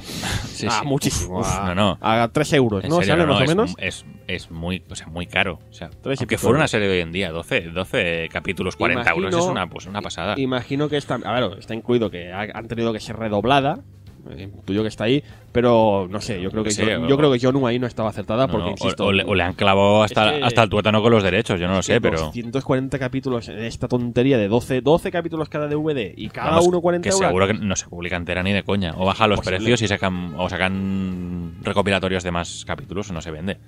Sí, 0.47 0.67
a 0.67 0.71
sí. 0.81 0.87
muchísimo. 0.87 1.41
Uf, 1.41 1.47
a, 1.59 1.75
no, 1.75 1.75
no. 1.75 1.99
A 2.01 2.29
3 2.29 2.53
euros, 2.55 2.85
¿no? 2.85 2.97
serio, 2.97 3.13
Sale 3.15 3.27
no, 3.27 3.33
más 3.35 3.41
no, 3.41 3.45
o 3.45 3.49
menos. 3.49 3.75
Es, 3.79 3.85
es, 3.87 4.05
es 4.35 4.51
muy, 4.51 4.83
o 4.91 4.95
sea, 4.95 5.07
muy 5.07 5.27
caro. 5.27 5.59
O 5.71 5.73
sea, 5.73 5.91
pico 5.91 6.39
fuera 6.39 6.51
una 6.51 6.59
euros. 6.61 6.71
serie 6.71 6.89
de 6.89 6.95
hoy 6.95 7.01
en 7.01 7.13
día, 7.13 7.31
12, 7.31 7.63
12 7.73 8.29
capítulos, 8.33 8.77
40 8.77 9.11
euros, 9.11 9.33
Imagino- 9.33 9.39
es 9.45 9.51
una, 9.51 9.67
pues, 9.69 9.87
una 9.87 10.03
pasada. 10.03 10.35
Imagino 10.39 10.89
que 10.89 10.97
está. 10.97 11.15
A 11.25 11.41
ver, 11.41 11.59
está 11.59 11.75
incluido 11.75 12.11
que 12.11 12.33
ha- 12.33 12.49
han 12.55 12.69
tenido 12.69 12.93
que 12.93 13.01
ser 13.01 13.17
redoblada. 13.17 13.81
eh, 14.31 14.43
Intuyo 14.45 14.83
que 14.83 14.89
está 14.89 15.03
ahí, 15.03 15.21
pero 15.51 16.07
no 16.09 16.21
sé, 16.21 16.41
yo 16.41 16.49
creo 16.53 16.63
que, 16.63 16.71
Sí, 16.71 16.87
yo, 16.87 17.03
o- 17.03 17.09
yo 17.09 17.17
creo 17.17 17.33
que 17.33 17.41
Jonu 17.41 17.67
ahí 17.67 17.81
no 17.81 17.89
estaba 17.89 18.09
acertada 18.11 18.47
porque, 18.47 18.67
no, 18.67 18.69
o- 18.69 18.71
insisto. 18.71 19.07
o, 19.07 19.11
le, 19.13 19.25
o 19.25 19.35
le 19.35 19.43
han 19.43 19.55
clavado 19.55 20.05
hasta, 20.05 20.35
que- 20.39 20.45
hasta 20.45 20.63
el 20.63 20.71
tuétano 20.71 21.03
con 21.03 21.11
los 21.11 21.25
derechos, 21.25 21.59
yo 21.59 21.67
no 21.67 21.75
lo 21.75 21.83
sé, 21.83 22.01
pero. 22.01 22.19
240 22.21 23.01
capítulos 23.01 23.49
en 23.49 23.59
esta 23.65 23.89
tontería 23.89 24.39
de 24.39 24.47
12, 24.47 24.81
12 24.81 25.11
capítulos 25.11 25.49
cada 25.49 25.67
DVD 25.67 26.15
y 26.17 26.29
cada 26.29 26.51
Vamos, 26.51 26.69
uno 26.69 26.81
40 26.81 27.03
que 27.03 27.09
euros. 27.13 27.27
seguro 27.27 27.47
que 27.49 27.55
no 27.55 27.75
se 27.75 27.89
publica 27.89 28.15
entera 28.15 28.45
ni 28.45 28.53
de 28.53 28.63
coña. 28.63 28.95
O 28.97 29.05
bajan 29.07 29.29
los 29.29 29.41
precios 29.41 29.83
y 29.83 29.89
sacan 29.89 30.35
o 30.39 30.49
sacan 30.49 31.55
recopilatorios 31.63 32.23
de 32.23 32.31
más 32.31 32.65
capítulos 32.65 33.11
o 33.11 33.15
no 33.15 33.21
se 33.23 33.33
vende. 33.33 33.59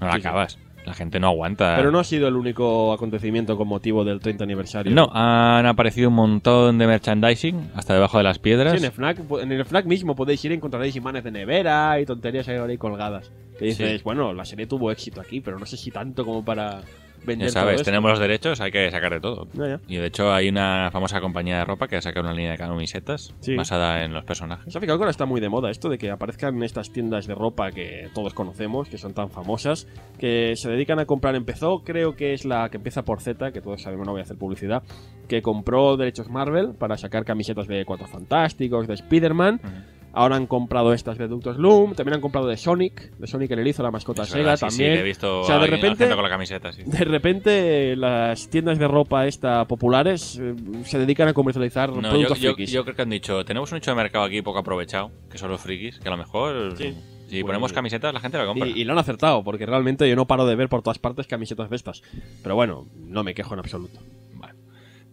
No 0.00 0.06
la 0.06 0.14
Sí, 0.14 0.20
acabas. 0.20 0.58
La 0.86 0.94
gente 0.94 1.20
no 1.20 1.26
aguanta. 1.28 1.74
Pero 1.76 1.90
no 1.90 1.98
ha 1.98 2.04
sido 2.04 2.26
el 2.26 2.36
único 2.36 2.92
acontecimiento 2.94 3.54
con 3.56 3.68
motivo 3.68 4.02
del 4.02 4.18
30 4.18 4.44
aniversario. 4.44 4.94
No, 4.94 5.10
han 5.12 5.66
aparecido 5.66 6.08
un 6.08 6.14
montón 6.14 6.78
de 6.78 6.86
merchandising 6.86 7.72
hasta 7.74 7.92
debajo 7.92 8.16
de 8.16 8.24
las 8.24 8.38
piedras. 8.38 8.72
Sí, 8.72 8.78
en 8.78 8.84
el, 8.86 8.90
FNAC, 8.92 9.18
en 9.42 9.52
el 9.52 9.64
FNAC 9.66 9.84
mismo 9.84 10.16
podéis 10.16 10.42
ir 10.46 10.52
y 10.52 10.54
encontraréis 10.54 10.96
imanes 10.96 11.22
de 11.22 11.30
nevera 11.32 12.00
y 12.00 12.06
tonterías 12.06 12.48
ahí, 12.48 12.56
ahí 12.56 12.78
colgadas. 12.78 13.30
Que 13.58 13.66
dices, 13.66 13.98
Sí. 13.98 14.02
bueno, 14.04 14.32
la 14.32 14.46
serie 14.46 14.66
tuvo 14.66 14.90
éxito 14.90 15.20
aquí, 15.20 15.42
pero 15.42 15.58
no 15.58 15.66
sé 15.66 15.76
si 15.76 15.90
tanto 15.90 16.24
como 16.24 16.42
para 16.42 16.80
vender 17.24 17.48
ya 17.48 17.52
sabes, 17.52 17.76
todo 17.76 17.84
tenemos 17.84 18.10
los 18.10 18.18
derechos, 18.18 18.60
hay 18.60 18.70
que 18.70 18.90
sacar 18.90 19.12
de 19.12 19.20
todo. 19.20 19.46
Ya, 19.54 19.66
ya. 19.68 19.80
Y 19.88 19.96
de 19.96 20.06
hecho 20.06 20.32
hay 20.32 20.48
una 20.48 20.90
famosa 20.92 21.20
compañía 21.20 21.58
de 21.58 21.64
ropa 21.64 21.86
que 21.88 21.96
ha 21.96 22.02
sacado 22.02 22.26
una 22.26 22.34
línea 22.34 22.52
de 22.52 22.58
camisetas 22.58 23.34
Sí. 23.40 23.54
basada 23.56 24.04
en 24.04 24.12
los 24.12 24.24
personajes. 24.24 24.72
¿Se 24.72 24.78
ha 24.78 24.80
fijado 24.80 24.98
que 24.98 25.02
ahora 25.02 25.10
está 25.10 25.26
muy 25.26 25.40
de 25.40 25.48
moda 25.48 25.70
esto 25.70 25.88
de 25.88 25.98
que 25.98 26.10
aparezcan 26.10 26.62
estas 26.62 26.90
tiendas 26.92 27.26
de 27.26 27.34
ropa 27.34 27.70
que 27.72 28.08
todos 28.14 28.34
conocemos, 28.34 28.88
que 28.88 28.98
son 28.98 29.14
tan 29.14 29.30
famosas, 29.30 29.86
que 30.18 30.54
se 30.56 30.70
dedican 30.70 30.98
a 30.98 31.06
comprar? 31.06 31.34
Empezó, 31.34 31.82
creo 31.84 32.16
que 32.16 32.32
es 32.32 32.44
la 32.44 32.68
que 32.70 32.76
empieza 32.78 33.02
por 33.04 33.20
Z, 33.20 33.52
que 33.52 33.60
todos 33.60 33.82
sabemos, 33.82 34.06
no 34.06 34.12
voy 34.12 34.20
a 34.20 34.24
hacer 34.24 34.36
publicidad, 34.38 34.82
que 35.28 35.42
compró 35.42 35.96
derechos 35.96 36.28
Marvel 36.30 36.74
para 36.78 36.96
sacar 36.96 37.24
camisetas 37.24 37.66
de 37.68 37.84
Cuatro 37.84 38.06
Fantásticos, 38.06 38.86
de 38.86 38.94
Spider-Man. 38.94 39.60
Ujú. 39.62 39.72
Ahora 40.12 40.36
han 40.36 40.46
comprado 40.46 40.92
estas 40.92 41.18
de 41.18 41.28
Ductos 41.28 41.56
Loom, 41.58 41.94
también 41.94 42.14
han 42.14 42.20
comprado 42.20 42.48
de 42.48 42.56
Sonic, 42.56 43.12
de 43.16 43.26
Sonic 43.26 43.50
el 43.52 43.60
Erizo, 43.60 43.82
la 43.82 43.90
mascota 43.90 44.24
Sega 44.24 44.38
verdad, 44.38 44.56
sí, 44.56 44.60
sí, 44.70 44.76
también. 44.78 44.94
que 44.94 45.00
he 45.00 45.04
visto 45.04 45.40
O 45.40 45.44
sea, 45.44 45.58
de 45.58 45.66
repente- 45.68 45.88
haciendo 45.92 46.16
con 46.16 46.24
la 46.24 46.30
camiseta, 46.30 46.72
sí. 46.72 46.82
De 46.84 47.04
repente 47.04 47.94
las 47.96 48.48
tiendas 48.48 48.78
de 48.78 48.88
ropa 48.88 49.26
esta 49.26 49.64
populares 49.66 50.38
eh, 50.42 50.54
se 50.84 50.98
dedican 50.98 51.28
a 51.28 51.32
comercializar 51.32 51.90
No, 51.90 52.02
yo, 52.02 52.08
productos 52.10 52.40
yo- 52.40 52.54
frikis. 52.54 52.72
yo 52.72 52.82
creo 52.84 52.96
que 52.96 53.02
han 53.02 53.10
dicho, 53.10 53.44
tenemos 53.44 53.70
un 53.72 53.76
nicho 53.76 53.90
de 53.92 53.96
mercado 53.96 54.24
aquí 54.24 54.42
poco 54.42 54.58
aprovechado, 54.58 55.10
que 55.30 55.38
son 55.38 55.50
los 55.50 55.60
frikis, 55.60 55.98
que 56.00 56.08
a 56.08 56.10
lo 56.10 56.16
mejor 56.16 56.76
Sí. 56.76 56.92
si 57.28 57.36
Bueno, 57.42 57.46
ponemos 57.46 57.70
y- 57.70 57.74
camisetas 57.74 58.12
la 58.12 58.18
gente 58.20 58.36
la 58.38 58.46
compra. 58.46 58.66
Y, 58.66 58.80
y 58.80 58.84
lo 58.84 58.92
han 58.94 58.98
acertado, 58.98 59.44
porque 59.44 59.64
realmente 59.64 60.08
yo 60.08 60.16
no 60.16 60.26
paro 60.26 60.44
de 60.46 60.56
ver 60.56 60.68
por 60.68 60.82
todas 60.82 60.98
partes 60.98 61.28
camisetas 61.28 61.70
de 61.70 61.76
estas. 61.76 62.02
Pero 62.42 62.56
bueno, 62.56 62.86
no 62.96 63.22
me 63.22 63.32
quejo 63.34 63.54
en 63.54 63.60
absoluto. 63.60 64.00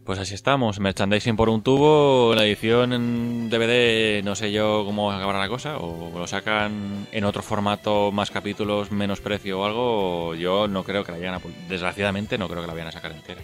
Pues 0.08 0.20
así 0.20 0.36
estamos, 0.36 0.80
merchandising 0.80 1.36
por 1.36 1.50
un 1.50 1.62
tubo, 1.62 2.34
la 2.34 2.46
edición 2.46 2.94
en 2.94 3.50
DVD, 3.50 4.24
no 4.24 4.36
sé 4.36 4.54
yo 4.54 4.84
cómo 4.86 5.12
acabará 5.12 5.38
la 5.38 5.50
cosa, 5.50 5.80
o 5.80 6.18
lo 6.18 6.26
sacan 6.28 7.08
en 7.12 7.26
otro 7.26 7.44
formato, 7.44 8.14
más 8.14 8.32
capítulos, 8.32 8.90
menos 8.90 9.20
precio 9.20 9.60
o 9.60 9.66
algo, 9.66 10.34
yo 10.36 10.70
no 10.70 10.86
creo 10.86 11.04
que 11.04 11.12
la 11.12 11.18
vayan 11.18 11.34
a... 11.34 11.42
Desgraciadamente 11.68 12.38
no 12.38 12.48
creo 12.48 12.62
que 12.62 12.68
la 12.68 12.74
vayan 12.74 12.88
a 12.88 12.94
sacar 12.94 13.12
entera. 13.12 13.42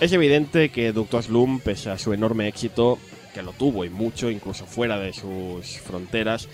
Es 0.00 0.12
evidente 0.12 0.68
que 0.68 0.92
Ductos 0.92 1.30
Loom, 1.30 1.58
pese 1.58 1.90
a 1.90 1.98
su 1.98 2.12
enorme 2.12 2.46
éxito, 2.46 3.00
que 3.34 3.42
lo 3.42 3.52
tuvo 3.52 3.84
y 3.84 3.90
mucho, 3.90 4.30
incluso 4.30 4.66
fuera 4.66 5.00
de 5.00 5.12
sus 5.12 5.80
fronteras, 5.80 6.48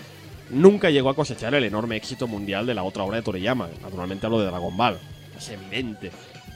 nunca 0.49 0.89
llegó 0.89 1.09
a 1.09 1.15
cosechar 1.15 1.53
el 1.55 1.63
enorme 1.63 1.95
éxito 1.95 2.27
mundial 2.27 2.65
de 2.65 2.73
la 2.73 2.83
otra 2.83 3.03
obra 3.03 3.17
de 3.17 3.23
Toriyama. 3.23 3.69
Naturalmente 3.81 4.25
hablo 4.25 4.39
de 4.39 4.45
Dragon 4.47 4.75
Ball. 4.75 4.97
Es 5.37 5.49
evidente. 5.49 6.11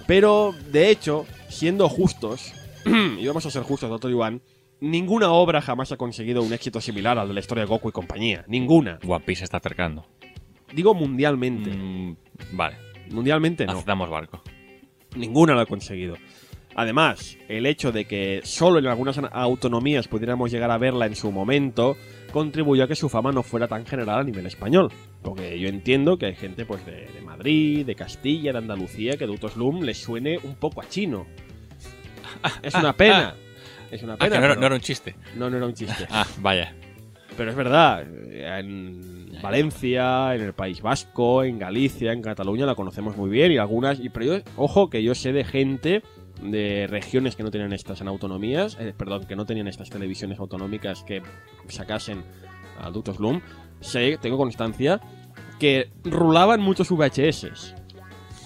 Pero, 0.07 0.53
de 0.71 0.89
hecho, 0.89 1.25
siendo 1.49 1.87
justos, 1.89 2.53
y 2.85 3.25
vamos 3.27 3.45
a 3.45 3.51
ser 3.51 3.63
justos, 3.63 3.89
doctor 3.89 4.09
Iván, 4.11 4.41
ninguna 4.79 5.31
obra 5.31 5.61
jamás 5.61 5.91
ha 5.91 5.97
conseguido 5.97 6.41
un 6.41 6.53
éxito 6.53 6.81
similar 6.81 7.19
al 7.19 7.27
de 7.27 7.33
la 7.33 7.39
historia 7.41 7.63
de 7.63 7.69
Goku 7.69 7.89
y 7.89 7.91
compañía. 7.91 8.43
Ninguna. 8.47 8.99
One 9.07 9.23
Piece 9.25 9.39
se 9.39 9.45
está 9.45 9.57
acercando. 9.57 10.05
Digo 10.73 10.93
mundialmente. 10.93 11.71
Mm, 11.71 12.15
vale, 12.53 12.77
Mundialmente 13.11 13.65
no. 13.65 13.73
aceptamos 13.73 14.09
barco. 14.09 14.41
Ninguna 15.15 15.53
lo 15.53 15.61
ha 15.61 15.65
conseguido. 15.65 16.15
Además, 16.75 17.37
el 17.47 17.65
hecho 17.65 17.91
de 17.91 18.05
que 18.05 18.41
solo 18.43 18.79
en 18.79 18.87
algunas 18.87 19.17
autonomías 19.31 20.07
pudiéramos 20.07 20.51
llegar 20.51 20.71
a 20.71 20.77
verla 20.77 21.07
en 21.07 21.15
su 21.15 21.31
momento 21.31 21.97
contribuyó 22.29 22.83
a 22.83 22.87
que 22.87 22.95
su 22.95 23.09
fama 23.09 23.31
no 23.31 23.43
fuera 23.43 23.67
tan 23.67 23.85
general 23.85 24.19
a 24.19 24.23
nivel 24.23 24.45
español. 24.45 24.91
Porque 25.21 25.59
yo 25.59 25.67
entiendo 25.69 26.17
que 26.17 26.27
hay 26.27 26.35
gente 26.35 26.65
pues 26.65 26.85
de, 26.85 27.07
de 27.07 27.21
Madrid, 27.21 27.85
de 27.85 27.95
Castilla, 27.95 28.51
de 28.51 28.57
Andalucía, 28.59 29.17
que 29.17 29.25
Dutos 29.25 29.55
Loom 29.57 29.81
les 29.83 29.97
suene 30.01 30.39
un 30.43 30.55
poco 30.55 30.81
a 30.81 30.87
chino. 30.89 31.25
Es 32.61 32.73
una 32.75 32.93
pena. 32.93 33.35
Es 33.91 34.03
una 34.03 34.13
Ah, 34.13 34.17
pena. 34.17 34.35
que 34.35 34.39
no, 34.39 34.45
era, 34.45 34.53
pero- 34.53 34.59
no 34.61 34.65
era 34.67 34.75
un 34.75 34.81
chiste. 34.81 35.15
no, 35.35 35.49
no 35.49 35.57
era 35.57 35.65
un 35.65 35.73
chiste. 35.73 36.05
Ah, 36.11 36.23
vaya. 36.41 36.75
Pero 37.35 37.49
es 37.49 37.55
verdad, 37.55 38.03
en 38.03 39.31
Valencia, 39.41 40.35
en 40.35 40.41
el 40.43 40.53
País 40.53 40.79
Vasco, 40.83 41.43
en 41.43 41.57
Galicia, 41.57 42.11
en 42.13 42.21
Cataluña 42.21 42.67
la 42.67 42.75
conocemos 42.75 43.17
muy 43.17 43.31
bien 43.31 43.51
y 43.51 43.57
algunas, 43.57 43.99
y, 43.99 44.09
pero 44.09 44.25
yo, 44.25 44.43
ojo 44.57 44.91
que 44.91 45.01
yo 45.01 45.15
sé 45.15 45.31
de 45.33 45.43
gente 45.43 46.03
de 46.41 46.87
regiones 46.87 47.35
que 47.35 47.43
no 47.43 47.51
tenían 47.51 47.73
estas 47.73 48.01
en 48.01 48.07
autonomías, 48.07 48.77
eh, 48.79 48.93
perdón, 48.95 49.25
que 49.25 49.35
no 49.35 49.45
tenían 49.45 49.67
estas 49.67 49.89
televisiones 49.89 50.39
autonómicas 50.39 51.03
que 51.03 51.21
sacasen 51.67 52.23
adultos 52.79 53.19
Loom, 53.19 53.41
sé, 53.81 54.17
tengo 54.21 54.37
constancia 54.37 55.01
que 55.59 55.91
rulaban 56.03 56.61
muchos 56.61 56.89
VHS 56.89 57.75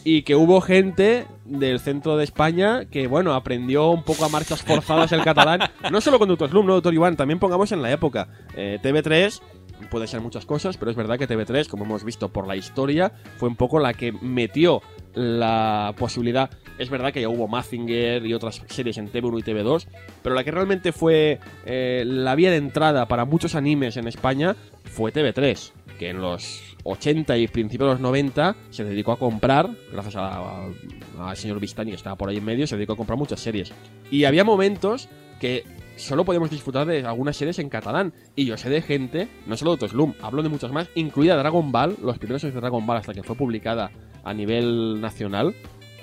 y 0.03 0.23
que 0.23 0.35
hubo 0.35 0.59
gente 0.61 1.25
del 1.45 1.79
centro 1.79 2.17
de 2.17 2.23
España 2.23 2.85
que, 2.85 3.07
bueno, 3.07 3.33
aprendió 3.33 3.89
un 3.89 4.03
poco 4.03 4.25
a 4.25 4.29
marchas 4.29 4.61
forzadas 4.61 5.11
el 5.11 5.23
catalán. 5.23 5.61
No 5.91 6.01
solo 6.01 6.17
con 6.17 6.27
Doctor 6.27 6.49
Slum, 6.49 6.65
no, 6.65 6.73
Doctor 6.73 6.93
Iván, 6.93 7.15
también 7.15 7.39
pongamos 7.39 7.71
en 7.71 7.81
la 7.81 7.91
época. 7.91 8.27
Eh, 8.55 8.79
TV3 8.81 9.41
puede 9.89 10.07
ser 10.07 10.21
muchas 10.21 10.45
cosas, 10.45 10.77
pero 10.77 10.91
es 10.91 10.97
verdad 10.97 11.17
que 11.17 11.27
TV3, 11.27 11.67
como 11.67 11.85
hemos 11.85 12.03
visto 12.03 12.29
por 12.29 12.47
la 12.47 12.55
historia, 12.55 13.11
fue 13.37 13.49
un 13.49 13.55
poco 13.55 13.79
la 13.79 13.93
que 13.93 14.11
metió 14.11 14.81
la 15.13 15.93
posibilidad. 15.97 16.49
Es 16.77 16.89
verdad 16.89 17.13
que 17.13 17.21
ya 17.21 17.29
hubo 17.29 17.47
Mazinger 17.47 18.25
y 18.25 18.33
otras 18.33 18.61
series 18.67 18.97
en 18.97 19.11
TV1 19.11 19.39
y 19.39 19.43
TV2, 19.43 19.87
pero 20.21 20.35
la 20.35 20.43
que 20.43 20.51
realmente 20.51 20.91
fue 20.91 21.39
eh, 21.65 22.03
la 22.05 22.35
vía 22.35 22.51
de 22.51 22.57
entrada 22.57 23.07
para 23.07 23.25
muchos 23.25 23.55
animes 23.55 23.97
en 23.97 24.07
España 24.07 24.55
fue 24.85 25.13
TV3, 25.13 25.71
que 25.99 26.09
en 26.09 26.19
los 26.19 26.61
80 26.83 27.37
y 27.37 27.47
principios 27.47 27.89
de 27.89 27.93
los 27.93 28.01
90 28.01 28.55
se 28.69 28.83
dedicó 28.83 29.13
a 29.13 29.19
comprar, 29.19 29.69
gracias 29.91 30.15
al 30.15 31.37
señor 31.37 31.59
Vistani 31.59 31.91
que 31.91 31.97
estaba 31.97 32.15
por 32.15 32.29
ahí 32.29 32.37
en 32.37 32.45
medio, 32.45 32.67
se 32.67 32.75
dedicó 32.75 32.93
a 32.93 32.97
comprar 32.97 33.17
muchas 33.17 33.39
series. 33.39 33.71
Y 34.09 34.25
había 34.25 34.43
momentos 34.43 35.09
que 35.39 35.63
solo 35.95 36.25
podíamos 36.25 36.49
disfrutar 36.49 36.85
de 36.87 37.05
algunas 37.05 37.35
series 37.37 37.59
en 37.59 37.69
catalán. 37.69 38.13
Y 38.35 38.45
yo 38.45 38.57
sé 38.57 38.69
de 38.69 38.81
gente, 38.81 39.27
no 39.45 39.57
solo 39.57 39.75
de 39.77 39.87
Slum, 39.87 40.13
hablo 40.21 40.43
de 40.43 40.49
muchas 40.49 40.71
más, 40.71 40.89
incluida 40.95 41.35
Dragon 41.35 41.71
Ball, 41.71 41.95
los 42.01 42.17
primeros 42.17 42.41
de 42.41 42.51
Dragon 42.51 42.85
Ball 42.85 42.97
hasta 42.97 43.13
que 43.13 43.23
fue 43.23 43.35
publicada 43.35 43.91
a 44.23 44.33
nivel 44.33 44.99
nacional, 45.01 45.53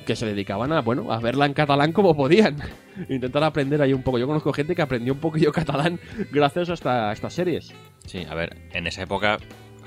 que 0.07 0.17
se 0.17 0.27
dedicaban 0.27 0.73
a, 0.73 0.81
bueno, 0.81 1.12
a 1.12 1.21
verla 1.21 1.47
en 1.47 1.53
catalán 1.55 1.93
como 1.93 2.15
podían. 2.17 2.57
Intentar 3.09 3.45
aprender 3.45 3.81
ahí 3.81 3.93
un 3.93 4.03
poco. 4.03 4.19
Yo 4.19 4.27
conozco 4.27 4.53
gente 4.53 4.75
que 4.75 4.83
aprendió 4.83 5.12
un 5.12 5.21
poquillo 5.21 5.53
catalán 5.53 5.99
gracias 6.33 6.69
a, 6.71 6.75
esta- 6.75 7.12
estas 7.12 7.33
series. 7.33 7.73
Sí, 8.07 8.25
a 8.29 8.35
ver, 8.35 8.57
en 8.73 8.87
esa 8.87 9.03
época, 9.03 9.39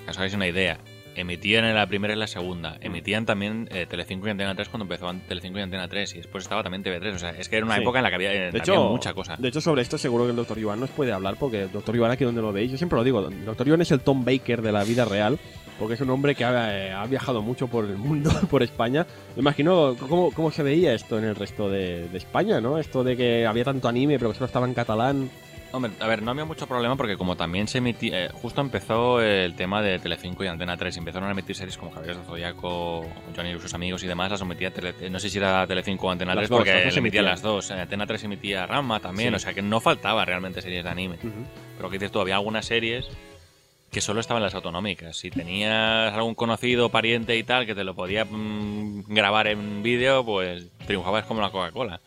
os 0.08 0.18
hagáis 0.18 0.34
una 0.34 0.48
idea, 0.48 0.78
emitían 1.16 1.66
en 1.66 1.76
la 1.76 1.88
primera 1.88 2.14
y 2.14 2.18
la 2.18 2.28
segunda. 2.28 2.78
Emitían 2.82 3.26
también 3.26 3.68
eh, 3.72 3.86
Telecinco 3.88 4.28
y 4.28 4.32
Antena 4.32 4.56
3 4.56 4.70
cuando 4.70 4.84
empezó 4.84 5.12
Telecinco 5.28 5.60
y 5.60 5.62
Antena 5.62 5.88
3 5.88 6.14
y 6.16 6.18
después 6.18 6.44
estaba 6.44 6.64
también 6.64 6.84
TV3. 6.84 7.16
O 7.16 7.20
sea, 7.20 7.30
es 7.32 7.50
que 7.50 7.58
era 7.58 7.66
una 7.66 7.76
Sí. 7.76 7.82
época 7.82 8.00
en 8.00 8.04
la 8.04 8.10
que 8.10 8.16
había, 8.16 8.34
eh, 8.34 8.40
De 8.40 8.48
había 8.48 8.62
hecho, 8.62 8.90
mucha 8.90 9.14
cosa. 9.14 9.36
De 9.38 9.48
hecho, 9.48 9.62
sobre 9.62 9.82
esto 9.82 9.98
seguro 9.98 10.24
que 10.26 10.32
el 10.32 10.36
Dr. 10.36 10.58
Iván 10.58 10.80
nos 10.80 10.90
puede 10.90 11.12
hablar, 11.12 11.36
porque 11.40 11.64
el 11.64 11.72
Dr. 11.72 11.96
Iván 11.96 12.12
aquí 12.12 12.24
donde 12.24 12.42
lo 12.42 12.52
veis, 12.54 12.72
yo 12.72 12.78
siempre 12.78 12.98
lo 12.98 13.04
digo, 13.04 13.28
el 13.28 13.46
Dr. 13.46 13.68
Iván 13.68 13.82
es 13.82 13.92
el 13.92 14.00
Tom 14.02 14.24
Baker 14.26 14.62
de 14.62 14.72
la 14.72 14.84
vida 14.84 15.06
real, 15.06 15.38
porque 15.80 15.96
es 15.96 16.02
un 16.02 16.10
hombre 16.12 16.36
que 16.36 16.46
ha, 16.46 16.78
eh, 16.88 16.92
ha 16.92 17.06
viajado 17.06 17.42
mucho 17.42 17.68
por 17.68 17.86
el 17.86 17.98
mundo, 17.98 18.30
por 18.50 18.64
España. 18.64 19.06
Me 19.36 19.42
imagino 19.42 19.96
cómo, 20.00 20.32
cómo 20.32 20.52
se 20.52 20.64
veía 20.64 20.94
esto 20.94 21.18
en 21.18 21.26
el 21.26 21.36
resto 21.36 21.70
de, 21.70 22.08
de 22.10 22.18
España, 22.18 22.62
¿no? 22.62 22.78
Esto 22.78 23.04
de 23.04 23.18
que 23.18 23.46
había 23.46 23.64
tanto 23.64 23.88
anime, 23.88 24.18
pero 24.20 24.30
que 24.32 24.36
solo 24.36 24.46
estaba 24.48 24.68
en 24.68 24.74
catalán. 24.74 25.30
Hombre, 25.74 25.92
a 26.00 26.06
ver, 26.08 26.22
no 26.22 26.30
había 26.32 26.46
mucho 26.46 26.68
problema 26.68 26.96
porque 26.96 27.18
como 27.18 27.36
también 27.36 27.68
se 27.68 27.80
emitía... 27.80 28.26
eh, 28.26 28.30
justo 28.32 28.62
empezó 28.62 29.20
el 29.22 29.56
tema 29.56 29.82
de 29.82 29.98
Telecinco 29.98 30.44
y 30.44 30.48
Antena 30.48 30.78
3. 30.78 30.98
Empezaron 30.98 31.28
a 31.28 31.32
emitir 31.32 31.56
series 31.56 31.78
como 31.80 31.90
Javier 31.92 32.16
de 32.16 32.24
Zodiaco, 32.24 33.06
Johnny 33.36 33.52
y 33.54 33.60
sus 33.60 33.74
amigos 33.74 34.04
y 34.04 34.08
demás. 34.08 34.30
Las 34.30 34.42
emitía 34.42 34.72
Tele- 34.72 34.94
eh, 35.02 35.10
No 35.10 35.20
sé 35.20 35.30
si 35.32 35.40
era 35.40 35.66
Telecinco 35.66 36.06
o 36.08 36.12
Antena 36.12 36.36
Las 36.36 36.44
3 36.44 36.50
dos, 36.52 36.58
porque 36.60 36.86
las 36.86 36.98
emitía 36.98 37.22
las 37.24 37.42
dos. 37.42 37.72
En 37.72 37.80
Antena 37.80 38.06
3 38.06 38.24
emitía 38.24 38.68
Rama 38.68 39.00
también. 39.00 39.32
Sí. 39.32 39.36
O 39.36 39.40
sea 39.40 39.54
que 39.56 39.64
no 39.64 39.80
faltaba 39.80 40.24
realmente 40.26 40.62
series 40.62 40.84
de 40.84 40.90
anime. 40.92 41.18
Pero 41.78 41.90
que 41.90 41.98
dices 41.98 42.12
tú, 42.12 42.20
había 42.20 42.36
algunas 42.36 42.68
series 42.68 43.08
que 43.92 44.00
solo 44.02 44.20
estaban 44.20 44.44
las 44.44 44.54
autonómicas. 44.54 45.18
Si 45.18 45.32
tenías 45.32 46.14
algún 46.14 46.36
conocido, 46.36 46.90
pariente 46.90 47.36
y 47.36 47.44
tal 47.44 47.66
que 47.66 47.74
te 47.74 47.84
lo 47.84 47.96
podía 47.96 48.26
mm, 48.26 49.06
grabar 49.08 49.48
en 49.48 49.82
vídeo, 49.82 50.24
pues 50.24 50.68
triunfabas 50.86 51.26
como 51.26 51.42
la 51.42 51.50
Coca-Cola. 51.50 52.00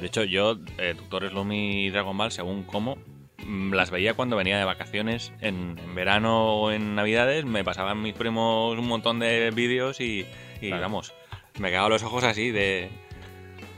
De 0.00 0.06
hecho, 0.06 0.24
yo, 0.24 0.56
eh, 0.78 0.94
Doctor 0.96 1.28
Slum 1.28 1.52
y 1.52 1.90
Dragon 1.90 2.16
Ball, 2.16 2.32
según 2.32 2.62
cómo, 2.64 2.96
mm, 3.44 3.72
las 3.74 3.90
veía 3.90 4.14
cuando 4.14 4.36
venía 4.36 4.58
de 4.58 4.64
vacaciones 4.64 5.32
en, 5.40 5.78
en 5.78 5.94
verano 5.94 6.54
o 6.54 6.70
en 6.72 6.94
navidades. 6.94 7.44
Me 7.44 7.62
pasaban 7.64 8.00
mis 8.02 8.14
primos 8.14 8.78
un 8.78 8.88
montón 8.88 9.18
de 9.18 9.50
vídeos 9.50 10.00
y, 10.00 10.26
y, 10.60 10.68
Claro. 10.68 10.82
vamos, 10.82 11.12
me 11.58 11.70
cagaba 11.70 11.88
los 11.90 12.02
ojos 12.02 12.24
así 12.24 12.50
de, 12.50 12.88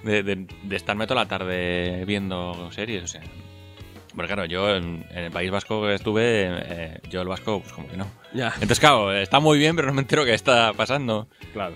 de, 0.05 0.23
de- 0.23 0.47
de 0.63 0.77
estarme 0.77 1.07
toda 1.07 1.23
la 1.23 1.29
tarde 1.29 2.05
viendo 2.07 2.71
series. 2.73 3.03
O 3.05 3.07
sea, 3.09 3.23
pero 4.15 4.27
claro, 4.29 4.45
yo 4.45 4.77
en, 4.77 5.05
en 5.11 5.25
el 5.25 5.31
País 5.31 5.51
Vasco 5.51 5.83
que 5.83 5.95
estuve, 5.95 6.47
eh, 6.51 7.01
yo 7.09 7.23
el 7.23 7.29
vasco, 7.29 7.61
pues 7.61 7.73
como 7.73 7.89
que 7.89 7.97
no. 7.97 8.07
Ya. 8.35 8.49
Entonces, 8.57 8.79
claro, 8.81 9.13
está 9.13 9.41
muy 9.41 9.59
bien, 9.59 9.75
pero 9.75 9.89
no 9.89 9.95
me 9.95 10.03
entero 10.03 10.25
qué 10.25 10.35
está 10.35 10.73
pasando. 10.75 11.29
Claro. 11.53 11.75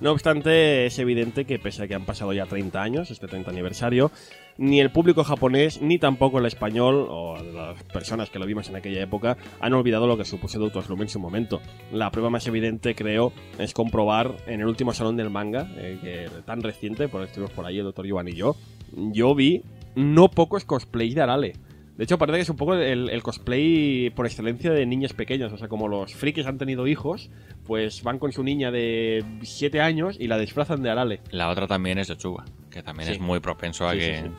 No 0.00 0.12
obstante, 0.12 0.86
es 0.86 0.96
evidente 1.00 1.44
que 1.44 1.58
pese 1.58 1.82
a 1.82 1.88
que 1.88 1.94
han 1.94 2.04
pasado 2.04 2.32
ya 2.32 2.46
30 2.46 2.80
años, 2.80 3.10
este 3.10 3.26
30 3.26 3.50
aniversario, 3.50 4.12
ni 4.56 4.80
el 4.80 4.92
público 4.92 5.24
japonés, 5.24 5.82
ni 5.82 5.98
tampoco 5.98 6.38
el 6.38 6.46
español, 6.46 7.06
o 7.10 7.36
las 7.42 7.82
personas 7.84 8.30
que 8.30 8.38
lo 8.38 8.46
vimos 8.46 8.68
en 8.68 8.76
aquella 8.76 9.02
época, 9.02 9.36
han 9.58 9.72
olvidado 9.72 10.06
lo 10.06 10.16
que 10.16 10.24
supuso 10.24 10.60
Doctor 10.60 10.84
Slum 10.84 11.02
en 11.02 11.08
su 11.08 11.18
momento. 11.18 11.60
La 11.92 12.12
prueba 12.12 12.30
más 12.30 12.46
evidente, 12.46 12.94
creo, 12.94 13.32
es 13.58 13.74
comprobar 13.74 14.36
en 14.46 14.60
el 14.60 14.66
último 14.68 14.94
salón 14.94 15.16
del 15.16 15.30
manga, 15.30 15.68
eh, 15.76 16.28
tan 16.46 16.62
reciente, 16.62 17.08
por 17.08 17.24
estuvimos 17.24 17.50
por 17.50 17.66
ahí 17.66 17.78
el 17.78 17.84
Dr. 17.84 18.06
Iván 18.06 18.28
y 18.28 18.34
yo, 18.34 18.54
yo 18.92 19.34
vi 19.34 19.62
no 19.96 20.30
pocos 20.30 20.64
cosplays 20.64 21.16
de 21.16 21.22
Arale. 21.22 21.52
De 21.98 22.04
hecho, 22.04 22.16
parece 22.16 22.38
que 22.38 22.42
es 22.42 22.48
un 22.48 22.56
poco 22.56 22.74
el, 22.74 23.10
el 23.10 23.22
cosplay 23.24 24.10
por 24.14 24.24
excelencia 24.24 24.70
de 24.70 24.86
niños 24.86 25.12
pequeños. 25.12 25.52
O 25.52 25.58
sea, 25.58 25.66
como 25.68 25.88
los 25.88 26.14
frikis 26.14 26.46
han 26.46 26.56
tenido 26.56 26.86
hijos, 26.86 27.28
pues 27.66 28.02
van 28.04 28.20
con 28.20 28.30
su 28.32 28.44
niña 28.44 28.70
de 28.70 29.24
7 29.42 29.80
años 29.80 30.16
y 30.18 30.28
la 30.28 30.38
disfrazan 30.38 30.80
de 30.82 30.90
Arale. 30.90 31.20
La 31.32 31.48
otra 31.50 31.66
también 31.66 31.98
es 31.98 32.06
Yochuba, 32.08 32.44
que 32.70 32.82
también 32.84 33.08
Sí. 33.08 33.14
es 33.14 33.20
muy 33.20 33.40
propenso 33.40 33.86
a 33.88 33.92
Sí, 33.92 33.98
que... 33.98 34.20
sí. 34.22 34.30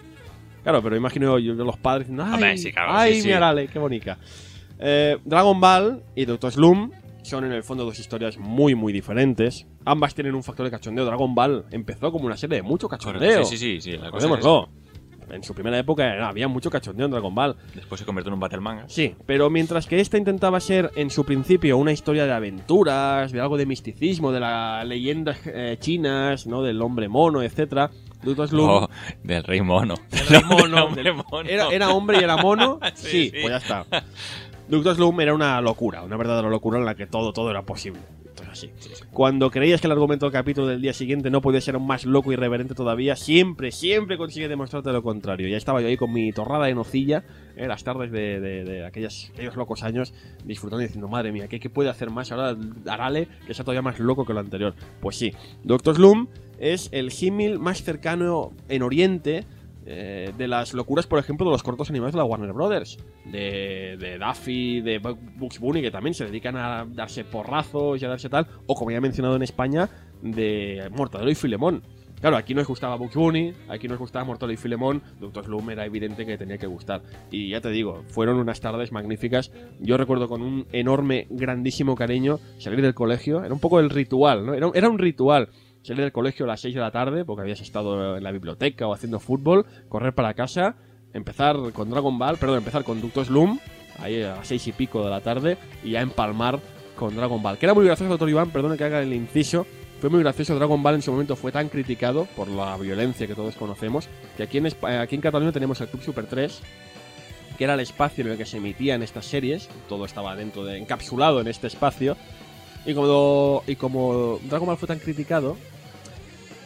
Claro, 0.64 0.82
pero 0.82 0.96
imagino 0.96 1.38
yo 1.38 1.54
los 1.54 1.78
padres 1.78 2.08
diciendo, 2.08 2.26
¡ay, 2.32 2.58
sí, 2.58 2.72
claro, 2.72 2.92
ay 2.94 3.22
mi 3.24 3.32
Arale, 3.32 3.68
qué 3.68 3.78
bonita! 3.80 4.18
Eh, 4.80 5.18
Dragon 5.26 5.60
Ball 5.60 6.04
y 6.16 6.24
Doctor 6.26 6.54
Slum 6.54 6.92
son 7.24 7.44
en 7.44 7.52
el 7.52 7.64
fondo 7.64 7.84
dos 7.84 8.00
historias 8.00 8.38
muy, 8.38 8.74
muy 8.76 8.94
diferentes. 8.94 9.68
Ambas 9.86 10.16
tienen 10.16 10.34
un 10.36 10.44
factor 10.44 10.66
de 10.66 10.72
cachondeo. 10.72 11.04
Dragon 11.06 11.36
Ball 11.36 11.66
empezó 11.72 12.12
como 12.12 12.26
una 12.26 12.38
serie 12.38 12.58
de 12.58 12.62
mucho 12.64 12.88
cachondeo. 12.88 13.44
Sí, 13.44 13.58
sí, 13.58 13.82
sí, 13.82 13.92
sí, 13.92 13.98
la 13.98 14.10
cosa 14.12 14.28
es. 14.34 14.46
En 15.32 15.44
su 15.44 15.54
primera 15.54 15.78
época 15.78 16.06
era- 16.14 16.30
había 16.30 16.48
mucho 16.48 16.70
cachondeo 16.70 17.06
en 17.06 17.12
Dragon 17.12 17.34
Ball. 17.34 17.56
Después 17.76 18.00
se 18.00 18.06
convirtió 18.06 18.30
en 18.30 18.34
un 18.36 18.40
battle 18.40 18.60
manga. 18.60 18.86
Sí, 18.88 19.16
pero 19.26 19.50
mientras 19.50 19.86
que 19.88 20.00
esta 20.00 20.18
intentaba 20.18 20.60
ser 20.60 20.92
en 20.96 21.10
su 21.10 21.26
principio 21.26 21.78
una 21.78 21.92
historia 21.92 22.26
de 22.26 22.34
aventuras, 22.34 23.32
de 23.32 23.40
algo 23.42 23.58
de 23.58 23.66
misticismo, 23.66 24.32
de 24.32 24.40
las 24.40 24.86
leyendas 24.86 25.40
eh, 25.46 25.78
chinas, 25.80 26.48
¿no? 26.48 26.62
Del 26.64 26.82
hombre 26.82 27.08
mono, 27.10 27.42
etcétera. 27.42 27.90
Oh, 28.68 28.90
del 29.24 29.44
rey 29.44 29.62
mono. 29.62 29.96
del 30.12 30.28
rey 30.28 30.44
mono, 30.44 30.88
Del. 30.90 31.14
Era, 31.50 31.68
era 31.70 31.90
hombre 31.90 32.18
y 32.20 32.24
era 32.24 32.38
mono. 32.38 32.80
Sí, 32.96 33.08
sí, 33.08 33.30
sí. 33.30 33.38
pues 33.42 33.52
ya 33.52 33.58
está. 33.58 34.04
Doctor 34.68 34.96
Slum 34.96 35.20
era 35.22 35.34
una 35.34 35.60
locura, 35.62 36.04
una 36.04 36.16
verdadera 36.18 36.48
locura 36.50 36.78
en 36.80 36.86
la 36.86 36.94
que 36.96 37.08
todo, 37.08 37.34
todo 37.34 37.50
era 37.50 37.64
posible. 37.64 38.02
Así. 38.52 38.72
Cuando 39.12 39.50
creías 39.50 39.82
que 39.82 39.88
el 39.88 39.92
argumento 39.92 40.26
del 40.26 40.34
capítulo 40.34 40.68
del 40.68 40.82
día 40.82 40.94
siguiente 40.94 41.30
no 41.30 41.42
podía 41.42 41.62
ser 41.62 41.76
aún 41.76 41.88
más 41.88 42.06
loco 42.06 42.32
y 42.32 42.34
irreverente 42.34 42.76
todavía, 42.76 43.16
siempre, 43.16 43.72
siempre 43.72 44.18
consigue 44.18 44.48
demostrarte 44.48 44.92
lo 44.92 45.04
contrario. 45.04 45.48
Ya 45.48 45.58
estaba 45.58 45.82
yo 45.82 45.88
ahí 45.88 45.98
con 45.98 46.14
mi 46.14 46.32
torrada 46.32 46.66
de 46.66 46.76
nocilla, 46.76 47.24
eh, 47.56 47.68
las 47.68 47.84
tardes 47.84 48.12
de, 48.12 48.86
aquellos 48.86 49.32
locos 49.56 49.84
años, 49.84 50.14
disfrutando 50.46 50.82
y 50.84 50.86
diciendo, 50.86 51.08
madre 51.08 51.32
mía, 51.32 51.48
¿qué, 51.48 51.60
qué 51.60 51.70
puede 51.70 51.90
hacer 51.90 52.10
más 52.10 52.32
ahora 52.32 52.56
Arale 52.88 53.28
que 53.46 53.54
sea 53.54 53.66
todavía 53.66 53.82
más 53.82 54.00
loco 54.00 54.26
que 54.26 54.34
lo 54.34 54.40
anterior? 54.40 54.74
Pues 55.00 55.18
sí, 55.18 55.34
Doctor 55.64 55.96
Slum 55.96 56.28
es 56.60 56.90
el 56.92 57.12
símil 57.12 57.60
más 57.60 57.84
cercano 57.84 58.52
en 58.68 58.84
Oriente 58.84 59.46
eh, 59.92 60.32
de 60.38 60.48
las 60.48 60.76
locuras, 60.76 61.08
por 61.08 61.18
ejemplo, 61.18 61.46
de 61.48 61.52
los 61.52 61.64
cortos 61.64 61.90
animados 61.90 62.14
de 62.14 62.20
la 62.20 62.24
Warner 62.24 62.54
Brothers, 62.54 63.00
de, 63.26 63.98
de 64.00 64.20
Daffy, 64.20 64.82
de 64.82 65.02
Bu- 65.02 65.18
Bugs 65.36 65.60
Bunny, 65.60 65.82
que 65.82 65.90
también 65.90 66.14
se 66.14 66.26
dedican 66.26 66.56
a 66.56 66.86
darse 66.86 67.24
porrazos 67.26 68.00
y 68.00 68.06
a 68.06 68.10
darse 68.10 68.30
tal, 68.30 68.46
o 68.68 68.76
como 68.76 68.92
ya 68.92 68.98
he 68.98 69.02
mencionado 69.02 69.36
en 69.36 69.42
España, 69.42 69.90
de 70.22 70.90
Mortadelo 70.96 71.32
y 71.32 71.36
Filemón. 71.36 71.82
Claro, 72.22 72.36
aquí 72.36 72.54
nos 72.54 72.68
gustaba 72.68 72.98
Bugs 72.98 73.16
Bunny, 73.16 73.54
aquí 73.70 73.88
nos 73.88 73.98
gustaba 73.98 74.26
Mortadelo 74.26 74.54
y 74.54 74.58
Filemón, 74.58 75.02
Doctor 75.22 75.46
Slum 75.46 75.70
era 75.70 75.86
evidente 75.86 76.26
que 76.26 76.38
tenía 76.38 76.58
que 76.58 76.68
gustar. 76.68 77.02
Y 77.32 77.50
ya 77.50 77.62
te 77.62 77.70
digo, 77.70 78.04
fueron 78.10 78.38
unas 78.38 78.60
tardes 78.60 78.92
magníficas. 78.92 79.52
Yo 79.80 79.96
recuerdo 79.96 80.28
con 80.28 80.42
un 80.42 80.68
enorme, 80.74 81.28
grandísimo 81.30 81.96
cariño 81.96 82.40
salir 82.58 82.82
del 82.82 82.94
colegio, 82.94 83.44
era 83.46 83.54
un 83.54 83.62
poco 83.62 83.80
el 83.80 83.90
ritual, 83.90 84.46
¿no? 84.46 84.54
Era, 84.54 84.70
era 84.74 84.90
un 84.90 85.00
ritual 85.00 85.48
salir 85.90 86.04
del 86.04 86.12
colegio 86.12 86.46
a 86.46 86.48
las 86.48 86.62
6 86.62 86.74
de 86.76 86.82
la 86.82 86.92
tarde, 86.92 87.26
porque 87.26 87.42
habías 87.42 87.62
estado 87.62 88.18
en 88.18 88.24
la 88.24 88.32
biblioteca 88.32 88.88
o 88.88 88.94
haciendo 88.94 89.20
fútbol, 89.20 89.66
correr 89.90 90.14
para 90.14 90.34
casa, 90.34 90.76
empezar 91.14 91.56
con 91.74 91.90
Dragon 91.90 92.18
Ball, 92.18 92.38
perdón, 92.38 92.60
empezar 92.60 92.84
con 92.84 93.02
Ductos 93.02 93.28
Slum, 93.28 93.60
ahí 94.00 94.22
a 94.22 94.36
las 94.38 94.48
6 94.48 94.68
y 94.68 94.72
pico 94.72 95.04
de 95.04 95.10
la 95.10 95.22
tarde, 95.22 95.58
y 95.84 95.92
ya 95.92 96.02
empalmar 96.02 96.60
con 96.96 97.16
Dragon 97.16 97.42
Ball. 97.42 97.58
Que 97.58 97.66
era 97.66 97.74
muy 97.74 97.86
gracioso, 97.86 98.10
doctor 98.10 98.30
Iván, 98.30 98.52
perdone 98.52 98.78
que 98.78 98.84
haga 98.84 99.02
el 99.02 99.14
inciso. 99.14 99.66
Fue 100.00 100.10
muy 100.10 100.20
gracioso, 100.22 100.56
Dragon 100.56 100.82
Ball 100.82 100.96
en 100.96 101.02
su 101.02 101.12
momento 101.12 101.36
fue 101.36 101.52
tan 101.52 101.68
criticado 101.70 102.26
por 102.36 102.48
la 102.48 102.78
violencia 102.78 103.28
que 103.28 103.36
todos 103.36 103.56
conocemos, 103.56 104.08
que 104.38 104.44
aquí 104.44 104.58
en, 104.60 104.66
Espa- 104.68 105.02
aquí 105.02 105.16
en 105.16 105.22
Cataluña 105.22 105.52
tenemos 105.52 105.82
el 105.82 105.88
Club 105.90 106.04
Super 106.04 106.26
3, 106.26 106.62
que 107.58 107.64
era 107.66 107.74
el 107.74 107.82
espacio 107.82 108.24
en 108.24 108.32
el 108.32 108.38
que 108.38 108.46
se 108.46 108.58
emitían 108.58 109.04
estas 109.04 109.26
series, 109.26 109.68
todo 109.90 110.06
estaba 110.06 110.36
dentro 110.38 110.64
de, 110.64 110.78
encapsulado 110.78 111.42
en 111.42 111.48
este 111.50 111.68
espacio, 111.68 112.16
y 112.86 112.94
como, 112.94 113.62
y 113.68 113.76
como 113.76 114.40
Dragon 114.50 114.68
Ball 114.68 114.78
fue 114.78 114.88
tan 114.88 115.00
criticado, 115.00 115.58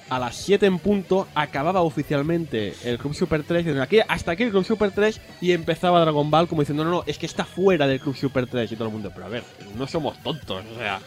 a 0.09 0.19
las 0.19 0.35
7 0.35 0.65
en 0.65 0.79
punto 0.79 1.27
acababa 1.35 1.81
oficialmente 1.81 2.73
el 2.83 2.97
Club 2.97 3.13
Super 3.13 3.43
3, 3.43 3.59
diciendo, 3.59 3.81
aquí, 3.81 3.99
hasta 4.07 4.31
aquí 4.31 4.43
el 4.43 4.51
Club 4.51 4.65
Super 4.65 4.91
3, 4.91 5.19
y 5.41 5.51
empezaba 5.51 6.01
Dragon 6.01 6.29
Ball 6.29 6.47
como 6.47 6.61
diciendo, 6.61 6.83
no, 6.83 6.91
no, 6.91 7.03
es 7.05 7.17
que 7.17 7.25
está 7.25 7.45
fuera 7.45 7.87
del 7.87 7.99
Club 7.99 8.15
Super 8.15 8.47
3, 8.47 8.71
y 8.71 8.75
todo 8.75 8.87
el 8.87 8.93
mundo, 8.93 9.11
pero 9.13 9.25
a 9.25 9.29
ver, 9.29 9.43
no 9.77 9.87
somos 9.87 10.21
tontos, 10.23 10.63
o 10.73 10.77
sea... 10.77 10.99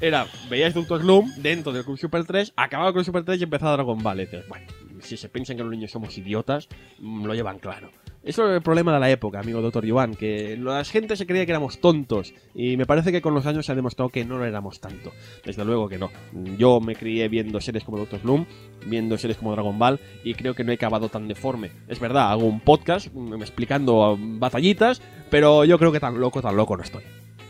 Era, 0.00 0.26
veíais 0.50 0.74
Doctor 0.74 1.00
Slum 1.00 1.32
dentro 1.36 1.72
del 1.72 1.84
Club 1.84 1.98
Super 1.98 2.24
3, 2.24 2.52
acababa 2.56 2.88
el 2.88 2.94
Club 2.94 3.06
Super 3.06 3.24
3 3.24 3.40
y 3.40 3.44
empezaba 3.44 3.72
Dragon 3.72 4.02
Ball. 4.02 4.20
Y 4.20 4.28
bueno, 4.48 4.66
si 5.00 5.16
se 5.16 5.28
piensan 5.28 5.56
que 5.56 5.62
los 5.62 5.72
niños 5.72 5.90
somos 5.90 6.16
idiotas, 6.18 6.68
mm, 6.98 7.24
lo 7.24 7.34
llevan 7.34 7.58
claro. 7.58 7.90
Eso 8.24 8.48
es 8.48 8.56
el 8.56 8.62
problema 8.62 8.94
de 8.94 9.00
la 9.00 9.10
época, 9.10 9.40
amigo 9.40 9.60
Doctor 9.60 9.86
Joan, 9.86 10.14
que 10.14 10.56
la 10.56 10.82
gente 10.84 11.14
se 11.14 11.26
creía 11.26 11.44
que 11.44 11.52
éramos 11.52 11.78
tontos 11.78 12.32
y 12.54 12.78
me 12.78 12.86
parece 12.86 13.12
que 13.12 13.20
con 13.20 13.34
los 13.34 13.44
años 13.44 13.66
se 13.66 13.72
ha 13.72 13.74
demostrado 13.74 14.08
que 14.08 14.24
no 14.24 14.38
lo 14.38 14.46
éramos 14.46 14.80
tanto. 14.80 15.12
Desde 15.44 15.62
luego 15.62 15.90
que 15.90 15.98
no. 15.98 16.10
Yo 16.56 16.80
me 16.80 16.96
crié 16.96 17.28
viendo 17.28 17.60
series 17.60 17.84
como 17.84 17.98
Doctor 17.98 18.20
Slum, 18.20 18.46
viendo 18.86 19.18
series 19.18 19.36
como 19.36 19.52
Dragon 19.52 19.78
Ball 19.78 20.00
y 20.24 20.32
creo 20.32 20.54
que 20.54 20.64
no 20.64 20.72
he 20.72 20.76
acabado 20.76 21.10
tan 21.10 21.28
deforme. 21.28 21.70
Es 21.86 22.00
verdad, 22.00 22.30
hago 22.30 22.46
un 22.46 22.60
podcast 22.60 23.08
mm, 23.12 23.42
explicando 23.42 24.16
mm, 24.16 24.38
batallitas, 24.40 25.02
pero 25.28 25.66
yo 25.66 25.78
creo 25.78 25.92
que 25.92 26.00
tan 26.00 26.18
loco, 26.18 26.40
tan 26.40 26.56
loco 26.56 26.78
no 26.78 26.82
estoy. 26.82 27.02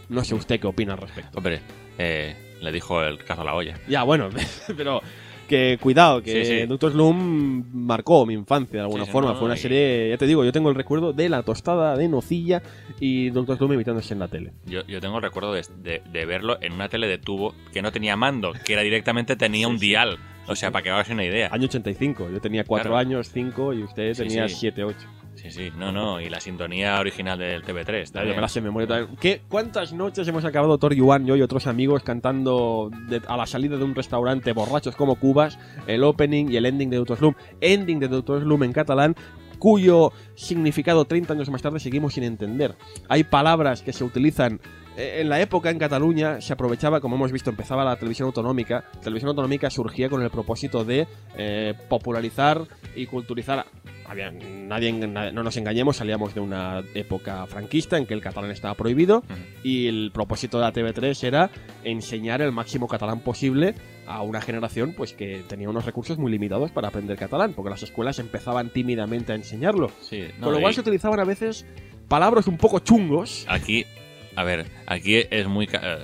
No 0.08 0.24
sé 0.24 0.34
usted 0.34 0.58
qué 0.58 0.66
opina 0.66 0.94
al 0.94 0.98
respecto. 0.98 1.38
Hombre, 1.38 1.60
eh, 1.98 2.34
le 2.60 2.72
dijo 2.72 3.00
el 3.00 3.24
cazo 3.24 3.42
a 3.42 3.44
la 3.44 3.54
olla. 3.54 3.78
Ya, 3.88 4.02
bueno, 4.02 4.28
pero 4.76 5.00
que 5.44 5.78
cuidado, 5.80 6.22
que 6.22 6.44
Sí, 6.44 6.60
sí. 6.60 6.66
Doctor 6.66 6.92
Slum 6.92 7.64
marcó 7.72 8.26
mi 8.26 8.34
infancia 8.34 8.78
de 8.80 8.84
alguna 8.84 9.04
Sí, 9.04 9.10
forma. 9.10 9.30
no, 9.32 9.36
Fue 9.36 9.46
una 9.46 9.56
serie, 9.56 10.08
ya 10.10 10.16
te 10.16 10.26
digo, 10.26 10.44
yo 10.44 10.52
tengo 10.52 10.68
el 10.68 10.74
recuerdo 10.74 11.12
de 11.12 11.28
la 11.28 11.42
tostada 11.42 11.96
de 11.96 12.08
nocilla 12.08 12.62
y 13.00 13.30
Doctor 13.30 13.56
Slum 13.58 13.72
imitándose 13.74 14.12
en 14.14 14.20
la 14.20 14.28
tele. 14.28 14.52
Yo, 14.66 14.86
yo 14.86 15.00
tengo 15.00 15.16
el 15.16 15.22
recuerdo 15.22 15.52
de, 15.52 15.62
de- 15.82 16.02
de 16.12 16.26
verlo 16.26 16.58
en 16.60 16.72
una 16.72 16.88
tele 16.88 17.06
de 17.06 17.18
tubo 17.18 17.54
que 17.72 17.82
no 17.82 17.92
tenía 17.92 18.16
mando, 18.16 18.52
que 18.64 18.72
era 18.74 18.82
directamente 18.82 19.36
tenía 19.36 19.68
un 19.68 19.78
dial. 19.78 20.18
O 20.46 20.54
sea, 20.56 20.70
para 20.70 20.82
que 20.82 20.90
hagas 20.90 21.08
una 21.08 21.24
idea. 21.24 21.48
Año 21.50 21.64
85, 21.64 22.28
yo 22.30 22.38
tenía 22.40 22.64
4 22.64 22.90
Claro. 22.90 22.98
años, 22.98 23.30
5 23.32 23.72
y 23.72 23.82
usted 23.82 24.14
tenía 24.14 24.46
sí. 24.48 24.56
7, 24.60 24.84
8. 24.84 24.96
Sí, 25.44 25.50
sí, 25.50 25.72
no, 25.76 25.92
no. 25.92 26.22
Y 26.22 26.30
la 26.30 26.40
sintonía 26.40 26.98
original 26.98 27.38
del 27.38 27.62
TV3. 27.62 28.24
Yo 28.26 28.34
me 28.34 28.40
la 28.40 28.48
sé 28.48 28.60
de 28.60 28.64
memoria 28.64 28.88
también. 28.88 29.14
¿Qué, 29.20 29.42
¿Cuántas 29.46 29.92
noches 29.92 30.26
hemos 30.26 30.42
acabado 30.46 30.72
Doctor 30.72 30.94
Yuan, 30.94 31.26
yo 31.26 31.36
y 31.36 31.42
otros 31.42 31.66
amigos 31.66 32.02
cantando 32.02 32.90
de- 33.10 33.20
a 33.28 33.36
la 33.36 33.46
salida 33.46 33.76
de 33.76 33.84
un 33.84 33.94
restaurante 33.94 34.52
borrachos 34.54 34.96
como 34.96 35.16
cubas 35.16 35.58
el 35.86 36.02
opening 36.02 36.46
y 36.50 36.56
el 36.56 36.64
ending 36.64 36.88
de 36.88 36.96
Doctor 36.96 37.18
Slum? 37.18 37.34
Ending 37.60 38.00
de 38.00 38.08
Doctor 38.08 38.40
Slum 38.40 38.62
en 38.62 38.72
catalán 38.72 39.14
cuyo 39.58 40.12
significado 40.34 41.04
30 41.04 41.34
años 41.34 41.50
más 41.50 41.60
tarde 41.60 41.78
seguimos 41.78 42.14
sin 42.14 42.24
entender. 42.24 42.74
Hay 43.08 43.24
palabras 43.24 43.82
que 43.82 43.92
se 43.92 44.02
utilizan 44.04 44.60
en 44.96 45.28
la 45.28 45.40
época 45.40 45.70
en 45.70 45.78
Cataluña 45.78 46.40
se 46.40 46.52
aprovechaba, 46.52 47.00
como 47.00 47.16
hemos 47.16 47.32
visto, 47.32 47.50
empezaba 47.50 47.84
la 47.84 47.96
televisión 47.96 48.26
autonómica. 48.26 48.84
La 48.94 49.00
televisión 49.00 49.28
autonómica 49.30 49.70
surgía 49.70 50.08
con 50.08 50.22
el 50.22 50.30
propósito 50.30 50.84
de 50.84 51.06
eh, 51.36 51.74
popularizar 51.88 52.62
y 52.94 53.06
culturizar. 53.06 53.66
Había, 54.06 54.30
nadie, 54.30 54.92
na- 54.92 55.32
no 55.32 55.42
nos 55.42 55.56
engañemos, 55.56 55.96
salíamos 55.96 56.34
de 56.34 56.40
una 56.40 56.82
época 56.94 57.46
franquista 57.46 57.96
en 57.96 58.04
que 58.06 58.12
el 58.14 58.20
catalán 58.20 58.50
estaba 58.50 58.74
prohibido 58.74 59.24
y 59.62 59.86
el 59.86 60.10
propósito 60.12 60.58
de 60.58 60.64
la 60.64 60.72
TV3 60.74 61.24
era 61.24 61.50
enseñar 61.84 62.42
el 62.42 62.52
máximo 62.52 62.86
catalán 62.86 63.20
posible 63.20 63.74
a 64.06 64.20
una 64.20 64.42
generación 64.42 64.92
pues 64.94 65.14
que 65.14 65.42
tenía 65.48 65.70
unos 65.70 65.86
recursos 65.86 66.18
muy 66.18 66.30
limitados 66.30 66.70
para 66.70 66.88
aprender 66.88 67.16
catalán, 67.16 67.54
porque 67.54 67.70
las 67.70 67.82
escuelas 67.82 68.18
empezaban 68.18 68.68
tímidamente 68.70 69.32
a 69.32 69.36
enseñarlo. 69.36 69.90
Sí, 70.02 70.20
no, 70.38 70.44
Con 70.44 70.52
lo 70.54 70.60
cual 70.60 70.72
y 70.72 70.74
se 70.74 70.80
utilizaban 70.82 71.18
a 71.20 71.24
veces 71.24 71.64
palabras 72.06 72.46
un 72.46 72.58
poco 72.58 72.80
chungos. 72.80 73.46
Aquí, 73.48 73.86
a 74.36 74.44
ver, 74.44 74.66
aquí 74.86 75.23
es 75.31 75.47
muy 75.47 75.69
eh, 75.73 75.98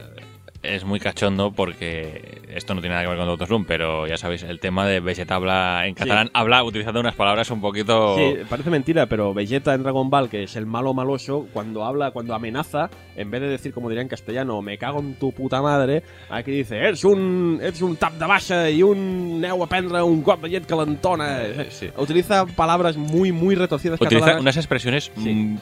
es 0.63 0.85
muy 0.85 1.01
cachondo 1.01 1.53
porque 1.53 2.43
esto 2.55 2.75
no 2.75 2.81
tiene 2.81 2.95
nada 2.95 3.05
que 3.05 3.11
ver 3.11 3.19
con 3.19 3.27
Doctor 3.27 3.49
Slum, 3.49 3.65
pero 3.65 4.07
ya 4.07 4.19
sabéis, 4.19 4.43
el 4.43 4.61
tema 4.61 4.87
de 4.87 5.01
Vegeta 5.01 5.37
habla 5.37 5.87
en 5.87 5.95
catalán, 5.95 6.31
habla 6.35 6.63
utilizando 6.65 7.01
unas 7.01 7.15
palabras 7.15 7.51
un 7.51 7.61
poquito... 7.63 8.17
Sí, 8.17 8.35
parece 8.49 8.69
mentira, 8.69 9.07
pero 9.07 9.33
Vegeta 9.33 9.73
en 9.73 9.83
Dragon 9.83 10.11
Ball, 10.11 10.29
que 10.29 10.43
es 10.43 10.57
el 10.57 10.67
malo 10.67 10.93
maloso, 10.93 11.47
cuando 11.53 11.85
habla, 11.85 12.11
cuando 12.11 12.35
amenaza, 12.35 12.91
en 13.17 13.31
vez 13.31 13.41
de 13.41 13.49
decir, 13.49 13.73
como 13.73 13.89
diría 13.89 14.03
en 14.03 14.09
castellano, 14.09 14.61
me 14.61 14.77
cago 14.77 15.01
en 15.01 15.15
tu 15.15 15.33
puta 15.33 15.63
madre, 15.63 16.03
aquí 16.29 16.51
dice, 16.51 16.77
eres 16.77 17.05
un, 17.05 17.59
eres 17.63 17.81
un 17.81 17.97
tap 17.97 18.13
de 18.15 18.27
baixa 18.27 18.69
y 18.69 18.83
un 18.83 19.41
neu 19.41 19.63
a 19.65 19.67
prendre 19.67 20.03
un 20.03 20.21
cop 20.23 20.43
de 20.43 20.51
llet 20.51 20.67
calentona. 20.67 21.41
Sí. 21.71 21.89
Utiliza 21.97 22.45
palabras 22.45 22.99
muy, 22.99 23.33
muy 23.33 23.55
retorcidas 23.55 23.99
Utiliza 23.99 24.21
catalanas. 24.21 24.43
unas 24.43 24.57
expresiones 24.59 25.11
Sí. 25.17 25.57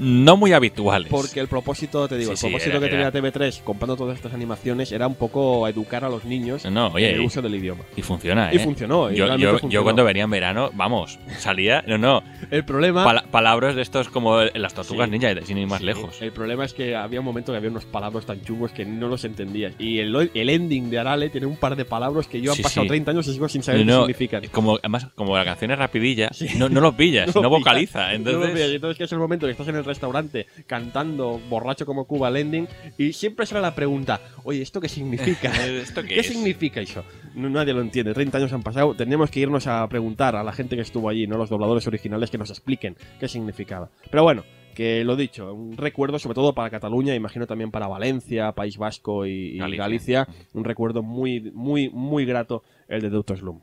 No 0.00 0.36
muy 0.36 0.52
habituales. 0.52 1.08
Porque 1.10 1.38
el 1.40 1.46
propósito, 1.48 2.08
te 2.08 2.16
digo, 2.16 2.34
Sí, 2.34 2.46
el 2.46 2.52
propósito 2.52 2.76
era- 2.78 2.80
que 2.86 2.90
tenía 2.90 3.08
era- 3.08 3.12
TV3 3.12 3.60
comprando 3.62 3.96
todas 3.96 4.16
estas 4.16 4.32
animaciones 4.34 4.90
era 4.92 5.06
un 5.06 5.14
poco 5.14 5.68
educar 5.68 6.04
a 6.04 6.08
los 6.08 6.24
niños 6.24 6.64
No, 6.64 6.88
oye, 6.88 7.10
en 7.10 7.16
el 7.16 7.20
uso 7.20 7.42
del 7.42 7.54
idioma. 7.54 7.84
Y 7.96 8.02
funciona, 8.02 8.52
Y 8.52 8.56
¿eh? 8.56 8.60
funcionó, 8.60 9.10
y 9.12 9.16
Yo, 9.16 9.26
realmente 9.26 9.42
yo, 9.44 9.50
funcionó. 9.58 9.72
yo 9.72 9.82
cuando 9.84 10.04
venía 10.04 10.24
en 10.24 10.30
verano, 10.30 10.70
vamos, 10.74 11.18
salía... 11.38 11.84
No, 11.86 11.98
no, 11.98 12.22
El 12.50 12.64
problema... 12.64 13.04
pala- 13.04 13.24
palabras 13.30 13.74
de 13.76 13.82
estos 13.82 14.08
como 14.08 14.40
las 14.40 14.74
tortugas 14.74 15.08
Sí. 15.08 15.12
ninja, 15.18 15.34
sin 15.44 15.58
ir 15.58 15.66
más 15.66 15.82
lejos. 15.82 16.20
El 16.22 16.32
problema 16.32 16.64
es 16.64 16.72
que 16.74 16.96
había 16.96 17.20
un 17.20 17.26
momento 17.26 17.52
que 17.52 17.58
había 17.58 17.70
unos 17.70 17.84
palabras 17.84 18.24
tan 18.26 18.42
chungos 18.42 18.72
que 18.72 18.84
no 18.84 19.08
los 19.08 19.24
entendías. 19.24 19.74
Y 19.78 19.98
el, 19.98 20.30
el 20.34 20.48
ending 20.50 20.88
de 20.90 20.98
Arale 20.98 21.28
tiene 21.30 21.46
un 21.46 21.56
par 21.56 21.76
de 21.76 21.84
palabras 21.84 22.26
que 22.26 22.40
yo 22.40 22.52
han 22.52 22.58
pasado 22.58 22.84
sí. 22.84 22.88
30 22.88 23.10
años 23.10 23.26
y 23.28 23.32
sigo 23.34 23.48
sin 23.48 23.62
saber 23.62 23.84
No, 23.84 24.06
qué 24.06 24.12
significan. 24.14 24.44
Como, 24.50 24.76
además, 24.78 25.08
como 25.14 25.36
la 25.36 25.44
canción 25.44 25.70
es 25.72 25.78
rapidilla, 25.78 26.30
no, 26.56 26.68
no 26.68 26.80
lo 26.80 26.92
pillas, 26.96 27.34
No 27.40 27.50
vocaliza. 27.50 28.12
No 28.18 28.30
lo 28.32 28.44
Entonces. 28.46 28.70
Y 28.70 28.74
entonces 28.76 28.98
que 28.98 29.04
es 29.04 29.12
el 29.12 29.18
momento 29.18 29.46
que 29.46 29.52
estás 29.52 29.68
en 29.68 29.76
el 29.76 29.84
restaurante 29.90 30.46
cantando 30.66 31.38
borracho 31.50 31.84
como 31.84 32.06
Cuba 32.06 32.28
el 32.28 32.36
ending 32.38 32.68
y 32.96 33.12
siempre 33.12 33.44
será 33.46 33.60
la 33.60 33.74
pregunta, 33.74 34.20
oye, 34.44 34.62
¿esto 34.62 34.80
qué 34.80 34.88
significa? 34.88 35.50
¿Esto 35.66 36.02
qué 36.02 36.08
¿Qué 36.08 36.20
es? 36.20 36.26
significa 36.28 36.80
eso? 36.80 37.04
No- 37.34 37.50
nadie 37.50 37.72
lo 37.74 37.80
entiende. 37.82 38.14
30 38.14 38.38
años 38.38 38.52
han 38.52 38.62
pasado. 38.62 38.94
Tenemos 38.94 39.30
que 39.30 39.40
irnos 39.40 39.66
a 39.66 39.86
preguntar 39.88 40.34
a 40.36 40.42
la 40.42 40.52
gente 40.52 40.76
que 40.76 40.82
estuvo 40.82 41.08
allí, 41.08 41.26
no 41.26 41.36
los 41.36 41.50
dobladores 41.50 41.86
originales, 41.86 42.30
que 42.30 42.38
nos 42.38 42.50
expliquen 42.50 42.96
qué 43.20 43.28
significaba. 43.28 43.90
Pero 44.10 44.22
bueno, 44.22 44.42
que 44.74 45.04
lo 45.04 45.16
dicho, 45.16 45.52
un 45.52 45.76
recuerdo 45.76 46.18
sobre 46.18 46.34
todo 46.36 46.54
para 46.54 46.70
Cataluña, 46.70 47.14
imagino 47.14 47.46
también 47.46 47.70
para 47.70 47.88
Valencia, 47.88 48.52
País 48.52 48.78
Vasco 48.78 49.26
y, 49.26 49.56
y 49.56 49.58
Galicia. 49.58 49.82
Galicia. 49.84 50.28
Un 50.54 50.64
recuerdo 50.64 51.02
muy, 51.02 51.50
muy, 51.52 51.90
muy 51.90 52.24
grato 52.24 52.62
el 52.88 53.02
de 53.02 53.10
Doctor 53.10 53.38
Slum. 53.38 53.60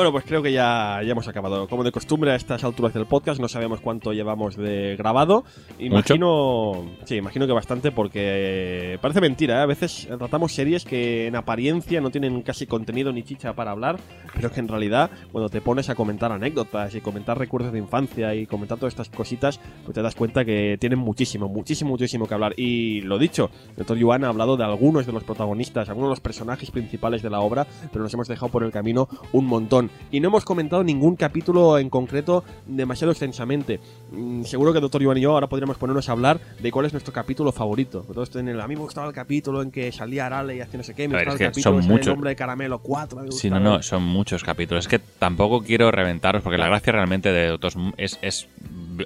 Bueno, 0.00 0.12
pues 0.12 0.24
creo 0.24 0.42
que 0.42 0.50
ya, 0.50 1.02
ya 1.04 1.12
hemos 1.12 1.28
acabado. 1.28 1.68
Como 1.68 1.84
de 1.84 1.92
costumbre 1.92 2.32
a 2.32 2.34
estas 2.34 2.64
alturas 2.64 2.94
del 2.94 3.04
podcast, 3.04 3.38
no 3.38 3.48
sabemos 3.48 3.82
cuánto 3.82 4.14
llevamos 4.14 4.56
de 4.56 4.96
grabado. 4.96 5.44
Imagino, 5.78 6.86
sí, 7.04 7.16
imagino 7.16 7.46
que 7.46 7.52
bastante 7.52 7.92
porque 7.92 8.98
parece 9.02 9.20
mentira. 9.20 9.58
¿eh? 9.58 9.60
A 9.60 9.66
veces 9.66 10.08
tratamos 10.16 10.54
series 10.54 10.86
que 10.86 11.26
en 11.26 11.36
apariencia 11.36 12.00
no 12.00 12.08
tienen 12.08 12.40
casi 12.40 12.66
contenido 12.66 13.12
ni 13.12 13.24
chicha 13.24 13.52
para 13.52 13.72
hablar, 13.72 13.98
pero 14.34 14.50
que 14.50 14.60
en 14.60 14.68
realidad 14.68 15.10
cuando 15.32 15.50
te 15.50 15.60
pones 15.60 15.90
a 15.90 15.94
comentar 15.94 16.32
anécdotas 16.32 16.94
y 16.94 17.02
comentar 17.02 17.36
recuerdos 17.36 17.70
de 17.70 17.78
infancia 17.80 18.34
y 18.34 18.46
comentar 18.46 18.78
todas 18.78 18.94
estas 18.94 19.10
cositas, 19.10 19.60
pues 19.84 19.94
te 19.94 20.00
das 20.00 20.14
cuenta 20.14 20.46
que 20.46 20.78
tienen 20.80 20.98
muchísimo, 20.98 21.46
muchísimo, 21.46 21.90
muchísimo 21.90 22.26
que 22.26 22.32
hablar. 22.32 22.54
Y 22.56 23.02
lo 23.02 23.18
dicho, 23.18 23.50
el 23.72 23.76
doctor 23.76 23.98
Yuan 23.98 24.24
ha 24.24 24.28
hablado 24.28 24.56
de 24.56 24.64
algunos 24.64 25.04
de 25.04 25.12
los 25.12 25.24
protagonistas, 25.24 25.90
algunos 25.90 26.08
de 26.08 26.12
los 26.12 26.20
personajes 26.20 26.70
principales 26.70 27.20
de 27.20 27.28
la 27.28 27.40
obra, 27.40 27.66
pero 27.92 28.02
nos 28.02 28.14
hemos 28.14 28.28
dejado 28.28 28.50
por 28.50 28.64
el 28.64 28.72
camino 28.72 29.06
un 29.32 29.44
montón. 29.44 29.89
Y 30.10 30.20
no 30.20 30.28
hemos 30.28 30.44
comentado 30.44 30.82
ningún 30.82 31.16
capítulo 31.16 31.78
en 31.78 31.88
concreto 31.88 32.44
demasiado 32.66 33.12
extensamente. 33.12 33.80
Mm, 34.10 34.42
seguro 34.42 34.72
que 34.72 34.80
Doctor 34.80 35.02
Iván 35.02 35.18
y 35.18 35.20
yo 35.20 35.32
ahora 35.32 35.46
podríamos 35.46 35.76
ponernos 35.76 36.08
a 36.08 36.12
hablar 36.12 36.40
de 36.60 36.72
cuál 36.72 36.86
es 36.86 36.92
nuestro 36.92 37.12
capítulo 37.12 37.52
favorito. 37.52 38.04
Todos 38.12 38.30
tienen 38.30 38.54
el, 38.54 38.60
a 38.60 38.66
mí 38.66 38.74
me 38.74 38.82
gustaba 38.82 39.06
el 39.06 39.12
capítulo 39.12 39.62
en 39.62 39.70
que 39.70 39.92
salía 39.92 40.26
Arale 40.26 40.56
y 40.56 40.60
hacía 40.60 40.78
no 40.78 40.84
sé 40.84 40.94
qué, 40.94 41.06
me 41.08 41.14
gustaba 41.14 41.34
el 41.34 41.38
capítulo 41.38 41.62
son 41.62 41.74
en 41.76 41.82
el 41.84 41.88
muchos. 41.96 42.14
hombre 42.14 42.30
de 42.30 42.36
caramelo 42.36 42.78
4. 42.80 43.22
me 43.22 43.32
Sí, 43.32 43.50
no, 43.50 43.60
no, 43.60 43.82
son 43.82 44.02
muchos 44.02 44.42
capítulos. 44.42 44.84
Es 44.84 44.88
que 44.88 44.98
tampoco 44.98 45.62
quiero 45.62 45.90
reventaros 45.90 46.42
porque 46.42 46.58
la 46.58 46.66
gracia 46.66 46.92
realmente 46.92 47.32
de 47.32 47.48
Doctor 47.48 47.72
es, 47.96 48.18
es 48.22 48.48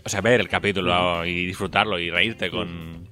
o 0.04 0.08
sea, 0.08 0.20
ver 0.20 0.40
el 0.40 0.48
capítulo 0.48 1.24
y 1.24 1.46
disfrutarlo 1.46 1.98
y 1.98 2.10
reírte 2.10 2.50
con... 2.50 3.04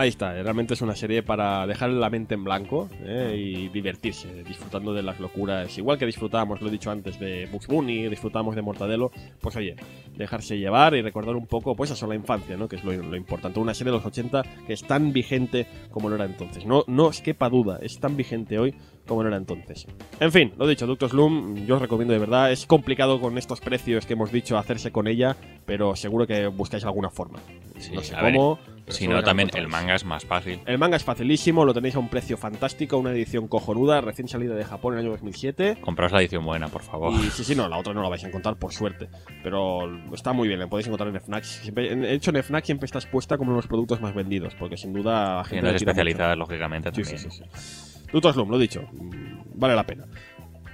Ahí 0.00 0.08
está, 0.08 0.34
eh, 0.34 0.42
realmente 0.42 0.72
es 0.72 0.80
una 0.80 0.96
serie 0.96 1.22
para 1.22 1.66
dejar 1.66 1.90
la 1.90 2.08
mente 2.08 2.32
en 2.32 2.42
blanco 2.42 2.88
eh, 3.02 3.36
y 3.36 3.68
divertirse, 3.68 4.42
disfrutando 4.44 4.94
de 4.94 5.02
las 5.02 5.20
locuras. 5.20 5.76
Igual 5.76 5.98
que 5.98 6.06
disfrutábamos, 6.06 6.62
lo 6.62 6.68
he 6.68 6.70
dicho 6.70 6.90
antes, 6.90 7.20
de 7.20 7.46
Bugs 7.52 7.66
Bunny, 7.66 8.08
disfrutamos 8.08 8.56
de 8.56 8.62
Mortadelo, 8.62 9.10
pues 9.42 9.56
oye, 9.56 9.76
dejarse 10.16 10.56
llevar 10.56 10.94
y 10.94 11.02
recordar 11.02 11.36
un 11.36 11.46
poco, 11.46 11.76
pues 11.76 11.90
eso, 11.90 12.06
la 12.06 12.14
infancia, 12.14 12.56
¿no? 12.56 12.66
Que 12.66 12.76
es 12.76 12.84
lo, 12.84 12.92
lo 12.96 13.14
importante. 13.14 13.60
Una 13.60 13.74
serie 13.74 13.92
de 13.92 13.98
los 13.98 14.06
80 14.06 14.42
que 14.66 14.72
es 14.72 14.82
tan 14.86 15.12
vigente 15.12 15.66
como 15.90 16.08
lo 16.08 16.14
era 16.14 16.24
entonces. 16.24 16.64
No, 16.64 16.82
no 16.86 17.08
os 17.08 17.20
quepa 17.20 17.50
duda, 17.50 17.78
es 17.82 18.00
tan 18.00 18.16
vigente 18.16 18.58
hoy 18.58 18.74
como 19.06 19.22
lo 19.22 19.28
era 19.28 19.36
entonces. 19.36 19.86
En 20.18 20.32
fin, 20.32 20.54
lo 20.56 20.66
dicho, 20.66 20.86
Doctor 20.86 21.10
Slum, 21.10 21.66
yo 21.66 21.74
os 21.74 21.82
recomiendo 21.82 22.14
de 22.14 22.20
verdad. 22.20 22.50
Es 22.50 22.64
complicado 22.64 23.20
con 23.20 23.36
estos 23.36 23.60
precios 23.60 24.06
que 24.06 24.14
hemos 24.14 24.32
dicho 24.32 24.56
hacerse 24.56 24.92
con 24.92 25.08
ella, 25.08 25.36
pero 25.66 25.94
seguro 25.94 26.26
que 26.26 26.46
buscáis 26.46 26.84
alguna 26.84 27.10
forma. 27.10 27.40
Sí, 27.78 27.92
no 27.92 28.00
sé 28.00 28.14
ver, 28.14 28.34
cómo. 28.34 28.58
Si 28.88 29.06
no, 29.08 29.22
también 29.22 29.50
el 29.54 29.68
manga 29.68 29.94
es 29.94 30.04
más 30.04 30.24
fácil. 30.24 30.60
El 30.66 30.78
manga 30.78 30.96
es 30.96 31.04
facilísimo, 31.04 31.64
lo 31.64 31.74
tenéis 31.74 31.96
a 31.96 31.98
un 31.98 32.08
precio 32.08 32.36
fantástico, 32.36 32.98
una 32.98 33.12
edición 33.12 33.48
cojonuda, 33.48 34.00
recién 34.00 34.28
salida 34.28 34.54
de 34.54 34.64
Japón 34.64 34.94
en 34.94 35.00
el 35.00 35.04
año 35.06 35.12
2007. 35.12 35.78
Compraos 35.80 36.12
la 36.12 36.20
edición 36.20 36.44
buena, 36.44 36.68
por 36.68 36.82
favor. 36.82 37.12
Y 37.12 37.30
sí, 37.30 37.44
sí, 37.44 37.54
no, 37.54 37.68
la 37.68 37.78
otra 37.78 37.94
no 37.94 38.02
la 38.02 38.08
vais 38.08 38.24
a 38.24 38.28
encontrar 38.28 38.56
por 38.56 38.72
suerte. 38.72 39.08
Pero 39.42 40.12
está 40.12 40.32
muy 40.32 40.48
bien, 40.48 40.60
la 40.60 40.66
podéis 40.66 40.86
encontrar 40.86 41.08
en 41.10 41.20
FNAC. 41.20 41.44
Siempre, 41.44 41.94
de 41.94 42.14
hecho, 42.14 42.30
en 42.30 42.42
FNAC 42.42 42.64
siempre 42.64 42.86
está 42.86 42.98
expuesta 42.98 43.36
como 43.36 43.50
uno 43.50 43.56
de 43.56 43.62
los 43.62 43.68
productos 43.68 44.00
más 44.00 44.14
vendidos, 44.14 44.54
porque 44.54 44.76
sin 44.76 44.92
duda 44.92 45.36
la 45.36 45.44
gente 45.44 45.56
Tiendas 45.56 45.72
le 45.72 45.78
tira 45.78 45.92
especializadas, 45.92 46.36
lógicamente, 46.36 46.90
mucho. 46.90 47.02
también. 47.02 47.18
Sí, 47.18 47.30
sí, 47.30 47.44
sí. 47.44 47.50
sí. 47.54 48.00
Luthor 48.12 48.34
Slum, 48.34 48.50
lo 48.50 48.58
dicho, 48.58 48.82
mm, 48.92 49.52
vale 49.54 49.74
la 49.74 49.84
pena. 49.84 50.04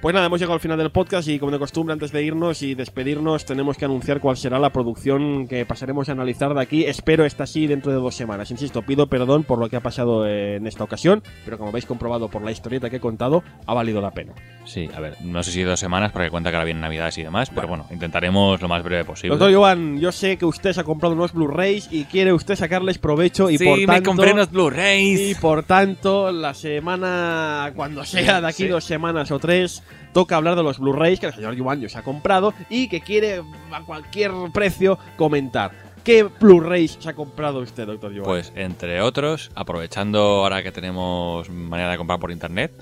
Pues 0.03 0.15
nada, 0.15 0.27
hemos 0.27 0.39
llegado 0.39 0.55
al 0.55 0.61
final 0.61 0.79
del 0.79 0.91
podcast 0.91 1.27
y 1.27 1.39
como 1.39 1.51
de 1.51 1.59
costumbre, 1.59 1.93
antes 1.95 2.13
de 2.13 2.23
irnos 2.23 2.63
y 2.63 2.75
despedirnos, 2.77 3.45
tenemos 3.45 3.77
que 3.77 3.87
anunciar 3.87 4.21
cuál 4.21 4.37
será 4.37 4.59
la 4.61 4.71
producción 4.71 5.49
que 5.49 5.65
pasaremos 5.67 6.09
a 6.09 6.13
analizar 6.13 6.55
de 6.55 6.61
aquí. 6.61 6.85
Espero 6.85 7.25
esta 7.25 7.45
sí 7.47 7.67
dentro 7.67 7.91
de 7.91 7.99
dos 7.99 8.15
semanas. 8.15 8.51
Insisto, 8.53 8.83
pido 8.83 9.09
perdón 9.09 9.43
por 9.43 9.59
lo 9.59 9.69
que 9.69 9.77
ha 9.77 9.81
pasado 9.81 10.29
en 10.29 10.67
esta 10.67 10.85
ocasión, 10.85 11.23
pero 11.45 11.57
como 11.59 11.71
habéis 11.71 11.87
comprobado 11.87 12.29
por 12.29 12.43
la 12.43 12.53
historieta 12.53 12.89
que 12.89 12.97
he 12.97 13.01
contado, 13.01 13.43
ha 13.67 13.75
valido 13.75 14.01
la 14.01 14.13
pena. 14.13 14.33
Sí, 14.65 14.89
a 14.95 15.01
ver, 15.01 15.17
no 15.23 15.43
sé 15.43 15.51
si 15.51 15.63
dos 15.63 15.81
semanas 15.81 16.13
porque 16.13 16.31
cuenta 16.31 16.51
que 16.51 16.57
ahora 16.57 16.67
vienen 16.67 16.83
navidades 16.83 17.19
y 17.19 17.23
demás, 17.25 17.51
pero 17.53 17.67
bueno, 17.67 17.87
intentaremos 17.91 18.61
lo 18.61 18.69
más 18.69 18.85
breve 18.85 19.05
posible. 19.05 19.31
Doctor 19.31 19.53
Joan, 19.55 19.99
yo 19.99 20.13
sé 20.13 20.37
que 20.37 20.45
usted 20.45 20.73
se 20.73 20.81
ha 20.83 20.85
comprado 20.85 21.15
unos 21.15 21.33
Blu-rays 21.33 21.89
y 21.91 22.05
quiere 22.05 22.33
usted 22.33 22.55
sacarles 22.55 22.99
provecho 22.99 23.51
y 23.51 23.59
sí, 23.59 23.65
por 23.65 23.79
me 23.79 23.87
tanto... 23.87 24.11
compré 24.11 24.33
unos 24.33 24.51
Y 24.85 25.35
por 25.37 25.63
tanto, 25.65 26.31
la 26.31 26.55
semana, 26.55 27.73
cuando 27.75 28.05
sea 28.05 28.41
de 28.41 28.47
aquí 28.49 28.65
Sí. 28.65 28.69
dos 28.69 28.85
semanas 28.85 29.31
o 29.31 29.39
tres, 29.39 29.83
toca 30.13 30.37
hablar 30.37 30.57
de 30.57 30.63
los 30.63 30.79
Blu-rays 30.79 31.21
que 31.21 31.27
el 31.27 31.35
señor 31.35 31.55
Yuan 31.55 31.89
se 31.89 31.99
ha 31.99 32.03
comprado 32.03 32.55
y 32.71 32.89
que 32.89 33.01
quiere 33.01 33.43
a 33.73 33.81
cualquier 33.83 34.33
precio 34.53 34.99
comentar. 35.17 35.73
¿Qué 36.05 36.23
Blu-rays 36.23 36.99
se 37.01 37.09
ha 37.09 37.15
comprado 37.15 37.61
usted, 37.61 37.87
doctor 37.87 38.13
Yuan? 38.13 38.25
Pues 38.25 38.53
entre 38.55 39.01
otros, 39.03 39.51
aprovechando 39.55 40.21
ahora 40.21 40.63
que 40.63 40.71
tenemos 40.73 41.51
manera 41.51 41.91
de 41.91 41.97
comprar 41.99 42.21
por 42.21 42.31
internet, 42.31 42.73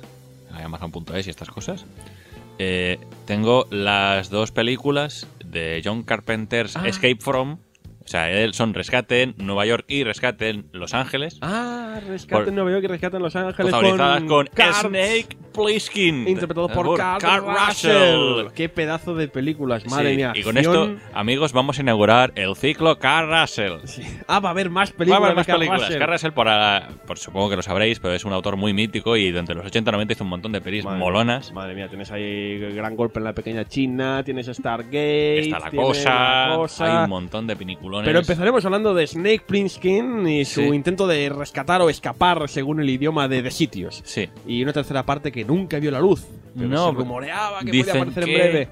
Amazon.es 0.52 1.26
y 1.26 1.30
estas 1.30 1.48
cosas, 1.50 1.86
eh, 2.58 2.98
tengo 3.26 3.66
las 3.70 4.30
dos 4.30 4.52
películas 4.52 5.26
de 5.44 5.80
John 5.84 6.02
Carpenter's 6.02 6.76
Ah. 6.76 6.86
Escape 6.86 7.16
From. 7.20 7.58
O 8.04 8.08
sea, 8.08 8.28
son 8.52 8.74
Rescate 8.74 9.22
en 9.22 9.34
Nueva 9.38 9.64
York 9.66 9.84
y 9.88 10.04
Rescate 10.04 10.50
en 10.50 10.68
Los 10.72 10.92
Ángeles. 10.94 11.38
Ah, 11.40 11.98
Rescate 12.06 12.44
Por- 12.44 12.52
Nueva 12.52 12.70
York 12.72 12.84
y 12.84 12.86
Rescate 12.88 13.16
en 13.16 13.22
Los 13.22 13.34
Ángeles 13.34 13.72
con, 14.28 14.46
Cart- 14.48 14.74
Snake 14.88 15.28
Plissken. 15.54 16.28
Interpretado 16.28 16.68
por 16.68 16.86
Kurt 16.86 17.00
Kurt 17.22 17.44
Russell. 17.68 18.52
Qué 18.54 18.68
pedazo 18.68 19.14
de 19.14 19.28
películas, 19.28 19.86
madre 19.86 20.10
Sí, 20.10 20.16
mía. 20.16 20.32
y 20.34 20.42
con 20.42 20.58
esto, 20.58 20.96
amigos, 21.14 21.52
vamos 21.52 21.78
a 21.78 21.82
inaugurar 21.82 22.32
el 22.34 22.54
ciclo 22.56 22.98
Kurt 22.98 23.30
Russell. 23.30 23.72
Sí. 23.84 24.02
Ah, 24.26 24.40
va 24.40 24.48
a 24.50 24.52
haber 24.52 24.68
más 24.70 24.90
Va 24.90 24.94
a 24.94 24.98
películas. 24.98 25.22
haber 25.22 25.36
más 25.36 25.46
películas. 25.46 25.80
Russell. 25.82 25.98
Kurt 25.98 26.10
Russell, 26.10 26.30
por, 26.32 26.46
por- 27.06 27.18
supongo 27.18 27.50
que 27.50 27.56
lo 27.56 27.62
sabréis, 27.62 28.00
pero 28.00 28.14
es 28.14 28.24
un 28.24 28.32
autor 28.32 28.56
muy 28.56 28.72
mítico 28.74 29.16
y 29.16 29.30
durante 29.30 29.54
los 29.54 29.64
80-90 29.64 30.12
hizo 30.12 30.24
un 30.24 30.30
montón 30.30 30.52
de 30.52 30.60
pelis 30.60 30.84
Madre 30.84 30.98
molonas. 30.98 31.52
Madre 31.52 31.74
mía, 31.74 31.88
tienes 31.88 32.10
ahí 32.10 32.58
Gran 32.74 32.96
Golpe 32.96 33.18
en 33.20 33.24
la 33.24 33.32
Pequeña 33.32 33.64
China, 33.64 34.22
tienes 34.24 34.46
Stargate, 34.48 35.38
Está 35.40 35.58
la 35.60 35.70
cosa, 35.70 36.48
La 36.50 36.56
Cosa. 36.56 36.84
hay 36.98 37.04
un 37.04 37.10
montón 37.10 37.46
de 37.46 37.56
Pero 38.02 38.18
empezaremos 38.20 38.64
hablando 38.64 38.94
de 38.94 39.06
Snake 39.06 39.42
Plissken 39.46 40.26
y 40.26 40.44
su 40.44 40.62
Sí. 40.62 40.66
intento 40.68 41.06
de 41.06 41.28
rescatar 41.28 41.82
o 41.82 41.90
escapar 41.90 42.48
según 42.48 42.80
el 42.80 42.88
idioma 42.90 43.28
de, 43.28 43.42
de 43.42 43.50
sitios. 43.50 44.00
Sí, 44.04 44.28
Y 44.46 44.62
una 44.62 44.72
tercera 44.72 45.04
parte 45.04 45.30
que 45.30 45.44
nunca 45.44 45.78
vio 45.78 45.90
la 45.90 46.00
luz. 46.00 46.24
Pero 46.56 46.68
No, 46.68 46.90
se 46.90 46.96
rumoreaba 46.96 47.60
que 47.60 47.70
dicen 47.70 47.86
podía 47.92 48.02
aparecer 48.02 48.24
que- 48.24 48.30
en 48.32 48.50
breve. 48.52 48.68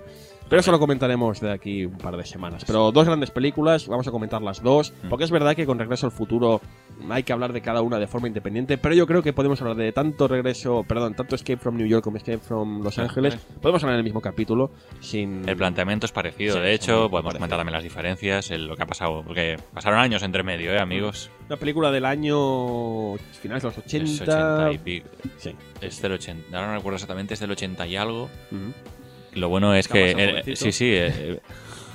Pero 0.53 0.61
eso 0.61 0.71
lo 0.71 0.79
comentaremos 0.79 1.41
de 1.41 1.51
aquí 1.51 1.87
un 1.87 1.97
par 1.97 2.15
de 2.15 2.27
semanas. 2.27 2.63
Pero 2.67 2.93
dos 2.93 3.07
grandes 3.07 3.31
películas, 3.31 3.89
vamos 3.89 4.07
a 4.07 4.11
comentar 4.11 4.43
las 4.43 4.63
dos. 4.63 4.93
Mm. 5.03 5.09
Porque 5.09 5.25
es 5.25 5.31
verdad 5.31 5.57
que 5.57 5.65
con 5.65 5.79
Regreso 5.79 6.05
al 6.05 6.13
Futuro 6.13 6.61
hay 7.09 7.23
que 7.23 7.33
hablar 7.33 7.55
de 7.55 7.63
cada 7.63 7.81
una 7.81 7.99
de 7.99 8.07
forma 8.07 8.29
independiente. 8.29 8.77
Pero 8.77 8.95
yo 8.95 9.07
creo 9.07 9.23
que 9.23 9.33
podemos 9.33 9.63
hablar 9.63 9.79
de 9.79 9.93
tanto 9.93 10.29
Regreso, 10.29 10.85
perdón, 10.87 11.15
tanto 11.15 11.37
Escape 11.37 11.57
from 11.57 11.79
New 11.79 11.87
York 11.87 12.05
como 12.05 12.19
Escape 12.19 12.37
from 12.37 12.83
Los 12.83 12.99
Ah, 12.99 13.05
Ángeles. 13.05 13.37
Podemos 13.63 13.83
hablar 13.83 13.95
en 13.95 14.01
el 14.01 14.05
mismo 14.05 14.21
capítulo 14.21 14.71
sin. 15.01 15.49
el 15.49 15.57
planteamiento 15.57 16.05
es 16.05 16.13
parecido. 16.13 16.57
Sí, 16.57 16.61
de 16.61 16.75
hecho, 16.75 17.09
podemos 17.09 17.33
parecidos. 17.33 17.35
comentar 17.39 17.59
también 17.59 17.73
las 17.73 17.83
diferencias, 17.83 18.51
el- 18.51 18.67
lo 18.67 18.77
que 18.77 18.83
ha 18.83 18.87
pasado. 18.87 19.23
Porque 19.27 19.57
pasaron 19.73 19.99
años 20.01 20.23
entre 20.23 20.43
medio, 20.43 20.71
¿eh, 20.73 20.79
amigos? 20.79 21.31
Una 21.47 21.57
película 21.57 21.91
del 21.91 22.05
año. 22.05 23.17
finales 23.41 23.63
de 23.63 23.69
los 23.71 23.79
80. 23.79 24.05
Es 24.05 24.21
80 24.21 24.73
y 24.73 24.79
pico. 24.79 25.09
Sí. 25.39 25.55
Es 25.81 26.01
del 26.03 26.13
80. 26.13 26.57
Ahora 26.57 26.69
no 26.73 26.77
recuerdo 26.77 26.97
exactamente, 26.97 27.33
es 27.35 27.41
del 27.41 27.51
80 27.51 27.87
y 27.87 27.97
algo. 27.97 28.25
Ujú. 28.51 28.73
Lo 29.35 29.49
bueno 29.49 29.75
es 29.75 29.87
Está 29.87 29.95
que. 29.95 30.15
más 30.15 30.49
eh, 30.49 30.57
sí, 30.57 30.73
sí. 30.73 30.87
eh, 30.95 31.41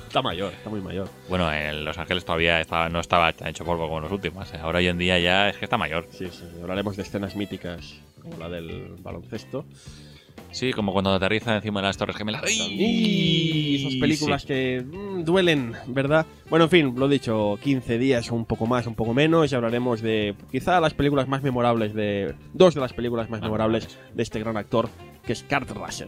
Está 0.07 0.21
mayor, 0.21 0.53
está 0.53 0.69
muy 0.69 0.79
mayor. 0.79 1.09
bueno, 1.27 1.51
en 1.51 1.83
Los 1.83 1.97
Ángeles 1.97 2.23
todavía 2.23 2.61
estaba, 2.61 2.87
no 2.89 2.99
estaba 3.01 3.33
tan 3.33 3.49
hecho 3.49 3.65
polvo 3.65 3.87
como 3.87 3.99
los 3.99 4.11
últimos. 4.11 4.51
eh. 4.53 4.57
Ahora 4.61 4.79
hoy 4.79 4.87
en 4.87 4.97
día 4.97 5.19
ya 5.19 5.49
es 5.49 5.57
que 5.57 5.65
está 5.65 5.77
mayor. 5.77 6.07
Sí, 6.11 6.27
sí. 6.31 6.43
Hablaremos 6.61 6.95
de 6.95 7.03
escenas 7.03 7.35
míticas 7.35 7.99
como 8.21 8.37
la 8.37 8.49
del 8.49 8.95
baloncesto. 8.99 9.65
Sí, 10.49 10.71
como 10.71 10.93
cuando 10.93 11.13
aterriza 11.13 11.55
encima 11.57 11.81
de 11.81 11.87
las 11.87 11.97
Torres 11.97 12.15
Gemelas. 12.15 12.41
Y 12.49 13.75
esas 13.85 13.99
películas 13.99 14.41
Sí. 14.43 14.47
que 14.47 14.81
mm, 14.85 15.23
duelen, 15.25 15.73
¿verdad? 15.87 16.25
Bueno, 16.49 16.65
en 16.65 16.71
fin, 16.71 16.93
lo 16.97 17.09
dicho, 17.09 17.59
15 17.61 17.97
días, 17.97 18.31
un 18.31 18.45
poco 18.45 18.65
más, 18.65 18.87
un 18.87 18.95
poco 18.95 19.13
menos, 19.13 19.51
y 19.51 19.55
hablaremos 19.55 20.01
de 20.01 20.35
quizá 20.51 20.79
las 20.79 20.93
películas 20.93 21.27
más 21.27 21.43
memorables 21.43 21.93
de. 21.93 22.33
Dos 22.53 22.75
de 22.75 22.81
las 22.81 22.93
películas 22.93 23.29
más 23.29 23.41
Ah, 23.41 23.45
memorables 23.45 23.99
de 24.13 24.23
este 24.23 24.39
gran 24.39 24.55
actor, 24.55 24.89
que 25.25 25.33
es 25.33 25.43
Kurt 25.43 25.69
Russell. 25.71 26.07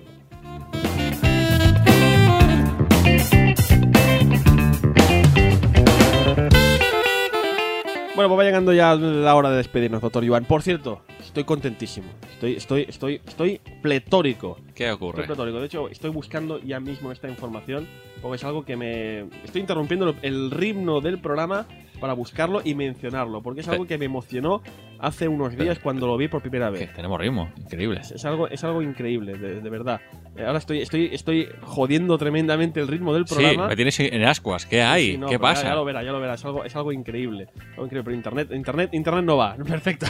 Bueno, 8.19 8.35
pues 8.35 8.39
va 8.39 8.43
llegando 8.43 8.73
ya 8.73 8.95
la 8.95 9.33
hora 9.33 9.49
de 9.49 9.55
despedirnos, 9.55 10.01
doctor 10.01 10.25
Iván. 10.25 10.43
Por 10.43 10.61
cierto, 10.61 11.03
estoy 11.21 11.45
contentísimo. 11.45 12.09
Estoy, 12.29 12.57
estoy, 12.57 12.81
estoy, 12.89 13.21
estoy 13.25 13.61
pletórico. 13.81 14.57
¿Qué 14.75 14.89
Estoy 14.89 14.89
ocurre? 14.89 15.25
pletórico. 15.25 15.57
De 15.61 15.67
hecho, 15.67 15.87
estoy 15.87 16.09
buscando 16.09 16.59
ya 16.59 16.81
mismo 16.81 17.13
esta 17.13 17.29
información 17.29 17.87
porque 18.21 18.35
es 18.35 18.43
algo 18.43 18.65
que 18.65 18.75
me... 18.75 19.19
Estoy 19.45 19.61
interrumpiendo 19.61 20.13
el 20.21 20.51
ritmo 20.51 20.99
del 20.99 21.21
programa 21.21 21.65
para 21.99 22.13
buscarlo 22.13 22.61
y 22.63 22.73
mencionarlo, 22.76 23.41
porque 23.41 23.61
es 23.61 23.67
algo 23.67 23.85
que 23.85 23.97
me 23.97 24.05
emocionó 24.05 24.61
hace 24.99 25.27
unos 25.27 25.55
días 25.57 25.80
cuando 25.80 26.07
lo 26.07 26.17
vi 26.17 26.27
por 26.27 26.41
primera 26.41 26.71
Que 26.71 26.80
vez. 26.80 26.93
tenemos 26.93 27.19
ritmo, 27.19 27.49
increíble. 27.57 28.01
Es, 28.01 28.11
es 28.11 28.26
algo, 28.26 28.47
es 28.47 28.63
algo 28.63 28.81
increíble, 28.81 29.38
de, 29.38 29.61
de 29.61 29.69
verdad. 29.69 30.01
Eh, 30.35 30.43
Ahora 30.45 30.57
estoy, 30.59 30.81
estoy, 30.81 31.09
estoy 31.13 31.47
jodiendo 31.61 32.17
tremendamente 32.17 32.80
el 32.80 32.88
ritmo 32.88 33.13
del 33.13 33.26
Sí, 33.27 33.35
programa. 33.35 33.67
me 33.67 33.76
tienes 33.76 33.99
en 33.99 34.23
ascuas. 34.23 34.65
¿Qué 34.65 34.81
hay? 34.81 35.11
Sí, 35.11 35.17
no, 35.17 35.27
¿Qué 35.27 35.38
pero 35.39 35.49
ya- 35.49 35.53
pasa? 35.55 35.67
Ya, 35.69 35.76
lo 35.76 35.85
verás, 35.85 36.05
ya 36.05 36.11
lo 36.11 36.19
verás. 36.19 36.39
Es 36.41 36.45
algo, 36.45 36.63
es 36.65 36.76
algo 36.76 36.91
increíble. 36.91 37.47
Algo 37.71 37.85
increíble. 37.85 38.03
Pero 38.03 38.15
internet, 38.15 38.49
internet, 38.53 38.89
internet 38.93 39.23
no 39.26 39.38
va. 39.38 39.55
Perfecto. 39.67 40.05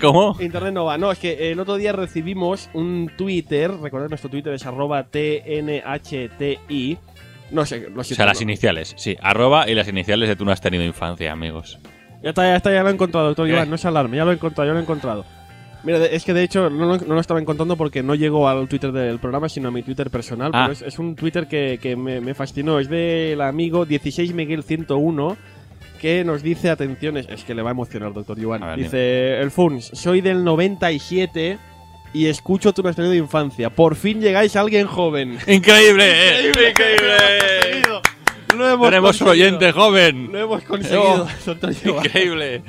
¿Cómo? 0.00 0.36
Internet 0.40 0.72
no 0.74 0.84
va. 0.84 0.98
No, 0.98 1.10
es 1.12 1.18
que 1.18 1.50
el 1.52 1.60
otro 1.60 1.76
día 1.76 1.92
recibimos 1.92 2.68
un 2.74 3.10
Twitter. 3.16 3.70
Recordad, 3.70 4.08
nuestro 4.08 4.30
Twitter 4.30 4.52
es 4.54 4.64
arroba 4.66 5.04
TNHTI. 5.04 6.98
No 7.50 7.64
sé, 7.64 7.88
lo 7.90 8.00
O 8.00 8.04
sea, 8.04 8.26
las 8.26 8.40
iniciales, 8.42 8.94
sí. 8.96 9.16
Arroba 9.22 9.68
y 9.68 9.74
las 9.74 9.88
iniciales 9.88 10.28
de 10.28 10.36
tú 10.36 10.44
no 10.44 10.52
has 10.52 10.60
tenido 10.60 10.84
infancia, 10.84 11.32
amigos. 11.32 11.78
Ya 12.22 12.30
está, 12.30 12.42
ya 12.42 12.56
está, 12.56 12.72
ya 12.72 12.82
lo 12.82 12.88
he 12.88 12.92
encontrado, 12.92 13.26
doctor 13.28 13.46
¿Qué? 13.46 13.52
Iván. 13.52 13.70
No 13.70 13.78
se 13.78 13.88
alarme, 13.88 14.16
ya 14.16 14.24
lo 14.24 14.32
he 14.32 14.34
encontrado, 14.34 14.68
ya 14.68 14.72
lo 14.74 14.80
he 14.80 14.82
encontrado. 14.82 15.24
Mira, 15.84 16.04
es 16.04 16.24
que 16.24 16.34
de 16.34 16.42
hecho 16.42 16.68
no, 16.68 16.86
lo- 16.86 16.96
no 16.98 17.14
lo 17.14 17.20
estaba 17.20 17.38
encontrando 17.40 17.76
porque 17.76 18.02
no 18.02 18.16
llegó 18.16 18.48
al 18.48 18.66
Twitter 18.68 18.90
del 18.90 19.20
programa, 19.20 19.48
sino 19.48 19.68
a 19.68 19.70
mi 19.70 19.82
Twitter 19.82 20.10
personal. 20.10 20.50
Ah. 20.52 20.64
Pero 20.64 20.72
es, 20.72 20.82
es 20.82 20.98
un 20.98 21.14
Twitter 21.14 21.46
que, 21.46 21.78
que 21.80 21.94
me, 21.96 22.20
me 22.20 22.34
fascinó. 22.34 22.80
Es 22.80 22.88
del 22.90 23.40
amigo 23.40 23.86
16miguel101 23.86 25.36
que 26.00 26.24
nos 26.24 26.42
dice, 26.42 26.70
atención, 26.70 27.16
es, 27.16 27.28
es 27.28 27.44
que 27.44 27.54
le 27.54 27.62
va 27.62 27.70
a 27.70 27.72
emocionar, 27.72 28.12
doctor 28.12 28.38
Iván. 28.38 28.76
Dice, 28.76 29.40
el 29.40 29.50
Funs, 29.50 29.90
soy 29.94 30.20
del 30.20 30.44
97 30.44 31.58
y 32.12 32.26
escucho 32.26 32.72
tu 32.72 32.82
nuestro 32.82 33.08
de 33.08 33.16
infancia. 33.16 33.70
Por 33.70 33.96
fin 33.96 34.20
llegáis 34.20 34.56
a 34.56 34.60
alguien 34.60 34.86
joven. 34.86 35.38
¡Increíble! 35.46 36.04
eh, 36.06 36.52
¡Increíble! 36.70 37.82
Lo 38.56 38.68
hemos 38.68 38.88
Tenemos 38.88 39.20
un 39.20 39.28
oyente 39.28 39.72
joven. 39.72 40.32
Lo 40.32 40.38
hemos 40.38 40.64
conseguido. 40.64 41.28
Oh. 41.46 41.50
Increíble. 42.04 42.62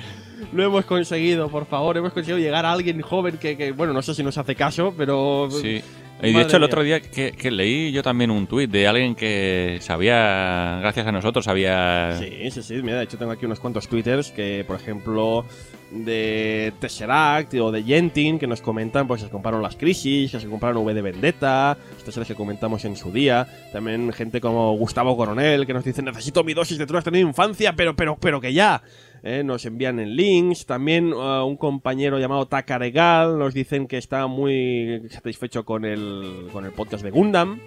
Lo 0.53 0.63
hemos 0.63 0.85
conseguido, 0.85 1.49
por 1.49 1.65
favor. 1.65 1.97
Hemos 1.97 2.13
conseguido 2.13 2.37
llegar 2.37 2.65
a 2.65 2.71
alguien 2.71 3.01
joven 3.01 3.37
que, 3.37 3.57
que, 3.57 3.71
bueno, 3.71 3.93
no 3.93 4.01
sé 4.01 4.13
si 4.13 4.23
nos 4.23 4.37
hace 4.37 4.55
caso, 4.55 4.93
pero. 4.97 5.49
Sí. 5.51 5.81
Y 6.21 6.33
de 6.33 6.41
hecho, 6.41 6.57
el 6.57 6.63
otro 6.63 6.83
día 6.83 6.99
que, 7.01 7.31
que 7.31 7.51
leí 7.51 7.91
yo 7.91 8.03
también 8.03 8.29
un 8.31 8.45
tuit 8.45 8.69
de 8.69 8.87
alguien 8.87 9.15
que 9.15 9.79
sabía, 9.81 10.79
gracias 10.81 11.07
a 11.07 11.11
nosotros, 11.11 11.45
sabía. 11.45 12.17
Sí, 12.19 12.51
sí, 12.51 12.61
sí. 12.61 12.81
Mira, 12.81 12.97
de 12.97 13.05
hecho 13.05 13.17
tengo 13.17 13.31
aquí 13.31 13.45
unos 13.45 13.59
cuantos 13.59 13.87
twitters 13.87 14.31
que, 14.31 14.63
por 14.67 14.75
ejemplo, 14.75 15.45
de 15.91 16.73
Tesseract 16.79 17.53
o 17.55 17.71
de 17.71 17.83
Gentin, 17.83 18.37
que 18.37 18.47
nos 18.47 18.61
comentan 18.61 19.07
pues 19.07 19.21
se 19.21 19.29
compraron 19.29 19.61
las 19.61 19.75
crisis, 19.75 20.31
que 20.31 20.39
se 20.39 20.47
compraron 20.47 20.83
V 20.83 20.93
de 20.93 21.01
Vendetta, 21.01 21.77
estas 21.97 22.13
series 22.13 22.27
que 22.27 22.35
comentamos 22.35 22.85
en 22.85 22.95
su 22.95 23.11
día. 23.11 23.47
También 23.71 24.11
gente 24.13 24.41
como 24.41 24.73
Gustavo 24.73 25.15
Coronel, 25.17 25.65
que 25.65 25.73
nos 25.73 25.83
dice, 25.83 26.01
necesito 26.01 26.43
mi 26.43 26.53
dosis 26.53 26.77
de 26.77 26.97
has 26.97 27.03
tenido 27.03 27.27
infancia, 27.27 27.73
pero, 27.73 27.95
pero, 27.95 28.17
pero 28.17 28.41
que 28.41 28.53
ya. 28.53 28.81
Eh, 29.23 29.43
nos 29.43 29.65
envían 29.65 29.99
en 29.99 30.15
links. 30.15 30.65
También 30.65 31.13
uh, 31.13 31.45
un 31.45 31.57
compañero 31.57 32.19
llamado 32.19 32.47
Takaregal 32.47 33.37
nos 33.37 33.53
dicen 33.53 33.87
que 33.87 33.97
está 33.97 34.27
muy 34.27 35.03
satisfecho 35.09 35.65
con 35.65 35.85
el, 35.85 36.47
con 36.51 36.65
el 36.65 36.71
podcast 36.71 37.03
de 37.03 37.11
Gundam. 37.11 37.59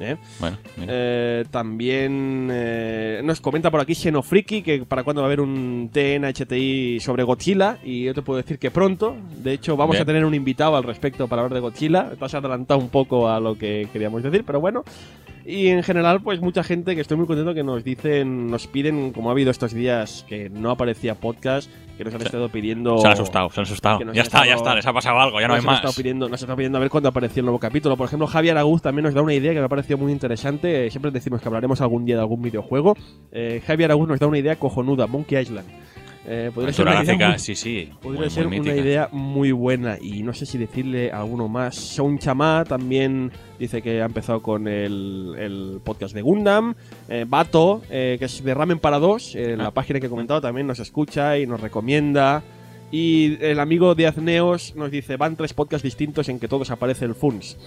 ¿eh? 0.00 0.16
Bueno. 0.40 0.58
Eh, 0.80 1.44
también 1.50 2.48
eh, 2.50 3.20
nos 3.24 3.40
comenta 3.40 3.70
por 3.70 3.80
aquí 3.80 3.94
Xenofriki 3.94 4.62
que 4.62 4.84
para 4.84 5.04
cuándo 5.04 5.22
va 5.22 5.26
a 5.26 5.28
haber 5.28 5.40
un 5.40 5.90
TNHTI 5.92 7.00
sobre 7.00 7.22
Godzilla 7.22 7.78
y 7.82 8.04
yo 8.04 8.14
te 8.14 8.22
puedo 8.22 8.38
decir 8.38 8.58
que 8.58 8.70
pronto. 8.70 9.16
De 9.42 9.52
hecho, 9.52 9.76
vamos 9.76 9.94
Bien. 9.94 10.02
a 10.02 10.06
tener 10.06 10.24
un 10.24 10.34
invitado 10.34 10.76
al 10.76 10.84
respecto 10.84 11.28
para 11.28 11.42
hablar 11.42 11.54
de 11.54 11.60
Godzilla. 11.60 12.12
Has 12.20 12.34
adelantado 12.34 12.80
un 12.80 12.88
poco 12.88 13.28
a 13.28 13.40
lo 13.40 13.56
que 13.56 13.88
queríamos 13.92 14.22
decir, 14.22 14.44
pero 14.44 14.60
bueno. 14.60 14.84
Y 15.44 15.68
en 15.68 15.82
general, 15.82 16.22
pues 16.22 16.40
mucha 16.40 16.62
gente 16.62 16.94
que 16.94 17.00
estoy 17.00 17.16
muy 17.16 17.26
contento 17.26 17.52
que 17.54 17.64
nos 17.64 17.82
dicen, 17.84 18.46
nos 18.48 18.66
piden, 18.66 19.12
como 19.12 19.28
ha 19.28 19.32
habido 19.32 19.50
estos 19.50 19.72
días 19.74 20.24
que 20.28 20.48
no 20.50 20.70
aparecía 20.70 21.14
podcast, 21.16 21.70
que 21.98 22.04
nos 22.04 22.14
han 22.14 22.22
estado 22.22 22.48
pidiendo. 22.48 22.96
se 22.98 23.06
han 23.06 23.12
asustado, 23.14 23.50
se 23.50 23.60
han 23.60 23.64
asustado. 23.66 23.98
Ya 24.00 24.04
han 24.04 24.16
está, 24.16 24.38
ya 24.38 24.42
estado- 24.54 24.56
está, 24.56 24.74
les 24.76 24.86
ha 24.86 24.92
pasado 24.92 25.18
algo, 25.20 25.40
ya 25.40 25.48
no 25.48 25.54
hay 25.54 25.58
han 25.60 25.68
estado 25.68 25.88
más. 25.88 25.96
pidiendo, 25.96 26.28
nos 26.28 26.40
han 26.40 26.44
estado 26.44 26.56
pidiendo 26.56 26.78
a 26.78 26.80
ver 26.80 26.90
cuándo 26.90 27.08
aparecía 27.08 27.40
el 27.40 27.46
nuevo 27.46 27.58
capítulo. 27.58 27.96
Por 27.96 28.06
ejemplo, 28.06 28.26
Javier 28.28 28.56
Aguz 28.58 28.82
también 28.82 29.04
nos 29.04 29.14
da 29.14 29.22
una 29.22 29.34
idea 29.34 29.52
que 29.52 29.58
me 29.58 29.66
ha 29.66 29.68
parecido 29.68 29.98
muy 29.98 30.12
interesante. 30.12 30.88
Siempre 30.90 31.10
decimos 31.10 31.40
que 31.42 31.48
hablaremos 31.48 31.80
algún 31.80 32.04
día 32.04 32.14
de 32.16 32.20
algún 32.22 32.40
videojuego. 32.42 32.96
Eh, 33.32 33.60
Javier 33.66 33.90
Aguz 33.90 34.08
nos 34.08 34.20
da 34.20 34.26
una 34.28 34.38
idea 34.38 34.56
cojonuda, 34.56 35.06
Monkey 35.08 35.38
Island. 35.40 35.66
Eh, 36.24 36.52
podría 36.54 36.72
ser 36.72 36.86
una 36.86 37.02
idea 37.02 37.28
muy- 37.30 37.38
sí, 37.40 37.54
sí. 37.56 37.90
Podría 38.00 38.20
muy, 38.20 38.30
ser 38.30 38.46
muy 38.48 38.60
una 38.60 38.74
idea 38.76 39.08
muy 39.10 39.50
buena 39.50 39.98
y 40.00 40.22
no 40.22 40.32
sé 40.32 40.46
si 40.46 40.56
decirle 40.56 41.10
a 41.10 41.18
alguno 41.20 41.48
más. 41.48 41.74
Sean 41.74 42.18
Chamá 42.18 42.64
también 42.66 43.32
dice 43.58 43.82
que 43.82 44.00
ha 44.00 44.04
empezado 44.06 44.40
con 44.40 44.68
el, 44.68 45.34
el 45.38 45.80
podcast 45.82 46.14
de 46.14 46.22
Gundam. 46.22 46.74
Eh, 47.08 47.24
Bato, 47.28 47.82
eh, 47.90 48.16
que 48.20 48.26
es 48.26 48.44
de 48.44 48.54
Ramen 48.54 48.78
para 48.78 48.98
dos, 49.00 49.34
eh, 49.34 49.56
la 49.56 49.66
Ah. 49.66 49.70
página 49.72 49.98
que 49.98 50.06
he 50.06 50.10
comentado, 50.10 50.40
también 50.40 50.66
nos 50.68 50.78
escucha 50.78 51.38
y 51.38 51.46
nos 51.46 51.60
recomienda. 51.60 52.42
Y 52.92 53.42
el 53.42 53.58
amigo 53.58 53.94
de 53.94 54.06
Azneos 54.06 54.76
nos 54.76 54.90
dice, 54.90 55.16
van 55.16 55.34
tres 55.34 55.54
podcasts 55.54 55.82
distintos 55.82 56.28
en 56.28 56.38
que 56.38 56.46
todos 56.46 56.70
aparece 56.70 57.04
el 57.06 57.14
Funs. 57.14 57.56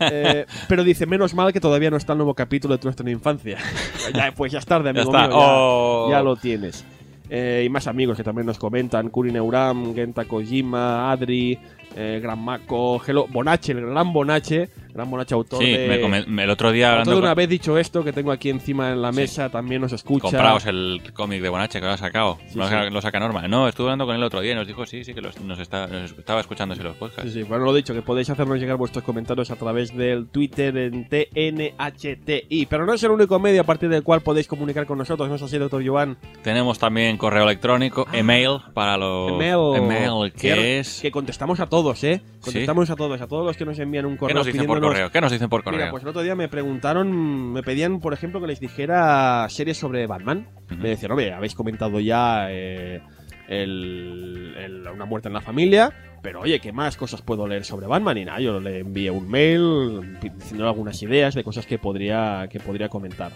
Eh, 0.00 0.46
pero 0.68 0.84
dice, 0.84 1.04
menos 1.06 1.34
mal 1.34 1.52
que 1.52 1.60
todavía 1.60 1.90
no 1.90 1.96
está 1.98 2.12
el 2.14 2.18
nuevo 2.18 2.34
capítulo 2.34 2.74
de 2.74 2.78
Tu 2.78 2.86
Nuestra 2.86 3.10
Infancia. 3.10 3.58
ya, 4.14 4.32
pues 4.34 4.52
ya 4.52 4.58
es 4.58 4.66
tarde, 4.66 4.86
Ya 4.86 5.02
amigo 5.02 5.14
está. 5.14 5.28
mío, 5.28 5.38
ya- 5.38 5.46
Oh. 5.46 6.08
ya 6.10 6.22
lo 6.22 6.36
tienes. 6.36 6.84
Eh, 7.32 7.62
y 7.64 7.68
más 7.68 7.86
amigos 7.86 8.16
que 8.16 8.24
también 8.24 8.46
nos 8.46 8.58
comentan: 8.58 9.08
Kuri 9.08 9.30
Neuram, 9.30 9.94
Genta 9.94 10.24
Kojima, 10.24 11.12
Adri, 11.12 11.56
eh, 11.96 12.18
Gran 12.20 12.42
Mako, 12.42 13.00
Hello, 13.06 13.26
Bonache, 13.28 13.72
el 13.72 13.86
gran 13.86 14.12
Bonache, 14.12 14.68
gran 14.92 15.10
Bonache 15.10 15.34
autor 15.34 15.62
Sí, 15.62 15.70
de. 15.72 15.88
me 15.88 16.00
come- 16.00 16.24
me- 16.26 16.44
el 16.44 16.50
otro 16.50 16.72
día 16.72 16.86
autor 16.88 17.00
hablando 17.00 17.12
de 17.12 17.18
una 17.18 17.28
con, 17.30 17.36
vez 17.36 17.48
dicho 17.48 17.78
esto 17.78 18.02
que 18.04 18.12
tengo 18.12 18.32
aquí 18.32 18.50
encima 18.50 18.90
en 18.92 19.02
la 19.02 19.12
Sí. 19.12 19.20
mesa, 19.20 19.48
también 19.50 19.80
nos 19.82 19.92
escucha. 19.92 20.22
compraos 20.22 20.66
el 20.66 21.02
cómic 21.14 21.40
de 21.42 21.48
Bonache 21.48 21.80
que 21.80 21.86
lo 21.86 21.92
ha 21.92 21.96
sacado. 21.96 22.38
Sí, 22.48 22.58
lo, 22.58 22.68
sí. 22.68 22.74
lo 22.90 23.00
saca 23.00 23.20
Norma. 23.20 23.46
No, 23.48 23.68
estuve 23.68 23.86
hablando 23.86 24.06
con 24.06 24.14
él 24.14 24.20
el 24.20 24.26
otro 24.26 24.40
día 24.40 24.52
y 24.52 24.54
nos 24.54 24.66
dijo 24.66 24.84
sí, 24.86 25.04
sí, 25.04 25.14
que 25.14 25.20
los- 25.20 25.40
nos, 25.40 25.58
está, 25.58 25.86
nos 25.86 26.12
estaba 26.12 26.40
escuchándose 26.40 26.82
los 26.82 26.96
podcasts. 26.96 27.32
Sí, 27.32 27.40
sí, 27.40 27.42
bueno, 27.44 27.64
lo 27.64 27.74
dicho, 27.74 27.94
que 27.94 28.02
podéis 28.02 28.30
hacernos 28.30 28.58
llegar 28.58 28.76
vuestros 28.76 29.04
comentarios 29.04 29.50
a 29.50 29.56
través 29.56 29.96
del 29.96 30.26
Twitter 30.28 30.76
en 30.76 31.08
TNHTI. 31.08 32.66
Pero 32.66 32.86
no 32.86 32.94
es 32.94 33.02
el 33.02 33.10
único 33.10 33.38
medio 33.38 33.60
a 33.60 33.64
partir 33.64 33.88
del 33.88 34.02
cual 34.02 34.20
podéis 34.20 34.46
comunicar 34.46 34.86
con 34.86 34.98
nosotros, 34.98 35.28
¿no 35.28 35.34
es 35.34 35.42
así, 35.42 35.58
doctor 35.58 35.86
Joan? 35.86 36.16
Tenemos 36.42 36.78
también 36.78 37.16
correo 37.16 37.44
electrónico, 37.44 38.06
email 38.12 38.58
para 38.74 38.96
los. 38.96 39.32
Email, 39.32 39.76
email, 39.76 40.32
que 40.32 40.78
es. 40.78 41.00
Que 41.00 41.10
contestamos 41.10 41.60
a 41.60 41.66
todos, 41.66 42.02
¿eh? 42.04 42.20
Contestamos 42.40 42.88
a 42.90 42.96
todos, 42.96 43.20
a 43.20 43.26
todos 43.26 43.44
los 43.46 43.56
que 43.56 43.64
nos 43.64 43.78
envían 43.78 44.06
un 44.06 44.12
¿Qué 44.14 44.18
correo 44.20 44.36
nos 44.38 44.46
dicen 44.46 44.66
por 44.66 44.79
correo? 44.88 45.10
¿Qué 45.10 45.20
nos 45.20 45.32
dicen 45.32 45.48
por 45.48 45.62
correo? 45.62 45.78
Mira, 45.80 45.90
pues 45.90 46.02
el 46.02 46.08
otro 46.08 46.22
día 46.22 46.34
me 46.34 46.48
preguntaron, 46.48 47.52
me 47.52 47.62
pedían, 47.62 48.00
por 48.00 48.12
ejemplo, 48.12 48.40
que 48.40 48.46
les 48.46 48.60
dijera 48.60 49.46
series 49.48 49.76
sobre 49.76 50.06
Batman. 50.06 50.46
Me 50.78 50.90
decían, 50.90 51.12
hombre, 51.12 51.32
habéis 51.32 51.54
comentado 51.54 52.00
ya 52.00 52.46
eh, 52.50 53.00
el- 53.48 54.54
el- 54.56 54.88
una 54.88 55.04
muerte 55.04 55.28
en 55.28 55.34
la 55.34 55.40
familia, 55.40 55.92
pero 56.22 56.40
oye, 56.40 56.60
¿qué 56.60 56.72
más 56.72 56.96
cosas 56.96 57.22
puedo 57.22 57.46
leer 57.46 57.64
sobre 57.64 57.86
Batman? 57.86 58.18
Y 58.18 58.24
nada, 58.24 58.40
yo 58.40 58.60
le 58.60 58.80
envié 58.80 59.10
un 59.10 59.28
mail 59.28 60.18
diciendo 60.20 60.68
algunas 60.68 61.02
ideas 61.02 61.34
de 61.34 61.42
cosas 61.44 61.66
que 61.66 61.78
podría, 61.78 62.46
que 62.50 62.60
podría 62.60 62.88
comentar. 62.88 63.32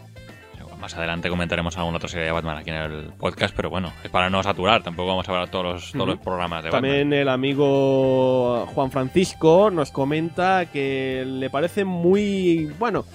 Más 0.85 0.94
adelante 0.98 1.31
comentaremos 1.31 1.78
alguna 1.78 1.97
otra 1.97 2.11
serie 2.11 2.27
de 2.27 2.32
Batman 2.32 2.59
aquí 2.59 2.69
en 2.69 2.77
el 2.77 3.05
podcast, 3.19 3.56
pero 3.56 3.70
bueno, 3.70 3.90
es 4.05 4.11
para 4.11 4.28
no 4.28 4.43
saturar, 4.43 4.82
tampoco 4.82 5.09
vamos 5.09 5.27
a 5.27 5.32
hablar 5.32 5.48
todos 5.48 5.65
los, 5.65 5.93
todos 5.93 6.06
los 6.09 6.19
programas 6.19 6.62
de 6.62 6.69
También 6.69 7.11
el 7.15 7.31
amigo 7.31 8.66
Juan 8.66 8.90
Francisco 8.90 9.70
nos 9.70 9.90
comenta 9.90 10.66
que 10.66 11.24
le 11.27 11.48
parece 11.48 11.86
muy 11.86 12.66
bueno. 12.78 13.06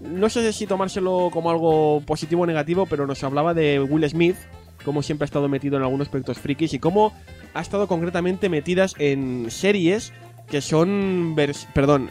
No 0.00 0.30
sé 0.30 0.50
si 0.54 0.66
tomárselo 0.66 1.28
como 1.30 1.50
algo 1.50 2.00
positivo 2.06 2.44
o 2.44 2.46
negativo, 2.46 2.86
pero 2.86 3.06
nos 3.06 3.22
hablaba 3.22 3.52
de 3.52 3.78
Will 3.78 4.08
Smith, 4.08 4.36
cómo 4.82 5.02
siempre 5.02 5.24
ha 5.24 5.26
estado 5.26 5.50
metido 5.50 5.76
en 5.76 5.82
algunos 5.82 6.06
aspectos 6.06 6.38
frikis 6.38 6.72
y 6.72 6.78
cómo 6.78 7.12
ha 7.52 7.60
estado 7.60 7.88
concretamente 7.88 8.48
metidas 8.48 8.94
en 8.98 9.50
series 9.50 10.14
que 10.50 10.62
son, 10.62 11.36
vers- 11.36 11.66
perdón, 11.74 12.08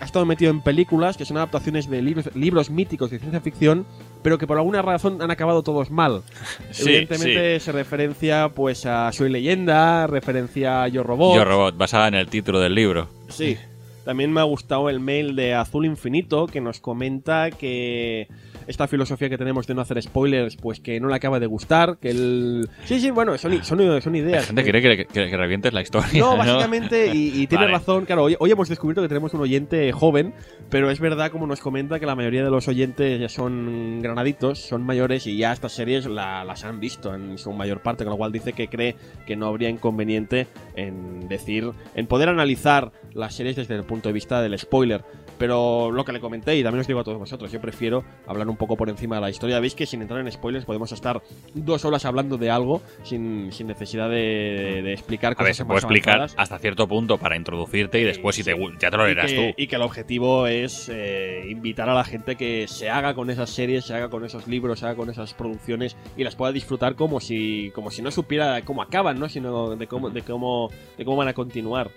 ha 0.00 0.04
estado 0.04 0.26
metido 0.26 0.50
en 0.50 0.60
películas 0.60 1.16
que 1.16 1.24
son 1.24 1.36
adaptaciones 1.38 1.88
de 1.88 2.02
libros, 2.02 2.34
libros 2.34 2.70
míticos 2.70 3.10
de 3.10 3.18
ciencia 3.18 3.40
ficción, 3.40 3.86
pero 4.22 4.38
que 4.38 4.46
por 4.46 4.58
alguna 4.58 4.82
razón 4.82 5.20
han 5.22 5.30
acabado 5.30 5.62
todos 5.62 5.90
mal. 5.90 6.22
Sí, 6.70 6.88
Evidentemente 6.88 7.60
se 7.60 7.72
referencia 7.72 8.50
pues 8.54 8.84
a 8.86 9.10
Soy 9.12 9.30
Leyenda, 9.30 10.06
referencia 10.06 10.82
a 10.82 10.88
Yo 10.88 11.02
Robot. 11.02 11.36
Yo 11.36 11.44
Robot, 11.44 11.76
basada 11.76 12.08
en 12.08 12.14
el 12.14 12.28
título 12.28 12.60
del 12.60 12.74
libro. 12.74 13.08
Sí. 13.28 13.56
También 14.04 14.32
me 14.32 14.40
ha 14.40 14.44
gustado 14.44 14.88
el 14.88 15.00
mail 15.00 15.34
de 15.34 15.54
Azul 15.54 15.84
Infinito 15.84 16.46
que 16.46 16.60
nos 16.60 16.80
comenta 16.80 17.50
que 17.50 18.28
esta 18.66 18.88
filosofía 18.88 19.28
que 19.28 19.38
tenemos 19.38 19.66
de 19.66 19.74
no 19.74 19.80
hacer 19.80 20.00
spoilers, 20.02 20.56
pues 20.56 20.80
que 20.80 20.98
no 21.00 21.08
le 21.08 21.14
acaba 21.14 21.38
de 21.40 21.46
gustar, 21.46 21.98
que 21.98 22.10
el... 22.10 22.68
Sí, 22.84 23.00
sí, 23.00 23.10
bueno, 23.10 23.36
son, 23.38 23.52
son, 23.64 23.78
son 24.02 24.12
La 24.12 24.18
ideas. 24.18 24.46
gente 24.46 24.62
quiere 24.62 24.80
que, 24.82 25.04
que- 25.06 25.30
que 25.30 25.36
revientes 25.36 25.72
la 25.72 25.82
historia. 25.82 26.20
No, 26.20 26.36
básicamente, 26.36 27.08
y, 27.14 27.42
y 27.42 27.46
tiene 27.46 27.64
Vale. 27.64 27.76
razón, 27.78 28.04
claro, 28.04 28.24
hoy, 28.24 28.36
hoy 28.38 28.50
hemos 28.50 28.68
descubierto 28.68 29.02
que 29.02 29.08
tenemos 29.08 29.32
un 29.34 29.40
oyente 29.40 29.90
joven, 29.92 30.34
pero 30.70 30.90
es 30.90 31.00
verdad, 31.00 31.30
como 31.30 31.46
nos 31.46 31.60
comenta, 31.60 32.00
que 32.00 32.06
la 32.06 32.14
mayoría 32.14 32.44
de 32.44 32.50
los 32.50 32.66
oyentes 32.68 33.20
ya 33.20 33.28
son 33.28 34.00
granaditos, 34.02 34.58
son 34.60 34.82
mayores 34.84 35.26
y 35.26 35.36
ya 35.36 35.52
estas 35.52 35.72
series 35.72 36.06
la- 36.06 36.44
las 36.44 36.64
han 36.64 36.80
visto 36.80 37.14
en 37.14 37.38
su 37.38 37.52
mayor 37.52 37.80
parte, 37.82 38.04
con 38.04 38.10
lo 38.12 38.16
cual 38.16 38.32
dice 38.32 38.52
que 38.52 38.68
cree 38.68 38.96
que 39.26 39.36
no 39.36 39.46
habría 39.46 39.68
inconveniente 39.68 40.46
en 40.74 41.28
decir, 41.28 41.70
en 41.94 42.06
poder 42.06 42.28
analizar 42.28 42.92
las 43.14 43.34
series 43.34 43.56
desde 43.56 43.74
el 43.76 43.84
punto 43.84 44.08
de 44.08 44.12
vista 44.12 44.40
del 44.42 44.58
spoiler. 44.58 45.02
Pero 45.38 45.90
lo 45.90 46.04
que 46.04 46.12
le 46.12 46.20
comenté, 46.20 46.56
y 46.56 46.62
también 46.62 46.80
os 46.80 46.86
digo 46.86 47.00
a 47.00 47.04
todos 47.04 47.18
vosotros, 47.18 47.52
yo 47.52 47.60
prefiero 47.60 48.04
hablar 48.26 48.48
un 48.48 48.56
poco 48.56 48.76
por 48.76 48.88
encima 48.88 49.16
de 49.16 49.22
la 49.22 49.30
historia. 49.30 49.60
Veis 49.60 49.74
que 49.74 49.86
sin 49.86 50.02
entrar 50.02 50.20
en 50.20 50.30
spoilers 50.30 50.64
podemos 50.64 50.92
estar 50.92 51.22
dos 51.54 51.84
horas 51.84 52.04
hablando 52.04 52.38
de 52.38 52.50
algo 52.50 52.82
sin, 53.02 53.52
sin 53.52 53.66
necesidad 53.66 54.08
de, 54.08 54.80
de 54.82 54.92
explicar 54.92 55.32
A 55.32 55.34
cosas 55.34 55.46
ver, 55.46 55.54
se 55.54 55.64
puede 55.64 55.78
explicar 55.80 56.14
avanzadas. 56.16 56.42
hasta 56.42 56.58
cierto 56.58 56.88
punto 56.88 57.18
para 57.18 57.36
introducirte 57.36 58.00
y 58.00 58.04
después 58.04 58.36
si 58.36 58.44
te 58.44 58.54
sí. 58.54 58.60
ya 58.78 58.90
te 58.90 58.96
lo 58.96 59.04
leerás 59.06 59.32
tú. 59.34 59.40
y 59.56 59.66
que 59.66 59.76
el 59.76 59.82
objetivo 59.82 60.46
es 60.46 60.90
eh, 60.92 61.44
invitar 61.48 61.88
a 61.88 61.94
la 61.94 62.04
gente 62.04 62.36
que 62.36 62.66
se 62.68 62.90
haga 62.90 63.14
con 63.14 63.30
esas 63.30 63.50
series, 63.50 63.84
se 63.84 63.94
haga 63.94 64.08
con 64.08 64.24
esos 64.24 64.46
libros, 64.48 64.80
se 64.80 64.86
haga 64.86 64.96
con 64.96 65.10
esas 65.10 65.34
producciones 65.34 65.96
y 66.16 66.24
las 66.24 66.34
pueda 66.36 66.52
disfrutar 66.52 66.94
como 66.94 67.20
si, 67.20 67.70
como 67.74 67.90
si 67.90 68.02
no 68.02 68.10
supiera 68.10 68.62
cómo 68.62 68.82
acaban, 68.82 69.18
¿no? 69.18 69.28
sino 69.28 69.76
de 69.76 69.86
cómo, 69.86 70.10
de 70.10 70.22
cómo, 70.22 70.70
de 70.96 71.04
cómo 71.04 71.16
van 71.16 71.28
a 71.28 71.34
continuar. 71.34 71.90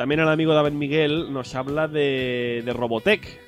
También 0.00 0.20
el 0.20 0.28
amigo 0.30 0.54
David 0.54 0.72
Miguel 0.72 1.30
nos 1.30 1.54
habla 1.54 1.86
de, 1.86 2.62
de 2.64 2.72
Robotech. 2.72 3.38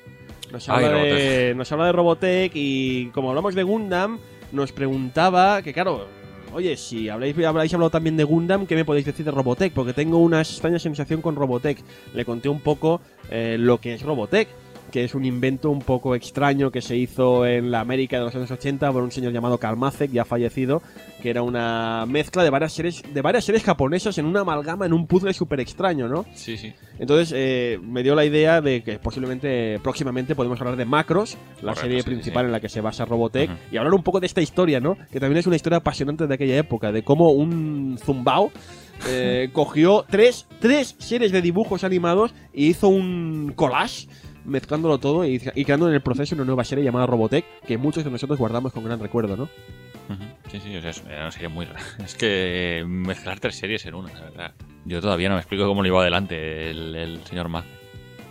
Nos 0.51 0.69
Ay, 0.69 0.85
habla, 0.85 0.87
de, 0.89 0.93
Robotech. 0.93 1.55
nos 1.55 1.71
habla 1.71 1.85
de 1.87 1.91
Robotech 1.93 2.51
y 2.53 3.07
como 3.07 3.29
hablamos 3.29 3.55
de 3.55 3.63
Gundam, 3.63 4.19
nos 4.51 4.71
preguntaba 4.71 5.63
que, 5.63 5.73
claro, 5.73 6.05
oye, 6.53 6.77
si 6.77 7.09
habláis, 7.09 7.35
habláis 7.43 7.73
hablado 7.73 7.89
también 7.89 8.17
de 8.17 8.23
Gundam, 8.23 8.67
¿qué 8.67 8.75
me 8.75 8.85
podéis 8.85 9.07
decir 9.07 9.25
de 9.25 9.31
Robotech? 9.31 9.73
Porque 9.73 9.93
tengo 9.93 10.19
una 10.19 10.41
extraña 10.41 10.77
sensación 10.77 11.23
con 11.23 11.35
Robotech. 11.35 11.79
Le 12.13 12.23
conté 12.23 12.49
un 12.49 12.59
poco 12.59 13.01
eh, 13.31 13.57
lo 13.59 13.79
que 13.79 13.95
es 13.95 14.03
Robotech. 14.03 14.47
Que 14.93 15.03
es 15.03 15.15
un 15.15 15.25
invento 15.25 15.71
un 15.71 15.79
poco 15.79 16.13
extraño 16.13 16.69
que 16.69 16.79
se 16.79 16.95
hizo 16.95 17.47
en 17.47 17.71
la 17.71 17.79
América 17.79 18.19
de 18.19 18.25
los 18.25 18.35
años 18.35 18.51
80 18.51 18.91
por 18.91 19.01
un 19.01 19.09
señor 19.09 19.33
llamado 19.33 19.57
Kalmazek, 19.57 20.11
ya 20.11 20.23
fallecido, 20.23 20.83
que 21.19 21.31
era 21.31 21.41
una 21.41 22.05
mezcla 22.05 22.43
de 22.43 22.51
varias 22.51 22.73
series, 22.73 23.01
de 23.11 23.21
varias 23.23 23.43
series 23.43 23.63
japonesas 23.63 24.19
en 24.19 24.27
una 24.27 24.41
amalgama, 24.41 24.85
en 24.85 24.93
un 24.93 25.07
puzzle 25.07 25.33
súper 25.33 25.61
extraño, 25.61 26.07
¿no? 26.07 26.25
Sí, 26.35 26.57
sí. 26.57 26.73
Entonces 26.99 27.33
eh, 27.35 27.79
me 27.81 28.03
dio 28.03 28.13
la 28.13 28.23
idea 28.23 28.61
de 28.61 28.83
que 28.83 28.99
posiblemente 28.99 29.79
próximamente 29.79 30.35
podemos 30.35 30.61
hablar 30.61 30.75
de 30.75 30.85
Macros, 30.85 31.39
la 31.55 31.73
Correcto, 31.73 31.81
serie 31.81 31.99
sí, 32.01 32.05
principal 32.05 32.43
sí. 32.43 32.45
en 32.45 32.51
la 32.51 32.59
que 32.59 32.69
se 32.69 32.79
basa 32.79 33.03
Robotech, 33.03 33.49
y 33.71 33.77
hablar 33.77 33.95
un 33.95 34.03
poco 34.03 34.19
de 34.19 34.27
esta 34.27 34.41
historia, 34.41 34.79
¿no? 34.79 34.95
Que 35.11 35.19
también 35.19 35.39
es 35.39 35.47
una 35.47 35.55
historia 35.55 35.77
apasionante 35.77 36.27
de 36.27 36.33
aquella 36.35 36.57
época, 36.57 36.91
de 36.91 37.01
cómo 37.01 37.31
un 37.31 37.97
zumbao 37.97 38.51
eh, 39.07 39.49
cogió 39.53 40.05
tres, 40.07 40.45
tres 40.59 40.95
series 40.99 41.31
de 41.31 41.41
dibujos 41.41 41.83
animados 41.83 42.31
y 42.53 42.67
hizo 42.67 42.89
un 42.89 43.53
collage 43.55 44.07
mezclándolo 44.45 44.97
todo 44.97 45.25
y, 45.25 45.41
y 45.55 45.65
creando 45.65 45.87
en 45.89 45.95
el 45.95 46.01
proceso 46.01 46.35
una 46.35 46.45
nueva 46.45 46.63
serie 46.63 46.83
llamada 46.83 47.05
Robotech 47.05 47.45
que 47.65 47.77
muchos 47.77 48.03
de 48.03 48.11
nosotros 48.11 48.37
guardamos 48.39 48.71
con 48.73 48.83
gran 48.83 48.99
recuerdo, 48.99 49.35
¿no? 49.37 49.49
Sí, 50.51 50.59
sí, 50.59 50.75
o 50.75 50.81
sea, 50.81 50.91
es- 50.91 51.01
una 51.03 51.31
serie 51.31 51.47
muy 51.47 51.65
rara. 51.65 51.79
Es 52.05 52.13
que 52.15 52.83
mezclar 52.87 53.39
tres 53.39 53.55
series 53.55 53.85
en 53.85 53.95
una, 53.95 54.13
la 54.13 54.21
verdad. 54.21 54.51
Yo 54.85 55.01
todavía 55.01 55.29
no 55.29 55.35
me 55.35 55.41
explico 55.41 55.65
cómo 55.65 55.81
lo 55.81 55.85
llevó 55.87 56.01
adelante 56.01 56.69
el, 56.69 56.95
el 56.95 57.23
señor 57.23 57.47
Mac. 57.49 57.65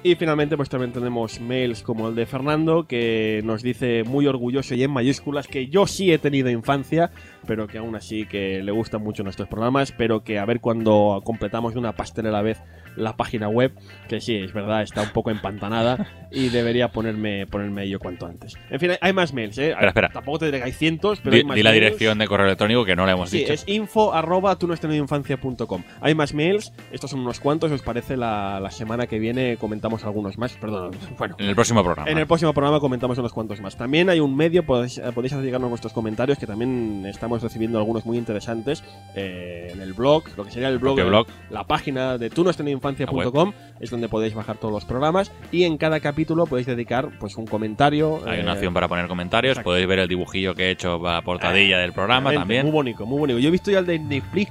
Y 0.05 0.16
finalmente, 0.16 0.56
pues 0.56 0.68
también 0.68 0.93
tenemos 0.93 1.40
mails 1.40 1.82
como 1.82 2.09
el 2.09 2.16
de 2.16 2.26
Fernando, 2.26 2.86
que 2.89 3.40
nos 3.44 3.62
dice 3.62 4.02
muy 4.02 4.26
orgulloso 4.26 4.74
y 4.74 4.82
en 4.82 4.90
mayúsculas 4.90 5.47
que 5.47 5.68
yo 5.68 5.86
sí 5.86 6.12
he 6.12 6.18
tenido 6.18 6.51
infancia, 6.51 7.12
pero 7.47 7.66
que 7.66 7.78
aún 7.78 7.94
así 7.97 8.27
que 8.27 8.62
le 8.62 8.73
gustan 8.73 9.02
mucho 9.02 9.23
nuestros 9.23 9.48
programas, 9.48 9.93
pero 9.93 10.23
que 10.24 10.39
a 10.39 10.44
ver 10.44 10.60
cuando 10.60 11.20
completamos 11.24 11.73
de 11.74 11.78
una 11.81 11.93
pastelera 11.93 12.43
vez 12.43 12.60
la 12.97 13.16
página 13.16 13.48
web, 13.48 13.73
que 14.09 14.20
sí, 14.20 14.36
es 14.36 14.52
verdad, 14.52 14.82
está 14.82 15.01
un 15.02 15.10
poco 15.10 15.31
empantanada 15.31 16.06
y 16.31 16.51
debería 16.51 16.89
ponerme, 16.89 17.47
ponerme 17.47 17.85
ello 17.85 17.98
cuanto 17.98 18.27
antes. 18.27 18.55
En 18.70 18.78
fin, 18.81 18.90
hay- 19.01 19.12
más 19.14 19.32
mails, 19.32 19.56
¿eh? 19.59 19.70
Espera, 19.70 19.89
espera. 19.89 20.09
Tampoco 20.10 20.40
te 20.40 20.47
diré 20.47 20.59
que 20.59 20.64
hay 20.64 20.73
cientos, 20.73 21.20
pero 21.20 21.32
Di, 21.35 21.39
hay 21.40 21.44
más 21.47 21.56
di 21.56 21.62
la 21.62 21.70
mails. 21.70 21.82
dirección 21.85 22.19
de 22.19 22.27
correo 22.27 22.47
electrónico 22.47 22.85
que 22.85 22.94
no 22.94 23.06
la 23.06 23.12
hemos 23.12 23.31
Sí, 23.31 23.39
dicho. 23.39 23.52
es 23.55 23.64
info 23.66 24.12
arroba 24.12 24.56
tú 24.59 24.66
no 24.69 24.74
infancia.com. 24.94 25.82
Hay 26.01 26.14
más 26.14 26.35
mails, 26.35 26.73
estos 26.93 27.10
son 27.10 27.20
unos 27.20 27.40
cuantos, 27.40 27.70
os 27.73 27.82
parece 27.82 28.16
la, 28.16 28.60
la 28.60 28.70
semana 28.70 29.06
que 29.06 29.19
viene 29.19 29.56
comentamos 29.56 30.05
algunos 30.05 30.36
más, 30.39 30.52
perdón, 30.55 30.90
bueno. 31.19 31.36
En 31.39 31.47
el 31.48 31.55
próximo 31.55 31.82
programa. 31.82 32.10
En 32.10 32.19
el 32.19 32.27
próximo 32.27 32.52
programa 32.52 32.78
comentamos 32.81 33.16
unos 33.19 33.32
cuantos 33.32 33.60
más. 33.60 33.77
También 33.77 34.10
hay 34.10 34.20
un 34.20 34.36
medio, 34.36 34.64
podéis, 34.66 35.01
podéis 35.14 35.32
hacer 35.32 35.44
llegarnos 35.44 35.70
vuestros 35.70 35.93
comentarios, 35.94 36.39
que 36.39 36.47
también 36.47 37.05
estamos 37.06 37.31
recibiendo 37.40 37.78
algunos 37.78 38.04
muy 38.04 38.18
interesantes 38.18 38.82
eh, 39.14 39.70
en 39.72 39.80
el 39.80 39.92
blog, 39.92 40.24
lo 40.36 40.44
que 40.44 40.50
sería 40.50 40.68
el 40.68 40.78
blog, 40.78 40.96
propio 40.96 41.09
blog. 41.09 41.26
la 41.50 41.64
página 41.64 42.18
de 42.18 42.28
tú 42.28 42.42
no 42.42 42.50
has 42.50 42.56
tenido 42.56 42.74
infancia.com, 42.76 43.52
es 43.80 43.90
donde 43.90 44.09
podéis 44.09 44.34
bajar 44.34 44.56
todos 44.59 44.74
los 44.74 44.84
programas 44.84 45.30
y 45.52 45.62
en 45.62 45.78
cada 45.78 46.00
capítulo 46.00 46.46
podéis 46.46 46.66
dedicar 46.66 47.10
pues 47.20 47.36
un 47.36 47.46
comentario. 47.46 48.20
Hay 48.26 48.40
eh, 48.40 48.42
una 48.42 48.54
opción 48.54 48.74
para 48.74 48.88
poner 48.88 49.06
comentarios. 49.06 49.52
exacto. 49.52 49.70
Podéis 49.70 49.86
ver 49.86 50.00
el 50.00 50.09
dibujillo 50.09 50.54
que 50.54 50.64
he 50.64 50.70
hecho 50.72 51.00
para 51.00 51.14
la 51.16 51.22
portadilla 51.22 51.78
del 51.78 51.92
programa 51.92 52.30
Muy 52.30 52.38
también. 52.38 52.72
bonito, 52.72 53.06
muy 53.06 53.18
bonito. 53.20 53.38
Yo 53.38 53.48
he 53.48 53.52
visto 53.52 53.70
ya 53.70 53.78
el 53.78 53.86
de 53.86 53.98
Netflix. 54.00 54.50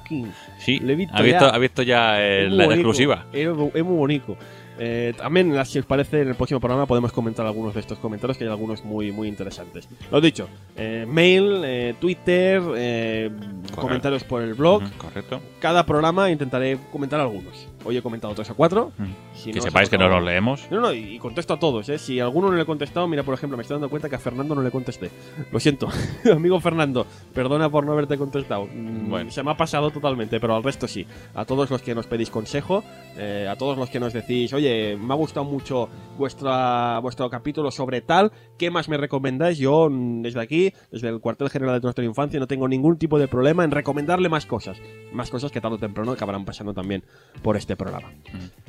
Sí, 0.57 0.79
Lo 0.79 0.91
he 0.93 0.95
visto 0.95 1.13
ha 1.15 1.21
visto, 1.21 1.39
ya. 1.47 1.49
ha 1.49 1.57
visto 1.57 1.83
ya 1.83 2.21
el- 2.23 2.49
muy 2.51 2.57
la 2.57 2.65
exclusiva. 2.73 3.25
Es, 3.33 3.47
es 3.47 3.83
muy 3.83 3.97
bonito. 3.97 4.37
Eh, 4.79 5.13
también, 5.17 5.53
si 5.65 5.79
os 5.79 5.85
parece, 5.85 6.21
en 6.21 6.29
el 6.29 6.35
próximo 6.35 6.59
programa 6.59 6.85
podemos 6.85 7.11
comentar 7.11 7.45
algunos 7.45 7.73
de 7.73 7.79
estos 7.79 7.99
comentarios, 7.99 8.37
que 8.37 8.45
hay 8.45 8.49
algunos 8.49 8.83
muy, 8.83 9.11
muy 9.11 9.27
interesantes. 9.27 9.87
Lo 10.11 10.21
dicho, 10.21 10.47
eh, 10.75 11.05
mail, 11.07 11.61
eh, 11.63 11.95
Twitter, 11.99 12.61
eh, 12.75 13.29
comentarios 13.75 14.23
por 14.23 14.41
el 14.41 14.53
blog. 14.53 14.83
Correcto. 14.97 15.41
Cada 15.59 15.85
programa 15.85 16.29
intentaré 16.31 16.77
comentar 16.91 17.19
algunos. 17.19 17.67
Hoy 17.85 17.97
he 17.97 18.01
comentado 18.01 18.33
tres 18.35 18.49
o 18.49 18.55
cuatro. 18.55 18.91
Ujú. 18.99 19.09
Si 19.33 19.51
que 19.51 19.57
no, 19.59 19.63
sepáis 19.63 19.89
se 19.89 19.97
que 19.97 20.03
no 20.03 20.09
los 20.09 20.23
leemos. 20.23 20.67
No, 20.71 20.81
no, 20.81 20.93
y 20.93 21.15
y 21.15 21.19
contesto 21.19 21.53
a 21.53 21.59
todos, 21.59 21.89
¿eh? 21.89 21.97
Si 21.97 22.19
a 22.19 22.23
alguno 22.23 22.49
no 22.49 22.55
le 22.55 22.61
he 22.63 22.65
contestado, 22.65 23.07
mira, 23.07 23.23
por 23.23 23.33
ejemplo, 23.33 23.57
me 23.57 23.61
estoy 23.63 23.75
dando 23.75 23.89
cuenta 23.89 24.07
que 24.09 24.15
a 24.15 24.19
Fernando 24.19 24.55
no 24.55 24.61
le 24.61 24.71
contesté. 24.71 25.09
Lo 25.51 25.59
siento, 25.59 25.89
amigo 26.33 26.59
Fernando, 26.59 27.05
perdona 27.33 27.69
por 27.69 27.85
no 27.85 27.91
haberte 27.93 28.17
contestado. 28.17 28.67
Mm, 28.73 29.09
Bueno. 29.09 29.31
Se 29.31 29.43
me 29.43 29.51
ha 29.51 29.57
pasado 29.57 29.89
totalmente, 29.91 30.39
pero 30.39 30.55
al 30.55 30.63
resto 30.63 30.87
sí. 30.87 31.05
A 31.35 31.45
todos 31.45 31.69
los 31.69 31.81
que 31.81 31.93
nos 31.95 32.07
pedís 32.07 32.29
consejo, 32.29 32.83
eh, 33.17 33.47
a 33.49 33.55
todos 33.57 33.77
los 33.77 33.89
que 33.89 33.99
nos 33.99 34.13
decís, 34.13 34.53
oye, 34.53 34.95
me 34.97 35.13
ha 35.13 35.17
gustado 35.17 35.43
mucho 35.45 35.89
vuestra, 36.17 36.99
vuestro 36.99 37.29
capítulo 37.29 37.71
sobre 37.71 38.01
tal, 38.01 38.31
¿qué 38.57 38.69
más 38.71 38.87
me 38.89 38.97
recomendáis? 38.97 39.57
Yo, 39.57 39.89
mm, 39.89 40.21
desde 40.21 40.39
aquí, 40.41 40.73
desde 40.91 41.09
el 41.09 41.19
cuartel 41.19 41.49
general 41.49 41.75
de 41.79 41.83
nuestra 41.85 42.05
infancia, 42.05 42.39
no 42.39 42.47
tengo 42.47 42.67
ningún 42.67 42.97
tipo 42.97 43.19
de 43.19 43.27
problema 43.27 43.63
en 43.63 43.71
recomendarle 43.71 44.29
más 44.29 44.45
cosas. 44.45 44.77
Más 45.11 45.29
cosas 45.29 45.51
que 45.51 45.59
tarde 45.61 45.75
o 45.75 45.79
temprano 45.79 46.11
acabarán 46.11 46.45
pasando 46.45 46.73
también 46.73 47.03
por 47.41 47.57
este 47.57 47.70
programa. 47.75 48.11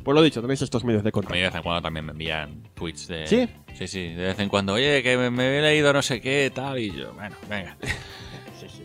Pues 0.02 0.14
lo 0.14 0.22
dicho, 0.22 0.40
tenéis 0.40 0.62
estos 0.62 0.84
medios 0.84 1.02
de 1.04 1.08
A 1.08 1.10
mí 1.10 1.12
contacto. 1.12 1.36
de 1.36 1.42
vez 1.42 1.54
en 1.54 1.62
cuando 1.62 1.82
también 1.82 2.04
me 2.06 2.12
envían 2.12 2.62
tweets 2.74 3.06
de... 3.08 3.26
¿Sí? 3.26 3.48
Sí, 3.74 3.86
sí, 3.86 4.08
de 4.08 4.24
vez 4.24 4.38
en 4.40 4.48
cuando. 4.48 4.72
Oye, 4.74 5.02
que 5.02 5.16
me, 5.16 5.30
me 5.30 5.58
he 5.58 5.62
leído 5.62 5.92
no 5.92 6.02
sé 6.02 6.20
qué, 6.20 6.50
tal, 6.54 6.78
y 6.78 6.90
yo, 6.90 7.12
bueno, 7.14 7.36
venga. 7.48 7.76
Sí, 8.60 8.66
sí. 8.68 8.82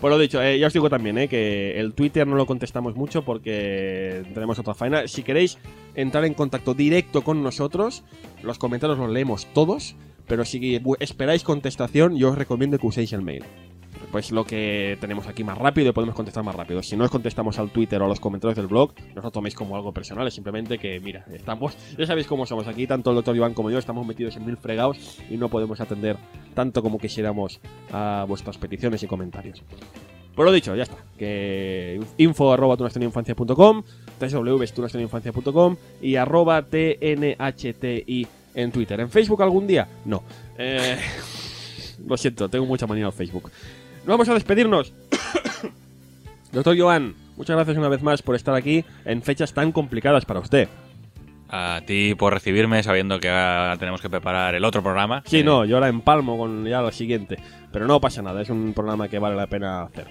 Pues 0.00 0.10
lo 0.12 0.18
dicho, 0.18 0.40
eh, 0.42 0.58
ya 0.58 0.66
os 0.68 0.72
digo 0.72 0.88
también 0.90 1.18
eh, 1.18 1.28
que 1.28 1.80
el 1.80 1.92
Twitter 1.94 2.26
no 2.26 2.36
lo 2.36 2.46
contestamos 2.46 2.94
mucho 2.94 3.24
porque 3.24 4.22
tenemos 4.32 4.58
otra 4.58 4.74
faena. 4.74 5.08
Si 5.08 5.22
queréis 5.22 5.58
entrar 5.94 6.24
en 6.24 6.34
contacto 6.34 6.72
directo 6.74 7.22
con 7.22 7.42
nosotros, 7.42 8.04
los 8.42 8.58
comentarios 8.58 8.98
los 8.98 9.10
leemos 9.10 9.46
todos, 9.54 9.96
pero 10.28 10.44
si 10.44 10.80
esperáis 11.00 11.42
contestación, 11.42 12.16
yo 12.16 12.30
os 12.30 12.38
recomiendo 12.38 12.78
que 12.78 12.86
uséis 12.86 13.12
el 13.12 13.22
mail. 13.22 13.44
Pues 14.10 14.30
lo 14.32 14.44
que 14.44 14.96
tenemos 15.00 15.26
aquí 15.26 15.44
más 15.44 15.58
rápido 15.58 15.90
y 15.90 15.92
podemos 15.92 16.14
contestar 16.14 16.42
más 16.42 16.54
rápido. 16.54 16.82
Si 16.82 16.96
no 16.96 17.04
os 17.04 17.10
contestamos 17.10 17.58
al 17.58 17.70
Twitter 17.70 18.00
o 18.00 18.06
a 18.06 18.08
los 18.08 18.20
comentarios 18.20 18.56
del 18.56 18.66
blog, 18.66 18.92
no 19.14 19.18
os 19.18 19.24
lo 19.24 19.30
toméis 19.30 19.54
como 19.54 19.76
algo 19.76 19.92
personal, 19.92 20.26
es 20.26 20.34
simplemente 20.34 20.78
que, 20.78 20.98
mira, 21.00 21.26
estamos, 21.32 21.76
ya 21.96 22.06
sabéis 22.06 22.26
cómo 22.26 22.46
somos 22.46 22.66
aquí, 22.66 22.86
tanto 22.86 23.10
el 23.10 23.16
doctor 23.16 23.36
Iván 23.36 23.54
como 23.54 23.70
yo 23.70 23.78
estamos 23.78 24.06
metidos 24.06 24.36
en 24.36 24.46
mil 24.46 24.56
fregados 24.56 25.18
y 25.28 25.36
no 25.36 25.48
podemos 25.48 25.80
atender 25.80 26.16
tanto 26.54 26.82
como 26.82 26.98
quisiéramos 26.98 27.60
a 27.92 28.24
vuestras 28.26 28.56
peticiones 28.56 29.02
y 29.02 29.06
comentarios. 29.06 29.62
Por 30.38 30.46
lo 30.46 30.52
dicho, 30.52 30.76
ya 30.76 30.84
está. 30.84 30.96
Que 31.18 32.00
info 32.16 32.52
arroba 32.52 32.76
tunuestrinainfancia.com, 32.76 33.82
www.tunuestrinainfancia.com 34.20 35.76
y 36.00 36.14
arroba 36.14 36.62
tnhti 36.62 38.26
en 38.54 38.70
Twitter. 38.70 39.00
¿En 39.00 39.10
Facebook 39.10 39.42
algún 39.42 39.66
día? 39.66 39.88
No. 40.04 40.22
Eh, 40.56 40.96
lo 42.06 42.16
siento, 42.16 42.48
tengo 42.48 42.66
mucha 42.66 42.86
manía 42.86 43.06
al 43.06 43.12
Facebook. 43.12 43.50
Vamos 44.08 44.28
a 44.30 44.34
despedirnos. 44.34 44.94
Doctor 46.52 46.78
Joan, 46.78 47.14
muchas 47.36 47.56
gracias 47.56 47.76
una 47.76 47.88
vez 47.88 48.02
más 48.02 48.22
por 48.22 48.34
estar 48.34 48.54
aquí 48.54 48.82
en 49.04 49.20
fechas 49.22 49.52
tan 49.52 49.70
complicadas 49.70 50.24
para 50.24 50.40
usted. 50.40 50.66
A 51.50 51.82
ti 51.86 52.14
por 52.14 52.32
recibirme 52.32 52.82
sabiendo 52.82 53.20
que 53.20 53.28
ahora 53.28 53.76
tenemos 53.78 54.00
que 54.00 54.08
preparar 54.08 54.54
el 54.54 54.64
otro 54.64 54.82
programa. 54.82 55.22
Sí, 55.26 55.40
Eh, 55.40 55.44
no, 55.44 55.66
yo 55.66 55.76
ahora 55.76 55.88
empalmo 55.88 56.38
con 56.38 56.64
ya 56.64 56.80
lo 56.80 56.90
siguiente. 56.90 57.38
Pero 57.70 57.86
no 57.86 58.00
pasa 58.00 58.22
nada, 58.22 58.40
es 58.40 58.48
un 58.48 58.72
programa 58.72 59.08
que 59.08 59.18
vale 59.18 59.36
la 59.36 59.46
pena 59.46 59.82
hacer. 59.82 60.06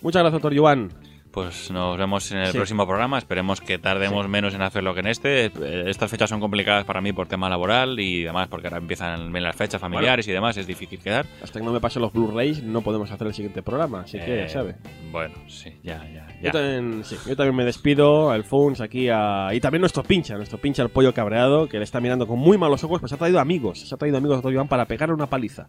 Muchas 0.00 0.22
gracias, 0.22 0.42
doctor 0.42 0.58
Joan. 0.58 0.90
Pues 1.36 1.70
nos 1.70 1.98
vemos 1.98 2.32
en 2.32 2.38
el 2.38 2.46
Sí. 2.46 2.56
próximo 2.56 2.86
programa. 2.86 3.18
Esperemos 3.18 3.60
que 3.60 3.76
tardemos 3.76 4.26
menos 4.26 4.54
en 4.54 4.62
hacerlo 4.62 4.94
que 4.94 5.00
en 5.00 5.06
este. 5.08 5.44
Eh, 5.44 5.84
Estas 5.86 6.10
fechas 6.10 6.30
son 6.30 6.40
complicadas 6.40 6.86
para 6.86 7.02
mí 7.02 7.12
por 7.12 7.28
tema 7.28 7.50
laboral 7.50 8.00
y 8.00 8.22
demás, 8.22 8.48
porque 8.48 8.68
ahora 8.68 8.78
empiezan 8.78 9.30
bien 9.30 9.44
las 9.44 9.54
fechas 9.54 9.78
familiares 9.78 10.26
y 10.26 10.32
demás. 10.32 10.56
Es 10.56 10.66
difícil 10.66 10.98
quedar. 10.98 11.26
Hasta 11.42 11.58
que 11.60 11.64
no 11.66 11.72
me 11.72 11.80
pasen 11.80 12.00
los 12.00 12.10
Blu-rays 12.14 12.62
no 12.62 12.80
podemos 12.80 13.10
hacer 13.10 13.26
el 13.26 13.34
siguiente 13.34 13.62
programa, 13.62 14.00
así 14.00 14.18
que 14.18 14.26
ya 14.26 14.44
Eh, 14.44 14.48
sabe. 14.48 14.76
Bueno, 15.12 15.34
sí, 15.46 15.74
ya, 15.82 16.02
ya, 16.10 16.26
Yo 16.38 16.44
ya. 16.44 16.52
también, 16.52 17.04
sí, 17.04 17.16
yo 17.28 17.36
también 17.36 17.54
me 17.54 17.66
despido, 17.66 18.30
al 18.30 18.42
Funs 18.44 18.80
aquí 18.80 19.10
a... 19.10 19.48
Y 19.52 19.60
también 19.60 19.80
nuestro 19.82 20.02
pincha, 20.04 20.36
nuestro 20.38 20.56
pincha 20.56 20.82
el 20.84 20.88
pollo 20.88 21.12
cabreado, 21.12 21.68
que 21.68 21.76
le 21.76 21.84
está 21.84 22.00
mirando 22.00 22.26
con 22.26 22.38
muy 22.38 22.56
malos 22.56 22.82
ojos, 22.82 22.98
pues 22.98 23.10
se 23.10 23.14
ha 23.14 23.18
traído 23.18 23.40
amigos, 23.40 23.80
se 23.86 23.94
ha 23.94 23.98
traído 23.98 24.16
amigos 24.16 24.38
doctor 24.38 24.54
Joan 24.54 24.68
para 24.68 24.86
pegarle 24.86 25.14
una 25.14 25.26
paliza. 25.26 25.66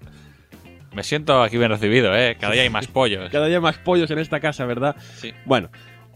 Me 0.97 1.03
siento 1.03 1.43
aquí 1.43 1.59
bien 1.59 1.69
recibido, 1.69 2.11
¿eh? 2.17 2.35
Cada 2.39 2.53
día 2.53 2.63
hay 2.63 2.71
más 2.71 2.87
pollos. 2.87 3.29
Cada 3.31 3.45
día 3.45 3.61
más 3.61 3.77
pollos 3.77 4.09
en 4.09 4.17
esta 4.17 4.39
casa, 4.39 4.65
¿verdad? 4.65 4.95
Sí. 5.17 5.31
Bueno, 5.45 5.69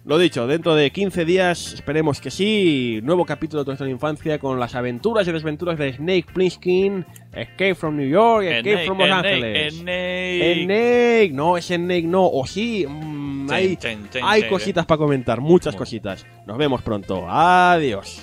lo 0.05 0.17
dicho, 0.17 0.47
dentro 0.47 0.73
de 0.73 0.89
15 0.89 1.23
días, 1.23 1.73
esperemos 1.73 2.19
que 2.19 2.31
sí, 2.31 2.99
nuevo 3.03 3.23
capítulo 3.23 3.63
de 3.63 3.67
nuestra 3.67 3.87
infancia 3.87 4.39
con 4.39 4.59
las 4.59 4.73
aventuras 4.73 5.27
y 5.27 5.31
desventuras 5.31 5.77
de 5.77 5.93
Snake 5.93 6.25
Plissken, 6.33 7.05
Escape 7.31 7.75
from 7.75 7.95
New 7.95 8.09
York, 8.09 8.43
Escape 8.47 8.85
from 8.87 8.97
Los 8.97 9.11
Ángeles. 9.11 9.75
Snake. 9.75 11.29
No, 11.31 11.57
es 11.57 11.65
Snake, 11.65 12.07
no, 12.07 12.25
o 12.25 12.47
sí, 12.47 12.83
mm, 12.89 13.49
Chen, 13.77 14.09
hay, 14.15 14.41
hay 14.41 14.49
cositas 14.49 14.87
para 14.87 14.97
comentar, 14.97 15.41
muchas 15.41 15.75
Bueno. 15.75 15.77
cositas. 15.77 16.25
Nos 16.47 16.57
vemos 16.57 16.81
pronto, 16.81 17.29
adiós. 17.29 18.19